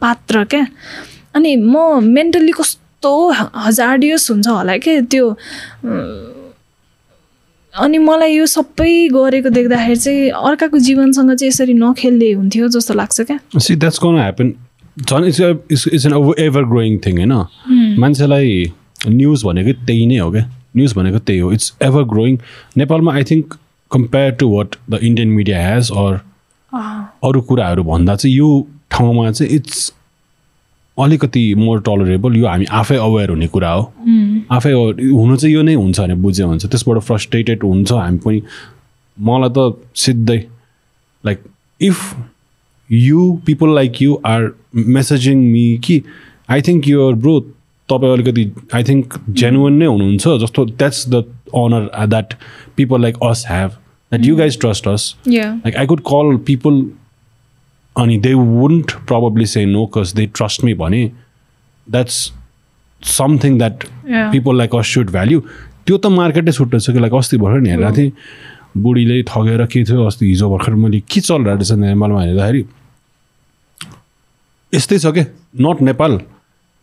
पात्र 0.00 0.44
क्या। 0.50 0.64
अनि 1.34 1.50
म 1.56 2.00
मेन्टल्ली 2.02 2.52
कस्तो 2.58 3.12
हजार्डियस 3.66 4.30
हुन्छ 4.30 4.48
होला 4.48 4.76
क्या 4.82 5.00
त्यो 5.10 5.26
अनि 7.84 7.98
मलाई 7.98 8.32
यो 8.34 8.46
सबै 8.46 8.92
गरेको 9.12 9.48
देख्दाखेरि 9.50 9.96
चाहिँ 9.96 10.30
अर्काको 10.50 10.78
जीवनसँग 10.86 11.34
चाहिँ 11.34 11.48
यसरी 11.48 11.74
नखेल्दै 11.74 12.32
हुन्थ्यो 12.32 12.68
जस्तो 12.76 12.94
लाग्छ 12.94 13.20
क्या। 13.20 13.38
सी 13.58 13.76
द्याट्स 13.76 13.98
कन 13.98 14.16
ह्यापन 14.18 14.52
झन् 14.98 15.26
it's 15.26 15.40
it's 15.40 15.86
it's 15.92 16.06
an 16.06 16.14
ever 16.38 16.64
growing 16.70 16.98
thing 17.06 17.18
होइन 17.18 17.98
मान्छेलाई 18.00 18.64
न्युज 19.08 19.44
भनेको 19.44 19.72
त्यही 19.86 20.06
नै 20.06 20.18
हो 20.18 20.30
क्या। 20.30 20.44
न्युज 20.76 20.94
भनेको 20.94 21.18
त्यही 21.18 21.38
हो। 21.40 21.52
इट्स 21.52 21.72
एभर 21.82 22.02
ग्रोइङ 22.14 22.38
नेपालमा 22.76 23.14
I 23.14 23.24
think 23.30 23.54
compare 23.90 24.32
to 24.40 24.48
what 24.56 24.74
the 24.90 24.98
Indian 25.02 25.28
media 25.28 25.66
has 25.68 25.90
or 25.90 26.20
अरू 27.28 27.40
कुराहरू 27.48 27.82
भन्दा 27.84 28.16
चाहिँ 28.16 28.36
यो 28.36 28.48
ठाउँमा 28.90 29.30
चाहिँ 29.30 29.54
इट्स 29.54 29.92
अलिकति 31.04 31.42
मोर 31.58 31.80
टलरेबल 31.88 32.36
यो 32.36 32.46
हामी 32.46 32.64
आफै 32.80 32.96
अवेर 32.96 33.30
हुने 33.30 33.46
कुरा 33.54 33.70
हो। 33.70 33.82
आफै 34.56 34.72
हुनु 34.72 35.36
चाहिँ 35.36 35.54
यो 35.54 35.62
नै 35.62 35.74
हुन्छ 35.74 36.00
भने 36.00 36.14
बुझ्यो 36.24 36.46
हुन्छ 36.48 36.66
त्यसबाट 36.66 36.98
फ्रस्ट्रेटेड 37.10 37.64
हुन्छ 37.64 37.92
हामी 37.92 38.18
पनि 38.24 38.42
मलाई 39.18 39.50
त 39.56 39.76
सिधै 40.04 40.38
like 41.24 41.38
if 41.80 41.98
you 42.90 43.22
people 43.46 43.72
like 43.78 44.00
you 44.00 44.14
are 44.24 44.44
messaging 44.98 45.40
me 45.54 45.66
कि 45.84 46.02
आई 46.50 46.62
थिङ्क 46.68 46.88
युर 46.88 47.14
ब्रो 47.24 47.40
तपाईँ 47.88 48.12
अलिकति 48.12 48.50
आई 48.74 48.84
थिङ्क 48.84 49.18
जेन्युन 49.40 49.72
नै 49.82 49.86
हुनुहुन्छ 49.86 50.28
जस्तो 50.44 50.64
that's 50.66 51.08
the 51.08 51.24
honour 51.56 52.06
that 52.06 52.34
people 52.76 53.02
like 53.02 53.16
us 53.24 53.44
have 53.48 53.70
that 54.12 54.24
you 54.26 54.36
guys 54.36 54.58
trust 54.60 54.88
us 54.88 55.14
like 55.66 55.78
I 55.82 55.86
could 55.92 56.02
call 56.10 56.36
people 56.50 56.80
अनि 57.98 58.18
they 58.24 58.34
wouldn't 58.34 58.92
probably 59.06 59.46
say 59.52 59.64
no 59.66 59.86
because 59.86 60.12
they 60.18 60.26
trust 60.40 60.64
me 60.64 60.74
भने 60.82 61.00
that's 61.86 62.18
something 63.02 63.58
that 63.62 63.84
Yeah. 64.08 64.30
people 64.32 64.54
like 64.60 64.74
us 64.80 64.86
should 64.86 65.10
value. 65.10 65.40
त्यो 65.86 65.96
त 65.98 66.06
मार्केटै 66.12 66.52
छुट्टै 66.52 66.78
छ 66.80 66.90
कि 66.92 67.00
like 67.00 67.14
अस्ति 67.14 67.36
भर्खर 67.42 67.60
नि 67.60 67.70
हेरेको 67.70 67.96
थिएँ 67.96 68.12
बुढीले 68.84 69.22
ठगेर 69.28 69.64
के 69.72 69.84
थियो? 69.84 70.04
अस्ति 70.06 70.26
हिजो 70.26 70.50
भर्खर 70.50 70.74
मैले 70.74 71.00
के 71.00 71.20
चलिरहेको 71.20 71.56
रहेछ 71.56 71.72
नेपालमा 71.72 72.22
हेर्दाखेरि 72.22 72.64
यस्तै 74.72 74.98
छ 74.98 75.12
के? 75.16 75.22
नट 75.60 75.82
नेपाल 75.88 76.20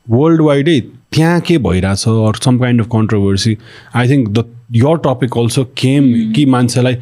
वर्ल्ड 0.08 0.42
वाइडै 0.42 0.80
त्यहाँ 1.14 1.40
के 1.48 1.58
भइरहेछ? 1.68 2.08
Or 2.08 2.36
some 2.46 2.58
kind 2.60 2.82
of 2.82 2.88
controversy 2.94 3.58
I 3.96 4.10
think 4.10 4.30
the 4.30 4.46
year 4.84 4.98
topic 5.06 5.38
also 5.38 5.64
came 5.78 6.04
कि 6.34 6.46
मान्छेलाई 6.56 6.96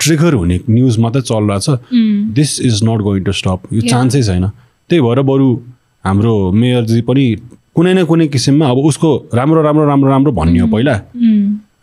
ट्रिगर 0.00 0.32
हुने 0.34 0.56
न्युज 0.70 0.98
मात्रै 0.98 1.22
चलिरहेछ। 1.22 1.66
This 2.38 2.50
is 2.68 2.82
not 2.84 3.00
going 3.02 3.22
to 3.24 3.32
stop 3.32 3.60
यो. 3.72 3.80
चान्सै 3.92 4.22
छैन। 4.22 4.44
त्यही 4.90 5.00
भएर 5.02 5.20
बरु 5.30 5.48
हाम्रो 6.04 6.34
मेयरजी 6.52 7.00
पनि 7.08 7.24
कुनै 7.76 7.92
न 7.94 8.04
कुनै 8.10 8.26
किसिममा 8.34 8.66
अब 8.70 8.78
उसको 8.90 9.08
राम्रो 9.34 9.62
राम्रो 9.62 9.84
राम्रो 9.86 10.08
राम्रो 10.10 10.32
भन्ने 10.32 10.58
हो 10.60 10.68
पहिला। 10.68 10.94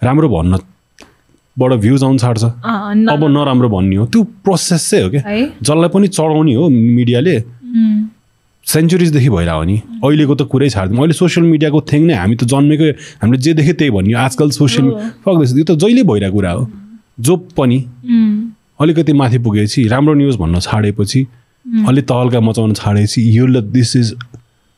राम्रो 0.04 0.28
भन्नबाट 0.30 1.72
भ्युज 1.84 2.04
आउनु 2.04 2.20
छाड्छ 2.20 2.44
अब 2.44 3.22
नराम्रो 3.36 3.70
भन्ने 3.70 3.96
हो। 3.96 4.06
त्यो 4.12 4.24
प्रोसेस 4.44 4.90
चाहिँ 4.90 5.04
हो। 5.04 5.10
क्या 5.12 5.22
जसलाई 5.62 5.90
पनि 5.96 6.08
चढाउने 6.08 6.54
हो 6.56 6.70
मिडियाले। 6.70 7.36
सेन्चुरिजदेखि 8.66 9.30
भइरहेको 9.30 9.64
नि। 9.64 9.78
अहिलेको 10.04 10.36
त 10.36 10.42
कुरै 10.52 10.70
छाड्दिउँ 10.70 11.00
अहिले 11.00 11.14
सोसियल 11.14 11.46
मिडियाको 11.46 11.80
थिङ 11.92 12.02
नै 12.08 12.16
हामी 12.18 12.36
त 12.36 12.44
जन्मेकै 12.50 12.90
हामीले 13.22 13.38
जे 13.46 13.54
देख्यो 13.60 13.74
त्यही 13.80 13.92
भन्यो। 13.98 14.18
आजकल 14.18 14.50
सोसियल 14.58 14.86
फक्दैछ 15.24 15.52
यो 15.54 15.64
त 15.64 15.72
जहिले 15.78 16.04
भइरहेको 16.04 16.36
कुरा 16.36 16.52
हो। 16.52 16.64
जो 17.18 17.36
पनि 17.58 17.78
अलिकति 18.80 19.14
माथि 19.14 19.38
पुगेपछि 19.40 19.88
राम्रो 19.88 20.14
न्युज 20.14 20.36
भन्न 20.38 20.60
छाडेपछि 20.60 21.26
अलिक 21.88 22.08
तहल्का 22.08 22.40
मचाउन 22.40 22.74
छाडेपछि 22.74 23.22
यो 23.38 23.46
ल 23.48 23.62
दिस 23.72 23.96
इज 23.96 24.14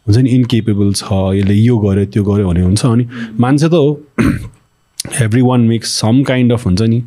हुन्छ 0.07 0.17
नि 0.17 0.29
इन्केपेबल 0.29 0.93
छ 0.93 1.13
यसले 1.35 1.53
यो 1.53 1.77
गर्यो 1.77 2.05
त्यो 2.13 2.23
गर्यो 2.23 2.47
भने 2.49 2.61
हुन्छ 2.61 2.85
अनि 2.85 3.07
मान्छे 3.39 3.69
त 3.69 3.73
हो 3.73 3.89
everyone 5.41 5.61
makes 5.67 5.99
some 5.99 6.23
kind 6.23 6.53
of 6.53 6.65
हुन्छ 6.65 6.81
नि 6.81 7.01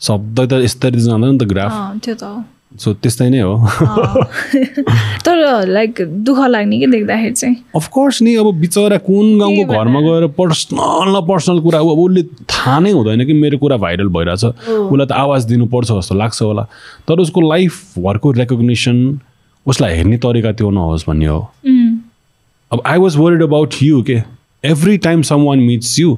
शब्द 0.00 0.40
त 0.40 0.62
यस्तरी 0.64 1.00
जाँदैन 1.00 1.30
नि 1.30 1.38
त 1.38 1.48
ग्राफ 1.54 1.72
त्यो 2.04 2.14
त 2.14 2.53
सो 2.80 2.92
त्यस्तै 2.94 3.28
नै 3.30 3.40
हो। 3.40 3.54
तर 5.24 5.36
लाइक 5.66 6.00
दुःख 6.26 6.38
लाग्ने 6.50 6.78
कि 6.78 6.86
देख्दाखेरि 6.86 7.32
चाहिँ? 7.32 7.56
अफकोर्स 7.76 8.22
नि 8.22 8.34
अब 8.36 8.46
बिचरा 8.60 8.98
कुन 9.06 9.38
गाउँको 9.38 9.64
घरमा 9.72 10.00
गएर 10.00 10.26
पर्सनल 10.38 11.16
न 11.16 11.20
पर्सनल 11.28 11.60
कुरा 11.62 11.78
अब 11.78 11.98
उसले 12.04 12.22
थाहा 12.50 12.78
नै 12.80 12.90
हुँदैन 12.90 13.24
कि 13.26 13.32
मेरो 13.32 13.58
कुरा 13.58 13.76
भाइरल 13.78 14.08
भइरहेछ। 14.16 14.44
उसलाई 14.44 15.06
त 15.06 15.12
आवाज 15.12 15.44
दिनुपर्छ 15.54 15.90
जस्तो 15.92 16.14
लाग्छ 16.14 16.42
होला। 16.42 16.62
तर 17.08 17.20
उसको 17.22 17.40
लाइफभरको 17.40 18.32
रेकग्नेसन 18.42 18.98
उसलाई 19.66 19.94
हेर्ने 19.96 20.16
तरिका 20.24 20.52
त्यो 20.58 20.70
नहोस् 20.70 21.04
भन्ने 21.08 21.26
हो। 21.26 21.40
अब 22.72 22.82
I 22.86 22.98
was 22.98 23.16
worried 23.16 23.42
about 23.42 23.74
you 23.82 24.02
के? 24.02 24.18
Every 24.64 24.96
time 25.04 25.22
someone 25.44 25.58
meets 25.60 25.98
you 26.00 26.14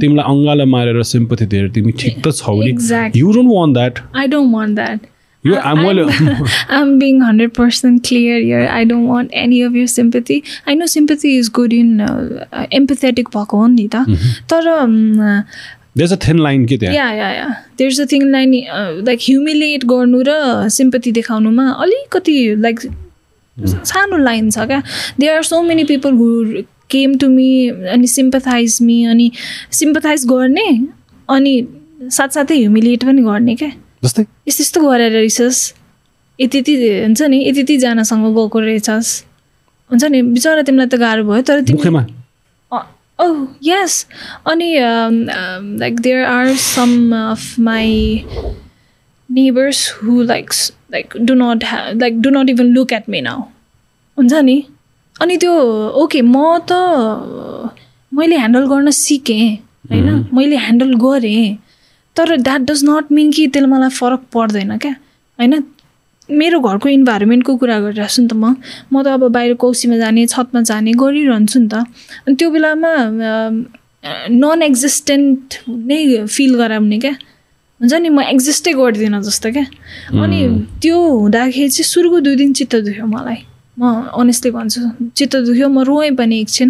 तिमीलाई 0.00 0.24
अङ्गालाई 0.24 0.66
मारेर 0.72 1.02
सिम्पथी 1.02 1.46
दिएर 1.46 1.68
तिमी 1.76 1.92
ठिक 2.00 2.14
त 2.26 2.32
छौ 2.40 2.54
नि. 2.62 2.72
You 3.16 3.32
don't 3.32 3.50
want 3.52 3.74
that 3.76 3.98
I 4.16 4.26
don't 4.34 4.52
want 4.56 4.76
that. 4.80 5.00
यो 5.46 5.54
I- 5.70 5.74
मैले 5.74 6.04
I'm 6.76 6.98
being 7.00 7.18
100% 7.22 8.02
clear 8.08 8.38
here. 8.40 8.62
I 8.76 8.84
don't 8.84 9.06
want 9.08 9.30
any 9.42 9.60
of 9.62 9.76
your 9.80 9.86
sympathy. 9.86 10.38
I 10.66 10.74
know 10.74 10.86
sympathy 10.86 11.34
is 11.42 11.48
good 11.58 11.72
in 11.72 12.00
uh, 12.00 12.66
empathetic 12.80 13.30
भएको 13.36 13.56
हो 13.58 13.66
नि 13.66 13.88
त 13.94 14.04
तर 14.52 14.70
देयर 15.96 16.12
अ 16.12 16.16
थिन 16.26 16.38
लाइन 16.38 16.64
के 16.66 16.76
त्यहाँ 16.78 16.94
yeah 16.94 17.10
yeah 17.12 17.28
yeah 17.32 17.46
there's 17.78 18.00
a 18.00 18.04
thing 18.12 18.30
line 18.30 18.52
like 19.06 19.18
humiliate 19.22 19.84
गर्नु 19.92 20.22
र 20.28 20.68
sympathy 20.78 21.12
देखाउनुमा 21.12 21.68
अलिकति 21.86 22.36
लाइक 22.66 22.80
सानो 23.56 24.16
लाइन 24.24 24.50
छ 24.50 24.66
क्या? 24.66 24.82
There 25.20 25.36
are 25.36 25.42
so 25.42 25.62
many 25.62 25.84
people 25.84 26.12
who 26.22 26.62
came 26.90 27.16
to 27.18 27.28
me 27.28 27.48
अनि 27.94 28.06
सिम्पथाइज 28.06 28.78
मी 28.82 29.04
अनि 29.14 29.30
सिम्पथाइज 29.80 30.26
गर्ने 30.26 30.68
अनि 31.28 31.54
साथसाथै 32.02 32.56
ह्युमिलिएट 32.58 33.04
पनि 33.04 33.22
गर्ने 33.22 33.54
क्या? 33.62 33.70
जस्तै। 34.04 34.22
यस्तो 34.48 34.62
यस्तो 34.62 34.80
गरेर 34.88 35.12
रहेछस् 35.12 35.60
यति 36.38 36.58
यति 36.58 36.74
हुन्छ 37.04 37.22
नि 37.22 37.38
यति 37.48 37.60
यतिजनासँग 37.60 38.24
गएको 38.36 38.58
रहेछस् 38.60 39.10
हुन्छ 39.90 40.04
नि 40.04 40.22
बिचरा 40.22 40.62
तिमीलाई 40.62 40.86
त 40.86 40.94
गाह्रो 41.02 41.24
भयो 41.24 41.42
तर 41.42 41.60
तिमी 41.66 41.78
मुखैमा? 41.78 42.04
oh 43.18 43.48
yes 43.60 44.06
अनि 44.46 44.78
like 45.82 46.02
there 46.02 46.24
are 46.26 46.54
some 46.54 47.12
of 47.12 47.58
my 47.58 47.86
neighbors 49.28 49.86
who 49.88 50.22
likes 50.22 50.70
like 50.90 51.16
do 51.24 51.34
not 51.34 51.62
ha- 51.62 51.92
like 51.94 52.20
do 52.20 52.30
not 52.30 52.48
even 52.48 52.72
look 52.72 52.92
at 52.92 53.08
me 53.08 53.20
now. 53.20 53.50
हुन्छ 54.18 54.32
नि? 54.32 54.56
अनि 55.20 55.36
त्यो 55.36 55.52
ओके 56.02 56.22
म 56.22 56.58
त 56.70 56.72
मैले 58.14 58.36
ह्यान्डल 58.36 58.66
गर्न 58.66 58.90
सिकेँ 58.90 59.56
होइन? 59.90 60.08
मैले 60.32 60.56
ह्यान्डल 60.56 60.94
गरेँ। 60.94 61.58
तर 62.18 62.36
द्याट 62.36 62.60
डज 62.70 62.84
नट 62.84 63.12
मिन 63.14 63.30
कि 63.32 63.46
त्यसले 63.46 63.68
मलाई 63.70 63.90
फरक 63.94 64.22
पर्दैन 64.34 64.76
क्या? 64.82 64.94
होइन? 65.38 65.62
मेरो 66.28 66.58
घरको 66.60 66.88
इन्भाइरोमेन्टको 66.88 67.56
कुरा 67.56 67.78
गरिरहेको 67.80 68.12
छु 68.14 68.22
नि 68.22 68.28
त 68.28 68.34
म। 68.34 68.56
म 68.92 69.02
त 69.02 69.06
अब 69.16 69.32
बाहिर 69.32 69.54
कौसीमा 69.62 69.96
जाने 69.96 70.26
छतमा 70.28 70.60
जाने 70.60 70.92
गरिरहन्छु 70.92 71.58
नि 71.60 71.68
त। 71.72 71.74
अनि 72.26 72.34
त्यो 72.36 72.48
बेलामा 72.50 72.92
नन 74.28 74.62
एक्जिस्टेन्ट 74.62 75.64
नै 75.68 76.26
फिल 76.28 76.54
गराउने 76.60 76.98
क्या? 76.98 77.14
हुन्छ 77.80 77.94
नि? 77.94 78.08
म 78.08 78.20
एक्जिस्टै 78.34 78.72
गर्दिनँ 78.76 79.22
जस्तो 79.22 79.48
क्या? 79.56 79.66
अनि 80.20 80.38
त्यो 80.82 80.96
हुँदाखेरि 80.98 81.68
चाहिँ 81.70 81.86
सुरुको 81.86 82.18
दुई 82.26 82.36
दिन 82.36 82.52
चित्त 82.58 82.76
दुख्यो 82.92 83.06
मलाई। 83.06 83.40
म 83.78 84.10
अनेस्टली 84.10 84.50
भन्छु 84.50 84.80
चित्त 85.14 85.36
दुख्यो 85.48 85.68
म 85.70 85.86
रोएँ 85.86 86.12
पनि 86.18 86.40
एकछिन। 86.42 86.68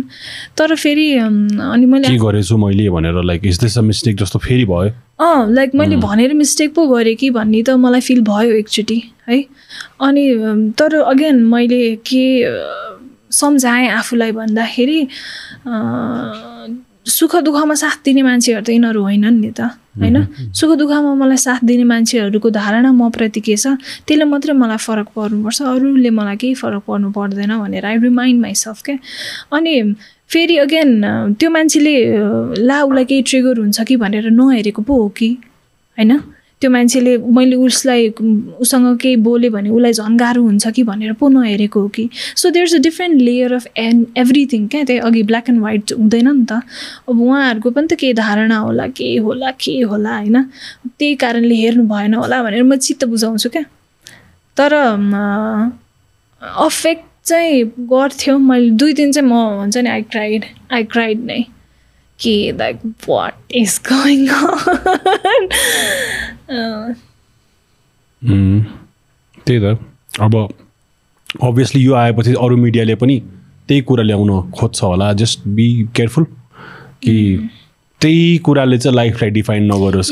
तर 0.54 0.76
फेरि 0.76 1.06
अनि 1.18 1.86
मैले 1.88 2.08
के 2.14 2.20
गरेछु 2.20 2.56
मैले 2.56 2.88
भनेर 2.92 3.16
like 3.24 3.40
is 3.48 3.58
this 3.64 3.78
a 3.78 3.82
mistake 3.90 4.16
जस्तो 4.22 4.38
फेरि 4.38 4.64
भयो? 4.68 5.07
अँ 5.18 5.50
लाइक 5.50 5.74
मैले 5.74 5.96
भनेर 5.96 6.32
मिस्टेक 6.34 6.74
पो 6.74 6.86
गरेँ 6.88 7.14
कि 7.16 7.30
भन्ने 7.34 7.62
त 7.66 7.70
मलाई 7.84 8.00
फिल 8.00 8.20
भयो 8.24 8.52
एकचोटि 8.54 8.98
है। 9.28 9.38
अनि 10.06 10.24
तर 10.78 10.94
अगेन 10.94 11.42
मैले 11.44 11.80
के 12.06 12.22
सम्झाएँ 13.38 13.88
आफूलाई 13.90 14.32
भन्दाखेरि 14.32 15.00
सुख 17.08 17.36
दुःखमा 17.40 17.74
साथ 17.74 18.04
दिने 18.04 18.22
मान्छेहरू 18.22 18.64
त 18.64 18.70
यिनीहरू 18.70 19.00
होइनन् 19.02 19.40
नि 19.40 19.50
त 19.50 19.60
होइन? 20.00 20.16
सुख 20.52 20.70
दुःखमा 20.78 21.12
मलाई 21.20 21.36
साथ 21.36 21.60
दिने 21.64 21.84
मान्छेहरूको 21.84 22.48
धारणा 22.50 22.90
म 22.92 23.08
प्रति 23.10 23.40
के 23.40 23.56
छ। 23.56 23.74
त्यसले 24.06 24.24
मात्रै 24.28 24.52
मलाई 24.52 24.76
फरक 24.76 25.08
पर्नुपर्छ 25.16 25.58
अरूले 25.62 26.10
मलाई 26.10 26.36
केही 26.36 26.54
फरक 26.54 26.82
पर्नु 26.86 27.08
पर्दैन 27.16 27.52
भनेर 27.58 27.84
आई 27.84 27.96
रिमाइन्ड 28.04 28.38
माइसेल्फ 28.40 28.82
क्या? 28.84 28.96
अनि 29.56 29.74
फेरि 30.28 30.56
अगेन 30.64 30.90
त्यो 31.40 31.48
मान्छेले 31.50 31.94
ला 32.68 32.76
उसलाई 32.84 33.04
केही 33.10 33.22
ट्रिगर 33.24 33.58
हुन्छ 33.58 33.78
कि 33.88 33.96
भनेर 33.96 34.28
नहेरेको 34.30 34.82
पो 34.84 34.94
हो 35.02 35.08
कि 35.08 35.30
होइन? 35.96 36.12
त्यो 36.62 36.70
मान्छेले 36.70 37.16
मैले 37.30 37.56
उसलाई 37.56 38.08
उसँग 38.60 38.96
केही 38.98 39.16
बोलेँ 39.22 39.50
भने 39.50 39.70
उसलाई 39.70 39.92
झन् 39.94 40.16
गाह्रो 40.18 40.42
हुन्छ 40.42 40.68
कि 40.68 40.82
भनेर 40.84 41.12
पो 41.20 41.28
नहेरेको 41.28 41.80
हो 41.80 41.88
कि 41.88 42.08
so 42.14 42.50
there 42.50 42.66
is 42.66 42.74
a 42.74 42.78
different 42.82 43.20
layer 43.20 43.54
of 43.54 43.66
an 43.78 44.06
everything 44.18 44.66
क्या 44.68 44.82
त्यही 44.84 44.98
अघि 45.00 45.22
ब्ल्याक 45.22 45.48
एन्ड 45.48 45.60
व्हाइट 45.60 45.92
हुँदैन 45.98 46.28
नि 46.28 46.44
त 46.50 46.60
अब 47.08 47.20
उहाँहरूको 47.20 47.70
पनि 47.70 47.86
त 47.86 47.98
केही 48.00 48.12
धारणा 48.14 48.58
होला 48.58 48.86
के 48.98 49.16
होला 49.18 49.50
के 49.60 49.80
होला 49.82 50.16
होइन 50.16 50.42
त्यही 50.98 51.14
कारणले 51.16 51.54
हेर्नु 51.54 51.84
भएन 51.88 52.14
होला 52.14 52.42
भनेर 52.42 52.62
म 52.62 52.76
चित्त 52.78 53.04
बुझाउँछु 53.04 53.48
क्या 53.48 53.62
तर 54.56 54.74
अफेक्ट 56.58 57.06
चाहिँ 57.24 57.62
गर्थ्यो 57.90 58.38
मैले 58.40 58.70
दुई 58.80 58.92
दिन 58.92 59.12
चाहिँ 59.12 59.28
म 59.28 59.32
हुन्छ 59.60 59.76
नि 59.76 59.90
आई 59.90 60.02
क्राइड 60.10 60.44
आई 60.72 60.84
क्राइड 60.92 61.24
नै 61.24 61.40
कि 62.20 62.32
लाइक 62.58 62.76
वाट 63.08 63.34
इज 63.54 63.80
गोइङ 63.92 64.26
त्यही 69.46 69.60
त। 69.60 69.78
अब 70.20 70.34
अभियसली 71.42 71.80
यो 71.82 71.94
आएपछि 71.94 72.32
अरू 72.40 72.56
मिडियाले 72.56 72.94
पनि 72.94 73.20
त्यही 73.68 73.80
कुरा 73.82 74.02
ल्याउन 74.02 74.50
खोज्छ 74.50 74.82
होला। 74.82 75.12
जस्ट 75.12 75.38
बी 75.46 75.68
केयरफुल 75.96 76.24
कि 77.02 77.16
त्यही 78.00 78.36
कुराले 78.44 78.78
चाहिँ 78.78 78.94
लाइफलाई 78.96 79.30
डिफाइन 79.30 79.62
नगरोस्. 79.72 80.10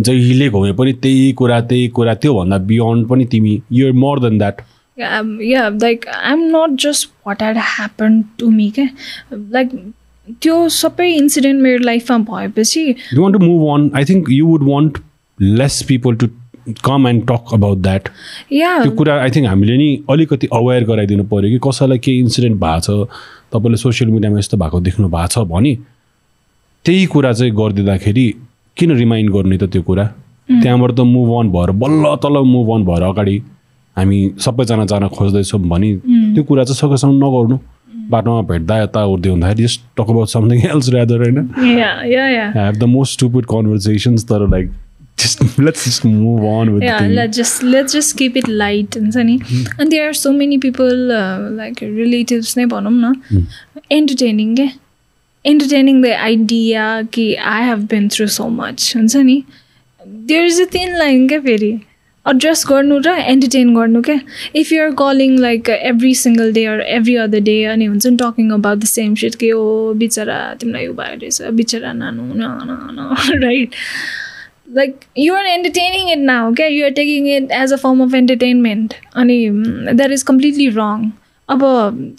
जहिले 0.00 0.48
घुमे 0.48 0.72
पनि 0.72 0.92
त्यही 0.92 1.32
कुरा 1.38 1.60
त्यही 1.70 1.88
कुरा 1.96 2.14
त्योभन्दा 2.14 2.58
बियोन्ड 2.70 3.06
पनि 3.08 3.24
तिमी 3.32 3.60
you're 3.72 3.92
more 4.02 4.20
than 4.20 4.38
that 4.38 4.56
yeah 4.98 5.68
like 5.82 6.06
I 6.08 6.32
am 6.32 6.40
not 6.56 6.70
just 6.82 7.08
what 7.26 7.42
had 7.42 7.56
happen 7.58 8.22
to 8.38 8.50
me 8.50 8.70
क्या 8.70 8.86
लाइक 9.32 9.68
त्यो 10.42 10.68
सबै 10.68 11.08
इन्सिडेन्ट 11.12 11.62
मेरो 11.62 11.84
लाइफमा 11.84 12.18
भएपछि 12.30 12.84
you 12.90 13.22
want 13.22 13.38
to 13.38 13.44
move 13.44 13.68
on 13.74 13.90
I 13.96 14.04
think 14.04 14.30
you 14.30 14.46
would 14.46 14.62
want 14.68 14.98
less 15.40 15.82
people 15.88 16.14
to 16.14 16.28
come 16.84 17.08
and 17.08 17.22
talk 17.28 17.54
about 17.54 17.78
that 17.78 18.08
yeah 18.52 18.78
त्यो 18.82 18.90
कुरा 18.92 19.14
I 19.22 19.30
think 19.30 19.48
हामीले 19.48 19.76
नि 19.76 19.88
अलिकति 20.10 20.48
अवेर 20.52 20.84
गराइदिनु 20.84 21.24
पऱ्यो 21.24 21.50
कि 21.50 21.58
कसैलाई 21.68 21.98
केही 21.98 22.18
इन्सिडेन्ट 22.18 22.60
भएको 22.60 22.80
छ 22.80 23.08
तपाईँले 23.52 23.76
सोसियल 23.76 24.10
मिडियामा 24.10 24.38
यस्तो 24.38 24.56
भएको 24.56 24.80
देख्नु 24.80 25.08
भएको 25.08 25.26
छ 25.26 25.46
भने 25.48 25.76
त्यही 26.84 27.06
कुरा 27.06 27.32
चाहिँ 27.32 27.52
गरिदिँदाखेरि 27.52 28.26
किन 28.76 28.96
रिमाइन्ड 28.96 29.30
गर्ने 29.32 29.56
त 29.58 29.64
त्यो 29.72 29.82
कुरा? 29.82 30.04
त्यहाँबाट 30.62 30.90
त 30.92 31.00
मुभ 31.00 31.30
अन 31.38 31.48
भएर 31.52 31.70
बल्ल 31.82 32.14
तल 32.22 32.38
मुभ 32.46 32.70
अन 32.74 32.84
भएर 32.84 33.02
अगाडि 33.02 33.36
हामी 33.96 34.18
सबैजना 34.38 34.84
जान 34.86 35.08
खोज्दैछौँ 35.08 35.60
भने 35.68 35.90
त्यो 36.34 36.42
कुरा 36.44 36.64
चाहिँ 36.64 36.78
सकेसम्म 36.78 37.24
नगर्नु। 37.24 37.56
बाटोमा 38.10 38.42
भेट्दा 38.52 38.78
यता 38.82 39.04
उर्दै 39.14 39.30
हुँदाखेरि 39.30 39.62
just 39.62 39.80
talk 39.96 40.10
about 40.10 40.28
something 40.28 40.66
else 40.70 40.88
rather 40.94 41.22
होइन 41.26 41.38
yeah 41.78 42.46
have 42.56 42.78
the 42.78 42.84
most 42.94 43.12
stupid 43.18 43.44
conversations 43.52 44.24
तर 44.28 44.48
like 44.50 44.70
just 45.18 45.60
let's 45.60 45.86
just 45.88 46.06
move 46.06 46.44
on 46.50 46.68
with 46.74 46.86
yeah 46.88 47.08
let's 47.18 47.40
just 47.40 47.64
let's 47.74 47.96
just 47.98 48.16
keep 48.20 48.38
it 48.42 48.48
light 48.62 48.98
हुन्छ 48.98 49.16
नि 49.30 49.38
अनि 49.54 49.88
there 49.94 50.06
are 50.10 50.16
so 50.20 50.32
many 50.38 50.58
people 50.66 51.12
uh, 51.18 51.50
like 51.58 51.82
relatives 51.98 52.56
नै 52.58 52.66
भनौँ 52.74 52.92
न 52.94 53.46
entertaining 53.98 54.56
के 54.60 54.68
entertaining 55.44 56.02
the 56.02 56.14
idea 56.26 56.88
कि 57.14 57.26
I 57.52 57.60
have 57.70 57.86
been 57.94 58.10
through 58.16 58.30
so 58.40 58.50
much 58.58 58.94
हुन्छ 58.96 59.16
नि 59.30 59.42
there 60.30 60.44
is 60.50 60.60
a 60.66 60.68
thin 60.76 60.98
line 60.98 61.28
क्या 61.28 61.40
फेरि 61.40 61.72
एड्रेस 62.30 62.64
गर्नु 62.68 62.98
र 63.06 63.14
एन्टरटेन 63.34 63.74
गर्नु 63.74 64.02
क्या? 64.02 64.18
If 64.56 64.72
you're 64.72 64.90
calling 64.98 65.38
like 65.38 65.68
every 65.68 66.14
single 66.24 66.52
day 66.52 66.64
or 66.72 66.80
every 66.96 67.16
other 67.26 67.40
day 67.50 67.62
अनि 67.74 67.84
हुन्छ 67.84 68.06
नि 68.06 68.16
talking 68.22 68.50
about 68.58 68.78
the 68.78 68.92
same 68.96 69.14
shit 69.22 69.34
कि 69.34 69.52
ओ 69.52 69.94
बिचरा 70.02 70.38
तिमीलाई 70.60 70.84
यो 70.84 70.92
भयो 71.00 71.16
रहेछ 71.22 71.42
बिचरा 71.62 71.92
नानु 72.02 72.32
न 72.34 73.40
right 73.44 73.74
like 74.72 75.06
you 75.14 75.34
are 75.34 75.44
entertaining 75.44 76.08
it 76.08 76.18
now 76.18 76.48
okay? 76.50 76.68
You 76.70 76.86
are 76.86 76.90
taking 76.90 77.26
it 77.26 77.50
as 77.50 77.72
a 77.72 77.78
form 77.78 78.00
of 78.00 78.14
entertainment. 78.14 78.96
अनि 79.14 79.38
that 79.96 80.10
is 80.10 80.22
completely 80.22 80.68
wrong. 80.70 81.12
अब 81.52 81.62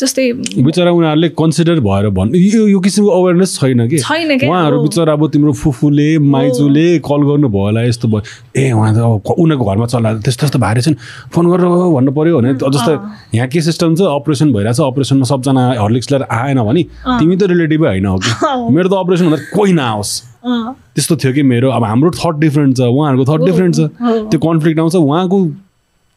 जस्तै 0.02 0.24
बिचरा 0.64 0.92
उनीहरूले 0.92 1.30
कन्सिडर 1.42 1.80
भएर 1.88 2.10
भन् 2.18 2.36
यो 2.36 2.68
यो 2.68 2.80
किसिमको 2.86 3.12
अवेरनेस 3.20 3.56
छैन 3.60 3.88
कि? 3.90 3.98
छैन 4.00 4.38
क्या 4.38 4.50
उहाँहरू। 4.50 4.82
बिचरा 4.84 5.14
अब 5.14 5.28
तिम्रो 5.34 5.54
फुफूले 5.62 6.08
माइजूले 6.34 6.86
कल 7.08 7.22
गर्नुभयो 7.30 7.64
होला 7.66 7.82
यस्तो 7.84 8.08
भयो 8.08 8.22
ए 8.62 8.72
उहाँ 8.72 8.92
त 8.94 8.98
अब 9.00 9.22
क- 9.28 9.38
उनीहरूको 9.40 9.66
घरमा 9.72 9.86
चल्ला 9.94 10.14
त्यस्तो 10.22 10.40
त्यस्तो 10.44 10.60
भएर 10.60 10.82
चाहिँ 10.82 10.98
फोन 11.34 11.46
गरेर 11.52 11.68
भन्नु 11.96 12.12
पऱ्यो 12.18 12.38
भने 12.40 12.54
जस्तो 12.54 12.92
यहाँ 13.36 13.48
के 13.54 13.62
सिस्टम 13.70 13.96
छ? 13.96 14.02
अपरेसन 14.14 14.54
भइरहेछ। 14.54 14.80
अपरेसनमा 14.84 15.26
सबजना 15.32 15.62
हर्लिक्स 15.82 16.12
लिएर 16.12 16.24
आएन 16.30 16.62
भने 16.70 16.84
तिमी 17.20 17.36
त 17.38 17.44
रिलेटिभै 17.54 17.88
होइन 17.88 18.06
हो 18.06 18.18
कि? 18.20 18.30
मेरो 18.76 18.90
त 18.90 18.94
अपरेसन 19.02 19.26
हुँदा 19.26 19.42
कोही 19.56 19.74
नआओस्। 19.74 20.12
त्यस्तो 20.46 21.16
थियो 21.24 21.34
कि 21.34 21.44
मेरो। 21.50 21.70
अब 21.72 21.84
हाम्रो 21.84 22.12
थट 22.22 22.36
डिफ्रेन्ट 22.40 22.78
छ 22.78 22.82
उहाँहरूको 22.94 23.26
थट 23.32 23.42
डिफ्रेन्ट 23.50 23.76
छ। 23.76 23.90
त्यो 24.30 24.40
कन्फ्लिक्ट 24.40 24.80
आउँछ 24.80 24.96
उहाँको 24.96 25.40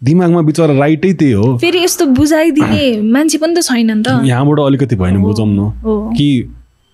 दिमागमा 0.02 0.40
बिचरा 0.42 0.78
राइटै 0.78 1.12
त्यही 1.12 1.32
हो। 1.32 1.56
फेरि 1.58 1.78
यस्तो 1.84 2.06
बुझाइदिने 2.06 3.00
मान्छे 3.02 3.38
पनि 3.38 3.54
त 3.54 3.62
छैन 3.64 3.90
नि 3.90 4.02
त। 4.02 4.24
यहाँबाट 4.24 4.58
अलिकति 4.60 4.96
भयो 4.96 5.04
भने 5.04 5.18
बुझाउँ 5.18 5.48
न 5.48 5.58
हो। 5.58 6.12
कि 6.16 6.28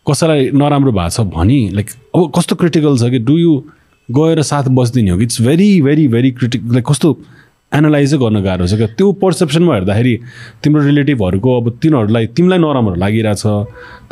कसैलाई 0.07 0.51
नराम्रो 0.55 0.93
भएको 0.93 1.11
छ 1.11 1.21
भने 1.35 1.61
लाइक 1.75 1.89
अब 2.15 2.33
कस्तो 2.37 2.55
क्रिटिकल 2.57 2.99
छ 2.99 3.11
कि 3.11 3.19
डु 3.19 3.39
यु 3.39 3.53
गएर 4.09 4.43
साथ 4.43 4.65
बसिदिने 4.71 5.11
हो 5.11 5.19
कि? 5.19 5.25
It's 5.25 5.41
very 5.43 5.71
very 5.83 6.09
very 6.09 6.31
critic 6.31 6.63
like 6.73 6.87
कस्तो 6.87 7.13
एनालाइजै 7.75 8.17
गर्न 8.19 8.41
गाह्रो 8.43 8.67
छ 8.67 8.75
क्या? 8.77 8.87
त्यो 8.99 9.13
पर्सेप्सनमा 9.23 9.75
हेर्दाखेरि 9.75 10.15
तिम्रो 10.63 10.83
रिलेटिभहरूको 10.85 11.51
अब 11.61 11.67
तिनीहरूलाई 11.83 12.27
तिमीलाई 12.37 12.59
नराम्रो 12.59 12.95
लागिरहेछ 13.03 13.43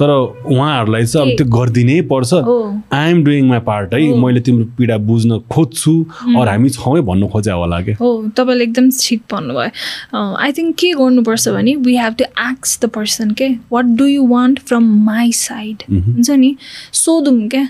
तर 0.01 0.11
उहाँहरूलाई 0.11 1.05
चाहिँ 1.07 1.31
अब 1.31 1.37
त्यो 1.37 1.47
गरिदिनै 1.57 2.01
पर्छ। 2.13 2.33
हो। 2.49 2.59
I 2.93 3.11
am 3.11 3.25
doing 3.25 3.49
my 3.49 3.61
part 3.69 3.95
है। 3.95 4.01
मैले 4.23 4.41
तिम्रो 4.41 4.65
पीडा 4.79 4.97
बुझ्न 5.09 5.39
खोज्छु 5.53 5.95
अरू 6.37 6.49
हामी 6.51 6.71
छौँ 6.71 7.01
भन्नु 7.09 7.29
खोजे 7.29 7.53
होला 7.53 7.81
क्या। 7.85 7.97
हो 8.01 8.09
तपाईँले 8.37 8.65
एकदम 8.65 8.91
ठिक 9.01 9.21
भन्नुभयो। 9.33 10.23
आई 10.37 10.53
थिङ्क 10.59 10.77
के 10.81 10.93
गर्नुपर्छ 11.01 11.49
भने 11.49 11.75
वी 11.85 11.97
हेभ 11.97 12.15
टु 12.19 12.25
एक्स 12.49 12.79
द 12.83 12.89
पर्सन 12.97 13.31
के 13.41 13.49
what 13.73 13.85
do 14.01 14.07
you 14.07 14.27
want 14.29 14.59
from 14.69 14.89
my 15.05 15.33
side 15.37 15.83
हुन्छ 15.91 16.31
नि? 16.31 16.57
सोधौँ 16.93 17.49
क्या? 17.49 17.67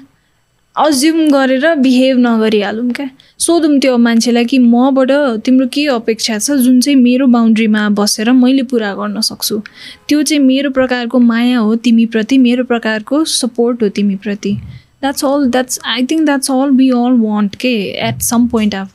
अज्युम 0.81 1.29
गरेर 1.31 1.75
बिहेभ 1.77 2.19
नगरिहालौँ 2.19 2.91
क्या। 2.97 3.09
सोधौँ 3.39 3.79
त्यो 3.81 3.97
मान्छेलाई 3.99 4.45
कि 4.45 4.59
मबाट 4.59 5.11
तिम्रो 5.45 5.67
के 5.69 5.87
अपेक्षा 5.93 6.39
छ? 6.39 6.51
जुन 6.65 6.81
चाहिँ 6.81 6.97
मेरो 6.99 7.27
बााउन्ड्रीमा 7.27 7.89
बसेर 7.99 8.31
मैले 8.33 8.63
पुरा 8.71 8.93
गर्न 8.95 9.21
सक्छु। 9.21 9.61
त्यो 10.09 10.23
चाहिँ 10.23 10.43
मेरो 10.43 10.71
प्रकारको 10.71 11.19
माया 11.21 11.59
हो 11.59 11.75
तिमीप्रति 11.85 12.39
मेरो 12.39 12.65
प्रकारको 12.65 13.25
सपोर्ट 13.25 13.83
हो 13.83 13.89
तिमीप्रति। 13.99 14.53
That's 15.01 15.25
all 15.25 15.45
that's 15.51 15.81
I 15.85 16.05
think 16.11 16.25
that's 16.25 16.51
all 16.51 16.71
we 16.79 16.89
all 16.91 17.19
want 17.21 17.57
के? 17.57 17.75
At 18.09 18.23
some 18.23 18.47
point 18.49 18.75
of 18.75 18.89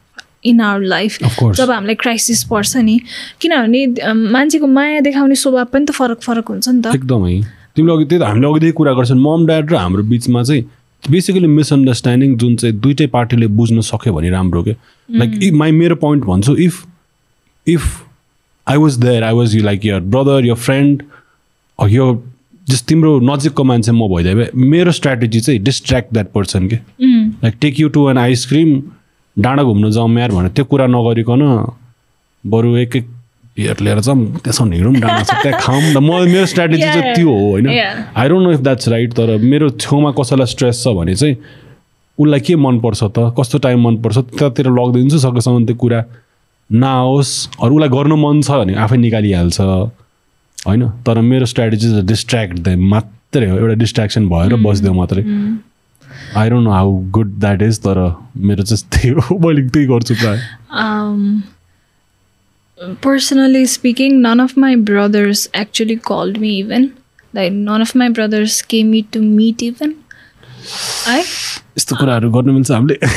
in 0.45 0.61
our 0.61 0.81
life. 0.81 1.17
जब 1.43 1.71
हामीलाई 1.71 1.95
क्राइसिस 2.01 2.43
पर्छ 2.49 2.77
नि। 2.77 2.99
किनभने 3.41 3.85
मान्छेको 4.31 4.67
माया 4.67 4.99
देखाउने 5.05 5.35
स्वभाव 5.35 5.65
पनि 5.73 5.85
त 5.85 5.91
फरक 5.91 6.21
फरक 6.21 6.49
हुन्छ 6.49 6.67
नि 6.69 6.81
त। 6.81 6.95
एकदमै। 6.95 7.41
तिमीले 7.75 7.93
अघि 7.93 8.05
त्यही 8.09 8.21
त 8.21 8.25
हामीले 8.25 8.47
अघि 8.49 8.59
त्यही 8.59 8.73
कुरा 8.73 8.93
गर्छन् 8.93 9.21
मम 9.21 9.45
ड्याड 9.45 9.71
र 9.71 9.75
हाम्रो 9.75 10.03
बिचमा 10.09 10.43
चाहिँ 10.43 10.63
बेसिकली 11.11 11.47
मिसअन्डरस्ट्यान्डिङ 11.47 12.35
जुन 12.37 12.55
चाहिँ 12.55 12.75
दुइटै 12.79 13.07
पार्टीले 13.07 13.47
बुझ्न 13.59 13.81
सक्यो 13.81 14.13
भने 14.13 14.29
राम्रो 14.29 14.63
के? 14.63 14.75
लाइक 15.09 15.53
माई 15.53 15.71
मेरो 15.71 15.95
पोइन्ट 15.95 16.25
भन्छु 16.25 16.55
if 16.55 16.85
if 17.67 17.83
I 18.67 18.77
was 18.77 18.97
there 18.97 19.23
I 19.23 19.33
was 19.33 19.55
you 19.55 19.63
like 19.63 19.85
your 19.85 19.99
brother 19.99 20.45
your 20.45 20.55
friend 20.65 21.03
यो 21.79 22.05
जस्ट 22.69 22.85
तिम्रो 22.87 23.19
नजिकको 23.23 23.63
मान्छे 23.63 23.91
म 23.91 24.07
भइदिए 24.15 24.35
भए 24.35 24.49
मेरो 24.55 24.91
स्ट्राटेजी 24.91 25.39
चाहिँ 25.39 25.59
डिस्ट्र्याक्ट 25.63 26.13
द्याट 26.13 26.31
पर्सन 26.33 26.67
के? 26.67 26.75
Like 26.75 27.55
take 27.61 27.79
you 27.79 27.89
to 27.89 28.09
an 28.09 28.17
ice cream 28.17 28.81
डाँडा 29.37 29.63
घुम्नु 29.63 29.91
जाउँ 29.91 30.19
यार 30.19 30.31
भनेर 30.31 30.51
त्यो 30.55 30.65
कुरा 30.65 30.87
नगरिकन 30.87 31.41
बरु 32.43 32.75
एक 32.77 32.95
एक 32.95 33.07
बियर 33.55 33.79
लिएर 33.81 33.99
जाउँ 33.99 34.39
त्यसमा 34.43 34.75
हिँडौँ 34.75 34.93
डाँडा 34.93 35.59
खाऊँ 35.59 35.81
न। 35.81 35.97
म 35.97 36.27
मेरो 36.27 36.45
स्ट्राटेजी 36.45 36.83
चाहिँ 36.83 37.13
त्यो 37.15 37.29
हो 37.29 37.49
होइन. 37.51 37.67
I 38.15 38.27
don't 38.29 38.43
know 38.43 38.51
if 38.51 38.59
that's 38.59 38.87
right 38.89 39.13
तर 39.13 39.37
मेरो 39.37 39.69
छेउमा 39.79 40.11
कसैलाई 40.11 40.47
स्ट्रेस 40.47 40.83
छ 40.83 40.87
भने 40.97 41.15
चाहिँ 41.15 41.37
उसलाई 42.19 42.39
के 42.39 42.55
मनपर्छ 42.55 43.03
त? 43.03 43.33
कस्तो 43.39 43.57
टाइम 43.59 43.87
मनपर्छ? 43.87 44.17
त्यतातिर 44.17 44.67
लगिदिन्छु 44.71 45.19
सकेसम्म 45.19 45.65
त्यो 45.65 45.75
कुरा 45.75 46.03
नआओस्। 46.71 47.31
अरू 47.63 47.75
उसलाई 47.75 47.89
गर्नु 47.89 48.15
मन 48.15 48.41
छ 48.41 48.51
भने 48.51 48.75
आफै 48.75 48.97
निकालिहाल्छ 48.97 49.61
होइन? 50.67 50.83
तर 51.07 51.21
मेरो 51.21 51.45
स्ट्राटेजी 51.45 51.87
चाहिँ 51.89 52.05
डिस्ट्र्याक्ट 52.05 52.59
दे 52.59 52.75
मात्रै 52.75 53.49
हो। 53.49 53.57
एउटा 53.57 53.73
डिस्ट्र्याक्सन 53.73 54.27
भएर 54.29 54.55
बसिदियो 54.67 54.93
मात्रै। 54.93 55.23
I 56.35 56.49
don't 56.49 56.63
know 56.63 56.71
how 56.71 56.91
good 57.15 57.39
that 57.39 57.61
is 57.61 57.79
तर 57.79 57.99
मेरो 58.37 58.63
चाहिँ 58.63 58.89
त्यही 58.91 59.09
हो। 59.15 59.39
मैले 59.47 59.67
त्यही 59.69 59.87
गर्छु 59.87 60.15
प्रायः। 60.15 60.39
Um, 60.75 61.43
personally 63.01 63.65
speaking, 63.65 64.21
none 64.21 64.39
of 64.39 64.57
my 64.57 64.75
brothers 64.75 65.49
actually 65.53 65.97
called 65.97 66.39
me 66.39 66.49
even. 66.57 66.93
Like 67.33 67.53
none 67.53 67.81
of 67.81 67.95
my 67.95 68.09
brothers 68.09 68.61
came 68.61 68.91
me 68.91 69.03
to 69.03 69.19
meet 69.19 69.63
even. 69.63 69.95
I? 71.07 71.21
यस्तो 71.77 71.95
कुराहरू 71.95 72.29
गर्नु 72.31 72.53
मिल्छ 72.53 72.71
हामीले? 72.71 72.97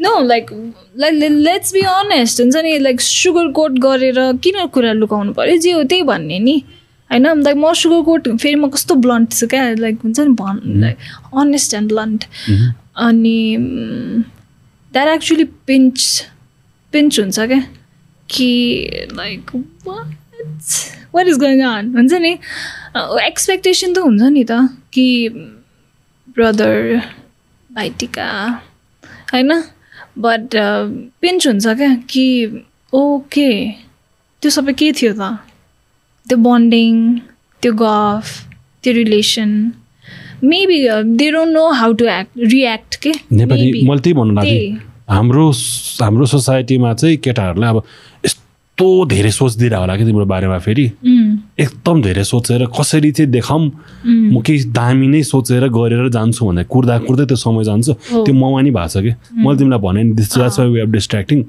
No 0.00 0.10
like 0.24 0.50
like 0.96 1.12
le- 1.12 1.40
let's 1.46 1.72
be 1.72 1.84
honest. 1.84 2.40
हुन्छ 2.40 2.56
नि 2.64 2.78
लाइक 2.78 3.00
सुगर 3.00 3.50
कोट 3.52 3.78
गरेर 3.84 4.18
किन 4.44 4.66
कुरा 4.74 4.92
लुकाउनु 4.92 5.32
पऱ्यो 5.32 5.56
जे 5.64 5.72
हो 5.72 5.82
त्यही 5.90 6.02
भन्ने 6.10 6.38
नि। 6.38 6.56
होइन 7.10 7.42
लाइक 7.42 7.56
म 7.56 7.72
सुगर 7.82 8.02
कोट 8.04 8.28
फेरि 8.28 8.54
म 8.54 8.68
कस्तो 8.76 8.94
ब्लन्ट 9.04 9.32
छु 9.40 9.46
क्या? 9.46 9.64
लाइक 9.78 9.98
हुन्छ 10.04 10.20
नि 10.20 10.34
भन् 10.40 10.60
लाइक 10.80 10.96
अनेस्ट 11.42 11.74
एन्ड 11.74 11.92
ब्लन्ट 11.92 12.24
अनि 13.08 13.38
द्याट 14.92 15.08
एक्चुली 15.08 15.44
पिन्च 15.68 16.24
पिन्च 16.92 17.20
हुन्छ 17.20 17.38
क्या? 17.40 17.62
कि 18.30 18.50
like 19.12 19.50
what 21.14 21.26
is 21.28 21.38
going 21.38 21.62
on 21.64 21.94
हुन्छ 21.96 22.12
नि? 22.22 22.32
एक्सपेक्टेसन 23.26 23.92
त 23.94 23.98
हुन्छ 24.06 24.22
नि 24.36 24.44
त 24.50 24.52
कि 24.92 25.06
ब्रदर 26.36 26.74
भाइटिका 27.70 28.28
होइन? 29.32 29.50
बट 30.18 30.56
पिन्च 31.20 31.46
हुन्छ 31.46 31.66
क्या 31.66 31.94
कि 32.10 32.26
ओके 32.92 33.50
त्यो 34.42 34.50
सबै 34.50 34.72
के 34.72 34.92
थियो 35.00 35.12
त? 35.12 35.22
त्यो 36.26 36.38
बन्डिङ 36.38 36.94
त्यो 37.62 37.72
गफ 37.82 38.26
त्यो 38.82 38.92
relation 38.94 39.50
maybe 40.50 40.78
they 41.20 41.30
don't 41.30 41.52
know 41.52 41.64
how 41.80 41.92
to 42.00 42.04
act 42.18 42.38
react 42.52 42.96
के. 43.02 43.12
मैले 43.30 44.00
त्यही 44.00 44.14
भन्नु 44.18 44.34
लाग्थेँ। 44.34 44.89
हाम्रो 45.10 45.50
हाम्रो 46.02 46.26
सोसाइटीमा 46.26 46.92
चाहिँ 46.94 47.16
केटाहरूलाई 47.24 47.70
अब 47.70 47.82
यस्तो 48.24 48.86
धेरै 49.06 49.30
सोचिदिएर 49.30 49.74
होला 49.74 49.96
कि 49.96 50.04
तिम्रो 50.04 50.24
बारेमा 50.24 50.58
फेरि। 50.58 50.84
एकदम 51.60 52.02
धेरै 52.02 52.24
सोचेर 52.24 52.66
कसरी 52.78 53.10
चाहिँ 53.12 53.30
देखाउँ 53.30 53.66
म 54.06 54.40
केही 54.46 54.64
दामी 54.72 55.06
नै 55.08 55.22
सोचेर 55.22 55.68
गरेर 55.68 56.08
जान्छु 56.08 56.46
भनेर 56.46 56.64
कुर्दा 56.70 56.98
कुर्दै 57.04 57.26
त्यो 57.26 57.36
समय 57.36 57.64
जान्छ। 57.64 57.90
त्यो 57.90 58.34
ममा 58.34 58.60
नि 58.62 58.70
भएको 58.70 58.88
छ 58.88 59.02
कि? 59.04 59.12
मैले 59.34 59.58
तिमीलाई 59.58 59.80
भने 59.84 60.02
नि 60.04 60.12
वे 60.14 60.80
अफ 60.80 60.88
डिस्ट्र्याक्टिङ 60.88 61.42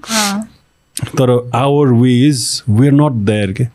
तर 1.18 1.30
our 1.56 1.94
way 2.02 2.12
is 2.28 2.64
we 2.70 2.88
are 2.88 2.94
not 2.94 3.14
there 3.30 3.52
के? 3.62 3.66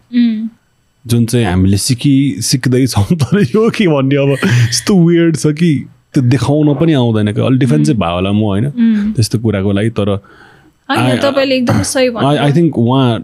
जुन 1.07 1.27
चाहिँ 1.27 1.47
हामीले 1.47 1.77
सिकि 1.79 2.15
सिक्दैछौँ 2.43 3.17
तर 3.17 3.41
यो 3.41 3.71
के 3.71 3.87
भन्ने 3.89 4.17
अब? 4.17 4.37
यस्तो 4.45 4.99
वियर्ड 5.07 5.37
छ 5.37 5.47
कि? 5.57 5.73
त्यो 6.15 6.23
देखाउन 6.23 6.75
पनि 6.75 6.93
आउँदैन 6.93 7.33
कि 7.33 7.41
अलिक 7.41 7.59
डिफेन्सिभ 7.61 7.97
भयो 7.99 8.15
होला 8.15 8.33
म 8.33 8.41
होइन। 8.41 8.67
उम्, 8.67 9.13
त्यस्तो 9.13 9.39
कुराको 9.39 9.73
लागि 9.73 9.91
तर 9.91 10.09
होइन 10.09 11.17
तपाईँले 11.19 11.55
एकदमै 11.57 11.85
सही 11.85 12.09
I, 12.09 12.13
I 12.13 12.15
भन्नु 12.15 12.53
think 12.53 12.77
one 12.77 13.23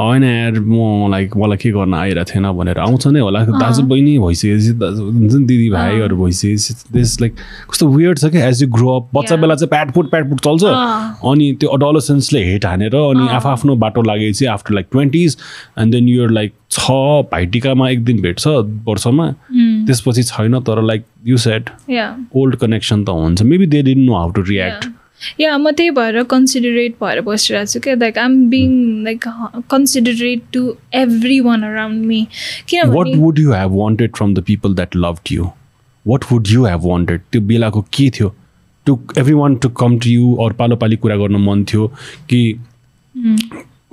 होइन 0.00 0.24
यार 0.24 0.58
म 0.60 1.10
लाइक 1.10 1.36
मलाई 1.36 1.56
के 1.56 1.70
गर्न 1.72 1.94
आइरहेको 1.94 2.30
थिएन 2.30 2.50
भनेर 2.58 2.78
आउँछ 2.78 3.06
नै 3.06 3.20
होला। 3.20 3.44
दाजु 3.44 3.82
बहिनी 3.82 4.18
भइसकेपछि 4.18 4.72
दाजु 4.80 5.02
हुन्छ 5.04 5.34
नि 5.34 5.44
दिदी 5.46 5.68
भाइहरू 5.70 6.16
भइसकेपछि 6.16 6.74
त्यस 6.92 7.20
लाइक 7.20 7.34
कस्तो 7.70 7.88
वियर्ड 7.88 8.18
छ 8.18 8.30
क्या 8.34 8.48
एज 8.48 8.62
यु 8.62 8.68
ग्रो 8.70 8.88
अप 8.96 9.08
बच्चा. 9.14 9.36
बेला 9.36 9.54
चाहिँ 9.54 9.68
प्याटपुट 9.68 10.10
प्याटपुट 10.10 10.40
चल्छ। 10.40 10.64
अनि 11.30 11.52
त्यो 11.60 11.68
अडोलोसेन्सले 11.76 12.44
हेट 12.44 12.66
हानेर 12.66 12.94
अनि 12.96 13.28
आफू 13.36 13.48
आफ्नो 13.48 13.76
बाटो 13.84 14.02
लागेपछि 14.02 14.46
after 14.56 14.74
like 14.74 14.86
twenties 14.92 15.36
and 15.78 15.92
then 15.92 16.08
you're 16.08 16.30
like 16.30 16.52
छ 16.70 16.90
भाइटिकामा 17.32 17.88
एक 17.90 18.04
दिन 18.04 18.20
भेट्छ 18.22 18.46
वर्षमा। 18.88 19.30
त्यसपछि 19.86 20.22
छैन 20.24 20.60
तर 20.60 20.82
like 20.82 21.04
you 21.26 21.36
set 21.38 21.70
old 22.36 22.56
connection 22.56 23.04
त 23.04 23.08
हुन्छ। 23.10 23.42
Maybe 23.42 23.66
they 23.66 23.82
didn't 23.82 24.06
know 24.06 24.16
how 24.16 24.30
to 24.30 24.42
react 24.42 24.84
yeah 25.40 25.56
म 25.58 25.70
त्यही 25.70 25.90
भएर 25.98 26.22
कन्सिडरेट 26.30 26.94
भएर 27.02 27.20
बसिरहेको 27.28 27.72
छु 27.72 27.80
क्या. 27.80 27.94
Like 27.94 28.18
um 28.18 28.32
being 28.50 28.70
like 29.04 29.28
considerate 29.70 30.42
to 30.52 30.62
everyone 31.48 31.62
around 31.70 32.04
me 32.06 32.26
किनभने 32.68 33.16
would 33.24 33.38
you 33.38 33.52
have 33.52 33.72
wanted 33.82 34.16
from 34.18 34.34
the 34.38 34.42
people 34.50 34.74
that 34.80 34.94
loved 35.06 35.30
you? 35.36 35.52
What 36.04 36.30
would 36.30 36.50
you 36.54 36.64
have 36.70 36.82
wanted? 36.92 37.20
त्यो 37.32 37.40
बेलाको 37.50 37.80
के 37.98 38.08
थियो? 38.18 38.28
To 38.86 38.98
everyone 39.34 39.54
to 39.56 39.68
come 39.80 39.98
to 39.98 40.08
you 40.10 40.34
अरू 40.44 40.54
पालो 40.58 40.76
पाली 40.76 40.96
कुरा 41.04 41.16
गर्न 41.16 41.36
मन 41.44 41.64
थियो 41.70 41.86
कि 42.30 42.40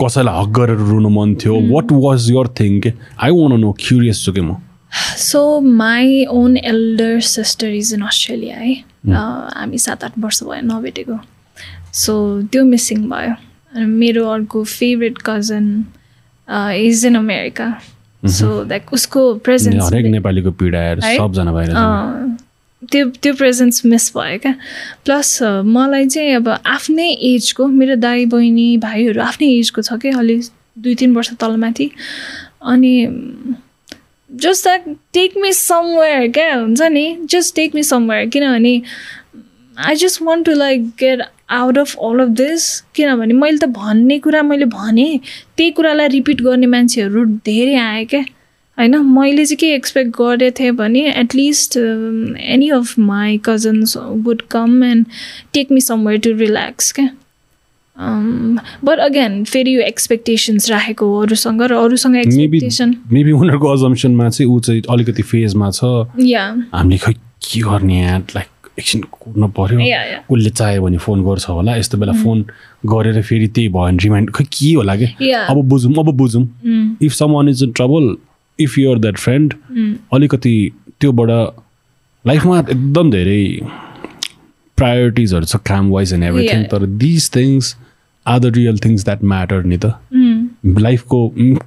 कसैलाई 0.02 0.42
हक 0.42 0.50
गरेर 0.58 0.78
रुनु 0.90 1.10
मन 1.10 1.36
थियो? 1.44 1.56
वाट 1.72 1.92
वाज 1.92 2.30
यर 2.32 2.48
थिङ 2.60 2.80
के 2.82 2.94
आई 3.24 3.32
वान 3.40 3.60
नो 3.62 3.72
क्युरियस 3.80 4.26
छु 4.26 4.32
कि 4.34 4.42
म। 4.42 4.56
So 4.92 5.60
my 5.62 6.26
own 6.32 6.58
elder 6.58 7.20
sister 7.30 7.68
is 7.76 7.94
in 7.94 8.02
Australia 8.08 8.58
है 8.58 8.74
हामी 9.14 9.78
सात 9.78 10.04
आठ 10.04 10.20
वर्ष 10.20 10.44
भयो 10.44 10.62
नभेटेको 10.68 11.20
सो 12.02 12.14
त्यो 12.52 12.64
मिसिङ 12.66 13.08
भयो 13.10 13.34
अनि 13.76 13.86
मेरो 13.86 14.28
अर्को 14.30 14.64
favourite 14.64 15.18
cousin 15.26 15.74
is 16.86 17.06
in 17.06 17.16
America 17.16 17.74
so 18.24 18.48
like 18.70 18.94
उसको 18.94 19.34
प्रेजेन्स 19.46 19.84
हरेक 19.84 20.06
नेपालीको 20.12 20.52
पीडा? 20.52 20.80
सबजना 21.00 21.52
बाहिर। 21.52 21.70
त्यो 22.92 23.06
त्यो 23.24 23.34
प्रेजेन्स 23.34 23.86
मिस 23.86 24.12
भयो 24.16 24.38
क्या? 24.40 24.54
प्लस 25.06 25.40
मलाई 25.66 26.08
चाहिँ 26.08 26.36
अब 26.36 26.48
आफ्नै 26.50 27.10
एजको 27.32 27.68
मेरो 27.68 27.96
दाई 27.96 28.26
बहिनी 28.26 28.78
भाइहरू 28.78 29.22
आफ्नै 29.22 29.48
एजको 29.58 29.82
छ 29.82 29.94
क्या? 30.02 30.18
अलि 30.20 30.42
दुई 30.78 30.96
तिन 30.96 31.16
वर्ष 31.16 31.34
तलमाथि। 31.42 31.90
अनि 32.62 32.94
just 34.32 34.64
that 34.64 34.84
take 35.14 35.38
me 35.38 35.52
somewhere 35.54 36.28
क्या 36.32 36.54
हुन्छ 36.56 36.82
नि? 36.82 37.18
जस्ट 37.26 37.56
टेक 37.56 37.76
मी 37.76 37.84
समवेयर 37.84 38.30
किनभने 38.30 38.82
I 39.78 39.96
just 39.96 40.22
want 40.22 40.46
to 40.46 40.52
like 40.52 40.88
get 41.00 41.22
out 41.50 41.78
of 41.78 41.96
all 42.00 42.20
of 42.20 42.30
this 42.38 42.70
किनभने 42.96 43.34
मैले 43.34 43.58
त 43.58 43.66
भन्ने 43.70 44.20
कुरा 44.20 44.42
मैले 44.44 44.66
भनेँ 44.66 45.20
त्यही 45.58 45.72
कुरालाई 45.72 46.08
रिपिट 46.08 46.42
गर्ने 46.42 46.68
मान्छेहरू 46.68 47.26
धेरै 47.46 47.76
आए 47.76 48.06
क्या। 48.06 48.24
होइन? 48.78 48.96
मैले 48.98 49.46
चाहिँ 49.46 49.58
के 49.58 49.74
एक्सपेक्ट 49.76 50.12
गरेको 50.18 50.60
थिएँ 50.60 50.72
भने 50.72 51.02
at least 51.12 51.78
any 51.78 52.70
of 52.70 52.98
my 53.00 53.40
cousins 53.46 53.98
would 53.98 54.42
come 54.52 54.84
and 54.84 55.06
take 55.54 55.72
me 55.72 55.82
somewhere 55.82 56.20
to 56.20 56.32
relax 56.38 56.92
क्या। 56.92 57.10
बट 58.02 59.00
अगेन 59.00 59.44
फेरि 59.46 59.76
यो 59.76 59.82
एक्सपेक्टेसन्स 59.82 60.70
राखेको 60.72 61.06
हो 61.06 61.22
अरूसँग 61.24 61.62
र 61.62 61.74
अरूसँग 61.76 62.16
एक्सपेक्टेसन 62.18 62.96
मेबी 63.12 63.32
उनीहरूको 63.32 63.68
अजम्सनमा 63.74 64.30
चाहिँ 64.30 64.50
ऊ 64.52 64.60
चाहिँ 64.60 64.82
अलिकति 64.90 65.24
फेजमा 65.24 65.70
छ। 65.72 65.84
या 66.20 66.44
हामीले 66.74 66.98
खै 66.98 67.14
के 67.14 67.62
गर्ने 67.62 68.02
यार? 68.02 68.22
लाइक 68.36 68.50
एकछिन 68.80 69.02
कुर्नु 69.12 69.48
पर्यो। 69.58 69.80
या 69.80 70.02
या 70.04 70.20
उसले 70.32 70.50
चाह्यो 70.50 70.82
भने 70.82 70.98
फोन 70.98 71.24
गर्छ 71.24 71.50
होला। 71.50 71.76
यस्तो 71.76 71.98
बेला 71.98 72.14
फोन 72.24 72.46
गरेर 72.86 73.22
फेरि 73.22 73.48
त्यही 73.48 73.70
भयो 73.70 73.86
भने 73.86 74.04
रिमाइन्ड 74.04 74.32
खै 74.36 74.44
के 74.50 74.74
होला 74.74 74.96
कि 74.96 75.32
अब 75.32 75.62
बुझौँ 75.70 75.94
अब 76.00 76.12
बुझौँ। 76.18 76.46
If 77.02 77.14
someone 77.32 77.50
is 77.50 77.64
in 77.64 77.72
trouble 77.78 78.16
if 78.60 78.78
you're 78.78 79.00
that 79.00 79.18
friend 79.18 79.54
अलिकति 80.14 80.56
त्योबाट 81.00 81.30
लाइफमा 82.26 82.60
एकदम 82.60 83.12
धेरै 83.12 83.44
प्रायोरिटिजहरू 84.78 85.46
छ 85.46 85.56
काम 85.68 85.90
वाइज 85.92 86.14
एन्ड 86.14 86.24
एभ्रिथिङ. 86.24 86.64
तर 86.72 86.86
this 87.04 87.30
things 87.36 87.76
are 88.26 88.40
the 88.40 88.46
real 88.56 88.78
things 88.86 89.04
that 89.06 89.24
matter 89.24 89.64
नि 89.66 89.78
त 89.78 89.94
लाइफको 90.80 91.20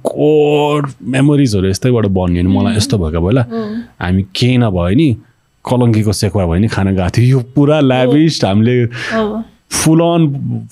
कोर 0.03 0.87
मेमोरिजहरू 1.15 1.67
यस्तैबाट 1.69 2.05
बन्यो 2.17 2.43
नि 2.43 2.57
मलाई 2.57 2.75
यस्तो 2.75 2.97
भएको 2.97 3.21
भयो 3.21 3.31
ल 3.31 3.43
हामी 4.01 4.25
केही 4.35 4.57
नभए 4.57 4.93
नि 4.95 5.09
कलङ्कीको 5.65 6.13
सेकुवा 6.13 6.45
भयो 6.45 6.59
नि 6.61 6.67
खाना 6.67 6.91
गएको 6.91 7.09
थियो। 7.17 7.37
यो 7.37 7.39
पुरा 7.55 7.79
ल्याभिस्ट 7.81 8.45
हामीले 8.45 8.77
हो 8.83 9.43
फुल 9.75 9.99
अन 10.01 10.21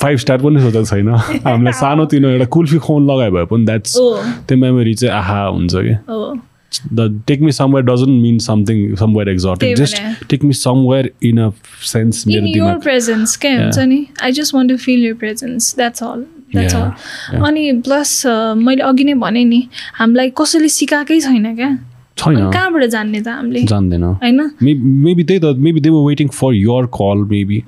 फाइभ 0.01 0.17
स्टार 0.23 0.37
पनि 0.41 0.61
सोचेको 0.61 0.85
छैन। 0.85 1.09
हामीलाई 1.49 1.73
सानोतिनो 1.81 2.29
एउटा 2.29 2.45
कुल्फी 2.55 2.77
खुवाउनु 2.77 3.05
लगायो 3.11 3.31
भए 3.31 3.45
पनि 3.51 3.65
द्याट्स 3.65 3.97
हो 3.97 4.09
त्यो 4.47 4.57
मेमोरी 4.57 4.93
चाहिँ 4.93 5.13
आहा 5.15 5.45
हुन्छ 5.45 5.73
कि 5.75 5.93
हो 6.75 6.95
the 6.95 7.21
take 7.27 7.41
me 7.41 7.51
somewhere 7.51 7.85
doesn't 7.85 8.21
mean 8.21 8.37
something 8.39 8.95
somewhere 8.95 9.29
exotic 9.29 9.59
त्यही 9.59 9.75
जस्ट 9.75 10.01
भने। 10.01 10.13
Take 10.29 10.43
me 10.43 10.53
somewhere 10.53 11.11
in 11.23 11.37
a 11.37 11.49
sense 11.91 12.27
मेरो 12.27 12.39
इन 12.39 12.47
योर 12.47 12.53
दिमाग 12.53 12.81
प्रेजेन्स 12.81 13.37
क्या 13.37 13.53
हुन्छ 13.61 13.79
नि 13.79 14.05
I 14.23 14.31
just 14.31 14.55
want 14.55 14.71
to 14.71 14.77
feel 14.77 15.05
your 15.05 15.13
presence 15.23 15.75
that's 15.77 16.03
all 16.03 16.25
that's 16.53 16.75
all. 16.75 17.41
अनि 17.47 17.71
प्लस 17.85 18.21
मैले 18.57 18.83
अघि 18.83 19.03
नै 19.03 19.13
भनेँ 19.25 19.45
नि 19.45 19.67
हामीलाई 19.95 20.29
कसैले 20.41 20.69
सिकाएकै 20.69 21.19
छैन 21.21 21.55
क्या? 21.55 21.77
छैन। 22.17 22.35
कहाँबाट 22.51 22.83
जान्ने 22.93 23.19
त 23.21 23.27
हामीले? 23.27 23.61
जान्दैन। 23.65 24.03
होइन? 24.03 24.39
मेबी 24.61 25.23
त्यही 25.23 25.39
त 25.39 25.57
maybe 25.57 25.79
they 25.81 25.89
were 25.89 26.03
waiting 26.07 26.27
for 26.29 26.53
your 26.53 26.85
call 26.93 27.23
maybe 27.29 27.59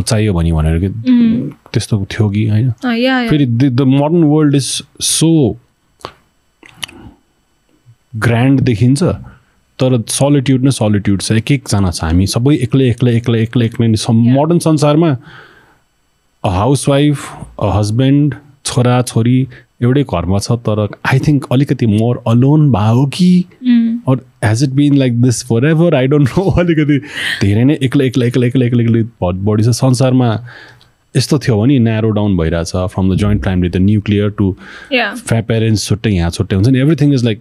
चाहियो 0.00 0.32
भने 0.34 0.52
भनेर 0.52 0.78
कि? 0.80 0.88
त्यस्तो 1.72 2.04
थियो 2.10 2.28
कि 2.30 2.46
होइन। 2.48 2.70
फेरि 3.28 3.46
the 3.46 3.80
modern 3.80 4.22
world 4.24 4.54
is 4.56 4.70
so 5.08 5.30
grand 8.12 8.60
देखिन्छ 8.68 9.02
तर 9.78 10.02
सलिट्युड 10.10 10.64
नै 10.64 10.70
सलिट्युड 10.76 11.20
छ। 11.22 11.32
एक 11.32 11.50
एकजना 11.52 11.90
छ। 11.90 12.04
हामी 12.04 12.26
सबै 12.26 12.54
एक्लै 12.66 12.88
एक्लै 12.90 13.16
एक्लै 13.16 13.42
एक्लै 13.42 13.66
एक्लै 13.66 13.88
नै 13.88 13.98
मोडर्न 14.10 14.58
संसारमा 14.66 15.10
a 16.44 16.48
house 16.54 16.88
wife 16.88 17.26
a 17.58 17.70
husband 17.78 18.34
छोरा 18.64 19.00
छोरी 19.10 19.36
एउटै 19.82 20.02
घरमा 20.02 20.38
छ 20.38 20.56
तर 20.66 20.80
आई 21.10 21.18
थिङ्क 21.26 21.46
अलिकति 21.52 21.86
मोर 21.86 22.22
अलोन 22.32 22.70
भयो 22.72 23.04
कि? 23.14 23.28
Or 24.08 24.24
has 24.44 24.62
it 24.64 24.70
been 24.80 24.96
like 24.98 25.20
this 25.22 25.42
forever 25.66 25.94
I 25.94 26.06
don't 26.14 26.28
know 26.36 26.44
अलिकति 26.62 26.98
धेरै 27.42 27.64
नै 27.64 27.78
एक्लै 27.88 28.06
एक्लै 28.06 28.26
एक्लै 28.26 28.46
एक्लै 28.46 28.66
एक्लै 28.66 28.84
एक्लै 28.84 29.02
बढी 29.22 29.62
छ। 29.62 29.70
संसारमा 29.78 30.28
यस्तो 31.14 31.38
थियो 31.46 31.56
भने 31.60 31.78
न्यारो 31.86 32.10
डाउन 32.18 32.36
भइरहेछ। 32.36 32.72
From 32.92 33.14
the 33.14 33.16
joint 33.22 33.42
family 33.44 33.68
the 33.70 33.82
nuclear 33.86 34.28
to 34.38 34.50
फ्या 34.90 35.40
parents 35.48 35.86
छुट्टै 35.88 36.10
यहाँ 36.10 36.30
छुट्टै 36.30 36.56
हुन्छ। 36.56 36.68
नि 36.68 36.78
एभ्रिथिङ 36.80 37.14
इज 37.14 37.24
लाइक 37.24 37.40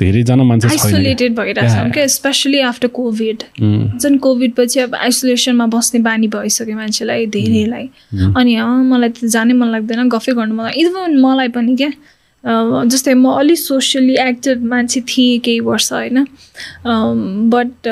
धेरैजना 0.00 0.44
मान्छे 0.50 0.68
आइसोलेटेड 0.68 1.34
भइरहेछ 1.36 1.68
Yeah. 1.70 1.92
क्या 1.94 2.06
स्पेसली 2.16 2.60
आफ्टर 2.66 2.88
कोभिड 2.98 3.42
जुन 4.02 4.16
कोभिड 4.26 4.52
पछि 4.54 4.80
अब 4.80 4.94
आइसोलेसनमा 4.94 5.66
बस्ने 5.74 6.00
बानी 6.02 6.28
भइसक्यो 6.28 6.76
मान्छेलाई 6.76 7.26
धेरैलाई। 7.36 7.86
अनि 8.36 8.54
अँ 8.54 8.84
मलाई 8.90 9.08
त 9.08 9.28
जानै 9.34 9.54
मन 9.60 9.68
लाग्दैन 9.74 10.08
गफै 10.08 10.32
गर्नु 10.38 10.54
मलाई 10.54 10.72
इभन 10.82 11.20
मलाई 11.20 11.48
पनि 11.56 11.76
क्या 11.76 11.90
जस्तै 12.44 13.14
म 13.14 13.36
अलिक 13.38 13.58
सोसियली 13.58 14.14
एक्टिभ 14.20 14.64
मान्छे 14.64 15.00
थिएँ 15.08 15.38
केही 15.44 15.60
वर्ष 15.60 15.92
होइन। 15.92 16.24
बट 17.52 17.86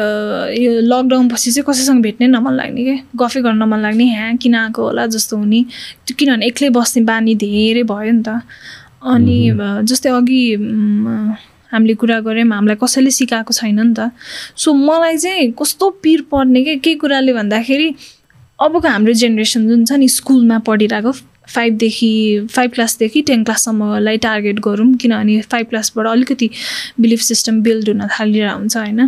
यो 0.57 0.71
लकडाउन 0.89 1.29
पछि 1.29 1.51
चाहिँ 1.53 1.65
कसैसँग 1.69 2.03
भेट्नै 2.03 2.27
नमन 2.33 2.53
लाग्ने 2.57 2.85
क्या। 2.85 2.97
गफै 3.21 3.41
गर्न 3.45 3.63
मन 3.69 3.81
लाग्ने 3.85 4.05
ह्या 4.09 4.33
किन 4.43 4.55
आएको 4.55 4.83
होला? 4.83 5.07
जस्तो 5.07 5.37
हुने। 5.37 5.61
किनभने 6.19 6.47
एक्लै 6.47 6.69
बस्ने 6.73 7.03
बानी 7.05 7.35
धेरै 7.45 7.83
भयो 7.93 8.13
नि 8.13 8.23
त। 8.25 8.41
अनि 9.05 9.39
अँ, 9.49 9.83
जस्तै 9.85 10.11
अघि 10.11 10.43
हामीले 11.73 11.95
कुरा 11.95 12.21
गऱ्यौँ 12.21 12.49
हामीलाई 12.53 12.77
कसैले 12.83 13.11
सिकाएको 13.11 13.53
छैन 13.53 13.81
नि 13.81 13.95
त। 13.95 14.11
सो 14.57 14.73
मलाई 14.75 15.17
चाहिँ 15.19 15.51
कस्तो 15.59 15.91
पिर 16.03 16.21
पर्ने 16.33 16.65
के 16.65 16.77
के 16.77 16.95
कुराले 17.01 17.33
भन्दाखेरि 17.33 17.89
अबको 18.59 18.89
हाम्रो 18.89 19.13
जेनेरेसन 19.15 19.69
जुन 19.69 19.85
छ 19.85 19.93
नि 19.99 20.09
स्कुलमा 20.09 20.59
पढिरहेको 20.67 21.13
फाइभदेखि 21.49 22.13
फाइभ 22.53 22.71
क्लासदेखि 22.71 23.21
टेन 23.29 23.45
क्लाससम्मलाई 23.45 24.17
टार्गेट 24.25 24.59
गरौँ 24.61 24.93
किनभने 25.01 25.41
फाइभ 25.53 25.67
क्लासबाट 25.67 26.07
अलिकति 26.07 26.49
बिलिफ 27.01 27.21
सिस्टम 27.21 27.61
बिल्ड 27.63 27.89
हुन 27.89 28.07
थालिरहेको 28.09 28.59
हुन्छ 28.59 28.77
होइन। 28.77 29.01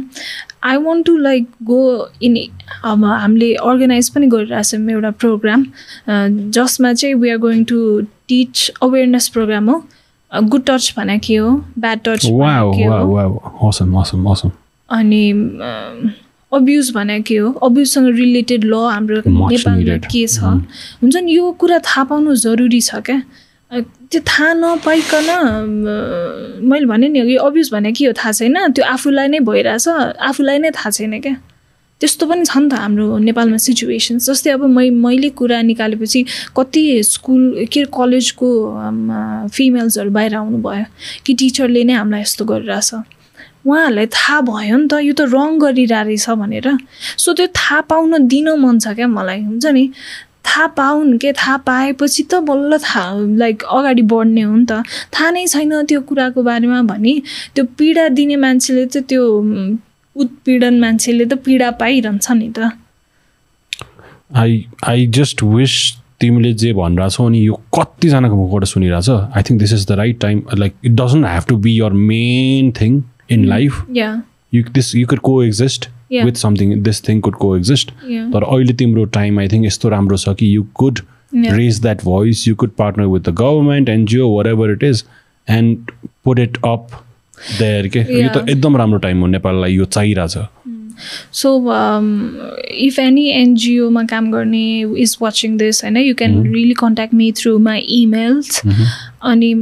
I 0.64 0.76
want 0.86 1.06
to 1.06 1.16
like 1.18 1.46
go 1.62 1.82
in 2.22 2.36
अब 2.84 3.04
हामीले 3.04 3.52
अर्गनाइज 3.54 4.08
पनि 4.14 4.26
गरिरहेछौँ 4.26 4.88
एउटा 4.90 5.10
प्रोग्राम 5.20 5.66
जसमा 6.56 6.92
चाहिँ 6.92 7.14
we 7.14 7.30
are 7.30 7.38
going 7.44 7.64
to 7.64 7.78
teach 8.28 8.70
awareness 8.82 9.28
programme 9.28 9.70
हो। 9.70 9.84
गुड 10.32 10.62
टच 10.66 10.94
भने 10.96 11.18
के 11.18 11.36
हो 11.36 11.50
ब्याड 11.78 11.98
टच. 12.04 12.26
अनि 14.90 15.22
अब्युज 16.52 16.90
भने 16.94 17.20
के 17.22 17.36
हो 17.36 17.52
अब्युजसँग 17.62 18.06
रिलेटेड 18.16 18.64
ल 18.64 18.74
हाम्रो 18.74 19.16
नेपालमा. 19.26 19.96
के 20.06 20.26
छ? 20.26 20.38
हुन्छ 21.02 21.16
नि 21.16 21.32
यो 21.36 21.50
कुरा 21.60 21.78
थाहा 21.78 22.04
पाउनु 22.04 22.34
जरुरी 22.36 22.80
छ 22.80 22.94
क्या? 23.06 23.22
त्यो 24.10 24.20
थाहा 24.26 24.52
नपाइकन 24.54 25.28
मैले 26.70 26.86
भने 26.86 27.08
नि 27.08 27.18
यो 27.34 27.38
अब्युज 27.42 27.70
भने 27.72 27.92
के 27.92 28.06
हो? 28.06 28.12
थाहा 28.12 28.32
छैन। 28.32 28.72
त्यो 28.74 28.84
आफूलाई 28.84 29.28
नै 29.28 29.40
भइरहेछ। 29.46 29.88
आफूलाई 30.30 30.58
नै 30.58 30.70
थाहा 30.70 30.90
छैन 30.90 31.20
क्या? 31.20 31.36
त्यस्तो 32.00 32.26
पनि 32.26 32.44
छ 32.48 32.56
नि 32.56 32.68
त 32.68 32.74
हाम्रो 32.80 33.06
नेपालमा 33.28 33.58
सिचुएसन्स 33.66 34.30
जस्तै 34.30 34.50
अब 34.56 34.64
मै 34.76 34.88
मैले 35.04 35.28
कुरा 35.36 35.60
निकालेपछि 35.70 36.20
कति 36.56 36.82
स्कुल 37.04 37.42
के 37.72 37.84
कलेजको 37.92 38.48
फिमेल्सहरू 39.54 40.10
बाहिर 40.16 40.34
आउनुभयो 40.40 40.84
कि 41.24 41.34
टिचरले 41.40 41.84
नै 41.84 41.94
हामीलाई 42.00 42.20
यस्तो 42.20 42.44
गरिरहेछ। 42.44 42.90
उहाँहरूलाई 43.60 44.06
थाहा 44.16 44.40
भयो 44.48 44.76
नि 44.80 44.88
त 44.88 45.04
यो 45.04 45.12
त 45.12 45.28
रङ 45.28 45.58
गरिरहेको 45.60 46.08
रहेछ 46.08 46.26
भनेर। 46.40 46.68
सो 47.20 47.32
त्यो 47.36 47.46
थाहा 47.60 47.80
पाउन 47.92 48.26
दिन 48.32 48.48
मन 48.56 48.78
छ 48.80 48.96
क्या 48.96 49.08
मलाई 49.08 49.40
हुन्छ 49.44 49.66
नि? 49.76 49.84
थाहा 50.40 50.66
पाउन् 50.80 51.18
के 51.20 51.32
थाहा 51.36 51.56
पाएपछि 51.68 52.22
त 52.32 52.40
बल्ल 52.48 52.78
थाहा 52.80 53.04
लाइक 53.36 53.62
अगाडि 53.76 54.02
बढ्ने 54.08 54.42
हो 54.48 54.56
नि 54.56 54.64
त। 54.64 54.80
थाहा 55.12 55.30
नै 55.36 55.46
छैन 55.52 55.84
त्यो 55.84 56.00
कुराको 56.08 56.42
बारेमा 56.48 56.80
भने। 56.88 57.14
त्यो 57.54 57.64
पीडा 57.76 58.08
दिने 58.16 58.36
मान्छेले 58.40 58.86
चाहिँ 58.88 59.04
त्यो 59.04 59.22
उत्पीडन 60.16 60.80
मान्छेले 60.80 61.24
त 61.24 61.34
पीडा 61.44 61.70
पाइरहन्छ 61.80 62.30
नि 62.32 62.48
त। 62.58 62.70
आई 64.36 64.64
आई 64.88 65.06
जस्ट 65.18 65.42
विस 65.42 65.76
तिमीले 66.20 66.52
जे 66.62 66.72
भनिरहेछौ 66.72 67.26
अनि 67.26 67.46
यो 67.46 67.54
कतिजनाको 67.76 68.36
मुखबाट 68.36 68.64
सुनिरहेछ। 68.72 69.08
I 69.10 69.42
think 69.42 69.60
this 69.60 69.72
is 69.72 69.86
the 69.88 69.92
right 70.00 70.20
time 70.20 70.42
like 70.58 70.74
it 70.84 70.92
doesn't 71.00 71.26
have 71.26 71.44
to 71.48 71.56
be 71.66 71.78
your 71.78 71.92
main 72.10 72.72
thing 72.80 73.02
in 73.30 73.44
life 73.48 73.72
you 74.54 74.62
this 74.74 74.94
you 74.96 75.06
could 75.06 75.18
coexist 75.44 75.88
with 76.12 76.34
something 76.36 76.82
this 76.82 77.08
thing 77.08 77.20
could 77.20 77.34
coexist 77.56 77.90
तर 78.32 78.42
अहिले 78.42 78.72
तिम्रो 78.82 79.04
time 79.16 79.38
I 79.40 79.48
think 79.48 79.66
यस्तो 79.66 79.88
राम्रो 79.88 80.16
छ 80.16 80.34
कि 80.38 80.54
you 80.54 80.62
could 80.74 81.00
raise 81.34 81.80
that 81.82 82.04
voice 82.04 82.46
you 82.48 82.54
could 82.62 82.70
partner 82.78 83.06
with 83.06 83.20
the 83.28 83.34
government 83.40 83.88
NGO 83.88 84.28
wherever 84.48 84.70
it 84.72 84.82
is 84.84 85.04
and 85.48 85.90
put 86.24 86.38
it 86.38 86.56
up 86.64 86.88
there 87.58 87.88
के? 87.88 88.00
यो 88.22 88.28
त 88.34 88.48
एकदम 88.48 88.76
राम्रो 88.76 88.98
टाइम 88.98 89.20
हो 89.20 89.26
नेपाललाई 89.26 89.74
यो 89.74 89.84
चाहिरहेछ 89.84 90.36
सो 91.32 91.50
इफ 92.86 92.98
एनी 92.98 93.28
एनजिओमा 93.32 94.02
काम 94.10 94.30
गर्ने 94.32 94.64
इज 95.02 95.16
वाचिङ 95.22 95.56
दिस 95.56 95.82
होइन 95.84 95.96
you 95.96 96.14
can 96.14 96.42
really 96.54 96.74
contact 96.80 97.14
me 97.14 97.30
through 97.36 97.58
my 97.58 97.78
emails 98.00 98.60
अनि 99.22 99.52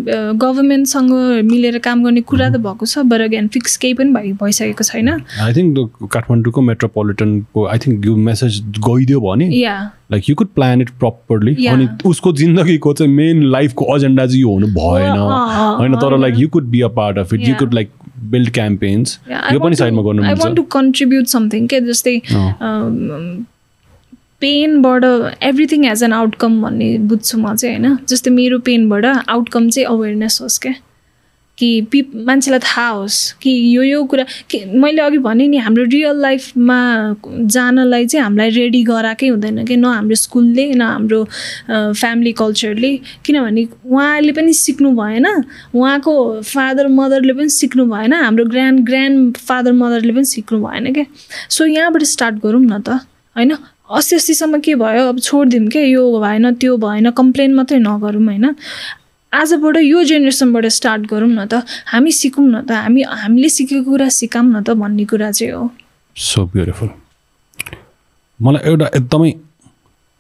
गभर्मेन्टसँग 0.43 1.11
मिलेर 1.45 1.79
काम 1.85 2.03
गर्ने 2.05 2.21
कुरा 2.23 2.49
त 2.51 2.57
भएको 2.67 2.87
छ 2.87 2.99
बर 3.11 3.21
अगेन 3.21 3.49
फिक्स 3.55 3.77
केही 3.77 3.95
पनि 3.95 4.13
भइ 4.13 4.33
भइसकेको 4.43 4.85
छैन। 4.85 5.09
आई 5.09 5.53
थिङ्क 5.55 6.09
काठमाडौँको 6.13 6.61
मेट्रोपोलिटनको 6.63 7.67
आई 7.67 7.79
थिङ्क 7.87 8.07
यो 8.07 8.17
मेसेज 8.29 8.61
गइदियो 8.89 9.21
भने 9.21 9.49
like 10.13 10.29
you 10.31 10.35
could 10.37 10.49
plan 10.55 10.83
it 10.83 10.91
properly 11.01 11.67
अनि 11.67 11.89
उसको 12.07 12.33
जिन्दगीको 12.43 12.93
चाहिँ 12.95 13.13
मेन 13.15 13.43
लाइफको 13.51 13.97
एजेन्डा 13.97 14.27
चाहिँ 14.27 14.41
यो 14.41 14.53
हुनु 14.53 14.67
भएन। 14.79 15.19
होइन 15.81 15.97
तर 15.97 16.19
like 16.19 16.39
you 16.39 16.49
could 16.49 16.71
be 16.71 16.81
a 16.81 16.89
part 17.03 17.19
of 17.19 17.35
it 17.35 17.49
you 17.49 17.55
could 17.59 17.75
like 17.75 17.91
build 18.31 18.51
campaigns 18.55 19.19
यो 19.31 19.61
पनि 19.61 19.77
साइडमा 19.77 20.03
गर्नु 20.03 20.25
I 20.25 20.35
want 20.41 20.57
to 20.57 20.63
contribute 20.73 21.27
something 21.37 21.67
के 21.67 21.81
जस्तै 21.93 22.17
पेनबाट 24.41 25.05
एभ्रिथिङ 25.43 25.87
एज 25.87 26.03
एन 26.03 26.13
आउटकम 26.13 26.61
भन्ने 26.63 26.97
बुझ्छु 26.99 27.39
म 27.39 27.55
चाहिँ 27.55 27.79
होइन। 27.79 27.99
जस्तै 28.09 28.31
मेरो 28.31 28.59
पेनबाट 28.59 29.05
आउटकम 29.07 29.69
चाहिँ 29.71 29.87
अवेरनेस 29.89 30.39
होस् 30.43 30.59
क्या। 30.59 30.75
कि 31.59 31.69
पि 31.91 32.01
मान्छेलाई 32.15 32.61
थाहा 32.63 32.89
होस् 32.89 33.19
कि 33.43 33.51
यो 33.51 33.83
यो 33.83 34.05
कुरा 34.07 34.25
कि 34.51 34.59
मैले 34.79 35.03
अघि 35.03 35.19
भने 35.19 35.47
नि 35.49 35.57
हाम्रो 35.59 35.85
रियल 35.85 36.21
लाइफमा 36.23 36.79
जानलाई 37.27 38.07
चाहिँ 38.07 38.23
हामीलाई 38.25 38.51
रेडी 38.51 38.83
गराएकै 38.85 39.29
हुँदैन 39.29 39.65
कि 39.67 39.77
न 39.77 39.85
हाम्रो 39.85 40.15
स्कुलले 40.15 40.67
न 40.71 40.83
हाम्रो 40.83 41.25
फ्यामिली 41.99 42.33
कल्चरले 42.39 42.93
किनभने 43.27 43.67
उहाँले 43.91 44.33
पनि 44.33 44.53
सिक्नु 44.55 44.91
भएन। 44.95 45.27
उहाँको 45.75 46.15
फादर 46.47 46.89
मदरले 46.95 47.33
पनि 47.33 47.49
सिक्नु 47.59 47.87
भएन। 47.91 48.13
हाम्रो 48.13 48.45
ग्रान्ड 48.55 48.87
ग्रान्ड 48.87 49.37
फादर 49.37 49.73
मदरले 49.73 50.13
पनि 50.13 50.25
सिक्नु 50.25 50.63
भएन 50.63 50.93
क्या। 50.95 51.05
सो 51.51 51.67
यहाँबाट 51.67 52.03
स्टार्ट 52.15 52.37
गरौँ 52.47 52.63
न 52.63 52.79
त। 52.87 53.03
होइन? 53.37 53.53
अस्ति 53.89 54.17
अस्तिसम्म 54.17 54.59
के 54.61 54.75
भयो? 54.75 55.09
अब 55.09 55.19
छोडिदिउँ 55.21 55.69
क्या 55.73 55.83
यो 55.83 56.21
भएन 56.21 56.55
त्यो 56.61 56.77
भएन 56.77 57.11
कम्प्लेन 57.11 57.55
मात्रै 57.55 57.79
नगरौँ 57.79 58.25
होइन? 58.25 58.55
आजबाट 59.33 59.77
यो 59.77 60.03
जेनेरेसनबाट 60.05 60.67
स्टार्ट 60.77 61.03
गरौँ 61.09 61.29
न 61.29 61.47
त। 61.49 61.65
हामी 61.89 62.13
सिकौँ 62.13 62.45
न 62.49 62.61
त। 62.69 62.71
हामी 62.85 63.03
हामीले 63.03 63.49
सिकेको 63.49 63.91
कुरा 63.91 64.09
सिकाऊँ 64.13 64.51
न 64.53 64.63
त 64.63 64.77
भन्ने 64.77 65.05
कुरा 65.09 65.31
चाहिँ 65.33 65.53
हो। 65.53 65.71
सो 66.17 66.45
ब्युटिफुल 66.53 66.89
मलाई 68.41 68.69
एउटा 68.69 68.87
एकदमै 68.97 69.31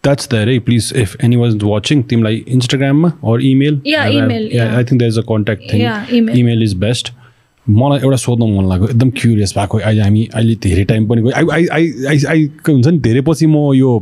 द्याट्स 0.04 0.28
देयर 0.30 0.48
है 0.48 0.58
please 0.64 0.92
if 0.96 1.16
any 1.24 1.36
was 1.36 1.62
watching 1.62 2.02
तिमीलाई 2.08 2.44
इन्स्टाग्राममा 2.48 3.08
or 3.24 3.40
email 3.52 3.80
I 4.00 4.84
think 4.84 4.98
there 4.98 5.10
is 5.12 5.18
a 5.18 5.26
contact 5.28 5.62
thing 5.72 6.30
email 6.40 6.62
is 6.62 6.74
best 6.84 7.12
मलाई 7.68 7.98
एउटा 8.00 8.16
सोध्नु 8.16 8.46
मन 8.46 8.68
लाग्यो 8.68 8.88
एकदम 8.88 9.10
क्युरियस 9.20 9.52
भएको 9.58 9.78
अहिले 9.78 10.02
हामी 10.02 10.24
अहिले 10.34 10.54
धेरै 10.64 10.84
टाइम 10.84 11.08
पनि 11.08 11.22
गयो। 11.22 11.32
आई 11.36 11.66
आई 11.72 11.92
आई 12.08 12.18
आई 12.28 12.44
हुन्छ 12.68 12.86
नि 12.86 12.98
धेरै 12.98 13.20
पछि 13.20 13.46
म 13.46 13.72
यो 13.74 13.98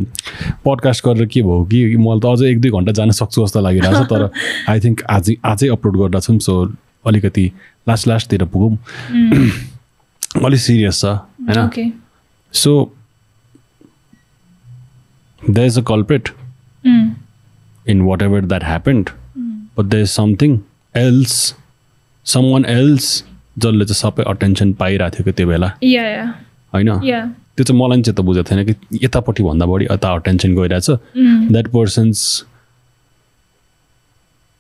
पडकास्ट 0.65 1.05
गरेर 1.07 1.27
के 1.27 1.43
भयो 1.43 1.65
कि 1.71 1.97
मलाई 1.97 2.21
त 2.21 2.27
अझै 2.27 2.51
एक 2.51 2.61
दुई 2.61 2.71
घन्टा 2.71 2.93
जान 2.93 3.11
सक्छु 3.19 3.45
जस्तो 3.45 3.61
लागिरहेको 3.61 4.05
छ 4.05 4.09
तर 4.11 4.31
आई 4.71 4.81
थिङ्क 4.81 5.03
आज 5.11 5.35
आजै 5.45 5.69
अपलोड 5.69 5.99
गर्दा 5.99 6.21
छौँ 6.21 6.39
सो 6.39 6.55
अलिकति 7.07 7.51
लास्ट 7.89 8.09
लास्टतिर 8.09 8.45
पुगौँ। 8.45 8.77
अलिक 10.47 10.61
सिरियस 10.61 11.01
छ 11.01 11.05
होइन? 11.51 11.93
So 12.55 12.73
the 15.51 15.59
is 15.59 15.79
a 15.79 15.83
culprit 15.83 16.29
in 17.89 18.01
whatever 18.23 18.45
that 18.47 18.65
happened 18.65 19.11
but 19.79 19.85
the 19.85 19.95
is 19.95 20.09
something 20.11 20.59
else 20.97 21.55
someone 22.45 22.65
else 22.65 23.25
जसले 23.57 23.85
चाहिँ 23.85 24.01
सबै 24.03 24.23
अटेन्सन 24.31 24.73
पाइरहेको 24.81 25.23
थियो 25.23 25.33
त्यो 25.33 25.47
बेला? 25.49 25.69
होइन? 26.73 26.89
त्यो 27.57 27.65
चाहिँ 27.65 27.81
मलाई 27.81 28.03
चाहिँ 28.03 28.17
त 28.17 28.21
बुझेको 28.21 28.47
थिएन 28.51 28.61
कि 28.69 28.75
यतापट्टि 29.05 29.43
भन्दा 29.43 29.67
बढी 29.67 29.85
यता 29.91 30.09
अटेन्सन 30.15 30.51
गइरहेछ। 30.57 30.89
द्याट 31.53 31.67
पर्सन्स 31.73 32.19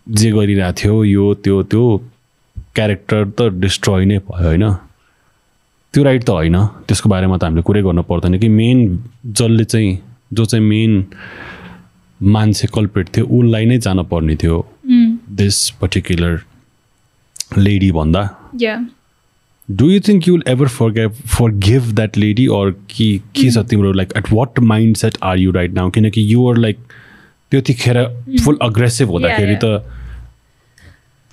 जे 0.07 0.31
गरिरहेको 0.33 0.73
थियो 0.81 0.95
यो 1.05 1.25
त्यो 1.45 1.63
त्यो 1.71 1.85
क्यारेक्टर 2.77 3.23
त 3.37 3.41
डिस्ट्रोय 3.61 4.05
नै 4.05 4.19
भयो 4.19 4.49
होइन? 4.49 4.65
त्यो 5.95 6.03
राइट 6.05 6.23
त 6.25 6.31
होइन। 6.31 6.57
त्यसको 6.89 7.09
बारेमा 7.09 7.37
त 7.37 7.45
हामीले 7.45 7.63
कुरै 7.69 7.83
गर्नु 7.83 8.03
पर्दैन 8.09 8.39
कि 8.41 8.49
मेन 8.49 8.79
जसले 9.37 9.65
चाहिँ 9.65 9.99
जो 10.33 10.45
चाहिँ 10.45 10.65
मेन 10.65 10.93
मान्छे 12.21 12.67
कल्पेट 12.73 13.07
थियो 13.17 13.25
उसलाई 13.29 13.65
नै 13.67 13.79
जानुपर्ने 13.85 14.37
थियो 14.41 14.57
दिस 15.37 15.57
पर्टिकुलर 15.81 16.35
लेडी 17.59 17.91
भन्दा। 17.93 18.23
Do 19.69 19.91
you 19.91 20.01
think 20.01 20.29
you'll 20.29 20.43
ever 20.49 20.69
for 20.69 21.09
forgive 21.61 21.91
that 21.93 22.17
lady 22.17 22.47
or 22.55 22.71
कि 22.91 23.09
के 23.35 23.51
छ 23.51 23.65
तिम्रो 23.71 23.93
like 23.93 24.13
at 24.17 24.33
what 24.33 24.59
mind 24.65 24.97
set 24.97 25.19
are 25.23 25.39
you 25.39 25.53
right 25.53 25.75
now 25.75 25.91
किनकि 25.91 26.33
युआर 26.33 26.57
लाइक 26.57 26.79
त्यतिखेर 27.53 28.03
फुल 28.45 28.59
अग्रेसिभ 28.63 29.09
हुँदाखेरि 29.09 29.57
त 29.65 29.83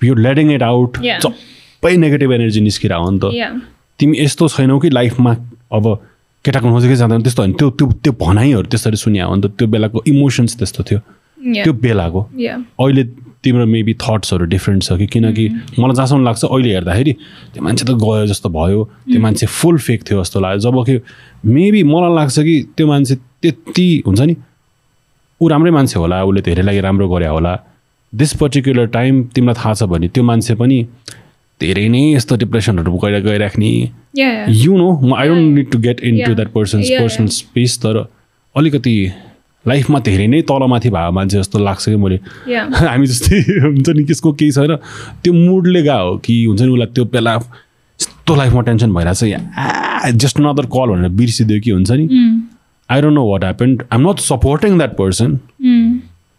यु 0.00 0.14
लेडिङ 0.14 0.52
इट 0.52 0.62
आउट 0.62 0.98
सबै 1.22 1.96
नेगेटिभ 1.96 2.32
एनर्जी 2.32 2.60
निस्किएर 2.60 2.92
हो 2.92 3.10
नि 3.10 3.18
त 3.18 3.62
तिमी 4.00 4.18
यस्तो 4.18 4.48
छैनौ 4.48 4.78
कि 4.78 4.90
लाइफमा 4.90 5.36
अब 5.72 5.94
केटाको 6.44 6.68
नजिकै 6.68 6.96
जाँदैन 6.96 7.22
त्यस्तो 7.22 7.42
होइन 7.42 7.52
त्यो 7.52 7.70
त्यो 7.70 7.86
त्यो 8.04 8.12
भनाइहरू 8.20 8.62
त्यसरी 8.68 8.96
सुनियो 8.96 9.28
भने 9.28 9.42
त 9.42 9.50
त्यो 9.58 9.68
बेलाको 9.68 10.02
इमोसन्स 10.06 10.56
त्यस्तो 10.56 10.82
थियो 10.90 10.98
त्यो 11.62 11.72
बेलाको 11.84 12.20
अहिले 12.78 13.04
तिम्रो 13.44 13.66
मेबी 13.66 13.94
थट्सहरू 14.00 14.44
डिफ्रेन्ट 14.46 14.82
छ 14.82 14.96
कि? 14.98 15.06
किनकि 15.06 15.48
मलाई 15.78 15.94
जहाँसम्म 15.94 16.24
लाग्छ 16.24 16.44
अहिले 16.44 16.70
हेर्दाखेरि 16.74 17.12
त्यो 17.52 17.62
मान्छे 17.64 17.84
त 17.84 17.90
गयो 18.00 18.26
जस्तो 18.26 18.48
भयो। 18.48 18.80
त्यो 19.12 19.20
मान्छे 19.20 19.46
फुल 19.46 19.78
फेक 19.78 20.00
थियो 20.10 20.22
जस्तो 20.22 20.40
लाग्यो। 20.40 20.60
जब 20.64 20.76
कि 20.86 20.94
मेबी 21.44 21.82
मलाई 21.84 22.14
लाग्छ 22.14 22.38
कि 22.38 22.56
त्यो 22.76 22.86
मान्छे 22.86 23.14
त्यति 23.14 23.88
हुन्छ 24.06 24.20
नि 24.20 24.36
ऊ 25.40 25.48
राम्रै 25.48 25.70
मान्छे 25.76 25.98
होला 25.98 26.22
उसले 26.24 26.40
धेरै 26.40 26.62
लागि 26.62 26.80
राम्रो 26.80 27.08
गरे 27.08 27.26
होला। 27.26 27.54
दिस 28.12 28.32
पर्टिकुलर 28.40 28.86
टाइम 28.96 29.22
तिमीलाई 29.34 29.54
थाहा 29.60 29.74
छ 29.74 29.82
भने 29.92 30.08
त्यो 30.08 30.22
मान्छे 30.24 30.54
पनि 30.54 30.78
धेरै 31.60 31.88
नै 31.88 32.02
यस्तो 32.14 32.36
डिप्रेसनहरू 32.36 32.92
गएर 33.02 33.20
गइराख्ने। 33.26 33.70
यु 34.62 34.76
नो 34.78 34.88
म 35.02 35.14
I 35.14 35.28
don't 35.28 35.54
need 35.54 35.70
to 35.70 35.78
get 35.86 36.00
into 36.24 36.34
that 36.34 36.48
person's 36.54 36.90
personal 36.90 37.26
space 37.36 37.78
तर 37.82 37.96
अलिकति 38.54 38.94
लाइफमा 39.68 39.98
धेरै 40.06 40.26
नै 40.26 40.40
तलमाथि 40.50 40.90
भएको 40.90 41.12
मान्छे 41.12 41.38
जस्तो 41.38 41.58
लाग्छ 41.58 41.84
कि 41.88 41.96
मैले। 41.96 42.18
हामी 42.88 43.06
जस्तै 43.06 43.38
हुन्छ 43.64 43.88
नि 43.88 44.04
त्यसको 44.04 44.32
केही 44.32 44.50
छैन। 44.52 44.76
त्यो 45.24 45.32
मुडले 45.32 45.82
गएको 45.82 46.10
हो 46.10 46.16
कि 46.24 46.34
हुन्छ 46.44 46.60
नि 46.62 46.68
उसलाई 46.68 46.92
त्यो 46.94 47.04
बेला 47.14 47.34
यस्तो 47.34 48.34
लाइफमा 48.36 48.60
टेन्सन 48.68 48.92
भइरहेको 48.94 49.14
छ 49.24 50.12
जस्ट 50.22 50.40
नदर 50.40 50.66
कल 50.76 50.88
भनेर 50.94 51.10
बिर्सिदियो 51.20 51.60
कि 51.64 51.70
हुन्छ 51.70 51.90
नि। 51.90 52.06
I 52.90 53.00
don't 53.00 53.14
know 53.14 53.24
what 53.30 53.44
happen 53.44 53.78
I'm 53.92 54.08
not 54.08 54.18
supporting 54.20 54.78
that 54.78 54.96
person 54.96 55.36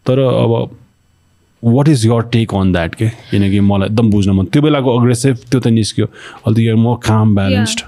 तर 0.06 0.18
अब 0.18 0.76
what 1.62 1.88
is 1.88 2.06
your 2.06 2.22
take 2.32 2.54
on 2.54 2.72
that 2.72 2.94
के 2.94 3.08
किनकि 3.30 3.60
मलाई 3.60 3.88
एकदम 3.88 4.10
बुझ्न 4.10 4.30
मन। 4.38 4.44
त्यो 4.54 4.62
बेलाको 4.62 4.98
अग्रेसिभ 4.98 5.36
त्यो 5.50 5.60
त 5.60 5.66
निस्क्यो। 5.78 6.06
अहिले 6.06 6.74
म 6.74 6.94
काम 7.02 7.34
balanced 7.34 7.80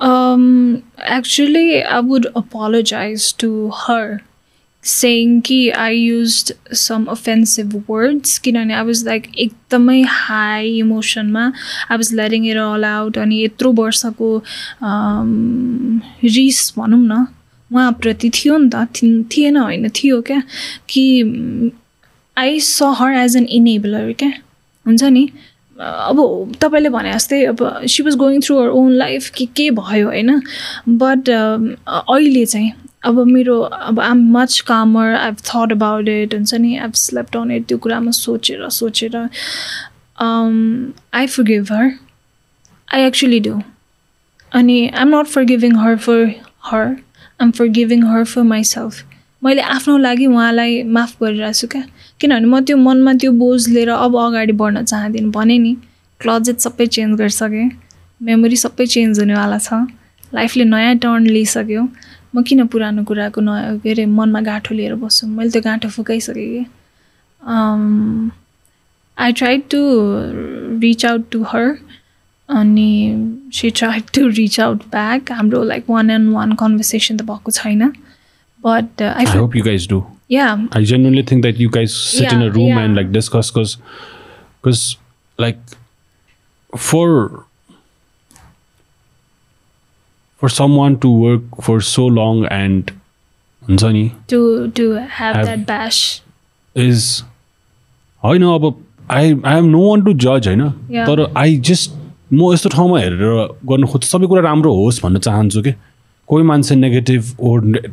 Um, 0.00 0.84
actually, 0.98 1.82
I 1.82 2.00
would 2.00 2.26
apologize 2.36 3.32
to 3.32 3.70
her 3.86 4.20
saying 4.84 5.42
कि 5.42 5.72
I 5.74 5.90
used 5.90 6.52
some 6.72 7.08
offensive 7.08 7.88
words 7.88 8.38
किनभने 8.38 8.74
I 8.74 8.82
was 8.82 9.04
like 9.04 9.28
एकदमै 9.36 10.02
high 10.06 10.64
इमोसनमा 10.64 11.52
I 11.88 11.96
was 11.96 12.12
letting 12.12 12.44
it 12.44 12.56
all 12.56 12.84
out 12.84 13.18
अनि 13.18 13.42
यत्रो 13.44 13.72
वर्षको 13.72 14.30
रिस 16.24 16.72
भनौँ 16.78 17.00
न 17.00 17.26
उहाँप्रति 17.72 18.30
थियो 18.34 18.58
नि 18.58 18.70
त 18.74 18.86
थिएन 19.32 19.56
होइन 19.56 19.88
थियो 19.88 20.20
क्या 20.22 20.42
कि 20.88 21.04
आई 22.36 22.60
स 22.60 22.94
हर 22.98 23.14
एज 23.14 23.36
एन 23.36 23.46
इनेबलर 23.58 24.12
क्या 24.12 24.32
हुन्छ 24.86 25.02
नि 25.02 25.28
अब 25.80 26.52
तपाईँले 26.60 26.88
भने 26.88 27.12
जस्तै 27.12 27.44
अब 27.46 27.58
she 27.86 28.02
was 28.02 28.14
going 28.18 28.40
through 28.42 28.56
her 28.58 28.68
own 28.68 28.92
life 28.92 29.28
कि 29.36 29.46
के 29.56 29.70
भयो 29.70 30.06
होइन? 30.06 30.40
बट 30.88 31.30
अहिले 31.30 32.44
चाहिँ 32.46 32.72
अब 33.06 33.18
मेरो 33.26 33.58
अब 33.60 34.00
I'm 34.00 34.22
much 34.36 34.58
calmer 34.68 35.14
I 35.14 35.32
thought 35.44 35.72
about 35.72 36.08
it 36.08 36.34
हुन्छ 36.34 36.54
नि? 36.54 36.76
आई 36.76 36.88
स्लेप्ट 36.96 37.36
अन 37.36 37.50
इट 37.52 37.66
त्यो 37.68 37.78
कुरामा 37.78 38.10
सोचेर 38.10 38.68
सोचेर 38.78 39.16
I 41.14 41.26
forgive 41.42 41.72
her 41.72 41.90
I 42.94 43.06
actually 43.06 43.40
do 43.40 43.60
अनि 44.52 44.80
I 44.88 45.02
am 45.02 45.16
not 45.16 45.26
forgiving 45.44 45.76
her 45.76 45.96
for 45.96 46.30
her 46.70 46.86
I'm 47.40 47.50
forgiving 47.78 48.04
her 48.06 48.24
for 48.24 48.42
myself 48.42 49.04
मैले 49.42 49.62
आफ्नो 49.62 49.96
लागि 49.98 50.26
उहाँलाई 50.26 50.82
माफ 50.94 51.10
गरिरहेको 51.22 51.52
छु 51.58 51.66
क्या। 51.72 51.82
किनभने 52.20 52.46
म 52.46 52.60
त्यो 52.66 52.76
मनमा 52.76 53.12
त्यो 53.22 53.30
बोझ 53.38 53.68
लिएर 53.68 53.90
अब 53.94 54.16
अगाडि 54.18 54.52
बढ्न 54.52 54.84
चाहदिनँ। 54.84 55.30
भने 55.30 55.58
नि 55.58 55.72
क्लजेट 56.20 56.58
सबै 56.66 56.86
चेन्ज 56.86 57.18
गरिसकेँ। 57.20 57.70
मेमोरी 58.20 58.56
सबै 58.56 58.86
चेन्ज 58.86 59.18
हुनेवाला 59.20 59.58
छ। 59.58 59.86
लाइफले 60.34 60.64
नयाँ 60.64 60.94
टर्न 61.02 61.26
लिइसक्यो। 61.26 61.82
म 62.34 62.42
किन 62.42 62.66
पुरानो 62.66 63.04
कुराको 63.08 63.40
नयाँ 63.40 63.78
के 63.78 63.90
अरे 63.90 64.04
मनमा 64.06 64.40
गाँठो 64.42 64.74
लिएर 64.74 64.94
बस्छु? 64.98 65.26
मैले 65.26 65.50
त्यो 65.50 65.62
गाँठो 65.62 65.88
फुकाइसकेँ 65.88 66.48
कि। 66.52 66.62
I 69.18 69.32
try 69.38 69.58
to 69.70 69.80
reach 70.82 71.06
out 71.06 71.22
to 71.30 71.42
her 71.52 71.66
अनि 72.48 72.90
she 73.54 73.70
try 73.70 74.00
to 74.14 74.26
reach 74.26 74.60
out 74.60 74.82
back 74.92 75.32
हाम्रो 75.32 75.62
like 75.70 75.84
one 75.90 76.10
and 76.10 76.32
one 76.34 76.52
conversation 76.58 77.16
त 77.16 77.22
भएको 77.30 77.50
छैन। 77.50 77.82
But 78.68 79.02
I 79.08 79.24
hope 79.34 79.56
you 79.56 79.64
guys 79.64 79.88
do 79.90 80.04
yeah 80.34 80.62
I 80.78 80.80
genuinely 80.88 81.22
think 81.28 81.44
that 81.44 81.60
you 81.64 81.68
guys 81.74 81.92
sit 81.98 82.32
in 82.32 82.40
a 82.40 82.46
Yeah, 82.46 82.56
room 82.56 82.72
yeah. 82.72 82.80
and 82.86 82.98
like 83.00 83.12
discuss 83.12 83.50
because 83.52 83.70
because 84.62 84.82
like 85.38 85.60
for 86.72 87.06
for 90.42 90.48
someone 90.48 90.98
to 91.00 91.10
work 91.10 91.42
for 91.68 91.80
so 91.92 92.06
long 92.18 92.44
and 92.46 92.92
हुन्छ 93.62 94.10
to 94.34 94.40
to 94.80 94.84
have, 94.92 95.36
Have- 95.36 95.46
that 95.46 95.64
bash 95.72 96.02
is 96.76 97.06
होइन 98.22 98.42
अब 98.42 98.66
I 99.10 99.34
I 99.46 99.58
am 99.58 99.64
no 99.70 99.88
one 99.88 100.02
to 100.04 100.12
जज 100.26 100.48
होइन 100.48 100.60
Yeah. 100.90 101.06
तर 101.06 101.32
I 101.36 101.56
just 101.70 101.96
म 102.32 102.52
यस्तो 102.52 102.68
ठाउँमा 102.76 102.98
हेरेर 103.00 103.22
गर्नु 103.72 103.86
खोज्छु 103.92 104.08
सबै 104.08 104.26
कुरा 104.34 104.42
राम्रो 104.50 104.74
होस् 104.74 105.02
भन्न 105.02 105.18
चाहन्छु 105.26 105.62
कि 105.62 105.74
कोही 106.28 106.44
मान्छे 106.44 106.74
नेगेटिभ 106.74 107.22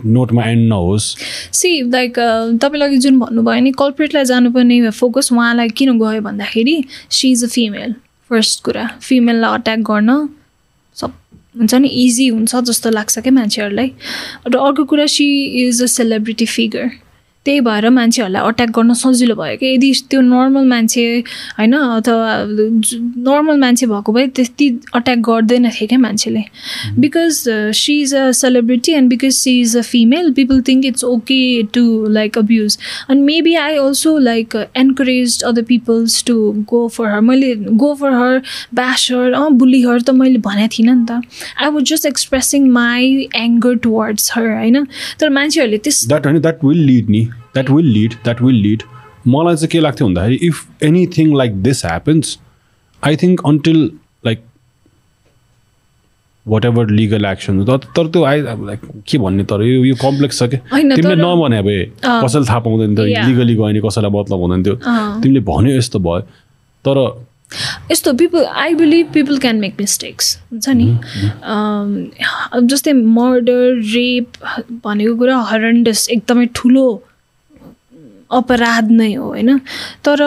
नोटमा 0.05 0.43
एन्ड 0.45 0.67
नहोस् 0.69 1.05
सी 1.59 1.69
लाइक 1.91 2.19
तपाईँले 2.61 2.85
अघि 2.85 2.97
जुन 3.05 3.19
भन्नुभयो 3.19 3.61
नि 3.63 3.71
कल्प्रेटलाई 3.79 4.25
जानुपर्ने 4.31 4.89
फोकस 4.91 5.31
उहाँलाई 5.33 5.69
किन 5.77 5.99
गयो 5.99 6.21
भन्दाखेरि 6.21 6.75
she 7.09 7.31
is 7.31 7.43
a 7.43 7.47
female 7.47 7.95
first 8.29 8.63
कुरा. 8.63 8.87
फिमेललाई 9.01 9.57
अट्याक 9.59 9.79
गर्न 9.91 10.09
सब 10.97 11.13
हुन्छ 11.57 11.73
नि 11.75 11.87
इजी 12.03 12.27
हुन्छ 12.27 12.55
जस्तो 12.55 12.89
लाग्छ 12.89 13.19
क्या 13.19 13.31
मान्छेहरूलाई. 13.33 13.91
र 14.47 14.57
अर्को 14.57 14.83
कुरा 14.85 15.05
she 15.07 15.27
is 15.67 15.81
a 15.83 15.85
celebrity 15.95 16.45
figure 16.45 16.89
त्यही 17.45 17.59
भएर 17.61 17.89
मान्छेहरूलाई 17.89 18.47
अट्याक 18.47 18.69
गर्न 18.77 18.93
सजिलो 18.93 19.35
भयो 19.35 19.57
कि 19.57 19.73
यदि 19.73 19.91
त्यो 20.09 20.21
नर्मल 20.21 20.65
मान्छे 20.67 21.03
होइन 21.57 21.73
अथवा 21.73 22.29
नर्मल 23.27 23.57
मान्छे 23.59 23.85
भएको 23.85 24.13
भए 24.13 24.27
त्यति 24.35 24.69
अट्याक 24.95 25.19
गर्दैन 25.29 25.69
थिए 25.69 25.87
क्या 25.87 25.99
मान्छेले। 25.99 26.43
Because 26.99 27.43
she 27.79 27.99
is 28.01 28.13
a 28.15 28.31
celebrity 28.31 28.91
and 28.91 29.09
because 29.09 29.33
she 29.33 29.59
is 29.61 29.75
a 29.77 29.81
female 29.81 30.31
people 30.33 30.61
think 30.67 30.85
it's 30.85 31.03
okay 31.03 31.41
to 31.73 31.83
like 32.09 32.37
abuse 32.37 32.77
अनि 33.09 33.21
maybe 33.21 33.55
I 33.55 33.77
also 33.77 34.17
like 34.17 34.55
encourage 34.77 35.41
other 35.43 35.63
peoples 35.63 36.23
to 36.23 36.35
go 36.69 36.87
for 36.87 37.11
her 37.13 37.21
मैले 37.21 37.53
go 37.55 37.93
for 37.95 38.13
her 38.13 38.41
bash 38.75 39.07
her 39.11 39.33
uh 39.33 39.49
bully 39.53 39.81
her 39.81 40.01
त 40.01 40.09
मैले 40.09 40.37
भनेको 40.39 40.75
थिइनँ 40.77 40.95
नि 40.95 41.05
त। 41.05 41.21
I 41.61 41.69
was 41.69 41.83
just 41.83 42.05
expressing 42.05 42.69
my 42.71 43.27
anger 43.35 43.75
towards 43.85 44.31
her 44.35 44.49
होइन। 44.49 44.85
तर 45.19 45.29
मान्छेहरूले 45.29 45.77
त्यस 45.77 46.05
द्याट 46.07 46.25
होइन 46.25 46.41
द्याट 46.41 46.63
विल 46.65 46.85
लिड 46.85 47.09
नि 47.09 47.27
that 47.55 47.69
will 47.71 47.91
lead 47.97 48.13
that 48.23 48.41
will 48.41 48.61
lead 48.67 48.83
मलाई 49.35 49.55
चाहिँ 49.55 49.67
के 49.71 49.79
लाग्थ्यो 49.79 50.07
भन्दाखेरि 50.07 50.35
if 50.47 50.83
anything 50.89 51.35
like 51.37 51.61
this 51.63 51.85
happens 51.85 52.37
I 53.03 53.15
think 53.21 53.41
until 53.47 53.79
like 54.25 54.43
whatever 56.65 56.89
legal 56.89 57.25
action 57.25 57.63
तर 57.65 58.07
त्यो 58.07 58.23
आई 58.31 58.41
लाइक 58.41 58.81
के 59.09 59.17
भन्ने 59.17 59.43
तर 59.51 59.61
यो 59.67 59.83
यो 59.85 59.95
कम्प्लेक्स 60.01 60.39
छ 60.39 60.47
कि 60.49 60.57
तिमीले 60.57 61.15
नभने 61.21 61.61
भए 61.67 61.79
अँ। 61.83 62.21
कसैले 62.25 62.45
थाहा 62.49 62.59
पाउँदैन 62.67 62.95
थियो. 62.97 63.05
लिगली 63.27 63.55
गयो 63.55 63.63
भने 63.63 63.79
कसैलाई 63.87 64.11
मतलब 64.19 64.39
हुँदैन 64.39 64.63
थियो। 64.65 64.75
तिमीले 65.23 65.39
भन्यो 65.49 65.77
यस्तो 65.77 65.99
भयो 66.07 66.19
तर 66.85 66.99
यस्तो 67.91 68.13
people 68.19 68.45
I 68.61 68.75
believe 68.75 69.07
people 69.13 69.37
can 69.39 69.55
make 69.65 69.75
mistakes 69.79 70.37
हुन्छ 70.51 70.69
नि 70.81 70.87
जस्तै 72.69 72.93
मर्डर 73.17 73.81
रेप 73.95 74.27
भनेको 74.85 75.15
कुरा 75.17 75.37
हरन्डस 75.51 76.07
एकदमै 76.17 76.45
ठुलो 76.55 76.85
अपराध 78.31 78.91
नै 78.91 79.13
हो 79.13 79.27
होइन? 79.27 79.57
तर 80.05 80.17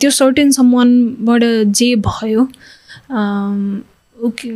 त्यो 0.00 0.10
सर्टेन 0.10 0.50
समवानबाट 0.50 1.42
जे 1.78 1.94
भयो 2.06 2.42
okay 4.26 4.50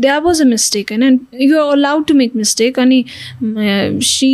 that 0.00 0.22
was 0.22 0.42
a 0.42 0.44
mistake 0.44 0.92
होइन? 0.92 1.18
You're 1.40 1.72
allowed 1.72 2.06
to 2.06 2.14
make 2.14 2.36
mistake 2.36 2.78
अनि 2.80 3.04
she 3.42 4.32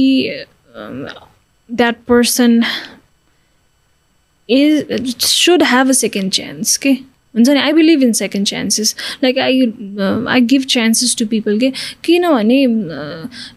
that 1.71 1.97
person 2.09 2.61
is 4.49 4.81
should 5.25 5.63
have 5.63 5.91
a 5.91 5.95
second 5.97 6.33
chance 6.37 6.77
के 6.85 6.93
हुन्छ 7.35 7.49
नि 7.49 7.59
I 7.61 7.73
believe 7.73 8.03
in 8.03 8.13
second 8.21 8.47
chances 8.47 8.95
like 9.25 9.39
I 9.39 9.61
I 10.35 10.41
give 10.53 10.63
chances 10.75 11.17
to 11.19 11.27
people 11.35 11.59
के 11.59 11.73
किनभने 12.05 12.63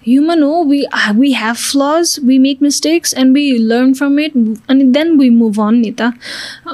human 0.07 0.43
हो 0.43 0.63
we 0.69 0.83
we 1.19 1.31
have 1.33 1.55
flaws 1.55 2.17
we 2.25 2.37
make 2.47 2.61
mistakes 2.61 3.13
and 3.17 3.33
we 3.35 3.51
learn 3.57 3.93
from 3.93 4.19
it 4.19 4.33
अनि 4.69 4.83
then 4.97 5.17
we 5.19 5.29
move 5.29 5.61
on 5.67 5.75
नि 5.75 5.93
त 6.01 6.11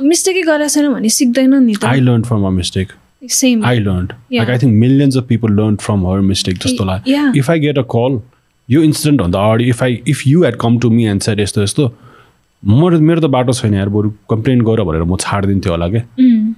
मिस्टेकै 0.04 0.42
गरेको 0.52 0.70
छैन 0.76 0.94
भने 0.94 1.10
सिक्दैन 1.20 1.56
नि 1.64 1.76
आई 1.84 2.00
त 2.00 2.04
learn 2.10 2.24
from 2.24 2.46
a 2.48 2.50
mistake 2.58 2.92
same 3.38 3.64
I 3.70 3.78
learned. 3.86 4.12
Yeah. 4.34 4.42
Like 4.42 4.50
I 4.52 4.58
think 4.60 4.76
millions 4.82 5.16
of 5.22 5.26
people 5.30 5.56
learned 5.56 5.82
from 5.86 6.04
her 6.10 6.20
mistake. 6.28 6.60
Just 6.66 6.78
Y- 6.84 6.86
like 6.90 7.08
yeah. 7.14 7.34
if 7.42 7.50
I 7.54 7.58
get 7.64 7.80
a 7.82 7.84
call, 7.94 8.14
you 8.70 8.84
incident 8.90 9.24
on 9.26 9.34
the 9.34 9.40
already 9.48 9.66
if 9.74 9.82
I 9.88 9.90
if 10.14 10.22
you 10.28 10.44
had 10.46 10.58
come 10.62 10.78
to 10.86 10.92
me 11.00 11.08
and 11.14 11.26
said 11.26 11.40
यस्तो 11.40 11.64
यस्तो 11.64 11.88
म 12.64 12.98
मेरो 13.00 13.22
त 13.22 13.26
बाटो 13.32 13.54
छैन 13.54 13.74
यार 13.74 13.90
बरु 13.90 14.10
complain 14.30 14.62
गर 14.68 14.82
भनेर 14.84 15.04
म 15.04 15.16
छाडिदिन्थ्यो 15.20 15.72
होला 15.74 15.88
क्या 15.90 16.02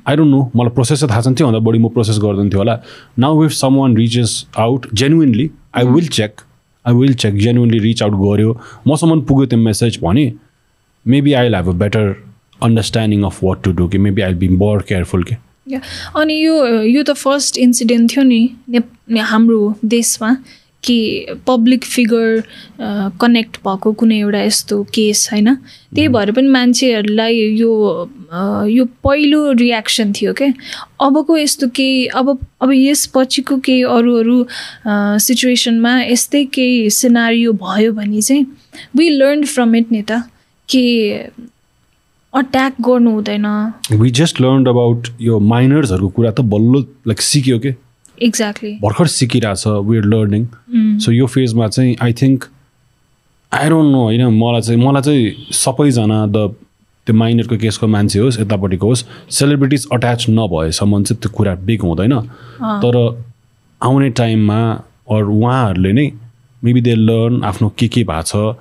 आई 0.10 0.16
डोन्ट 0.16 0.32
नो 0.32 0.40
मलाई 0.56 0.74
प्रोसेस 0.76 1.04
थाहा 1.04 1.22
छैन 1.22 1.34
त्योभन्दा 1.36 1.60
बढी 1.68 1.80
म 1.80 1.90
प्रोसेस 1.98 2.18
गरिदिन्थ्यो 2.22 2.60
होला। 2.60 2.76
Now 3.20 3.44
if 3.46 3.52
someone 3.78 3.96
reaches 3.98 4.32
out 4.60 4.88
genuinely 5.02 5.50
I 5.78 5.86
will 5.88 6.08
check 6.18 6.42
I 6.86 6.94
will 6.96 7.14
check 7.24 7.36
genuinely 7.40 7.80
reach 7.80 8.04
out 8.04 8.14
गऱ्यो 8.22 8.58
मसम्म 8.88 9.22
पुग्यो 9.30 9.46
त्यो 9.54 9.60
मेसेज 9.60 10.00
भने 10.04 10.26
maybe 11.06 11.34
I 11.34 11.54
have 11.56 11.70
a 11.70 11.78
better 11.84 12.16
understanding 12.64 13.24
of 13.24 13.44
what 13.44 13.64
to 13.64 13.72
do 13.78 13.88
कि 13.88 13.98
maybe 14.08 14.22
I 14.22 14.34
be 14.42 14.48
more 14.58 14.82
careful 14.90 15.24
के। 15.24 15.36
अनि 16.22 16.34
यो 16.46 16.56
यो 16.84 17.04
त 17.04 17.14
फर्स्ट 17.18 17.58
इन्सिडेन्ट 17.58 18.12
थियो 18.16 18.24
नि 18.24 19.20
हाम्रो 19.30 19.62
देशमा। 19.86 20.36
कि 20.84 21.26
पब्लिक 21.48 21.84
फिगर 21.86 22.44
कनेक्ट 23.22 23.58
भएको 23.66 23.92
कुनै 23.94 24.18
एउटा 24.20 24.42
यस्तो 24.42 24.82
केस 24.94 25.28
होइन। 25.32 25.56
त्यही 25.96 26.08
भएर 26.08 26.32
पनि 26.32 26.48
मान्छेहरूलाई 26.48 27.38
यो 27.58 27.72
यो 28.70 28.86
पहिलो 29.04 29.52
रियाक्सन 29.62 30.12
थियो 30.14 30.34
क्या 30.34 30.54
अबको 31.06 31.38
यस्तो 31.38 31.68
केही 31.76 32.06
अब 32.08 32.38
अब 32.62 32.72
यसपछिको 32.74 33.58
केही 33.66 33.84
अरू 33.98 34.16
अरू 34.20 34.38
सिचुएसनमा 35.28 35.94
यस्तै 36.02 36.44
केही 36.56 36.90
सिनारियो 36.90 37.54
भयो 37.62 37.94
भने 37.94 38.22
चाहिँ 38.22 38.46
वी 38.96 39.10
लर्न 39.10 39.44
फ्रम 39.54 39.76
इट 39.76 39.92
नि 39.92 40.02
त 40.02 40.24
कि 40.70 40.84
अट्याक 42.34 42.76
गर्नु 42.82 43.12
हुँदैन। 43.12 43.46
वी 43.92 44.10
जस्ट 44.18 44.42
लर्न 44.42 44.66
अबाउट 44.66 45.08
यो 45.22 45.40
माइनर्सहरूको 45.40 46.10
कुरा 46.10 46.32
त 46.32 46.42
बल्ल 46.52 46.86
लाइक 47.08 47.22
सिक्यो 47.22 47.60
के? 47.60 47.72
एक्ज्याक्टली 48.22 48.74
भर्खर 48.82 49.08
सिकिरहेछ 49.18 49.68
वेयर 49.68 50.06
लर्निङ 50.14 50.46
सो 51.04 51.12
यो 51.12 51.28
फेजमा 51.36 51.68
चाहिँ 51.68 51.96
I 52.02 52.14
think 52.22 52.46
I 53.52 53.70
don't 53.70 53.92
know 53.92 54.02
होइन 54.04 54.28
मलाई 54.42 54.62
चाहिँ 54.62 54.82
मलाई 54.84 55.02
चाहिँ 55.02 55.54
सबैजना 55.62 56.26
द 56.28 56.54
त्यो 57.08 57.16
माइनरको 57.18 57.58
केसको 57.58 57.88
मान्छे 57.88 58.20
होस् 58.20 58.40
यतापट्टिको 58.40 58.88
होस् 58.88 59.04
सेलिब्रिटिज 59.38 59.88
अट्याच 59.94 60.26
नभएसम्म 60.30 61.04
चाहिँ 61.04 61.20
त्यो 61.22 61.32
कुरा 61.38 61.54
बिग 61.68 61.82
हुँदैन। 61.82 62.14
तर 62.84 62.96
आउने 63.82 64.10
टाइममा 64.20 64.60
अरू 65.10 65.38
उहाँहरूले 65.40 65.92
नै 65.94 66.06
मेबी 66.64 66.82
दे 66.82 66.94
लर्न 66.96 67.42
आफ्नो 67.44 67.70
के 67.78 67.88
के 67.88 68.04
भएको 68.04 68.22
छ 68.30 68.56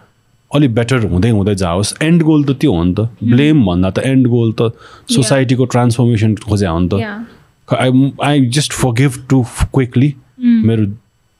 अलिक 0.51 0.75
बेटर 0.75 1.05
हुँदै 1.13 1.31
हुँदै 1.31 1.55
जाओस्। 1.55 1.95
एन्ड 2.03 2.23
गोल 2.23 2.45
त 2.45 2.57
त्यो 2.61 2.73
हो 2.75 2.85
नि 2.85 2.95
त। 2.95 3.01
ब्लेम 3.23 3.65
भन्दा 3.67 3.91
त 3.91 3.99
एन्ड 4.09 4.27
गोल 4.27 4.53
त 4.59 4.73
सोसाइटीको 5.15 5.65
ट्रान्सफर्मेसन 5.75 6.35
खोज्या 6.49 6.71
हो 6.71 6.79
नि 6.81 6.89
त. 6.89 6.95
I 7.77 8.13
I 8.25 8.47
just 8.57 8.73
forgive 8.73 9.27
too 9.31 9.43
quickly 9.75 10.15
मेरो 10.41 10.85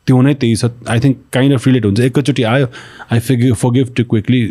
त्यो 0.07 0.21
नै 0.23 0.35
त्यही 0.35 0.57
छ। 0.57 0.71
I 0.89 1.01
think 1.01 1.17
kind 1.33 1.55
of 1.55 1.67
relate 1.67 1.85
हुन्छ। 1.85 2.01
एकैचोटि 2.01 2.43
आयो। 2.43 2.67
I 3.13 3.19
forgive 3.21 3.55
forgive 3.55 3.95
too 3.97 4.05
quickly 4.05 4.43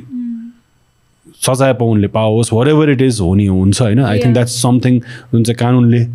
सजाय 1.45 1.73
पाउनुले 1.73 2.07
पाओस्। 2.07 2.53
वाट 2.53 2.67
एभर 2.67 2.89
इट 2.89 3.01
इज 3.01 3.19
हो 3.21 3.33
नि 3.35 3.45
हुन्छ 3.45 3.81
होइन? 3.81 3.99
I 3.99 4.19
think. 4.19 4.33
द्याट्स 4.33 4.61
समथिङ 4.61 4.99
जुन 5.33 5.43
चाहिँ 5.43 5.57
कानुनले 5.57 6.05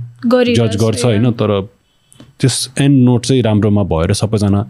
जज 0.55 0.77
गर्छ. 0.77 1.05
होइन? 1.05 1.31
तर 1.33 1.61
त्यस 2.41 2.71
एन्ड 2.81 3.05
नोट 3.05 3.27
चाहिँ 3.27 3.43
राम्रोमा 3.43 3.83
भएर 3.93 4.13
सबैजना 4.13 4.67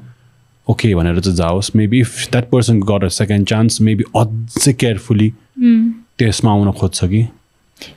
ओके 0.69 0.95
भनेर 0.95 1.21
चाहिँ 1.21 1.37
जाओस्। 1.37 1.75
Maybe 1.77 2.01
if 2.01 2.29
that 2.33 2.51
person 2.51 2.81
got 2.81 3.05
a 3.05 3.09
second 3.09 3.47
chance 3.47 3.81
maybe 3.81 4.05
अझै 4.17 4.73
केयरफुली 4.73 5.33
Mm. 5.55 5.83
त्यसमा 6.19 6.51
आउन 6.51 6.71
खोज्छ 6.73 7.05
कि। 7.05 7.23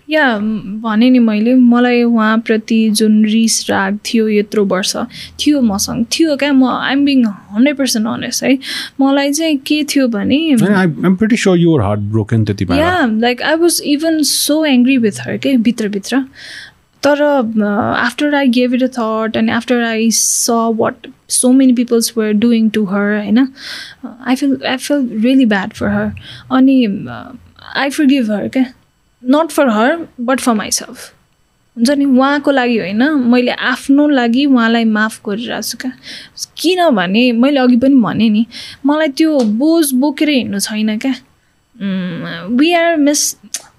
या 0.10 0.38
भने 0.84 1.10
नि 1.10 1.20
मैले 1.20 1.54
मलाई 1.56 2.04
उहाँप्रति 2.04 2.90
जुन 2.90 3.24
रिस 3.26 3.70
राग 3.70 3.98
थियो 4.06 4.28
यत्रो 4.30 4.64
वर्ष 4.66 4.96
थियो 5.40 5.62
मसँग 5.62 6.06
थियो 6.14 6.36
क्या 6.36 6.52
म 6.54 6.66
I'm 6.68 7.06
being 7.06 7.26
hundred 7.26 7.78
percent 7.78 8.08
honest 8.08 8.44
है। 8.44 8.58
मलाई 9.02 9.34
चाहिँ 9.34 9.58
के 9.68 9.84
थियो 9.84 10.08
भने 10.08 10.38
या 12.78 13.06
like 13.06 13.42
I 13.42 13.56
was 13.56 13.82
even 13.86 14.22
so 14.24 14.64
angry 14.66 14.98
with 14.98 15.22
her 15.22 15.38
के 15.38 15.56
भित्रभित्र। 15.58 16.24
तर 17.04 17.22
after 17.98 18.36
I 18.36 18.48
gave 18.50 18.74
it 18.74 18.84
a 18.84 18.88
thought 18.98 19.38
and 19.38 19.52
after 19.52 19.84
I 19.84 20.10
saw 20.12 20.48
what 20.78 21.08
so 21.30 21.52
many 21.52 21.74
peoples 21.74 22.12
were 22.18 22.32
doing 22.34 22.70
to 22.70 22.84
her 22.86 23.14
होइन 23.16 23.48
I 24.06 24.36
feel 24.36 24.58
I 24.68 24.78
feel 24.78 25.10
really 25.24 25.46
bad 25.46 25.74
for 25.74 25.88
her 25.88 26.12
अनि 26.58 26.86
I 27.76 27.90
for 27.90 28.06
give 28.06 28.32
her 28.32 28.48
क्या 28.48 28.66
not 29.24 29.52
for 29.52 29.70
her 29.70 30.08
but 30.20 30.40
for 30.40 30.54
myself 30.54 31.14
हुन्छ 31.78 31.90
नि? 31.90 32.06
उहाँको 32.06 32.52
लागि 32.52 32.78
होइन 32.78 33.04
मैले 33.32 33.52
आफ्नो 33.52 34.08
लागि 34.10 34.46
उहाँलाई 34.46 34.86
माफ 34.86 35.20
गरिरहेको 35.28 35.62
छु 35.62 35.78
क्या। 35.78 35.92
किनभने 36.58 37.32
मैले 37.32 37.60
अघि 37.60 37.78
पनि 37.78 37.96
भनेँ 38.02 38.30
नि 38.30 38.46
मलाई 38.86 39.08
त्यो 39.18 39.40
बोझ 39.58 39.86
बोकेर 39.94 40.30
हिँड्नु 40.30 40.60
छैन 40.60 40.98
क्या। 40.98 41.14
वी 42.58 42.72
आर 42.74 42.96
मिस 42.98 43.22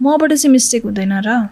मबाट 0.02 0.32
चाहिँ 0.32 0.52
मिस्टेक 0.52 0.84
हुँदैन 0.84 1.12
र। 1.26 1.48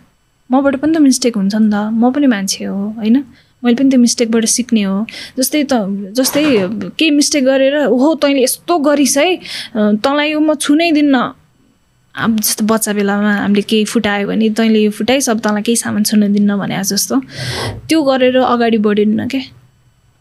मबाट 0.51 0.77
पनि 0.79 0.95
त 0.95 0.99
मिस्टेक 1.03 1.37
हुन्छ 1.37 1.55
नि 1.55 1.71
त। 1.71 1.91
म 1.91 2.11
पनि 2.15 2.27
मान्छे 2.27 2.65
हो 2.65 2.77
होइन? 2.95 3.17
मैले 3.65 3.77
पनि 3.77 3.91
त्यो 3.91 4.01
मिस्टेकबाट 4.01 4.45
सिक्ने 4.47 4.83
हो। 4.83 5.07
जस्तै 5.39 5.63
त 5.67 5.75
जस्तै 6.15 6.43
केही 6.95 7.11
मिस्टेक 7.11 7.45
गरेर 7.45 7.77
हो 7.91 8.15
तैँले 8.23 8.43
यस्तो 8.43 8.79
गरिस् 8.79 9.19
है 9.19 9.29
तँलाई 9.99 10.35
म 10.39 10.55
छुनै 10.55 10.91
दिन्न। 10.93 11.17
अब 12.17 12.36
जस्तो 12.41 12.65
बच्चा 12.65 12.93
बेलामा 12.97 13.33
हामीले 13.45 13.62
केही 13.70 13.85
फुटायो 13.93 14.27
भने 14.28 14.49
तैँले 14.57 14.81
यो 14.83 14.91
फुटाइस् 14.99 15.28
अब 15.31 15.39
तँलाई 15.45 15.62
केही 15.62 15.77
सामान 15.77 16.03
छुन 16.09 16.33
दिन्न 16.33 16.57
भने 16.57 16.83
जस्तो। 16.91 17.20
त्यो 17.89 18.03
गरेर 18.03 18.36
अगाडि 18.41 18.78
बढिन्न 18.86 19.27
क्या 19.28 19.41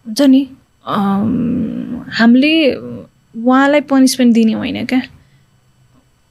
हुन्छ 0.05 0.21
नि? 0.33 0.41
हामीले 2.19 2.53
उहाँलाई 2.75 3.81
पनिसमेन्ट 3.91 4.33
दिने 4.33 4.53
होइन 4.59 4.85
क्या 4.91 5.01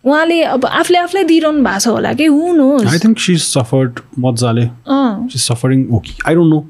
उहाँले 0.04 0.42
अब 0.52 0.64
आफूले 0.66 0.98
आफूलाई 0.98 1.24
दिइरहनु 1.32 1.62
भएको 1.64 1.80
छ 1.80 1.86
होला 1.88 2.12
कि? 2.12 2.26
Who 2.28 2.52
know 2.60 2.68
I 2.84 2.98
think 3.04 3.18
she 3.24 3.36
suffered 3.40 4.00
मजाले। 4.20 4.68
Suffering 5.48 5.88
okay 5.96 6.12
I 6.28 6.34
don't 6.34 6.50
know 6.54 6.60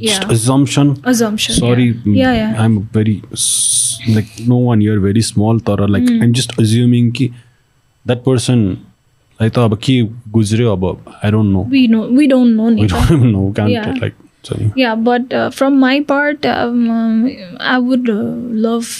Yeah. 0.00 0.22
assumption. 0.32 0.90
Assumption 1.10 1.56
sorry 1.60 1.86
mm, 1.92 2.12
yeah 2.18 2.36
yeah. 2.36 2.52
I'm 2.64 2.76
very 2.92 3.16
like 4.14 4.30
no 4.52 4.56
one 4.68 4.80
here 4.84 4.98
very 4.98 5.24
small 5.26 5.58
तर 5.66 5.82
like 5.94 6.06
Mm. 6.08 6.22
i'm 6.24 6.32
just 6.38 6.54
assuming 6.62 7.10
कि 7.18 7.26
that 8.06 8.24
person 8.24 8.64
like 9.40 9.52
त 9.54 9.58
अब 9.58 9.76
के 9.84 10.02
गुज्रियो 10.32 10.72
अब 10.72 11.14
i 11.24 11.30
don't 11.34 11.52
know 11.52 11.62
we 11.76 11.86
know 11.92 12.02
we 12.18 12.26
don't 12.32 12.56
know 12.56 12.66
we 12.72 12.88
नि 12.88 13.30
know 13.30 13.46
can't 13.58 13.70
Yeah. 13.70 13.94
like 14.02 14.18
sorry 14.48 14.66
yeah 14.76 14.94
but 15.08 15.32
uh, 15.38 15.48
from 15.60 15.78
my 15.84 15.94
part 16.10 16.46
um, 16.46 16.82
um, 16.98 17.14
i 17.60 17.78
would 17.78 18.10
uh, 18.10 18.18
love 18.66 18.90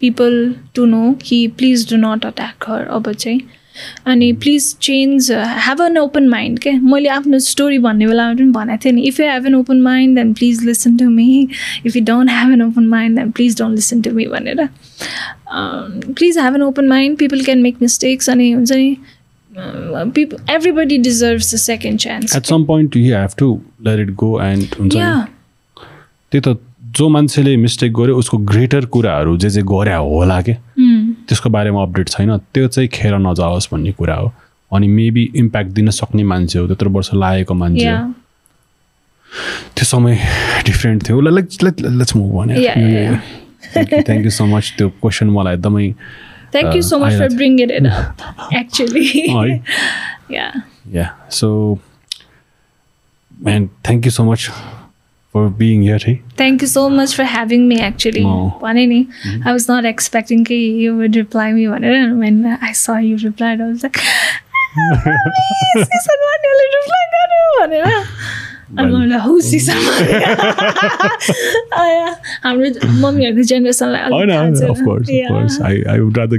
people 0.00 0.38
to 0.78 0.86
know 0.92 1.08
कि 1.24 1.40
please 1.58 1.84
do 1.92 1.98
not 2.04 2.30
attack 2.30 2.68
her 2.70 2.84
अब 2.98 3.12
चाहिँ 3.12 3.40
अनि 4.06 4.32
please 4.40 4.64
change 4.82 5.30
have 5.66 5.80
an 5.80 5.98
open 5.98 6.26
mind 6.28 6.58
क्या 6.62 6.72
मैले 6.82 7.08
आफ्नो 7.08 7.38
story 7.44 7.78
भन्ने 7.86 8.06
बेलामा 8.06 8.34
पनि 8.34 8.50
भनेको 8.52 8.84
थिएँ 8.84 8.92
नि 8.94 9.02
if 9.08 9.20
you 9.20 9.26
have 9.26 9.46
an 9.46 9.54
open 9.54 9.80
mind 9.82 10.16
then 10.18 10.32
please 10.40 10.64
listen 10.64 10.96
to 10.96 11.08
me 11.10 11.26
if 11.86 11.96
you 11.96 12.02
don't 12.06 12.30
have 12.30 12.52
an 12.52 12.62
open 12.62 12.86
mind 12.88 13.18
then 13.18 13.30
please 13.38 13.58
don't 13.58 13.74
listen 13.74 14.02
to 14.02 14.10
me 14.14 14.26
भनेर 14.34 14.68
please 16.16 16.38
have 16.38 16.54
an 16.54 16.62
open 16.62 16.88
mind 16.88 17.18
people 17.18 17.44
can 17.44 17.62
make 17.62 17.76
mistakes 17.82 18.30
अनि 18.30 18.50
हुन्छ 18.52 18.72
नि 18.72 18.96
people 20.14 20.52
everybody 20.54 20.98
deserves 20.98 21.54
a 21.54 21.58
second 21.58 22.00
chance 22.00 22.36
at 22.36 22.52
some 22.52 22.64
point 22.66 22.94
you 22.96 23.14
have 23.14 23.34
to 23.44 23.48
let 23.88 24.04
it 24.04 24.12
go 24.24 24.30
and 24.48 24.78
हुन्छ 24.80 24.96
या 24.96 25.14
त्यही 26.32 26.40
त 26.46 26.58
जो 26.98 27.08
मान्छेले 27.08 27.56
mistake 27.56 27.92
गर्यो 27.94 28.16
उसको 28.18 28.38
ग्रेटर 28.48 28.84
कुराहरू 28.94 29.36
जे 29.42 29.50
जे 29.50 29.62
गरे 29.68 29.94
होला 29.94 30.40
के। 30.48 30.54
त्यसको 31.28 31.50
बारेमा 31.50 31.82
अपडेट 31.82 32.08
छैन। 32.08 32.36
त्यो 32.54 32.68
चाहिँ 32.68 32.88
खेर 32.92 33.14
नजाओस् 33.26 33.68
भन्ने 33.72 33.92
कुरा 33.98 34.14
हो। 34.14 34.32
अनि 34.72 34.88
मेबी 34.88 35.22
इम्प्याक्ट 35.42 35.70
दिन 35.72 35.90
सक्ने 35.90 36.24
मान्छे 36.32 36.58
हो 36.58 36.66
त्यत्रो 36.66 36.90
वर्ष 36.90 37.10
लागेको 37.14 37.54
मान्छे 37.54 37.84
या 37.84 37.98
हो 37.98 38.12
त्यो 39.76 39.84
समय 39.84 40.14
डिफ्रेन्ट 40.66 41.08
थियो। 41.08 41.20
लाइक 41.20 41.46
लेट्स 41.62 42.16
मुभ 42.16 42.30
भने 42.36 42.54
Yeah, 43.74 43.84
yeah, 43.92 44.02
thank 44.08 44.24
you 44.24 44.30
so 44.40 44.46
much 44.56 44.72
त्यो 44.78 44.88
क्वेसन 45.02 45.30
मलाई 45.38 45.54
एकदमै 45.54 45.88
Thank 46.54 46.74
you 46.76 46.80
Uh, 46.84 46.86
so 46.90 46.96
much 47.00 47.12
I 47.14 47.16
for 47.18 47.28
like- 47.28 47.36
bringing 47.40 47.70
it 47.76 47.86
up. 47.90 48.22
Actually, 48.60 49.06
है 49.36 49.56
yeah. 50.36 50.60
Yeah 50.96 51.06
so 51.40 51.48
and 53.48 53.68
thank 53.86 54.04
you 54.06 54.10
so 54.18 54.24
much 54.30 54.48
for 55.34 55.48
being 55.60 55.82
here 55.82 56.04
है 56.08 56.14
Thank 56.42 56.62
you 56.64 56.68
so 56.72 56.82
much 56.96 57.14
for 57.20 57.26
having 57.34 57.62
me. 57.72 57.78
Actually, 57.88 58.24
Oh. 58.32 58.42
Panini, 58.64 58.98
I 59.46 59.54
was 59.58 59.66
not 59.72 59.88
expecting 59.92 60.42
that 60.50 60.82
you 60.84 60.92
would 60.98 61.16
reply 61.20 61.46
me 61.60 61.64
on 61.76 61.86
it, 61.92 61.96
and 62.02 62.18
when 62.24 62.42
I 62.70 62.72
saw 62.82 62.98
you 63.08 63.16
जेनेरेसनलाई 73.42 74.00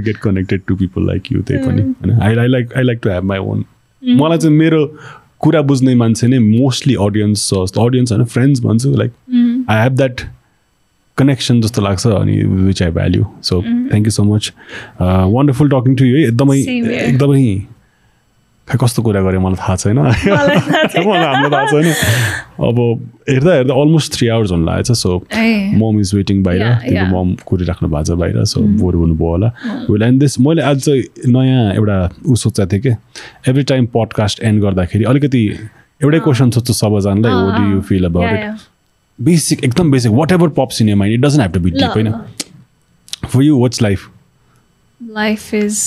get 0.00 0.16
connected 0.16 0.60
to 0.68 0.76
people 0.76 1.06
like 1.06 1.22
you 1.32 1.42
त्यही 1.42 1.66
पनि 1.66 1.82
होइन 1.82 2.22
I 2.22 2.36
I 2.36 2.46
like 2.46 2.68
I 2.76 2.82
like 2.82 3.00
to 3.02 3.10
have 3.10 3.24
my 3.24 3.38
own 3.38 3.64
मलाई 4.02 4.38
चाहिँ 4.38 4.56
मेरो 4.56 4.96
कुरा 5.38 5.62
बुझ्ने 5.62 5.94
मान्छे 5.94 6.26
नै 6.26 6.38
मोस्टली 6.38 6.94
अडियन्स 6.94 7.48
छ 7.48 7.54
जस्तो 7.54 7.86
अडियन्स 7.86 8.12
होइन 8.12 8.24
फ्रेन्ड्स 8.24 8.60
भन्छु 8.60 8.90
like 8.90 9.12
I 9.70 9.82
have 9.82 9.92
that 9.92 10.20
connection 11.18 11.60
जस्तो 11.60 11.82
लाग्छ 11.82 12.06
अनि 12.06 12.42
which 12.42 12.82
I 12.82 12.90
value 12.90 13.24
so 13.42 13.62
thank 13.62 14.06
you 14.06 14.10
so 14.10 14.24
much 14.24 14.52
wonderful 15.02 15.68
talking 15.68 15.96
to 15.96 16.04
you 16.04 16.16
एकदमै. 16.16 16.90
एकदमै 16.90 17.62
खै 18.68 18.78
कस्तो 18.80 19.02
कुरा 19.02 19.20
गरेँ 19.22 19.40
मलाई 19.44 19.58
थाहा 19.60 19.76
छैन। 19.76 19.98
मलाई 21.08 21.24
हाम्रो 21.24 21.50
थाहा 21.52 21.66
छैन। 21.70 21.88
अब 22.68 22.78
हेर्दा 23.28 23.52
हेर्दा 23.54 23.74
अलमोस्ट 23.82 24.12
थ्री 24.14 24.28
आवर्स 24.34 24.50
हुनु 24.52 24.64
लागेको 24.66 24.94
छ 24.94 24.96
सो 24.98 25.10
मम 25.80 26.00
इज 26.00 26.14
वेटिङ 26.14 26.42
बाहिर 26.42 26.62
तिम्रो. 26.84 27.06
मम 27.12 27.34
कुरिराख्नु 27.46 27.88
भएको 27.88 28.04
छ 28.04 28.18
बाहिर 28.20 28.44
सो 28.52 28.60
बोर 28.80 28.94
हुनुभयो 28.94 29.30
होला। 29.30 29.48
विल 29.90 30.02
एन्ड 30.02 30.20
दिस 30.20 30.40
मैले 30.40 30.62
आज 30.62 30.80
चाहिँ 30.84 31.02
नयाँ 31.34 31.72
एउटा 31.74 31.98
ऊ 32.26 32.34
सोचेको 32.44 32.66
थिएँ 32.72 32.82
कि 32.82 32.92
एभ्री 33.50 33.64
टाइम 33.72 33.86
पडकास्ट 33.96 34.42
एन्ड 34.42 34.62
गर्दाखेरि 34.62 35.04
अलिकति 35.12 35.42
एउटै 36.00 36.20
क्वेसन 36.24 36.50
सोध्छु 36.56 36.72
सबैजनालाई 36.72 37.32
हो 37.32 37.50
do 37.58 37.74
you 37.74 37.80
feel 37.90 38.04
about 38.04 38.32
it. 38.32 38.64
Basic 39.18 39.64
एकदम 39.64 39.90
basic 39.90 40.12
whatever 40.32 40.48
pops 40.56 40.82
in 40.82 40.94
mind 40.94 41.14
it 41.14 41.20
doesn't 41.26 41.42
have 41.42 41.52
to 41.54 41.60
be 41.60 41.70
deep 41.70 41.90
होइन? 41.94 42.12
For 43.28 43.42
you 43.42 43.58
what's 43.60 43.82
life 43.82 44.10
life 45.00 45.46
is 45.56 45.78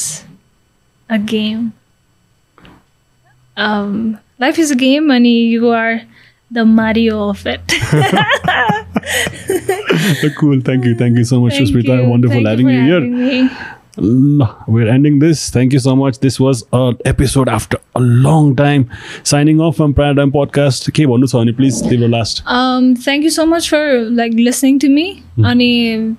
a 1.09 1.17
game. 1.31 1.61
Um, 3.56 4.18
life 4.39 4.58
is 4.58 4.70
a 4.70 4.76
game, 4.76 5.10
and 5.10 5.26
you 5.26 5.68
are 5.70 6.00
the 6.50 6.64
Mario 6.64 7.28
of 7.28 7.47
it. 7.47 7.60
cool 10.39 10.60
thank 10.60 10.84
you 10.84 10.94
thank 10.97 11.16
you 11.18 11.24
so 11.24 11.40
much 11.40 11.55
Thank 11.55 11.68
Susmita 11.68 12.02
you. 12.02 12.08
wonderful 12.08 12.36
Thank 12.36 12.48
having 12.48 12.68
you 12.68 12.74
you 12.74 12.81
for 12.81 12.86
here 12.86 13.00
having 13.00 13.16
me. 13.18 13.50
L- 13.98 14.64
We're 14.68 14.89
ending 14.89 15.18
this. 15.18 15.50
Thank 15.50 15.74
you 15.74 15.78
so 15.78 15.94
much. 15.94 16.18
This 16.20 16.40
was 16.40 16.62
an 16.72 16.97
episode 17.05 17.47
after 17.56 17.76
a 17.94 18.00
long 18.00 18.56
time. 18.56 18.89
Signing 19.22 19.60
off 19.60 19.76
from 19.76 19.92
Paradigm 19.98 20.32
Podcast. 20.32 20.90
के 20.98 21.06
भन्नु 21.06 21.26
छ 21.32 21.36
भने 21.36 21.52
please 21.60 21.82
तिम्रो 21.89 22.08
last 22.16 22.42
Um, 22.58 22.89
thank 23.08 23.22
you 23.28 23.34
so 23.36 23.47
much 23.52 23.68
for 23.74 23.82
like 24.22 24.39
listening 24.48 24.78
to 24.86 24.92
me. 24.97 25.06
Ani, 25.52 25.70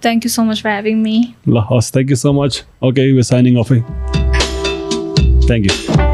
thank 0.08 0.24
you 0.30 0.34
so 0.38 0.46
much 0.52 0.62
for 0.62 0.70
having 0.78 1.02
me. 1.10 1.18
ल 1.50 1.66
हस् 1.74 1.92
thank 1.96 2.10
you 2.12 2.16
so 2.28 2.34
much 2.44 2.64
okay 2.92 3.12
we 3.16 3.24
signing 3.34 3.58
off 3.66 3.72
है 3.72 3.82
thank 5.48 5.72
you 5.72 6.07